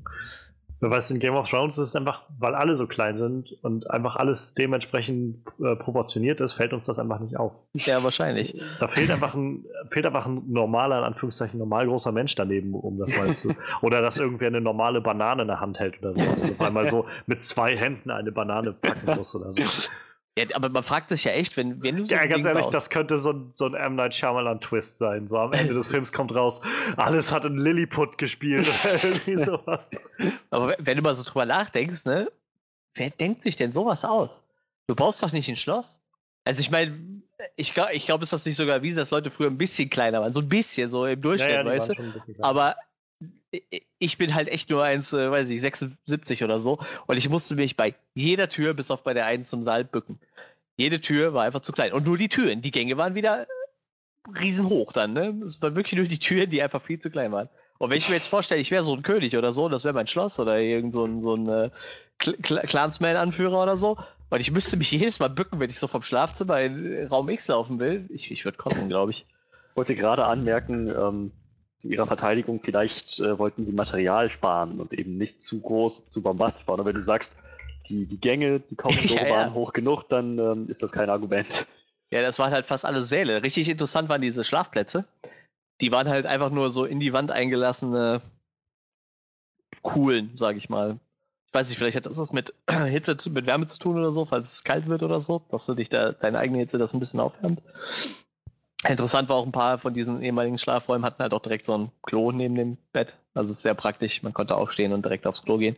Du, 0.82 0.88
in 0.88 1.20
Game 1.20 1.36
of 1.36 1.50
Thrones 1.50 1.78
ist 1.78 1.90
es 1.90 1.96
einfach, 1.96 2.24
weil 2.38 2.56
alle 2.56 2.76
so 2.76 2.88
klein 2.88 3.18
sind 3.18 3.52
und 3.64 3.90
einfach 3.90 4.16
alles 4.16 4.54
dementsprechend 4.54 5.46
äh, 5.62 5.76
proportioniert 5.76 6.40
ist, 6.40 6.54
fällt 6.54 6.72
uns 6.72 6.86
das 6.86 7.00
einfach 7.00 7.20
nicht 7.20 7.38
auf. 7.38 7.60
Ja, 7.74 8.02
wahrscheinlich. 8.02 8.62
Da 8.80 8.88
fehlt 8.88 9.12
einfach 9.12 9.36
ein, 9.36 9.66
fehlt 9.90 10.06
einfach 10.06 10.26
ein 10.26 10.44
normaler, 10.48 11.00
in 11.00 11.04
Anführungszeichen, 11.04 11.60
normal 11.60 11.88
großer 11.88 12.14
Mensch 12.14 12.36
daneben, 12.36 12.74
um 12.74 12.98
das 12.98 13.10
mal 13.10 13.36
zu. 13.36 13.54
Oder 13.82 14.02
dass 14.02 14.18
irgendwer 14.18 14.48
eine 14.48 14.62
normale 14.62 15.02
Banane 15.02 15.42
in 15.42 15.48
der 15.50 15.60
Hand 15.60 15.80
hält 15.80 16.00
oder 16.00 16.14
sowas. 16.14 16.42
Also 16.44 16.56
einmal 16.60 16.90
so 16.90 17.06
mit 17.26 17.44
zwei 17.44 17.76
Händen 17.76 18.10
eine 18.10 18.32
Banane 18.32 18.72
packen 18.72 19.16
muss 19.18 19.36
oder 19.36 19.54
so. 19.54 19.62
Ja, 20.38 20.46
aber 20.54 20.70
man 20.70 20.84
fragt 20.84 21.10
sich 21.10 21.24
ja 21.24 21.32
echt, 21.32 21.58
wenn, 21.58 21.82
wenn 21.84 21.98
du 21.98 22.06
so. 22.06 22.14
Ja, 22.14 22.26
ganz 22.26 22.46
ehrlich, 22.46 22.64
baust. 22.64 22.74
das 22.74 22.90
könnte 22.90 23.18
so 23.18 23.32
ein, 23.32 23.52
so 23.52 23.66
ein 23.66 23.74
M. 23.74 23.96
Night 23.96 24.16
Shyamalan-Twist 24.16 24.98
sein. 24.98 25.28
So 25.28 25.38
am 25.38 25.54
Ende 25.54 25.74
des 25.74 25.88
Films 25.90 26.12
kommt 26.12 26.34
raus, 26.34 26.62
alles 26.98 27.32
hat 27.32 27.46
in 27.46 27.58
Lilliput 27.58 28.18
gespielt 28.18 28.68
oder 28.68 28.94
irgendwie 29.04 29.36
sowas. 29.44 29.92
Aber 30.50 30.76
wenn 30.80 30.98
du 30.98 31.04
mal 31.04 31.16
so 31.16 31.24
drüber 31.24 31.46
nachdenkst, 31.46 32.06
ne? 32.06 32.32
Wer 32.96 33.10
denkt 33.10 33.42
sich 33.42 33.56
denn 33.56 33.72
sowas 33.72 34.04
aus? 34.04 34.44
Du 34.88 34.96
baust 34.96 35.22
doch 35.22 35.32
nicht 35.32 35.48
ein 35.50 35.56
Schloss. 35.56 36.02
Also 36.44 36.62
ich 36.62 36.72
meine, 36.72 37.22
ich 37.56 37.74
glaube, 37.74 37.94
ich 37.94 38.06
glaub, 38.06 38.22
ist 38.22 38.34
das 38.34 38.46
nicht 38.46 38.56
sogar 38.56 38.78
erwiesen, 38.78 38.98
dass 38.98 39.12
Leute 39.12 39.30
früher 39.32 39.48
ein 39.48 39.58
bisschen 39.58 39.90
kleiner 39.90 40.22
waren. 40.22 40.34
So 40.34 40.40
ein 40.40 40.50
bisschen, 40.50 40.90
so 40.90 41.06
im 41.06 41.22
Durchschnitt, 41.22 41.52
ja, 41.52 41.62
ja, 41.62 41.66
weißt 41.66 41.90
du? 41.90 41.94
Aber 42.40 42.76
ich 43.98 44.18
bin 44.18 44.36
halt 44.36 44.48
echt 44.48 44.70
nur 44.70 44.84
eins, 44.84 45.14
äh, 45.14 45.32
weiß 45.32 45.50
ich, 45.50 45.62
76 45.62 46.44
oder 46.44 46.60
so. 46.60 46.80
Und 47.08 47.18
ich 47.18 47.30
musste 47.30 47.56
mich 47.56 47.76
bei 47.76 47.96
jeder 48.14 48.50
Tür, 48.50 48.74
bis 48.74 48.92
auf 48.92 49.04
bei 49.04 49.14
der 49.14 49.26
einen 49.26 49.46
zum 49.46 49.64
Saal, 49.64 49.84
bücken. 49.84 50.20
Jede 50.78 51.02
Tür 51.02 51.34
war 51.34 51.44
einfach 51.44 51.62
zu 51.62 51.72
klein. 51.72 51.92
Und 51.94 52.06
nur 52.06 52.18
die 52.18 52.30
Türen. 52.30 52.62
Die 52.62 52.72
Gänge 52.72 52.98
waren 52.98 53.16
wieder 53.16 53.48
riesenhoch 54.40 54.94
dann, 54.94 55.14
ne? 55.14 55.42
Es 55.44 55.62
waren 55.62 55.76
wirklich 55.76 55.98
nur 55.98 56.08
die 56.08 56.20
Türen, 56.20 56.50
die 56.50 56.62
einfach 56.62 56.82
viel 56.82 57.00
zu 57.00 57.10
klein 57.10 57.32
waren. 57.32 57.50
Und 57.80 57.90
wenn 57.90 57.98
ich 57.98 58.10
mir 58.10 58.16
jetzt 58.16 58.28
vorstelle, 58.28 58.62
ich 58.62 58.72
wäre 58.72 58.84
so 58.84 58.94
ein 58.94 59.04
König 59.04 59.36
oder 59.36 59.52
so, 59.52 59.70
das 59.70 59.84
wäre 59.84 59.94
mein 59.94 60.08
Schloss 60.08 60.40
oder 60.40 60.60
irgend 60.60 60.94
so 60.94 61.06
ein, 61.06 61.22
so 61.22 61.36
ein 61.36 61.48
äh, 61.48 61.70
Clansman-Anführer 62.18 63.64
oder 63.64 63.78
so, 63.78 63.98
weil 64.30 64.42
ich 64.42 64.52
müsste 64.52 64.76
mich 64.76 64.92
jedes 64.92 65.20
Mal 65.20 65.30
bücken, 65.30 65.60
wenn 65.60 65.70
ich 65.70 65.80
so 65.80 65.88
vom 65.88 66.02
Schlafzimmer 66.02 66.60
in 66.62 67.08
Raum 67.08 67.30
X 67.30 67.48
laufen 67.48 67.80
will. 67.80 68.06
Ich, 68.10 68.32
ich 68.32 68.44
würde 68.44 68.58
kotzen, 68.58 68.90
glaube 68.90 69.12
ich. 69.12 69.26
Ich 69.72 69.78
wollte 69.78 69.96
gerade 69.96 70.26
anmerken, 70.26 70.90
ähm, 70.90 71.32
zu 71.80 71.88
ihrer 71.88 72.08
Verteidigung, 72.08 72.60
vielleicht 72.62 73.20
äh, 73.22 73.40
wollten 73.40 73.64
sie 73.66 73.72
Material 73.72 74.30
sparen 74.30 74.80
und 74.80 74.94
eben 74.94 75.18
nicht 75.18 75.42
zu 75.42 75.62
groß, 75.62 76.10
zu 76.10 76.22
bombastisch 76.22 76.66
bauen. 76.66 76.80
Aber 76.80 76.90
wenn 76.90 76.96
du 76.96 77.02
sagst, 77.02 77.38
die, 77.88 78.06
die 78.06 78.20
Gänge, 78.20 78.60
die 78.60 78.76
Korridore 78.76 79.26
ja, 79.28 79.34
waren 79.34 79.54
hoch 79.54 79.72
genug, 79.72 80.04
dann 80.10 80.38
ähm, 80.38 80.70
ist 80.70 80.84
das 80.84 80.92
kein 80.92 81.10
Argument. 81.10 81.66
Ja, 82.12 82.22
das 82.22 82.38
waren 82.38 82.52
halt 82.52 82.66
fast 82.66 82.86
alle 82.86 83.02
Säle. 83.02 83.44
Richtig 83.44 83.70
interessant 83.70 84.10
waren 84.10 84.22
diese 84.22 84.44
Schlafplätze. 84.44 85.06
Die 85.80 85.92
waren 85.92 86.10
halt 86.10 86.26
einfach 86.26 86.50
nur 86.50 86.70
so 86.70 86.84
in 86.84 87.00
die 87.00 87.14
Wand 87.14 87.32
eingelassene 87.32 88.22
Kuhlen, 89.82 90.32
sag 90.36 90.58
ich 90.58 90.70
mal. 90.70 91.00
Ich 91.48 91.54
weiß 91.54 91.70
nicht, 91.70 91.78
vielleicht 91.78 91.96
hat 91.96 92.06
das 92.06 92.18
was 92.18 92.34
mit 92.34 92.54
Hitze, 92.70 93.16
mit 93.30 93.46
Wärme 93.46 93.68
zu 93.68 93.80
tun 93.80 93.98
oder 93.98 94.12
so, 94.12 94.26
falls 94.26 94.52
es 94.52 94.64
kalt 94.66 94.88
wird 94.88 95.02
oder 95.02 95.22
so, 95.22 95.42
dass 95.50 95.66
du 95.66 95.76
dich 95.76 95.88
da, 95.88 96.12
deine 96.12 96.40
eigene 96.40 96.60
Hitze 96.60 96.78
das 96.78 96.94
ein 96.94 97.00
bisschen 97.00 97.22
aufwärmt. 97.22 97.62
Interessant 98.88 99.28
war 99.28 99.36
auch 99.36 99.46
ein 99.46 99.52
paar 99.52 99.78
von 99.78 99.94
diesen 99.94 100.22
ehemaligen 100.22 100.58
Schlafräumen 100.58 101.06
hatten 101.06 101.22
halt 101.22 101.34
auch 101.34 101.42
direkt 101.42 101.66
so 101.66 101.78
ein 101.78 101.92
Klo 102.02 102.32
neben 102.32 102.56
dem 102.56 102.78
Bett. 102.94 103.18
Also 103.34 103.54
sehr 103.54 103.74
praktisch. 103.74 104.24
Man 104.24 104.34
konnte 104.34 104.56
aufstehen 104.56 104.94
und 104.94 105.04
direkt 105.04 105.28
aufs 105.28 105.44
Klo 105.44 105.58
gehen. 105.58 105.76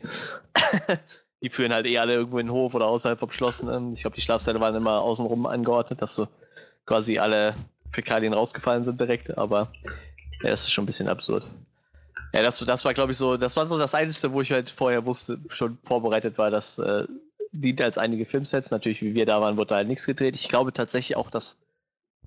die 1.41 1.49
führen 1.49 1.73
halt 1.73 1.87
eh 1.87 1.97
alle 1.97 2.13
irgendwo 2.13 2.37
in 2.37 2.47
den 2.47 2.53
Hof 2.53 2.75
oder 2.75 2.85
außerhalb 2.85 3.19
vom 3.19 3.31
Schloss. 3.31 3.63
Ne? 3.63 3.89
Ich 3.93 4.01
glaube, 4.01 4.15
die 4.15 4.21
Schlafzelle 4.21 4.59
waren 4.59 4.75
immer 4.75 5.01
außenrum 5.01 5.47
angeordnet, 5.47 6.01
dass 6.01 6.13
so 6.13 6.27
quasi 6.85 7.17
alle 7.17 7.55
Fäkalien 7.91 8.33
rausgefallen 8.33 8.83
sind 8.83 8.99
direkt. 8.99 9.35
Aber 9.35 9.71
ja, 10.43 10.51
das 10.51 10.61
ist 10.61 10.71
schon 10.71 10.83
ein 10.83 10.87
bisschen 10.87 11.07
absurd. 11.07 11.47
Ja, 12.33 12.43
das, 12.43 12.59
das 12.59 12.85
war, 12.85 12.93
glaube 12.93 13.13
ich, 13.13 13.17
so, 13.17 13.35
das 13.35 13.57
war 13.57 13.65
so 13.65 13.79
das 13.79 13.95
Einzige, 13.95 14.31
wo 14.31 14.41
ich 14.41 14.51
halt 14.51 14.69
vorher 14.69 15.05
wusste, 15.05 15.39
schon 15.49 15.79
vorbereitet 15.83 16.37
war, 16.37 16.51
dass 16.51 16.77
äh, 16.77 17.05
dient 17.51 17.81
als 17.81 17.97
einige 17.97 18.25
Filmsets. 18.25 18.69
Natürlich, 18.69 19.01
wie 19.01 19.15
wir 19.15 19.25
da 19.25 19.41
waren, 19.41 19.57
wurde 19.57 19.69
da 19.69 19.75
halt 19.77 19.87
nichts 19.87 20.05
gedreht. 20.05 20.35
Ich 20.35 20.47
glaube 20.47 20.71
tatsächlich 20.71 21.17
auch, 21.17 21.31
dass 21.31 21.57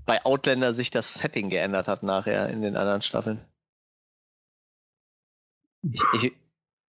bei 0.06 0.24
Outlander 0.24 0.74
sich 0.74 0.90
das 0.90 1.14
Setting 1.14 1.50
geändert 1.50 1.88
hat 1.88 2.02
nachher 2.02 2.48
in 2.48 2.62
den 2.62 2.76
anderen 2.76 3.02
Staffeln. 3.02 3.40
Ich, 5.82 6.32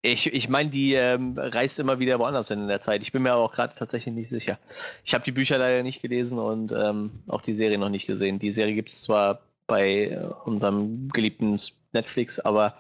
ich, 0.02 0.34
ich, 0.34 0.50
meine, 0.50 0.70
die 0.70 0.94
ähm, 0.94 1.38
reist 1.38 1.80
immer 1.80 2.00
wieder 2.00 2.20
woanders 2.20 2.48
hin 2.48 2.62
in 2.62 2.68
der 2.68 2.82
Zeit. 2.82 3.02
Ich 3.02 3.12
bin 3.12 3.24
mir 3.24 3.34
aber 3.34 3.44
auch 3.44 3.52
gerade 3.52 3.76
tatsächlich 3.76 4.14
nicht 4.14 4.30
sicher. 4.30 4.60
Ich 5.04 5.14
habe 5.14 5.24
die 5.24 5.32
Bücher 5.32 5.58
leider 5.58 5.84
nicht 5.84 6.02
gelesen 6.02 6.40
und 6.40 6.72
ähm, 6.72 7.24
auch 7.28 7.42
die 7.42 7.56
Serie 7.56 7.78
noch 7.78 7.90
nicht 7.90 8.08
gesehen. 8.08 8.40
Die 8.40 8.54
Serie 8.54 8.76
gibt 8.76 8.90
es 8.90 9.02
zwar 9.02 9.42
bei 9.68 10.10
äh, 10.10 10.30
unserem 10.46 11.10
geliebten 11.10 11.58
Netflix, 11.92 12.40
aber 12.40 12.78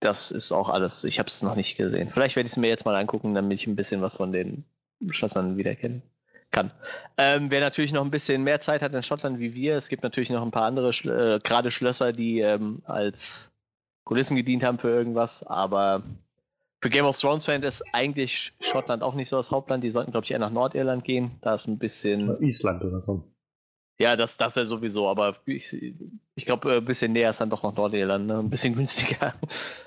das 0.00 0.30
ist 0.30 0.52
auch 0.52 0.68
alles. 0.68 1.04
Ich 1.04 1.18
habe 1.18 1.28
es 1.28 1.42
noch 1.42 1.56
nicht 1.56 1.76
gesehen. 1.76 2.10
Vielleicht 2.10 2.36
werde 2.36 2.46
ich 2.46 2.52
es 2.52 2.58
mir 2.58 2.68
jetzt 2.68 2.84
mal 2.84 2.96
angucken, 2.96 3.34
damit 3.34 3.60
ich 3.60 3.66
ein 3.66 3.76
bisschen 3.76 4.02
was 4.02 4.14
von 4.14 4.32
den 4.32 4.64
Schlössern 5.10 5.56
wiederkenne 5.56 6.02
kann. 6.50 6.70
Ähm, 7.18 7.50
wer 7.50 7.60
natürlich 7.60 7.92
noch 7.92 8.04
ein 8.04 8.10
bisschen 8.10 8.42
mehr 8.42 8.60
Zeit 8.60 8.82
hat 8.82 8.94
in 8.94 9.02
Schottland 9.02 9.38
wie 9.38 9.54
wir, 9.54 9.76
es 9.76 9.88
gibt 9.88 10.02
natürlich 10.02 10.30
noch 10.30 10.42
ein 10.42 10.50
paar 10.50 10.64
andere, 10.64 10.90
äh, 10.90 11.40
gerade 11.40 11.70
Schlösser, 11.70 12.12
die 12.12 12.40
ähm, 12.40 12.82
als 12.84 13.50
Kulissen 14.04 14.36
gedient 14.36 14.64
haben 14.64 14.78
für 14.78 14.90
irgendwas, 14.90 15.42
aber 15.42 16.02
für 16.82 16.90
Game 16.90 17.06
of 17.06 17.18
Thrones 17.18 17.44
Fans 17.44 17.64
ist 17.64 17.82
eigentlich 17.92 18.52
Schottland 18.60 19.02
auch 19.02 19.14
nicht 19.14 19.28
so 19.28 19.36
das 19.36 19.50
Hauptland. 19.50 19.82
Die 19.82 19.90
sollten, 19.90 20.12
glaube 20.12 20.24
ich, 20.24 20.30
eher 20.30 20.38
nach 20.38 20.50
Nordirland 20.50 21.04
gehen. 21.04 21.32
Da 21.40 21.54
ist 21.54 21.66
ein 21.66 21.78
bisschen. 21.78 22.40
Island 22.40 22.84
oder 22.84 23.00
so. 23.00 23.24
Ja, 23.98 24.14
das, 24.14 24.36
das 24.36 24.56
ja 24.56 24.64
sowieso, 24.66 25.08
aber 25.08 25.36
ich, 25.46 25.74
ich 26.34 26.44
glaube, 26.44 26.76
ein 26.76 26.84
bisschen 26.84 27.14
näher 27.14 27.30
ist 27.30 27.40
dann 27.40 27.48
doch 27.48 27.62
noch 27.62 27.74
Nordirland, 27.74 28.26
ne? 28.26 28.38
ein 28.40 28.50
bisschen 28.50 28.74
günstiger. 28.76 29.34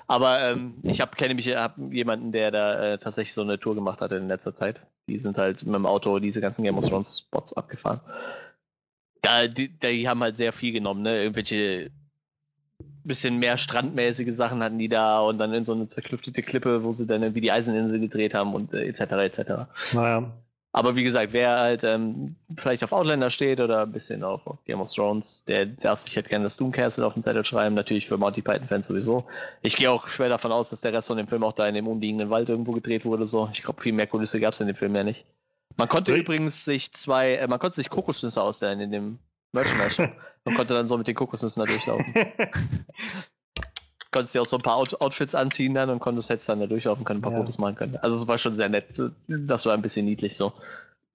Aber 0.08 0.40
ähm, 0.50 0.74
ich 0.82 1.00
hab, 1.00 1.16
kenne 1.16 1.34
mich, 1.34 1.48
hab 1.54 1.78
jemanden, 1.78 2.32
der 2.32 2.50
da 2.50 2.92
äh, 2.94 2.98
tatsächlich 2.98 3.34
so 3.34 3.42
eine 3.42 3.60
Tour 3.60 3.76
gemacht 3.76 4.00
hat 4.00 4.10
in 4.10 4.26
letzter 4.26 4.54
Zeit. 4.54 4.84
Die 5.08 5.18
sind 5.18 5.38
halt 5.38 5.64
mit 5.64 5.74
dem 5.74 5.86
Auto 5.86 6.18
diese 6.18 6.40
ganzen 6.40 6.62
Game 6.62 6.78
of 6.78 6.86
Thrones 6.86 7.18
Spots 7.18 7.52
abgefahren. 7.52 8.00
Da, 9.22 9.46
die, 9.46 9.68
die 9.68 10.08
haben 10.08 10.22
halt 10.22 10.36
sehr 10.36 10.52
viel 10.52 10.72
genommen, 10.72 11.02
ne? 11.02 11.22
Irgendwelche 11.22 11.90
bisschen 13.04 13.38
mehr 13.38 13.58
strandmäßige 13.58 14.34
Sachen 14.34 14.62
hatten 14.62 14.78
die 14.78 14.88
da 14.88 15.20
und 15.20 15.38
dann 15.38 15.52
in 15.54 15.64
so 15.64 15.72
eine 15.72 15.86
zerklüftete 15.86 16.42
Klippe, 16.42 16.84
wo 16.84 16.92
sie 16.92 17.06
dann 17.06 17.34
wie 17.34 17.40
die 17.40 17.50
Eiseninsel 17.50 17.98
gedreht 17.98 18.34
haben 18.34 18.54
und 18.54 18.74
äh, 18.74 18.84
etc. 18.84 19.00
etc. 19.00 19.50
Naja. 19.92 20.32
Aber 20.72 20.94
wie 20.94 21.02
gesagt, 21.02 21.32
wer 21.32 21.58
halt 21.58 21.82
ähm, 21.82 22.36
vielleicht 22.56 22.84
auf 22.84 22.92
Outlander 22.92 23.30
steht 23.30 23.60
oder 23.60 23.82
ein 23.82 23.92
bisschen 23.92 24.22
auf, 24.22 24.46
auf 24.46 24.64
Game 24.64 24.80
of 24.80 24.92
Thrones, 24.92 25.44
der 25.44 25.66
darf 25.66 25.98
sich 25.98 26.14
halt 26.14 26.28
gerne 26.28 26.44
das 26.44 26.56
Doom 26.56 26.70
Castle 26.70 27.04
auf 27.04 27.14
den 27.14 27.22
Zettel 27.22 27.44
schreiben. 27.44 27.74
Natürlich 27.74 28.06
für 28.06 28.16
Monty 28.16 28.40
Python-Fans 28.40 28.86
sowieso. 28.86 29.24
Ich 29.62 29.74
gehe 29.76 29.90
auch 29.90 30.06
schwer 30.06 30.28
davon 30.28 30.52
aus, 30.52 30.70
dass 30.70 30.80
der 30.80 30.92
Rest 30.92 31.08
von 31.08 31.16
dem 31.16 31.26
Film 31.26 31.42
auch 31.42 31.54
da 31.54 31.66
in 31.66 31.74
dem 31.74 31.88
umliegenden 31.88 32.30
Wald 32.30 32.48
irgendwo 32.48 32.72
gedreht 32.72 33.04
wurde. 33.04 33.26
So. 33.26 33.50
Ich 33.52 33.62
glaube, 33.62 33.82
viel 33.82 33.92
mehr 33.92 34.06
Kulisse 34.06 34.38
gab 34.38 34.52
es 34.52 34.60
in 34.60 34.68
dem 34.68 34.76
Film 34.76 34.94
ja 34.94 35.02
nicht. 35.02 35.26
Man 35.76 35.88
konnte 35.88 36.12
Richtig. 36.12 36.28
übrigens 36.28 36.64
sich 36.64 36.92
zwei, 36.92 37.34
äh, 37.34 37.48
man 37.48 37.58
konnte 37.58 37.76
sich 37.76 37.90
Kokosnüsse 37.90 38.40
ausleihen 38.40 38.80
in 38.80 38.92
dem 38.92 39.18
Merchandise-Shop. 39.52 40.10
man 40.44 40.54
konnte 40.54 40.74
dann 40.74 40.86
so 40.86 40.96
mit 40.96 41.08
den 41.08 41.16
Kokosnüssen 41.16 41.64
da 41.64 41.66
durchlaufen. 41.66 42.14
konntest 44.10 44.34
dir 44.34 44.42
auch 44.42 44.46
so 44.46 44.56
ein 44.56 44.62
paar 44.62 44.76
Out 44.76 45.00
Outfits 45.00 45.34
anziehen 45.34 45.74
dann 45.74 45.90
und 45.90 46.00
konntest 46.00 46.30
jetzt 46.30 46.48
dann 46.48 46.60
da 46.60 46.66
durchlaufen 46.66 47.04
können, 47.04 47.20
ein 47.20 47.22
paar 47.22 47.32
ja. 47.32 47.38
Fotos 47.38 47.58
machen 47.58 47.76
können. 47.76 47.96
Also 47.96 48.16
es 48.16 48.26
war 48.26 48.38
schon 48.38 48.54
sehr 48.54 48.68
nett. 48.68 48.86
Das 49.28 49.66
war 49.66 49.74
ein 49.74 49.82
bisschen 49.82 50.04
niedlich 50.04 50.36
so. 50.36 50.52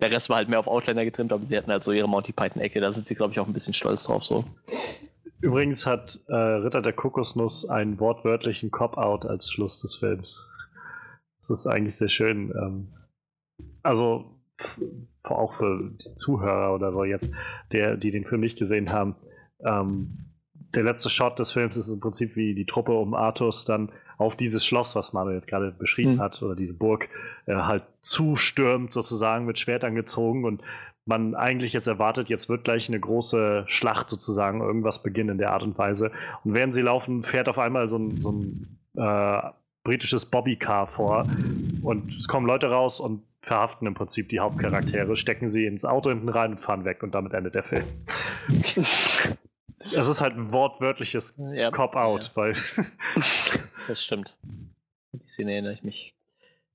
Der 0.01 0.11
Rest 0.11 0.29
war 0.29 0.37
halt 0.37 0.49
mehr 0.49 0.59
auf 0.59 0.67
Outlander 0.67 1.05
getrimmt, 1.05 1.31
aber 1.31 1.45
sie 1.45 1.57
hatten 1.57 1.71
halt 1.71 1.83
so 1.83 1.91
ihre 1.91 2.07
Monty 2.07 2.33
Python-Ecke. 2.33 2.81
Da 2.81 2.91
sind 2.91 3.07
sie, 3.07 3.15
glaube 3.15 3.33
ich, 3.33 3.39
auch 3.39 3.47
ein 3.47 3.53
bisschen 3.53 3.73
stolz 3.73 4.03
drauf 4.03 4.25
so. 4.25 4.45
Übrigens 5.41 5.85
hat 5.85 6.19
äh, 6.27 6.35
Ritter 6.35 6.81
der 6.81 6.93
Kokosnuss 6.93 7.67
einen 7.69 7.99
wortwörtlichen 7.99 8.71
Cop-Out 8.71 9.25
als 9.25 9.49
Schluss 9.49 9.79
des 9.79 9.95
Films. 9.95 10.47
Das 11.39 11.49
ist 11.49 11.67
eigentlich 11.67 11.95
sehr 11.95 12.09
schön. 12.09 12.51
Ähm, 12.51 12.87
also 13.83 14.35
auch 15.23 15.53
für 15.53 15.91
die 15.91 16.15
Zuhörer 16.15 16.73
oder 16.73 16.91
so 16.91 17.03
jetzt, 17.03 17.31
der, 17.71 17.97
die 17.97 18.11
den 18.11 18.25
Film 18.25 18.41
nicht 18.41 18.57
gesehen 18.57 18.91
haben. 18.91 19.15
Ähm, 19.63 20.24
der 20.75 20.83
letzte 20.83 21.09
Shot 21.09 21.39
des 21.39 21.51
Films 21.51 21.77
ist 21.77 21.89
im 21.89 21.99
Prinzip 21.99 22.35
wie 22.35 22.53
die 22.53 22.65
Truppe 22.65 22.93
um 22.93 23.13
Artus 23.13 23.65
dann 23.65 23.91
auf 24.17 24.35
dieses 24.35 24.65
Schloss, 24.65 24.95
was 24.95 25.13
Manuel 25.13 25.35
jetzt 25.35 25.47
gerade 25.47 25.71
beschrieben 25.71 26.15
mhm. 26.15 26.21
hat, 26.21 26.41
oder 26.41 26.55
diese 26.55 26.77
Burg, 26.77 27.09
äh, 27.45 27.55
halt 27.55 27.83
zustürmt, 27.99 28.93
sozusagen 28.93 29.45
mit 29.45 29.59
Schwertern 29.59 29.95
gezogen 29.95 30.45
und 30.45 30.61
man 31.05 31.35
eigentlich 31.35 31.73
jetzt 31.73 31.87
erwartet, 31.87 32.29
jetzt 32.29 32.49
wird 32.49 32.63
gleich 32.63 32.89
eine 32.89 32.99
große 32.99 33.65
Schlacht 33.67 34.09
sozusagen, 34.09 34.61
irgendwas 34.61 35.03
beginnen 35.03 35.31
in 35.31 35.37
der 35.37 35.51
Art 35.51 35.61
und 35.61 35.77
Weise. 35.77 36.11
Und 36.43 36.53
während 36.55 36.73
sie 36.73 36.81
laufen, 36.81 37.23
fährt 37.23 37.47
auf 37.47 37.59
einmal 37.59 37.89
so 37.89 37.97
ein, 37.97 38.19
so 38.19 38.31
ein 38.31 38.79
äh, 38.97 39.41
britisches 39.83 40.25
Bobbycar 40.25 40.87
vor 40.87 41.27
und 41.83 42.11
es 42.11 42.27
kommen 42.27 42.47
Leute 42.47 42.71
raus 42.71 42.99
und 42.99 43.21
verhaften 43.41 43.85
im 43.85 43.93
Prinzip 43.93 44.29
die 44.29 44.39
Hauptcharaktere, 44.39 45.15
stecken 45.15 45.47
sie 45.47 45.67
ins 45.67 45.85
Auto 45.85 46.09
hinten 46.09 46.29
rein 46.29 46.51
und 46.51 46.57
fahren 46.57 46.83
weg 46.83 47.03
und 47.03 47.13
damit 47.13 47.33
endet 47.33 47.53
der 47.53 47.63
Film. 47.63 47.85
Es 49.93 50.07
ist 50.07 50.21
halt 50.21 50.35
ein 50.35 50.51
wortwörtliches 50.51 51.35
ja, 51.53 51.71
Cop-Out, 51.71 52.25
ja. 52.25 52.35
weil. 52.35 52.53
das 53.87 54.03
stimmt. 54.03 54.35
Die 55.13 55.27
Szene 55.27 55.53
erinnere 55.53 55.73
ich 55.73 55.83
mich. 55.83 56.15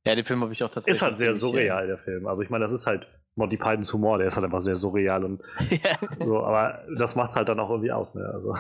Ja, 0.07 0.15
den 0.15 0.25
Film 0.25 0.41
habe 0.41 0.53
ich 0.53 0.63
auch 0.63 0.71
tatsächlich. 0.71 0.97
Ist 0.97 1.03
halt 1.03 1.17
sehr 1.17 1.33
surreal, 1.33 1.87
der 1.87 1.99
Film. 1.99 2.27
Also 2.27 2.43
ich 2.43 2.51
meine, 2.51 2.63
das 2.63 2.73
ist 2.73 2.87
halt 2.87 3.07
Monty 3.37 3.57
Pythons 3.57 3.93
Humor, 3.93 4.19
der 4.19 4.27
ist 4.27 4.37
halt 4.37 4.45
einfach 4.45 4.61
sehr 4.61 4.77
surreal 4.77 5.25
und 5.25 5.43
ja. 5.71 5.99
so, 6.25 6.43
aber 6.43 6.85
das 6.99 7.17
macht 7.17 7.31
es 7.31 7.37
halt 7.37 7.49
dann 7.49 7.61
auch 7.61 7.71
irgendwie 7.71 7.93
aus, 7.93 8.15
ne? 8.15 8.25
Also. 8.33 8.55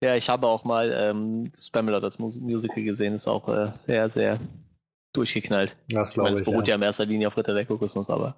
ja, 0.00 0.16
ich 0.16 0.28
habe 0.28 0.46
auch 0.46 0.64
mal 0.64 0.92
ähm, 0.92 1.52
Spamalot 1.56 2.02
als 2.04 2.18
Mus 2.18 2.40
Musical 2.40 2.82
gesehen, 2.82 3.14
ist 3.14 3.28
auch 3.28 3.48
äh, 3.48 3.70
sehr, 3.74 4.08
sehr 4.10 4.40
durchgeknallt. 5.12 5.76
Das 5.88 6.12
Ich 6.12 6.16
meine, 6.16 6.30
glaube 6.30 6.40
es 6.40 6.44
beruht 6.44 6.68
ja. 6.68 6.72
ja. 6.72 6.76
in 6.76 6.82
erster 6.82 7.04
Linie 7.04 7.28
auf 7.28 7.36
Ritter 7.36 7.54
der 7.54 7.66
Kokosnuss, 7.66 8.10
aber 8.10 8.34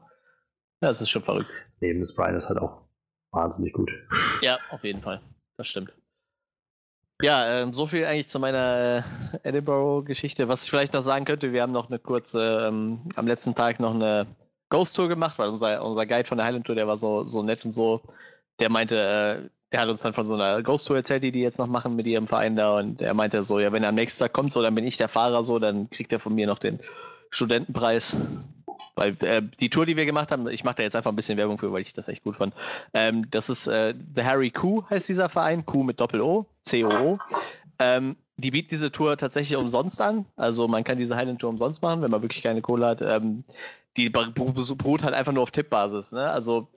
ja, 0.81 0.91
es 0.91 1.01
ist 1.01 1.11
schon 1.11 1.23
verrückt. 1.23 1.53
Nee, 1.81 1.95
Miss 1.95 2.15
Brian 2.15 2.35
ist 2.35 2.49
halt 2.49 2.59
auch 2.59 2.83
wahnsinnig 3.31 3.73
gut. 3.73 3.91
Ja, 4.43 4.59
auf 4.71 4.83
jeden 4.85 5.03
Fall. 5.03 5.21
Das 5.56 5.66
stimmt. 5.66 5.94
Ja, 7.22 7.62
ähm, 7.62 7.72
so 7.72 7.86
viel 7.86 8.05
eigentlich 8.05 8.28
zu 8.28 8.40
meiner 8.40 9.05
äh, 9.43 9.48
Edinburgh-Geschichte. 9.48 10.48
Was 10.48 10.64
ich 10.64 10.70
vielleicht 10.70 10.93
noch 10.93 11.02
sagen 11.02 11.24
könnte, 11.24 11.52
wir 11.52 11.62
haben 11.62 11.72
noch 11.72 11.89
eine 11.89 11.98
kurze, 11.98 12.66
ähm, 12.68 13.09
am 13.14 13.26
letzten 13.26 13.55
Tag 13.55 13.78
noch 13.78 13.94
eine 13.94 14.26
Ghost-Tour 14.68 15.09
gemacht, 15.09 15.39
weil 15.39 15.48
unser, 15.48 15.85
unser 15.85 16.06
Guide 16.06 16.28
von 16.28 16.39
der 16.39 16.47
Highland 16.47 16.66
Tour, 16.66 16.74
der 16.74 16.89
war 16.89 16.98
so, 16.98 17.24
so 17.24 17.43
nett 17.43 17.64
und 17.64 17.70
so, 17.70 18.02
der 18.59 18.68
meinte, 18.68 18.97
äh, 18.97 19.48
der 19.72 19.81
hat 19.81 19.89
uns 19.89 20.02
dann 20.02 20.12
von 20.12 20.26
so 20.26 20.35
einer 20.35 20.62
Ghost-Tour 20.62 20.97
erzählt, 20.97 21.22
die 21.22 21.32
die 21.32 21.40
jetzt 21.40 21.59
noch 21.59 21.66
machen 21.68 21.97
mit 21.97 22.06
ihrem 22.06 22.26
Verein 22.26 22.56
da 22.56 22.78
und 22.78 23.01
er 23.01 23.14
meinte 23.14 23.43
so, 23.44 23.60
ja, 23.60 23.72
wenn 23.72 23.82
er 23.85 23.90
am 23.90 23.94
nächsten 23.94 24.20
Tag 24.20 24.32
kommt, 24.32 24.52
so, 24.52 24.62
dann 24.62 24.74
bin 24.74 24.86
ich 24.86 24.97
der 24.97 25.09
Fahrer, 25.09 25.44
so, 25.44 25.59
dann 25.59 25.89
kriegt 25.90 26.12
er 26.12 26.20
von 26.20 26.35
mir 26.35 26.47
noch 26.47 26.59
den 26.59 26.81
Studentenpreis. 27.31 28.16
Weil 28.97 29.16
äh, 29.21 29.43
die 29.61 29.71
Tour, 29.71 29.87
die 29.87 29.97
wir 29.97 30.07
gemacht 30.07 30.31
haben, 30.31 30.47
ich 30.49 30.62
mache 30.65 30.77
da 30.77 30.83
jetzt 30.85 30.95
einfach 30.95 31.11
ein 31.11 31.16
bisschen 31.16 31.37
Werbung 31.37 31.59
für, 31.59 31.73
weil 31.73 31.83
ich 31.83 31.93
das 31.93 32.09
echt 32.09 32.23
gut 32.23 32.37
fand. 32.37 32.55
Ähm, 32.93 33.29
das 33.31 33.49
ist 33.49 33.66
äh, 33.66 33.95
The 34.15 34.23
Harry 34.25 34.51
Q 34.51 34.85
heißt 34.89 35.09
dieser 35.09 35.29
Verein, 35.29 35.66
Q 35.66 35.83
mit 35.83 36.01
Doppel-O, 36.01 36.47
C-O-O. 36.62 37.19
Ähm, 37.79 38.16
die 38.37 38.51
bieten 38.51 38.69
diese 38.71 38.93
Tour 38.93 39.16
tatsächlich 39.16 39.57
umsonst 39.59 40.01
an. 40.01 40.27
Also 40.37 40.69
man 40.69 40.85
kann 40.85 40.99
diese 40.99 41.16
Highland 41.16 41.41
Tour 41.41 41.51
umsonst 41.51 41.83
machen, 41.83 42.03
wenn 42.03 42.11
man 42.11 42.23
wirklich 42.23 42.43
keine 42.43 42.62
Kohle 42.62 42.87
hat. 42.87 43.03
Ähm, 43.03 43.45
die 43.97 44.11
beru- 44.11 44.77
beruht 44.77 45.03
halt 45.03 45.15
einfach 45.15 45.33
nur 45.33 45.43
auf 45.43 45.51
Tippbasis. 45.51 46.12
Ne? 46.12 46.29
Also 46.31 46.69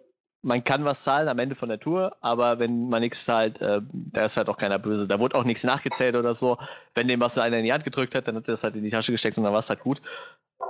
man 0.44 0.64
kann 0.64 0.86
was 0.86 1.04
zahlen 1.04 1.28
am 1.28 1.40
Ende 1.40 1.56
von 1.56 1.70
der 1.70 1.80
Tour, 1.80 2.16
aber 2.22 2.60
wenn 2.60 2.90
man 2.90 3.02
nichts 3.02 3.26
zahlt, 3.26 3.60
äh, 3.60 3.82
da 3.92 4.26
ist 4.26 4.38
halt 4.38 4.50
auch 4.50 4.58
keiner 4.58 4.80
böse. 4.80 5.08
Da 5.08 5.20
wurde 5.20 5.36
auch 5.36 5.44
nichts 5.44 5.64
nachgezählt 5.64 6.16
oder 6.16 6.36
so. 6.36 6.58
Wenn 6.94 7.08
dem 7.08 7.20
was 7.20 7.38
einer 7.38 7.58
in 7.58 7.64
die 7.64 7.74
Hand 7.74 7.84
gedrückt 7.84 8.14
hat, 8.16 8.28
dann 8.28 8.36
hat 8.36 8.48
er 8.48 8.54
das 8.54 8.64
halt 8.64 8.76
in 8.76 8.84
die 8.84 8.92
Tasche 8.92 9.12
gesteckt 9.12 9.38
und 9.38 9.44
dann 9.44 9.54
war 9.54 9.60
es 9.60 9.70
halt 9.70 9.82
gut. 9.82 10.02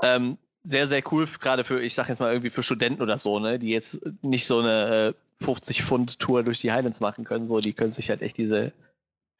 Ähm, 0.03 0.38
sehr, 0.68 0.89
sehr 0.89 1.02
cool, 1.14 1.26
gerade 1.39 1.64
für, 1.64 1.81
ich 1.81 1.94
sag 1.94 2.10
jetzt 2.10 2.19
mal 2.19 2.31
irgendwie 2.31 2.49
für 2.49 2.61
Studenten 2.61 3.02
oder 3.02 3.18
so, 3.18 3.39
ne, 3.39 3.57
die 3.57 3.69
jetzt 3.69 4.02
nicht 4.22 4.45
so 4.45 4.60
eine 4.60 5.15
äh, 5.39 5.44
50 5.45 5.84
Pfund 5.84 6.19
Tour 6.19 6.44
durch 6.44 6.60
die 6.60 6.73
Highlands 6.73 6.99
machen 6.99 7.23
können, 7.23 7.45
so, 7.45 7.61
die 7.61 7.72
können 7.72 7.94
sich 7.94 8.10
halt 8.10 8.22
echt 8.22 8.38
diese 8.38 8.73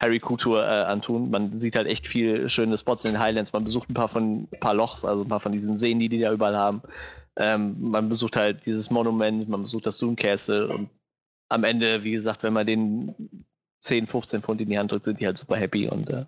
Harry 0.00 0.20
Q 0.20 0.38
Tour 0.38 0.64
äh, 0.64 0.84
antun. 0.84 1.28
Man 1.28 1.58
sieht 1.58 1.76
halt 1.76 1.86
echt 1.86 2.06
viel 2.06 2.48
schöne 2.48 2.78
Spots 2.78 3.04
in 3.04 3.12
den 3.12 3.20
Highlands. 3.20 3.52
Man 3.52 3.64
besucht 3.64 3.90
ein 3.90 3.94
paar 3.94 4.08
von 4.08 4.48
ein 4.50 4.60
paar 4.60 4.72
Lochs, 4.72 5.04
also 5.04 5.22
ein 5.24 5.28
paar 5.28 5.40
von 5.40 5.52
diesen 5.52 5.76
Seen, 5.76 5.98
die 5.98 6.08
die 6.08 6.20
da 6.20 6.32
überall 6.32 6.56
haben. 6.56 6.80
Ähm, 7.36 7.76
man 7.78 8.08
besucht 8.08 8.36
halt 8.36 8.64
dieses 8.64 8.88
Monument, 8.88 9.48
man 9.50 9.62
besucht 9.62 9.86
das 9.86 9.98
Doom 9.98 10.16
Castle 10.16 10.68
und 10.68 10.88
am 11.50 11.64
Ende, 11.64 12.04
wie 12.04 12.12
gesagt, 12.12 12.42
wenn 12.42 12.54
man 12.54 12.66
den 12.66 13.44
10, 13.80 14.06
15 14.06 14.40
Pfund 14.40 14.62
in 14.62 14.70
die 14.70 14.78
Hand 14.78 14.92
drückt, 14.92 15.04
sind 15.04 15.20
die 15.20 15.26
halt 15.26 15.36
super 15.36 15.56
happy 15.56 15.88
und 15.88 16.08
äh, 16.08 16.24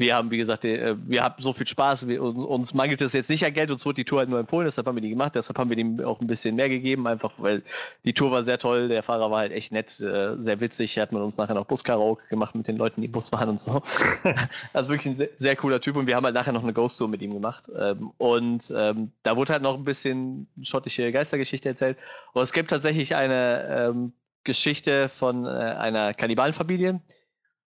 wir 0.00 0.16
haben, 0.16 0.30
wie 0.30 0.38
gesagt, 0.38 0.64
äh, 0.64 0.96
wir 0.98 1.22
haben 1.22 1.36
so 1.38 1.52
viel 1.52 1.66
Spaß. 1.66 2.08
Wir, 2.08 2.22
uns, 2.22 2.74
mangelt 2.74 3.00
es 3.02 3.12
jetzt 3.12 3.30
nicht 3.30 3.44
an 3.44 3.52
Geld, 3.52 3.70
uns 3.70 3.86
wurde 3.86 3.96
die 3.96 4.04
Tour 4.04 4.20
halt 4.20 4.28
nur 4.28 4.40
empfohlen, 4.40 4.64
deshalb 4.64 4.86
haben 4.86 4.96
wir 4.96 5.02
die 5.02 5.10
gemacht, 5.10 5.34
deshalb 5.34 5.58
haben 5.58 5.70
wir 5.70 5.76
dem 5.76 6.00
auch 6.04 6.20
ein 6.20 6.26
bisschen 6.26 6.56
mehr 6.56 6.68
gegeben, 6.68 7.06
einfach 7.06 7.32
weil 7.38 7.62
die 8.04 8.12
Tour 8.12 8.30
war 8.30 8.42
sehr 8.42 8.58
toll, 8.58 8.88
der 8.88 9.02
Fahrer 9.02 9.30
war 9.30 9.40
halt 9.40 9.52
echt 9.52 9.72
nett, 9.72 10.00
äh, 10.00 10.40
sehr 10.40 10.60
witzig, 10.60 10.98
hat 10.98 11.12
mit 11.12 11.22
uns 11.22 11.36
nachher 11.36 11.54
noch 11.54 11.66
Buskaraoke 11.66 12.22
gemacht 12.28 12.54
mit 12.54 12.66
den 12.66 12.76
Leuten, 12.76 13.02
die 13.02 13.08
Bus 13.08 13.30
waren 13.32 13.50
und 13.50 13.60
so. 13.60 13.82
also 14.72 14.90
wirklich 14.90 15.12
ein 15.12 15.16
sehr, 15.16 15.28
sehr 15.36 15.56
cooler 15.56 15.80
Typ. 15.80 15.96
Und 15.96 16.06
wir 16.06 16.16
haben 16.16 16.24
halt 16.24 16.34
nachher 16.34 16.52
noch 16.52 16.62
eine 16.62 16.72
Ghost 16.72 16.98
Tour 16.98 17.08
mit 17.08 17.22
ihm 17.22 17.34
gemacht. 17.34 17.70
Ähm, 17.78 18.10
und 18.18 18.72
ähm, 18.74 19.12
da 19.22 19.36
wurde 19.36 19.52
halt 19.52 19.62
noch 19.62 19.76
ein 19.76 19.84
bisschen 19.84 20.48
schottische 20.62 21.12
Geistergeschichte 21.12 21.68
erzählt. 21.68 21.98
Und 22.32 22.42
es 22.42 22.52
gibt 22.52 22.70
tatsächlich 22.70 23.14
eine 23.14 23.90
ähm, 23.90 24.12
Geschichte 24.44 25.08
von 25.08 25.44
äh, 25.44 25.48
einer 25.48 26.14
Kannibalenfamilie, 26.14 27.00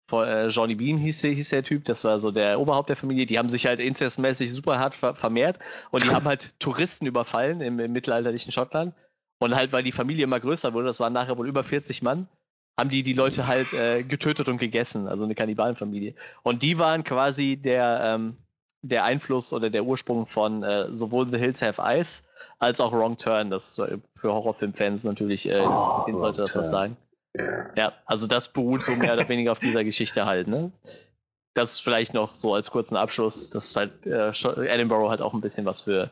von, 0.09 0.27
äh, 0.27 0.47
Johnny 0.49 0.75
Bean 0.75 0.97
hieß, 0.99 1.21
der- 1.21 1.33
hieß 1.33 1.51
der 1.51 1.63
Typ, 1.63 1.85
das 1.85 2.03
war 2.03 2.19
so 2.19 2.31
der 2.33 2.59
Oberhaupt 2.59 2.89
der 2.89 2.97
Familie. 2.97 3.27
Die 3.27 3.39
haben 3.39 3.49
sich 3.51 3.67
halt 3.67 3.79
inzestmäßig 3.79 4.53
super 4.53 4.79
hart 4.79 4.95
ver 4.95 5.15
vermehrt 5.15 5.59
und 5.91 6.03
die 6.03 6.09
haben 6.15 6.27
halt 6.27 6.59
Touristen 6.59 7.07
überfallen 7.07 7.61
im, 7.61 7.79
im 7.79 7.93
mittelalterlichen 7.93 8.51
Schottland. 8.51 8.95
Und 9.41 9.55
halt, 9.55 9.71
weil 9.73 9.85
die 9.85 9.93
Familie 9.93 10.25
immer 10.25 10.41
größer 10.41 10.73
wurde, 10.75 10.87
das 10.87 10.99
waren 10.99 11.13
nachher 11.13 11.39
wohl 11.39 11.47
über 11.47 11.63
40 11.63 12.03
Mann, 12.03 12.27
haben 12.77 12.91
die 12.91 13.05
die 13.05 13.13
Leute 13.13 13.47
halt 13.47 13.73
äh, 13.73 14.03
getötet 14.09 14.49
und 14.49 14.59
gegessen, 14.59 15.07
also 15.07 15.25
eine 15.25 15.35
Kannibalenfamilie. 15.37 16.15
Und 16.43 16.63
die 16.65 16.79
waren 16.79 17.05
quasi 17.05 17.57
der, 17.57 18.01
ähm, 18.03 18.37
der 18.83 19.05
Einfluss 19.05 19.53
oder 19.53 19.71
der 19.71 19.85
Ursprung 19.85 20.27
von 20.27 20.63
äh, 20.65 20.89
sowohl 20.97 21.29
The 21.31 21.39
Hills 21.39 21.63
Have 21.63 21.81
Eyes 21.83 22.25
als 22.59 22.81
auch 22.81 22.93
Wrong 22.93 23.17
Turn. 23.19 23.51
Das 23.51 23.79
ist 23.79 23.99
für 24.19 24.33
Horrorfilmfans 24.33 25.05
natürlich, 25.05 25.49
äh, 25.49 25.61
Oh, 25.61 26.05
denen 26.07 26.19
sollte 26.19 26.41
das 26.43 26.57
was 26.57 26.71
sagen. 26.71 26.97
Ja, 27.77 27.93
also 28.07 28.27
das 28.27 28.53
beruht 28.53 28.83
so 28.83 28.93
mehr 28.97 29.15
oder 29.15 29.29
weniger 29.29 29.53
auf 29.53 29.61
dieser 29.61 29.85
Geschichte 29.85 30.27
halt, 30.27 30.49
ne? 30.49 30.73
Das 31.55 31.81
vielleicht 31.81 32.15
noch 32.15 32.37
so 32.37 32.55
als 32.55 32.71
kurzen 32.71 32.97
Abschluss, 32.97 33.51
dass 33.51 33.75
halt 33.77 34.07
äh, 34.07 34.31
Edinburgh 34.67 35.09
halt 35.09 35.21
auch 35.21 35.35
ein 35.35 35.41
bisschen 35.41 35.67
was 35.67 35.81
für 35.81 36.11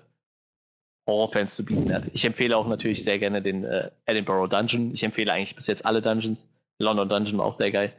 Horrorfans 1.09 1.55
zu 1.55 1.65
bieten 1.65 1.93
hat. 1.93 2.05
Ich 2.13 2.25
empfehle 2.25 2.57
auch 2.57 2.67
natürlich 2.67 3.05
sehr 3.05 3.19
gerne 3.19 3.43
den 3.43 3.65
äh, 3.65 3.91
Edinburgh 4.07 4.49
Dungeon. 4.49 4.93
Ich 4.93 5.03
empfehle 5.03 5.33
eigentlich 5.33 5.55
bis 5.55 5.69
jetzt 5.69 5.87
alle 5.87 6.03
Dungeons. 6.03 6.49
London 6.79 7.09
Dungeon 7.09 7.41
auch 7.41 7.53
sehr 7.53 7.71
geil. 7.71 7.93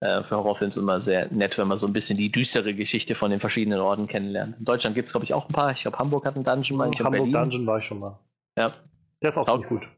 Äh, 0.00 0.24
für 0.24 0.36
Horrorfilms 0.36 0.76
immer 0.76 1.00
sehr 1.00 1.32
nett, 1.32 1.56
wenn 1.56 1.68
man 1.68 1.78
so 1.78 1.86
ein 1.86 1.92
bisschen 1.92 2.18
die 2.18 2.30
düstere 2.30 2.74
Geschichte 2.74 3.14
von 3.14 3.30
den 3.30 3.40
verschiedenen 3.40 3.80
Orten 3.80 4.08
kennenlernt. 4.08 4.58
In 4.58 4.64
Deutschland 4.64 4.94
gibt 4.94 5.08
es, 5.08 5.12
glaube 5.12 5.24
ich, 5.24 5.32
auch 5.32 5.48
ein 5.48 5.52
paar. 5.52 5.70
Ich 5.72 5.82
glaube, 5.82 5.98
Hamburg 5.98 6.26
hat 6.26 6.34
einen 6.34 6.44
Dungeon, 6.44 6.76
meine 6.76 6.90
ich, 6.92 7.00
und 7.00 7.06
Hamburg 7.06 7.30
Berlin. 7.30 7.50
Dungeon 7.50 7.66
war 7.66 7.78
ich 7.78 7.84
schon 7.84 8.00
mal. 8.00 8.18
Ja. 8.58 8.74
Der 9.22 9.28
ist 9.28 9.38
auch 9.38 9.46
ziemlich 9.46 9.68
gut. 9.68 9.88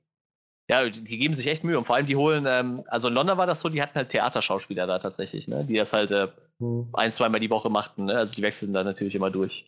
Ja, 0.68 0.88
die 0.88 1.18
geben 1.18 1.34
sich 1.34 1.46
echt 1.46 1.62
Mühe 1.62 1.78
und 1.78 1.84
vor 1.84 1.94
allem 1.94 2.06
die 2.06 2.16
holen, 2.16 2.44
ähm, 2.48 2.82
also 2.88 3.06
in 3.08 3.14
London 3.14 3.38
war 3.38 3.46
das 3.46 3.60
so, 3.60 3.68
die 3.68 3.80
hatten 3.80 3.94
halt 3.94 4.08
Theaterschauspieler 4.08 4.86
da 4.86 4.98
tatsächlich, 4.98 5.46
ne? 5.46 5.64
die 5.64 5.76
das 5.76 5.92
halt 5.92 6.10
äh, 6.10 6.28
Hm. 6.58 6.88
ein, 6.94 7.12
zweimal 7.12 7.40
die 7.40 7.50
Woche 7.50 7.68
machten. 7.68 8.06
Ne? 8.06 8.16
Also 8.16 8.34
die 8.34 8.42
wechseln 8.42 8.72
da 8.72 8.82
natürlich 8.82 9.14
immer 9.14 9.30
durch, 9.30 9.66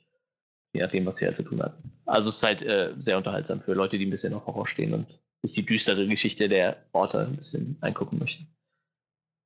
je 0.72 0.80
nachdem, 0.80 1.04
was 1.06 1.16
sie 1.16 1.26
halt 1.26 1.36
zu 1.36 1.42
tun 1.42 1.62
hatten. 1.62 1.92
Also 2.06 2.30
es 2.30 2.38
ist 2.38 2.42
halt 2.42 2.62
äh, 2.62 2.94
sehr 2.98 3.18
unterhaltsam 3.18 3.60
für 3.60 3.74
Leute, 3.74 3.98
die 3.98 4.06
ein 4.06 4.10
bisschen 4.10 4.34
auf 4.34 4.46
Horror 4.46 4.66
stehen 4.66 4.94
und 4.94 5.06
sich 5.42 5.52
die 5.54 5.66
düstere 5.66 6.06
Geschichte 6.08 6.48
der 6.48 6.78
Orte 6.92 7.20
ein 7.20 7.36
bisschen 7.36 7.76
angucken 7.80 8.18
möchten. 8.18 8.46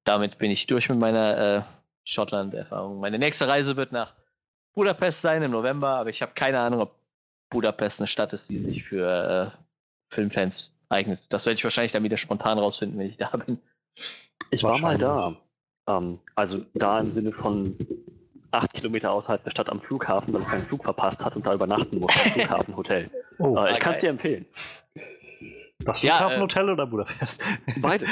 Damit 0.04 0.38
bin 0.38 0.50
ich 0.50 0.66
durch 0.66 0.88
mit 0.88 0.98
meiner 0.98 1.38
äh, 1.38 1.62
Schottland-Erfahrung. 2.04 3.00
Meine 3.00 3.18
nächste 3.18 3.46
Reise 3.46 3.76
wird 3.76 3.92
nach 3.92 4.14
Budapest 4.74 5.20
sein 5.20 5.42
im 5.42 5.50
November, 5.50 5.96
aber 5.96 6.10
ich 6.10 6.22
habe 6.22 6.32
keine 6.34 6.60
Ahnung, 6.60 6.80
ob 6.80 6.94
Budapest 7.50 8.00
eine 8.00 8.06
Stadt 8.06 8.32
ist, 8.32 8.48
die 8.48 8.58
sich 8.58 8.84
für 8.84 9.52
äh, 9.52 10.14
Filmfans 10.14 10.71
eignet. 10.92 11.20
Das 11.30 11.46
werde 11.46 11.56
ich 11.56 11.64
wahrscheinlich 11.64 11.92
dann 11.92 12.04
wieder 12.04 12.16
spontan 12.16 12.58
rausfinden, 12.58 12.98
wenn 12.98 13.08
ich 13.08 13.16
da 13.16 13.28
bin. 13.30 13.58
Ich 14.50 14.62
war 14.62 14.78
mal 14.78 14.98
da. 14.98 15.36
Ähm, 15.88 16.20
also 16.34 16.64
da 16.74 17.00
im 17.00 17.10
Sinne 17.10 17.32
von 17.32 17.76
acht 18.50 18.72
Kilometer 18.74 19.10
außerhalb 19.12 19.42
der 19.42 19.50
Stadt 19.50 19.70
am 19.70 19.80
Flughafen, 19.80 20.32
weil 20.34 20.42
ich 20.42 20.48
meinen 20.48 20.66
Flug 20.66 20.84
verpasst 20.84 21.24
hat 21.24 21.34
und 21.36 21.46
da 21.46 21.54
übernachten 21.54 21.98
musste 21.98 22.22
im 22.22 22.30
Flughafenhotel. 22.32 23.10
Oh, 23.38 23.56
Äh, 23.56 23.72
ich 23.72 23.78
kann 23.80 23.92
geil. 23.92 23.94
es 23.94 24.00
dir 24.00 24.10
empfehlen. 24.10 24.46
Das 25.84 26.02
ja, 26.02 26.18
Flughafenhotel 26.18 26.70
oder 26.70 26.86
Budapest? 26.86 27.42
Beide. 27.76 28.06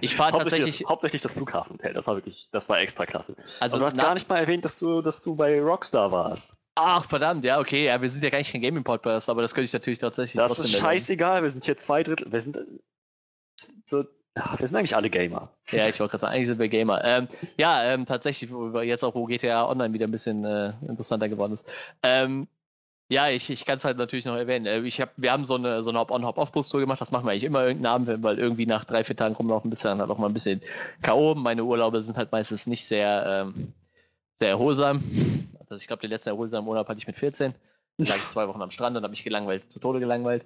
Ich 0.00 0.16
fahre 0.16 0.32
hauptsächlich, 0.32 0.60
tatsächlich, 0.60 0.78
das, 0.78 0.88
hauptsächlich 0.88 1.22
das 1.22 1.32
Flughafenhotel. 1.32 1.94
Das 1.94 2.06
war 2.06 2.14
wirklich, 2.16 2.48
das 2.52 2.68
war 2.68 2.80
extra 2.80 3.06
klasse. 3.06 3.34
also 3.36 3.60
Also 3.60 3.78
du 3.78 3.84
hast 3.84 3.96
gar 3.96 4.14
nicht 4.14 4.28
mal 4.28 4.38
erwähnt, 4.38 4.64
dass 4.64 4.78
du, 4.78 5.02
dass 5.02 5.22
du 5.22 5.34
bei 5.34 5.60
Rockstar 5.60 6.12
warst. 6.12 6.56
Ach, 6.78 7.04
verdammt, 7.06 7.44
ja, 7.44 7.58
okay, 7.58 7.86
ja, 7.86 8.02
wir 8.02 8.10
sind 8.10 8.22
ja 8.22 8.28
gar 8.28 8.38
nicht 8.38 8.52
kein 8.52 8.60
Gaming-Podcast, 8.60 9.30
aber 9.30 9.40
das 9.40 9.54
könnte 9.54 9.64
ich 9.64 9.72
natürlich 9.72 9.98
tatsächlich 9.98 10.36
Das 10.36 10.58
ist 10.58 10.76
scheißegal. 10.76 11.42
Wir 11.42 11.50
sind 11.50 11.64
hier 11.64 11.78
zwei 11.78 12.02
Drittel. 12.02 12.30
Wir 12.30 12.42
sind 12.42 12.56
äh, 12.56 12.64
so. 13.84 14.04
Wir 14.58 14.68
sind 14.68 14.76
eigentlich 14.76 14.94
alle 14.94 15.08
Gamer. 15.08 15.50
Ja, 15.70 15.88
ich 15.88 15.98
wollte 15.98 16.10
gerade 16.10 16.20
sagen, 16.20 16.34
eigentlich 16.34 16.48
sind 16.48 16.58
wir 16.58 16.68
Gamer. 16.68 17.02
Ähm, 17.02 17.28
ja, 17.56 17.82
ähm, 17.84 18.04
tatsächlich, 18.04 18.52
jetzt 18.82 19.02
auch, 19.02 19.14
wo 19.14 19.24
GTA 19.24 19.66
Online 19.66 19.94
wieder 19.94 20.06
ein 20.06 20.10
bisschen 20.10 20.44
äh, 20.44 20.74
interessanter 20.86 21.30
geworden 21.30 21.54
ist. 21.54 21.66
Ähm, 22.02 22.46
ja, 23.08 23.28
ich, 23.28 23.48
ich 23.50 23.64
kann 23.64 23.78
es 23.78 23.84
halt 23.84 23.98
natürlich 23.98 24.24
noch 24.24 24.36
erwähnen. 24.36 24.66
Äh, 24.66 24.80
Ich 24.80 25.00
hab, 25.00 25.10
wir 25.16 25.30
haben 25.32 25.44
so 25.44 25.54
eine, 25.54 25.82
so 25.82 25.90
eine 25.90 25.98
Hop-on-Hop-off-Bus-Tour 26.00 26.80
gemacht. 26.80 27.00
Das 27.00 27.12
machen 27.12 27.24
wir 27.24 27.32
eigentlich 27.32 27.44
immer 27.44 27.62
irgendeinen 27.62 28.08
Abend, 28.08 28.22
weil 28.22 28.38
irgendwie 28.38 28.66
nach 28.66 28.84
drei, 28.84 29.04
vier 29.04 29.16
Tagen 29.16 29.36
rumlaufen 29.36 29.70
bist 29.70 29.84
dann 29.84 30.00
halt 30.00 30.10
auch 30.10 30.18
mal 30.18 30.26
ein 30.26 30.32
bisschen 30.32 30.60
K.O. 31.02 31.34
Meine 31.36 31.64
Urlaube 31.64 32.02
sind 32.02 32.16
halt 32.16 32.32
meistens 32.32 32.66
nicht 32.66 32.86
sehr, 32.86 33.24
ähm, 33.26 33.72
sehr 34.36 34.48
erholsam. 34.50 35.04
Also 35.68 35.80
ich 35.80 35.86
glaube, 35.86 36.00
den 36.00 36.10
letzten 36.10 36.30
erholsamen 36.30 36.68
Urlaub 36.68 36.88
hatte 36.88 36.98
ich 36.98 37.06
mit 37.06 37.16
14. 37.16 37.54
Da 37.98 38.04
lag 38.04 38.16
ich 38.16 38.28
zwei 38.28 38.46
Wochen 38.48 38.60
am 38.60 38.70
Strand 38.70 38.96
und 38.96 39.02
habe 39.02 39.10
mich 39.10 39.24
gelangweilt, 39.24 39.70
zu 39.70 39.80
Tode 39.80 40.00
gelangweilt. 40.00 40.44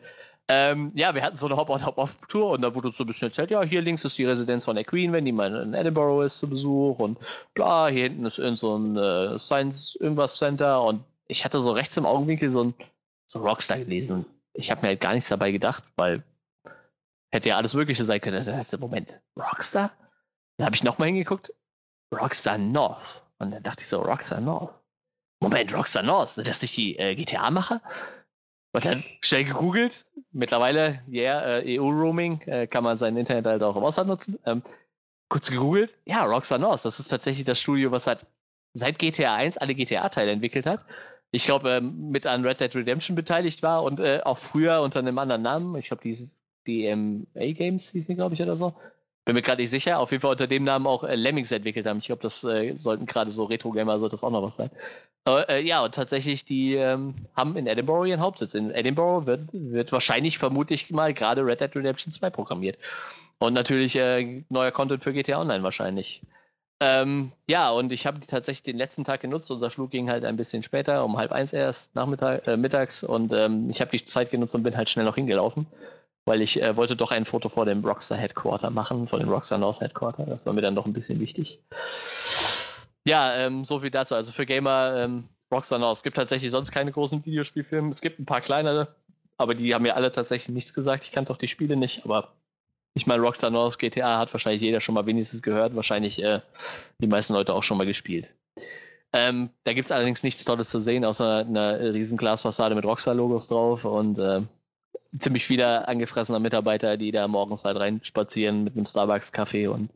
Ähm, 0.49 0.91
ja, 0.95 1.15
wir 1.15 1.23
hatten 1.23 1.37
so 1.37 1.47
eine 1.47 1.57
Hop-on-Hop-off-Tour 1.57 2.51
und 2.51 2.63
da 2.63 2.75
wurde 2.75 2.89
uns 2.89 2.97
so 2.97 3.05
ein 3.05 3.07
bisschen 3.07 3.29
erzählt, 3.29 3.51
ja, 3.53 3.63
hier 3.63 3.83
links 3.83 4.05
ist 4.05 4.19
die 4.19 4.25
Residenz 4.25 4.65
von 4.65 4.75
der 4.75 4.85
Queen, 4.85 5.13
wenn 5.13 5.25
die 5.25 5.33
mal 5.33 5.55
in 5.55 5.75
Edinburgh 5.75 6.25
ist 6.25 6.39
zu 6.39 6.49
Besuch 6.49 6.99
und 6.99 7.19
bla, 7.55 7.87
hier 7.89 8.05
hinten 8.05 8.27
ist 8.27 8.39
irgend 8.39 8.59
so 8.59 8.77
ein 8.77 8.97
äh, 8.97 9.39
Science 9.39 9.97
irgendwas 10.01 10.37
Center 10.39 10.83
und 10.83 11.05
ich 11.31 11.45
hatte 11.45 11.61
so 11.61 11.73
rechts 11.73 11.97
im 11.97 12.07
Augenwinkel 12.07 12.51
so 12.51 12.65
ein 12.65 12.75
so 13.27 13.41
Rockstar 13.41 13.79
gelesen. 13.79 14.27
Ich 14.53 14.71
habe 14.71 14.83
mir 14.83 14.89
halt 14.89 15.01
gar 15.01 15.15
nichts 15.15 15.29
dabei 15.29 15.53
gedacht, 15.53 15.85
weil 15.97 16.25
hätte 17.33 17.49
ja 17.49 17.57
alles 17.57 17.75
Mögliche 17.75 18.05
sein 18.05 18.21
können. 18.21 18.45
Da 18.45 18.53
dachte 18.53 18.77
ich, 18.77 18.81
Moment, 18.81 19.21
Rockstar? 19.39 19.93
Dann 20.57 20.67
habe 20.67 20.75
ich 20.75 20.83
nochmal 20.83 21.09
hingeguckt, 21.09 21.53
Rockstar 22.13 22.59
North. 22.59 23.23
Und 23.39 23.53
dann 23.53 23.63
dachte 23.63 23.83
ich 23.83 23.89
so, 23.89 24.03
Rockstar 24.03 24.41
North. 24.41 24.83
Moment, 25.41 25.73
Rockstar 25.73 26.03
North, 26.03 26.31
sind 26.31 26.49
das 26.49 26.61
nicht 26.61 26.77
die 26.77 26.99
äh, 26.99 27.15
GTA-Macher? 27.15 27.81
Und 28.73 28.85
dann 28.85 29.05
schnell 29.21 29.45
gegoogelt. 29.45 30.07
Mittlerweile, 30.33 31.03
yeah, 31.09 31.59
äh, 31.59 31.79
EU-Roaming, 31.79 32.43
äh, 32.43 32.67
kann 32.67 32.85
man 32.85 32.99
sein 32.99 33.17
Internet 33.17 33.47
halt 33.47 33.63
auch 33.63 33.77
im 33.77 33.83
Ausland 33.83 34.09
nutzen. 34.09 34.39
Ähm, 34.45 34.63
kurz 35.29 35.51
gegoogelt. 35.51 35.97
Ja, 36.05 36.25
Rockstar 36.25 36.59
North, 36.59 36.85
das 36.85 36.99
ist 37.01 37.09
tatsächlich 37.09 37.47
das 37.47 37.61
Studio, 37.61 37.91
was 37.91 38.05
seit, 38.05 38.27
seit 38.75 38.99
GTA 38.99 39.35
1 39.35 39.57
alle 39.57 39.75
GTA-Teile 39.75 40.33
entwickelt 40.33 40.67
hat. 40.67 40.85
Ich 41.31 41.45
glaube, 41.45 41.71
ähm, 41.71 42.11
mit 42.11 42.27
an 42.27 42.45
Red 42.45 42.61
Dead 42.61 42.75
Redemption 42.75 43.15
beteiligt 43.15 43.63
war 43.63 43.83
und 43.83 44.01
äh, 44.01 44.21
auch 44.25 44.39
früher 44.39 44.81
unter 44.83 44.99
einem 44.99 45.19
anderen 45.19 45.43
Namen. 45.43 45.77
Ich 45.77 45.89
glaube, 45.89 46.03
die 46.03 46.29
DMA 46.67 47.53
Games 47.53 47.91
hießen, 47.91 48.17
glaube 48.17 48.35
ich, 48.35 48.43
oder 48.43 48.57
so. 48.57 48.75
Bin 49.25 49.35
mir 49.35 49.43
gerade 49.43 49.63
nicht 49.63 49.71
sicher. 49.71 49.99
Auf 50.01 50.11
jeden 50.11 50.23
Fall 50.23 50.33
unter 50.33 50.47
dem 50.47 50.65
Namen 50.65 50.87
auch 50.87 51.05
äh, 51.05 51.15
Lemmings 51.15 51.53
entwickelt 51.53 51.87
haben. 51.87 51.99
Ich 51.99 52.07
glaube, 52.07 52.23
das 52.23 52.43
äh, 52.43 52.75
sollten 52.75 53.07
gerade 53.07 53.31
so 53.31 53.45
Retro-Gamer, 53.45 53.99
sollte 53.99 54.15
das 54.15 54.25
auch 54.25 54.31
noch 54.31 54.43
was 54.43 54.57
sein. 54.57 54.71
Aber, 55.25 55.49
äh, 55.49 55.63
ja, 55.63 55.85
und 55.85 55.95
tatsächlich, 55.95 56.45
die 56.45 56.75
ähm, 56.75 57.15
haben 57.37 57.57
in 57.57 57.67
Edinburgh 57.67 58.09
ihren 58.09 58.21
Hauptsitz. 58.21 58.55
In 58.55 58.71
Edinburgh 58.71 59.27
wird, 59.27 59.51
wird 59.53 59.93
wahrscheinlich 59.93 60.39
vermutlich 60.39 60.91
mal 60.91 61.13
gerade 61.13 61.45
Red 61.45 61.61
Dead 61.61 61.77
Redemption 61.77 62.11
2 62.11 62.31
programmiert. 62.31 62.79
Und 63.39 63.53
natürlich 63.53 63.95
äh, 63.97 64.43
neuer 64.49 64.71
Content 64.73 65.05
für 65.05 65.13
GTA 65.13 65.41
Online 65.41 65.63
wahrscheinlich. 65.63 66.23
Ähm, 66.81 67.33
ja, 67.47 67.71
und 67.71 67.93
ich 67.93 68.07
habe 68.07 68.21
tatsächlich 68.21 68.63
den 68.63 68.79
letzten 68.79 69.05
Tag 69.05 69.21
genutzt. 69.21 69.51
Unser 69.51 69.71
Flug 69.71 69.91
ging 69.91 70.11
halt 70.11 70.25
ein 70.25 70.37
bisschen 70.37 70.63
später, 70.63 71.05
um 71.05 71.19
halb 71.19 71.31
eins 71.31 71.53
erst 71.53 71.95
nachmittag, 71.95 72.47
äh, 72.47 72.57
mittags. 72.57 73.05
Und 73.05 73.33
ähm, 73.33 73.69
ich 73.69 73.81
habe 73.81 73.91
die 73.91 74.05
Zeit 74.05 74.31
genutzt 74.31 74.55
und 74.55 74.63
bin 74.63 74.77
halt 74.77 74.89
schnell 74.89 75.05
noch 75.05 75.15
hingelaufen 75.15 75.67
weil 76.25 76.43
ich 76.43 76.63
äh, 76.63 76.77
wollte 76.77 76.97
doch 76.97 77.11
ein 77.11 77.25
Foto 77.25 77.49
vor 77.49 77.67
dem 77.67 77.85
Rockstar 77.85 78.19
Headquarter 78.19 78.71
machen, 78.71 79.09
vor 79.09 79.19
dem 79.19 79.29
Rockstar 79.29 79.59
North 79.59 79.81
Headquarter. 79.81 80.27
Das 80.27 80.47
war 80.47 80.53
mir 80.53 80.61
dann 80.61 80.75
doch 80.75 80.87
ein 80.87 80.93
bisschen 80.93 81.21
wichtig. 81.21 81.61
Ja, 83.05 83.35
ähm, 83.35 83.65
so 83.65 83.81
viel 83.81 83.91
dazu. 83.91 84.15
Also 84.15 84.31
für 84.33 84.47
Gamer 84.47 84.95
ähm, 84.97 85.25
Rockstar 85.51 85.79
North. 85.79 85.99
Es 85.99 86.03
gibt 86.03 86.17
tatsächlich 86.17 86.51
sonst 86.51 86.71
keine 86.71 86.93
großen 86.93 87.25
Videospielfilme. 87.25 87.91
Es 87.91 88.01
gibt 88.01 88.21
ein 88.21 88.27
paar 88.27 88.41
kleinere, 88.41 88.95
aber 89.39 89.55
die 89.55 89.75
haben 89.75 89.83
mir 89.83 89.97
alle 89.97 90.13
tatsächlich 90.13 90.55
nichts 90.55 90.75
gesagt. 90.75 91.05
Ich 91.05 91.13
kannte 91.13 91.33
doch 91.33 91.39
die 91.39 91.49
Spiele 91.49 91.77
nicht, 91.77 92.05
aber 92.05 92.33
ich 92.95 93.07
meine, 93.07 93.23
Rockstar 93.23 93.51
North 93.51 93.79
GTA 93.79 94.19
hat 94.19 94.33
wahrscheinlich 94.33 94.63
jeder 94.63 94.81
schon 94.81 94.95
mal 94.95 95.07
wenigstens 95.07 95.43
gehört, 95.43 95.77
wahrscheinlich 95.77 96.23
äh, 96.23 96.41
die 96.99 97.07
meisten 97.07 97.35
Leute 97.35 97.55
auch 97.55 97.63
schon 97.63 97.79
mal 97.79 97.87
gespielt. 97.87 98.29
Ähm, 99.13 99.51
da 99.65 99.73
gibt 99.73 99.87
es 99.87 99.93
allerdings 99.93 100.23
nichts 100.23 100.45
Tolles 100.45 100.71
zu 100.71 100.79
sehen, 100.81 101.05
außer 101.05 101.39
einer 101.39 101.81
riesen 101.95 102.17
Glasfassade 102.17 102.75
mit 102.75 102.85
Rockstar-Logos 102.85 103.49
drauf 103.49 103.85
und 103.85 104.19
äh, 104.19 104.43
ziemlich 105.19 105.47
viele 105.47 105.89
angefressener 105.89 106.39
Mitarbeiter, 106.39 106.97
die 106.97 107.11
da 107.11 107.27
morgens 107.27 107.65
halt 107.65 107.77
reinspazieren 107.77 108.65
mit 108.65 108.77
einem 108.77 108.87
Starbucks-Kaffee 108.87 109.67
und 109.67 109.91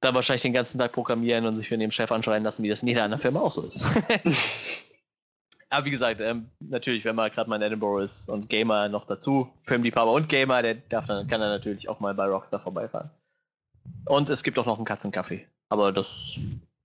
da 0.00 0.14
wahrscheinlich 0.14 0.42
den 0.42 0.52
ganzen 0.52 0.78
Tag 0.78 0.92
programmieren 0.92 1.46
und 1.46 1.56
sich 1.56 1.68
von 1.68 1.80
dem 1.80 1.90
Chef 1.90 2.10
anschreien 2.12 2.42
lassen, 2.42 2.62
wie 2.62 2.68
das 2.68 2.82
in 2.82 2.88
jeder 2.88 3.04
anderen 3.04 3.20
Firma 3.20 3.40
auch 3.40 3.52
so 3.52 3.62
ist. 3.62 3.84
Aber 5.72 5.86
wie 5.86 5.90
gesagt, 5.90 6.20
ähm, 6.20 6.50
natürlich, 6.60 7.02
wenn 7.06 7.16
man 7.16 7.30
gerade 7.30 7.48
mal 7.48 7.56
in 7.56 7.62
Edinburgh 7.62 8.04
ist 8.04 8.28
und 8.28 8.50
Gamer 8.50 8.90
noch 8.90 9.06
dazu, 9.06 9.48
Filmliebhaber 9.64 10.12
und 10.12 10.28
Gamer, 10.28 10.60
der 10.60 10.74
darf 10.74 11.06
dann, 11.06 11.26
kann 11.26 11.40
dann 11.40 11.48
natürlich 11.48 11.88
auch 11.88 11.98
mal 11.98 12.12
bei 12.12 12.26
Rockstar 12.26 12.60
vorbeifahren. 12.60 13.08
Und 14.04 14.28
es 14.28 14.42
gibt 14.42 14.58
auch 14.58 14.66
noch 14.66 14.76
einen 14.76 14.84
Katzenkaffee. 14.84 15.46
Aber 15.70 15.90
das 15.90 16.38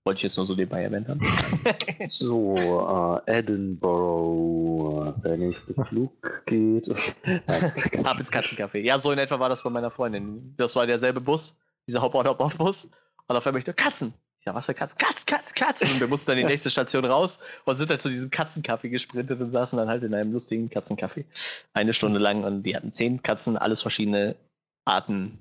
wollte 0.04 0.16
ich 0.16 0.22
jetzt 0.22 0.38
nur 0.38 0.46
so 0.46 0.54
nebenbei 0.54 0.84
erwähnt 0.84 1.06
haben. 1.06 1.20
so, 2.06 3.20
äh, 3.26 3.40
Edinburgh, 3.40 5.14
der 5.22 5.36
nächste 5.36 5.74
Flug 5.74 6.10
geht. 6.46 6.88
Ab 6.88 8.18
ins 8.18 8.32
Katzencafé. 8.32 8.78
Ja, 8.78 8.98
so 8.98 9.12
in 9.12 9.18
etwa 9.18 9.38
war 9.38 9.50
das 9.50 9.62
bei 9.62 9.68
meiner 9.68 9.90
Freundin. 9.90 10.54
Das 10.56 10.74
war 10.76 10.86
derselbe 10.86 11.20
Bus, 11.20 11.58
dieser 11.86 12.00
Hop-on-Hop-off-Bus. 12.00 12.88
Und 13.26 13.36
auf 13.36 13.46
einmal 13.46 13.60
ich 13.60 13.66
nur 13.66 13.76
Katzen. 13.76 14.14
Ich 14.48 14.50
sag, 14.50 14.54
was 14.54 14.66
für 14.66 14.74
Katzen? 14.74 14.98
Katz, 14.98 15.26
Katz, 15.26 15.54
Katzen. 15.54 15.90
Und 15.92 16.00
wir 16.00 16.08
mussten 16.08 16.30
dann 16.30 16.38
in 16.38 16.46
die 16.46 16.52
nächste 16.52 16.70
Station 16.70 17.04
raus 17.04 17.38
und 17.66 17.74
sind 17.74 17.90
dann 17.90 17.98
zu 17.98 18.08
diesem 18.08 18.30
Katzencafé 18.30 18.88
gesprintet 18.88 19.40
und 19.40 19.50
saßen 19.50 19.76
dann 19.76 19.88
halt 19.88 20.02
in 20.04 20.14
einem 20.14 20.32
lustigen 20.32 20.70
Katzencafé. 20.70 21.24
Eine 21.74 21.92
Stunde 21.92 22.18
lang 22.18 22.44
und 22.44 22.62
die 22.62 22.74
hatten 22.74 22.92
zehn 22.92 23.22
Katzen, 23.22 23.58
alles 23.58 23.82
verschiedene 23.82 24.36
Arten, 24.86 25.38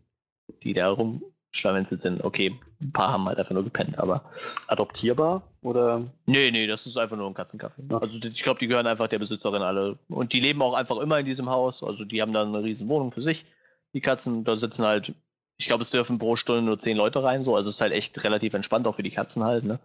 die 0.63 0.73
da 0.73 0.89
rum 0.89 1.23
schlawenzelt 1.51 2.01
sind. 2.01 2.21
Okay, 2.21 2.59
ein 2.81 2.91
paar 2.91 3.11
haben 3.11 3.25
halt 3.25 3.39
einfach 3.39 3.53
nur 3.53 3.63
gepennt, 3.63 3.97
aber. 3.97 4.25
Adoptierbar 4.67 5.43
oder? 5.61 6.03
Nee, 6.25 6.51
nee, 6.51 6.67
das 6.67 6.85
ist 6.85 6.97
einfach 6.97 7.15
nur 7.15 7.27
ein 7.27 7.33
Katzencafé. 7.33 7.89
Ja. 7.89 7.99
Also 7.99 8.17
ich 8.21 8.43
glaube, 8.43 8.59
die 8.59 8.67
gehören 8.67 8.87
einfach 8.87 9.07
der 9.07 9.19
Besitzerin 9.19 9.61
alle. 9.61 9.97
Und 10.09 10.33
die 10.33 10.41
leben 10.41 10.61
auch 10.61 10.73
einfach 10.73 10.97
immer 10.97 11.19
in 11.19 11.25
diesem 11.25 11.49
Haus. 11.49 11.83
Also 11.83 12.03
die 12.03 12.21
haben 12.21 12.33
dann 12.33 12.53
eine 12.53 12.63
riesen 12.63 12.89
Wohnung 12.89 13.11
für 13.11 13.21
sich. 13.21 13.45
Die 13.93 14.01
Katzen, 14.01 14.43
da 14.43 14.57
sitzen 14.57 14.85
halt, 14.85 15.13
ich 15.57 15.67
glaube, 15.67 15.81
es 15.81 15.91
dürfen 15.91 16.19
pro 16.19 16.35
Stunde 16.35 16.61
nur 16.61 16.79
zehn 16.79 16.95
Leute 16.95 17.23
rein, 17.23 17.43
so. 17.43 17.55
Also 17.55 17.69
es 17.69 17.75
ist 17.75 17.81
halt 17.81 17.93
echt 17.93 18.23
relativ 18.23 18.53
entspannt, 18.53 18.87
auch 18.87 18.95
für 18.95 19.03
die 19.03 19.11
Katzen 19.11 19.43
halt, 19.43 19.63
ne? 19.63 19.79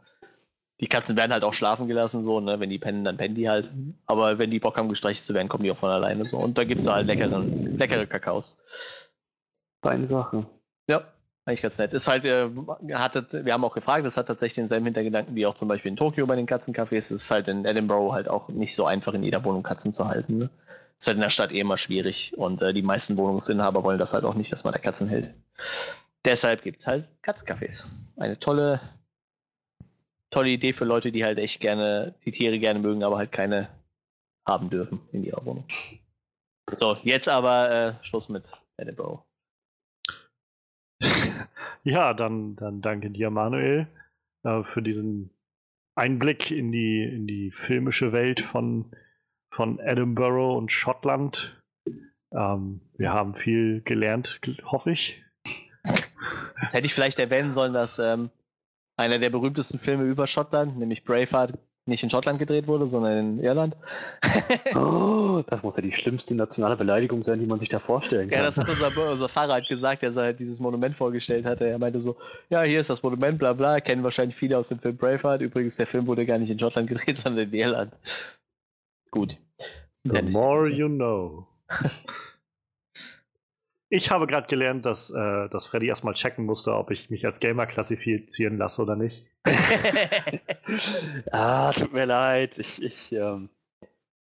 Die 0.81 0.89
Katzen 0.89 1.17
werden 1.17 1.33
halt 1.33 1.45
auch 1.45 1.55
schlafen 1.55 1.87
gelassen, 1.87 2.23
so, 2.23 2.41
ne? 2.41 2.61
Wenn 2.61 2.69
die 2.71 2.79
pennen, 2.79 3.05
dann 3.05 3.17
pennen 3.17 3.35
die 3.35 3.49
halt. 3.49 3.71
Aber 4.07 4.39
wenn 4.39 4.51
die 4.51 4.59
Bock 4.59 4.77
haben, 4.77 4.89
gestreichelt 4.89 5.25
zu 5.25 5.33
werden, 5.33 5.49
kommen 5.49 5.65
die 5.65 5.71
auch 5.71 5.79
von 5.79 5.91
alleine 5.91 6.25
so. 6.25 6.39
Und 6.39 6.59
da 6.59 6.65
gibt 6.65 6.81
es 6.81 6.87
halt 6.87 7.07
leckeren, 7.07 7.79
leckere 7.79 8.07
Kakaos. 8.07 8.59
Feine 9.83 10.07
Sache. 10.07 10.47
Ja, 10.89 11.05
eigentlich 11.47 11.63
ganz 11.63 11.79
nett. 11.79 11.95
Ist 11.95 12.09
halt, 12.09 12.25
äh, 12.25 12.51
hatte, 12.93 13.45
wir 13.45 13.53
haben 13.53 13.65
auch 13.65 13.75
gefragt, 13.75 14.05
es 14.05 14.17
hat 14.17 14.27
tatsächlich 14.27 14.57
denselben 14.57 14.85
Hintergedanken 14.85 15.35
wie 15.35 15.47
auch 15.47 15.55
zum 15.55 15.69
Beispiel 15.69 15.91
in 15.91 15.97
Tokio 15.97 16.27
bei 16.27 16.37
den 16.37 16.47
Katzencafés. 16.47 16.97
Es 16.97 17.11
ist 17.11 17.31
halt 17.31 17.49
in 17.49 17.65
Edinburgh 17.65 18.13
halt 18.13 18.29
auch 18.29 18.49
nicht 18.49 18.75
so 18.75 18.85
einfach 18.85 19.15
in 19.15 19.23
jeder 19.23 19.43
Wohnung 19.45 19.63
Katzen 19.63 19.93
zu 19.93 20.07
halten. 20.07 20.39
Ne? 20.39 20.51
Ist 21.03 21.09
halt 21.09 21.17
in 21.17 21.23
der 21.23 21.31
Stadt 21.31 21.51
eh 21.51 21.59
immer 21.59 21.79
schwierig 21.79 22.33
und 22.37 22.63
äh, 22.63 22.73
die 22.73 22.81
meisten 22.81 23.17
Wohnungsinhaber 23.17 23.83
wollen 23.83 23.99
das 23.99 24.15
halt 24.15 24.23
auch 24.23 24.35
nicht, 24.37 24.53
dass 24.53 24.63
man 24.63 24.73
da 24.73 24.79
Katzen 24.79 25.09
hält. 25.09 25.35
Deshalb 26.25 26.63
gibt 26.63 26.79
es 26.79 26.87
halt 26.87 27.09
Katzencafés. 27.25 27.85
Eine 28.17 28.39
tolle, 28.39 28.81
tolle 30.31 30.51
Idee 30.51 30.73
für 30.73 30.85
Leute, 30.85 31.11
die 31.11 31.25
halt 31.25 31.39
echt 31.39 31.59
gerne, 31.59 32.15
die 32.25 32.31
Tiere 32.31 32.61
gerne 32.61 32.79
mögen, 32.79 33.03
aber 33.03 33.19
halt 33.19 33.33
keine 33.33 33.69
haben 34.47 34.71
dürfen 34.71 35.01
in 35.11 35.25
ihrer 35.25 35.45
Wohnung. 35.45 35.65
So, 36.71 36.97
jetzt 37.03 37.29
aber 37.29 37.99
äh, 37.99 38.05
Schluss 38.05 38.29
mit 38.29 38.63
Edinburgh. 38.77 39.25
ja, 41.83 42.15
dann, 42.15 42.55
dann 42.55 42.81
danke 42.81 43.11
dir, 43.11 43.31
Manuel, 43.31 43.89
äh, 44.45 44.63
für 44.63 44.83
diesen 44.83 45.31
Einblick 45.97 46.53
in 46.53 46.71
die, 46.71 47.03
in 47.03 47.27
die 47.27 47.51
filmische 47.51 48.13
Welt 48.13 48.39
von, 48.39 48.95
von 49.53 49.79
Edinburgh 49.79 50.57
und 50.57 50.73
Schottland. 50.73 51.61
Ähm, 52.33 52.81
wir 52.97 53.13
haben 53.13 53.35
viel 53.35 53.83
gelernt, 53.83 54.41
hoffe 54.65 54.91
ich. 54.93 55.23
Hätte 56.71 56.87
ich 56.87 56.95
vielleicht 56.95 57.19
erwähnen 57.19 57.53
sollen, 57.53 57.73
dass 57.73 57.99
ähm, 57.99 58.31
einer 58.97 59.19
der 59.19 59.31
berühmtesten 59.31 59.79
Filme 59.79 60.05
über 60.05 60.27
Schottland, 60.27 60.79
nämlich 60.79 61.05
Braveheart, 61.05 61.59
nicht 61.85 62.05
in 62.05 62.11
Schottland 62.11 62.39
gedreht 62.39 62.69
wurde, 62.69 62.87
sondern 62.87 63.19
in 63.19 63.41
Irland. 63.41 63.77
oh, 64.77 65.43
das 65.49 65.65
muss 65.65 65.77
ja 65.77 65.83
die 65.83 65.91
schlimmste 65.91 66.35
nationale 66.35 66.77
Beleidigung 66.77 67.25
sein, 67.25 67.41
die 67.41 67.47
man 67.47 67.59
sich 67.59 67.69
da 67.69 67.81
vorstellen 67.81 68.31
kann. 68.31 68.39
Ja, 68.39 68.45
das 68.45 68.57
hat 68.57 68.69
unser, 68.69 69.11
unser 69.11 69.29
Fahrer 69.29 69.55
halt 69.55 69.69
gesagt, 69.69 70.03
der 70.03 70.15
halt 70.15 70.39
dieses 70.39 70.61
Monument 70.61 70.97
vorgestellt 70.97 71.45
hatte. 71.45 71.67
Er 71.67 71.81
meinte 71.81 71.99
so, 71.99 72.17
ja, 72.51 72.63
hier 72.63 72.79
ist 72.79 72.89
das 72.89 73.03
Monument, 73.03 73.39
bla 73.39 73.53
bla, 73.53 73.81
kennen 73.81 74.05
wahrscheinlich 74.05 74.37
viele 74.37 74.57
aus 74.59 74.69
dem 74.69 74.79
Film 74.79 74.97
Braveheart. 74.97 75.43
Übrigens, 75.43 75.75
der 75.75 75.89
Film 75.89 76.07
wurde 76.07 76.25
gar 76.25 76.39
nicht 76.39 76.51
in 76.51 76.59
Schottland 76.59 76.89
gedreht, 76.89 77.19
sondern 77.19 77.49
in 77.49 77.55
Irland. 77.55 77.99
Gut. 79.13 79.39
The 80.05 80.23
more 80.33 80.69
you 80.69 80.89
know. 80.89 81.47
Ich 83.95 84.11
habe 84.11 84.27
gerade 84.27 84.47
gelernt, 84.47 84.87
dass, 84.87 85.11
äh, 85.11 85.49
dass 85.51 85.67
Freddy 85.67 85.87
erstmal 85.87 86.15
checken 86.15 86.47
musste, 86.47 86.75
ob 86.75 86.91
ich 86.91 87.11
mich 87.11 87.27
als 87.27 87.41
Gamer 87.41 87.67
klassifizieren 87.67 88.57
lasse 88.57 88.81
oder 88.81 88.97
nicht. 88.97 89.27
ah, 91.31 91.71
tut 91.75 91.93
mir 91.93 92.07
leid. 92.07 92.57
Ich, 92.57 92.83
ich, 92.83 93.13
ähm, 93.13 93.51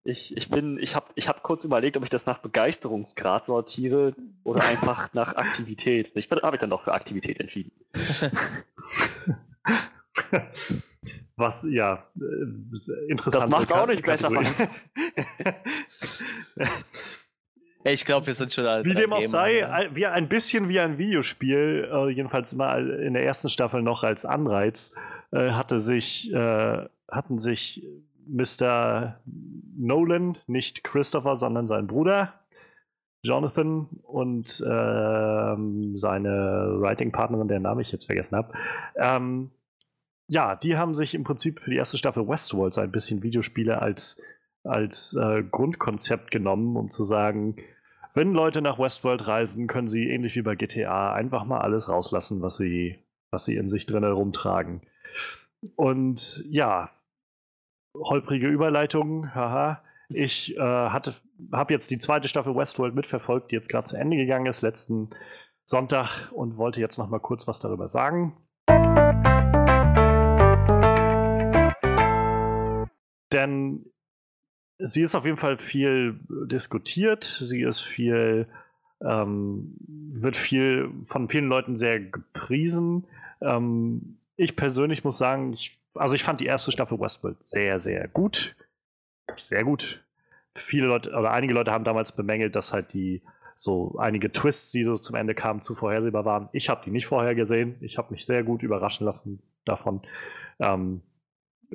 ich, 0.05 0.38
ich 0.38 0.49
bin, 0.49 0.80
ich 0.80 0.95
habe 0.95 1.07
ich 1.15 1.27
hab 1.27 1.43
kurz 1.43 1.65
überlegt, 1.65 1.97
ob 1.97 2.03
ich 2.05 2.09
das 2.09 2.26
nach 2.26 2.38
Begeisterungsgrad 2.38 3.47
sortiere 3.47 4.15
oder 4.45 4.64
einfach 4.64 5.14
nach 5.14 5.35
Aktivität. 5.35 6.11
Ich 6.15 6.31
habe 6.31 6.49
mich 6.49 6.61
dann 6.61 6.69
doch 6.69 6.84
für 6.85 6.93
Aktivität 6.93 7.41
entschieden. 7.41 7.73
Was, 11.38 11.68
ja, 11.69 12.03
äh, 12.19 13.11
interessant. 13.11 13.43
Das 13.43 13.49
macht 13.49 13.65
es 13.65 13.72
auch 13.72 13.88
nicht 13.88 14.03
besser. 14.03 14.30
Ich 17.84 18.03
glaube, 18.03 18.27
wir 18.27 18.34
sind 18.34 18.53
schon 18.53 18.65
als. 18.65 18.85
Wie 18.85 18.93
dem 18.93 19.14
auch 19.14 19.22
sei, 19.22 19.59
ja. 19.59 19.85
wie 19.93 20.05
ein 20.05 20.27
bisschen 20.27 20.68
wie 20.68 20.80
ein 20.80 20.97
Videospiel, 20.97 21.89
äh, 21.89 22.09
jedenfalls 22.09 22.53
mal 22.53 22.89
in 22.89 23.14
der 23.14 23.23
ersten 23.23 23.47
Staffel 23.49 23.81
noch 23.81 24.03
als 24.03 24.26
Anreiz, 24.26 24.91
äh, 25.31 25.51
hatte 25.51 25.80
sich, 25.80 26.30
äh, 26.34 26.85
hatten 27.09 27.39
sich 27.39 27.88
Mr. 28.27 29.22
Nolan, 29.77 30.38
nicht 30.47 30.84
Christopher, 30.84 31.38
sondern 31.38 31.68
sein 31.68 31.88
Bruder, 31.88 32.34
Jonathan 33.22 33.88
und 34.03 34.61
ähm, 34.68 35.95
seine 35.95 36.77
Writing-Partnerin, 36.80 37.47
deren 37.47 37.64
Name 37.64 37.81
ich 37.81 37.91
jetzt 37.91 38.05
vergessen 38.05 38.35
habe, 38.35 38.51
ähm, 38.97 39.51
ja, 40.27 40.55
die 40.55 40.77
haben 40.77 40.93
sich 40.93 41.15
im 41.15 41.23
Prinzip 41.23 41.61
für 41.61 41.69
die 41.69 41.77
erste 41.77 41.97
Staffel 41.97 42.27
Westworld 42.27 42.73
so 42.73 42.81
ein 42.81 42.91
bisschen 42.91 43.23
Videospiele 43.23 43.81
als, 43.81 44.21
als 44.63 45.15
äh, 45.15 45.43
Grundkonzept 45.43 46.31
genommen, 46.31 46.75
um 46.75 46.89
zu 46.89 47.05
sagen, 47.05 47.55
wenn 48.13 48.33
Leute 48.33 48.61
nach 48.61 48.79
Westworld 48.79 49.27
reisen, 49.27 49.67
können 49.67 49.87
sie 49.87 50.09
ähnlich 50.09 50.35
wie 50.35 50.41
bei 50.41 50.55
GTA 50.55 51.13
einfach 51.13 51.45
mal 51.45 51.59
alles 51.59 51.87
rauslassen, 51.87 52.41
was 52.41 52.57
sie, 52.57 52.97
was 53.29 53.45
sie 53.45 53.55
in 53.55 53.69
sich 53.69 53.85
drin 53.85 54.03
herumtragen. 54.03 54.81
Und 55.75 56.43
ja, 56.49 56.89
holprige 57.93 58.47
Überleitung, 58.47 59.33
haha. 59.33 59.83
Ich 60.09 60.55
äh, 60.57 60.59
habe 60.59 61.73
jetzt 61.73 61.91
die 61.91 61.99
zweite 61.99 62.27
Staffel 62.27 62.55
Westworld 62.55 62.95
mitverfolgt, 62.95 63.51
die 63.51 63.55
jetzt 63.55 63.69
gerade 63.69 63.85
zu 63.85 63.97
Ende 63.97 64.17
gegangen 64.17 64.45
ist, 64.45 64.61
letzten 64.61 65.09
Sonntag 65.65 66.31
und 66.31 66.57
wollte 66.57 66.79
jetzt 66.79 66.97
noch 66.97 67.09
mal 67.09 67.19
kurz 67.19 67.47
was 67.47 67.59
darüber 67.59 67.87
sagen. 67.87 68.37
Denn 73.31 73.85
sie 74.79 75.01
ist 75.01 75.15
auf 75.15 75.25
jeden 75.25 75.37
Fall 75.37 75.57
viel 75.57 76.19
diskutiert, 76.29 77.23
sie 77.23 77.61
ist 77.61 77.81
viel, 77.81 78.47
ähm, 79.01 79.75
wird 79.79 80.35
viel 80.35 80.91
von 81.03 81.29
vielen 81.29 81.47
Leuten 81.47 81.75
sehr 81.75 81.99
gepriesen. 81.99 83.05
Ähm, 83.41 84.17
ich 84.35 84.55
persönlich 84.55 85.03
muss 85.03 85.17
sagen, 85.17 85.53
ich, 85.53 85.79
also 85.95 86.15
ich 86.15 86.23
fand 86.23 86.41
die 86.41 86.45
erste 86.45 86.71
Staffel 86.71 86.99
Westworld 86.99 87.43
sehr, 87.43 87.79
sehr 87.79 88.07
gut. 88.07 88.55
Sehr 89.35 89.63
gut. 89.63 90.03
Viele 90.55 90.87
Leute 90.87 91.11
oder 91.11 91.31
einige 91.31 91.53
Leute 91.53 91.71
haben 91.71 91.83
damals 91.83 92.11
bemängelt, 92.11 92.55
dass 92.55 92.73
halt 92.73 92.93
die 92.93 93.21
so 93.55 93.97
einige 93.97 94.31
Twists, 94.31 94.71
die 94.71 94.83
so 94.83 94.97
zum 94.97 95.15
Ende 95.15 95.33
kamen, 95.33 95.61
zu 95.61 95.75
vorhersehbar 95.75 96.25
waren. 96.25 96.49
Ich 96.53 96.69
habe 96.69 96.81
die 96.85 96.91
nicht 96.91 97.07
vorher 97.07 97.35
gesehen. 97.35 97.75
Ich 97.81 97.97
habe 97.97 98.11
mich 98.11 98.25
sehr 98.25 98.43
gut 98.43 98.61
überraschen 98.61 99.05
lassen 99.05 99.41
davon. 99.65 100.01
Ähm, 100.59 101.01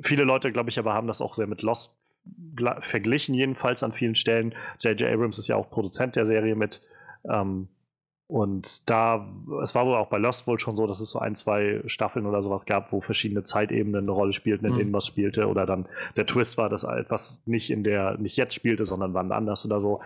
viele 0.01 0.23
Leute, 0.23 0.51
glaube 0.51 0.69
ich, 0.69 0.79
aber 0.79 0.93
haben 0.93 1.07
das 1.07 1.21
auch 1.21 1.35
sehr 1.35 1.47
mit 1.47 1.61
Lost 1.61 1.95
verglichen, 2.79 3.35
jedenfalls 3.35 3.83
an 3.83 3.91
vielen 3.91 4.15
Stellen. 4.15 4.55
J.J. 4.79 5.11
Abrams 5.11 5.37
ist 5.37 5.47
ja 5.47 5.55
auch 5.55 5.69
Produzent 5.69 6.15
der 6.15 6.25
Serie 6.25 6.55
mit. 6.55 6.81
Ähm, 7.29 7.67
und 8.27 8.89
da, 8.89 9.27
es 9.61 9.75
war 9.75 9.85
wohl 9.85 9.95
auch 9.95 10.07
bei 10.07 10.17
Lost 10.17 10.47
wohl 10.47 10.57
schon 10.57 10.75
so, 10.75 10.87
dass 10.87 11.01
es 11.01 11.11
so 11.11 11.19
ein, 11.19 11.35
zwei 11.35 11.81
Staffeln 11.85 12.25
oder 12.25 12.41
sowas 12.41 12.65
gab, 12.65 12.91
wo 12.91 13.01
verschiedene 13.01 13.43
Zeitebenen 13.43 14.05
eine 14.05 14.11
Rolle 14.11 14.33
spielten, 14.33 14.65
in 14.65 14.73
mhm. 14.73 14.77
denen 14.77 14.93
was 14.93 15.05
spielte. 15.05 15.47
Oder 15.47 15.65
dann 15.65 15.87
der 16.15 16.25
Twist 16.25 16.57
war, 16.57 16.69
dass 16.69 16.83
etwas 16.83 17.41
nicht 17.45 17.69
in 17.69 17.83
der, 17.83 18.17
nicht 18.17 18.37
jetzt 18.37 18.55
spielte, 18.55 18.85
sondern 18.85 19.13
wann 19.13 19.31
anders 19.31 19.65
oder 19.65 19.81
so. 19.81 20.01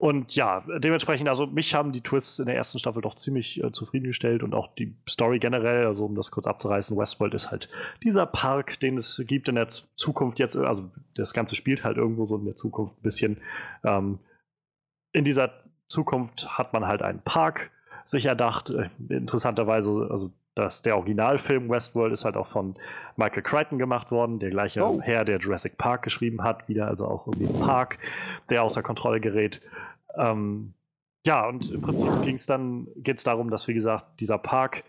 Und 0.00 0.36
ja, 0.36 0.64
dementsprechend, 0.78 1.28
also 1.28 1.48
mich 1.48 1.74
haben 1.74 1.90
die 1.90 2.02
Twists 2.02 2.38
in 2.38 2.46
der 2.46 2.54
ersten 2.54 2.78
Staffel 2.78 3.02
doch 3.02 3.16
ziemlich 3.16 3.62
äh, 3.62 3.72
zufriedengestellt 3.72 4.44
und 4.44 4.54
auch 4.54 4.72
die 4.76 4.94
Story 5.08 5.40
generell, 5.40 5.86
also 5.86 6.04
um 6.04 6.14
das 6.14 6.30
kurz 6.30 6.46
abzureißen, 6.46 6.96
Westworld 6.96 7.34
ist 7.34 7.50
halt 7.50 7.68
dieser 8.04 8.24
Park, 8.24 8.78
den 8.78 8.96
es 8.96 9.20
gibt 9.26 9.48
in 9.48 9.56
der 9.56 9.66
Zukunft 9.66 10.38
jetzt, 10.38 10.56
also 10.56 10.88
das 11.16 11.34
Ganze 11.34 11.56
spielt 11.56 11.82
halt 11.82 11.96
irgendwo 11.96 12.26
so 12.26 12.36
in 12.36 12.44
der 12.44 12.54
Zukunft 12.54 12.96
ein 12.96 13.02
bisschen. 13.02 13.38
Ähm, 13.82 14.20
in 15.12 15.24
dieser 15.24 15.50
Zukunft 15.88 16.56
hat 16.56 16.72
man 16.72 16.86
halt 16.86 17.02
einen 17.02 17.22
Park 17.22 17.72
sich 18.04 18.26
erdacht. 18.26 18.70
Äh, 18.70 18.90
interessanterweise, 19.08 20.06
also 20.12 20.30
das, 20.58 20.82
der 20.82 20.96
Originalfilm 20.96 21.68
Westworld 21.68 22.12
ist 22.12 22.24
halt 22.24 22.36
auch 22.36 22.48
von 22.48 22.76
Michael 23.16 23.42
Crichton 23.42 23.78
gemacht 23.78 24.10
worden, 24.10 24.38
der 24.38 24.50
gleiche 24.50 24.84
oh. 24.84 25.00
Herr, 25.00 25.24
der 25.24 25.38
Jurassic 25.38 25.78
Park 25.78 26.02
geschrieben 26.02 26.42
hat, 26.42 26.68
wieder 26.68 26.88
also 26.88 27.06
auch 27.06 27.26
irgendwie 27.26 27.46
ein 27.46 27.60
Park, 27.60 27.98
der 28.50 28.62
außer 28.62 28.82
Kontrolle 28.82 29.20
gerät. 29.20 29.60
Ähm, 30.16 30.74
ja, 31.26 31.46
und 31.46 31.70
im 31.70 31.80
Prinzip 31.80 32.22
ging 32.22 32.34
es 32.34 32.46
dann, 32.46 32.88
geht 32.96 33.18
es 33.18 33.24
darum, 33.24 33.50
dass, 33.50 33.68
wie 33.68 33.74
gesagt, 33.74 34.20
dieser 34.20 34.38
Park 34.38 34.84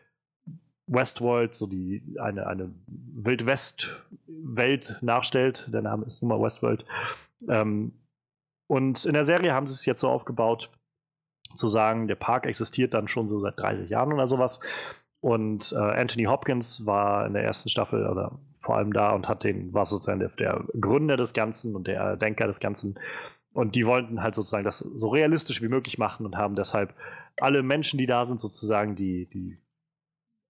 Westworld, 0.88 1.54
so 1.54 1.68
die 1.68 2.04
eine, 2.20 2.48
eine 2.48 2.72
Wildwest-Welt 2.88 4.98
nachstellt. 5.02 5.70
Der 5.72 5.82
Name 5.82 6.06
ist 6.06 6.22
nun 6.22 6.30
mal 6.30 6.42
Westworld. 6.42 6.86
Ähm, 7.48 7.94
und 8.68 9.06
in 9.06 9.14
der 9.14 9.24
Serie 9.24 9.54
haben 9.54 9.68
sie 9.68 9.74
es 9.74 9.86
jetzt 9.86 10.02
so 10.02 10.10
aufgebaut, 10.10 10.70
zu 11.56 11.70
sagen, 11.70 12.08
der 12.08 12.16
Park 12.16 12.46
existiert 12.46 12.94
dann 12.94 13.08
schon 13.08 13.28
so 13.28 13.40
seit 13.40 13.60
30 13.60 13.90
Jahren 13.90 14.14
oder 14.14 14.28
sowas. 14.28 14.60
Und 15.22 15.74
äh, 15.74 15.76
Anthony 15.76 16.26
Hopkins 16.26 16.86
war 16.86 17.26
in 17.26 17.34
der 17.34 17.44
ersten 17.44 17.70
Staffel 17.70 18.08
oder 18.08 18.40
vor 18.56 18.78
allem 18.78 18.94
da 18.94 19.12
und 19.12 19.28
hat 19.28 19.44
den, 19.44 19.74
war 19.74 19.86
sozusagen 19.86 20.20
der, 20.20 20.30
der 20.30 20.64
Gründer 20.80 21.18
des 21.18 21.34
Ganzen 21.34 21.76
und 21.76 21.88
der 21.88 22.16
Denker 22.16 22.48
des 22.48 22.60
Ganzen. 22.60 22.98
Und 23.52 23.76
die 23.76 23.86
wollten 23.86 24.22
halt 24.22 24.36
sozusagen 24.36 24.64
das 24.64 24.80
so 24.80 25.10
realistisch 25.10 25.62
wie 25.62 25.68
möglich 25.68 25.98
machen 25.98 26.26
und 26.26 26.38
haben 26.38 26.56
deshalb 26.56 26.94
alle 27.38 27.64
Menschen, 27.64 27.98
die 27.98 28.06
da 28.06 28.24
sind, 28.26 28.40
sozusagen 28.40 28.96
die, 28.96 29.28
die 29.30 29.58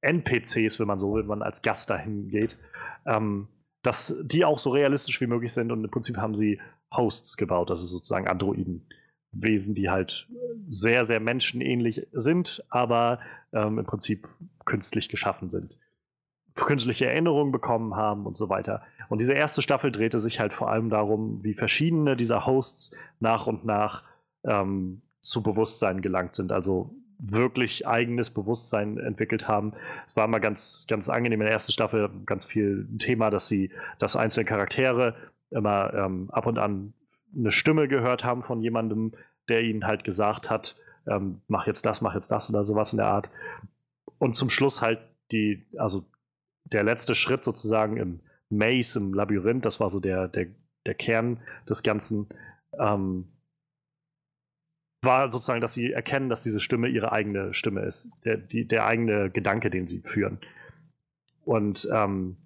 NPCs, 0.02 0.80
wenn 0.80 0.88
man 0.88 1.00
so 1.00 1.14
will, 1.14 1.22
wenn 1.22 1.30
man 1.30 1.42
als 1.42 1.62
Gast 1.62 1.90
dahin 1.90 2.30
geht, 2.30 2.58
ähm, 3.06 3.48
dass 3.82 4.16
die 4.22 4.46
auch 4.46 4.60
so 4.60 4.70
realistisch 4.72 5.20
wie 5.22 5.28
möglich 5.28 5.54
sind 5.54 5.72
und 5.72 5.84
im 5.84 5.90
Prinzip 5.90 6.18
haben 6.18 6.36
sie 6.36 6.60
Hosts 6.94 7.38
gebaut, 7.38 7.70
also 7.70 7.86
sozusagen 7.86 8.28
Androidenwesen, 9.34 9.76
die 9.76 9.90
halt 9.90 10.28
sehr, 10.70 11.06
sehr 11.06 11.20
menschenähnlich 11.20 12.08
sind, 12.12 12.64
aber 12.70 13.20
ähm, 13.54 13.80
im 13.80 13.86
Prinzip 13.86 14.28
künstlich 14.66 15.10
geschaffen 15.10 15.50
sind 15.50 15.78
künstliche 16.56 17.06
Erinnerungen 17.06 17.54
bekommen 17.54 17.96
haben 17.96 18.26
und 18.26 18.36
so 18.36 18.50
weiter. 18.50 18.82
Und 19.08 19.22
diese 19.22 19.32
erste 19.32 19.62
Staffel 19.62 19.94
drehte 19.94 20.20
sich 20.20 20.42
halt 20.42 20.52
vor 20.52 20.70
allem 20.70 20.90
darum, 20.90 21.42
wie 21.42 21.54
verschiedene 21.54 22.18
dieser 22.18 22.46
Hosts 22.46 22.92
nach 23.22 23.48
und 23.48 23.64
nach 23.64 24.04
ähm, 24.44 25.02
zu 25.22 25.42
Bewusstsein 25.42 26.02
gelangt 26.02 26.36
sind, 26.36 26.52
also 26.52 26.94
wirklich 27.18 27.88
eigenes 27.88 28.30
Bewusstsein 28.30 28.98
entwickelt 28.98 29.48
haben. 29.48 29.74
Es 30.06 30.18
war 30.18 30.26
immer 30.26 30.42
ganz, 30.42 30.86
ganz 30.90 31.08
angenehm 31.08 31.40
in 31.40 31.46
der 31.46 31.54
ersten 31.54 31.72
Staffel, 31.72 32.10
ganz 32.26 32.44
viel 32.44 32.88
Thema, 32.98 33.30
dass 33.30 33.48
sie, 33.48 33.72
dass 33.98 34.18
einzelne 34.18 34.44
Charaktere 34.46 35.16
immer 35.52 35.94
ähm, 35.94 36.30
ab 36.32 36.46
und 36.46 36.58
an 36.58 36.94
eine 37.36 37.52
Stimme 37.52 37.88
gehört 37.88 38.24
haben 38.24 38.44
von 38.44 38.62
jemandem, 38.62 39.14
der 39.48 39.62
ihnen 39.64 39.86
halt 39.86 40.04
gesagt 40.04 40.50
hat, 40.50 40.76
ähm, 41.08 41.42
mach 41.48 41.68
jetzt 41.68 41.86
das, 41.86 42.02
mach 42.02 42.14
jetzt 42.14 42.32
das 42.32 42.50
oder 42.50 42.64
sowas 42.64 42.94
in 42.94 42.98
der 42.98 43.08
Art. 43.08 43.30
Und 44.18 44.34
zum 44.34 44.50
Schluss 44.50 44.82
halt 44.82 45.00
die, 45.32 45.66
also 45.78 46.06
der 46.66 46.84
letzte 46.84 47.16
Schritt 47.16 47.44
sozusagen 47.44 47.98
im 47.98 48.20
Maze, 48.50 49.00
im 49.00 49.14
Labyrinth, 49.14 49.66
das 49.66 49.80
war 49.80 49.90
so 49.90 50.00
der, 50.00 50.28
der, 50.28 50.48
der 50.86 50.96
Kern 50.96 51.42
des 51.68 51.84
Ganzen, 51.84 52.28
ähm, 52.78 53.28
war 55.02 55.32
sozusagen, 55.32 55.62
dass 55.62 55.74
sie 55.74 55.92
erkennen, 55.92 56.30
dass 56.30 56.44
diese 56.44 56.60
Stimme 56.60 56.90
ihre 56.90 57.12
eigene 57.12 57.54
Stimme 57.54 57.82
ist, 57.82 58.12
der, 58.26 58.38
die, 58.38 58.68
der 58.68 58.86
eigene 58.86 59.30
Gedanke, 59.30 59.70
den 59.70 59.86
sie 59.86 60.02
führen. 60.02 60.40
Und 61.46 61.88
ähm, 61.92 62.38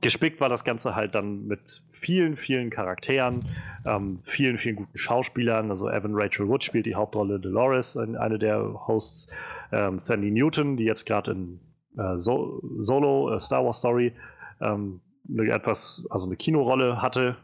gespickt 0.00 0.40
war 0.40 0.48
das 0.48 0.64
Ganze 0.64 0.94
halt 0.94 1.14
dann 1.14 1.46
mit 1.46 1.82
vielen, 1.92 2.36
vielen 2.36 2.70
Charakteren, 2.70 3.44
ähm, 3.84 4.18
vielen, 4.24 4.58
vielen 4.58 4.76
guten 4.76 4.96
Schauspielern. 4.96 5.70
Also 5.70 5.88
Evan 5.88 6.14
Rachel 6.14 6.48
Wood 6.48 6.64
spielt 6.64 6.86
die 6.86 6.94
Hauptrolle 6.94 7.40
Dolores, 7.40 7.96
eine 7.96 8.38
der 8.38 8.86
Hosts. 8.86 9.28
Ähm, 9.70 10.00
Sandy 10.02 10.30
Newton, 10.30 10.76
die 10.76 10.84
jetzt 10.84 11.04
gerade 11.04 11.32
in 11.32 11.60
äh, 11.98 12.16
so 12.16 12.62
Solo 12.78 13.34
äh, 13.34 13.40
Star 13.40 13.64
Wars 13.64 13.78
Story 13.78 14.12
ähm, 14.60 15.00
eine 15.30 15.50
etwas, 15.52 16.06
also 16.10 16.26
eine 16.26 16.36
Kinorolle 16.36 17.02
hatte, 17.02 17.36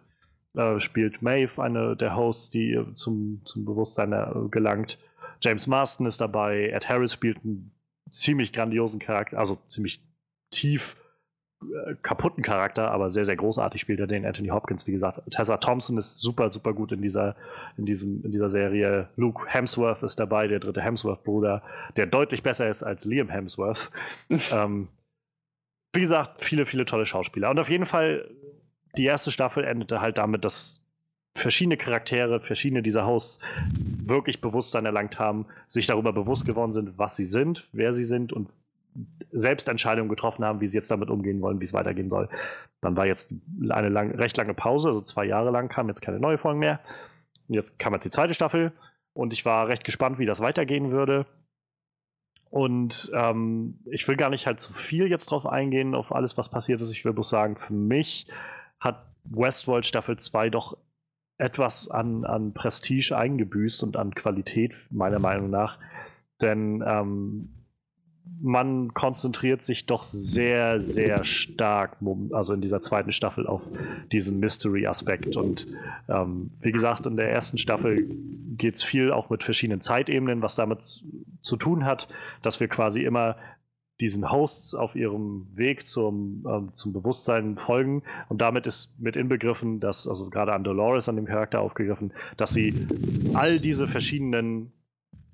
äh, 0.56 0.80
spielt 0.80 1.22
Maeve, 1.22 1.62
eine 1.62 1.96
der 1.96 2.16
Hosts, 2.16 2.50
die 2.50 2.78
zum, 2.94 3.42
zum 3.44 3.64
Bewusstsein 3.64 4.12
äh, 4.12 4.26
gelangt. 4.50 4.98
James 5.42 5.66
Marston 5.66 6.06
ist 6.06 6.20
dabei, 6.20 6.70
Ed 6.70 6.88
Harris 6.88 7.12
spielt 7.12 7.38
einen 7.44 7.72
ziemlich 8.10 8.52
grandiosen 8.52 9.00
Charakter, 9.00 9.38
also 9.38 9.58
ziemlich 9.66 10.00
tief 10.50 10.96
kaputten 12.02 12.42
Charakter, 12.42 12.90
aber 12.90 13.10
sehr, 13.10 13.24
sehr 13.24 13.36
großartig 13.36 13.80
spielt 13.80 14.00
er 14.00 14.06
den. 14.06 14.24
Anthony 14.24 14.48
Hopkins, 14.48 14.86
wie 14.86 14.92
gesagt. 14.92 15.20
Tessa 15.30 15.56
Thompson 15.58 15.98
ist 15.98 16.20
super, 16.20 16.50
super 16.50 16.72
gut 16.72 16.92
in 16.92 17.02
dieser, 17.02 17.36
in 17.76 17.86
diesem, 17.86 18.24
in 18.24 18.32
dieser 18.32 18.48
Serie. 18.48 19.08
Luke 19.16 19.44
Hemsworth 19.46 20.02
ist 20.02 20.18
dabei, 20.18 20.48
der 20.48 20.60
dritte 20.60 20.80
Hemsworth-Bruder, 20.80 21.62
der 21.96 22.06
deutlich 22.06 22.42
besser 22.42 22.68
ist 22.68 22.82
als 22.82 23.04
Liam 23.04 23.28
Hemsworth. 23.28 23.90
ähm, 24.50 24.88
wie 25.92 26.00
gesagt, 26.00 26.44
viele, 26.44 26.66
viele 26.66 26.84
tolle 26.84 27.06
Schauspieler. 27.06 27.50
Und 27.50 27.58
auf 27.58 27.70
jeden 27.70 27.86
Fall, 27.86 28.28
die 28.96 29.04
erste 29.04 29.30
Staffel 29.30 29.64
endete 29.64 30.00
halt 30.00 30.18
damit, 30.18 30.44
dass 30.44 30.80
verschiedene 31.36 31.76
Charaktere, 31.76 32.40
verschiedene 32.40 32.82
dieser 32.82 33.06
Hosts 33.06 33.40
wirklich 34.04 34.40
Bewusstsein 34.40 34.86
erlangt 34.86 35.18
haben, 35.18 35.46
sich 35.66 35.86
darüber 35.86 36.12
bewusst 36.12 36.46
geworden 36.46 36.72
sind, 36.72 36.96
was 36.98 37.16
sie 37.16 37.24
sind, 37.24 37.68
wer 37.72 37.92
sie 37.92 38.04
sind 38.04 38.32
und 38.32 38.48
selbst 39.32 39.68
Entscheidungen 39.68 40.08
getroffen 40.08 40.44
haben, 40.44 40.60
wie 40.60 40.66
sie 40.66 40.76
jetzt 40.76 40.90
damit 40.90 41.10
umgehen 41.10 41.40
wollen, 41.40 41.60
wie 41.60 41.64
es 41.64 41.72
weitergehen 41.72 42.10
soll. 42.10 42.28
Dann 42.80 42.96
war 42.96 43.06
jetzt 43.06 43.34
eine 43.68 43.88
lang, 43.88 44.12
recht 44.12 44.36
lange 44.36 44.54
Pause, 44.54 44.88
also 44.88 45.00
zwei 45.00 45.24
Jahre 45.24 45.50
lang 45.50 45.68
kam 45.68 45.88
jetzt 45.88 46.02
keine 46.02 46.20
neue 46.20 46.38
Folge 46.38 46.58
mehr. 46.58 46.80
Und 47.48 47.54
jetzt 47.54 47.78
kam 47.78 47.92
jetzt 47.92 48.04
die 48.04 48.10
zweite 48.10 48.34
Staffel 48.34 48.72
und 49.12 49.32
ich 49.32 49.44
war 49.44 49.68
recht 49.68 49.84
gespannt, 49.84 50.18
wie 50.18 50.26
das 50.26 50.40
weitergehen 50.40 50.90
würde. 50.90 51.26
Und 52.50 53.10
ähm, 53.12 53.80
ich 53.90 54.06
will 54.06 54.16
gar 54.16 54.30
nicht 54.30 54.46
halt 54.46 54.60
zu 54.60 54.72
viel 54.72 55.08
jetzt 55.08 55.26
drauf 55.26 55.44
eingehen, 55.44 55.94
auf 55.94 56.12
alles, 56.14 56.38
was 56.38 56.48
passiert 56.48 56.80
ist. 56.80 56.92
Ich 56.92 57.04
will 57.04 57.12
bloß 57.12 57.28
sagen, 57.28 57.56
für 57.56 57.72
mich 57.72 58.28
hat 58.78 59.06
Westworld 59.24 59.86
Staffel 59.86 60.16
2 60.16 60.50
doch 60.50 60.76
etwas 61.36 61.90
an, 61.90 62.24
an 62.24 62.54
Prestige 62.54 63.16
eingebüßt 63.16 63.82
und 63.82 63.96
an 63.96 64.14
Qualität, 64.14 64.74
meiner 64.90 65.18
Meinung 65.18 65.50
nach. 65.50 65.80
Denn 66.40 66.82
ähm, 66.86 67.63
man 68.40 68.92
konzentriert 68.92 69.62
sich 69.62 69.86
doch 69.86 70.02
sehr, 70.02 70.78
sehr 70.78 71.24
stark, 71.24 71.96
also 72.32 72.52
in 72.52 72.60
dieser 72.60 72.80
zweiten 72.80 73.12
Staffel, 73.12 73.46
auf 73.46 73.62
diesen 74.12 74.38
Mystery-Aspekt. 74.38 75.36
Und 75.36 75.66
ähm, 76.08 76.50
wie 76.60 76.72
gesagt, 76.72 77.06
in 77.06 77.16
der 77.16 77.30
ersten 77.30 77.58
Staffel 77.58 78.06
geht 78.56 78.74
es 78.74 78.82
viel 78.82 79.12
auch 79.12 79.30
mit 79.30 79.42
verschiedenen 79.42 79.80
Zeitebenen, 79.80 80.42
was 80.42 80.56
damit 80.56 81.04
zu 81.40 81.56
tun 81.56 81.84
hat, 81.84 82.08
dass 82.42 82.60
wir 82.60 82.68
quasi 82.68 83.02
immer 83.02 83.36
diesen 84.00 84.30
Hosts 84.30 84.74
auf 84.74 84.96
ihrem 84.96 85.46
Weg 85.54 85.86
zum, 85.86 86.44
ähm, 86.48 86.74
zum 86.74 86.92
Bewusstsein 86.92 87.56
folgen. 87.56 88.02
Und 88.28 88.40
damit 88.40 88.66
ist 88.66 88.90
mit 88.98 89.16
inbegriffen, 89.16 89.80
dass, 89.80 90.08
also 90.08 90.30
gerade 90.30 90.52
an 90.52 90.64
Dolores, 90.64 91.08
an 91.08 91.16
dem 91.16 91.26
Charakter 91.26 91.60
aufgegriffen, 91.60 92.12
dass 92.36 92.52
sie 92.52 92.88
all 93.34 93.60
diese 93.60 93.86
verschiedenen 93.86 94.72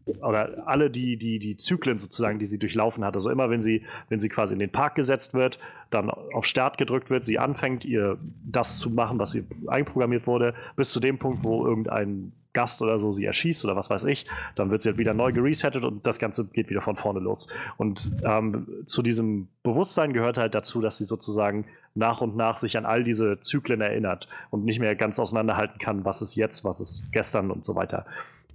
oder 0.07 0.67
alle 0.67 0.91
die, 0.91 1.17
die, 1.17 1.39
die 1.39 1.57
Zyklen 1.57 1.99
sozusagen, 1.99 2.39
die 2.39 2.47
sie 2.47 2.59
durchlaufen 2.59 3.05
hat. 3.05 3.15
Also 3.15 3.31
immer, 3.31 3.51
wenn 3.51 3.61
sie, 3.61 3.85
wenn 4.09 4.19
sie 4.19 4.29
quasi 4.29 4.55
in 4.55 4.59
den 4.59 4.73
Park 4.73 4.95
gesetzt 4.95 5.35
wird, 5.35 5.59
dann 5.91 6.11
auf 6.11 6.47
Start 6.47 6.79
gedrückt 6.79 7.11
wird, 7.11 7.25
sie 7.25 7.39
anfängt, 7.39 7.85
ihr 7.85 8.19
das 8.45 8.79
zu 8.79 8.91
machen, 8.91 9.19
was 9.19 9.35
ihr 9.35 9.45
einprogrammiert 9.67 10.27
wurde, 10.27 10.55
bis 10.77 10.91
zu 10.91 11.01
dem 11.01 11.19
Punkt, 11.19 11.45
wo 11.45 11.67
irgendein 11.67 12.33
Gast 12.53 12.83
oder 12.83 12.99
so 12.99 13.13
sie 13.13 13.25
erschießt 13.25 13.65
oder 13.65 13.77
was 13.77 13.91
weiß 13.91 14.05
ich, 14.05 14.27
dann 14.57 14.71
wird 14.71 14.83
sie 14.83 14.89
halt 14.89 14.99
wieder 14.99 15.15
neu 15.15 15.33
geresettet 15.33 15.85
und 15.85 16.05
das 16.07 16.19
Ganze 16.19 16.45
geht 16.47 16.69
wieder 16.69 16.83
von 16.83 16.97
vorne 16.97 17.21
los. 17.21 17.47
Und 17.77 18.11
ähm, 18.25 18.67
zu 18.87 19.03
diesem 19.03 19.49
Bewusstsein 19.63 20.13
gehört 20.13 20.37
halt 20.37 20.55
dazu, 20.55 20.81
dass 20.81 20.97
sie 20.97 21.05
sozusagen 21.05 21.67
nach 21.95 22.21
und 22.21 22.37
nach 22.37 22.57
sich 22.57 22.77
an 22.77 22.87
all 22.87 23.05
diese 23.05 23.39
Zyklen 23.41 23.81
erinnert 23.81 24.29
und 24.51 24.65
nicht 24.65 24.81
mehr 24.81 24.97
ganz 24.97 25.19
auseinanderhalten 25.19 25.79
kann, 25.79 26.05
was 26.05 26.23
ist 26.23 26.35
jetzt, 26.35 26.65
was 26.65 26.81
ist 26.81 27.05
gestern 27.13 27.51
und 27.51 27.65
so 27.65 27.75
weiter. 27.75 28.05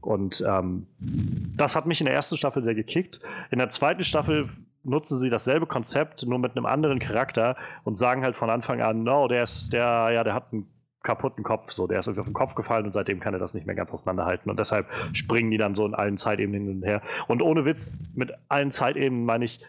Und 0.06 0.44
ähm, 0.48 0.88
das 1.00 1.76
hat 1.76 1.88
mich 1.88 2.00
in 2.00 2.06
der 2.06 2.14
ersten 2.14 2.38
Staffel 2.38 2.64
sehr 2.64 2.76
gekickt. 2.76 3.20
In 3.50 3.60
der 3.60 3.70
zweiten 3.70 4.04
Staffel 4.04 4.50
nutzen 4.84 5.18
sie 5.18 5.30
dasselbe 5.30 5.66
Konzept, 5.66 6.26
nur 6.28 6.38
mit 6.38 6.56
einem 6.56 6.66
anderen 6.66 7.00
Charakter 7.00 7.58
und 7.84 7.96
sagen 7.96 8.24
halt 8.24 8.36
von 8.36 8.50
Anfang 8.50 8.82
an, 8.82 9.04
no, 9.04 9.28
der 9.28 9.44
ist, 9.44 9.74
der, 9.74 10.12
ja, 10.12 10.24
der 10.24 10.36
hat 10.36 10.54
einen 10.54 10.68
kaputten 11.02 11.44
Kopf, 11.44 11.72
so, 11.72 11.88
der 11.88 12.00
ist 12.00 12.08
irgendwie 12.08 12.22
auf 12.22 12.28
den 12.28 12.34
Kopf 12.34 12.56
gefallen 12.56 12.86
und 12.86 12.92
seitdem 12.92 13.20
kann 13.20 13.34
er 13.34 13.40
das 13.40 13.54
nicht 13.54 13.66
mehr 13.66 13.76
ganz 13.76 13.92
auseinanderhalten. 13.92 14.50
Und 14.50 14.60
deshalb 14.60 14.88
springen 15.14 15.50
die 15.50 15.58
dann 15.58 15.74
so 15.74 15.86
in 15.86 15.96
allen 15.96 16.18
Zeitebenen 16.18 16.68
hin 16.68 16.78
und 16.78 16.84
her. 16.84 17.02
Und 17.28 17.42
ohne 17.42 17.66
Witz, 17.66 17.96
mit 18.14 18.32
allen 18.48 18.72
Zeitebenen 18.72 19.26
meine 19.26 19.46
ich, 19.46 19.60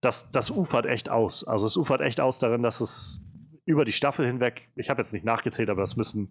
das, 0.00 0.30
das 0.32 0.50
ufert 0.50 0.86
echt 0.86 1.08
aus. 1.08 1.44
Also 1.44 1.66
es 1.66 1.76
ufert 1.76 2.00
echt 2.00 2.20
aus 2.20 2.40
darin, 2.40 2.62
dass 2.62 2.80
es 2.80 3.20
über 3.64 3.84
die 3.84 3.92
Staffel 3.92 4.26
hinweg, 4.26 4.68
ich 4.76 4.90
habe 4.90 5.00
jetzt 5.00 5.12
nicht 5.12 5.24
nachgezählt, 5.24 5.70
aber 5.70 5.82
es 5.82 5.96
müssen 5.96 6.30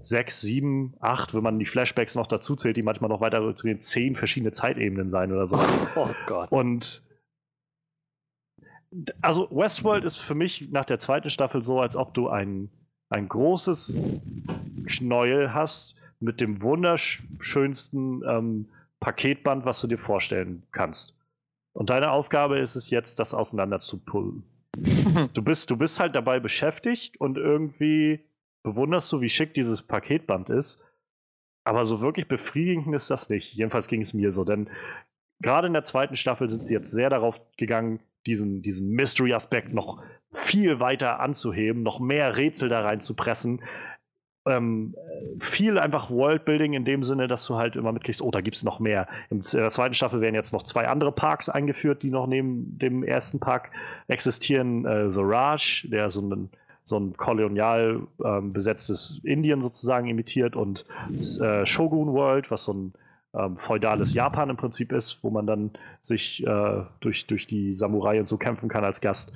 sechs, 0.00 0.40
sieben, 0.40 0.94
acht, 1.00 1.34
wenn 1.34 1.42
man 1.42 1.58
die 1.58 1.66
Flashbacks 1.66 2.14
noch 2.14 2.26
dazu 2.26 2.56
zählt, 2.56 2.76
die 2.76 2.82
manchmal 2.82 3.10
noch 3.10 3.20
weiter 3.20 3.54
zu 3.54 3.66
den 3.66 3.80
zehn 3.80 4.16
verschiedene 4.16 4.52
Zeitebenen 4.52 5.08
sein 5.08 5.32
oder 5.32 5.46
so. 5.46 5.58
Oh 5.96 6.10
Gott. 6.26 6.50
Und 6.50 7.02
also 9.20 9.48
Westworld 9.50 10.04
ist 10.04 10.18
für 10.18 10.34
mich 10.34 10.70
nach 10.70 10.84
der 10.84 10.98
zweiten 10.98 11.30
Staffel 11.30 11.62
so, 11.62 11.80
als 11.80 11.96
ob 11.96 12.14
du 12.14 12.28
ein, 12.28 12.70
ein 13.08 13.28
großes 13.28 13.96
Knäuel 14.86 15.52
hast 15.52 15.96
mit 16.20 16.40
dem 16.40 16.62
wunderschönsten 16.62 18.22
ähm, 18.26 18.68
Paketband, 19.00 19.64
was 19.64 19.80
du 19.80 19.86
dir 19.86 19.98
vorstellen 19.98 20.62
kannst. 20.72 21.16
Und 21.72 21.90
deine 21.90 22.10
Aufgabe 22.10 22.58
ist 22.58 22.76
es 22.76 22.90
jetzt, 22.90 23.18
das 23.18 23.34
auseinander 23.34 23.80
zu 23.80 23.98
pullen. 23.98 24.44
du, 25.34 25.42
bist, 25.42 25.70
du 25.70 25.76
bist 25.76 26.00
halt 26.00 26.14
dabei 26.14 26.40
beschäftigt 26.40 27.20
und 27.20 27.36
irgendwie 27.36 28.24
bewunderst 28.64 29.12
du, 29.12 29.20
wie 29.20 29.28
schick 29.28 29.54
dieses 29.54 29.82
Paketband 29.82 30.50
ist. 30.50 30.84
Aber 31.64 31.84
so 31.84 32.00
wirklich 32.00 32.26
befriedigend 32.26 32.94
ist 32.94 33.10
das 33.10 33.28
nicht. 33.28 33.54
Jedenfalls 33.54 33.86
ging 33.86 34.00
es 34.00 34.12
mir 34.12 34.32
so, 34.32 34.44
denn 34.44 34.68
gerade 35.40 35.68
in 35.68 35.72
der 35.72 35.82
zweiten 35.82 36.16
Staffel 36.16 36.48
sind 36.48 36.64
sie 36.64 36.74
jetzt 36.74 36.90
sehr 36.90 37.10
darauf 37.10 37.40
gegangen, 37.56 38.00
diesen, 38.26 38.62
diesen 38.62 38.90
Mystery-Aspekt 38.90 39.72
noch 39.72 40.02
viel 40.32 40.80
weiter 40.80 41.20
anzuheben, 41.20 41.82
noch 41.82 42.00
mehr 42.00 42.36
Rätsel 42.36 42.68
da 42.68 42.82
reinzupressen. 42.82 43.62
Ähm, 44.46 44.94
viel 45.40 45.78
einfach 45.78 46.10
Worldbuilding 46.10 46.74
in 46.74 46.84
dem 46.84 47.02
Sinne, 47.02 47.28
dass 47.28 47.46
du 47.46 47.56
halt 47.56 47.76
immer 47.76 47.92
mitkriegst, 47.92 48.20
oh, 48.20 48.30
da 48.30 48.42
gibt 48.42 48.56
es 48.56 48.64
noch 48.64 48.78
mehr. 48.78 49.08
In 49.30 49.40
der 49.40 49.70
zweiten 49.70 49.94
Staffel 49.94 50.20
werden 50.20 50.34
jetzt 50.34 50.52
noch 50.52 50.62
zwei 50.64 50.86
andere 50.86 51.12
Parks 51.12 51.48
eingeführt, 51.48 52.02
die 52.02 52.10
noch 52.10 52.26
neben 52.26 52.78
dem 52.78 53.02
ersten 53.02 53.40
Park 53.40 53.70
existieren. 54.08 54.84
Äh, 54.84 55.10
The 55.10 55.22
Raj, 55.22 55.86
der 55.90 56.10
so 56.10 56.20
ein 56.20 56.50
so 56.84 56.98
ein 56.98 57.16
kolonial 57.16 58.06
ähm, 58.22 58.52
besetztes 58.52 59.20
Indien 59.24 59.62
sozusagen 59.62 60.06
imitiert 60.06 60.54
und 60.54 60.84
äh, 61.40 61.64
Shogun 61.64 62.12
World, 62.12 62.50
was 62.50 62.64
so 62.64 62.74
ein 62.74 62.92
ähm, 63.34 63.56
feudales 63.56 64.14
Japan 64.14 64.50
im 64.50 64.56
Prinzip 64.56 64.92
ist, 64.92 65.24
wo 65.24 65.30
man 65.30 65.46
dann 65.46 65.70
sich 66.00 66.46
äh, 66.46 66.82
durch, 67.00 67.26
durch 67.26 67.46
die 67.46 67.74
Samurai 67.74 68.20
und 68.20 68.28
so 68.28 68.36
kämpfen 68.36 68.68
kann 68.68 68.84
als 68.84 69.00
Gast. 69.00 69.32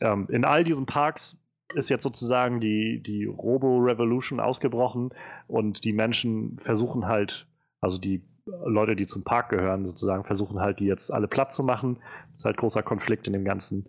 Ähm, 0.00 0.28
in 0.30 0.44
all 0.44 0.64
diesen 0.64 0.86
Parks 0.86 1.36
ist 1.74 1.88
jetzt 1.88 2.02
sozusagen 2.02 2.60
die, 2.60 3.02
die 3.02 3.24
Robo-Revolution 3.24 4.38
ausgebrochen 4.38 5.10
und 5.46 5.84
die 5.84 5.94
Menschen 5.94 6.58
versuchen 6.58 7.06
halt, 7.06 7.46
also 7.80 7.98
die 7.98 8.22
Leute, 8.44 8.96
die 8.96 9.06
zum 9.06 9.22
Park 9.22 9.50
gehören, 9.50 9.86
sozusagen, 9.86 10.24
versuchen 10.24 10.60
halt, 10.60 10.80
die 10.80 10.86
jetzt 10.86 11.12
alle 11.12 11.28
platt 11.28 11.52
zu 11.52 11.62
machen. 11.62 11.98
Das 12.32 12.40
ist 12.40 12.44
halt 12.44 12.56
großer 12.56 12.82
Konflikt 12.82 13.26
in 13.26 13.32
dem 13.32 13.44
Ganzen. 13.44 13.86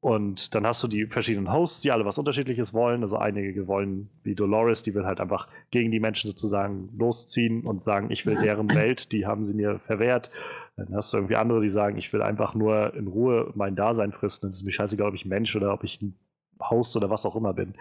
Und 0.00 0.54
dann 0.54 0.66
hast 0.66 0.82
du 0.82 0.88
die 0.88 1.04
verschiedenen 1.06 1.52
Hosts, 1.52 1.82
die 1.82 1.90
alle 1.90 2.06
was 2.06 2.18
Unterschiedliches 2.18 2.72
wollen. 2.72 3.02
Also 3.02 3.18
einige 3.18 3.66
wollen, 3.66 4.08
wie 4.22 4.34
Dolores, 4.34 4.82
die 4.82 4.94
will 4.94 5.04
halt 5.04 5.20
einfach 5.20 5.46
gegen 5.70 5.90
die 5.90 6.00
Menschen 6.00 6.30
sozusagen 6.30 6.88
losziehen 6.96 7.66
und 7.66 7.82
sagen, 7.82 8.10
ich 8.10 8.24
will 8.24 8.34
deren 8.36 8.74
Welt, 8.74 9.12
die 9.12 9.26
haben 9.26 9.44
sie 9.44 9.52
mir 9.52 9.78
verwehrt. 9.78 10.30
Dann 10.76 10.94
hast 10.94 11.12
du 11.12 11.18
irgendwie 11.18 11.36
andere, 11.36 11.60
die 11.60 11.68
sagen, 11.68 11.98
ich 11.98 12.10
will 12.14 12.22
einfach 12.22 12.54
nur 12.54 12.94
in 12.94 13.08
Ruhe 13.08 13.52
mein 13.54 13.76
Dasein 13.76 14.12
fristen. 14.12 14.48
Es 14.48 14.56
ist 14.56 14.64
mir 14.64 14.72
scheißegal, 14.72 15.08
ob 15.08 15.14
ich 15.14 15.26
Mensch 15.26 15.54
oder 15.54 15.74
ob 15.74 15.84
ich 15.84 16.00
ein 16.00 16.14
Host 16.62 16.96
oder 16.96 17.10
was 17.10 17.26
auch 17.26 17.36
immer 17.36 17.52
bin. 17.52 17.74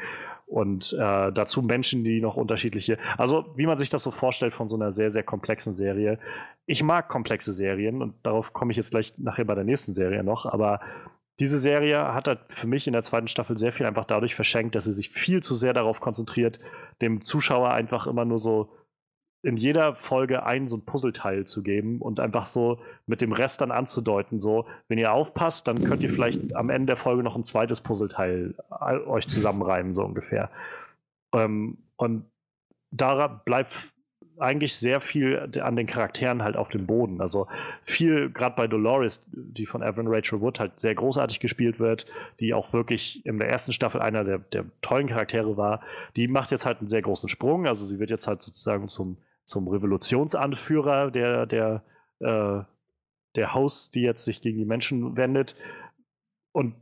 Und 0.46 0.94
äh, 0.94 1.32
dazu 1.32 1.62
Menschen, 1.62 2.04
die 2.04 2.20
noch 2.20 2.36
unterschiedliche, 2.36 2.98
also 3.18 3.46
wie 3.56 3.66
man 3.66 3.78
sich 3.78 3.90
das 3.90 4.04
so 4.04 4.12
vorstellt 4.12 4.54
von 4.54 4.68
so 4.68 4.76
einer 4.76 4.92
sehr, 4.92 5.12
sehr 5.12 5.24
komplexen 5.24 5.74
Serie. 5.74 6.20
Ich 6.66 6.84
mag 6.84 7.08
komplexe 7.08 7.54
Serien 7.54 8.02
und 8.02 8.16
darauf 8.24 8.52
komme 8.52 8.72
ich 8.72 8.78
jetzt 8.78 8.92
gleich 8.92 9.14
nachher 9.18 9.46
bei 9.46 9.56
der 9.56 9.64
nächsten 9.64 9.94
Serie 9.94 10.24
noch, 10.24 10.46
aber 10.46 10.80
diese 11.40 11.58
Serie 11.58 12.14
hat 12.14 12.28
halt 12.28 12.40
für 12.50 12.68
mich 12.68 12.88
in 12.88 12.94
der 12.94 13.04
zweiten 13.04 13.28
Staffel 13.28 13.58
sehr 13.58 13.72
viel 13.72 13.86
einfach 13.86 14.06
dadurch 14.06 14.36
verschenkt, 14.36 14.76
dass 14.76 14.86
sie 14.86 14.94
sich 14.94 15.10
viel 15.10 15.42
zu 15.42 15.56
sehr 15.56 15.74
darauf 15.74 16.02
konzentriert, 16.02 16.60
dem 17.02 17.22
Zuschauer 17.22 17.72
einfach 17.72 18.08
immer 18.08 18.26
nur 18.26 18.40
so 18.40 18.70
in 19.42 19.56
jeder 19.56 19.96
Folge 19.96 20.44
ein 20.44 20.68
so 20.68 20.76
ein 20.76 20.86
Puzzleteil 20.86 21.46
zu 21.46 21.64
geben 21.64 22.02
und 22.02 22.20
einfach 22.20 22.46
so 22.46 22.82
mit 23.06 23.22
dem 23.22 23.32
Rest 23.32 23.62
dann 23.62 23.72
anzudeuten, 23.72 24.40
so, 24.40 24.66
wenn 24.90 24.98
ihr 24.98 25.14
aufpasst, 25.14 25.68
dann 25.68 25.82
könnt 25.86 26.04
ihr 26.04 26.10
vielleicht 26.10 26.54
am 26.56 26.70
Ende 26.70 26.88
der 26.88 26.98
Folge 26.98 27.24
noch 27.24 27.38
ein 27.38 27.46
zweites 27.46 27.80
Puzzleteil 27.80 28.56
äh, 28.82 28.98
euch 29.08 29.28
zusammenreimen, 29.28 29.94
so 29.94 30.04
ungefähr. 30.04 30.50
Ähm, 31.34 31.78
und 31.96 32.26
da 32.92 33.28
bleibt 33.28 33.94
eigentlich 34.40 34.76
sehr 34.76 35.02
viel 35.02 35.50
an 35.62 35.76
den 35.76 35.88
Charakteren 35.88 36.44
halt 36.44 36.56
auf 36.56 36.70
dem 36.70 36.86
Boden. 36.86 37.22
Also 37.22 37.48
viel, 37.84 38.30
gerade 38.30 38.56
bei 38.56 38.68
Dolores, 38.68 39.22
die 39.32 39.66
von 39.66 39.82
Evan 39.82 40.08
Rachel 40.08 40.42
Wood 40.42 40.60
halt 40.60 40.80
sehr 40.80 40.96
großartig 40.96 41.40
gespielt 41.40 41.80
wird, 41.80 42.06
die 42.40 42.54
auch 42.54 42.74
wirklich 42.74 43.26
in 43.26 43.40
der 43.40 43.50
ersten 43.50 43.72
Staffel 43.72 44.02
einer 44.02 44.24
der, 44.24 44.40
der 44.40 44.66
tollen 44.82 45.08
Charaktere 45.08 45.58
war, 45.58 45.82
die 46.16 46.28
macht 46.28 46.52
jetzt 46.52 46.66
halt 46.66 46.80
einen 46.80 46.88
sehr 46.88 47.02
großen 47.02 47.30
Sprung. 47.30 47.68
Also 47.68 47.86
sie 47.86 48.00
wird 48.00 48.10
jetzt 48.10 48.28
halt 48.28 48.42
sozusagen 48.42 48.88
zum, 48.88 49.18
zum 49.44 49.68
Revolutionsanführer 49.68 51.12
der, 51.12 51.46
der, 51.46 51.84
äh, 52.20 52.62
der 53.36 53.54
Haus, 53.54 53.92
die 53.92 54.02
jetzt 54.02 54.26
sich 54.26 54.42
gegen 54.42 54.58
die 54.58 54.66
Menschen 54.66 55.16
wendet. 55.18 55.56
Und 56.52 56.76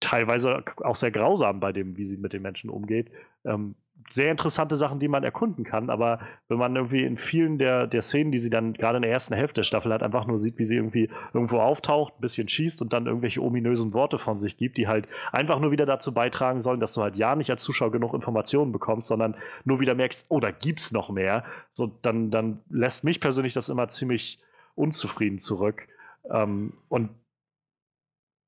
teilweise 0.00 0.64
auch 0.82 0.96
sehr 0.96 1.10
grausam 1.10 1.60
bei 1.60 1.72
dem, 1.72 1.96
wie 1.96 2.04
sie 2.04 2.16
mit 2.16 2.32
den 2.32 2.42
Menschen 2.42 2.70
umgeht. 2.70 3.10
Ähm, 3.44 3.74
sehr 4.10 4.30
interessante 4.30 4.76
Sachen, 4.76 4.98
die 4.98 5.08
man 5.08 5.24
erkunden 5.24 5.64
kann, 5.64 5.90
aber 5.90 6.20
wenn 6.48 6.58
man 6.58 6.76
irgendwie 6.76 7.04
in 7.04 7.16
vielen 7.16 7.58
der, 7.58 7.86
der 7.86 8.02
Szenen, 8.02 8.32
die 8.32 8.38
sie 8.38 8.50
dann 8.50 8.74
gerade 8.74 8.96
in 8.96 9.02
der 9.02 9.10
ersten 9.10 9.34
Hälfte 9.34 9.56
der 9.56 9.62
Staffel 9.64 9.92
hat, 9.92 10.02
einfach 10.02 10.26
nur 10.26 10.38
sieht, 10.38 10.58
wie 10.58 10.64
sie 10.64 10.76
irgendwie 10.76 11.10
irgendwo 11.32 11.58
auftaucht, 11.60 12.14
ein 12.14 12.20
bisschen 12.20 12.48
schießt 12.48 12.82
und 12.82 12.92
dann 12.92 13.06
irgendwelche 13.06 13.42
ominösen 13.42 13.92
Worte 13.92 14.18
von 14.18 14.38
sich 14.38 14.56
gibt, 14.56 14.76
die 14.76 14.88
halt 14.88 15.08
einfach 15.32 15.58
nur 15.58 15.70
wieder 15.70 15.86
dazu 15.86 16.12
beitragen 16.12 16.60
sollen, 16.60 16.80
dass 16.80 16.94
du 16.94 17.02
halt 17.02 17.16
ja 17.16 17.34
nicht 17.34 17.50
als 17.50 17.62
Zuschauer 17.62 17.92
genug 17.92 18.14
Informationen 18.14 18.72
bekommst, 18.72 19.08
sondern 19.08 19.36
nur 19.64 19.80
wieder 19.80 19.94
merkst, 19.94 20.26
oh, 20.28 20.40
da 20.40 20.50
gibt's 20.50 20.92
noch 20.92 21.10
mehr. 21.10 21.44
So, 21.72 21.86
dann, 22.02 22.30
dann 22.30 22.60
lässt 22.68 23.04
mich 23.04 23.20
persönlich 23.20 23.54
das 23.54 23.68
immer 23.68 23.88
ziemlich 23.88 24.38
unzufrieden 24.74 25.38
zurück. 25.38 25.88
Ähm, 26.30 26.74
und 26.88 27.10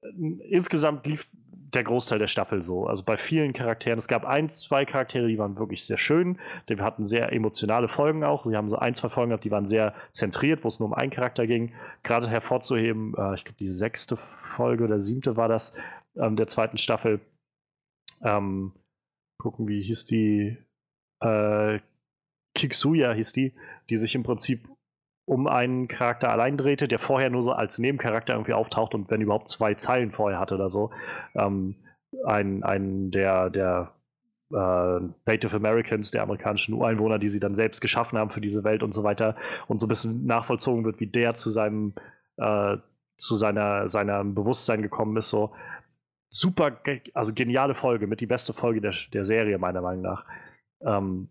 äh, 0.03 0.09
insgesamt 0.51 1.07
lief 1.07 1.29
der 1.75 1.85
Großteil 1.85 2.19
der 2.19 2.27
Staffel 2.27 2.63
so. 2.63 2.87
Also 2.87 3.03
bei 3.03 3.17
vielen 3.17 3.53
Charakteren. 3.53 3.99
Es 3.99 4.09
gab 4.09 4.25
ein, 4.25 4.49
zwei 4.49 4.85
Charaktere, 4.85 5.27
die 5.27 5.39
waren 5.39 5.59
wirklich 5.59 5.85
sehr 5.85 5.99
schön. 5.99 6.39
Die 6.69 6.77
hatten 6.77 7.05
sehr 7.05 7.33
emotionale 7.33 7.89
Folgen 7.89 8.25
auch. 8.25 8.45
Sie 8.45 8.57
haben 8.57 8.69
so 8.69 8.77
ein, 8.77 8.95
zwei 8.95 9.09
Folgen 9.09 9.31
gehabt, 9.31 9.45
die 9.45 9.51
waren 9.51 9.67
sehr 9.67 9.95
zentriert, 10.13 10.65
wo 10.65 10.69
es 10.69 10.79
nur 10.79 10.89
um 10.89 10.95
einen 10.95 11.11
Charakter 11.11 11.47
ging. 11.47 11.75
Gerade 12.03 12.29
hervorzuheben, 12.29 13.15
äh, 13.17 13.35
ich 13.35 13.45
glaube, 13.45 13.59
die 13.59 13.69
sechste 13.69 14.17
Folge 14.57 14.85
oder 14.85 15.01
siebte 15.01 15.37
war 15.37 15.49
das 15.49 15.73
ähm, 16.17 16.37
der 16.37 16.47
zweiten 16.47 16.79
Staffel. 16.79 17.21
Ähm, 18.23 18.73
gucken, 19.39 19.69
wie 19.69 19.83
hieß 19.83 20.05
die? 20.05 20.57
Äh, 21.21 21.81
Kiksuya 22.55 23.13
hieß 23.13 23.33
die, 23.33 23.53
die 23.91 23.97
sich 23.97 24.15
im 24.15 24.23
Prinzip 24.23 24.67
um 25.27 25.47
einen 25.47 25.89
Charakter 25.89 26.31
allein 26.31 26.57
drehte, 26.57 26.89
der 26.89 26.99
vorher 26.99 27.31
nur 27.31 27.43
so 27.43 27.53
als 27.53 27.79
Nebencharakter 27.79 28.33
irgendwie 28.33 28.55
auftaucht 28.55 28.95
und 28.95 29.11
wenn 29.11 29.21
überhaupt 29.21 29.49
zwei 29.49 29.75
Zeilen 29.75 30.13
vorher 30.13 30.39
hatte 30.41 30.55
oder 30.55 30.71
so. 30.71 30.91
Ähm, 31.35 31.77
ein, 32.25 32.63
ein 32.63 33.11
der, 33.11 33.51
der 33.51 33.93
äh, 34.53 35.01
Native 35.27 35.57
Americans, 35.57 36.13
der 36.13 36.23
amerikanischen 36.23 36.75
Ureinwohner, 36.75 37.19
die 37.19 37.29
sie 37.29 37.41
dann 37.41 37.55
selbst 37.55 37.81
geschaffen 37.81 38.19
haben 38.19 38.31
für 38.31 38.41
diese 38.41 38.65
Welt 38.65 38.83
und 38.83 38.95
so 38.95 39.03
weiter 39.03 39.37
und 39.67 39.81
so 39.81 39.87
ein 39.87 39.89
bisschen 39.89 40.25
nachvollzogen 40.25 40.85
wird, 40.85 41.01
wie 41.01 41.09
der 41.09 41.35
zu 41.35 41.51
seinem 41.51 41.95
äh, 42.37 42.77
zu 43.17 43.37
seiner, 43.37 43.89
seinem 43.89 44.35
Bewusstsein 44.35 44.83
gekommen 44.83 45.17
ist. 45.17 45.29
So 45.29 45.53
super, 46.29 46.79
also 47.15 47.33
geniale 47.35 47.75
Folge, 47.75 48.07
mit 48.07 48.21
die 48.21 48.27
beste 48.27 48.53
Folge 48.53 48.81
der, 48.81 48.95
der 49.13 49.25
Serie, 49.25 49.59
meiner 49.59 49.81
Meinung 49.81 50.03
nach. 50.03 50.25
Ähm, 50.83 51.29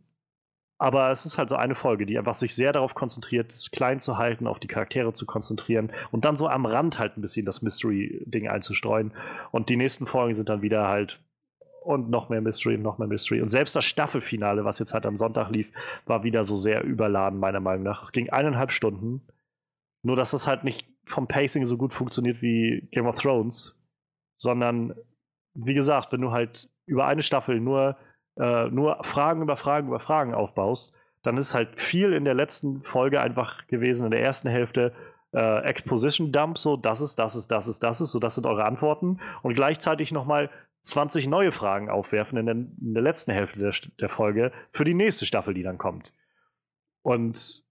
aber 0.77 1.09
es 1.09 1.25
ist 1.25 1.37
halt 1.37 1.49
so 1.49 1.55
eine 1.55 1.75
Folge, 1.75 2.05
die 2.05 2.17
einfach 2.17 2.33
sich 2.33 2.53
sehr 2.53 2.73
darauf 2.73 2.95
konzentriert, 2.95 3.69
klein 3.71 3.99
zu 3.99 4.17
halten, 4.17 4.45
auf 4.45 4.59
die 4.59 4.67
Charaktere 4.67 5.13
zu 5.13 5.25
konzentrieren 5.25 5.91
und 6.11 6.25
dann 6.25 6.35
so 6.35 6.47
am 6.47 6.65
Rand 6.65 6.99
halt 6.99 7.17
ein 7.17 7.21
bisschen 7.21 7.45
das 7.45 7.61
Mystery-Ding 7.61 8.49
einzustreuen. 8.49 9.13
Und 9.51 9.69
die 9.69 9.77
nächsten 9.77 10.05
Folgen 10.05 10.33
sind 10.33 10.49
dann 10.49 10.61
wieder 10.61 10.87
halt 10.87 11.21
und 11.85 12.09
noch 12.09 12.29
mehr 12.29 12.41
Mystery 12.41 12.75
und 12.75 12.81
noch 12.81 12.97
mehr 12.97 13.07
Mystery. 13.07 13.41
Und 13.41 13.47
selbst 13.47 13.75
das 13.75 13.85
Staffelfinale, 13.85 14.65
was 14.65 14.79
jetzt 14.79 14.93
halt 14.93 15.05
am 15.05 15.17
Sonntag 15.17 15.49
lief, 15.49 15.71
war 16.05 16.23
wieder 16.23 16.43
so 16.43 16.55
sehr 16.55 16.83
überladen, 16.83 17.39
meiner 17.39 17.59
Meinung 17.59 17.83
nach. 17.83 18.01
Es 18.01 18.11
ging 18.11 18.29
eineinhalb 18.29 18.71
Stunden. 18.71 19.21
Nur, 20.03 20.15
dass 20.15 20.31
das 20.31 20.47
halt 20.47 20.63
nicht 20.63 20.87
vom 21.05 21.27
Pacing 21.27 21.65
so 21.65 21.77
gut 21.77 21.93
funktioniert 21.93 22.41
wie 22.41 22.87
Game 22.91 23.07
of 23.07 23.19
Thrones, 23.19 23.75
sondern, 24.37 24.93
wie 25.53 25.73
gesagt, 25.73 26.11
wenn 26.11 26.21
du 26.21 26.31
halt 26.31 26.69
über 26.85 27.05
eine 27.05 27.23
Staffel 27.23 27.59
nur 27.59 27.97
äh, 28.37 28.65
nur 28.69 29.03
Fragen 29.03 29.41
über 29.41 29.57
Fragen 29.57 29.87
über 29.87 29.99
Fragen 29.99 30.33
aufbaust, 30.33 30.93
dann 31.23 31.37
ist 31.37 31.53
halt 31.53 31.79
viel 31.79 32.13
in 32.13 32.25
der 32.25 32.33
letzten 32.33 32.83
Folge 32.83 33.21
einfach 33.21 33.67
gewesen, 33.67 34.05
in 34.05 34.11
der 34.11 34.21
ersten 34.21 34.47
Hälfte 34.47 34.93
äh, 35.33 35.63
Exposition 35.63 36.31
Dump, 36.31 36.57
so 36.57 36.77
das 36.77 37.01
ist, 37.01 37.19
das 37.19 37.35
ist, 37.35 37.51
das 37.51 37.67
ist, 37.67 37.83
das 37.83 38.01
ist, 38.01 38.11
so 38.11 38.19
das 38.19 38.35
sind 38.35 38.45
eure 38.45 38.65
Antworten 38.65 39.19
und 39.41 39.53
gleichzeitig 39.53 40.11
nochmal 40.11 40.49
20 40.81 41.27
neue 41.27 41.51
Fragen 41.51 41.89
aufwerfen 41.89 42.37
in 42.37 42.45
der, 42.45 42.55
in 42.55 42.93
der 42.93 43.03
letzten 43.03 43.31
Hälfte 43.31 43.59
der, 43.59 43.73
der 43.99 44.09
Folge 44.09 44.51
für 44.71 44.83
die 44.83 44.93
nächste 44.93 45.25
Staffel, 45.25 45.53
die 45.53 45.63
dann 45.63 45.77
kommt. 45.77 46.13
Und 47.01 47.63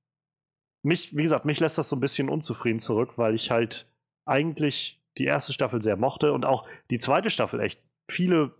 mich, 0.83 1.17
wie 1.17 1.23
gesagt, 1.23 1.45
mich 1.45 1.61
lässt 1.61 1.79
das 1.79 1.89
so 1.89 1.97
ein 1.97 2.01
bisschen 2.01 2.29
unzufrieden 2.29 2.81
zurück, 2.81 3.17
weil 3.17 3.35
ich 3.35 3.51
halt 3.51 3.89
eigentlich 4.27 5.01
die 5.17 5.25
erste 5.25 5.53
Staffel 5.53 5.81
sehr 5.81 5.97
mochte 5.97 6.33
und 6.33 6.45
auch 6.45 6.67
die 6.91 6.99
zweite 6.99 7.31
Staffel 7.31 7.61
echt 7.61 7.81
viele 8.09 8.55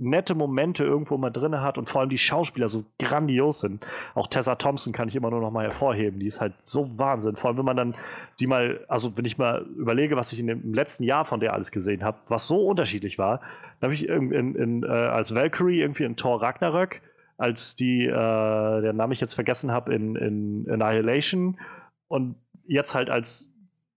nette 0.00 0.34
Momente 0.34 0.82
irgendwo 0.82 1.18
mal 1.18 1.30
drin 1.30 1.60
hat 1.60 1.76
und 1.76 1.88
vor 1.88 2.00
allem 2.00 2.10
die 2.10 2.18
Schauspieler 2.18 2.68
so 2.68 2.84
grandios 2.98 3.60
sind. 3.60 3.86
Auch 4.14 4.26
Tessa 4.26 4.54
Thompson 4.54 4.92
kann 4.92 5.08
ich 5.08 5.14
immer 5.14 5.30
nur 5.30 5.40
noch 5.40 5.50
mal 5.50 5.64
hervorheben. 5.64 6.18
Die 6.18 6.26
ist 6.26 6.40
halt 6.40 6.60
so 6.60 6.90
Wahnsinn. 6.98 7.36
Vor 7.36 7.48
allem, 7.48 7.58
wenn 7.58 7.64
man 7.66 7.76
dann 7.76 7.94
sie 8.36 8.46
mal, 8.46 8.84
also 8.88 9.16
wenn 9.16 9.26
ich 9.26 9.36
mal 9.36 9.66
überlege, 9.76 10.16
was 10.16 10.32
ich 10.32 10.40
in 10.40 10.46
dem, 10.46 10.62
im 10.62 10.74
letzten 10.74 11.04
Jahr 11.04 11.26
von 11.26 11.38
der 11.38 11.52
alles 11.52 11.70
gesehen 11.70 12.02
habe, 12.02 12.18
was 12.28 12.48
so 12.48 12.66
unterschiedlich 12.66 13.18
war, 13.18 13.40
da 13.78 13.86
habe 13.86 13.94
ich 13.94 14.08
in, 14.08 14.32
in, 14.32 14.54
in, 14.54 14.82
äh, 14.82 14.86
als 14.86 15.34
Valkyrie 15.34 15.80
irgendwie 15.80 16.04
in 16.04 16.16
Thor 16.16 16.42
Ragnarök, 16.42 17.02
als 17.36 17.76
die, 17.76 18.06
äh, 18.06 18.10
der 18.10 18.92
Name 18.94 19.12
ich 19.12 19.20
jetzt 19.20 19.34
vergessen 19.34 19.70
habe, 19.70 19.94
in, 19.94 20.16
in 20.16 20.66
Annihilation 20.70 21.60
und 22.08 22.36
jetzt 22.66 22.94
halt 22.94 23.10
als 23.10 23.50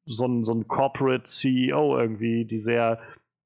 so 0.05 0.25
ein, 0.25 0.43
so 0.43 0.53
ein 0.53 0.67
Corporate 0.67 1.23
CEO 1.23 1.97
irgendwie, 1.97 2.43
die 2.43 2.59
sehr 2.59 2.99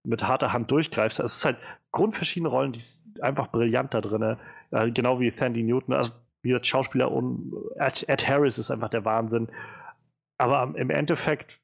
mit 0.04 0.24
harter 0.24 0.54
Hand 0.54 0.72
durchgreift. 0.72 1.20
Es 1.20 1.38
ist 1.38 1.46
halt 1.46 1.58
grundverschiedene 1.98 2.50
Rollen, 2.50 2.72
die 2.72 2.80
ist 2.80 3.22
einfach 3.22 3.48
brillant 3.48 3.94
da 3.94 4.02
drin. 4.02 4.38
Äh, 4.72 4.92
genau 4.92 5.20
wie 5.20 5.32
Sandy 5.32 5.64
Newton, 5.64 5.94
also 5.94 6.12
wie 6.42 6.52
der 6.52 6.64
Schauspieler 6.64 7.12
und 7.12 7.54
Ed, 7.76 8.08
Ed, 8.08 8.28
Harris 8.28 8.58
ist 8.58 8.72
einfach 8.72 8.90
der 8.90 9.04
Wahnsinn. 9.04 9.50
Aber 10.38 10.74
im 10.78 10.90
Endeffekt 10.90 11.60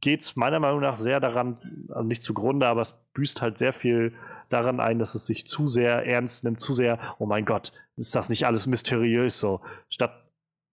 geht 0.00 0.20
es 0.20 0.36
meiner 0.36 0.60
Meinung 0.60 0.80
nach 0.80 0.94
sehr 0.94 1.18
daran, 1.18 1.58
also 1.88 2.04
nicht 2.04 2.22
zugrunde, 2.22 2.66
aber 2.66 2.82
es 2.82 2.94
büßt 3.14 3.42
halt 3.42 3.58
sehr 3.58 3.72
viel 3.72 4.14
daran 4.48 4.80
ein, 4.80 5.00
dass 5.00 5.16
es 5.16 5.26
sich 5.26 5.46
zu 5.46 5.66
sehr 5.66 6.06
ernst 6.06 6.44
nimmt, 6.44 6.60
zu 6.60 6.72
sehr, 6.72 6.98
oh 7.18 7.26
mein 7.26 7.44
Gott, 7.44 7.72
ist 7.96 8.14
das 8.14 8.28
nicht 8.28 8.46
alles 8.46 8.66
mysteriös 8.66 9.40
so, 9.40 9.60
statt 9.88 10.24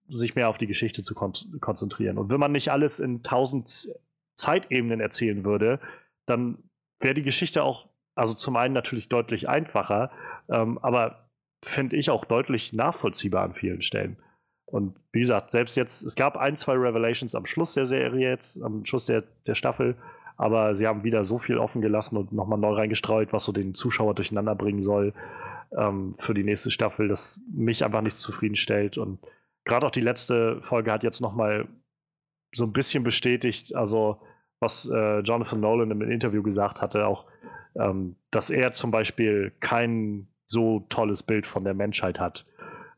sich 0.08 0.36
mehr 0.36 0.48
auf 0.48 0.58
die 0.58 0.68
Geschichte 0.68 1.02
zu 1.02 1.14
kon 1.14 1.32
konzentrieren. 1.60 2.18
Und 2.18 2.30
wenn 2.30 2.38
man 2.38 2.52
nicht 2.52 2.70
alles 2.70 3.00
in 3.00 3.24
tausend 3.24 3.88
Zeitebenen 4.36 5.00
erzählen 5.00 5.44
würde, 5.44 5.80
dann 6.26 6.58
wäre 7.00 7.14
die 7.14 7.24
Geschichte 7.24 7.64
auch 7.64 7.88
also 8.16 8.34
zum 8.34 8.56
einen 8.56 8.74
natürlich 8.74 9.08
deutlich 9.08 9.48
einfacher, 9.48 10.10
ähm, 10.48 10.78
aber 10.78 11.28
finde 11.62 11.96
ich 11.96 12.10
auch 12.10 12.24
deutlich 12.24 12.72
nachvollziehbar 12.72 13.44
an 13.44 13.54
vielen 13.54 13.82
Stellen. 13.82 14.16
Und 14.64 14.96
wie 15.12 15.20
gesagt, 15.20 15.52
selbst 15.52 15.76
jetzt, 15.76 16.02
es 16.02 16.16
gab 16.16 16.36
ein, 16.36 16.56
zwei 16.56 16.74
Revelations 16.74 17.34
am 17.36 17.46
Schluss 17.46 17.74
der 17.74 17.86
Serie 17.86 18.30
jetzt, 18.30 18.60
am 18.62 18.84
Schluss 18.84 19.06
der, 19.06 19.22
der 19.46 19.54
Staffel, 19.54 19.96
aber 20.36 20.74
sie 20.74 20.86
haben 20.86 21.04
wieder 21.04 21.24
so 21.24 21.38
viel 21.38 21.58
offen 21.58 21.82
gelassen 21.82 22.16
und 22.16 22.32
nochmal 22.32 22.58
neu 22.58 22.72
reingestreut, 22.72 23.32
was 23.32 23.44
so 23.44 23.52
den 23.52 23.74
Zuschauer 23.74 24.14
durcheinander 24.14 24.54
bringen 24.54 24.82
soll 24.82 25.14
ähm, 25.76 26.14
für 26.18 26.34
die 26.34 26.44
nächste 26.44 26.70
Staffel, 26.70 27.08
das 27.08 27.40
mich 27.52 27.84
einfach 27.84 28.02
nicht 28.02 28.16
zufriedenstellt. 28.16 28.98
Und 28.98 29.20
gerade 29.64 29.86
auch 29.86 29.90
die 29.90 30.00
letzte 30.00 30.60
Folge 30.62 30.92
hat 30.92 31.04
jetzt 31.04 31.20
nochmal 31.20 31.68
so 32.54 32.64
ein 32.64 32.72
bisschen 32.72 33.04
bestätigt, 33.04 33.74
also 33.74 34.20
was 34.60 34.88
äh, 34.92 35.20
Jonathan 35.20 35.60
Nolan 35.60 35.90
im 35.90 36.02
Interview 36.02 36.42
gesagt 36.42 36.80
hatte, 36.80 37.06
auch 37.06 37.26
ähm, 37.78 38.16
dass 38.30 38.50
er 38.50 38.72
zum 38.72 38.90
Beispiel 38.90 39.52
kein 39.60 40.28
so 40.46 40.80
tolles 40.88 41.22
Bild 41.22 41.46
von 41.46 41.64
der 41.64 41.74
Menschheit 41.74 42.20
hat. 42.20 42.46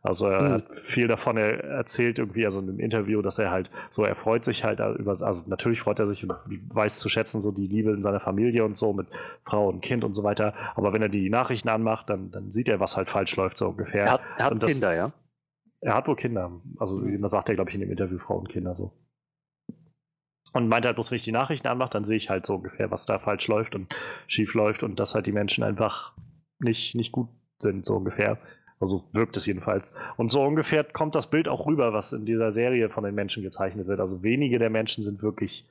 Also 0.00 0.28
er 0.28 0.42
mhm. 0.42 0.52
hat 0.52 0.72
viel 0.82 1.08
davon 1.08 1.36
erzählt 1.36 2.18
irgendwie, 2.18 2.46
also 2.46 2.60
in 2.60 2.68
einem 2.68 2.78
Interview, 2.78 3.20
dass 3.20 3.38
er 3.38 3.50
halt 3.50 3.68
so, 3.90 4.04
er 4.04 4.14
freut 4.14 4.44
sich 4.44 4.64
halt 4.64 4.78
über, 4.98 5.20
also 5.20 5.42
natürlich 5.46 5.80
freut 5.80 5.98
er 5.98 6.06
sich 6.06 6.22
und 6.22 6.32
weiß 6.46 7.00
zu 7.00 7.08
schätzen, 7.08 7.40
so 7.40 7.50
die 7.50 7.66
Liebe 7.66 7.90
in 7.90 8.02
seiner 8.02 8.20
Familie 8.20 8.64
und 8.64 8.76
so 8.76 8.92
mit 8.92 9.08
Frau 9.44 9.68
und 9.68 9.80
Kind 9.80 10.04
und 10.04 10.14
so 10.14 10.22
weiter. 10.22 10.54
Aber 10.76 10.92
wenn 10.92 11.02
er 11.02 11.08
die 11.08 11.28
Nachrichten 11.30 11.68
anmacht, 11.68 12.08
dann, 12.10 12.30
dann 12.30 12.50
sieht 12.50 12.68
er, 12.68 12.78
was 12.78 12.96
halt 12.96 13.08
falsch 13.08 13.34
läuft, 13.36 13.56
so 13.56 13.68
ungefähr. 13.68 14.04
Er 14.04 14.12
hat, 14.12 14.20
er 14.38 14.44
hat 14.46 14.62
das, 14.62 14.72
Kinder, 14.72 14.94
ja? 14.94 15.12
Er 15.80 15.94
hat 15.94 16.06
wohl 16.06 16.16
Kinder. 16.16 16.52
Also, 16.78 16.96
mhm. 16.96 17.20
da 17.20 17.28
sagt 17.28 17.48
er, 17.48 17.56
glaube 17.56 17.70
ich, 17.70 17.74
in 17.74 17.80
dem 17.80 17.90
Interview 17.90 18.18
Frau 18.18 18.38
und 18.38 18.48
Kinder 18.48 18.74
so. 18.74 18.92
Und 20.52 20.68
meinte 20.68 20.88
halt 20.88 20.96
bloß, 20.96 21.10
wenn 21.10 21.16
ich 21.16 21.24
die 21.24 21.32
Nachrichten 21.32 21.68
anmache, 21.68 21.90
dann 21.90 22.04
sehe 22.04 22.16
ich 22.16 22.30
halt 22.30 22.46
so 22.46 22.54
ungefähr, 22.54 22.90
was 22.90 23.06
da 23.06 23.18
falsch 23.18 23.48
läuft 23.48 23.74
und 23.74 23.94
schief 24.26 24.54
läuft 24.54 24.82
und 24.82 24.98
dass 24.98 25.14
halt 25.14 25.26
die 25.26 25.32
Menschen 25.32 25.62
einfach 25.62 26.14
nicht, 26.58 26.94
nicht 26.94 27.12
gut 27.12 27.28
sind, 27.58 27.84
so 27.84 27.96
ungefähr. 27.96 28.38
Also 28.80 29.08
wirkt 29.12 29.36
es 29.36 29.46
jedenfalls. 29.46 29.92
Und 30.16 30.30
so 30.30 30.42
ungefähr 30.42 30.84
kommt 30.84 31.14
das 31.14 31.28
Bild 31.28 31.48
auch 31.48 31.66
rüber, 31.66 31.92
was 31.92 32.12
in 32.12 32.24
dieser 32.24 32.50
Serie 32.50 32.88
von 32.88 33.04
den 33.04 33.14
Menschen 33.14 33.42
gezeichnet 33.42 33.88
wird. 33.88 34.00
Also 34.00 34.22
wenige 34.22 34.58
der 34.58 34.70
Menschen 34.70 35.02
sind 35.02 35.22
wirklich 35.22 35.68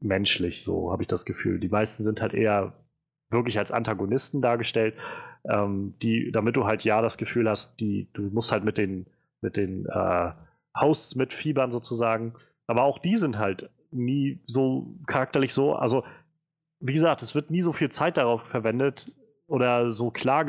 menschlich, 0.00 0.62
so 0.62 0.92
habe 0.92 1.02
ich 1.02 1.08
das 1.08 1.24
Gefühl. 1.24 1.58
Die 1.58 1.68
meisten 1.68 2.02
sind 2.02 2.20
halt 2.20 2.34
eher 2.34 2.74
wirklich 3.30 3.58
als 3.58 3.72
Antagonisten 3.72 4.42
dargestellt, 4.42 4.94
ähm, 5.48 5.94
die, 6.02 6.30
damit 6.30 6.56
du 6.56 6.66
halt 6.66 6.84
ja 6.84 7.00
das 7.00 7.16
Gefühl 7.16 7.48
hast, 7.48 7.80
die, 7.80 8.08
du 8.12 8.22
musst 8.22 8.52
halt 8.52 8.64
mit 8.64 8.76
den, 8.76 9.06
mit 9.40 9.56
den 9.56 9.86
äh, 9.86 10.32
Hosts 10.78 11.16
mitfiebern 11.16 11.70
sozusagen 11.70 12.34
aber 12.66 12.82
auch 12.82 12.98
die 12.98 13.16
sind 13.16 13.38
halt 13.38 13.70
nie 13.90 14.40
so 14.46 14.94
charakterlich 15.06 15.52
so. 15.52 15.74
Also, 15.74 16.04
wie 16.80 16.92
gesagt, 16.92 17.22
es 17.22 17.34
wird 17.34 17.50
nie 17.50 17.60
so 17.60 17.72
viel 17.72 17.88
Zeit 17.88 18.16
darauf 18.16 18.42
verwendet 18.42 19.12
oder 19.46 19.90
so 19.90 20.10
klar 20.10 20.46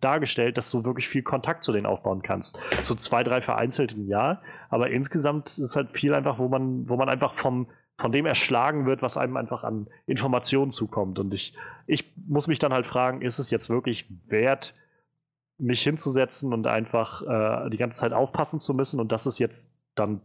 dargestellt, 0.00 0.56
dass 0.56 0.70
du 0.70 0.84
wirklich 0.84 1.08
viel 1.08 1.22
Kontakt 1.22 1.64
zu 1.64 1.72
denen 1.72 1.86
aufbauen 1.86 2.22
kannst. 2.22 2.60
So 2.82 2.94
zwei, 2.94 3.24
drei 3.24 3.42
vereinzelten 3.42 4.06
ja, 4.06 4.40
aber 4.70 4.90
insgesamt 4.90 5.58
ist 5.58 5.76
halt 5.76 5.90
viel 5.92 6.14
einfach, 6.14 6.38
wo 6.38 6.48
man, 6.48 6.88
wo 6.88 6.96
man 6.96 7.08
einfach 7.08 7.34
vom, 7.34 7.68
von 7.96 8.12
dem 8.12 8.26
erschlagen 8.26 8.86
wird, 8.86 9.02
was 9.02 9.16
einem 9.16 9.36
einfach 9.36 9.64
an 9.64 9.88
Informationen 10.06 10.70
zukommt. 10.70 11.18
Und 11.18 11.34
ich, 11.34 11.54
ich 11.86 12.12
muss 12.28 12.46
mich 12.46 12.60
dann 12.60 12.72
halt 12.72 12.86
fragen, 12.86 13.22
ist 13.22 13.40
es 13.40 13.50
jetzt 13.50 13.68
wirklich 13.68 14.08
wert, 14.26 14.72
mich 15.58 15.82
hinzusetzen 15.82 16.52
und 16.52 16.68
einfach 16.68 17.22
äh, 17.22 17.70
die 17.70 17.76
ganze 17.76 17.98
Zeit 17.98 18.12
aufpassen 18.12 18.60
zu 18.60 18.72
müssen 18.74 19.00
und 19.00 19.10
das 19.10 19.26
ist 19.26 19.40
jetzt 19.40 19.72
dann 19.96 20.20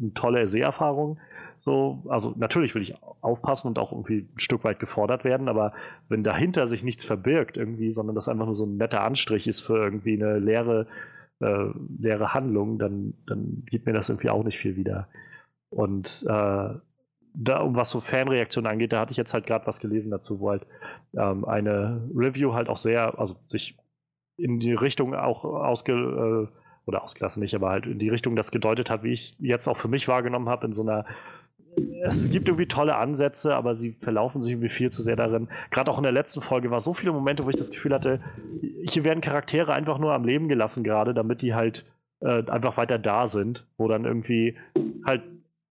eine 0.00 0.14
tolle 0.14 0.46
Seherfahrung. 0.46 1.18
So, 1.58 2.04
also 2.08 2.34
natürlich 2.36 2.74
will 2.74 2.82
ich 2.82 2.94
aufpassen 3.20 3.68
und 3.68 3.78
auch 3.78 3.90
irgendwie 3.90 4.28
ein 4.32 4.38
Stück 4.38 4.62
weit 4.62 4.78
gefordert 4.78 5.24
werden, 5.24 5.48
aber 5.48 5.72
wenn 6.08 6.22
dahinter 6.22 6.66
sich 6.66 6.84
nichts 6.84 7.04
verbirgt 7.04 7.56
irgendwie, 7.56 7.90
sondern 7.90 8.14
das 8.14 8.28
einfach 8.28 8.46
nur 8.46 8.54
so 8.54 8.64
ein 8.64 8.76
netter 8.76 9.02
Anstrich 9.02 9.48
ist 9.48 9.60
für 9.60 9.76
irgendwie 9.76 10.14
eine 10.14 10.38
leere, 10.38 10.86
äh, 11.40 11.66
leere 11.98 12.32
Handlung, 12.32 12.78
dann, 12.78 13.14
dann 13.26 13.64
gibt 13.66 13.86
mir 13.86 13.92
das 13.92 14.08
irgendwie 14.08 14.30
auch 14.30 14.44
nicht 14.44 14.58
viel 14.58 14.76
wieder. 14.76 15.08
Und 15.70 16.24
äh, 16.28 16.74
da, 17.34 17.60
um 17.60 17.76
was 17.76 17.90
so 17.90 18.00
Fanreaktionen 18.00 18.70
angeht, 18.70 18.92
da 18.92 19.00
hatte 19.00 19.12
ich 19.12 19.16
jetzt 19.16 19.34
halt 19.34 19.46
gerade 19.46 19.66
was 19.66 19.80
gelesen 19.80 20.10
dazu, 20.10 20.40
wo 20.40 20.50
halt 20.50 20.66
ähm, 21.16 21.44
eine 21.44 22.08
Review 22.14 22.52
halt 22.52 22.68
auch 22.68 22.76
sehr, 22.76 23.18
also 23.18 23.36
sich 23.48 23.76
in 24.36 24.60
die 24.60 24.72
Richtung 24.72 25.14
auch 25.14 25.44
ausge, 25.44 25.92
äh, 25.92 26.58
oder 26.88 27.04
ausgelassen 27.04 27.40
nicht, 27.40 27.54
aber 27.54 27.68
halt 27.68 27.86
in 27.86 27.98
die 27.98 28.08
Richtung 28.08 28.34
das 28.34 28.50
gedeutet 28.50 28.90
hat, 28.90 29.02
wie 29.04 29.12
ich 29.12 29.36
jetzt 29.38 29.68
auch 29.68 29.76
für 29.76 29.88
mich 29.88 30.08
wahrgenommen 30.08 30.48
habe, 30.48 30.66
in 30.66 30.72
so 30.72 30.82
einer 30.82 31.04
es 32.02 32.28
gibt 32.30 32.48
irgendwie 32.48 32.66
tolle 32.66 32.96
Ansätze, 32.96 33.54
aber 33.54 33.74
sie 33.74 33.92
verlaufen 33.92 34.42
sich 34.42 34.52
irgendwie 34.52 34.68
viel 34.68 34.90
zu 34.90 35.02
sehr 35.02 35.14
darin. 35.14 35.48
Gerade 35.70 35.90
auch 35.90 35.98
in 35.98 36.02
der 36.02 36.12
letzten 36.12 36.40
Folge 36.40 36.70
war 36.70 36.80
so 36.80 36.92
viele 36.92 37.12
Momente, 37.12 37.44
wo 37.44 37.50
ich 37.50 37.56
das 37.56 37.70
Gefühl 37.70 37.94
hatte, 37.94 38.20
hier 38.88 39.04
werden 39.04 39.20
Charaktere 39.20 39.72
einfach 39.72 39.98
nur 39.98 40.12
am 40.12 40.24
Leben 40.24 40.48
gelassen 40.48 40.82
gerade, 40.82 41.14
damit 41.14 41.42
die 41.42 41.54
halt 41.54 41.84
äh, 42.20 42.44
einfach 42.50 42.76
weiter 42.76 42.98
da 42.98 43.26
sind, 43.26 43.66
wo 43.76 43.86
dann 43.86 44.04
irgendwie 44.04 44.56
halt 45.04 45.22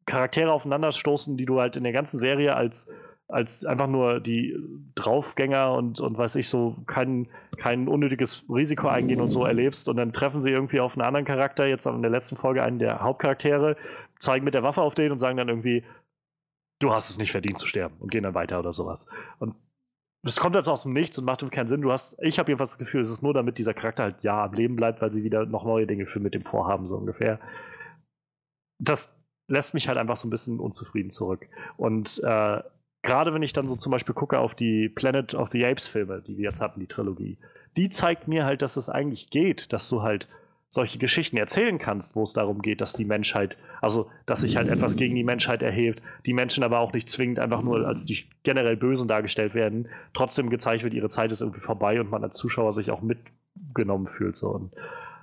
Charaktere 0.06 0.52
aufeinanderstoßen, 0.52 1.36
die 1.36 1.46
du 1.46 1.60
halt 1.60 1.76
in 1.76 1.84
der 1.84 1.92
ganzen 1.92 2.20
Serie 2.20 2.56
als 2.56 2.88
als 3.30 3.66
einfach 3.66 3.88
nur 3.88 4.20
die 4.22 4.58
Draufgänger 4.96 5.74
und, 5.74 6.00
und 6.00 6.18
weiß 6.18 6.36
ich 6.36 6.48
so 6.48 6.78
kein, 6.88 7.28
kein 7.58 7.88
unnötiges 7.88 8.46
Risiko 8.50 8.88
eingehen 8.88 9.20
und 9.20 9.32
so 9.32 9.44
erlebst 9.44 9.90
und 9.90 9.98
dann 9.98 10.14
treffen 10.14 10.42
sie 10.42 10.52
irgendwie 10.52 10.80
auf 10.80 10.94
einen 10.94 11.06
anderen 11.06 11.26
Charakter, 11.26 11.66
jetzt 11.66 11.86
in 11.86 12.02
der 12.02 12.12
letzten 12.12 12.38
Folge 12.38 12.64
einen 12.64 12.80
der 12.80 13.02
Hauptcharaktere, 13.02 13.76
zeigen 14.18 14.46
mit 14.46 14.54
der 14.54 14.64
Waffe 14.64 14.82
auf 14.82 14.96
den 14.96 15.12
und 15.12 15.20
sagen 15.20 15.38
dann 15.38 15.50
irgendwie, 15.50 15.84
du 16.80 16.94
hast 16.94 17.10
es 17.10 17.18
nicht 17.18 17.32
verdient 17.32 17.58
zu 17.58 17.68
sterben 17.68 17.96
und 18.00 18.12
gehen 18.12 18.24
dann 18.24 18.34
weiter 18.34 18.60
oder 18.60 18.72
sowas. 18.72 19.08
Und 19.40 19.56
das 20.24 20.38
kommt 20.38 20.56
jetzt 20.56 20.68
aus 20.68 20.84
dem 20.84 20.94
Nichts 20.94 21.18
und 21.18 21.26
macht 21.26 21.50
keinen 21.52 21.68
Sinn. 21.68 21.82
Du 21.82 21.92
hast, 21.92 22.18
ich 22.22 22.40
habe 22.40 22.52
jedenfalls 22.52 22.72
das 22.72 22.80
Gefühl, 22.80 23.02
es 23.02 23.10
ist 23.10 23.22
nur 23.22 23.34
damit 23.34 23.58
dieser 23.58 23.74
Charakter 23.74 24.04
halt 24.04 24.24
ja 24.24 24.44
am 24.46 24.54
Leben 24.54 24.76
bleibt, 24.76 25.02
weil 25.02 25.12
sie 25.12 25.24
wieder 25.24 25.46
noch 25.46 25.64
neue 25.64 25.88
Dinge 25.88 26.06
für 26.06 26.20
mit 26.20 26.34
dem 26.34 26.44
vorhaben, 26.44 26.88
so 26.88 26.98
ungefähr. 26.98 27.40
Das 28.80 29.14
lässt 29.48 29.74
mich 29.74 29.88
halt 29.88 29.98
einfach 29.98 30.18
so 30.18 30.28
ein 30.28 30.32
bisschen 30.32 30.60
unzufrieden 30.60 31.10
zurück. 31.10 31.48
Und 31.78 32.22
äh, 32.24 32.62
gerade 33.08 33.34
wenn 33.34 33.42
ich 33.42 33.54
dann 33.54 33.68
so 33.68 33.76
zum 33.76 33.92
Beispiel 33.92 34.14
gucke 34.14 34.38
auf 34.38 34.54
die 34.54 34.90
Planet 34.90 35.34
of 35.34 35.50
the 35.52 35.66
Apes 35.66 35.88
Filme, 35.88 36.22
die 36.22 36.38
wir 36.38 36.44
jetzt 36.44 36.62
hatten, 36.62 36.80
die 36.80 36.88
Trilogie, 36.88 37.38
die 37.78 37.90
zeigt 37.90 38.28
mir 38.28 38.46
halt, 38.46 38.62
dass 38.62 38.76
es 38.76 38.90
eigentlich 38.90 39.30
geht, 39.30 39.72
dass 39.74 39.90
du 39.90 40.04
halt 40.04 40.28
solche 40.70 40.98
Geschichten 40.98 41.38
erzählen 41.38 41.80
kannst, 41.80 42.18
wo 42.18 42.24
es 42.24 42.34
darum 42.34 42.62
geht, 42.62 42.82
dass 42.82 42.92
die 42.92 43.06
Menschheit, 43.06 43.58
also 43.82 44.12
dass 44.26 44.42
sich 44.42 44.58
halt 44.58 44.68
etwas 44.68 44.98
gegen 44.98 45.16
die 45.16 45.24
Menschheit 45.24 45.64
erhebt, 45.64 46.02
die 46.26 46.34
Menschen 46.34 46.66
aber 46.66 46.80
auch 46.80 46.92
nicht 46.92 47.08
zwingend 47.08 47.40
einfach 47.40 47.62
nur 47.62 47.88
als 47.88 48.04
die 48.04 48.26
generell 48.44 48.76
Bösen 48.76 49.08
dargestellt 49.08 49.54
werden, 49.54 49.88
trotzdem 50.14 50.50
gezeigt 50.50 50.84
wird, 50.84 50.94
ihre 50.94 51.08
Zeit 51.08 51.32
ist 51.32 51.40
irgendwie 51.40 51.62
vorbei 51.62 52.02
und 52.02 52.12
man 52.12 52.24
als 52.24 52.36
Zuschauer 52.36 52.74
sich 52.74 52.92
auch 52.92 53.02
mitgenommen 53.02 54.08
fühlt. 54.08 54.36
So. 54.36 54.50
Und 54.50 54.74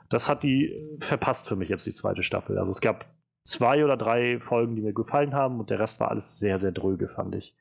das 0.08 0.30
hat 0.30 0.42
die 0.42 0.72
verpasst 1.00 1.46
für 1.46 1.56
mich 1.56 1.68
jetzt 1.68 1.84
die 1.84 1.92
zweite 1.92 2.22
Staffel. 2.22 2.58
Also 2.58 2.70
es 2.70 2.80
gab 2.80 3.04
zwei 3.44 3.84
oder 3.84 3.96
drei 3.96 4.40
Folgen, 4.40 4.74
die 4.74 4.82
mir 4.82 4.92
gefallen 4.92 5.34
haben 5.34 5.60
und 5.60 5.70
der 5.70 5.78
Rest 5.78 6.00
war 6.00 6.10
alles 6.10 6.38
sehr, 6.38 6.58
sehr 6.58 6.72
dröge, 6.72 7.08
fand 7.08 7.34
ich. 7.34 7.54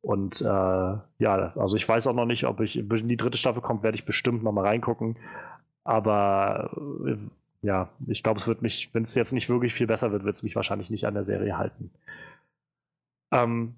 Und 0.00 0.40
äh, 0.40 0.44
ja, 0.44 1.52
also 1.56 1.76
ich 1.76 1.88
weiß 1.88 2.06
auch 2.06 2.14
noch 2.14 2.26
nicht, 2.26 2.44
ob 2.44 2.60
ich, 2.60 2.88
wenn 2.88 3.08
die 3.08 3.16
dritte 3.16 3.38
Staffel 3.38 3.60
kommt, 3.60 3.82
werde 3.82 3.96
ich 3.96 4.04
bestimmt 4.04 4.44
noch 4.44 4.52
mal 4.52 4.64
reingucken. 4.64 5.16
Aber 5.82 6.70
äh, 7.04 7.16
ja, 7.62 7.88
ich 8.06 8.22
glaube, 8.22 8.38
es 8.38 8.46
wird 8.46 8.62
mich, 8.62 8.90
wenn 8.92 9.02
es 9.02 9.16
jetzt 9.16 9.32
nicht 9.32 9.48
wirklich 9.48 9.74
viel 9.74 9.88
besser 9.88 10.12
wird, 10.12 10.24
wird 10.24 10.36
es 10.36 10.44
mich 10.44 10.54
wahrscheinlich 10.54 10.90
nicht 10.90 11.06
an 11.06 11.14
der 11.14 11.24
Serie 11.24 11.58
halten. 11.58 11.90
Ähm, 13.32 13.74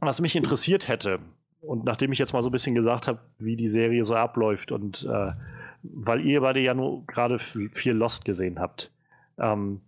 was 0.00 0.20
mich 0.20 0.36
interessiert 0.36 0.88
hätte, 0.88 1.18
und 1.62 1.84
nachdem 1.84 2.12
ich 2.12 2.18
jetzt 2.18 2.34
mal 2.34 2.42
so 2.42 2.50
ein 2.50 2.52
bisschen 2.52 2.74
gesagt 2.74 3.08
habe, 3.08 3.20
wie 3.38 3.56
die 3.56 3.68
Serie 3.68 4.04
so 4.04 4.14
abläuft 4.14 4.72
und 4.72 5.08
äh, 5.10 5.32
weil 5.82 6.20
ihr 6.20 6.40
beide 6.42 6.60
ja 6.60 6.74
nur 6.74 7.06
gerade 7.06 7.38
viel 7.38 7.92
Lost 7.92 8.24
gesehen 8.24 8.58
habt, 8.58 8.90
ähm, 9.38 9.80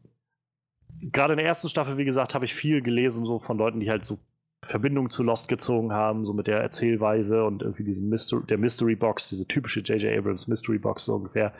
gerade 1.00 1.34
in 1.34 1.38
der 1.38 1.46
ersten 1.46 1.68
Staffel, 1.68 1.96
wie 1.98 2.04
gesagt, 2.04 2.34
habe 2.34 2.44
ich 2.44 2.54
viel 2.54 2.82
gelesen 2.82 3.24
so 3.24 3.38
von 3.38 3.58
Leuten, 3.58 3.80
die 3.80 3.90
halt 3.90 4.04
so 4.04 4.18
Verbindung 4.64 5.10
zu 5.10 5.22
Lost 5.22 5.48
gezogen 5.48 5.92
haben, 5.92 6.24
so 6.24 6.32
mit 6.32 6.46
der 6.46 6.60
Erzählweise 6.60 7.44
und 7.44 7.62
irgendwie 7.62 7.84
diesem 7.84 8.08
Mystery, 8.08 8.42
der 8.48 8.58
Mystery 8.58 8.96
Box, 8.96 9.28
diese 9.28 9.46
typische 9.46 9.80
J.J. 9.80 10.16
Abrams 10.16 10.48
Mystery 10.48 10.78
Box 10.78 11.04
so 11.04 11.14
ungefähr. 11.14 11.52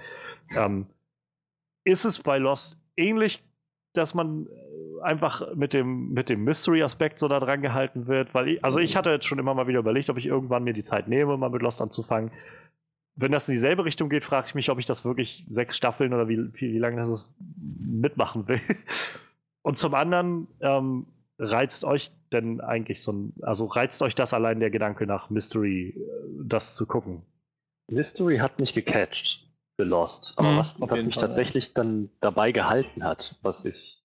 Ähm, 0.56 0.86
ist 1.84 2.04
es 2.04 2.18
bei 2.18 2.38
Lost 2.38 2.78
ähnlich, 2.96 3.42
dass 3.92 4.14
man 4.14 4.46
äh, 4.46 5.02
einfach 5.02 5.54
mit 5.54 5.74
dem, 5.74 6.12
mit 6.12 6.28
dem 6.28 6.44
Mystery-Aspekt 6.44 7.18
so 7.18 7.28
da 7.28 7.40
dran 7.40 7.62
gehalten 7.62 8.06
wird? 8.06 8.34
Weil 8.34 8.48
ich, 8.48 8.64
also 8.64 8.78
ich 8.78 8.96
hatte 8.96 9.10
jetzt 9.10 9.26
schon 9.26 9.38
immer 9.38 9.54
mal 9.54 9.68
wieder 9.68 9.80
überlegt, 9.80 10.10
ob 10.10 10.16
ich 10.16 10.26
irgendwann 10.26 10.64
mir 10.64 10.72
die 10.72 10.82
Zeit 10.82 11.08
nehme, 11.08 11.36
mal 11.36 11.50
mit 11.50 11.62
Lost 11.62 11.82
anzufangen. 11.82 12.30
Wenn 13.16 13.30
das 13.30 13.48
in 13.48 13.52
dieselbe 13.52 13.84
Richtung 13.84 14.08
geht, 14.08 14.24
frage 14.24 14.46
ich 14.48 14.54
mich, 14.54 14.70
ob 14.70 14.78
ich 14.78 14.86
das 14.86 15.04
wirklich 15.04 15.46
sechs 15.48 15.76
Staffeln 15.76 16.12
oder 16.12 16.28
wie, 16.28 16.52
wie, 16.54 16.72
wie 16.72 16.78
lange 16.78 16.96
das 16.96 17.10
ist, 17.10 17.34
mitmachen 17.78 18.48
will. 18.48 18.60
Und 19.64 19.76
zum 19.76 19.94
anderen, 19.94 20.46
ähm, 20.60 21.06
reizt 21.38 21.84
euch 21.84 22.10
denn 22.32 22.60
eigentlich 22.60 23.02
so 23.02 23.12
ein, 23.12 23.32
also 23.42 23.64
reizt 23.64 24.02
euch 24.02 24.14
das 24.14 24.34
allein 24.34 24.60
der 24.60 24.70
Gedanke 24.70 25.06
nach 25.06 25.30
Mystery, 25.30 25.94
äh, 25.96 26.02
das 26.44 26.74
zu 26.74 26.86
gucken? 26.86 27.22
Mystery 27.90 28.38
hat 28.38 28.60
mich 28.60 28.74
gecatcht 28.74 29.46
für 29.76 29.84
Lost. 29.84 30.34
Aber 30.36 30.52
mhm, 30.52 30.58
was, 30.58 30.80
was 30.80 31.02
mich 31.02 31.14
Fall, 31.14 31.22
tatsächlich 31.22 31.68
ja. 31.68 31.72
dann 31.76 32.10
dabei 32.20 32.52
gehalten 32.52 33.04
hat, 33.04 33.36
was 33.42 33.64
ich, 33.64 34.02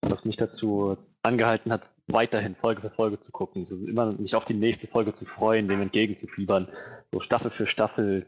was 0.00 0.24
mich 0.24 0.36
dazu 0.36 0.96
angehalten 1.22 1.72
hat, 1.72 1.90
weiterhin 2.06 2.54
Folge 2.54 2.82
für 2.82 2.90
Folge 2.90 3.18
zu 3.18 3.32
gucken, 3.32 3.64
so 3.64 3.76
immer 3.86 4.12
mich 4.12 4.34
auf 4.36 4.44
die 4.44 4.54
nächste 4.54 4.86
Folge 4.86 5.12
zu 5.12 5.24
freuen, 5.24 5.68
dem 5.68 5.80
entgegenzufiebern, 5.80 6.68
so 7.12 7.20
Staffel 7.20 7.50
für 7.50 7.66
Staffel, 7.66 8.26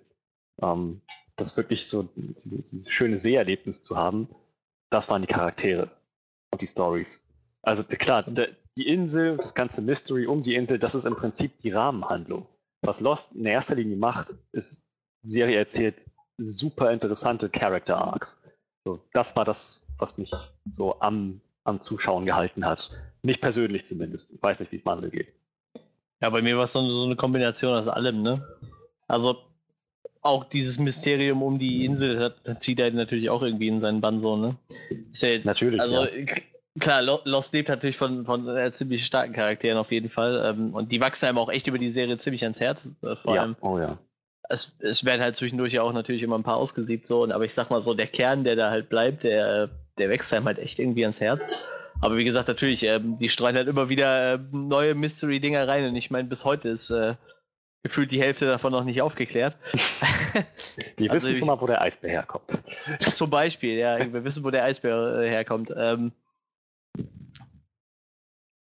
ähm, 0.61 1.01
das 1.37 1.57
wirklich 1.57 1.87
so 1.87 2.03
dieses, 2.03 2.71
dieses 2.71 2.91
schöne 2.91 3.19
Seherlebnis 3.19 3.83
zu 3.83 3.97
haben, 3.97 4.29
das 4.91 5.09
waren 5.09 5.23
die 5.23 5.29
Charaktere 5.29 5.91
und 6.57 6.63
die 6.63 6.67
Stories. 6.67 7.23
Also 7.63 7.85
klar, 7.85 8.23
der, 8.23 8.49
die 8.79 8.87
Insel, 8.89 9.37
das 9.37 9.55
ganze 9.55 9.83
Mystery 9.83 10.27
um 10.27 10.43
die 10.43 10.55
Insel, 10.55 10.79
das 10.79 10.95
ist 10.95 11.05
im 11.05 11.15
Prinzip 11.15 11.61
die 11.61 11.71
Rahmenhandlung. 11.71 12.47
Was 12.81 13.01
Lost 13.01 13.35
in 13.35 13.45
erster 13.45 13.75
Linie 13.75 13.97
macht, 13.97 14.29
ist, 14.53 14.87
die 15.23 15.31
Serie 15.31 15.59
erzählt 15.59 15.97
super 16.39 16.93
interessante 16.93 17.51
Character 17.51 17.99
Arcs. 17.99 18.41
So, 18.85 19.01
das 19.13 19.37
war 19.37 19.45
das, 19.45 19.83
was 19.99 20.17
mich 20.17 20.33
so 20.73 20.99
am, 21.01 21.43
am 21.65 21.81
Zuschauen 21.81 22.25
gehalten 22.25 22.65
hat. 22.65 22.91
Nicht 23.23 23.43
persönlich 23.43 23.85
zumindest. 23.85 24.33
Ich 24.33 24.43
weiß 24.43 24.61
nicht, 24.61 24.73
wie 24.73 24.77
es 24.77 24.85
Manuel 24.85 25.11
geht. 25.11 25.29
Ja, 26.23 26.31
bei 26.31 26.41
mir 26.41 26.57
war 26.57 26.65
es 26.65 26.73
so, 26.73 26.81
so 26.89 27.05
eine 27.05 27.17
Kombination 27.17 27.75
aus 27.75 27.89
allem, 27.89 28.23
ne? 28.23 28.47
Also 29.09 29.37
auch 30.27 30.45
dieses 30.45 30.79
Mysterium 30.79 31.43
um 31.43 31.59
die 31.59 31.85
Insel 31.85 32.21
hat, 32.21 32.61
zieht 32.61 32.81
er 32.81 32.91
natürlich 32.91 33.31
auch 33.31 33.43
irgendwie 33.43 33.69
in 33.69 33.81
seinen 33.81 34.01
Bann 34.01 34.21
so, 34.21 34.37
ne? 34.37 34.57
Ja, 35.15 35.39
natürlich. 35.45 35.81
Also 35.81 36.05
ja. 36.05 36.27
Klar, 36.79 37.03
Lost 37.25 37.55
lebt 37.55 37.71
natürlich 37.71 37.97
von, 37.97 38.27
von 38.27 38.49
äh, 38.55 38.71
ziemlich 38.73 39.07
starken 39.07 39.33
Charakteren 39.33 39.79
auf 39.79 39.91
jeden 39.91 40.11
Fall. 40.11 40.43
Ähm, 40.45 40.75
und 40.75 40.93
die 40.93 41.01
wachsen 41.01 41.27
einem 41.27 41.39
auch 41.39 41.49
echt 41.49 41.67
über 41.67 41.79
die 41.79 41.91
Serie 41.91 42.19
ziemlich 42.19 42.43
ans 42.43 42.61
Herz. 42.61 42.87
Äh, 43.03 43.17
vor 43.17 43.35
ja, 43.35 43.43
allem. 43.43 43.57
oh 43.61 43.79
ja. 43.79 43.99
Es, 44.49 44.77
es 44.81 45.05
werden 45.05 45.23
halt 45.23 45.37
zwischendurch 45.37 45.73
ja 45.73 45.83
auch 45.83 45.93
natürlich 45.93 46.23
immer 46.23 46.39
ein 46.39 46.45
paar 46.45 46.59
ausgesiebt, 46.59 47.07
so. 47.07 47.25
Aber 47.25 47.45
ich 47.45 47.55
sag 47.55 47.71
mal 47.71 47.81
so, 47.81 47.95
der 47.95 48.07
Kern, 48.07 48.45
der 48.45 48.57
da 48.57 48.71
halt 48.71 48.89
bleibt, 48.91 49.25
der, 49.25 49.71
der 49.99 50.11
wächst 50.11 50.33
einem 50.35 50.45
halt 50.45 50.59
echt 50.59 50.79
irgendwie 50.79 51.03
ans 51.05 51.21
Herz. 51.21 51.67
Aber 52.01 52.17
wie 52.19 52.25
gesagt, 52.25 52.47
natürlich, 52.47 52.83
ähm, 52.83 53.17
die 53.17 53.31
streuen 53.31 53.57
halt 53.57 53.69
immer 53.69 53.89
wieder 53.89 54.35
äh, 54.35 54.39
neue 54.53 54.95
Mystery-Dinger 54.95 55.67
rein. 55.67 55.87
Und 55.87 55.97
ich 55.97 56.11
meine, 56.11 56.29
bis 56.29 56.45
heute 56.45 56.69
ist 56.69 56.91
äh, 56.91 57.15
gefühlt 57.87 58.11
die 58.11 58.21
Hälfte 58.21 58.47
davon 58.47 58.73
noch 58.73 58.83
nicht 58.83 59.01
aufgeklärt. 59.01 59.57
wir 60.97 61.13
also 61.13 61.29
wissen 61.29 61.39
schon 61.39 61.47
mal, 61.47 61.61
wo 61.61 61.69
der 61.69 61.81
Eisbär 61.81 62.11
herkommt. 62.11 62.59
Zum 63.13 63.31
Beispiel, 63.31 63.79
ja, 63.79 64.13
wir 64.13 64.25
wissen, 64.25 64.43
wo 64.43 64.51
der 64.51 64.65
Eisbär 64.65 65.21
äh, 65.21 65.29
herkommt. 65.29 65.73
Ähm, 65.77 66.11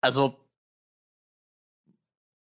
also, 0.01 0.35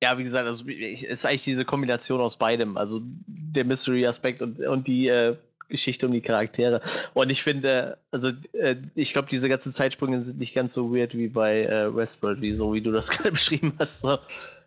ja, 0.02 0.18
wie 0.18 0.24
gesagt, 0.24 0.48
also, 0.48 0.68
es 0.68 1.04
ist 1.04 1.26
eigentlich 1.28 1.44
diese 1.44 1.66
Kombination 1.66 2.20
aus 2.20 2.38
beidem. 2.38 2.78
Also 2.78 3.02
der 3.28 3.66
Mystery-Aspekt 3.66 4.42
und, 4.42 4.60
und 4.60 4.88
die 4.88 5.08
äh, 5.08 5.38
Geschichte 5.70 6.08
um 6.08 6.14
die 6.14 6.22
Charaktere. 6.22 6.82
Und 7.14 7.30
ich 7.30 7.44
finde, 7.44 8.00
also 8.10 8.32
äh, 8.54 8.78
ich 8.96 9.14
glaube, 9.14 9.28
diese 9.30 9.50
ganzen 9.50 9.72
Zeitsprünge 9.72 10.24
sind 10.24 10.40
nicht 10.40 10.56
ganz 10.56 10.74
so 10.74 10.96
weird 10.96 11.16
wie 11.16 11.28
bei 11.28 11.64
äh, 11.64 11.96
Westworld, 11.96 12.42
wie 12.42 12.56
so 12.56 12.74
wie 12.74 12.82
du 12.82 12.92
das 12.92 13.10
gerade 13.12 13.34
beschrieben 13.34 13.74
hast. 13.78 14.02
So. 14.02 14.18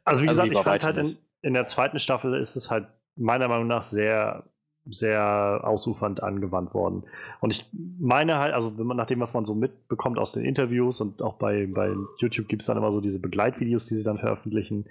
Also 0.05 0.23
wie 0.23 0.29
also 0.29 0.43
gesagt, 0.43 0.53
ich 0.53 0.63
fand 0.63 0.85
halt 0.85 0.97
in, 0.99 1.19
in 1.45 1.55
der 1.55 1.67
zweiten 1.67 1.99
Staffel 1.99 2.35
ist 2.35 2.57
es 2.57 2.71
halt 2.71 2.89
meiner 3.17 3.49
Meinung 3.49 3.67
nach 3.67 3.83
sehr 3.83 4.45
sehr 4.87 5.63
ausufernd 5.65 6.23
angewandt 6.23 6.75
worden. 6.75 7.05
Und 7.41 7.55
ich 7.55 7.71
meine 7.73 8.39
halt, 8.39 8.53
also 8.53 8.77
wenn 8.77 8.87
man 8.87 8.99
nach 8.99 9.07
dem, 9.07 9.21
was 9.21 9.33
man 9.33 9.47
so 9.47 9.55
mitbekommt 9.55 10.19
aus 10.19 10.33
den 10.33 10.45
Interviews 10.45 11.01
und 11.01 11.23
auch 11.23 11.35
bei, 11.35 11.67
bei 11.67 11.95
YouTube 12.19 12.49
gibt 12.49 12.61
es 12.61 12.67
dann 12.67 12.77
immer 12.77 12.93
so 12.93 13.01
diese 13.01 13.19
Begleitvideos, 13.19 13.87
die 13.87 13.95
sie 13.95 14.05
dann 14.05 14.19
veröffentlichen. 14.19 14.85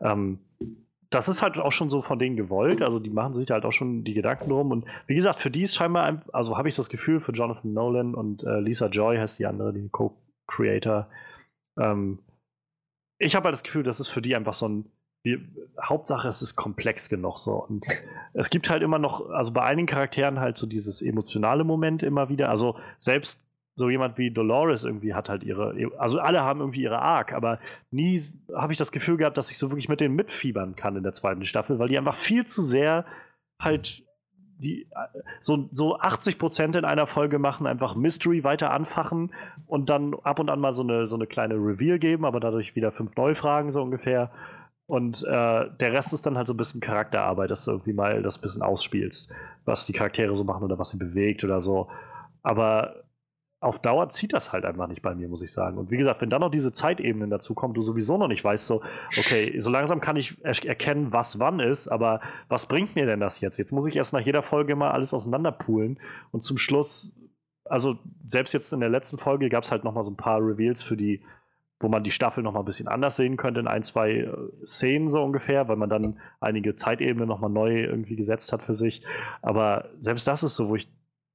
Ähm, 0.00 0.38
das 1.10 1.28
ist 1.28 1.42
halt 1.42 1.58
auch 1.58 1.72
schon 1.72 1.90
so 1.90 2.00
von 2.00 2.18
denen 2.18 2.36
gewollt, 2.36 2.80
also 2.80 2.98
die 2.98 3.10
machen 3.10 3.34
sich 3.34 3.50
halt 3.50 3.66
auch 3.66 3.72
schon 3.72 4.02
die 4.02 4.14
Gedanken 4.14 4.48
drum. 4.48 4.70
Und 4.70 4.86
wie 5.06 5.14
gesagt, 5.14 5.38
für 5.38 5.50
die 5.50 5.62
ist 5.62 5.74
scheinbar, 5.74 6.22
also 6.32 6.56
habe 6.56 6.68
ich 6.68 6.76
das 6.76 6.88
Gefühl, 6.88 7.20
für 7.20 7.32
Jonathan 7.32 7.74
Nolan 7.74 8.14
und 8.14 8.44
äh, 8.44 8.60
Lisa 8.60 8.86
Joy 8.86 9.18
heißt 9.18 9.38
die 9.38 9.46
andere, 9.46 9.74
die 9.74 9.88
Co-Creator. 9.90 11.06
Ähm, 11.78 12.18
ich 13.18 13.36
habe 13.36 13.44
halt 13.44 13.52
das 13.52 13.62
Gefühl, 13.62 13.82
das 13.82 14.00
ist 14.00 14.08
für 14.08 14.22
die 14.22 14.34
einfach 14.34 14.54
so 14.54 14.68
ein 14.68 14.90
wir, 15.24 15.40
Hauptsache, 15.82 16.28
es 16.28 16.42
ist 16.42 16.54
komplex 16.54 17.08
genug 17.08 17.38
so. 17.38 17.54
Und 17.54 17.84
es 18.34 18.50
gibt 18.50 18.70
halt 18.70 18.82
immer 18.82 18.98
noch, 18.98 19.28
also 19.30 19.52
bei 19.52 19.62
einigen 19.62 19.86
Charakteren 19.86 20.38
halt 20.38 20.56
so 20.56 20.66
dieses 20.66 21.02
emotionale 21.02 21.64
Moment 21.64 22.02
immer 22.02 22.28
wieder. 22.28 22.50
Also 22.50 22.76
selbst 22.98 23.42
so 23.76 23.90
jemand 23.90 24.18
wie 24.18 24.30
Dolores 24.30 24.84
irgendwie 24.84 25.14
hat 25.14 25.28
halt 25.28 25.42
ihre, 25.42 25.74
also 25.98 26.20
alle 26.20 26.42
haben 26.42 26.60
irgendwie 26.60 26.82
ihre 26.82 27.00
Arc, 27.00 27.32
aber 27.32 27.58
nie 27.90 28.20
habe 28.54 28.72
ich 28.72 28.78
das 28.78 28.92
Gefühl 28.92 29.16
gehabt, 29.16 29.36
dass 29.36 29.50
ich 29.50 29.58
so 29.58 29.70
wirklich 29.70 29.88
mit 29.88 30.00
denen 30.00 30.14
mitfiebern 30.14 30.76
kann 30.76 30.94
in 30.94 31.02
der 31.02 31.12
zweiten 31.12 31.44
Staffel, 31.44 31.80
weil 31.80 31.88
die 31.88 31.98
einfach 31.98 32.14
viel 32.14 32.46
zu 32.46 32.62
sehr 32.62 33.04
halt 33.58 34.04
die 34.58 34.86
so, 35.40 35.68
so 35.72 35.98
80 35.98 36.38
Prozent 36.38 36.76
in 36.76 36.84
einer 36.84 37.08
Folge 37.08 37.40
machen, 37.40 37.66
einfach 37.66 37.96
Mystery 37.96 38.44
weiter 38.44 38.70
anfachen 38.70 39.32
und 39.66 39.90
dann 39.90 40.14
ab 40.22 40.38
und 40.38 40.48
an 40.48 40.60
mal 40.60 40.72
so 40.72 40.82
eine, 40.82 41.08
so 41.08 41.16
eine 41.16 41.26
kleine 41.26 41.54
Reveal 41.54 41.98
geben, 41.98 42.24
aber 42.24 42.38
dadurch 42.38 42.76
wieder 42.76 42.92
fünf 42.92 43.16
neue 43.16 43.34
Fragen 43.34 43.72
so 43.72 43.82
ungefähr. 43.82 44.30
Und 44.86 45.24
äh, 45.24 45.70
der 45.80 45.92
Rest 45.92 46.12
ist 46.12 46.26
dann 46.26 46.36
halt 46.36 46.46
so 46.46 46.54
ein 46.54 46.58
bisschen 46.58 46.80
Charakterarbeit, 46.80 47.50
dass 47.50 47.64
du 47.64 47.70
irgendwie 47.70 47.94
mal 47.94 48.22
das 48.22 48.38
bisschen 48.38 48.62
ausspielst, 48.62 49.32
was 49.64 49.86
die 49.86 49.92
Charaktere 49.92 50.34
so 50.34 50.44
machen 50.44 50.62
oder 50.62 50.78
was 50.78 50.90
sie 50.90 50.98
bewegt 50.98 51.42
oder 51.42 51.60
so. 51.60 51.88
Aber 52.42 53.04
auf 53.64 53.80
Dauer 53.80 54.10
zieht 54.10 54.34
das 54.34 54.52
halt 54.52 54.66
einfach 54.66 54.88
nicht 54.88 55.00
bei 55.00 55.14
mir, 55.14 55.26
muss 55.26 55.40
ich 55.40 55.50
sagen. 55.50 55.78
Und 55.78 55.90
wie 55.90 55.96
gesagt, 55.96 56.20
wenn 56.20 56.28
dann 56.28 56.42
noch 56.42 56.50
diese 56.50 56.70
Zeitebenen 56.70 57.30
dazu 57.30 57.54
kommen, 57.54 57.72
du 57.72 57.80
sowieso 57.80 58.18
noch 58.18 58.28
nicht 58.28 58.44
weißt, 58.44 58.66
so, 58.66 58.82
okay, 59.18 59.58
so 59.58 59.70
langsam 59.70 60.02
kann 60.02 60.16
ich 60.16 60.36
er 60.44 60.54
erkennen, 60.66 61.12
was 61.12 61.38
wann 61.38 61.60
ist, 61.60 61.88
aber 61.88 62.20
was 62.48 62.66
bringt 62.66 62.94
mir 62.94 63.06
denn 63.06 63.20
das 63.20 63.40
jetzt? 63.40 63.56
Jetzt 63.56 63.72
muss 63.72 63.86
ich 63.86 63.96
erst 63.96 64.12
nach 64.12 64.20
jeder 64.20 64.42
Folge 64.42 64.76
mal 64.76 64.90
alles 64.90 65.14
auseinanderpulen 65.14 65.98
und 66.30 66.42
zum 66.42 66.58
Schluss, 66.58 67.14
also 67.64 67.96
selbst 68.26 68.52
jetzt 68.52 68.70
in 68.74 68.80
der 68.80 68.90
letzten 68.90 69.16
Folge 69.16 69.48
gab 69.48 69.64
es 69.64 69.70
halt 69.70 69.82
noch 69.82 69.94
mal 69.94 70.04
so 70.04 70.10
ein 70.10 70.16
paar 70.16 70.40
Reveals 70.40 70.82
für 70.82 70.98
die 70.98 71.22
wo 71.84 71.88
man 71.88 72.02
die 72.02 72.10
Staffel 72.10 72.42
noch 72.42 72.54
mal 72.54 72.60
ein 72.60 72.64
bisschen 72.64 72.88
anders 72.88 73.16
sehen 73.16 73.36
könnte 73.36 73.60
in 73.60 73.68
ein, 73.68 73.82
zwei 73.82 74.12
äh, 74.12 74.32
Szenen 74.64 75.10
so 75.10 75.22
ungefähr, 75.22 75.68
weil 75.68 75.76
man 75.76 75.90
dann 75.90 76.18
einige 76.40 76.74
Zeitebenen 76.74 77.28
noch 77.28 77.40
mal 77.40 77.50
neu 77.50 77.84
irgendwie 77.84 78.16
gesetzt 78.16 78.54
hat 78.54 78.62
für 78.62 78.74
sich. 78.74 79.02
Aber 79.42 79.90
selbst 79.98 80.26
das 80.26 80.42
ist 80.42 80.56
so, 80.56 80.70
wo 80.70 80.76
ich 80.76 80.88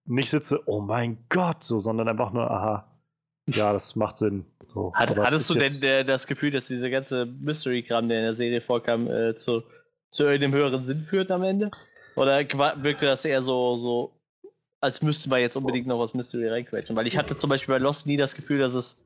nicht 0.05 0.31
sitze, 0.31 0.63
oh 0.65 0.81
mein 0.81 1.19
Gott, 1.29 1.63
so, 1.63 1.77
sondern 1.77 2.09
einfach 2.09 2.33
nur, 2.33 2.49
aha, 2.49 2.99
ja, 3.45 3.71
das 3.73 3.95
macht 3.95 4.17
Sinn. 4.17 4.45
So, 4.73 4.91
Hat, 4.95 5.15
hattest 5.17 5.51
du 5.51 5.53
denn 5.53 5.71
äh, 5.83 6.03
das 6.03 6.25
Gefühl, 6.25 6.49
dass 6.49 6.65
dieser 6.65 6.89
ganze 6.89 7.27
Mystery-Kram, 7.27 8.09
der 8.09 8.17
in 8.17 8.25
der 8.25 8.35
Serie 8.35 8.61
vorkam, 8.61 9.07
äh, 9.07 9.35
zu, 9.35 9.61
zu 10.09 10.23
irgendeinem 10.23 10.55
höheren 10.55 10.85
Sinn 10.87 11.01
führt 11.01 11.29
am 11.29 11.43
Ende? 11.43 11.69
Oder 12.15 12.39
wirkte 12.39 13.05
das 13.05 13.23
eher 13.23 13.43
so, 13.43 13.77
so, 13.77 14.19
als 14.81 15.03
müsste 15.03 15.29
man 15.29 15.41
jetzt 15.41 15.55
unbedingt 15.55 15.85
noch 15.85 15.99
was 15.99 16.15
Mystery 16.15 16.49
reinquetschen? 16.49 16.95
Weil 16.95 17.05
ich 17.05 17.17
hatte 17.17 17.37
zum 17.37 17.51
Beispiel 17.51 17.75
bei 17.75 17.79
Lost 17.79 18.07
nie 18.07 18.17
das 18.17 18.33
Gefühl, 18.33 18.57
dass 18.57 18.73
es 18.73 18.97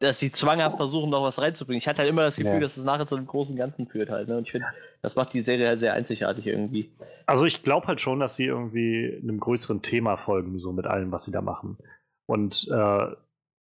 dass 0.00 0.18
sie 0.18 0.30
zwanghaft 0.30 0.76
versuchen, 0.76 1.10
noch 1.10 1.22
was 1.22 1.40
reinzubringen. 1.40 1.78
Ich 1.78 1.88
hatte 1.88 1.98
halt 1.98 2.10
immer 2.10 2.22
das 2.22 2.36
Gefühl, 2.36 2.54
Ja. 2.54 2.60
dass 2.60 2.76
es 2.76 2.84
nachher 2.84 3.06
zu 3.06 3.16
einem 3.16 3.26
großen 3.26 3.56
Ganzen 3.56 3.86
führt 3.86 4.10
halt. 4.10 4.28
Ne? 4.28 4.36
Und 4.36 4.44
ich 4.44 4.52
finde, 4.52 4.66
das 5.02 5.16
macht 5.16 5.32
die 5.32 5.42
Serie 5.42 5.68
halt 5.68 5.80
sehr 5.80 5.94
einzigartig 5.94 6.46
irgendwie. 6.46 6.90
Also 7.26 7.44
ich 7.46 7.62
glaube 7.62 7.86
halt 7.86 8.00
schon, 8.00 8.20
dass 8.20 8.36
sie 8.36 8.44
irgendwie 8.44 9.18
einem 9.22 9.40
größeren 9.40 9.82
Thema 9.82 10.16
folgen, 10.16 10.58
so 10.58 10.72
mit 10.72 10.86
allem, 10.86 11.12
was 11.12 11.24
sie 11.24 11.32
da 11.32 11.40
machen. 11.40 11.78
Und 12.26 12.68
äh, 12.70 13.06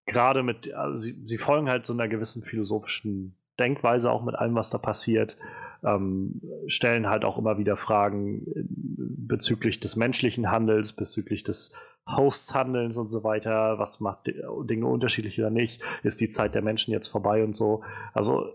gerade 0.06 0.42
mit, 0.42 0.72
also 0.72 0.96
sie, 0.96 1.16
sie 1.24 1.38
folgen 1.38 1.68
halt 1.68 1.84
so 1.86 1.92
einer 1.92 2.08
gewissen 2.08 2.42
philosophischen 2.42 3.34
Denkweise 3.58 4.10
auch 4.10 4.22
mit 4.24 4.34
allem, 4.34 4.54
was 4.54 4.70
da 4.70 4.78
passiert. 4.78 5.36
Ähm, 5.84 6.40
stellen 6.68 7.08
halt 7.08 7.24
auch 7.24 7.38
immer 7.38 7.58
wieder 7.58 7.76
Fragen 7.76 8.46
äh, 8.54 8.62
bezüglich 8.68 9.80
des 9.80 9.96
menschlichen 9.96 10.50
Handels, 10.50 10.92
bezüglich 10.92 11.42
des 11.42 11.72
Hosts-Handelns 12.06 12.96
und 12.96 13.08
so 13.08 13.24
weiter. 13.24 13.78
Was 13.78 14.00
macht 14.00 14.26
di- 14.26 14.42
Dinge 14.64 14.86
unterschiedlich 14.86 15.38
oder 15.38 15.50
nicht? 15.50 15.82
Ist 16.02 16.20
die 16.20 16.28
Zeit 16.28 16.54
der 16.54 16.62
Menschen 16.62 16.92
jetzt 16.92 17.08
vorbei 17.08 17.44
und 17.44 17.54
so? 17.54 17.82
Also 18.12 18.52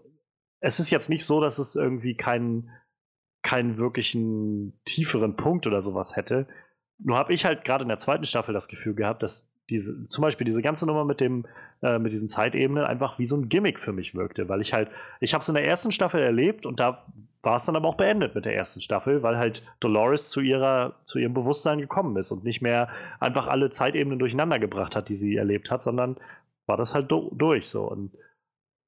es 0.60 0.80
ist 0.80 0.90
jetzt 0.90 1.10
nicht 1.10 1.26
so, 1.26 1.40
dass 1.42 1.60
es 1.60 1.76
irgendwie 1.76 2.16
keinen 2.16 2.70
keinen 3.44 3.78
wirklichen 3.78 4.74
tieferen 4.84 5.36
Punkt 5.38 5.68
oder 5.68 5.82
sowas 5.82 6.16
hätte. 6.16 6.48
Nur 7.00 7.18
habe 7.18 7.32
ich 7.32 7.46
halt 7.46 7.64
gerade 7.64 7.84
in 7.84 7.88
der 7.88 8.00
zweiten 8.00 8.26
Staffel 8.26 8.54
das 8.54 8.68
Gefühl 8.68 8.96
gehabt, 8.96 9.24
dass 9.24 9.48
diese, 9.70 10.08
zum 10.10 10.22
Beispiel 10.22 10.46
diese 10.46 10.62
ganze 10.62 10.86
Nummer 10.86 11.06
mit 11.06 11.22
dem, 11.22 11.46
äh, 11.82 12.00
mit 12.00 12.12
diesen 12.12 12.28
Zeitebenen 12.28 12.84
einfach 12.84 13.20
wie 13.20 13.26
so 13.26 13.38
ein 13.38 13.48
Gimmick 13.48 13.80
für 13.80 13.94
mich 13.94 14.16
wirkte, 14.16 14.50
weil 14.50 14.62
ich 14.62 14.74
halt, 14.74 14.90
ich 15.20 15.34
habe 15.34 15.42
es 15.42 15.50
in 15.50 15.56
der 15.56 15.66
ersten 15.66 15.92
Staffel 15.92 16.22
erlebt 16.22 16.66
und 16.66 16.80
da 16.80 17.06
war 17.48 17.56
es 17.56 17.66
dann 17.66 17.78
aber 17.78 17.88
auch 17.88 17.96
beendet 17.96 18.36
mit 18.36 18.44
der 18.44 18.58
ersten 18.58 18.82
Staffel, 18.82 19.24
weil 19.24 19.38
halt 19.38 19.64
Dolores 19.80 20.30
zu 20.30 20.42
ihrer, 20.42 21.00
zu 21.06 21.18
ihrem 21.18 21.34
Bewusstsein 21.34 21.80
gekommen 21.80 22.18
ist 22.18 22.32
und 22.32 22.44
nicht 22.44 22.62
mehr 22.62 22.90
einfach 23.22 23.48
alle 23.48 23.70
Zeitebenen 23.70 24.20
durcheinander 24.20 24.60
gebracht 24.60 24.98
hat, 24.98 25.08
die 25.08 25.16
sie 25.16 25.38
erlebt 25.38 25.72
hat, 25.72 25.82
sondern 25.82 26.18
war 26.66 26.76
das 26.76 26.94
halt 26.94 27.10
do 27.10 27.32
durch 27.34 27.70
so. 27.70 27.90
Und 27.90 28.12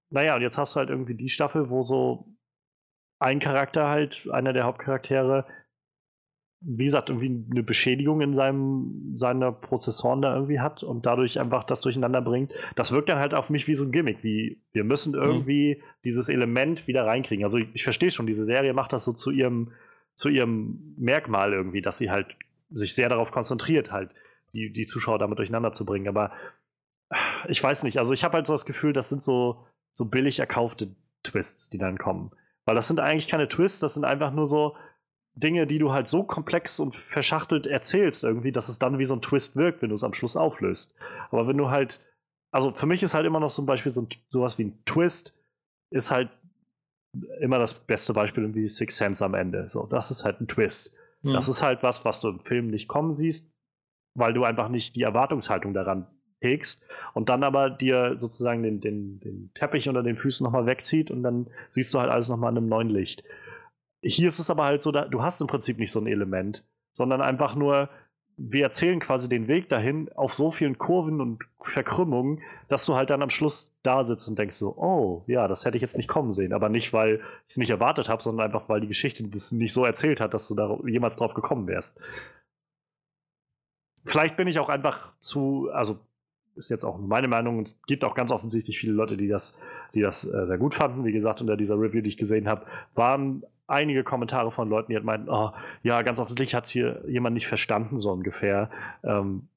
naja, 0.09 0.35
und 0.35 0.41
jetzt 0.41 0.57
hast 0.57 0.75
du 0.75 0.79
halt 0.79 0.89
irgendwie 0.89 1.15
die 1.15 1.29
Staffel, 1.29 1.69
wo 1.69 1.83
so 1.83 2.25
ein 3.19 3.39
Charakter 3.39 3.88
halt, 3.88 4.27
einer 4.29 4.51
der 4.51 4.65
Hauptcharaktere, 4.65 5.45
wie 6.61 6.83
gesagt, 6.83 7.09
irgendwie 7.09 7.45
eine 7.51 7.63
Beschädigung 7.63 8.19
in 8.19 8.33
seinem, 8.33 9.11
seiner 9.13 9.51
Prozessoren 9.51 10.21
da 10.21 10.35
irgendwie 10.35 10.59
hat 10.59 10.83
und 10.83 11.05
dadurch 11.05 11.39
einfach 11.39 11.63
das 11.63 11.81
durcheinander 11.81 12.21
bringt. 12.21 12.53
Das 12.75 12.91
wirkt 12.91 13.07
dann 13.07 13.19
halt 13.19 13.33
auf 13.33 13.49
mich 13.49 13.67
wie 13.67 13.75
so 13.75 13.85
ein 13.85 13.91
Gimmick, 13.91 14.23
wie 14.23 14.61
wir 14.73 14.83
müssen 14.83 15.13
irgendwie 15.13 15.81
dieses 16.03 16.27
Element 16.27 16.88
wieder 16.88 17.05
reinkriegen. 17.05 17.45
Also 17.45 17.59
ich, 17.59 17.67
ich 17.73 17.83
verstehe 17.83 18.11
schon, 18.11 18.27
diese 18.27 18.43
Serie 18.43 18.73
macht 18.73 18.91
das 18.91 19.05
so 19.05 19.13
zu 19.13 19.31
ihrem, 19.31 19.71
zu 20.15 20.27
ihrem 20.27 20.95
Merkmal 20.97 21.53
irgendwie, 21.53 21.81
dass 21.81 21.97
sie 21.97 22.11
halt 22.11 22.35
sich 22.69 22.93
sehr 22.93 23.07
darauf 23.07 23.31
konzentriert, 23.31 23.91
halt 23.91 24.11
die, 24.51 24.71
die 24.71 24.85
Zuschauer 24.85 25.17
damit 25.17 25.38
durcheinander 25.38 25.71
zu 25.71 25.85
bringen. 25.85 26.09
Aber 26.09 26.31
ich 27.47 27.63
weiß 27.63 27.83
nicht, 27.83 27.99
also 27.99 28.13
ich 28.13 28.25
habe 28.25 28.33
halt 28.33 28.47
so 28.47 28.53
das 28.53 28.65
Gefühl, 28.65 28.91
das 28.91 29.07
sind 29.07 29.23
so, 29.23 29.65
so 29.91 30.05
billig 30.05 30.39
erkaufte 30.39 30.93
Twists, 31.23 31.69
die 31.69 31.77
dann 31.77 31.97
kommen. 31.97 32.31
Weil 32.65 32.75
das 32.75 32.88
sind 32.88 32.99
eigentlich 32.99 33.29
keine 33.29 33.47
Twists, 33.47 33.79
das 33.79 33.93
sind 33.93 34.03
einfach 34.03 34.31
nur 34.33 34.45
so 34.45 34.75
Dinge, 35.35 35.67
die 35.67 35.80
du 35.80 35.93
halt 35.93 36.08
so 36.08 36.24
komplex 36.24 36.80
und 36.80 36.95
verschachtelt 36.95 37.67
erzählst 37.67 38.24
irgendwie, 38.24 38.51
dass 38.51 38.69
es 38.69 38.80
dann 38.80 38.99
wie 38.99 39.06
so 39.06 39.14
ein 39.14 39.22
Twist 39.22 39.56
wirkt, 39.56 39.82
wenn 39.82 39.90
du 39.90 39.95
es 39.95 40.03
am 40.03 40.14
Schluss 40.14 40.35
auflöst. 40.35 40.93
Aber 41.32 41.48
wenn 41.48 41.58
du 41.58 41.69
halt, 41.69 41.99
also 42.51 42.74
für 42.74 42.88
mich 42.88 43.03
ist 43.03 43.14
halt 43.14 43.25
immer 43.25 43.40
noch 43.40 43.51
zum 43.51 43.66
Beispiel 43.66 43.93
so 43.93 44.01
ein, 44.01 44.09
sowas 44.27 44.58
wie 44.58 44.66
ein 44.66 44.83
Twist, 44.85 45.33
ist 45.91 46.11
halt 46.11 46.30
immer 47.40 47.58
das 47.58 47.74
beste 47.74 48.14
Beispiel 48.14 48.43
irgendwie 48.43 48.67
Six 48.67 48.98
Sense 48.98 49.24
am 49.24 49.33
Ende. 49.33 49.69
So, 49.69 49.85
das 49.85 50.11
ist 50.11 50.24
halt 50.25 50.41
ein 50.41 50.48
Twist. 50.48 50.98
Hm. 51.22 51.33
Das 51.33 51.48
ist 51.48 51.61
halt 51.61 51.83
was, 51.83 52.06
was 52.06 52.22
du 52.22 52.30
im 52.30 52.40
Film 52.40 52.67
nicht 52.67 52.88
kommen 52.88 53.14
siehst, 53.14 53.51
weil 54.16 54.33
du 54.33 54.43
einfach 54.43 54.69
nicht 54.69 54.95
die 54.95 55.03
Erwartungshaltung 55.03 55.74
daran 55.74 56.08
hegst 56.41 56.85
und 57.14 57.30
dann 57.30 57.43
aber 57.43 57.69
dir 57.69 58.16
sozusagen 58.17 58.64
den, 58.64 58.80
den, 58.80 59.19
den 59.19 59.51
Teppich 59.53 59.90
unter 59.90 60.03
den 60.03 60.17
Füßen 60.17 60.43
nochmal 60.43 60.66
wegzieht 60.66 61.11
und 61.11 61.24
dann 61.24 61.48
siehst 61.67 61.93
du 61.93 61.99
halt 61.99 62.09
alles 62.09 62.30
nochmal 62.30 62.51
in 62.51 62.58
einem 62.58 62.69
neuen 62.69 62.90
Licht. 62.90 63.24
Hier 64.01 64.27
ist 64.27 64.39
es 64.39 64.49
aber 64.49 64.65
halt 64.65 64.81
so, 64.81 64.91
da, 64.91 65.05
du 65.05 65.21
hast 65.21 65.41
im 65.41 65.47
Prinzip 65.47 65.77
nicht 65.77 65.91
so 65.91 65.99
ein 65.99 66.07
Element, 66.07 66.63
sondern 66.91 67.21
einfach 67.21 67.55
nur, 67.55 67.89
wir 68.37 68.63
erzählen 68.63 68.99
quasi 69.01 69.27
den 69.27 69.49
Weg 69.49 69.67
dahin 69.67 70.09
auf 70.13 70.33
so 70.33 70.51
vielen 70.51 70.77
Kurven 70.77 71.19
und 71.19 71.43
Verkrümmungen, 71.59 72.41
dass 72.69 72.85
du 72.85 72.95
halt 72.95 73.09
dann 73.09 73.21
am 73.21 73.29
Schluss 73.29 73.75
da 73.83 74.05
sitzt 74.05 74.29
und 74.29 74.39
denkst 74.39 74.55
so, 74.55 74.77
oh, 74.77 75.23
ja, 75.27 75.49
das 75.49 75.65
hätte 75.65 75.75
ich 75.75 75.81
jetzt 75.81 75.97
nicht 75.97 76.07
kommen 76.07 76.31
sehen. 76.31 76.53
Aber 76.53 76.69
nicht, 76.69 76.93
weil 76.93 77.15
ich 77.15 77.51
es 77.51 77.57
nicht 77.57 77.69
erwartet 77.69 78.07
habe, 78.07 78.23
sondern 78.23 78.45
einfach, 78.45 78.69
weil 78.69 78.79
die 78.79 78.87
Geschichte 78.87 79.27
das 79.27 79.51
nicht 79.51 79.73
so 79.73 79.83
erzählt 79.83 80.21
hat, 80.21 80.33
dass 80.33 80.47
du 80.47 80.55
da 80.55 80.77
jemals 80.85 81.17
drauf 81.17 81.33
gekommen 81.33 81.67
wärst. 81.67 81.99
Vielleicht 84.05 84.37
bin 84.37 84.47
ich 84.47 84.59
auch 84.59 84.69
einfach 84.69 85.11
zu, 85.19 85.69
also 85.73 85.99
ist 86.55 86.69
jetzt 86.69 86.85
auch 86.85 86.97
meine 86.97 87.27
Meinung, 87.27 87.61
es 87.61 87.79
gibt 87.87 88.03
auch 88.03 88.15
ganz 88.15 88.31
offensichtlich 88.31 88.79
viele 88.79 88.93
Leute, 88.93 89.17
die 89.17 89.27
das, 89.27 89.59
die 89.93 90.01
das 90.01 90.23
äh, 90.25 90.45
sehr 90.45 90.57
gut 90.57 90.75
fanden. 90.75 91.05
Wie 91.05 91.11
gesagt, 91.11 91.41
unter 91.41 91.57
dieser 91.57 91.75
Review, 91.75 92.01
die 92.01 92.09
ich 92.09 92.17
gesehen 92.17 92.47
habe, 92.47 92.65
waren 92.95 93.43
einige 93.69 94.03
Kommentare 94.03 94.51
von 94.51 94.69
Leuten, 94.69 94.91
die 94.91 94.95
halt 94.95 95.06
meinten, 95.06 95.30
oh, 95.30 95.51
ja, 95.83 96.01
ganz 96.01 96.19
offensichtlich 96.19 96.56
hat 96.56 96.65
es 96.65 96.72
hier 96.72 97.03
jemand 97.07 97.35
nicht 97.35 97.48
verstanden, 97.48 97.99
so 97.99 98.11
ungefähr. 98.11 98.69
Ähm, 99.03 99.48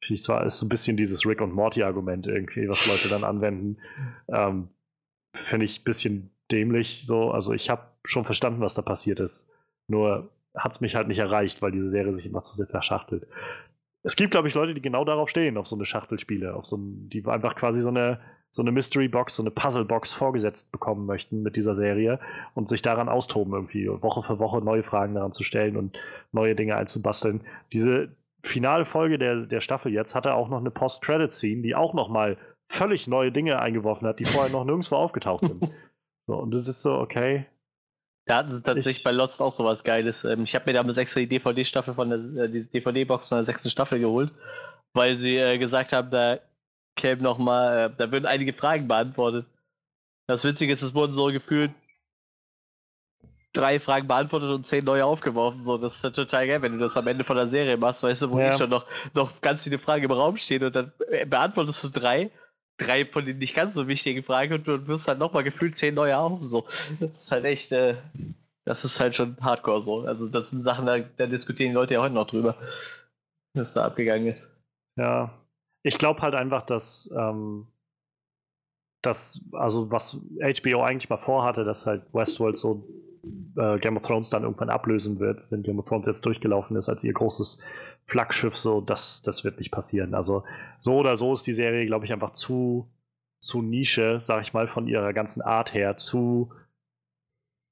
ich 0.00 0.22
zwar 0.22 0.44
ist 0.44 0.58
so 0.58 0.66
ein 0.66 0.68
bisschen 0.68 0.96
dieses 0.96 1.26
Rick 1.26 1.40
und 1.40 1.52
Morty-Argument 1.52 2.26
irgendwie, 2.26 2.68
was 2.68 2.86
Leute 2.86 3.08
dann 3.08 3.24
anwenden. 3.24 3.78
Ähm, 4.28 4.68
finde 5.34 5.64
ich 5.64 5.80
ein 5.80 5.84
bisschen 5.84 6.30
dämlich 6.50 7.06
so. 7.06 7.30
Also 7.30 7.52
ich 7.52 7.70
habe 7.70 7.82
schon 8.04 8.24
verstanden, 8.24 8.60
was 8.60 8.74
da 8.74 8.82
passiert 8.82 9.20
ist. 9.20 9.50
Nur 9.88 10.30
hat 10.54 10.72
es 10.72 10.80
mich 10.80 10.94
halt 10.94 11.08
nicht 11.08 11.18
erreicht, 11.18 11.62
weil 11.62 11.72
diese 11.72 11.88
Serie 11.88 12.12
sich 12.12 12.26
immer 12.26 12.42
zu 12.42 12.56
sehr 12.56 12.66
verschachtelt. 12.66 13.26
Es 14.02 14.16
gibt, 14.16 14.30
glaube 14.30 14.48
ich, 14.48 14.54
Leute, 14.54 14.74
die 14.74 14.82
genau 14.82 15.04
darauf 15.04 15.28
stehen, 15.28 15.56
auf 15.56 15.66
so 15.66 15.76
eine 15.76 15.84
Schachtelspiele, 15.84 16.54
auf 16.54 16.64
so 16.64 16.76
ein, 16.76 17.08
die 17.08 17.24
einfach 17.26 17.56
quasi 17.56 17.80
so 17.80 17.88
eine, 17.88 18.20
so 18.56 18.62
eine 18.62 18.72
Mystery 18.72 19.06
Box, 19.08 19.36
so 19.36 19.42
eine 19.42 19.50
Puzzle 19.50 19.84
Box 19.84 20.14
vorgesetzt 20.14 20.72
bekommen 20.72 21.04
möchten 21.04 21.42
mit 21.42 21.56
dieser 21.56 21.74
Serie 21.74 22.18
und 22.54 22.68
sich 22.68 22.80
daran 22.80 23.10
austoben, 23.10 23.52
irgendwie 23.52 23.86
Woche 23.86 24.22
für 24.22 24.38
Woche 24.38 24.62
neue 24.62 24.82
Fragen 24.82 25.14
daran 25.14 25.32
zu 25.32 25.42
stellen 25.42 25.76
und 25.76 25.98
neue 26.32 26.54
Dinge 26.54 26.74
einzubasteln. 26.76 27.42
Diese 27.74 28.08
finale 28.42 28.86
Folge 28.86 29.18
der, 29.18 29.44
der 29.46 29.60
Staffel 29.60 29.92
jetzt 29.92 30.14
hatte 30.14 30.32
auch 30.32 30.48
noch 30.48 30.60
eine 30.60 30.70
Post-Credit-Scene, 30.70 31.60
die 31.60 31.74
auch 31.74 31.92
noch 31.92 32.08
mal 32.08 32.38
völlig 32.72 33.06
neue 33.08 33.30
Dinge 33.30 33.58
eingeworfen 33.60 34.08
hat, 34.08 34.20
die 34.20 34.24
vorher 34.24 34.50
noch 34.50 34.64
nirgendwo 34.64 34.96
aufgetaucht 34.96 35.44
sind. 35.46 35.70
So, 36.28 36.34
und 36.34 36.52
das 36.52 36.66
ist 36.66 36.82
so, 36.82 36.94
okay. 36.94 37.46
Da 38.26 38.38
hatten 38.38 38.50
sie 38.50 38.60
tatsächlich 38.60 38.96
Ich- 38.96 39.04
bei 39.04 39.12
Lost 39.12 39.40
auch 39.40 39.52
sowas 39.52 39.84
Geiles. 39.84 40.24
Ähm, 40.24 40.42
Ich 40.42 40.56
habe 40.56 40.64
mir 40.66 40.72
damals 40.72 40.96
extra 40.96 41.20
die 41.20 41.28
DVD-Staffel 41.28 41.94
von 41.94 42.10
der 42.10 42.44
äh, 42.46 42.48
die 42.50 42.64
DVD-Box 42.64 43.28
von 43.28 43.38
der 43.38 43.44
sechsten 43.44 43.70
Staffel 43.70 44.00
geholt, 44.00 44.32
weil 44.92 45.18
sie 45.18 45.36
äh, 45.36 45.56
gesagt 45.58 45.92
haben, 45.92 46.10
da 46.10 46.40
kämen 46.96 47.22
noch 47.22 47.38
mal, 47.38 47.78
äh, 47.78 47.90
da 47.96 48.10
würden 48.10 48.26
einige 48.26 48.52
Fragen 48.52 48.88
beantwortet. 48.88 49.46
Das 50.28 50.44
Witzige 50.44 50.72
ist, 50.72 50.82
es 50.82 50.94
wurden 50.94 51.12
so 51.12 51.26
gefühlt 51.26 51.70
drei 53.52 53.80
Fragen 53.80 54.06
beantwortet 54.06 54.50
und 54.50 54.66
zehn 54.66 54.84
neue 54.84 55.04
aufgeworfen. 55.04 55.60
So, 55.60 55.78
das 55.78 55.96
ist 55.96 56.04
ja 56.04 56.10
total 56.10 56.46
geil, 56.46 56.62
wenn 56.62 56.72
du 56.72 56.78
das 56.78 56.96
am 56.96 57.06
Ende 57.06 57.24
von 57.24 57.36
der 57.36 57.48
Serie 57.48 57.76
machst, 57.76 58.02
weißt 58.02 58.22
du, 58.22 58.30
wo 58.30 58.38
Ja. 58.38 58.50
eh 58.50 58.58
schon 58.58 58.68
noch, 58.70 58.86
noch 59.14 59.40
ganz 59.40 59.62
viele 59.62 59.78
Fragen 59.78 60.04
im 60.04 60.10
Raum 60.10 60.36
stehen 60.36 60.64
und 60.64 60.74
dann 60.76 60.92
äh, 61.08 61.24
beantwortest 61.24 61.84
du 61.84 61.88
drei, 61.88 62.30
drei 62.76 63.06
von 63.06 63.24
den 63.24 63.38
nicht 63.38 63.54
ganz 63.54 63.74
so 63.74 63.88
wichtigen 63.88 64.22
Fragen 64.24 64.54
und 64.54 64.66
du 64.66 64.86
wirst 64.88 65.08
dann 65.08 65.18
nochmal 65.18 65.44
gefühlt 65.44 65.76
zehn 65.76 65.94
neue 65.94 66.18
auf. 66.18 66.42
So. 66.42 66.66
Das 67.00 67.10
ist 67.22 67.30
halt 67.30 67.44
echt, 67.46 67.72
äh, 67.72 67.96
das 68.66 68.84
ist 68.84 69.00
halt 69.00 69.16
schon 69.16 69.36
hardcore 69.40 69.80
so. 69.80 70.00
Also, 70.00 70.28
das 70.28 70.50
sind 70.50 70.60
Sachen, 70.60 70.84
da, 70.84 70.98
da 70.98 71.26
diskutieren 71.26 71.70
die 71.70 71.76
Leute 71.76 71.94
ja 71.94 72.00
heute 72.02 72.14
noch 72.14 72.26
drüber, 72.26 72.56
was 73.54 73.72
da 73.72 73.86
abgegangen 73.86 74.26
ist. 74.26 74.54
Ja. 74.96 75.30
Ich 75.86 75.98
glaube 75.98 76.20
halt 76.22 76.34
einfach, 76.34 76.62
dass, 76.62 77.08
ähm, 77.16 77.68
dass, 79.02 79.40
also 79.52 79.88
was 79.92 80.18
HBO 80.40 80.82
eigentlich 80.82 81.08
mal 81.08 81.16
vorhatte, 81.16 81.64
dass 81.64 81.86
halt 81.86 82.02
Westworld 82.12 82.58
so 82.58 82.88
äh, 83.56 83.78
Game 83.78 83.96
of 83.96 84.02
Thrones 84.02 84.28
dann 84.28 84.42
irgendwann 84.42 84.68
ablösen 84.68 85.20
wird, 85.20 85.48
wenn 85.50 85.62
Game 85.62 85.78
of 85.78 85.84
Thrones 85.84 86.06
jetzt 86.06 86.26
durchgelaufen 86.26 86.76
ist 86.76 86.88
als 86.88 87.04
ihr 87.04 87.12
großes 87.12 87.62
Flaggschiff, 88.02 88.56
so, 88.56 88.80
das, 88.80 89.22
das 89.22 89.44
wird 89.44 89.58
nicht 89.58 89.70
passieren. 89.70 90.14
Also 90.14 90.42
so 90.80 90.96
oder 90.96 91.16
so 91.16 91.32
ist 91.32 91.46
die 91.46 91.52
Serie, 91.52 91.86
glaube 91.86 92.04
ich, 92.04 92.12
einfach 92.12 92.32
zu, 92.32 92.90
zu 93.38 93.62
Nische, 93.62 94.18
sag 94.20 94.42
ich 94.42 94.52
mal, 94.52 94.66
von 94.66 94.88
ihrer 94.88 95.12
ganzen 95.12 95.40
Art 95.40 95.72
her, 95.72 95.96
zu, 95.96 96.52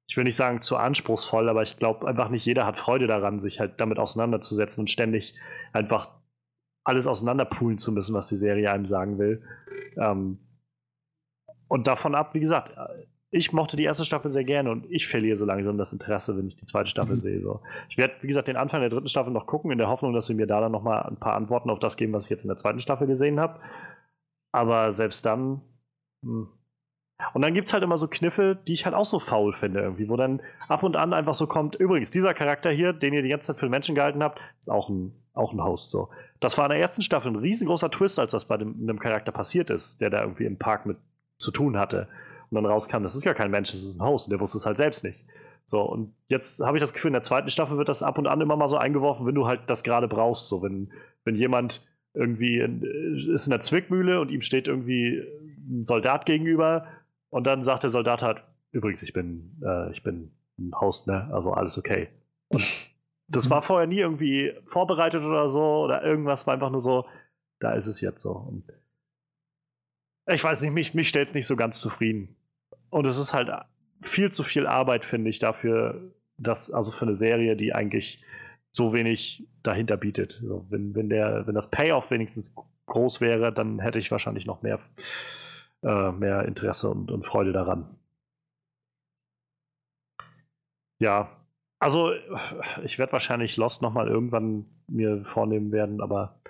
ich 0.09 0.17
will 0.17 0.23
nicht 0.25 0.37
sagen 0.37 0.61
zu 0.61 0.77
anspruchsvoll, 0.77 1.49
aber 1.49 1.65
ich 1.65 1.79
glaube 1.79 2.07
einfach 2.07 2.29
nicht 2.29 2.47
jeder 2.47 2.65
hat 2.65 2.79
Freude 2.79 3.09
daran, 3.09 3.41
sich 3.41 3.59
halt 3.59 3.81
damit 3.81 3.99
auseinanderzusetzen 3.99 4.83
und 4.83 4.91
ständig 4.91 5.35
einfach 5.73 6.11
alles 6.85 7.07
auseinanderpulen 7.07 7.79
zu 7.79 7.93
müssen, 7.93 8.15
was 8.15 8.29
die 8.29 8.37
Serie 8.37 8.71
einem 8.71 8.87
sagen 8.87 9.19
will. 9.19 9.43
Ähm, 9.97 10.39
und 11.69 11.87
davon 11.87 12.15
ab, 12.15 12.35
wie 12.35 12.41
gesagt, 12.41 12.77
ich 13.31 13.53
mochte 13.53 13.77
die 13.77 13.83
erste 13.83 14.05
Staffel 14.05 14.31
sehr 14.31 14.45
gerne 14.45 14.71
und 14.71 14.87
ich 14.89 15.09
verliere 15.09 15.37
so 15.37 15.45
langsam 15.45 15.77
das 15.77 15.93
Interesse, 15.93 16.37
wenn 16.37 16.47
ich 16.47 16.55
die 16.55 16.67
zweite 16.67 16.89
Staffel 16.89 17.17
mhm. 17.17 17.21
sehe. 17.21 17.41
So. 17.41 17.63
Ich 17.89 17.99
werde, 17.99 18.15
wie 18.21 18.29
gesagt, 18.29 18.47
den 18.47 18.57
Anfang 18.57 18.81
der 18.81 18.91
dritten 18.91 19.09
Staffel 19.09 19.33
noch 19.33 19.47
gucken, 19.47 19.73
in 19.73 19.79
der 19.79 19.89
Hoffnung, 19.89 20.13
dass 20.13 20.27
sie 20.27 20.35
mir 20.35 20.47
da 20.47 20.61
dann 20.61 20.71
nochmal 20.71 21.03
ein 21.03 21.17
paar 21.17 21.35
Antworten 21.35 21.69
auf 21.69 21.81
das 21.81 21.97
geben, 21.97 22.13
was 22.13 22.25
ich 22.25 22.31
jetzt 22.31 22.45
in 22.45 22.49
der 22.49 22.57
zweiten 22.57 22.79
Staffel 22.81 23.09
gesehen 23.09 23.41
habe. 23.41 23.59
Aber 24.53 24.93
selbst 24.93 25.27
dann. 25.27 25.63
Mh. 26.23 26.47
Hm. 26.47 26.49
Und 27.33 27.43
dann 27.43 27.55
gibt 27.55 27.69
es 27.69 27.73
halt 27.73 27.85
immer 27.85 27.97
so 27.97 28.09
Kniffe, 28.09 28.59
die 28.67 28.73
ich 28.73 28.85
halt 28.87 28.95
auch 28.95 29.05
so 29.05 29.21
faul 29.21 29.53
finde, 29.53 29.81
irgendwie, 29.81 30.09
wo 30.09 30.17
dann 30.17 30.43
ab 30.69 30.83
und 30.83 30.97
an 30.97 31.13
einfach 31.13 31.35
so 31.35 31.47
kommt, 31.47 31.77
übrigens, 31.77 32.11
dieser 32.11 32.35
Charakter 32.35 32.71
hier, 32.71 32.93
den 32.93 33.15
ihr 33.15 33.23
die 33.23 33.29
ganze 33.29 33.49
Zeit 33.49 33.59
für 33.59 33.67
den 33.67 33.71
Menschen 33.71 33.95
gehalten 33.95 34.23
habt, 34.23 34.41
ist 34.59 34.69
auch 34.69 34.89
ein, 34.89 35.13
auch 35.33 35.53
ein 35.53 35.63
Host. 35.63 35.91
So. 35.91 36.09
Das 36.45 36.59
war 36.59 36.67
in 36.67 36.73
der 36.73 36.79
ersten 36.79 37.01
Staffel 37.01 37.33
ein 37.33 37.37
riesengroßer 37.37 37.91
Twist, 37.91 38.19
als 38.19 38.33
das 38.33 38.45
bei 38.45 38.59
dem, 38.59 38.75
einem 38.83 38.99
Charakter 38.99 39.33
passiert 39.33 39.71
ist, 39.71 40.03
der 40.03 40.11
da 40.11 40.21
irgendwie 40.21 40.45
im 40.45 40.59
Park 40.59 40.85
mit 40.85 40.99
zu 41.39 41.51
tun 41.51 41.79
hatte 41.79 42.07
und 42.51 42.57
dann 42.57 42.67
rauskam, 42.67 43.03
das 43.03 43.15
ist 43.15 43.25
gar 43.25 43.33
kein 43.33 43.51
Mensch, 43.51 43.71
das 43.71 43.83
ist 43.83 43.99
ein 43.99 44.07
Host 44.07 44.27
und 44.27 44.33
der 44.33 44.41
wusste 44.41 44.59
es 44.59 44.67
halt 44.67 44.77
selbst 44.77 45.05
nicht. 45.05 45.25
So, 45.65 45.81
und 45.81 46.13
jetzt 46.29 46.61
habe 46.61 46.77
ich 46.77 46.83
das 46.83 46.93
Gefühl, 46.93 47.09
in 47.09 47.15
der 47.15 47.23
zweiten 47.23 47.49
Staffel 47.49 47.79
wird 47.79 47.89
das 47.89 48.03
ab 48.03 48.19
und 48.19 48.27
an 48.27 48.43
immer 48.43 48.57
mal 48.57 48.69
so 48.69 48.77
eingeworfen, 48.77 49.25
wenn 49.25 49.35
du 49.35 49.47
halt 49.47 49.63
das 49.69 49.85
gerade 49.85 50.07
brauchst. 50.07 50.51
So, 50.51 50.63
wenn, 50.63 50.93
wenn 51.25 51.35
jemand 51.35 51.83
irgendwie 52.13 52.59
in, 52.59 52.83
ist 53.33 53.47
in 53.47 53.51
der 53.51 53.61
Zwickmühle 53.61 54.21
und 54.21 54.31
ihm 54.31 54.43
steht 54.43 54.69
irgendwie 54.69 55.23
ein 55.67 55.83
Soldat 55.83 56.27
gegenüber 56.27 56.87
und 57.31 57.47
dann 57.47 57.63
sagt 57.63 57.85
der 57.85 57.91
Soldat 57.91 58.21
halt, 58.21 58.43
übrigens, 58.71 59.03
ich 59.03 59.15
bin, 59.15 59.63
äh, 59.65 59.91
ich 59.93 60.03
bin 60.03 60.31
ein 60.59 60.79
Host, 60.79 61.07
ne? 61.07 61.31
Also 61.33 61.53
alles 61.53 61.79
okay. 61.79 62.09
Und 62.49 62.63
das 63.29 63.51
war 63.51 63.63
vorher 63.63 63.87
nie 63.87 63.99
irgendwie 63.99 64.53
vorbereitet 64.67 65.23
oder 65.23 65.49
so 65.49 65.83
oder 65.83 66.03
irgendwas, 66.03 66.47
war 66.47 66.55
einfach 66.55 66.71
nur 66.71 66.81
so, 66.81 67.07
da 67.61 67.73
ist 67.73 67.87
es 67.87 68.01
jetzt 68.01 68.21
so. 68.21 68.33
Und 68.33 68.65
ich 70.27 70.43
weiß 70.43 70.63
nicht, 70.63 70.73
mich, 70.73 70.95
mich 70.95 71.09
stellt 71.09 71.29
es 71.29 71.35
nicht 71.35 71.47
so 71.47 71.57
ganz 71.57 71.81
zufrieden. 71.81 72.37
Und 72.91 73.07
es 73.07 73.17
ist 73.17 73.35
halt 73.35 73.51
viel 74.03 74.31
zu 74.31 74.43
viel 74.43 74.67
Arbeit, 74.67 75.05
finde 75.05 75.31
ich, 75.31 75.39
dafür, 75.39 76.13
dass, 76.37 76.71
also 76.71 76.93
für 76.93 77.07
eine 77.07 77.15
Serie, 77.15 77.57
die 77.57 77.75
eigentlich 77.75 78.25
so 78.71 78.93
wenig 78.93 79.47
dahinter 79.63 79.97
bietet. 79.97 80.41
Also 80.43 80.67
wenn, 80.69 80.95
wenn, 80.95 81.09
der, 81.09 81.47
wenn 81.47 81.55
das 81.55 81.71
Payoff 81.71 82.11
wenigstens 82.11 82.55
groß 82.87 83.21
wäre, 83.21 83.53
dann 83.53 83.79
hätte 83.79 83.99
ich 83.99 84.11
wahrscheinlich 84.11 84.47
noch 84.47 84.63
mehr, 84.63 84.81
äh, 85.83 86.13
mehr 86.13 86.45
Interesse 86.45 86.91
und, 86.91 87.11
und 87.11 87.25
Freude 87.25 87.53
daran. 87.53 87.99
Ja, 90.99 91.44
also 91.79 92.13
ich 92.83 92.99
werde 92.99 93.13
wahrscheinlich 93.13 93.57
Lost 93.57 93.83
nochmal 93.83 94.09
irgendwann 94.09 94.67
mir 94.89 95.25
vornehmen 95.25 95.73
werden, 95.73 96.01
aber 96.01 96.41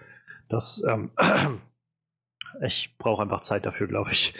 das, 0.48 0.82
ähm, 0.86 1.10
ich 2.62 2.96
brauche 2.98 3.22
einfach 3.22 3.40
Zeit 3.40 3.66
dafür, 3.66 3.86
glaube 3.86 4.12
ich. 4.12 4.34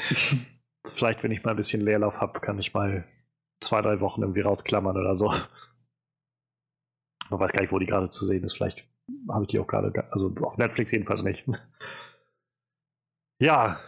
vielleicht, 0.87 1.23
wenn 1.23 1.33
ich 1.33 1.43
mal 1.43 1.51
ein 1.51 1.57
bisschen 1.57 1.81
Leerlauf 1.81 2.21
habe, 2.21 2.41
kann 2.41 2.59
ich 2.59 2.75
mal 2.75 3.05
zwei, 3.61 3.83
drei 3.83 4.01
Wochen 4.01 4.23
irgendwie 4.23 4.43
rausklammern 4.43 4.97
oder 4.97 5.15
so. 5.15 5.29
Man 7.31 7.41
weiß 7.41 7.53
gar 7.53 7.63
nicht, 7.63 7.73
wo 7.73 7.79
die 7.79 7.87
gerade 7.87 8.09
zu 8.09 8.27
sehen 8.27 8.45
ist. 8.45 8.55
Vielleicht 8.55 8.87
habe 9.29 9.45
ich 9.45 9.49
die 9.49 9.59
auch 9.59 9.67
gerade, 9.67 10.07
also 10.11 10.35
auf 10.43 10.59
Netflix 10.59 10.93
jedenfalls 10.93 11.23
nicht. 11.23 11.47
ja, 13.41 13.81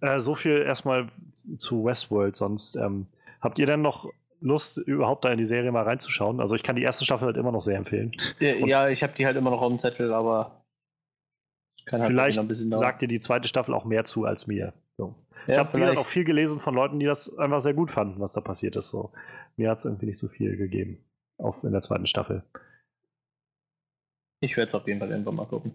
äh, 0.00 0.20
so 0.20 0.34
viel 0.34 0.62
erstmal 0.62 1.10
zu 1.56 1.84
Westworld. 1.84 2.36
Sonst 2.36 2.76
ähm, 2.76 3.06
habt 3.40 3.58
ihr 3.58 3.66
denn 3.66 3.82
noch 3.82 4.10
Lust, 4.40 4.78
überhaupt 4.78 5.24
da 5.24 5.32
in 5.32 5.38
die 5.38 5.46
Serie 5.46 5.72
mal 5.72 5.82
reinzuschauen? 5.82 6.40
Also 6.40 6.54
ich 6.54 6.62
kann 6.62 6.76
die 6.76 6.82
erste 6.82 7.04
Staffel 7.04 7.26
halt 7.26 7.36
immer 7.36 7.52
noch 7.52 7.60
sehr 7.60 7.76
empfehlen. 7.76 8.12
Ja, 8.38 8.54
ja 8.54 8.88
ich 8.88 9.02
habe 9.02 9.14
die 9.14 9.26
halt 9.26 9.36
immer 9.36 9.50
noch 9.50 9.62
auf 9.62 9.68
dem 9.68 9.78
Zettel, 9.78 10.12
aber 10.12 10.64
halt 11.90 12.04
vielleicht 12.06 12.40
sagt 12.76 13.02
dir 13.02 13.08
die 13.08 13.20
zweite 13.20 13.48
Staffel 13.48 13.74
auch 13.74 13.84
mehr 13.84 14.04
zu 14.04 14.24
als 14.24 14.46
mir. 14.46 14.72
So. 14.96 15.14
Ja, 15.46 15.54
ich 15.54 15.58
habe 15.58 15.78
wieder 15.78 15.98
auch 15.98 16.06
viel 16.06 16.24
gelesen 16.24 16.60
von 16.60 16.74
Leuten, 16.74 16.98
die 16.98 17.06
das 17.06 17.36
einfach 17.38 17.60
sehr 17.60 17.74
gut 17.74 17.90
fanden, 17.90 18.20
was 18.20 18.32
da 18.32 18.40
passiert 18.40 18.76
ist. 18.76 18.90
So. 18.90 19.12
Mir 19.56 19.70
hat 19.70 19.78
es 19.78 19.84
irgendwie 19.84 20.06
nicht 20.06 20.18
so 20.18 20.28
viel 20.28 20.56
gegeben 20.56 21.04
auf, 21.38 21.62
in 21.64 21.72
der 21.72 21.80
zweiten 21.80 22.06
Staffel. 22.06 22.42
Ich 24.40 24.56
werde 24.56 24.68
es 24.68 24.74
auf 24.74 24.86
jeden 24.86 25.00
Fall 25.00 25.10
irgendwann 25.10 25.36
mal 25.36 25.46
gucken. 25.46 25.72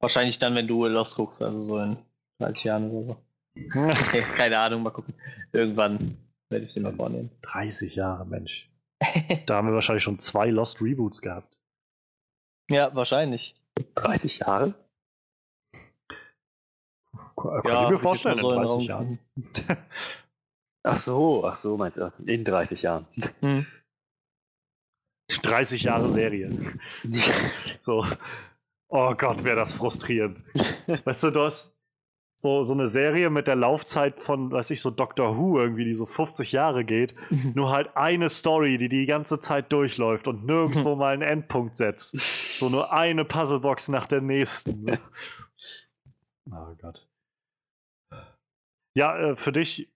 Wahrscheinlich 0.00 0.38
dann, 0.38 0.54
wenn 0.54 0.68
du 0.68 0.86
Lost 0.86 1.16
guckst, 1.16 1.42
also 1.42 1.60
so 1.60 1.78
in 1.78 1.96
30 2.38 2.64
Jahren 2.64 2.90
oder 2.90 3.04
so. 3.04 3.16
okay, 3.56 4.22
keine 4.36 4.58
Ahnung, 4.58 4.82
mal 4.82 4.90
gucken. 4.90 5.14
Irgendwann 5.52 6.16
werde 6.50 6.64
ich 6.64 6.74
mir 6.76 6.82
mal 6.82 6.94
vornehmen. 6.94 7.30
30 7.42 7.94
Jahre, 7.96 8.26
Mensch. 8.26 8.68
da 9.46 9.56
haben 9.56 9.68
wir 9.68 9.74
wahrscheinlich 9.74 10.02
schon 10.02 10.18
zwei 10.18 10.50
Lost 10.50 10.80
Reboots 10.80 11.22
gehabt. 11.22 11.56
Ja, 12.70 12.94
wahrscheinlich. 12.94 13.54
30 13.94 14.38
Jahre? 14.38 14.74
Kann 17.36 17.62
ja, 17.64 17.84
ich 17.84 17.90
mir 17.90 17.98
vorstellen, 17.98 18.38
in 18.38 18.44
30 18.44 18.86
Jahren. 18.86 19.18
ach 20.82 20.96
so, 20.96 21.44
ach 21.44 21.54
so, 21.54 21.76
meinst 21.76 21.98
du, 21.98 22.12
in 22.26 22.44
30 22.44 22.82
Jahren. 22.82 23.06
Hm. 23.40 23.66
30 25.42 25.82
Jahre 25.84 26.10
Serie. 26.10 26.50
so. 27.78 28.04
Oh 28.88 29.14
Gott, 29.14 29.44
wäre 29.44 29.56
das 29.56 29.74
frustrierend. 29.74 30.42
weißt 31.04 31.24
du, 31.24 31.30
du 31.30 31.42
hast 31.42 31.77
so, 32.40 32.62
so 32.62 32.72
eine 32.72 32.86
Serie 32.86 33.30
mit 33.30 33.48
der 33.48 33.56
Laufzeit 33.56 34.20
von, 34.20 34.52
weiß 34.52 34.70
ich, 34.70 34.80
so 34.80 34.92
Doctor 34.92 35.36
Who 35.36 35.58
irgendwie, 35.58 35.84
die 35.84 35.94
so 35.94 36.06
50 36.06 36.52
Jahre 36.52 36.84
geht. 36.84 37.16
Mhm. 37.30 37.52
Nur 37.56 37.72
halt 37.72 37.96
eine 37.96 38.28
Story, 38.28 38.78
die 38.78 38.88
die 38.88 39.06
ganze 39.06 39.40
Zeit 39.40 39.72
durchläuft 39.72 40.28
und 40.28 40.46
nirgendwo 40.46 40.94
mal 40.94 41.12
einen 41.12 41.22
Endpunkt 41.22 41.74
setzt. 41.74 42.16
So 42.54 42.68
nur 42.68 42.92
eine 42.92 43.24
Puzzlebox 43.24 43.88
nach 43.88 44.06
der 44.06 44.20
nächsten. 44.20 44.88
oh 46.50 46.74
Gott. 46.80 47.08
Ja, 48.94 49.18
äh, 49.18 49.36
für 49.36 49.50
dich, 49.50 49.92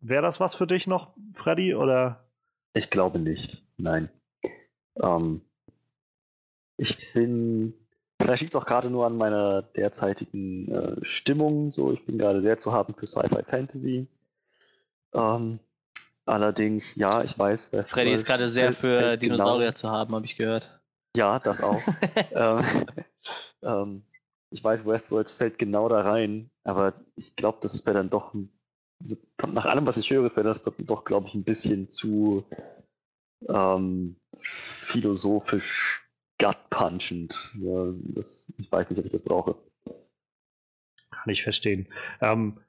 wäre 0.00 0.22
das 0.22 0.40
was 0.40 0.54
für 0.54 0.66
dich 0.66 0.86
noch, 0.86 1.16
Freddy, 1.32 1.74
oder? 1.74 2.28
Ich 2.74 2.90
glaube 2.90 3.18
nicht, 3.18 3.64
nein. 3.78 4.10
Ähm, 5.00 5.40
ich 6.76 7.12
bin, 7.14 7.72
vielleicht 8.20 8.42
liegt 8.42 8.54
es 8.54 8.60
auch 8.60 8.66
gerade 8.66 8.90
nur 8.90 9.06
an 9.06 9.16
meiner 9.16 9.62
derzeitigen 9.62 10.70
äh, 10.70 11.04
Stimmung, 11.04 11.70
so, 11.70 11.92
ich 11.92 12.04
bin 12.04 12.18
gerade 12.18 12.42
sehr 12.42 12.58
zu 12.58 12.72
haben 12.72 12.94
für 12.94 13.06
Sci-Fi 13.06 13.44
Fantasy. 13.44 14.06
Ähm, 15.12 15.60
allerdings, 16.24 16.96
ja, 16.96 17.22
ich 17.22 17.38
weiß, 17.38 17.72
Westworld 17.72 17.88
Freddy 17.88 18.12
ist 18.12 18.26
gerade 18.26 18.48
sehr 18.48 18.72
für 18.72 18.98
genau 18.98 19.16
Dinosaurier 19.16 19.66
genau. 19.68 19.76
zu 19.76 19.90
haben, 19.90 20.14
habe 20.14 20.26
ich 20.26 20.36
gehört. 20.36 20.80
Ja, 21.16 21.38
das 21.38 21.60
auch. 21.60 21.80
ähm, 22.32 22.64
ähm, 23.62 24.02
ich 24.50 24.62
weiß, 24.62 24.86
Westworld 24.86 25.30
fällt 25.30 25.58
genau 25.58 25.88
da 25.88 26.02
rein, 26.02 26.50
aber 26.62 26.94
ich 27.16 27.34
glaube, 27.36 27.58
das 27.60 27.84
wäre 27.86 27.96
dann 27.96 28.10
doch, 28.10 28.34
nach 29.46 29.66
allem, 29.66 29.86
was 29.86 29.96
ich 29.96 30.10
höre, 30.10 30.24
wäre 30.36 30.44
das 30.44 30.62
doch, 30.62 31.04
glaube 31.04 31.26
ich, 31.26 31.34
ein 31.34 31.44
bisschen 31.44 31.88
zu 31.88 32.44
ähm, 33.48 34.16
philosophisch 34.32 36.03
gut-punchend. 36.38 37.34
Ja, 37.60 37.92
ich 38.58 38.70
weiß 38.70 38.90
nicht, 38.90 38.98
ob 38.98 39.04
ich 39.04 39.12
das 39.12 39.22
brauche. 39.22 39.56
Kann 41.10 41.30
ich 41.30 41.42
verstehen. 41.42 41.88
Ähm, 42.20 42.60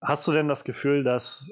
hast 0.00 0.26
du 0.26 0.32
denn 0.32 0.48
das 0.48 0.64
Gefühl, 0.64 1.02
dass 1.02 1.50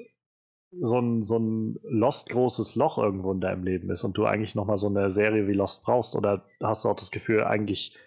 so 0.79 0.99
ein, 0.99 1.23
so 1.23 1.37
ein 1.37 1.79
Lost 1.83 2.29
großes 2.29 2.75
Loch 2.75 2.97
irgendwo 2.97 3.31
in 3.31 3.41
deinem 3.41 3.63
Leben 3.63 3.89
ist 3.89 4.03
und 4.03 4.17
du 4.17 4.25
eigentlich 4.25 4.55
nochmal 4.55 4.77
so 4.77 4.87
eine 4.87 5.11
Serie 5.11 5.47
wie 5.47 5.53
Lost 5.53 5.83
brauchst? 5.83 6.15
Oder 6.15 6.45
hast 6.61 6.85
du 6.85 6.89
auch 6.89 6.95
das 6.95 7.11
Gefühl, 7.11 7.43
eigentlich 7.43 7.97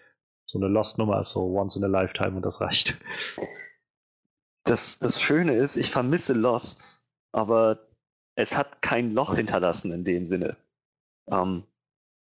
so 0.45 0.59
eine 0.59 0.67
Lost-Nummer 0.67 1.21
ist 1.21 1.31
so 1.31 1.41
once 1.41 1.75
in 1.75 1.83
a 1.83 1.87
lifetime 1.87 2.35
und 2.35 2.45
das 2.45 2.61
reicht. 2.61 2.97
Das, 4.63 4.97
das 4.99 5.21
Schöne 5.21 5.55
ist, 5.57 5.75
ich 5.75 5.91
vermisse 5.91 6.33
Lost, 6.33 7.03
aber 7.31 7.87
es 8.35 8.57
hat 8.57 8.81
kein 8.81 9.11
Loch 9.13 9.35
hinterlassen 9.35 9.91
in 9.91 10.03
dem 10.03 10.25
Sinne. 10.25 10.57
Ähm, 11.27 11.63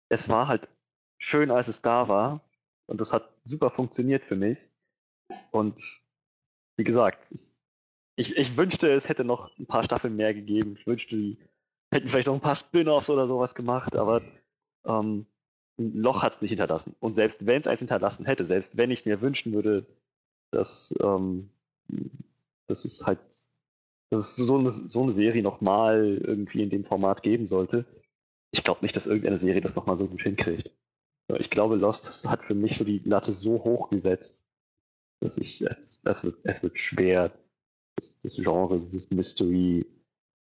es 0.10 0.30
war 0.30 0.48
halt 0.48 0.70
schön, 1.18 1.52
als 1.52 1.68
es 1.68 1.82
da 1.82 2.08
war 2.08 2.42
und 2.88 3.02
das 3.02 3.14
hat 3.14 3.30
super 3.44 3.72
funktioniert 3.72 4.24
für 4.24 4.36
mich. 4.36 4.58
Und 5.52 5.82
wie 6.78 6.84
gesagt, 6.84 7.34
ich, 8.16 8.36
ich 8.36 8.56
wünschte, 8.56 8.92
es 8.92 9.10
hätte 9.10 9.24
noch 9.24 9.58
ein 9.58 9.66
paar 9.66 9.84
Staffeln 9.84 10.16
mehr 10.16 10.34
gegeben. 10.34 10.76
Ich 10.78 10.88
wünschte, 10.88 11.16
sie 11.16 11.38
hätten 11.92 12.08
vielleicht 12.08 12.28
noch 12.28 12.34
ein 12.34 12.42
paar 12.42 12.56
Spin-offs 12.56 13.10
oder 13.10 13.28
sowas 13.28 13.56
gemacht, 13.56 13.96
aber 13.96 14.22
ähm, 14.86 15.26
ein 15.78 15.94
Loch 15.94 16.24
hat 16.24 16.36
es 16.36 16.42
nicht 16.42 16.52
hinterlassen. 16.52 16.96
Und 17.00 17.16
selbst 17.16 17.46
wenn 17.46 17.60
es 17.60 17.68
eins 17.68 17.80
hinterlassen 17.80 18.26
hätte, 18.26 18.46
selbst 18.46 18.78
wenn 18.78 18.92
ich 18.92 19.06
mir 19.06 19.22
wünschen 19.22 19.54
würde, 19.54 19.84
dass, 20.52 20.96
ähm, 21.02 21.50
dass 22.68 22.86
es 22.86 23.06
halt, 23.06 23.20
dass 24.10 24.22
es 24.22 24.36
so 24.36 24.58
eine, 24.58 24.72
so 24.72 25.04
eine 25.04 25.14
Serie 25.14 25.44
nochmal 25.44 26.22
irgendwie 26.24 26.64
in 26.64 26.70
dem 26.70 26.86
Format 26.86 27.24
geben 27.24 27.48
sollte, 27.48 27.86
ich 28.52 28.64
glaube 28.64 28.82
nicht, 28.84 28.96
dass 28.96 29.08
irgendeine 29.08 29.38
Serie 29.38 29.60
das 29.60 29.76
nochmal 29.76 29.98
so 29.98 30.08
gut 30.08 30.22
hinkriegt. 30.22 30.72
Ich 31.40 31.50
glaube, 31.50 31.76
Lost 31.76 32.08
das 32.08 32.28
hat 32.28 32.44
für 32.44 32.54
mich 32.54 32.78
so 32.78 32.84
die 32.84 33.00
Latte 33.00 33.32
so 33.32 33.64
hoch 33.64 33.90
gesetzt, 33.90 34.44
dass 35.22 35.38
ich, 35.38 35.62
es, 35.62 36.02
es, 36.04 36.24
wird, 36.24 36.38
es 36.44 36.62
wird 36.62 36.78
schwer, 36.78 37.32
das, 37.96 38.20
das 38.20 38.36
Genre, 38.36 38.80
dieses 38.80 39.10
Mystery, 39.10 39.86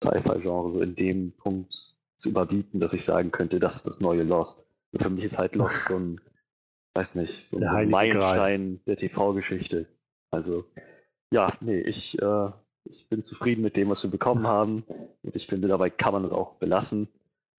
Sci-Fi-Genre 0.04 0.72
so 0.72 0.82
in 0.82 0.96
dem 0.96 1.32
Punkt 1.34 1.96
zu 2.18 2.30
überbieten, 2.30 2.80
dass 2.80 2.94
ich 2.94 3.04
sagen 3.04 3.32
könnte, 3.32 3.60
das 3.60 3.76
ist 3.76 3.88
das 3.88 4.00
neue 4.00 4.24
Lost. 4.24 4.68
Für 4.96 5.10
mich 5.10 5.24
ist 5.24 5.38
halt 5.38 5.56
Lost 5.56 5.86
so 5.86 5.96
ein, 5.96 6.22
weiß 6.96 7.16
nicht, 7.16 7.48
so 7.48 7.58
ein 7.58 7.90
Meilenstein 7.90 8.82
der 8.86 8.98
TV-Geschichte. 8.98 9.88
Also, 10.32 10.66
ja, 11.32 11.58
nee, 11.62 11.80
ich, 11.80 12.22
äh, 12.22 12.52
Ich 12.86 13.08
bin 13.08 13.24
zufrieden 13.24 13.62
mit 13.62 13.78
dem, 13.78 13.90
was 13.90 14.04
wir 14.04 14.12
bekommen 14.12 14.48
haben. 14.48 14.84
Und 15.24 15.36
ich 15.36 15.48
finde, 15.48 15.68
dabei 15.68 15.90
kann 15.90 16.14
man 16.14 16.24
es 16.24 16.32
auch 16.32 16.56
belassen. 16.56 17.08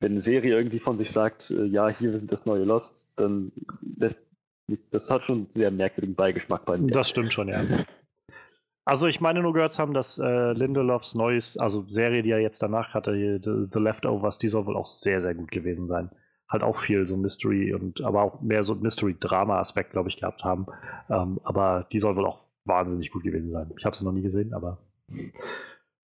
Wenn 0.01 0.13
eine 0.13 0.21
Serie 0.21 0.57
irgendwie 0.57 0.81
von 0.81 0.99
sich 0.99 1.11
sagt, 1.11 1.51
äh, 1.51 1.65
ja, 1.65 1.89
hier 1.89 2.19
sind 2.19 2.33
das 2.33 2.47
neue 2.47 2.65
Lost, 2.65 3.13
dann 3.17 3.53
lässt 3.97 4.27
mich, 4.67 4.81
das 4.91 5.11
hat 5.11 5.25
schon 5.25 5.39
einen 5.39 5.51
sehr 5.51 5.71
merkwürdigen 5.71 6.15
Beigeschmack 6.15 6.65
bei 6.65 6.79
mir. 6.79 6.91
Das 6.91 7.09
stimmt 7.09 7.33
schon, 7.33 7.49
ja. 7.49 7.65
Also 8.87 9.07
ich 9.07 9.21
meine 9.21 9.43
nur 9.43 9.53
gehört 9.53 9.73
zu 9.73 9.83
haben, 9.83 9.93
dass 9.93 10.19
äh, 10.19 10.53
Lindelofs 10.53 11.15
neues, 11.15 11.59
also 11.59 11.85
Serie, 11.89 12.23
die 12.23 12.31
er 12.31 12.41
jetzt 12.41 12.63
danach 12.63 12.95
hatte, 12.95 13.13
The, 13.13 13.67
The 13.71 13.79
Leftovers, 13.79 14.39
die 14.39 14.49
soll 14.49 14.67
wohl 14.67 14.77
auch 14.77 14.87
sehr, 14.87 15.21
sehr 15.21 15.35
gut 15.35 15.51
gewesen 15.51 15.87
sein. 15.87 16.11
Halt 16.49 16.63
auch 16.63 16.79
viel 16.79 17.07
so 17.07 17.17
Mystery 17.17 17.75
und 17.75 18.01
aber 18.01 18.23
auch 18.23 18.41
mehr 18.41 18.65
so 18.65 18.75
Mystery-Drama-Aspekt, 18.75 19.93
glaube 19.93 20.09
ich, 20.09 20.17
gehabt 20.17 20.43
haben. 20.43 20.67
Ähm, 21.09 21.39
aber 21.45 21.87
die 21.93 21.99
soll 21.99 22.17
wohl 22.17 22.27
auch 22.27 22.41
wahnsinnig 22.65 23.13
gut 23.13 23.23
gewesen 23.23 23.53
sein. 23.53 23.71
Ich 23.79 23.85
habe 23.85 23.95
sie 23.95 24.05
noch 24.05 24.13
nie 24.13 24.23
gesehen, 24.23 24.55
aber 24.55 24.79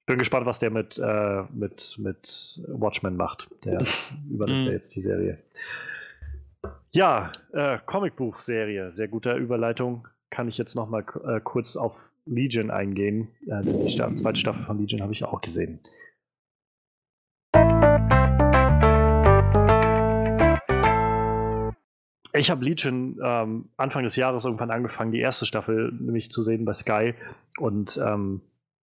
bin 0.06 0.18
gespannt, 0.18 0.46
was 0.46 0.60
der 0.60 0.70
mit, 0.70 0.98
äh, 0.98 1.42
mit, 1.52 1.96
mit 1.98 2.60
Watchmen 2.68 3.16
macht. 3.16 3.48
Der 3.64 3.78
übernimmt 4.30 4.60
Mhm. 4.60 4.66
ja 4.66 4.72
jetzt 4.72 4.94
die 4.94 5.00
Serie. 5.00 5.38
Ja, 6.92 7.32
äh, 7.52 7.78
Comicbuch-Serie, 7.84 8.90
sehr 8.92 9.08
gute 9.08 9.34
Überleitung. 9.34 10.08
Kann 10.30 10.48
ich 10.48 10.58
jetzt 10.58 10.74
noch 10.74 10.88
mal 10.88 11.04
äh, 11.26 11.40
kurz 11.40 11.76
auf 11.76 12.10
Legion 12.24 12.70
eingehen. 12.70 13.28
Äh, 13.46 13.62
die 13.62 13.88
Sta 13.90 14.12
zweite 14.14 14.38
Staffel 14.38 14.64
von 14.64 14.78
Legion 14.78 15.02
habe 15.02 15.12
ich 15.12 15.24
auch 15.24 15.40
gesehen. 15.40 15.80
Ich 22.32 22.50
habe 22.50 22.64
Legion 22.64 23.18
ähm, 23.22 23.70
Anfang 23.76 24.02
des 24.02 24.14
Jahres 24.16 24.44
irgendwann 24.44 24.70
angefangen, 24.70 25.10
die 25.10 25.20
erste 25.20 25.46
Staffel 25.46 25.90
nämlich 25.92 26.30
zu 26.30 26.42
sehen 26.42 26.64
bei 26.64 26.74
Sky. 26.74 27.14
Und 27.58 27.98
ähm, 28.04 28.42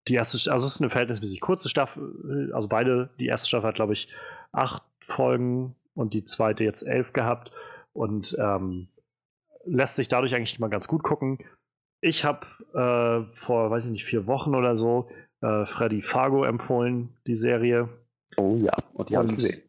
die 0.08 0.16
erste, 0.16 0.52
also 0.52 0.66
es 0.66 0.76
ist 0.76 0.82
eine 0.82 0.90
verhältnismäßig 0.90 1.42
kurze 1.42 1.70
Staffel, 1.70 2.52
also 2.54 2.68
beide, 2.68 3.10
die 3.20 3.28
erste 3.28 3.48
Staffel 3.48 3.68
hat, 3.68 3.76
glaube 3.76 3.94
ich, 3.94 4.14
acht 4.52 4.84
Folgen 5.00 5.76
und 5.94 6.14
die 6.14 6.24
zweite 6.24 6.64
jetzt 6.64 6.84
elf 6.84 7.14
gehabt 7.14 7.52
und 7.94 8.36
ähm, 8.40 8.88
lässt 9.66 9.96
sich 9.96 10.08
dadurch 10.08 10.36
eigentlich 10.36 10.58
immer 10.58 10.70
ganz 10.70 10.88
gut 10.88 11.04
gucken. 11.04 11.40
Ich 12.02 12.26
habe 12.26 12.46
äh, 12.74 13.30
vor, 13.32 13.72
weiß 13.72 13.86
ich 13.86 13.92
nicht, 13.92 14.06
vier 14.06 14.28
Wochen 14.28 14.56
oder 14.56 14.76
so 14.76 15.10
äh, 15.42 15.66
Freddy 15.66 16.02
Fargo 16.02 16.44
empfohlen, 16.44 17.16
die 17.26 17.36
Serie. 17.36 17.90
Oh 18.38 18.56
ja, 18.58 18.74
und 18.94 19.10
die 19.10 19.18
habe 19.18 19.30
ich 19.30 19.36
gesehen. 19.36 19.62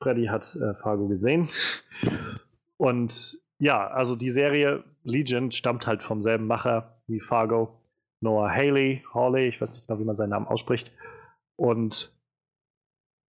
Freddy 0.00 0.26
hat 0.26 0.44
äh, 0.56 0.74
Fargo 0.74 1.08
gesehen. 1.08 1.48
Und 2.76 3.38
ja, 3.58 3.86
also 3.88 4.16
die 4.16 4.30
Serie 4.30 4.84
Legion 5.02 5.50
stammt 5.50 5.86
halt 5.86 6.02
vom 6.02 6.20
selben 6.20 6.46
Macher 6.46 6.98
wie 7.06 7.20
Fargo. 7.20 7.80
Noah 8.20 8.50
Haley, 8.50 9.04
Hawley, 9.12 9.48
ich 9.48 9.60
weiß 9.60 9.74
nicht 9.76 9.86
genau, 9.86 10.00
wie 10.00 10.04
man 10.04 10.16
seinen 10.16 10.30
Namen 10.30 10.46
ausspricht. 10.46 10.92
Und 11.56 12.12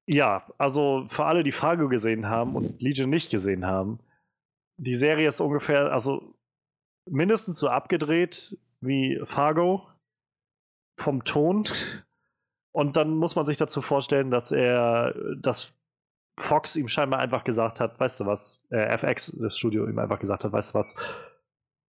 ja, 0.08 0.46
also 0.58 1.06
für 1.10 1.26
alle, 1.26 1.44
die 1.44 1.52
Fargo 1.52 1.90
gesehen 1.90 2.30
haben 2.30 2.56
und 2.56 2.82
Legion 2.82 3.10
nicht 3.10 3.32
gesehen 3.32 3.66
haben, 3.66 4.00
die 4.78 4.96
Serie 4.96 5.28
ist 5.28 5.42
ungefähr, 5.42 5.92
also 5.92 6.36
mindestens 7.10 7.60
so 7.60 7.70
abgedreht 7.70 8.58
wie 8.82 9.20
Fargo 9.26 9.88
vom 10.98 11.24
Ton. 11.24 11.66
Und 12.72 12.98
dann 12.98 13.16
muss 13.16 13.36
man 13.36 13.46
sich 13.46 13.58
dazu 13.58 13.82
vorstellen, 13.82 14.32
dass 14.32 14.52
er, 14.52 15.14
dass 15.38 15.74
Fox 16.38 16.76
ihm 16.76 16.88
scheinbar 16.88 17.20
einfach 17.20 17.44
gesagt 17.44 17.80
hat, 17.80 18.00
weißt 18.00 18.20
du 18.20 18.26
was, 18.26 18.62
äh, 18.70 18.98
FX, 18.98 19.34
das 19.40 19.58
Studio 19.58 19.88
ihm 19.88 19.98
einfach 20.00 20.20
gesagt 20.20 20.44
hat, 20.44 20.52
weißt 20.52 20.74
du 20.74 20.80
was, 20.80 20.96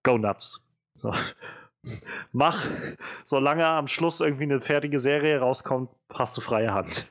go 0.04 0.16
nuts. 0.16 0.64
So. 0.94 1.12
Mach, 2.32 2.66
solange 3.24 3.66
am 3.66 3.86
Schluss 3.86 4.20
irgendwie 4.20 4.44
eine 4.44 4.60
fertige 4.60 4.98
Serie 4.98 5.38
rauskommt, 5.38 5.90
hast 6.12 6.36
du 6.36 6.40
freie 6.40 6.72
Hand. 6.72 7.10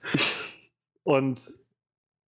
Und 1.04 1.58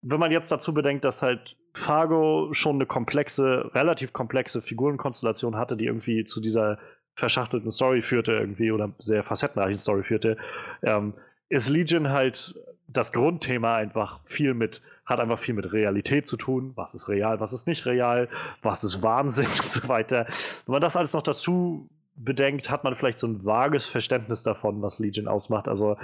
wenn 0.03 0.21
man 0.21 0.31
jetzt 0.31 0.53
dazu 0.53 0.73
bedenkt, 0.73 1.05
dass 1.05 1.23
halt 1.23 1.57
Fargo 1.75 2.53
schon 2.53 2.77
eine 2.77 2.87
komplexe, 2.87 3.71
relativ 3.75 4.13
komplexe 4.13 4.63
Figurenkonstellation 4.63 5.57
hatte, 5.57 5.77
die 5.77 5.87
irgendwie 5.87 6.25
zu 6.25 6.41
dieser 6.41 6.79
verschachtelten 7.15 7.71
Story 7.71 8.03
führte 8.03 8.33
irgendwie 8.33 8.71
oder 8.71 8.93
sehr 8.99 9.25
facettenreichen 9.25 9.79
Story 9.79 10.05
führte, 10.05 10.37
ähm, 10.83 11.15
ist 11.49 11.69
Legion 11.69 12.11
halt 12.11 12.55
das 12.89 13.13
Grundthema 13.13 13.77
einfach 13.77 14.21
viel 14.25 14.55
mit, 14.55 14.81
hat 15.05 15.21
einfach 15.21 15.39
viel 15.39 15.55
mit 15.55 15.73
Realität 15.73 16.27
zu 16.27 16.37
tun. 16.37 16.73
Was 16.77 16.95
ist 16.95 17.09
real, 17.09 17.41
was 17.41 17.53
ist 17.53 17.67
nicht 17.67 17.87
real, 17.87 18.29
was 18.63 18.85
ist 18.85 19.03
Wahnsinn 19.03 19.47
und 19.63 19.71
so 19.71 19.89
weiter. 19.89 20.27
Wenn 20.67 20.73
man 20.73 20.83
das 20.83 20.97
alles 20.97 21.13
noch 21.13 21.23
dazu 21.23 21.89
bedenkt, 22.17 22.71
hat 22.71 22.85
man 22.85 22.95
vielleicht 22.95 23.19
so 23.19 23.27
ein 23.27 23.45
vages 23.45 23.85
Verständnis 23.87 24.43
davon, 24.43 24.83
was 24.83 24.99
Legion 24.99 25.29
ausmacht. 25.29 25.69
Also 25.69 25.97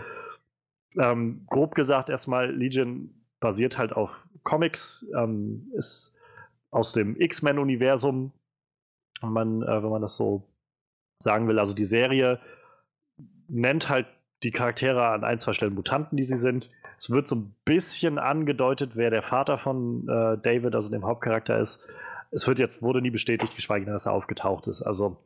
ähm, 0.99 1.47
grob 1.49 1.75
gesagt 1.75 2.11
erstmal, 2.11 2.51
Legion 2.51 3.11
basiert 3.41 3.79
halt 3.79 3.93
auf 3.93 4.27
Comics, 4.45 5.07
ähm, 5.17 5.71
ist 5.75 6.13
aus 6.71 6.93
dem 6.93 7.19
X-Men-Universum. 7.21 8.33
Man, 9.23 9.63
äh, 9.63 9.83
wenn 9.83 9.91
man 9.91 10.03
das 10.03 10.17
so 10.17 10.43
sagen 11.19 11.49
will, 11.49 11.59
also 11.59 11.75
die 11.75 11.85
Serie 11.85 12.41
nennt 13.49 13.89
halt 13.89 14.07
die 14.43 14.51
Charaktere 14.51 15.07
an 15.09 15.25
ein, 15.25 15.39
zwei 15.39 15.53
Stellen 15.53 15.75
Mutanten, 15.75 16.17
die 16.17 16.25
sie 16.25 16.37
sind. 16.37 16.71
Es 16.99 17.11
wird 17.11 17.29
so 17.29 17.37
ein 17.37 17.55
bisschen 17.65 18.19
angedeutet, 18.19 18.97
wer 18.97 19.11
der 19.11 19.23
Vater 19.23 19.59
von 19.59 20.09
äh, 20.09 20.39
David, 20.39 20.75
also 20.75 20.91
dem 20.91 21.05
Hauptcharakter, 21.05 21.59
ist. 21.59 21.89
Es 22.33 22.47
wird 22.47 22.59
jetzt, 22.59 22.83
wurde 22.83 23.03
nie 23.03 23.11
bestätigt, 23.11 23.55
geschweige 23.55 23.85
denn, 23.85 23.93
dass 23.93 24.07
er 24.07 24.13
aufgetaucht 24.13 24.67
ist. 24.67 24.83
Also 24.83 25.19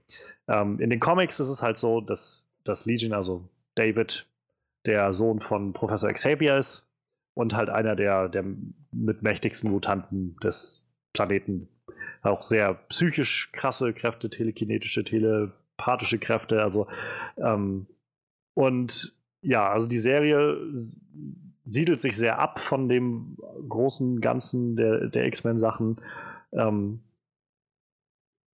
ähm, 0.48 0.80
in 0.80 0.90
den 0.90 1.00
Comics 1.00 1.40
ist 1.40 1.48
es 1.48 1.62
halt 1.62 1.76
so, 1.76 2.00
dass, 2.00 2.44
dass 2.64 2.84
Legion, 2.84 3.12
also 3.12 3.48
David, 3.76 4.26
der 4.86 5.12
Sohn 5.12 5.40
von 5.40 5.72
Professor 5.72 6.12
Xavier 6.12 6.58
ist 6.58 6.86
und 7.34 7.54
halt 7.54 7.70
einer 7.70 7.96
der, 7.96 8.28
der 8.28 8.44
mit 8.92 9.22
mächtigsten 9.22 9.70
Mutanten 9.70 10.36
des 10.42 10.84
Planeten. 11.12 11.68
Auch 12.22 12.42
sehr 12.42 12.74
psychisch 12.88 13.50
krasse 13.52 13.92
Kräfte, 13.92 14.30
telekinetische, 14.30 15.04
telepathische 15.04 16.18
Kräfte. 16.18 16.62
Also 16.62 16.88
ähm, 17.36 17.86
und 18.54 19.12
ja, 19.42 19.70
also 19.70 19.86
die 19.86 19.98
Serie 19.98 20.56
siedelt 21.64 22.00
sich 22.00 22.16
sehr 22.16 22.38
ab 22.38 22.58
von 22.58 22.88
dem 22.88 23.36
großen 23.68 24.20
Ganzen 24.20 24.76
der, 24.76 25.08
der 25.08 25.26
X-Men-Sachen. 25.26 26.00
Ähm, 26.56 27.04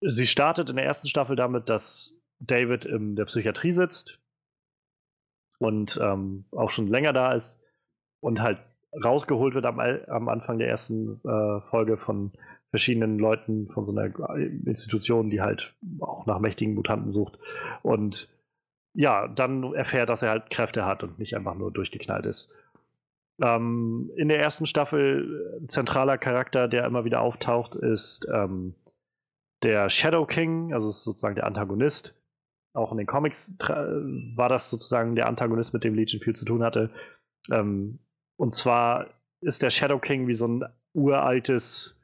sie 0.00 0.26
startet 0.26 0.68
in 0.68 0.76
der 0.76 0.84
ersten 0.84 1.08
Staffel 1.08 1.36
damit, 1.36 1.68
dass 1.68 2.14
David 2.40 2.84
in 2.84 3.16
der 3.16 3.24
Psychiatrie 3.26 3.72
sitzt 3.72 4.20
und 5.58 5.98
ähm, 6.02 6.44
auch 6.50 6.70
schon 6.70 6.86
länger 6.86 7.12
da 7.12 7.32
ist 7.32 7.64
und 8.20 8.40
halt 8.40 8.58
rausgeholt 9.04 9.54
wird 9.54 9.64
am, 9.64 9.80
am 9.80 10.28
Anfang 10.28 10.58
der 10.58 10.68
ersten 10.68 11.20
äh, 11.24 11.60
Folge 11.70 11.96
von 11.96 12.32
verschiedenen 12.70 13.18
Leuten 13.18 13.68
von 13.68 13.84
so 13.84 13.92
einer 13.92 14.12
Institution, 14.66 15.30
die 15.30 15.40
halt 15.40 15.74
auch 16.00 16.26
nach 16.26 16.40
mächtigen 16.40 16.74
Mutanten 16.74 17.10
sucht. 17.10 17.38
Und 17.82 18.28
ja, 18.94 19.28
dann 19.28 19.74
erfährt, 19.74 20.08
dass 20.08 20.22
er 20.22 20.30
halt 20.30 20.50
Kräfte 20.50 20.84
hat 20.84 21.02
und 21.02 21.18
nicht 21.18 21.36
einfach 21.36 21.54
nur 21.54 21.70
durchgeknallt 21.70 22.26
ist. 22.26 22.50
Ähm, 23.42 24.10
in 24.16 24.28
der 24.28 24.40
ersten 24.40 24.66
Staffel 24.66 25.58
ein 25.60 25.68
zentraler 25.68 26.16
Charakter, 26.16 26.68
der 26.68 26.84
immer 26.84 27.04
wieder 27.04 27.20
auftaucht, 27.20 27.74
ist 27.74 28.26
ähm, 28.32 28.74
der 29.62 29.88
Shadow 29.88 30.26
King, 30.26 30.72
also 30.72 30.88
ist 30.88 31.04
sozusagen 31.04 31.34
der 31.34 31.46
Antagonist. 31.46 32.14
Auch 32.74 32.92
in 32.92 32.98
den 32.98 33.06
Comics 33.06 33.54
tra- 33.58 34.36
war 34.36 34.48
das 34.48 34.70
sozusagen 34.70 35.16
der 35.16 35.26
Antagonist, 35.26 35.74
mit 35.74 35.84
dem 35.84 35.94
Legion 35.94 36.22
viel 36.22 36.34
zu 36.34 36.44
tun 36.44 36.62
hatte. 36.62 36.90
Ähm, 37.50 37.98
und 38.38 38.54
zwar 38.54 39.08
ist 39.42 39.62
der 39.62 39.70
Shadow 39.70 39.98
King 39.98 40.28
wie 40.28 40.34
so 40.34 40.46
ein 40.46 40.64
uraltes 40.94 41.98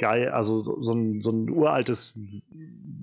geil, 0.00 0.30
also 0.30 0.60
so, 0.60 0.82
so, 0.82 0.94
ein, 0.94 1.20
so 1.20 1.30
ein 1.30 1.48
uraltes, 1.48 2.18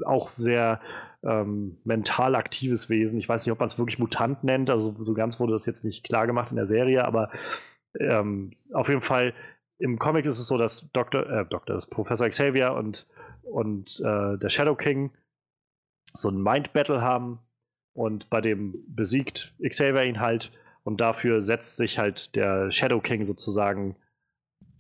auch 0.06 0.32
sehr 0.36 0.82
ähm, 1.24 1.78
mental 1.84 2.36
aktives 2.36 2.90
Wesen. 2.90 3.20
Ich 3.20 3.28
weiß 3.28 3.46
nicht, 3.46 3.52
ob 3.52 3.60
man 3.60 3.68
es 3.68 3.78
wirklich 3.78 4.00
Mutant 4.00 4.44
nennt, 4.44 4.70
also 4.70 4.96
so 5.00 5.14
ganz 5.14 5.40
wurde 5.40 5.54
das 5.54 5.66
jetzt 5.66 5.84
nicht 5.84 6.04
klar 6.04 6.28
gemacht 6.28 6.52
in 6.52 6.56
der 6.56 6.66
Serie, 6.66 7.06
aber 7.06 7.32
ähm, 8.00 8.52
auf 8.74 8.90
jeden 8.90 9.02
Fall 9.02 9.34
im 9.80 9.98
Comic 9.98 10.26
ist 10.26 10.40
es 10.40 10.48
so, 10.48 10.58
dass 10.58 10.90
Dr. 10.92 11.30
Äh, 11.30 11.46
Dr. 11.46 11.76
Das 11.76 11.88
Professor 11.88 12.30
Xavier 12.30 12.74
und, 12.74 13.08
und 13.44 14.00
äh, 14.02 14.38
der 14.38 14.50
Shadow 14.50 14.76
King 14.76 15.12
so 16.14 16.30
ein 16.30 16.42
Mind 16.42 16.74
Battle 16.74 17.02
haben 17.02 17.40
und 17.94 18.30
bei 18.30 18.42
dem 18.42 18.76
besiegt 18.88 19.56
Xavier 19.62 20.04
ihn 20.04 20.20
halt 20.20 20.52
und 20.84 21.02
dafür 21.02 21.42
setzt 21.42 21.78
sich 21.78 22.00
halt 22.00 22.36
der 22.36 22.72
Shadow 22.72 23.00
King 23.00 23.24
sozusagen 23.24 23.96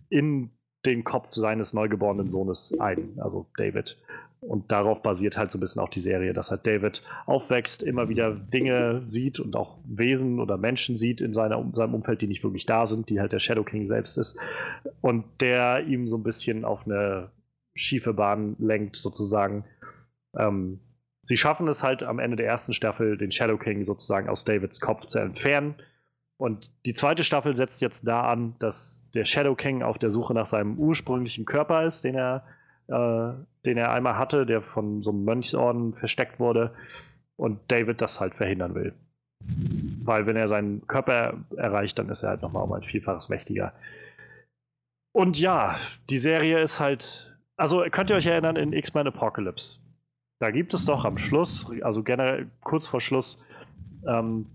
in 0.09 0.51
den 0.85 1.03
Kopf 1.03 1.33
seines 1.33 1.73
neugeborenen 1.73 2.29
Sohnes 2.29 2.73
ein, 2.79 3.19
also 3.19 3.47
David. 3.57 3.97
Und 4.41 4.71
darauf 4.71 5.01
basiert 5.01 5.37
halt 5.37 5.51
so 5.51 5.57
ein 5.57 5.61
bisschen 5.61 5.81
auch 5.81 5.89
die 5.89 5.99
Serie, 5.99 6.31
dass 6.31 6.49
halt 6.49 6.65
David 6.65 7.03
aufwächst, 7.25 7.83
immer 7.83 8.07
wieder 8.07 8.31
Dinge 8.33 9.01
sieht 9.03 9.39
und 9.39 9.55
auch 9.55 9.79
Wesen 9.83 10.39
oder 10.39 10.57
Menschen 10.57 10.95
sieht 10.95 11.19
in 11.19 11.33
seiner, 11.33 11.63
seinem 11.73 11.93
Umfeld, 11.93 12.21
die 12.21 12.27
nicht 12.27 12.43
wirklich 12.43 12.65
da 12.65 12.85
sind, 12.85 13.09
die 13.09 13.19
halt 13.19 13.33
der 13.33 13.39
Shadow 13.39 13.63
King 13.63 13.85
selbst 13.85 14.17
ist. 14.17 14.37
Und 15.01 15.25
der 15.41 15.85
ihm 15.85 16.07
so 16.07 16.17
ein 16.17 16.23
bisschen 16.23 16.63
auf 16.63 16.85
eine 16.85 17.31
schiefe 17.75 18.13
Bahn 18.13 18.55
lenkt, 18.59 18.95
sozusagen. 18.95 19.65
Ähm, 20.37 20.79
sie 21.21 21.37
schaffen 21.37 21.67
es 21.67 21.83
halt 21.83 22.03
am 22.03 22.19
Ende 22.19 22.37
der 22.37 22.47
ersten 22.47 22.73
Staffel, 22.73 23.17
den 23.17 23.31
Shadow 23.31 23.57
King 23.57 23.83
sozusagen 23.83 24.29
aus 24.29 24.45
Davids 24.45 24.79
Kopf 24.79 25.05
zu 25.05 25.19
entfernen. 25.19 25.75
Und 26.37 26.71
die 26.85 26.93
zweite 26.93 27.25
Staffel 27.25 27.53
setzt 27.55 27.81
jetzt 27.81 28.07
da 28.07 28.21
an, 28.21 28.55
dass 28.59 29.05
der 29.13 29.25
Shadow 29.25 29.55
King 29.55 29.83
auf 29.83 29.97
der 29.97 30.09
Suche 30.09 30.33
nach 30.33 30.45
seinem 30.45 30.77
ursprünglichen 30.77 31.43
Körper 31.43 31.85
ist, 31.85 32.05
den 32.05 32.15
er, 32.15 32.45
äh, 32.89 33.33
den 33.65 33.77
er 33.77 33.91
einmal 33.91 34.17
hatte, 34.17 34.45
der 34.45 34.61
von 34.61 35.03
so 35.03 35.11
einem 35.11 35.23
Mönchsorden 35.23 35.93
versteckt 35.93 36.39
wurde. 36.39 36.73
Und 37.35 37.59
David 37.69 38.01
das 38.01 38.19
halt 38.19 38.35
verhindern 38.35 38.75
will. 38.75 38.93
Weil 40.03 40.25
wenn 40.25 40.35
er 40.35 40.49
seinen 40.49 40.85
Körper 40.87 41.37
erreicht, 41.55 41.97
dann 41.97 42.09
ist 42.09 42.23
er 42.23 42.29
halt 42.29 42.41
nochmal 42.41 42.63
um 42.63 42.73
ein 42.73 42.83
Vielfaches 42.83 43.29
mächtiger. 43.29 43.73
Und 45.13 45.39
ja, 45.39 45.77
die 46.09 46.17
Serie 46.17 46.59
ist 46.59 46.79
halt. 46.79 47.37
Also 47.55 47.83
könnt 47.91 48.09
ihr 48.09 48.15
euch 48.15 48.25
erinnern 48.25 48.55
in 48.55 48.73
X-Men 48.73 49.07
Apocalypse? 49.07 49.79
Da 50.39 50.51
gibt 50.51 50.73
es 50.73 50.85
doch 50.85 51.03
am 51.03 51.17
Schluss, 51.17 51.69
also 51.81 52.03
generell 52.03 52.49
kurz 52.61 52.87
vor 52.87 53.01
Schluss, 53.01 53.45
ähm, 54.07 54.45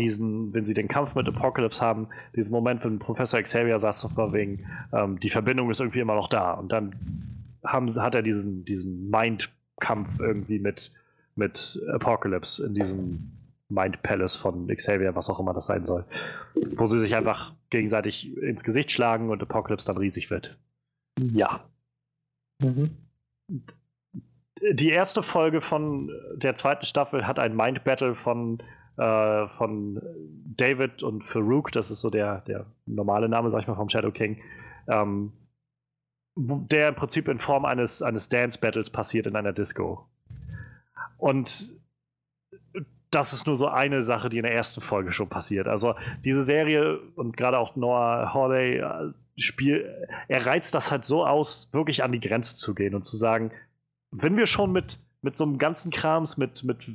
diesen, 0.00 0.52
wenn 0.52 0.64
sie 0.64 0.74
den 0.74 0.88
Kampf 0.88 1.14
mit 1.14 1.28
Apocalypse 1.28 1.80
haben, 1.80 2.08
diesen 2.34 2.52
Moment, 2.52 2.84
wenn 2.84 2.98
Professor 2.98 3.40
Xavier 3.40 3.78
sagt 3.78 3.96
so 3.96 4.08
von 4.08 4.32
wegen, 4.32 4.66
ähm, 4.92 5.18
die 5.20 5.30
Verbindung 5.30 5.70
ist 5.70 5.80
irgendwie 5.80 6.00
immer 6.00 6.14
noch 6.14 6.28
da. 6.28 6.52
Und 6.52 6.72
dann 6.72 6.94
haben, 7.64 7.88
hat 7.94 8.14
er 8.14 8.22
diesen, 8.22 8.64
diesen 8.64 9.10
Mind-Kampf 9.10 10.18
irgendwie 10.18 10.58
mit, 10.58 10.92
mit 11.36 11.80
Apocalypse 11.92 12.64
in 12.66 12.74
diesem 12.74 13.32
Mind 13.68 14.02
Palace 14.02 14.36
von 14.36 14.66
Xavier, 14.66 15.14
was 15.14 15.30
auch 15.30 15.38
immer 15.38 15.54
das 15.54 15.66
sein 15.66 15.84
soll. 15.84 16.04
Wo 16.76 16.86
sie 16.86 16.98
sich 16.98 17.14
einfach 17.14 17.54
gegenseitig 17.70 18.36
ins 18.38 18.64
Gesicht 18.64 18.90
schlagen 18.90 19.30
und 19.30 19.42
Apocalypse 19.42 19.86
dann 19.86 19.98
riesig 19.98 20.30
wird. 20.30 20.58
Ja. 21.18 21.64
Mhm. 22.58 22.90
Die 24.72 24.90
erste 24.90 25.22
Folge 25.22 25.60
von 25.60 26.10
der 26.34 26.54
zweiten 26.54 26.84
Staffel 26.84 27.26
hat 27.26 27.38
ein 27.38 27.56
Mind 27.56 27.84
Battle 27.84 28.14
von, 28.14 28.62
äh, 28.96 29.48
von 29.58 30.00
David 30.56 31.02
und 31.02 31.24
Farouk, 31.24 31.72
das 31.72 31.90
ist 31.90 32.00
so 32.00 32.10
der, 32.10 32.40
der 32.42 32.66
normale 32.86 33.28
Name, 33.28 33.50
sag 33.50 33.62
ich 33.62 33.68
mal, 33.68 33.74
vom 33.74 33.88
Shadow 33.88 34.10
King, 34.10 34.40
ähm, 34.88 35.32
der 36.36 36.88
im 36.88 36.94
Prinzip 36.94 37.28
in 37.28 37.38
Form 37.38 37.64
eines, 37.64 38.02
eines 38.02 38.28
Dance 38.28 38.58
Battles 38.58 38.90
passiert 38.90 39.26
in 39.26 39.36
einer 39.36 39.52
Disco. 39.52 40.06
Und 41.18 41.70
das 43.10 43.32
ist 43.32 43.46
nur 43.46 43.56
so 43.56 43.68
eine 43.68 44.02
Sache, 44.02 44.28
die 44.28 44.38
in 44.38 44.44
der 44.44 44.54
ersten 44.54 44.80
Folge 44.80 45.12
schon 45.12 45.28
passiert. 45.28 45.66
Also 45.66 45.94
diese 46.24 46.44
Serie 46.44 47.00
und 47.16 47.36
gerade 47.36 47.58
auch 47.58 47.76
Noah 47.76 48.32
Hawley 48.32 48.78
äh, 48.78 49.12
Spiel, 49.36 50.06
er 50.28 50.46
reizt 50.46 50.74
das 50.74 50.90
halt 50.90 51.04
so 51.04 51.26
aus, 51.26 51.70
wirklich 51.72 52.04
an 52.04 52.12
die 52.12 52.20
Grenze 52.20 52.56
zu 52.56 52.74
gehen 52.74 52.94
und 52.94 53.06
zu 53.06 53.16
sagen, 53.16 53.52
wenn 54.10 54.36
wir 54.36 54.46
schon 54.46 54.72
mit, 54.72 54.98
mit 55.22 55.36
so 55.36 55.44
einem 55.44 55.58
ganzen 55.58 55.90
Krams, 55.90 56.36
mit, 56.36 56.64
mit 56.64 56.88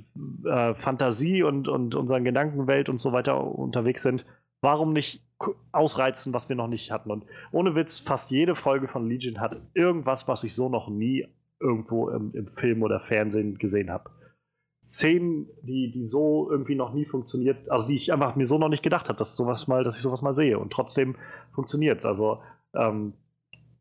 äh, 0.45 0.73
Fantasie 0.73 1.43
und, 1.43 1.67
und 1.67 1.95
unseren 1.95 2.23
Gedankenwelt 2.23 2.89
und 2.89 2.97
so 2.97 3.11
weiter 3.11 3.43
unterwegs 3.43 4.01
sind, 4.01 4.25
warum 4.61 4.93
nicht 4.93 5.21
ausreizen, 5.71 6.33
was 6.33 6.49
wir 6.49 6.55
noch 6.55 6.67
nicht 6.67 6.91
hatten? 6.91 7.11
Und 7.11 7.25
ohne 7.51 7.75
Witz, 7.75 7.99
fast 7.99 8.31
jede 8.31 8.55
Folge 8.55 8.87
von 8.87 9.07
Legion 9.07 9.39
hat 9.39 9.61
irgendwas, 9.73 10.27
was 10.27 10.43
ich 10.43 10.55
so 10.55 10.69
noch 10.69 10.89
nie 10.89 11.27
irgendwo 11.59 12.09
im, 12.09 12.33
im 12.33 12.47
Film 12.47 12.83
oder 12.83 12.99
Fernsehen 12.99 13.57
gesehen 13.57 13.91
habe. 13.91 14.09
Szenen, 14.81 15.47
die, 15.63 15.91
die 15.91 16.05
so 16.05 16.49
irgendwie 16.51 16.75
noch 16.75 16.93
nie 16.93 17.05
funktioniert, 17.05 17.69
also 17.69 17.87
die 17.87 17.95
ich 17.95 18.13
einfach 18.13 18.35
mir 18.35 18.45
so 18.45 18.57
noch 18.57 18.69
nicht 18.69 18.83
gedacht 18.83 19.09
habe, 19.09 19.17
dass 19.17 19.35
sowas 19.35 19.67
mal, 19.67 19.83
dass 19.83 19.97
ich 19.97 20.03
sowas 20.03 20.21
mal 20.21 20.33
sehe. 20.33 20.59
Und 20.59 20.71
trotzdem 20.71 21.15
funktioniert 21.53 21.99
es. 21.99 22.05
Also 22.05 22.41
ähm, 22.75 23.13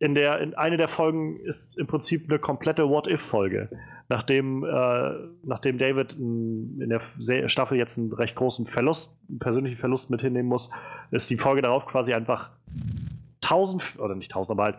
in 0.05 0.15
der, 0.15 0.39
in 0.41 0.55
eine 0.55 0.77
der 0.77 0.89
Folgen 0.89 1.41
ist 1.41 1.79
im 1.79 1.87
Prinzip 1.87 2.29
eine 2.29 2.39
komplette 2.39 2.91
What-If-Folge. 2.91 3.71
Nachdem, 4.11 4.63
äh, 4.63 5.13
nachdem 5.45 5.79
David 5.79 6.13
in, 6.13 6.91
der 6.91 7.49
Staffel 7.49 7.79
jetzt 7.79 7.97
einen 7.97 8.13
recht 8.13 8.37
großen 8.37 8.67
Verlust, 8.67 9.17
einen 9.31 9.39
persönlichen 9.39 9.79
Verlust 9.79 10.11
mit 10.11 10.21
hinnehmen 10.21 10.51
muss, 10.51 10.69
ist 11.11 11.31
die 11.31 11.39
Folge 11.39 11.63
darauf 11.63 11.87
quasi 11.87 12.13
einfach 12.13 12.51
tausend, 13.41 13.83
oder 13.99 14.15
nicht 14.15 14.31
tausend, 14.31 14.53
aber 14.53 14.65
halt 14.65 14.77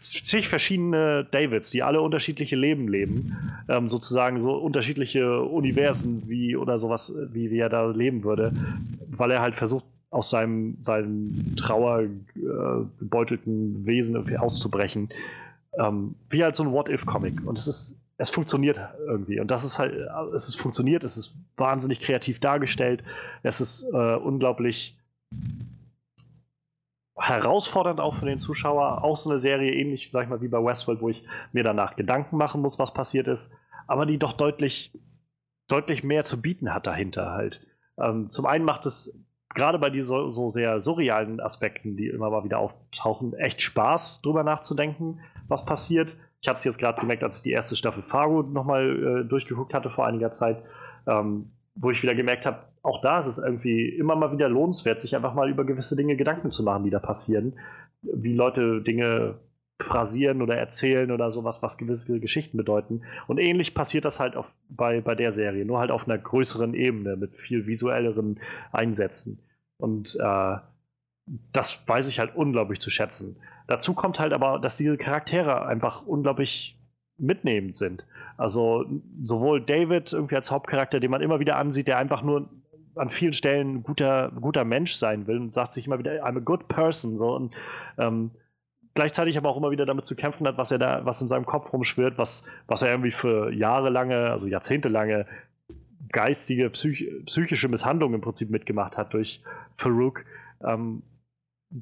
zig 0.00 0.48
verschiedene 0.48 1.26
Davids, 1.30 1.70
die 1.70 1.82
alle 1.82 2.02
unterschiedliche 2.02 2.56
Leben 2.56 2.88
leben, 2.88 3.38
ähm, 3.70 3.88
sozusagen 3.88 4.42
so 4.42 4.52
unterschiedliche 4.54 5.40
Universen 5.44 6.28
wie 6.28 6.56
oder 6.56 6.78
sowas, 6.78 7.14
wie, 7.32 7.50
wie 7.50 7.58
er 7.58 7.70
da 7.70 7.86
leben 7.86 8.22
würde, 8.22 8.52
weil 9.06 9.30
er 9.30 9.40
halt 9.40 9.54
versucht, 9.54 9.86
aus 10.10 10.30
seinem, 10.30 10.78
seinem 10.82 11.54
trauergebeutelten 11.56 13.82
äh, 13.82 13.86
Wesen 13.86 14.14
irgendwie 14.14 14.38
auszubrechen. 14.38 15.10
Ähm, 15.78 16.14
wie 16.30 16.42
halt 16.42 16.56
so 16.56 16.64
ein 16.64 16.72
What-If-Comic. 16.72 17.46
Und 17.46 17.58
es 17.58 17.66
ist, 17.66 18.00
es 18.16 18.30
funktioniert 18.30 18.80
irgendwie. 19.06 19.40
Und 19.40 19.50
das 19.50 19.64
ist 19.64 19.78
halt, 19.78 19.94
es 20.34 20.48
ist 20.48 20.56
funktioniert, 20.56 21.04
es 21.04 21.16
ist 21.16 21.36
wahnsinnig 21.56 22.00
kreativ 22.00 22.40
dargestellt, 22.40 23.02
es 23.42 23.60
ist 23.60 23.84
äh, 23.92 24.16
unglaublich 24.16 24.98
herausfordernd 27.16 28.00
auch 28.00 28.16
für 28.16 28.26
den 28.26 28.38
Zuschauer. 28.38 29.04
Auch 29.04 29.16
so 29.16 29.30
eine 29.30 29.38
Serie, 29.38 29.74
ähnlich, 29.74 30.06
ich 30.06 30.12
mal, 30.12 30.40
wie 30.40 30.48
bei 30.48 30.64
Westworld, 30.64 31.00
wo 31.00 31.10
ich 31.10 31.22
mir 31.52 31.64
danach 31.64 31.96
Gedanken 31.96 32.36
machen 32.36 32.62
muss, 32.62 32.78
was 32.78 32.94
passiert 32.94 33.28
ist, 33.28 33.50
aber 33.86 34.06
die 34.06 34.18
doch 34.18 34.32
deutlich, 34.32 34.92
deutlich 35.68 36.02
mehr 36.02 36.24
zu 36.24 36.40
bieten 36.40 36.72
hat 36.72 36.86
dahinter 36.86 37.32
halt. 37.32 37.60
Ähm, 37.98 38.30
zum 38.30 38.46
einen 38.46 38.64
macht 38.64 38.86
es 38.86 39.14
gerade 39.54 39.78
bei 39.78 39.90
diesen 39.90 40.30
so, 40.30 40.48
sehr 40.48 40.80
surrealen 40.80 41.40
Aspekten, 41.40 41.96
die 41.96 42.08
immer 42.08 42.30
mal 42.30 42.44
wieder 42.44 42.58
auftauchen, 42.58 43.34
echt 43.34 43.60
Spaß, 43.60 44.22
drüber 44.22 44.42
nachzudenken, 44.42 45.20
was 45.48 45.64
passiert. 45.64 46.16
Ich 46.40 46.48
hatte 46.48 46.58
es 46.58 46.64
jetzt 46.64 46.78
gerade 46.78 47.00
gemerkt, 47.00 47.24
als 47.24 47.38
ich 47.38 47.42
die 47.42 47.52
erste 47.52 47.74
Staffel 47.74 48.02
Fargo 48.02 48.42
nochmal 48.42 49.22
äh, 49.22 49.28
durchgeguckt 49.28 49.74
hatte 49.74 49.90
vor 49.90 50.06
einiger 50.06 50.30
Zeit, 50.30 50.62
ähm, 51.06 51.50
wo 51.74 51.90
ich 51.90 52.02
wieder 52.02 52.14
gemerkt 52.14 52.46
habe, 52.46 52.64
auch 52.82 53.00
da 53.00 53.18
ist 53.18 53.26
es 53.26 53.38
irgendwie 53.38 53.88
immer 53.88 54.16
mal 54.16 54.32
wieder 54.32 54.48
lohnenswert, 54.48 55.00
sich 55.00 55.16
einfach 55.16 55.34
mal 55.34 55.50
über 55.50 55.64
gewisse 55.64 55.96
Dinge 55.96 56.16
Gedanken 56.16 56.50
zu 56.50 56.62
machen, 56.62 56.84
die 56.84 56.90
da 56.90 57.00
passieren. 57.00 57.58
Wie 58.02 58.34
Leute 58.34 58.82
Dinge 58.82 59.38
phrasieren 59.80 60.42
oder 60.42 60.56
erzählen 60.56 61.10
oder 61.10 61.30
sowas, 61.30 61.62
was 61.62 61.78
gewisse 61.78 62.18
Geschichten 62.20 62.56
bedeuten. 62.56 63.02
Und 63.26 63.38
ähnlich 63.38 63.74
passiert 63.74 64.04
das 64.04 64.18
halt 64.18 64.36
auf, 64.36 64.46
bei, 64.68 65.00
bei 65.00 65.14
der 65.14 65.30
Serie, 65.30 65.64
nur 65.64 65.78
halt 65.78 65.90
auf 65.90 66.08
einer 66.08 66.18
größeren 66.18 66.74
Ebene 66.74 67.16
mit 67.16 67.36
viel 67.36 67.66
visuelleren 67.66 68.40
Einsätzen. 68.72 69.38
Und 69.76 70.16
äh, 70.20 70.56
das 71.52 71.86
weiß 71.86 72.08
ich 72.08 72.18
halt 72.18 72.34
unglaublich 72.34 72.80
zu 72.80 72.90
schätzen. 72.90 73.36
Dazu 73.66 73.94
kommt 73.94 74.18
halt 74.18 74.32
aber, 74.32 74.58
dass 74.58 74.76
diese 74.76 74.96
Charaktere 74.96 75.66
einfach 75.66 76.06
unglaublich 76.06 76.78
mitnehmend 77.18 77.76
sind. 77.76 78.04
Also 78.36 78.84
sowohl 79.22 79.60
David 79.60 80.12
irgendwie 80.12 80.36
als 80.36 80.50
Hauptcharakter, 80.50 81.00
den 81.00 81.10
man 81.10 81.20
immer 81.20 81.40
wieder 81.40 81.56
ansieht, 81.56 81.88
der 81.88 81.98
einfach 81.98 82.22
nur 82.22 82.48
an 82.94 83.10
vielen 83.10 83.32
Stellen 83.32 83.76
ein 83.76 83.82
guter, 83.82 84.32
guter 84.40 84.64
Mensch 84.64 84.94
sein 84.94 85.26
will 85.26 85.38
und 85.38 85.54
sagt 85.54 85.74
sich 85.74 85.86
immer 85.86 85.98
wieder, 85.98 86.24
I'm 86.24 86.36
a 86.36 86.40
good 86.40 86.66
person. 86.68 87.16
So, 87.16 87.34
und 87.36 87.54
ähm, 87.96 88.30
gleichzeitig 88.94 89.36
aber 89.38 89.48
auch 89.48 89.56
immer 89.56 89.70
wieder 89.70 89.86
damit 89.86 90.06
zu 90.06 90.16
kämpfen 90.16 90.46
hat, 90.46 90.58
was 90.58 90.70
er 90.70 90.78
da, 90.78 91.04
was 91.04 91.22
in 91.22 91.28
seinem 91.28 91.46
Kopf 91.46 91.72
rumschwirrt, 91.72 92.18
was, 92.18 92.42
was 92.66 92.82
er 92.82 92.90
irgendwie 92.90 93.10
für 93.10 93.52
jahrelange, 93.52 94.30
also 94.30 94.46
jahrzehntelange 94.46 95.26
geistige, 96.10 96.70
psych 96.70 97.24
psychische 97.26 97.68
Misshandlung 97.68 98.14
im 98.14 98.20
Prinzip 98.20 98.50
mitgemacht 98.50 98.96
hat 98.96 99.12
durch 99.12 99.42
Farouk. 99.76 100.24
Ähm, 100.64 101.02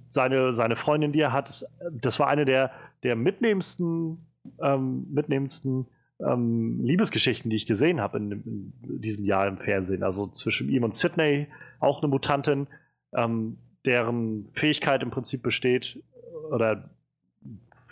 seine, 0.09 0.52
seine 0.52 0.76
Freundin, 0.76 1.12
die 1.12 1.20
er 1.20 1.33
hat, 1.33 1.65
das 1.93 2.18
war 2.18 2.28
eine 2.28 2.44
der, 2.44 2.73
der 3.05 3.15
mitnehmendsten, 3.15 4.26
ähm, 4.60 5.07
mitnehmendsten 5.12 5.86
ähm, 6.20 6.81
Liebesgeschichten, 6.83 7.51
die 7.51 7.57
ich 7.57 7.67
gesehen 7.67 8.01
habe 8.01 8.18
in, 8.18 8.33
in, 8.33 8.73
diesem 9.01 9.25
Jahr 9.25 9.47
im 9.47 9.59
Fernsehen. 9.59 10.02
Also 10.02 10.26
zwischen 10.26 10.68
ihm 10.68 10.83
und 10.83 10.94
Sydney, 10.94 11.47
auch 11.78 12.02
eine 12.02 12.09
Mutantin, 12.09 12.67
ähm, 13.15 13.59
deren 13.85 14.49
Fähigkeit 14.55 15.02
im 15.02 15.10
Prinzip 15.10 15.43
besteht, 15.43 16.02
oder 16.51 16.91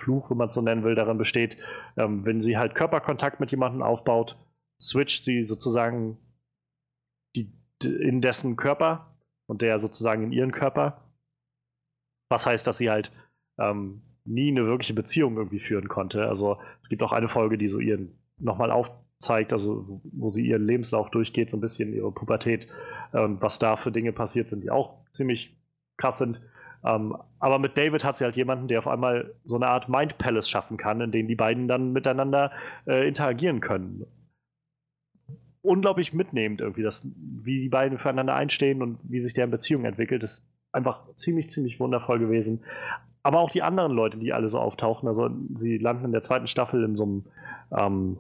Fluch, 0.05 0.31
wenn 0.31 0.37
man 0.37 0.49
es 0.49 0.55
so 0.55 0.61
nennen 0.61 0.85
will, 0.85 0.95
darin 0.95 1.19
besteht, 1.19 1.57
ähm, 1.97 2.25
wenn 2.25 2.41
sie 2.41 2.57
halt 2.59 2.75
Körperkontakt 2.75 3.41
mit 3.41 3.51
jemandem 3.51 3.83
aufbaut, 3.83 4.39
switcht 4.81 5.25
sie 5.25 5.45
sozusagen 5.45 6.19
die, 7.35 7.53
in 7.83 8.21
dessen 8.21 8.57
Körper 8.57 9.17
und 9.47 9.63
der 9.63 9.79
sozusagen 9.79 10.25
in 10.25 10.33
ihren 10.33 10.53
Körper. 10.53 11.11
Was 12.31 12.47
heißt, 12.47 12.67
dass 12.67 12.79
sie 12.79 12.91
halt 12.91 13.13
ähm, 13.59 14.03
nie 14.25 14.49
eine 14.51 14.67
wirkliche 14.67 14.95
Beziehung 14.95 15.37
irgendwie 15.37 15.61
führen 15.61 15.89
konnte. 15.89 16.29
Also 16.29 16.59
es 16.83 16.89
gibt 16.89 17.03
auch 17.03 17.13
eine 17.13 17.29
Folge, 17.29 17.59
die 17.59 17.69
so 17.69 17.79
ihren 17.79 18.19
nochmal 18.39 18.71
aufzeigt, 18.71 19.53
also 19.53 20.01
wo 20.03 20.29
sie 20.29 20.47
ihren 20.47 20.67
Lebenslauf 20.67 21.11
durchgeht, 21.11 21.51
so 21.51 21.57
ein 21.57 21.61
bisschen 21.61 21.93
ihre 21.93 22.11
Pubertät, 22.11 22.67
ähm, 23.13 23.37
was 23.41 23.59
da 23.59 23.77
für 23.77 23.93
Dinge 23.93 24.13
passiert 24.13 24.49
sind, 24.49 24.65
die 24.65 24.71
auch 24.71 25.05
ziemlich 25.13 25.57
krass 25.97 26.19
sind. 26.19 26.41
Ähm, 26.85 27.17
aber 27.39 27.59
mit 27.59 27.79
David 27.79 28.05
hat 28.05 28.17
sie 28.17 28.25
halt 28.25 28.37
jemanden, 28.37 28.69
der 28.69 28.79
auf 28.79 28.89
einmal 28.89 29.35
so 29.45 29.57
eine 29.57 29.69
Art 29.69 29.89
Mind 29.89 30.19
Palace 30.19 30.49
schaffen 30.49 30.77
kann, 30.77 31.01
in 31.01 31.13
dem 31.13 31.29
die 31.29 31.35
beiden 31.35 31.69
dann 31.69 31.93
miteinander 31.93 32.53
äh, 32.87 33.07
interagieren 33.07 33.61
können. 33.61 34.07
Unglaublich 35.63 36.13
mitnehmend 36.13 36.61
irgendwie, 36.61 36.83
das, 36.83 37.01
wie 37.05 37.63
die 37.63 37.69
beiden 37.71 37.99
füreinander 37.99 38.35
einstehen 38.35 38.83
und 38.83 38.99
wie 39.03 39.19
sich 39.19 39.33
deren 39.33 39.51
Beziehung 39.51 39.85
entwickelt, 39.87 40.23
ist 40.23 40.47
einfach 40.73 41.15
ziemlich, 41.15 41.49
ziemlich 41.49 41.81
wundervoll 41.81 42.19
gewesen 42.19 42.63
aber 43.25 43.41
auch 43.41 43.49
die 43.49 43.63
anderen 43.63 43.91
Leute, 43.91 44.19
die 44.19 44.33
alle 44.33 44.49
so 44.49 44.61
auftauchen. 44.61 45.09
Also 45.09 45.31
sie 45.55 45.79
landen 45.79 46.05
in 46.05 46.13
der 46.13 46.23
zweiten 46.23 46.47
Staffel 46.47 46.85
in 46.85 46.95
so 46.95 47.05
einem, 47.05 47.25
ähm, 47.77 48.19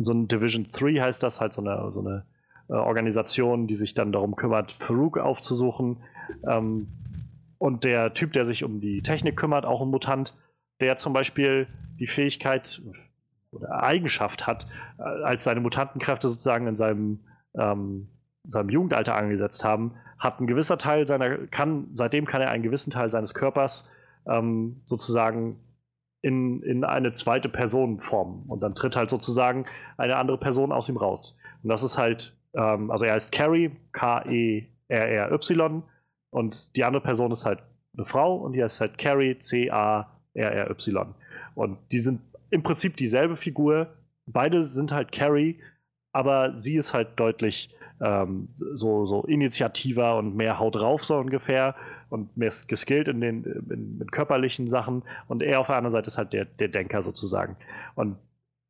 so 0.00 0.12
ein 0.12 0.26
Division 0.28 0.66
3 0.70 0.94
heißt 1.00 1.22
das, 1.22 1.40
halt 1.40 1.52
so 1.52 1.62
eine, 1.62 1.90
so 1.92 2.00
eine 2.00 2.26
äh, 2.68 2.74
Organisation, 2.74 3.68
die 3.68 3.76
sich 3.76 3.94
dann 3.94 4.10
darum 4.10 4.34
kümmert, 4.34 4.72
Farouk 4.72 5.16
aufzusuchen. 5.16 5.98
Ähm, 6.46 6.88
und 7.62 7.84
der 7.84 8.12
Typ, 8.12 8.32
der 8.32 8.44
sich 8.44 8.64
um 8.64 8.80
die 8.80 9.02
Technik 9.02 9.36
kümmert, 9.36 9.64
auch 9.64 9.82
ein 9.82 9.88
Mutant, 9.88 10.34
der 10.80 10.96
zum 10.96 11.12
Beispiel 11.12 11.68
die 12.00 12.08
Fähigkeit 12.08 12.82
oder 13.52 13.84
Eigenschaft 13.84 14.48
hat, 14.48 14.66
äh, 14.98 15.02
als 15.02 15.44
seine 15.44 15.60
Mutantenkräfte 15.60 16.28
sozusagen 16.28 16.66
in 16.66 16.74
seinem, 16.74 17.20
ähm, 17.56 18.08
seinem 18.42 18.68
Jugendalter 18.68 19.14
angesetzt 19.14 19.62
haben, 19.62 19.94
hat 20.18 20.40
ein 20.40 20.48
gewisser 20.48 20.76
Teil 20.76 21.06
seiner, 21.06 21.46
kann, 21.46 21.90
seitdem 21.94 22.26
kann 22.26 22.42
er 22.42 22.50
einen 22.50 22.64
gewissen 22.64 22.90
Teil 22.90 23.12
seines 23.12 23.32
Körpers 23.32 23.88
ähm, 24.26 24.82
sozusagen 24.84 25.60
in, 26.20 26.64
in 26.64 26.82
eine 26.82 27.12
zweite 27.12 27.48
Person 27.48 28.00
formen. 28.00 28.42
Und 28.48 28.60
dann 28.64 28.74
tritt 28.74 28.96
halt 28.96 29.08
sozusagen 29.08 29.66
eine 29.98 30.16
andere 30.16 30.38
Person 30.38 30.72
aus 30.72 30.88
ihm 30.88 30.96
raus. 30.96 31.38
Und 31.62 31.68
das 31.68 31.84
ist 31.84 31.96
halt, 31.96 32.36
ähm, 32.54 32.90
also 32.90 33.04
er 33.04 33.12
heißt 33.12 33.30
Carrie, 33.30 33.70
K-E-R-R-Y, 33.92 35.84
und 36.32 36.74
die 36.76 36.84
andere 36.84 37.02
Person 37.02 37.30
ist 37.30 37.44
halt 37.44 37.60
eine 37.94 38.06
Frau 38.06 38.36
und 38.36 38.54
die 38.54 38.62
heißt 38.62 38.80
halt 38.80 38.96
Carrie, 38.96 39.38
C-A-R-R-Y. 39.38 41.14
Und 41.54 41.78
die 41.92 41.98
sind 41.98 42.20
im 42.50 42.62
Prinzip 42.62 42.96
dieselbe 42.96 43.36
Figur. 43.36 43.88
Beide 44.26 44.64
sind 44.64 44.92
halt 44.92 45.12
Carrie, 45.12 45.60
aber 46.12 46.56
sie 46.56 46.76
ist 46.76 46.94
halt 46.94 47.20
deutlich 47.20 47.76
ähm, 48.00 48.48
so, 48.56 49.04
so 49.04 49.24
initiativer 49.24 50.16
und 50.16 50.34
mehr 50.34 50.58
Haut 50.58 50.76
drauf, 50.76 51.04
so 51.04 51.18
ungefähr 51.18 51.74
und 52.08 52.34
mehr 52.34 52.52
geskillt 52.66 53.08
in 53.08 53.20
den 53.20 53.44
in, 53.44 54.00
in 54.00 54.10
körperlichen 54.10 54.68
Sachen 54.68 55.02
und 55.28 55.42
er 55.42 55.60
auf 55.60 55.66
der 55.66 55.76
anderen 55.76 55.92
Seite 55.92 56.06
ist 56.06 56.16
halt 56.16 56.32
der, 56.32 56.46
der 56.46 56.68
Denker 56.68 57.02
sozusagen. 57.02 57.56
Und 57.94 58.16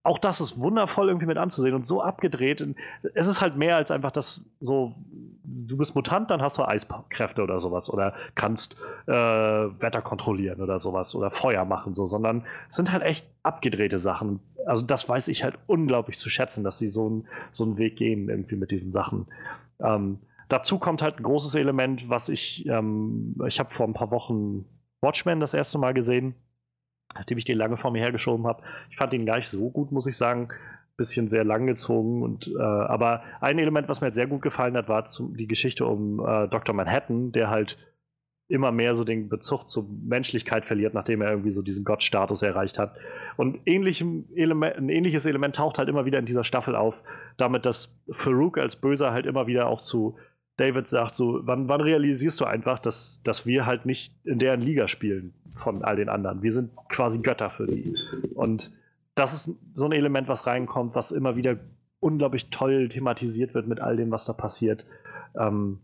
auch 0.05 0.19
das 0.19 0.41
ist 0.41 0.59
wundervoll 0.59 1.09
irgendwie 1.09 1.27
mit 1.27 1.39
anzusehen 1.39 1.75
und 1.75 1.87
so 1.87 2.03
abgedreht. 2.03 2.67
Es 3.15 3.27
ist 3.27 3.41
halt 3.41 3.57
mehr 3.57 3.77
als 3.77 3.91
einfach 3.91 4.11
das 4.11 4.41
so, 4.61 4.95
du 5.45 5.77
bist 5.77 5.95
Mutant, 5.95 6.31
dann 6.31 6.43
hast 6.43 6.59
du 6.59 6.65
Eiskräfte 6.65 7.43
oder 7.43 7.61
sowas 7.61 7.89
oder 7.89 8.15
kannst 8.35 8.77
äh, 9.07 9.13
Wetter 9.13 10.03
kontrollieren 10.03 10.61
oder 10.61 10.79
sowas 10.79 11.15
oder 11.15 11.31
Feuer 11.31 11.65
machen, 11.65 11.95
so, 11.95 12.07
sondern 12.07 12.45
es 12.69 12.77
sind 12.77 12.91
halt 12.91 13.03
echt 13.03 13.27
abgedrehte 13.45 13.99
Sachen. 13.99 14.41
Also 14.67 14.85
das 14.85 15.09
weiß 15.09 15.29
ich 15.29 15.45
halt 15.45 15.59
unglaublich 15.67 16.19
zu 16.19 16.31
schätzen, 16.31 16.65
dass 16.65 16.79
sie 16.79 16.89
so, 16.89 17.09
ein, 17.09 17.29
so 17.53 17.65
einen 17.65 17.79
Weg 17.79 17.97
gehen 17.97 18.29
irgendwie 18.29 18.57
mit 18.57 18.71
diesen 18.71 18.93
Sachen. 18.93 19.27
Ähm, 19.81 20.19
Dazu 20.53 20.79
kommt 20.79 21.01
halt 21.01 21.19
ein 21.19 21.23
großes 21.23 21.55
Element, 21.55 22.11
was 22.11 22.29
ich, 22.29 22.67
ähm, 22.67 23.37
ich 23.47 23.59
habe 23.59 23.71
vor 23.71 23.87
ein 23.87 23.95
paar 23.95 24.11
Wochen 24.11 24.67
Watchmen 25.01 25.41
das 25.41 25.55
erste 25.55 25.79
Mal 25.79 25.95
gesehen, 25.95 26.35
nachdem 27.15 27.39
ich 27.39 27.45
den 27.45 27.59
lange 27.59 27.77
vor 27.77 27.91
mir 27.91 28.01
hergeschoben 28.03 28.47
habe. 28.47 28.63
Ich 28.91 28.97
fand 28.97 29.15
ihn 29.15 29.27
gar 29.27 29.37
nicht 29.37 29.49
so 29.49 29.71
gut, 29.71 29.93
muss 29.93 30.07
ich 30.07 30.17
sagen. 30.17 30.49
Bisschen 30.97 31.29
sehr 31.29 31.45
lang 31.45 31.67
gezogen. 31.67 32.23
Und, 32.23 32.49
äh, 32.49 32.63
aber 32.63 33.23
ein 33.41 33.59
Element, 33.59 33.89
was 33.89 34.01
mir 34.01 34.09
jetzt 34.09 34.17
sehr 34.17 34.27
gut 34.27 34.43
gefallen 34.43 34.77
hat, 34.77 34.89
war 34.89 35.07
zum, 35.07 35.37
die 35.37 35.47
Geschichte 35.47 35.87
um 35.87 36.21
äh, 36.21 36.49
Dr. 36.49 36.75
Manhattan, 36.75 37.33
der 37.33 37.51
halt 37.51 37.79
immer 38.49 38.71
mehr 38.71 38.95
so 38.95 39.05
den 39.05 39.31
Bezug 39.31 39.67
zur 39.67 39.89
Menschlichkeit 39.89 40.67
verliert, 40.67 40.93
nachdem 40.93 41.23
er 41.23 41.31
irgendwie 41.31 41.53
so 41.53 41.63
diesen 41.63 41.85
Gottstatus 41.85 42.43
erreicht 42.43 42.79
hat. 42.79 42.99
Und 43.37 43.61
ähnlichem 43.65 44.27
Element, 44.35 44.77
ein 44.77 44.91
ähnliches 44.91 45.25
Element 45.25 45.57
taucht 45.57 45.79
halt 45.79 45.89
immer 45.89 46.05
wieder 46.05 46.19
in 46.19 46.27
dieser 46.27 46.45
Staffel 46.45 46.77
auf, 46.77 47.03
damit 47.39 47.65
dass 47.65 47.99
Farouk 48.11 48.59
als 48.59 48.77
Böser 48.77 49.13
halt 49.13 49.25
immer 49.25 49.47
wieder 49.47 49.69
auch 49.69 49.81
zu 49.81 50.17
David 50.59 50.87
sagt 50.87 51.17
so, 51.17 51.41
wann, 51.45 51.69
wann 51.69 51.81
realisierst 51.81 52.39
du 52.41 52.45
einfach, 52.45 52.79
dass, 52.79 53.23
dass 53.23 53.47
wir 53.47 53.65
halt 53.65 53.87
nicht 53.87 54.15
in 54.25 54.39
deren 54.39 54.61
Liga 54.61 54.87
spielen 54.87 55.33
von 55.55 55.85
all 55.85 55.97
den 55.97 56.09
anderen? 56.09 56.43
Wir 56.43 56.53
sind 56.53 56.75
quasi 56.89 57.21
Götter 57.21 57.51
für 57.51 57.67
die. 57.67 57.95
Und 58.35 58.71
das 59.15 59.33
ist 59.33 59.57
so 59.75 59.85
ein 59.85 59.93
Element, 59.93 60.29
was 60.29 60.47
reinkommt, 60.47 60.95
was 60.95 61.11
immer 61.11 61.37
wieder 61.37 61.59
unglaublich 62.01 62.51
toll 62.51 62.89
thematisiert 62.89 63.55
wird 63.55 63.67
mit 63.67 63.81
all 63.81 63.97
dem, 63.97 64.11
was 64.11 64.25
da 64.25 64.33
passiert. 64.33 64.87
Ähm, 65.39 65.81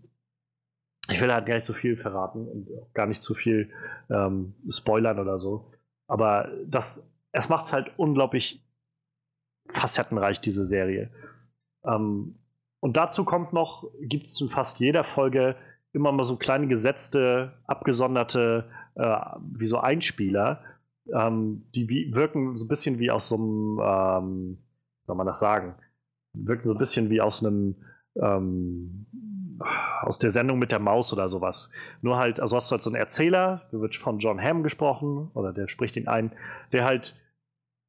ich 1.10 1.20
will 1.20 1.32
halt 1.32 1.46
gar 1.46 1.54
nicht 1.54 1.64
so 1.64 1.72
viel 1.72 1.96
verraten 1.96 2.46
und 2.46 2.68
gar 2.94 3.06
nicht 3.06 3.22
zu 3.22 3.34
viel 3.34 3.70
ähm, 4.10 4.54
spoilern 4.68 5.18
oder 5.18 5.38
so. 5.38 5.70
Aber 6.06 6.50
das, 6.66 7.10
es 7.32 7.48
macht 7.48 7.66
es 7.66 7.72
halt 7.72 7.92
unglaublich 7.96 8.64
facettenreich, 9.68 10.40
diese 10.40 10.64
Serie. 10.64 11.10
Ähm, 11.84 12.36
und 12.80 12.96
dazu 12.96 13.24
kommt 13.24 13.52
noch, 13.52 13.90
gibt 14.00 14.26
es 14.26 14.40
in 14.40 14.48
fast 14.48 14.80
jeder 14.80 15.04
Folge 15.04 15.56
immer 15.92 16.12
mal 16.12 16.22
so 16.22 16.36
kleine 16.36 16.68
gesetzte, 16.68 17.52
abgesonderte, 17.66 18.70
äh, 18.98 19.18
wie 19.52 19.66
so 19.66 19.78
Einspieler, 19.78 20.62
ähm, 21.14 21.64
die 21.74 21.88
wie, 21.88 22.14
wirken 22.14 22.56
so 22.56 22.64
ein 22.64 22.68
bisschen 22.68 22.98
wie 22.98 23.10
aus 23.10 23.28
so 23.28 23.36
einem, 23.36 23.80
ähm, 23.82 24.58
soll 25.06 25.16
man 25.16 25.26
das 25.26 25.38
sagen, 25.38 25.74
wirken 26.34 26.66
so 26.66 26.74
ein 26.74 26.78
bisschen 26.78 27.08
wie 27.08 27.20
aus 27.20 27.44
einem, 27.44 27.76
ähm, 28.20 29.06
aus 30.02 30.18
der 30.18 30.30
Sendung 30.30 30.58
mit 30.58 30.70
der 30.70 30.78
Maus 30.78 31.12
oder 31.12 31.28
sowas. 31.28 31.70
Nur 32.02 32.18
halt, 32.18 32.40
also 32.40 32.56
hast 32.56 32.70
du 32.70 32.74
halt 32.74 32.82
so 32.82 32.90
einen 32.90 32.96
Erzähler, 32.96 33.62
der 33.72 33.80
wird 33.80 33.96
von 33.96 34.18
John 34.18 34.40
Hamm 34.40 34.62
gesprochen, 34.62 35.30
oder 35.34 35.52
der 35.52 35.68
spricht 35.68 35.96
ihn 35.96 36.08
ein, 36.08 36.32
der 36.72 36.84
halt 36.84 37.14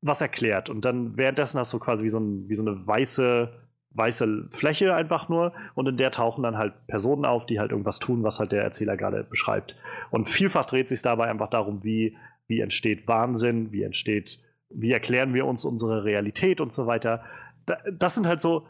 was 0.02 0.22
erklärt. 0.22 0.70
Und 0.70 0.86
dann 0.86 1.18
währenddessen 1.18 1.60
hast 1.60 1.74
du 1.74 1.80
quasi 1.80 2.04
wie 2.04 2.10
so, 2.10 2.20
ein, 2.20 2.48
wie 2.50 2.56
so 2.56 2.64
eine 2.64 2.88
weiße 2.88 3.50
weiße 3.92 4.50
Fläche 4.52 4.96
einfach 4.96 5.30
nur 5.30 5.54
und 5.76 5.88
in 5.88 5.98
der 5.98 6.12
tauchen 6.12 6.44
dann 6.44 6.58
halt 6.58 6.74
Personen 6.88 7.26
auf, 7.26 7.46
die 7.46 7.60
halt 7.60 7.72
irgendwas 7.72 8.00
tun, 8.00 8.24
was 8.24 8.40
halt 8.40 8.52
der 8.52 8.64
Erzähler 8.64 8.98
gerade 8.98 9.24
beschreibt. 9.24 9.76
Und 10.12 10.30
vielfach 10.30 10.66
dreht 10.66 10.88
sich 10.88 11.02
dabei 11.02 11.28
einfach 11.28 11.50
darum, 11.50 11.84
wie, 11.84 12.16
wie 12.48 12.60
entsteht 12.60 13.08
Wahnsinn, 13.08 13.72
wie 13.72 13.84
entsteht, 13.84 14.40
wie 14.70 14.92
erklären 14.92 15.34
wir 15.34 15.46
uns 15.46 15.66
unsere 15.66 16.04
Realität 16.04 16.62
und 16.62 16.72
so 16.72 16.86
weiter. 16.86 17.24
Das 17.92 18.16
sind 18.16 18.28
halt 18.28 18.42
so, 18.42 18.68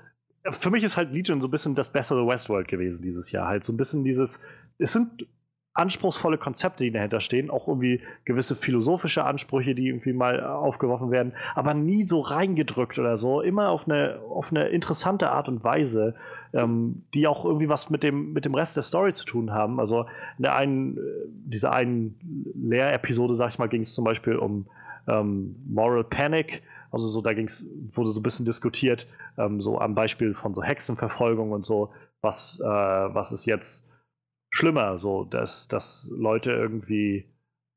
für 0.50 0.72
mich 0.72 0.84
ist 0.84 0.98
halt 0.98 1.12
Legion 1.12 1.42
so 1.42 1.48
ein 1.48 1.52
bisschen 1.52 1.76
das 1.76 1.90
bessere 1.90 2.26
Westworld 2.26 2.68
gewesen 2.68 3.02
dieses 3.02 3.32
Jahr. 3.32 3.48
Halt 3.48 3.64
so 3.64 3.74
ein 3.74 3.78
bisschen 3.78 4.04
dieses, 4.04 4.40
es 4.78 4.94
sind 4.94 5.28
anspruchsvolle 5.74 6.38
Konzepte, 6.38 6.84
die 6.84 6.92
dahinter 6.92 7.20
stehen, 7.20 7.50
auch 7.50 7.68
irgendwie 7.68 8.02
gewisse 8.26 8.56
philosophische 8.56 9.24
Ansprüche, 9.24 9.76
die 9.76 9.88
irgendwie 9.88 10.14
mal 10.14 10.44
aufgeworfen 10.44 11.12
werden, 11.12 11.34
aber 11.56 11.74
nie 11.74 12.04
so 12.04 12.20
reingedrückt 12.20 12.98
oder 13.00 13.18
so, 13.18 13.42
immer 13.42 13.70
auf 13.70 13.88
eine, 13.88 14.20
auf 14.30 14.52
eine 14.52 14.68
interessante 14.70 15.30
Art 15.30 15.48
und 15.48 15.64
Weise, 15.64 16.16
ähm, 16.54 17.04
die 17.14 17.28
auch 17.28 17.46
irgendwie 17.46 17.70
was 17.70 17.90
mit 17.90 18.04
dem, 18.04 18.34
mit 18.34 18.46
dem 18.46 18.56
Rest 18.56 18.76
der 18.76 18.84
Story 18.84 19.14
zu 19.14 19.26
tun 19.26 19.52
haben. 19.52 19.80
Also 19.80 20.02
in 20.38 20.44
der 20.44 20.56
einen, 20.56 20.98
äh, 20.98 21.02
dieser 21.46 21.72
einen 21.72 22.20
Lehrepisode, 22.56 23.36
sag 23.36 23.50
ich 23.50 23.60
mal, 23.60 23.70
ging 23.70 23.82
es 23.82 23.94
zum 23.94 24.04
Beispiel 24.04 24.36
um 24.36 24.66
ähm, 25.08 25.56
Moral 25.68 26.04
Panic, 26.04 26.64
also 26.92 27.08
so, 27.08 27.22
da 27.22 27.34
ging's, 27.34 27.66
wurde 27.92 28.10
so 28.10 28.20
ein 28.20 28.24
bisschen 28.24 28.46
diskutiert, 28.46 29.08
ähm, 29.38 29.62
so 29.62 29.80
am 29.80 29.94
Beispiel 29.94 30.34
von 30.34 30.54
so 30.54 30.64
Hexenverfolgung 30.64 31.52
und 31.52 31.66
so, 31.66 31.92
was, 32.22 32.60
äh, 32.60 32.66
was 32.66 33.32
ist 33.32 33.46
jetzt 33.46 33.89
schlimmer, 34.50 34.98
so 34.98 35.26
dass, 35.26 35.68
dass 35.68 36.12
Leute 36.16 36.52
irgendwie 36.52 37.26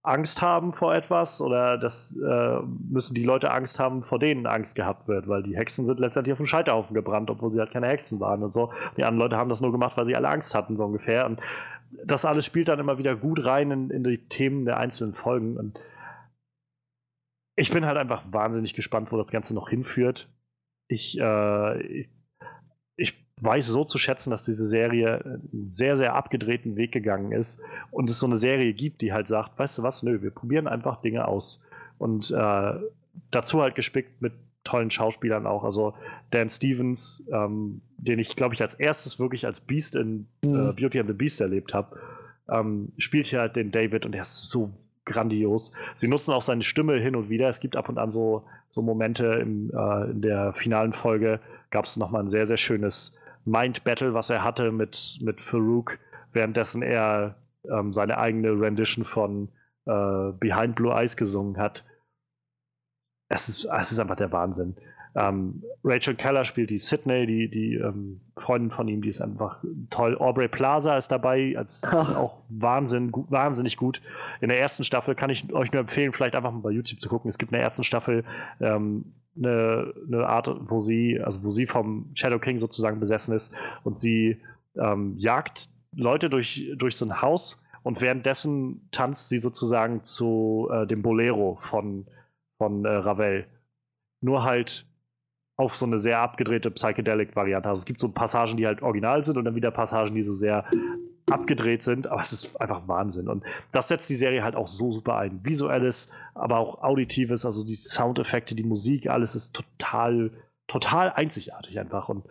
Angst 0.05 0.43
haben 0.43 0.73
vor 0.73 0.95
etwas 0.95 1.41
oder 1.41 1.79
dass 1.79 2.17
äh, 2.17 2.59
müssen 2.91 3.15
die 3.15 3.25
Leute 3.25 3.53
Angst 3.53 3.79
haben, 3.79 4.03
vor 4.03 4.19
denen 4.19 4.47
Angst 4.47 4.75
gehabt 4.75 5.07
wird, 5.07 5.29
weil 5.29 5.45
die 5.45 5.57
Hexen 5.57 5.85
sind 5.85 6.01
letztendlich 6.01 6.33
auf 6.33 6.39
dem 6.39 6.47
Scheiterhaufen 6.47 6.95
gebrannt, 6.95 7.31
obwohl 7.31 7.53
sie 7.53 7.61
halt 7.61 7.71
keine 7.71 7.87
Hexen 7.87 8.19
waren 8.19 8.43
und 8.43 8.53
so. 8.53 8.73
Die 8.97 9.05
anderen 9.05 9.31
Leute 9.31 9.37
haben 9.37 9.49
das 9.49 9.61
nur 9.61 9.71
gemacht, 9.71 9.97
weil 9.97 10.07
sie 10.07 10.17
alle 10.17 10.29
Angst 10.29 10.55
hatten, 10.57 10.77
so 10.77 10.87
ungefähr. 10.87 11.25
Und 11.27 11.41
das 12.05 12.25
alles 12.25 12.45
spielt 12.45 12.69
dann 12.69 12.81
immer 12.81 12.99
wieder 12.99 13.15
gut 13.15 13.45
rein 13.45 13.71
in, 13.71 13.91
in 13.91 14.03
die 14.03 14.19
Themen 14.19 14.65
der 14.65 14.79
einzelnen 14.79 15.15
Folgen. 15.15 15.57
Und 15.57 15.79
ich 17.55 17.71
bin 17.71 17.87
halt 17.87 17.97
einfach 17.97 18.25
wahnsinnig 18.33 18.75
gespannt, 18.75 19.13
wo 19.13 19.17
das 19.17 19.31
Ganze 19.31 19.55
noch 19.55 19.69
hinführt. 19.69 20.29
Ich, 20.89 21.17
äh, 21.21 21.83
ich 21.83 22.09
weiß 23.43 23.67
so 23.67 23.85
zu 23.85 23.99
schätzen, 23.99 24.31
dass 24.31 24.43
diese 24.43 24.67
Serie 24.67 25.21
einen 25.25 25.67
sehr, 25.67 25.97
sehr 25.97 26.15
abgedrehten 26.15 26.77
Weg 26.77 26.93
gegangen 26.93 27.33
ist 27.33 27.61
und 27.91 28.09
es 28.09 28.19
so 28.19 28.27
eine 28.27 28.37
Serie 28.37 28.73
gibt, 28.73 29.01
die 29.01 29.13
halt 29.13 29.27
sagt, 29.27 29.59
weißt 29.59 29.79
du 29.79 29.83
was, 29.83 30.03
nö, 30.03 30.23
wir 30.23 30.31
probieren 30.31 30.69
einfach 30.69 31.01
Dinge 31.01 31.27
aus. 31.27 31.61
Und 31.99 32.31
äh, 32.31 32.73
dazu 33.31 33.61
halt 33.61 33.75
gespickt 33.75 34.23
mit 34.23 34.33
tollen 34.65 34.91
Schauspielern 34.91 35.47
auch. 35.47 35.65
Also 35.65 35.95
Dan 36.31 36.49
Stevens, 36.49 37.23
ähm, 37.33 37.81
den 37.99 38.19
ich, 38.19 38.37
glaube 38.37 38.55
ich, 38.55 38.63
als 38.63 38.75
erstes 38.75 39.19
wirklich 39.19 39.45
als 39.45 39.61
Beast 39.61 39.97
in 39.97 40.27
äh, 40.43 40.47
mhm. 40.47 40.71
äh, 40.71 40.73
Beauty 40.73 41.01
and 41.01 41.09
the 41.09 41.15
Beast 41.15 41.41
erlebt 41.41 41.75
habe, 41.75 41.99
ähm, 42.49 42.93
spielt 42.99 43.27
hier 43.27 43.41
halt 43.41 43.57
den 43.57 43.71
David 43.71 44.07
und 44.07 44.13
der 44.13 44.23
ist 44.23 44.51
so 44.51 44.71
grandios. 45.05 45.73
Sie 45.95 46.07
nutzen 46.07 46.33
auch 46.33 46.43
seine 46.43 46.63
Stimme 46.63 46.99
hin 47.01 47.17
und 47.17 47.29
wieder. 47.29 47.49
Es 47.49 47.59
gibt 47.59 47.77
ab 47.77 47.89
und 47.89 47.99
an 47.99 48.13
so, 48.13 48.45
so 48.71 48.83
Momente 48.83 49.27
im, 49.27 49.71
äh, 49.75 50.11
in 50.11 50.23
der 50.23 50.53
finalen 50.53 50.93
Folge, 50.93 51.41
gab 51.71 51.87
es 51.87 51.97
nochmal 51.97 52.23
ein 52.23 52.29
sehr, 52.29 52.47
sehr 52.47 52.57
schönes 52.57 53.19
Mind-Battle, 53.45 54.15
was 54.15 54.31
er 54.31 54.45
hatte 54.45 54.73
mit, 54.73 55.19
mit 55.23 55.41
Farouk, 55.41 55.99
währenddessen 56.33 56.83
er 56.83 57.37
ähm, 57.71 57.93
seine 57.93 58.19
eigene 58.19 58.51
Rendition 58.51 59.05
von 59.05 59.49
äh, 59.87 60.33
Behind 60.39 60.75
Blue 60.75 60.93
Eyes 60.93 61.17
gesungen 61.17 61.59
hat. 61.59 61.85
Es 63.29 63.49
ist, 63.49 63.65
es 63.65 63.93
ist 63.93 63.99
einfach 63.99 64.17
der 64.17 64.33
Wahnsinn. 64.33 64.77
Ähm, 65.15 65.63
Rachel 65.85 66.15
Keller 66.15 66.45
spielt 66.45 66.71
die 66.71 66.79
Sydney, 66.79 67.27
die, 67.27 67.51
die 67.51 67.75
ähm, 67.75 68.21
Freundin 68.39 68.71
von 68.71 68.89
ihm, 68.89 69.03
die 69.03 69.11
ist 69.11 69.21
einfach 69.21 69.63
toll. 69.91 70.17
Aubrey 70.17 70.49
Plaza 70.49 70.97
ist 70.97 71.09
dabei, 71.09 71.55
als, 71.57 71.85
als 71.85 72.15
auch 72.15 72.39
Wahnsinn, 72.49 73.13
gu 73.13 73.27
wahnsinnig 73.29 73.77
gut. 73.77 74.01
In 74.41 74.49
der 74.49 74.59
ersten 74.59 74.85
Staffel 74.85 75.15
kann 75.15 75.29
ich 75.29 75.53
euch 75.53 75.73
nur 75.73 75.81
empfehlen, 75.81 76.13
vielleicht 76.13 76.35
einfach 76.35 76.53
mal 76.53 76.61
bei 76.61 76.71
YouTube 76.71 77.01
zu 77.01 77.09
gucken. 77.09 77.29
Es 77.29 77.37
gibt 77.37 77.53
in 77.53 77.57
der 77.57 77.63
ersten 77.63 77.85
Staffel 77.85 78.25
ähm, 78.61 79.13
eine, 79.37 79.95
eine 80.07 80.27
Art, 80.27 80.51
wo 80.69 80.81
sie, 80.81 81.21
also 81.21 81.43
wo 81.43 81.51
sie 81.51 81.67
vom 81.67 82.11
Shadow 82.15 82.39
King 82.39 82.59
sozusagen 82.59 83.01
besessen 83.01 83.35
ist 83.35 83.55
und 83.85 83.97
sie 83.97 84.41
ähm, 84.77 85.15
jagt 85.19 85.69
Leute 85.95 86.31
durch, 86.31 86.71
durch 86.77 86.97
so 86.97 87.05
ein 87.05 87.23
Haus 87.23 87.63
und 87.83 88.01
währenddessen 88.01 88.89
tanzt 88.91 89.29
sie 89.29 89.39
sozusagen 89.39 90.03
zu 90.05 90.69
äh, 90.73 90.87
dem 90.87 91.03
Bolero 91.03 91.59
von, 91.63 92.07
von 92.59 92.85
äh, 92.85 92.89
Ravel. 92.89 93.47
Nur 94.21 94.45
halt 94.45 94.87
auf 95.57 95.75
so 95.75 95.85
eine 95.85 95.99
sehr 95.99 96.21
abgedrehte 96.21 96.71
Psychedelic-Variante. 96.71 97.69
Also 97.69 97.81
es 97.81 97.85
gibt 97.85 98.01
so 98.01 98.09
Passagen, 98.09 98.57
die 98.57 98.67
halt 98.67 98.83
original 98.83 99.25
sind 99.25 99.37
und 99.37 99.45
dann 99.45 99.55
wieder 99.55 99.71
Passagen, 99.71 100.15
die 100.15 100.23
so 100.23 100.35
sehr 100.35 100.65
abgedreht 101.33 101.83
sind, 101.83 102.07
aber 102.07 102.21
es 102.21 102.33
ist 102.33 102.61
einfach 102.61 102.87
Wahnsinn. 102.89 103.29
Und 103.29 103.45
das 103.73 103.89
setzt 103.89 104.11
die 104.11 104.15
Serie 104.15 104.43
halt 104.43 104.55
auch 104.55 104.69
so 104.69 104.93
super 104.93 105.17
ein. 105.17 105.45
Visuelles, 105.45 106.09
aber 106.35 106.59
auch 106.59 106.83
auditives, 106.83 107.45
also 107.45 107.65
die 107.65 107.75
Soundeffekte, 107.75 108.55
die 108.55 108.63
Musik, 108.63 109.09
alles 109.09 109.35
ist 109.35 109.55
total, 109.55 110.31
total 110.67 111.11
einzigartig 111.13 111.79
einfach. 111.81 112.09
Und 112.09 112.25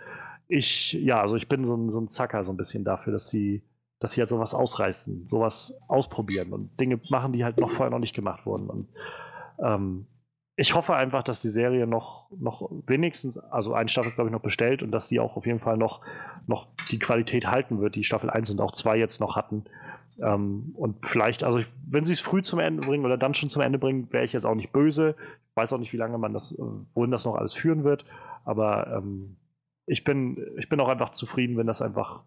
ich, 0.48 0.94
ja, 0.94 1.22
also 1.22 1.36
ich 1.36 1.48
bin 1.48 1.66
so 1.66 1.76
ein, 1.76 1.90
so 1.90 2.00
ein 2.00 2.08
Zacker 2.08 2.44
so 2.44 2.52
ein 2.52 2.58
bisschen 2.58 2.84
dafür, 2.84 3.14
dass 3.14 3.30
sie, 3.30 3.64
dass 4.00 4.14
sie 4.14 4.22
halt 4.22 4.30
sowas 4.30 4.54
ausreißen, 4.54 5.28
sowas 5.28 5.74
ausprobieren 5.88 6.54
und 6.54 6.80
Dinge 6.80 7.00
machen, 7.10 7.34
die 7.34 7.44
halt 7.44 7.58
noch 7.58 7.72
vorher 7.72 7.92
noch 7.92 8.00
nicht 8.00 8.16
gemacht 8.16 8.46
wurden. 8.46 8.70
Und 8.70 8.90
ähm, 9.60 10.08
ich 10.62 10.76
hoffe 10.76 10.96
einfach, 10.96 11.24
dass 11.24 11.40
die 11.40 11.50
Serie 11.50 11.88
noch, 11.88 12.30
noch 12.40 12.70
wenigstens, 12.86 13.40
also 13.40 13.74
eine 13.74 13.90
Staffel 13.90 14.10
ist, 14.10 14.16
glaube 14.16 14.30
ich, 14.30 14.32
noch 14.32 14.42
bestellt 14.42 14.84
und 14.84 14.92
dass 14.92 15.08
die 15.08 15.20
auch 15.20 15.36
auf 15.36 15.48
jeden 15.48 15.60
Fall 15.60 15.76
noch, 15.76 16.02
noch 16.46 16.68
die 16.92 17.00
Qualität 17.00 17.48
halten 17.48 17.82
wird, 17.82 17.96
die 17.96 18.04
Staffel 18.04 18.30
1 18.30 18.52
und 18.52 18.62
auch 18.62 18.72
2 18.72 18.96
jetzt 18.96 19.20
noch 19.20 19.36
hatten. 19.36 19.64
Ähm, 20.22 20.76
und 20.76 21.04
vielleicht, 21.04 21.44
also 21.44 21.58
ich, 21.58 21.68
wenn 21.90 22.04
sie 22.04 22.14
es 22.14 22.20
früh 22.20 22.44
zum 22.44 22.60
Ende 22.60 22.86
bringen 22.86 23.06
oder 23.06 23.18
dann 23.18 23.34
schon 23.34 23.50
zum 23.50 23.64
Ende 23.64 23.80
bringen, 23.80 24.14
wäre 24.14 24.24
ich 24.24 24.34
jetzt 24.34 24.46
auch 24.46 24.54
nicht 24.54 24.72
böse. 24.72 25.16
Ich 25.50 25.56
weiß 25.56 25.74
auch 25.74 25.80
nicht, 25.80 25.94
wie 25.94 25.98
lange 25.98 26.20
man 26.20 26.32
das, 26.32 26.52
äh, 26.52 26.58
wohin 26.94 27.10
das 27.10 27.26
noch 27.26 27.36
alles 27.36 27.56
führen 27.56 27.84
wird. 27.84 28.06
Aber 28.46 28.86
ähm, 28.96 29.38
ich, 29.88 30.04
bin, 30.04 30.46
ich 30.58 30.70
bin 30.70 30.80
auch 30.80 30.90
einfach 30.90 31.10
zufrieden, 31.10 31.58
wenn 31.58 31.66
das 31.66 31.82
einfach 31.82 32.22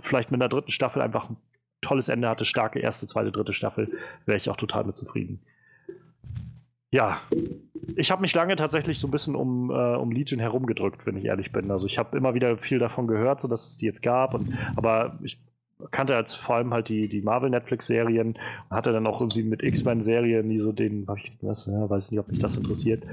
vielleicht 0.00 0.30
mit 0.30 0.40
einer 0.40 0.48
dritten 0.48 0.70
Staffel 0.70 1.02
einfach 1.02 1.28
ein 1.28 1.36
tolles 1.82 2.08
Ende 2.08 2.30
hatte, 2.30 2.46
starke 2.46 2.78
erste, 2.78 3.06
zweite, 3.06 3.30
dritte 3.30 3.52
Staffel, 3.52 3.92
wäre 4.24 4.38
ich 4.38 4.48
auch 4.48 4.56
total 4.56 4.84
mit 4.84 4.96
zufrieden. 4.96 5.42
Ja, 6.96 7.20
ich 7.94 8.10
habe 8.10 8.22
mich 8.22 8.34
lange 8.34 8.56
tatsächlich 8.56 8.98
so 8.98 9.06
ein 9.06 9.10
bisschen 9.10 9.34
um, 9.34 9.70
äh, 9.70 9.96
um 9.96 10.10
Legion 10.10 10.40
herumgedrückt, 10.40 11.04
wenn 11.04 11.18
ich 11.18 11.26
ehrlich 11.26 11.52
bin. 11.52 11.70
Also 11.70 11.86
ich 11.86 11.98
habe 11.98 12.16
immer 12.16 12.32
wieder 12.32 12.56
viel 12.56 12.78
davon 12.78 13.06
gehört, 13.06 13.38
so 13.42 13.48
dass 13.48 13.68
es 13.68 13.76
die 13.76 13.84
jetzt 13.84 14.00
gab. 14.00 14.32
Und, 14.32 14.54
aber 14.76 15.18
ich 15.22 15.38
kannte 15.90 16.16
als 16.16 16.34
vor 16.34 16.56
allem 16.56 16.72
halt 16.72 16.88
die, 16.88 17.06
die 17.06 17.20
Marvel-Netflix-Serien 17.20 18.28
und 18.28 18.74
hatte 18.74 18.92
dann 18.92 19.06
auch 19.06 19.20
irgendwie 19.20 19.42
mit 19.42 19.62
X-Men-Serien 19.62 20.48
nie 20.48 20.58
so 20.58 20.72
den, 20.72 21.06
ich 21.22 21.36
was, 21.42 21.66
ja, 21.66 21.90
weiß 21.90 22.12
nicht, 22.12 22.20
ob 22.20 22.28
mich 22.28 22.38
das 22.38 22.56
interessiert. 22.56 23.04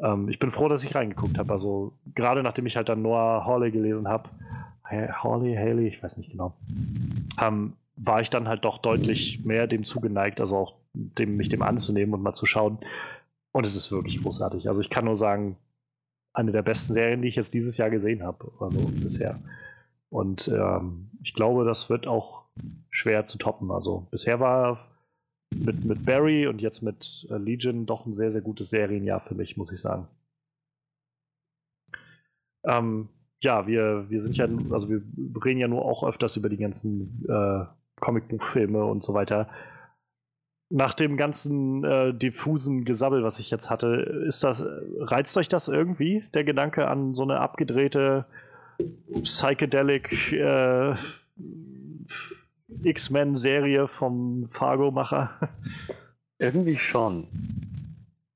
Ähm, 0.00 0.28
ich 0.28 0.38
bin 0.38 0.52
froh, 0.52 0.68
dass 0.68 0.84
ich 0.84 0.94
reingeguckt 0.94 1.36
habe. 1.36 1.52
Also 1.52 1.94
gerade 2.14 2.44
nachdem 2.44 2.66
ich 2.66 2.76
halt 2.76 2.88
dann 2.88 3.02
Noah 3.02 3.44
Hawley 3.44 3.72
gelesen 3.72 4.06
habe, 4.06 4.28
Hawley, 4.88 5.56
Haley, 5.56 5.88
ich 5.88 6.00
weiß 6.00 6.16
nicht 6.16 6.30
genau, 6.30 6.54
ähm, 7.42 7.72
war 7.96 8.20
ich 8.20 8.30
dann 8.30 8.46
halt 8.46 8.64
doch 8.64 8.78
deutlich 8.78 9.44
mehr 9.44 9.66
dem 9.66 9.82
zugeneigt, 9.82 10.40
also 10.40 10.56
auch 10.56 10.74
dem, 10.96 11.36
mich 11.36 11.48
dem 11.48 11.62
anzunehmen 11.62 12.14
und 12.14 12.22
mal 12.22 12.34
zu 12.34 12.46
schauen, 12.46 12.78
und 13.56 13.66
es 13.66 13.74
ist 13.74 13.90
wirklich 13.90 14.22
großartig. 14.22 14.68
Also 14.68 14.82
ich 14.82 14.90
kann 14.90 15.06
nur 15.06 15.16
sagen, 15.16 15.56
eine 16.34 16.52
der 16.52 16.60
besten 16.60 16.92
Serien, 16.92 17.22
die 17.22 17.28
ich 17.28 17.36
jetzt 17.36 17.54
dieses 17.54 17.78
Jahr 17.78 17.88
gesehen 17.88 18.22
habe, 18.22 18.52
also 18.60 18.80
bisher. 18.88 19.42
Und 20.10 20.48
ähm, 20.48 21.08
ich 21.22 21.32
glaube, 21.32 21.64
das 21.64 21.88
wird 21.88 22.06
auch 22.06 22.44
schwer 22.90 23.24
zu 23.24 23.38
toppen. 23.38 23.70
Also 23.70 24.06
bisher 24.10 24.40
war 24.40 24.86
mit, 25.54 25.86
mit 25.86 26.04
Barry 26.04 26.46
und 26.46 26.60
jetzt 26.60 26.82
mit 26.82 27.26
äh, 27.30 27.38
Legion 27.38 27.86
doch 27.86 28.04
ein 28.04 28.12
sehr, 28.12 28.30
sehr 28.30 28.42
gutes 28.42 28.68
Serienjahr 28.68 29.20
für 29.20 29.34
mich, 29.34 29.56
muss 29.56 29.72
ich 29.72 29.80
sagen. 29.80 30.06
Ähm, 32.64 33.08
ja, 33.40 33.66
wir, 33.66 34.04
wir 34.10 34.20
sind 34.20 34.36
ja, 34.36 34.46
also 34.70 34.90
wir 34.90 35.00
reden 35.42 35.60
ja 35.60 35.68
nur 35.68 35.82
auch 35.82 36.04
öfters 36.04 36.36
über 36.36 36.50
die 36.50 36.58
ganzen 36.58 37.24
äh, 37.26 37.64
Comicbuchfilme 38.00 38.84
und 38.84 39.02
so 39.02 39.14
weiter 39.14 39.48
nach 40.68 40.94
dem 40.94 41.16
ganzen 41.16 41.84
äh, 41.84 42.12
diffusen 42.12 42.84
Gesabbel, 42.84 43.22
was 43.22 43.38
ich 43.38 43.50
jetzt 43.50 43.70
hatte, 43.70 44.24
ist 44.26 44.42
das, 44.42 44.64
reizt 44.98 45.36
euch 45.36 45.48
das 45.48 45.68
irgendwie, 45.68 46.24
der 46.34 46.44
Gedanke 46.44 46.88
an 46.88 47.14
so 47.14 47.22
eine 47.22 47.38
abgedrehte 47.40 48.26
Psychedelic 49.22 50.32
äh, 50.32 50.94
X-Men-Serie 52.82 53.86
vom 53.88 54.48
Fargo-Macher? 54.48 55.30
Irgendwie 56.38 56.76
schon. 56.76 57.28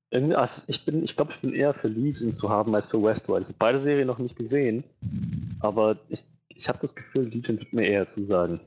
Irgendwie, 0.09 0.35
also 0.35 0.61
ich 0.67 0.87
ich 0.87 1.15
glaube, 1.15 1.33
ich 1.33 1.41
bin 1.41 1.53
eher 1.53 1.73
für 1.73 1.87
Legion 1.87 2.33
zu 2.33 2.49
haben 2.49 2.73
als 2.75 2.87
für 2.87 3.01
Westworld. 3.01 3.43
Ich 3.43 3.47
habe 3.49 3.57
beide 3.59 3.77
Serien 3.77 4.07
noch 4.07 4.19
nicht 4.19 4.35
gesehen, 4.35 4.83
aber 5.59 5.97
ich, 6.09 6.23
ich 6.49 6.67
habe 6.67 6.79
das 6.81 6.95
Gefühl, 6.95 7.25
Legion 7.25 7.59
wird 7.59 7.73
mir 7.73 7.87
eher 7.87 8.05
zusagen. 8.07 8.61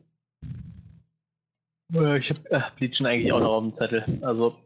Äh, 1.94 2.18
ich 2.18 2.30
habe 2.30 2.50
äh, 2.50 2.60
Bleach 2.76 3.00
eigentlich 3.04 3.32
auch 3.32 3.40
noch 3.40 3.52
auf 3.52 3.62
dem 3.62 3.72
Zettel. 3.72 4.04
Also, 4.22 4.56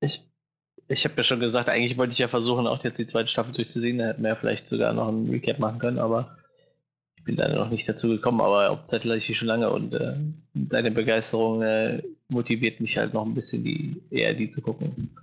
ich, 0.00 0.22
ich 0.88 1.04
habe 1.04 1.14
ja 1.16 1.24
schon 1.24 1.40
gesagt, 1.40 1.68
eigentlich 1.68 1.96
wollte 1.96 2.12
ich 2.12 2.18
ja 2.18 2.28
versuchen, 2.28 2.66
auch 2.66 2.82
jetzt 2.84 2.98
die 2.98 3.06
zweite 3.06 3.28
Staffel 3.28 3.54
durchzusehen. 3.54 3.98
Da 3.98 4.08
hätten 4.08 4.22
wir 4.22 4.30
ja 4.30 4.36
vielleicht 4.36 4.68
sogar 4.68 4.92
noch 4.92 5.08
ein 5.08 5.28
Recap 5.30 5.58
machen 5.58 5.78
können, 5.78 5.98
aber 5.98 6.36
ich 7.16 7.24
bin 7.24 7.36
leider 7.36 7.56
noch 7.56 7.70
nicht 7.70 7.88
dazu 7.88 8.08
gekommen. 8.08 8.40
Aber 8.40 8.70
auf 8.70 8.84
Zettel 8.84 9.10
hatte 9.10 9.18
ich 9.18 9.26
die 9.26 9.34
schon 9.34 9.48
lange 9.48 9.70
und 9.70 9.94
äh, 9.94 10.16
deine 10.52 10.90
Begeisterung 10.90 11.62
äh, 11.62 12.02
motiviert 12.28 12.80
mich 12.80 12.98
halt 12.98 13.14
noch 13.14 13.24
ein 13.24 13.34
bisschen, 13.34 13.64
die, 13.64 14.02
eher 14.10 14.34
die 14.34 14.50
zu 14.50 14.60
gucken. 14.60 15.16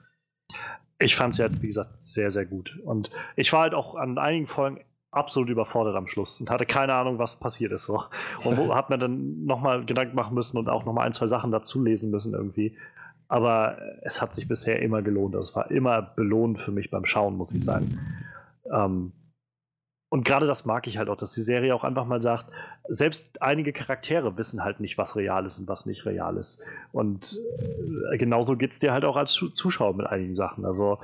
Ich 0.99 1.15
fand 1.15 1.33
es 1.33 1.39
ja, 1.39 1.49
wie 1.61 1.67
gesagt, 1.67 1.99
sehr, 1.99 2.31
sehr 2.31 2.45
gut. 2.45 2.79
Und 2.83 3.09
ich 3.35 3.51
war 3.53 3.61
halt 3.61 3.73
auch 3.73 3.95
an 3.95 4.17
einigen 4.17 4.47
Folgen 4.47 4.81
absolut 5.11 5.49
überfordert 5.49 5.95
am 5.95 6.07
Schluss 6.07 6.39
und 6.39 6.49
hatte 6.49 6.65
keine 6.65 6.93
Ahnung, 6.93 7.19
was 7.19 7.35
passiert 7.35 7.71
ist. 7.73 7.85
So. 7.85 8.03
Und 8.43 8.57
hat 8.73 8.89
mir 8.89 8.97
dann 8.97 9.45
nochmal 9.45 9.85
Gedanken 9.85 10.15
machen 10.15 10.33
müssen 10.33 10.57
und 10.57 10.69
auch 10.69 10.85
nochmal 10.85 11.05
ein, 11.05 11.13
zwei 11.13 11.27
Sachen 11.27 11.51
dazu 11.51 11.83
lesen 11.83 12.11
müssen 12.11 12.33
irgendwie. 12.33 12.77
Aber 13.27 13.77
es 14.01 14.21
hat 14.21 14.33
sich 14.33 14.47
bisher 14.47 14.81
immer 14.81 15.01
gelohnt. 15.01 15.35
Es 15.35 15.55
war 15.55 15.71
immer 15.71 16.01
belohnt 16.01 16.59
für 16.59 16.71
mich 16.71 16.91
beim 16.91 17.05
Schauen, 17.05 17.37
muss 17.37 17.53
ich 17.53 17.63
sagen. 17.63 17.99
Ähm, 18.71 19.13
und 20.09 20.25
gerade 20.25 20.45
das 20.45 20.65
mag 20.65 20.87
ich 20.87 20.97
halt 20.97 21.07
auch, 21.07 21.15
dass 21.15 21.31
die 21.33 21.41
Serie 21.41 21.73
auch 21.73 21.85
einfach 21.85 22.05
mal 22.05 22.21
sagt, 22.21 22.51
selbst 22.89 23.41
einige 23.41 23.71
Charaktere 23.71 24.35
wissen 24.37 24.61
halt 24.61 24.81
nicht, 24.81 24.97
was 24.97 25.15
real 25.15 25.45
ist 25.45 25.57
und 25.57 25.69
was 25.69 25.85
nicht 25.85 26.05
real 26.05 26.35
ist. 26.35 26.65
Und 26.91 27.39
äh, 28.11 28.17
genauso 28.17 28.57
geht 28.57 28.73
es 28.73 28.79
dir 28.79 28.91
halt 28.91 29.05
auch 29.05 29.15
als 29.15 29.31
Zuschauer 29.31 29.95
mit 29.95 30.07
einigen 30.07 30.35
Sachen. 30.35 30.65
Also 30.65 30.99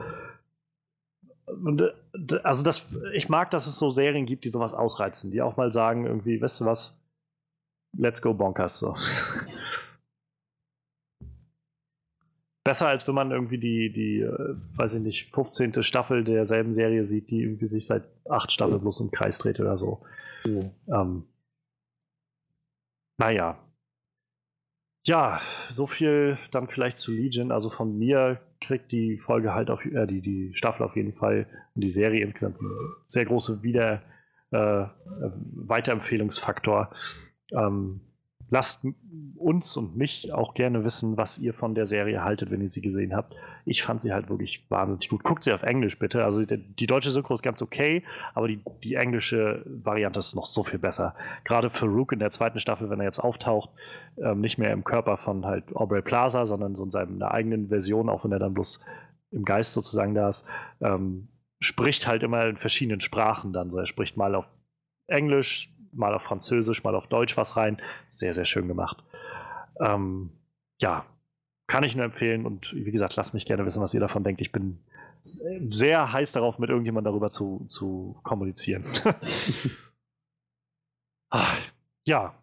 und, 1.48 1.82
äh, 1.82 1.94
also 2.44 2.64
das, 2.64 2.86
ich 3.14 3.30
mag, 3.30 3.50
dass 3.52 3.68
es 3.68 3.80
so 3.80 3.92
Serien 3.92 4.26
gibt, 4.26 4.44
die 4.46 4.50
sowas 4.52 4.74
ausreizen, 4.74 5.32
die 5.32 5.42
auch 5.42 5.58
mal 5.58 5.72
sagen, 5.72 6.06
irgendwie, 6.06 6.42
weißt 6.42 6.62
du 6.62 6.66
was, 6.66 7.00
let's 7.98 8.22
go 8.22 8.34
bonkers. 8.34 8.80
So. 8.80 8.96
Besser 12.66 12.88
als 12.90 13.08
wenn 13.08 13.16
man 13.16 13.32
irgendwie 13.32 13.60
die, 13.60 13.90
die, 13.92 14.20
äh, 14.20 14.56
weiß 14.76 14.96
ich 14.96 15.02
nicht, 15.02 15.34
15. 15.34 15.84
Staffel 15.84 16.26
derselben 16.26 16.74
Serie 16.74 17.06
sieht, 17.06 17.32
die 17.32 17.42
irgendwie 17.42 17.68
sich 17.68 17.88
seit 17.88 18.04
acht 18.30 18.52
Staffeln 18.52 18.82
bloß 18.82 19.00
im 19.00 19.12
Kreis 19.12 19.38
dreht 19.38 19.62
oder 19.62 19.78
so. 19.78 20.02
Mhm. 20.46 20.72
Ähm, 20.94 21.24
naja. 23.18 23.58
Ja, 25.06 25.40
so 25.70 25.88
viel 25.88 26.38
dann 26.52 26.68
vielleicht 26.68 26.98
zu 26.98 27.14
Legion. 27.14 27.54
Also 27.54 27.70
von 27.70 27.98
mir 27.98 28.42
kriegt 28.62 28.92
die 28.92 29.18
Folge 29.18 29.54
halt 29.54 29.70
auf, 29.70 29.86
äh, 29.86 30.06
die, 30.08 30.22
die 30.22 30.54
Staffel 30.54 30.84
auf 30.84 30.96
jeden 30.96 31.14
Fall 31.14 31.48
und 31.76 31.82
die 31.82 31.90
Serie 31.90 32.22
insgesamt 32.22 32.60
eine 32.60 32.70
sehr 33.06 33.26
große 33.26 33.64
Wieder, 33.64 34.02
äh, 34.52 34.86
Weiterempfehlungsfaktor. 35.56 36.92
Ähm, 37.52 38.02
lasst 38.50 38.86
uns 39.38 39.78
und 39.78 39.96
mich 39.96 40.34
auch 40.34 40.54
gerne 40.54 40.84
wissen, 40.84 41.18
was 41.18 41.38
ihr 41.38 41.54
von 41.54 41.76
der 41.76 41.86
Serie 41.86 42.24
haltet, 42.24 42.52
wenn 42.52 42.62
ihr 42.62 42.70
sie 42.70 42.82
gesehen 42.82 43.16
habt. 43.16 43.36
Ich 43.66 43.84
fand 43.84 44.02
sie 44.02 44.12
halt 44.12 44.30
wirklich 44.30 44.70
wahnsinnig 44.70 45.10
gut. 45.10 45.24
Guckt 45.24 45.44
sie 45.44 45.54
auf 45.54 45.64
Englisch 45.64 46.00
bitte. 46.00 46.24
Also 46.24 46.46
die, 46.46 46.58
die 46.58 46.88
deutsche 46.88 47.12
Synchro 47.12 47.34
ist 47.34 47.44
ganz 47.44 47.62
okay, 47.62 48.04
aber 48.34 48.48
die, 48.48 48.62
die 48.84 48.96
englische 48.96 49.64
Variante 49.66 50.20
ist 50.20 50.36
noch 50.36 50.46
so 50.46 50.64
viel 50.64 50.80
besser. 50.80 51.16
Gerade 51.44 51.70
für 51.70 51.86
Rook 51.86 52.12
in 52.12 52.20
der 52.20 52.32
zweiten 52.32 52.60
Staffel, 52.60 52.90
wenn 52.90 53.00
er 53.00 53.06
jetzt 53.06 53.20
auftaucht, 53.20 53.70
ähm, 54.18 54.42
nicht 54.42 54.58
mehr 54.58 54.72
im 54.72 54.84
Körper 54.84 55.18
von 55.18 55.46
halt 55.46 55.76
Aubrey 55.76 56.02
Plaza, 56.02 56.46
sondern 56.46 56.76
so 56.76 56.84
in 56.84 56.92
seiner 56.92 57.32
eigenen 57.32 57.70
Version, 57.70 58.10
auch 58.10 58.24
wenn 58.24 58.32
er 58.32 58.40
dann 58.40 58.54
bloß 58.54 58.80
im 59.32 59.44
Geist 59.44 59.74
sozusagen 59.74 60.16
da 60.16 60.30
ist, 60.30 60.46
ähm, 60.82 61.28
spricht 61.60 62.08
halt 62.08 62.24
immer 62.24 62.46
in 62.46 62.58
verschiedenen 62.58 63.02
Sprachen 63.02 63.52
dann. 63.54 63.70
So, 63.70 63.78
er 63.78 63.88
spricht 63.88 64.18
mal 64.18 64.36
auf 64.36 64.46
Englisch, 65.08 65.74
mal 65.92 66.14
auf 66.14 66.24
Französisch, 66.24 66.84
mal 66.84 66.96
auf 66.96 67.08
Deutsch 67.08 67.38
was 67.38 67.58
rein. 67.58 67.82
Sehr, 68.08 68.34
sehr 68.34 68.46
schön 68.46 68.68
gemacht. 68.68 69.04
Ähm, 69.80 70.32
ja, 70.80 71.06
kann 71.68 71.84
ich 71.84 71.96
nur 71.96 72.06
empfehlen 72.06 72.46
und 72.46 72.74
wie 72.74 72.92
gesagt, 72.92 73.16
lasst 73.16 73.34
mich 73.34 73.46
gerne 73.46 73.66
wissen, 73.66 73.82
was 73.82 73.94
ihr 73.94 74.00
davon 74.00 74.24
denkt. 74.24 74.42
Ich 74.42 74.52
bin 74.52 74.80
sehr 75.20 76.14
heiß 76.14 76.32
darauf, 76.32 76.60
mit 76.60 76.70
irgendjemandem 76.70 77.12
darüber 77.12 77.30
zu, 77.30 77.66
zu 77.68 78.20
kommunizieren. 78.24 78.84
Ah, 81.30 81.58
ja, 82.06 82.42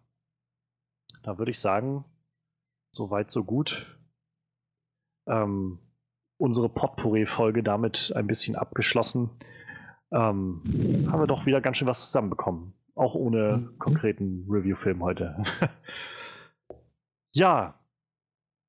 da 1.23 1.39
würde 1.39 1.49
ich 1.49 1.59
sagen, 1.59 2.05
so 2.91 3.09
weit, 3.09 3.31
so 3.31 3.43
gut. 3.43 3.97
Ähm, 5.27 5.79
unsere 6.37 6.69
Potpourri-Folge 6.69 7.63
damit 7.63 8.13
ein 8.15 8.27
bisschen 8.27 8.55
abgeschlossen. 8.55 9.31
Ähm, 10.11 11.07
haben 11.09 11.19
wir 11.19 11.25
doch 11.25 11.47
wieder 11.47 11.61
ganz 11.61 11.77
schön 11.77 11.87
was 11.87 12.05
zusammenbekommen. 12.05 12.73
Auch 12.95 13.13
ohne 13.13 13.57
mhm. 13.57 13.77
konkreten 13.77 14.47
Review-Film 14.49 15.03
heute. 15.03 15.43
ja, 17.33 17.75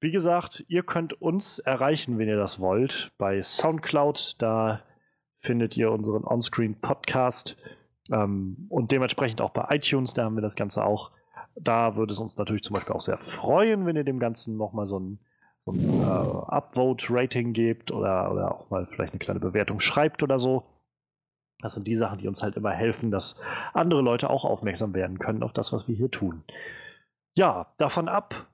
wie 0.00 0.10
gesagt, 0.10 0.64
ihr 0.68 0.82
könnt 0.82 1.20
uns 1.22 1.58
erreichen, 1.60 2.18
wenn 2.18 2.28
ihr 2.28 2.36
das 2.36 2.60
wollt, 2.60 3.12
bei 3.18 3.40
Soundcloud. 3.40 4.36
Da 4.42 4.82
findet 5.38 5.76
ihr 5.76 5.90
unseren 5.92 6.24
Onscreen-Podcast 6.24 7.56
ähm, 8.10 8.66
und 8.68 8.90
dementsprechend 8.90 9.40
auch 9.40 9.50
bei 9.50 9.66
iTunes. 9.70 10.12
Da 10.12 10.24
haben 10.24 10.34
wir 10.34 10.42
das 10.42 10.56
Ganze 10.56 10.84
auch. 10.84 11.12
Da 11.55 11.96
würde 11.96 12.12
es 12.12 12.18
uns 12.18 12.36
natürlich 12.36 12.64
zum 12.64 12.74
Beispiel 12.74 12.94
auch 12.94 13.00
sehr 13.00 13.18
freuen, 13.18 13.86
wenn 13.86 13.96
ihr 13.96 14.05
dem 14.05 14.18
Ganzen 14.18 14.56
nochmal 14.56 14.86
so 14.86 14.98
ein, 14.98 15.18
so 15.64 15.72
ein 15.72 16.02
äh, 16.02 16.05
Upvote-Rating 16.05 17.52
gebt 17.52 17.90
oder, 17.90 18.30
oder 18.30 18.55
auch 18.55 18.70
mal 18.70 18.86
vielleicht 18.86 19.12
eine 19.12 19.20
kleine 19.20 19.40
Bewertung 19.40 19.80
schreibt 19.80 20.22
oder 20.22 20.38
so. 20.38 20.64
Das 21.60 21.74
sind 21.74 21.86
die 21.86 21.94
Sachen, 21.94 22.18
die 22.18 22.28
uns 22.28 22.42
halt 22.42 22.56
immer 22.56 22.72
helfen, 22.72 23.10
dass 23.10 23.40
andere 23.72 24.02
Leute 24.02 24.28
auch 24.30 24.44
aufmerksam 24.44 24.94
werden 24.94 25.18
können 25.18 25.42
auf 25.42 25.52
das, 25.52 25.72
was 25.72 25.88
wir 25.88 25.96
hier 25.96 26.10
tun. 26.10 26.44
Ja, 27.34 27.72
davon 27.78 28.08
ab, 28.08 28.46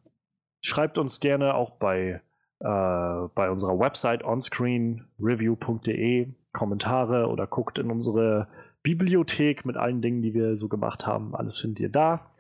schreibt 0.61 0.99
uns 0.99 1.21
gerne 1.21 1.55
auch 1.55 1.71
bei, 1.71 2.21
äh, 2.61 3.29
bei 3.35 3.51
unserer 3.51 3.79
Website 3.79 4.25
onscreenreview.de 4.25 6.29
Kommentare 6.53 7.29
oder 7.29 7.47
guckt 7.47 7.79
in 7.79 7.91
unsere 7.91 8.49
Bibliothek 8.83 9.65
mit 9.65 9.77
allen 9.77 10.03
Dingen, 10.03 10.23
die 10.23 10.35
wir 10.35 10.57
so 10.57 10.69
gemacht 10.69 11.07
haben. 11.07 11.35
Alles 11.35 11.59
findet 11.59 11.81
ihr 11.81 11.89
da. 11.89 12.31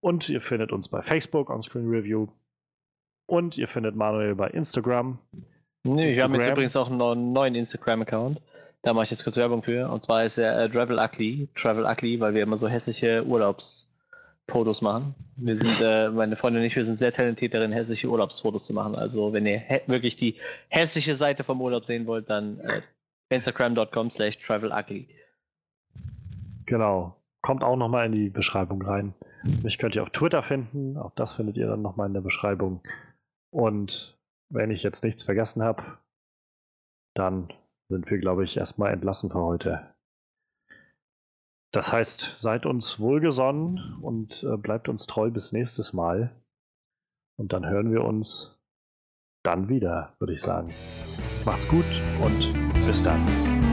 Und 0.00 0.28
ihr 0.28 0.40
findet 0.40 0.72
uns 0.72 0.88
bei 0.88 1.00
Facebook, 1.00 1.48
Onscreen 1.48 1.88
Review. 1.88 2.26
Und 3.26 3.56
ihr 3.56 3.68
findet 3.68 3.94
Manuel 3.94 4.34
bei 4.34 4.48
Instagram. 4.48 5.18
Nee, 5.84 6.14
wir 6.14 6.22
haben 6.22 6.34
jetzt 6.34 6.48
übrigens 6.48 6.76
auch 6.76 6.90
einen 6.90 7.32
neuen 7.32 7.54
Instagram-Account. 7.54 8.40
Da 8.82 8.92
mache 8.92 9.04
ich 9.04 9.10
jetzt 9.12 9.22
kurz 9.22 9.36
Werbung 9.36 9.62
für. 9.62 9.88
Und 9.88 10.00
zwar 10.00 10.24
ist 10.24 10.38
er 10.38 10.58
äh, 10.58 10.68
Travel 10.68 10.98
Ugly. 10.98 11.48
Travel 11.54 11.84
Ugly, 11.84 12.18
weil 12.20 12.34
wir 12.34 12.42
immer 12.42 12.56
so 12.56 12.66
hässliche 12.66 13.24
Urlaubsfotos 13.24 14.82
machen. 14.82 15.14
Wir 15.36 15.56
sind, 15.56 15.80
äh, 15.80 16.10
meine 16.10 16.36
Freundin 16.36 16.62
und 16.62 16.66
ich, 16.66 16.74
wir 16.74 16.84
sind 16.84 16.98
sehr 16.98 17.12
talentiert 17.12 17.54
darin, 17.54 17.70
hässliche 17.70 18.08
Urlaubsfotos 18.08 18.64
zu 18.64 18.74
machen. 18.74 18.96
Also, 18.96 19.32
wenn 19.32 19.46
ihr 19.46 19.62
wirklich 19.86 20.16
die 20.16 20.36
hässliche 20.68 21.14
Seite 21.14 21.44
vom 21.44 21.60
Urlaub 21.62 21.84
sehen 21.84 22.06
wollt, 22.06 22.28
dann 22.28 22.58
äh, 22.58 22.82
instagram.com 23.28 24.10
slash 24.10 24.38
travelugly. 24.38 25.08
Genau. 26.66 27.16
Kommt 27.40 27.62
auch 27.64 27.76
nochmal 27.76 28.06
in 28.06 28.12
die 28.12 28.30
Beschreibung 28.30 28.82
rein. 28.82 29.14
Mich 29.62 29.78
könnt 29.78 29.94
ihr 29.96 30.02
auf 30.02 30.10
Twitter 30.10 30.42
finden. 30.42 30.96
Auch 30.96 31.12
das 31.14 31.32
findet 31.32 31.56
ihr 31.56 31.66
dann 31.66 31.82
nochmal 31.82 32.08
in 32.08 32.14
der 32.14 32.20
Beschreibung. 32.20 32.82
Und 33.50 34.16
wenn 34.48 34.70
ich 34.70 34.82
jetzt 34.82 35.02
nichts 35.02 35.22
vergessen 35.22 35.62
habe, 35.62 35.82
dann 37.14 37.52
sind 37.92 38.10
wir, 38.10 38.18
glaube 38.18 38.44
ich, 38.44 38.56
erstmal 38.56 38.92
entlassen 38.92 39.30
für 39.30 39.40
heute. 39.40 39.94
Das 41.72 41.92
heißt, 41.92 42.36
seid 42.38 42.66
uns 42.66 42.98
wohlgesonnen 42.98 43.96
und 44.02 44.42
äh, 44.42 44.56
bleibt 44.56 44.88
uns 44.88 45.06
treu 45.06 45.30
bis 45.30 45.52
nächstes 45.52 45.92
Mal. 45.92 46.34
Und 47.38 47.52
dann 47.52 47.66
hören 47.66 47.92
wir 47.92 48.04
uns 48.04 48.58
dann 49.42 49.68
wieder, 49.68 50.14
würde 50.18 50.34
ich 50.34 50.42
sagen. 50.42 50.74
Macht's 51.44 51.68
gut 51.68 51.86
und 52.22 52.52
bis 52.86 53.02
dann. 53.02 53.71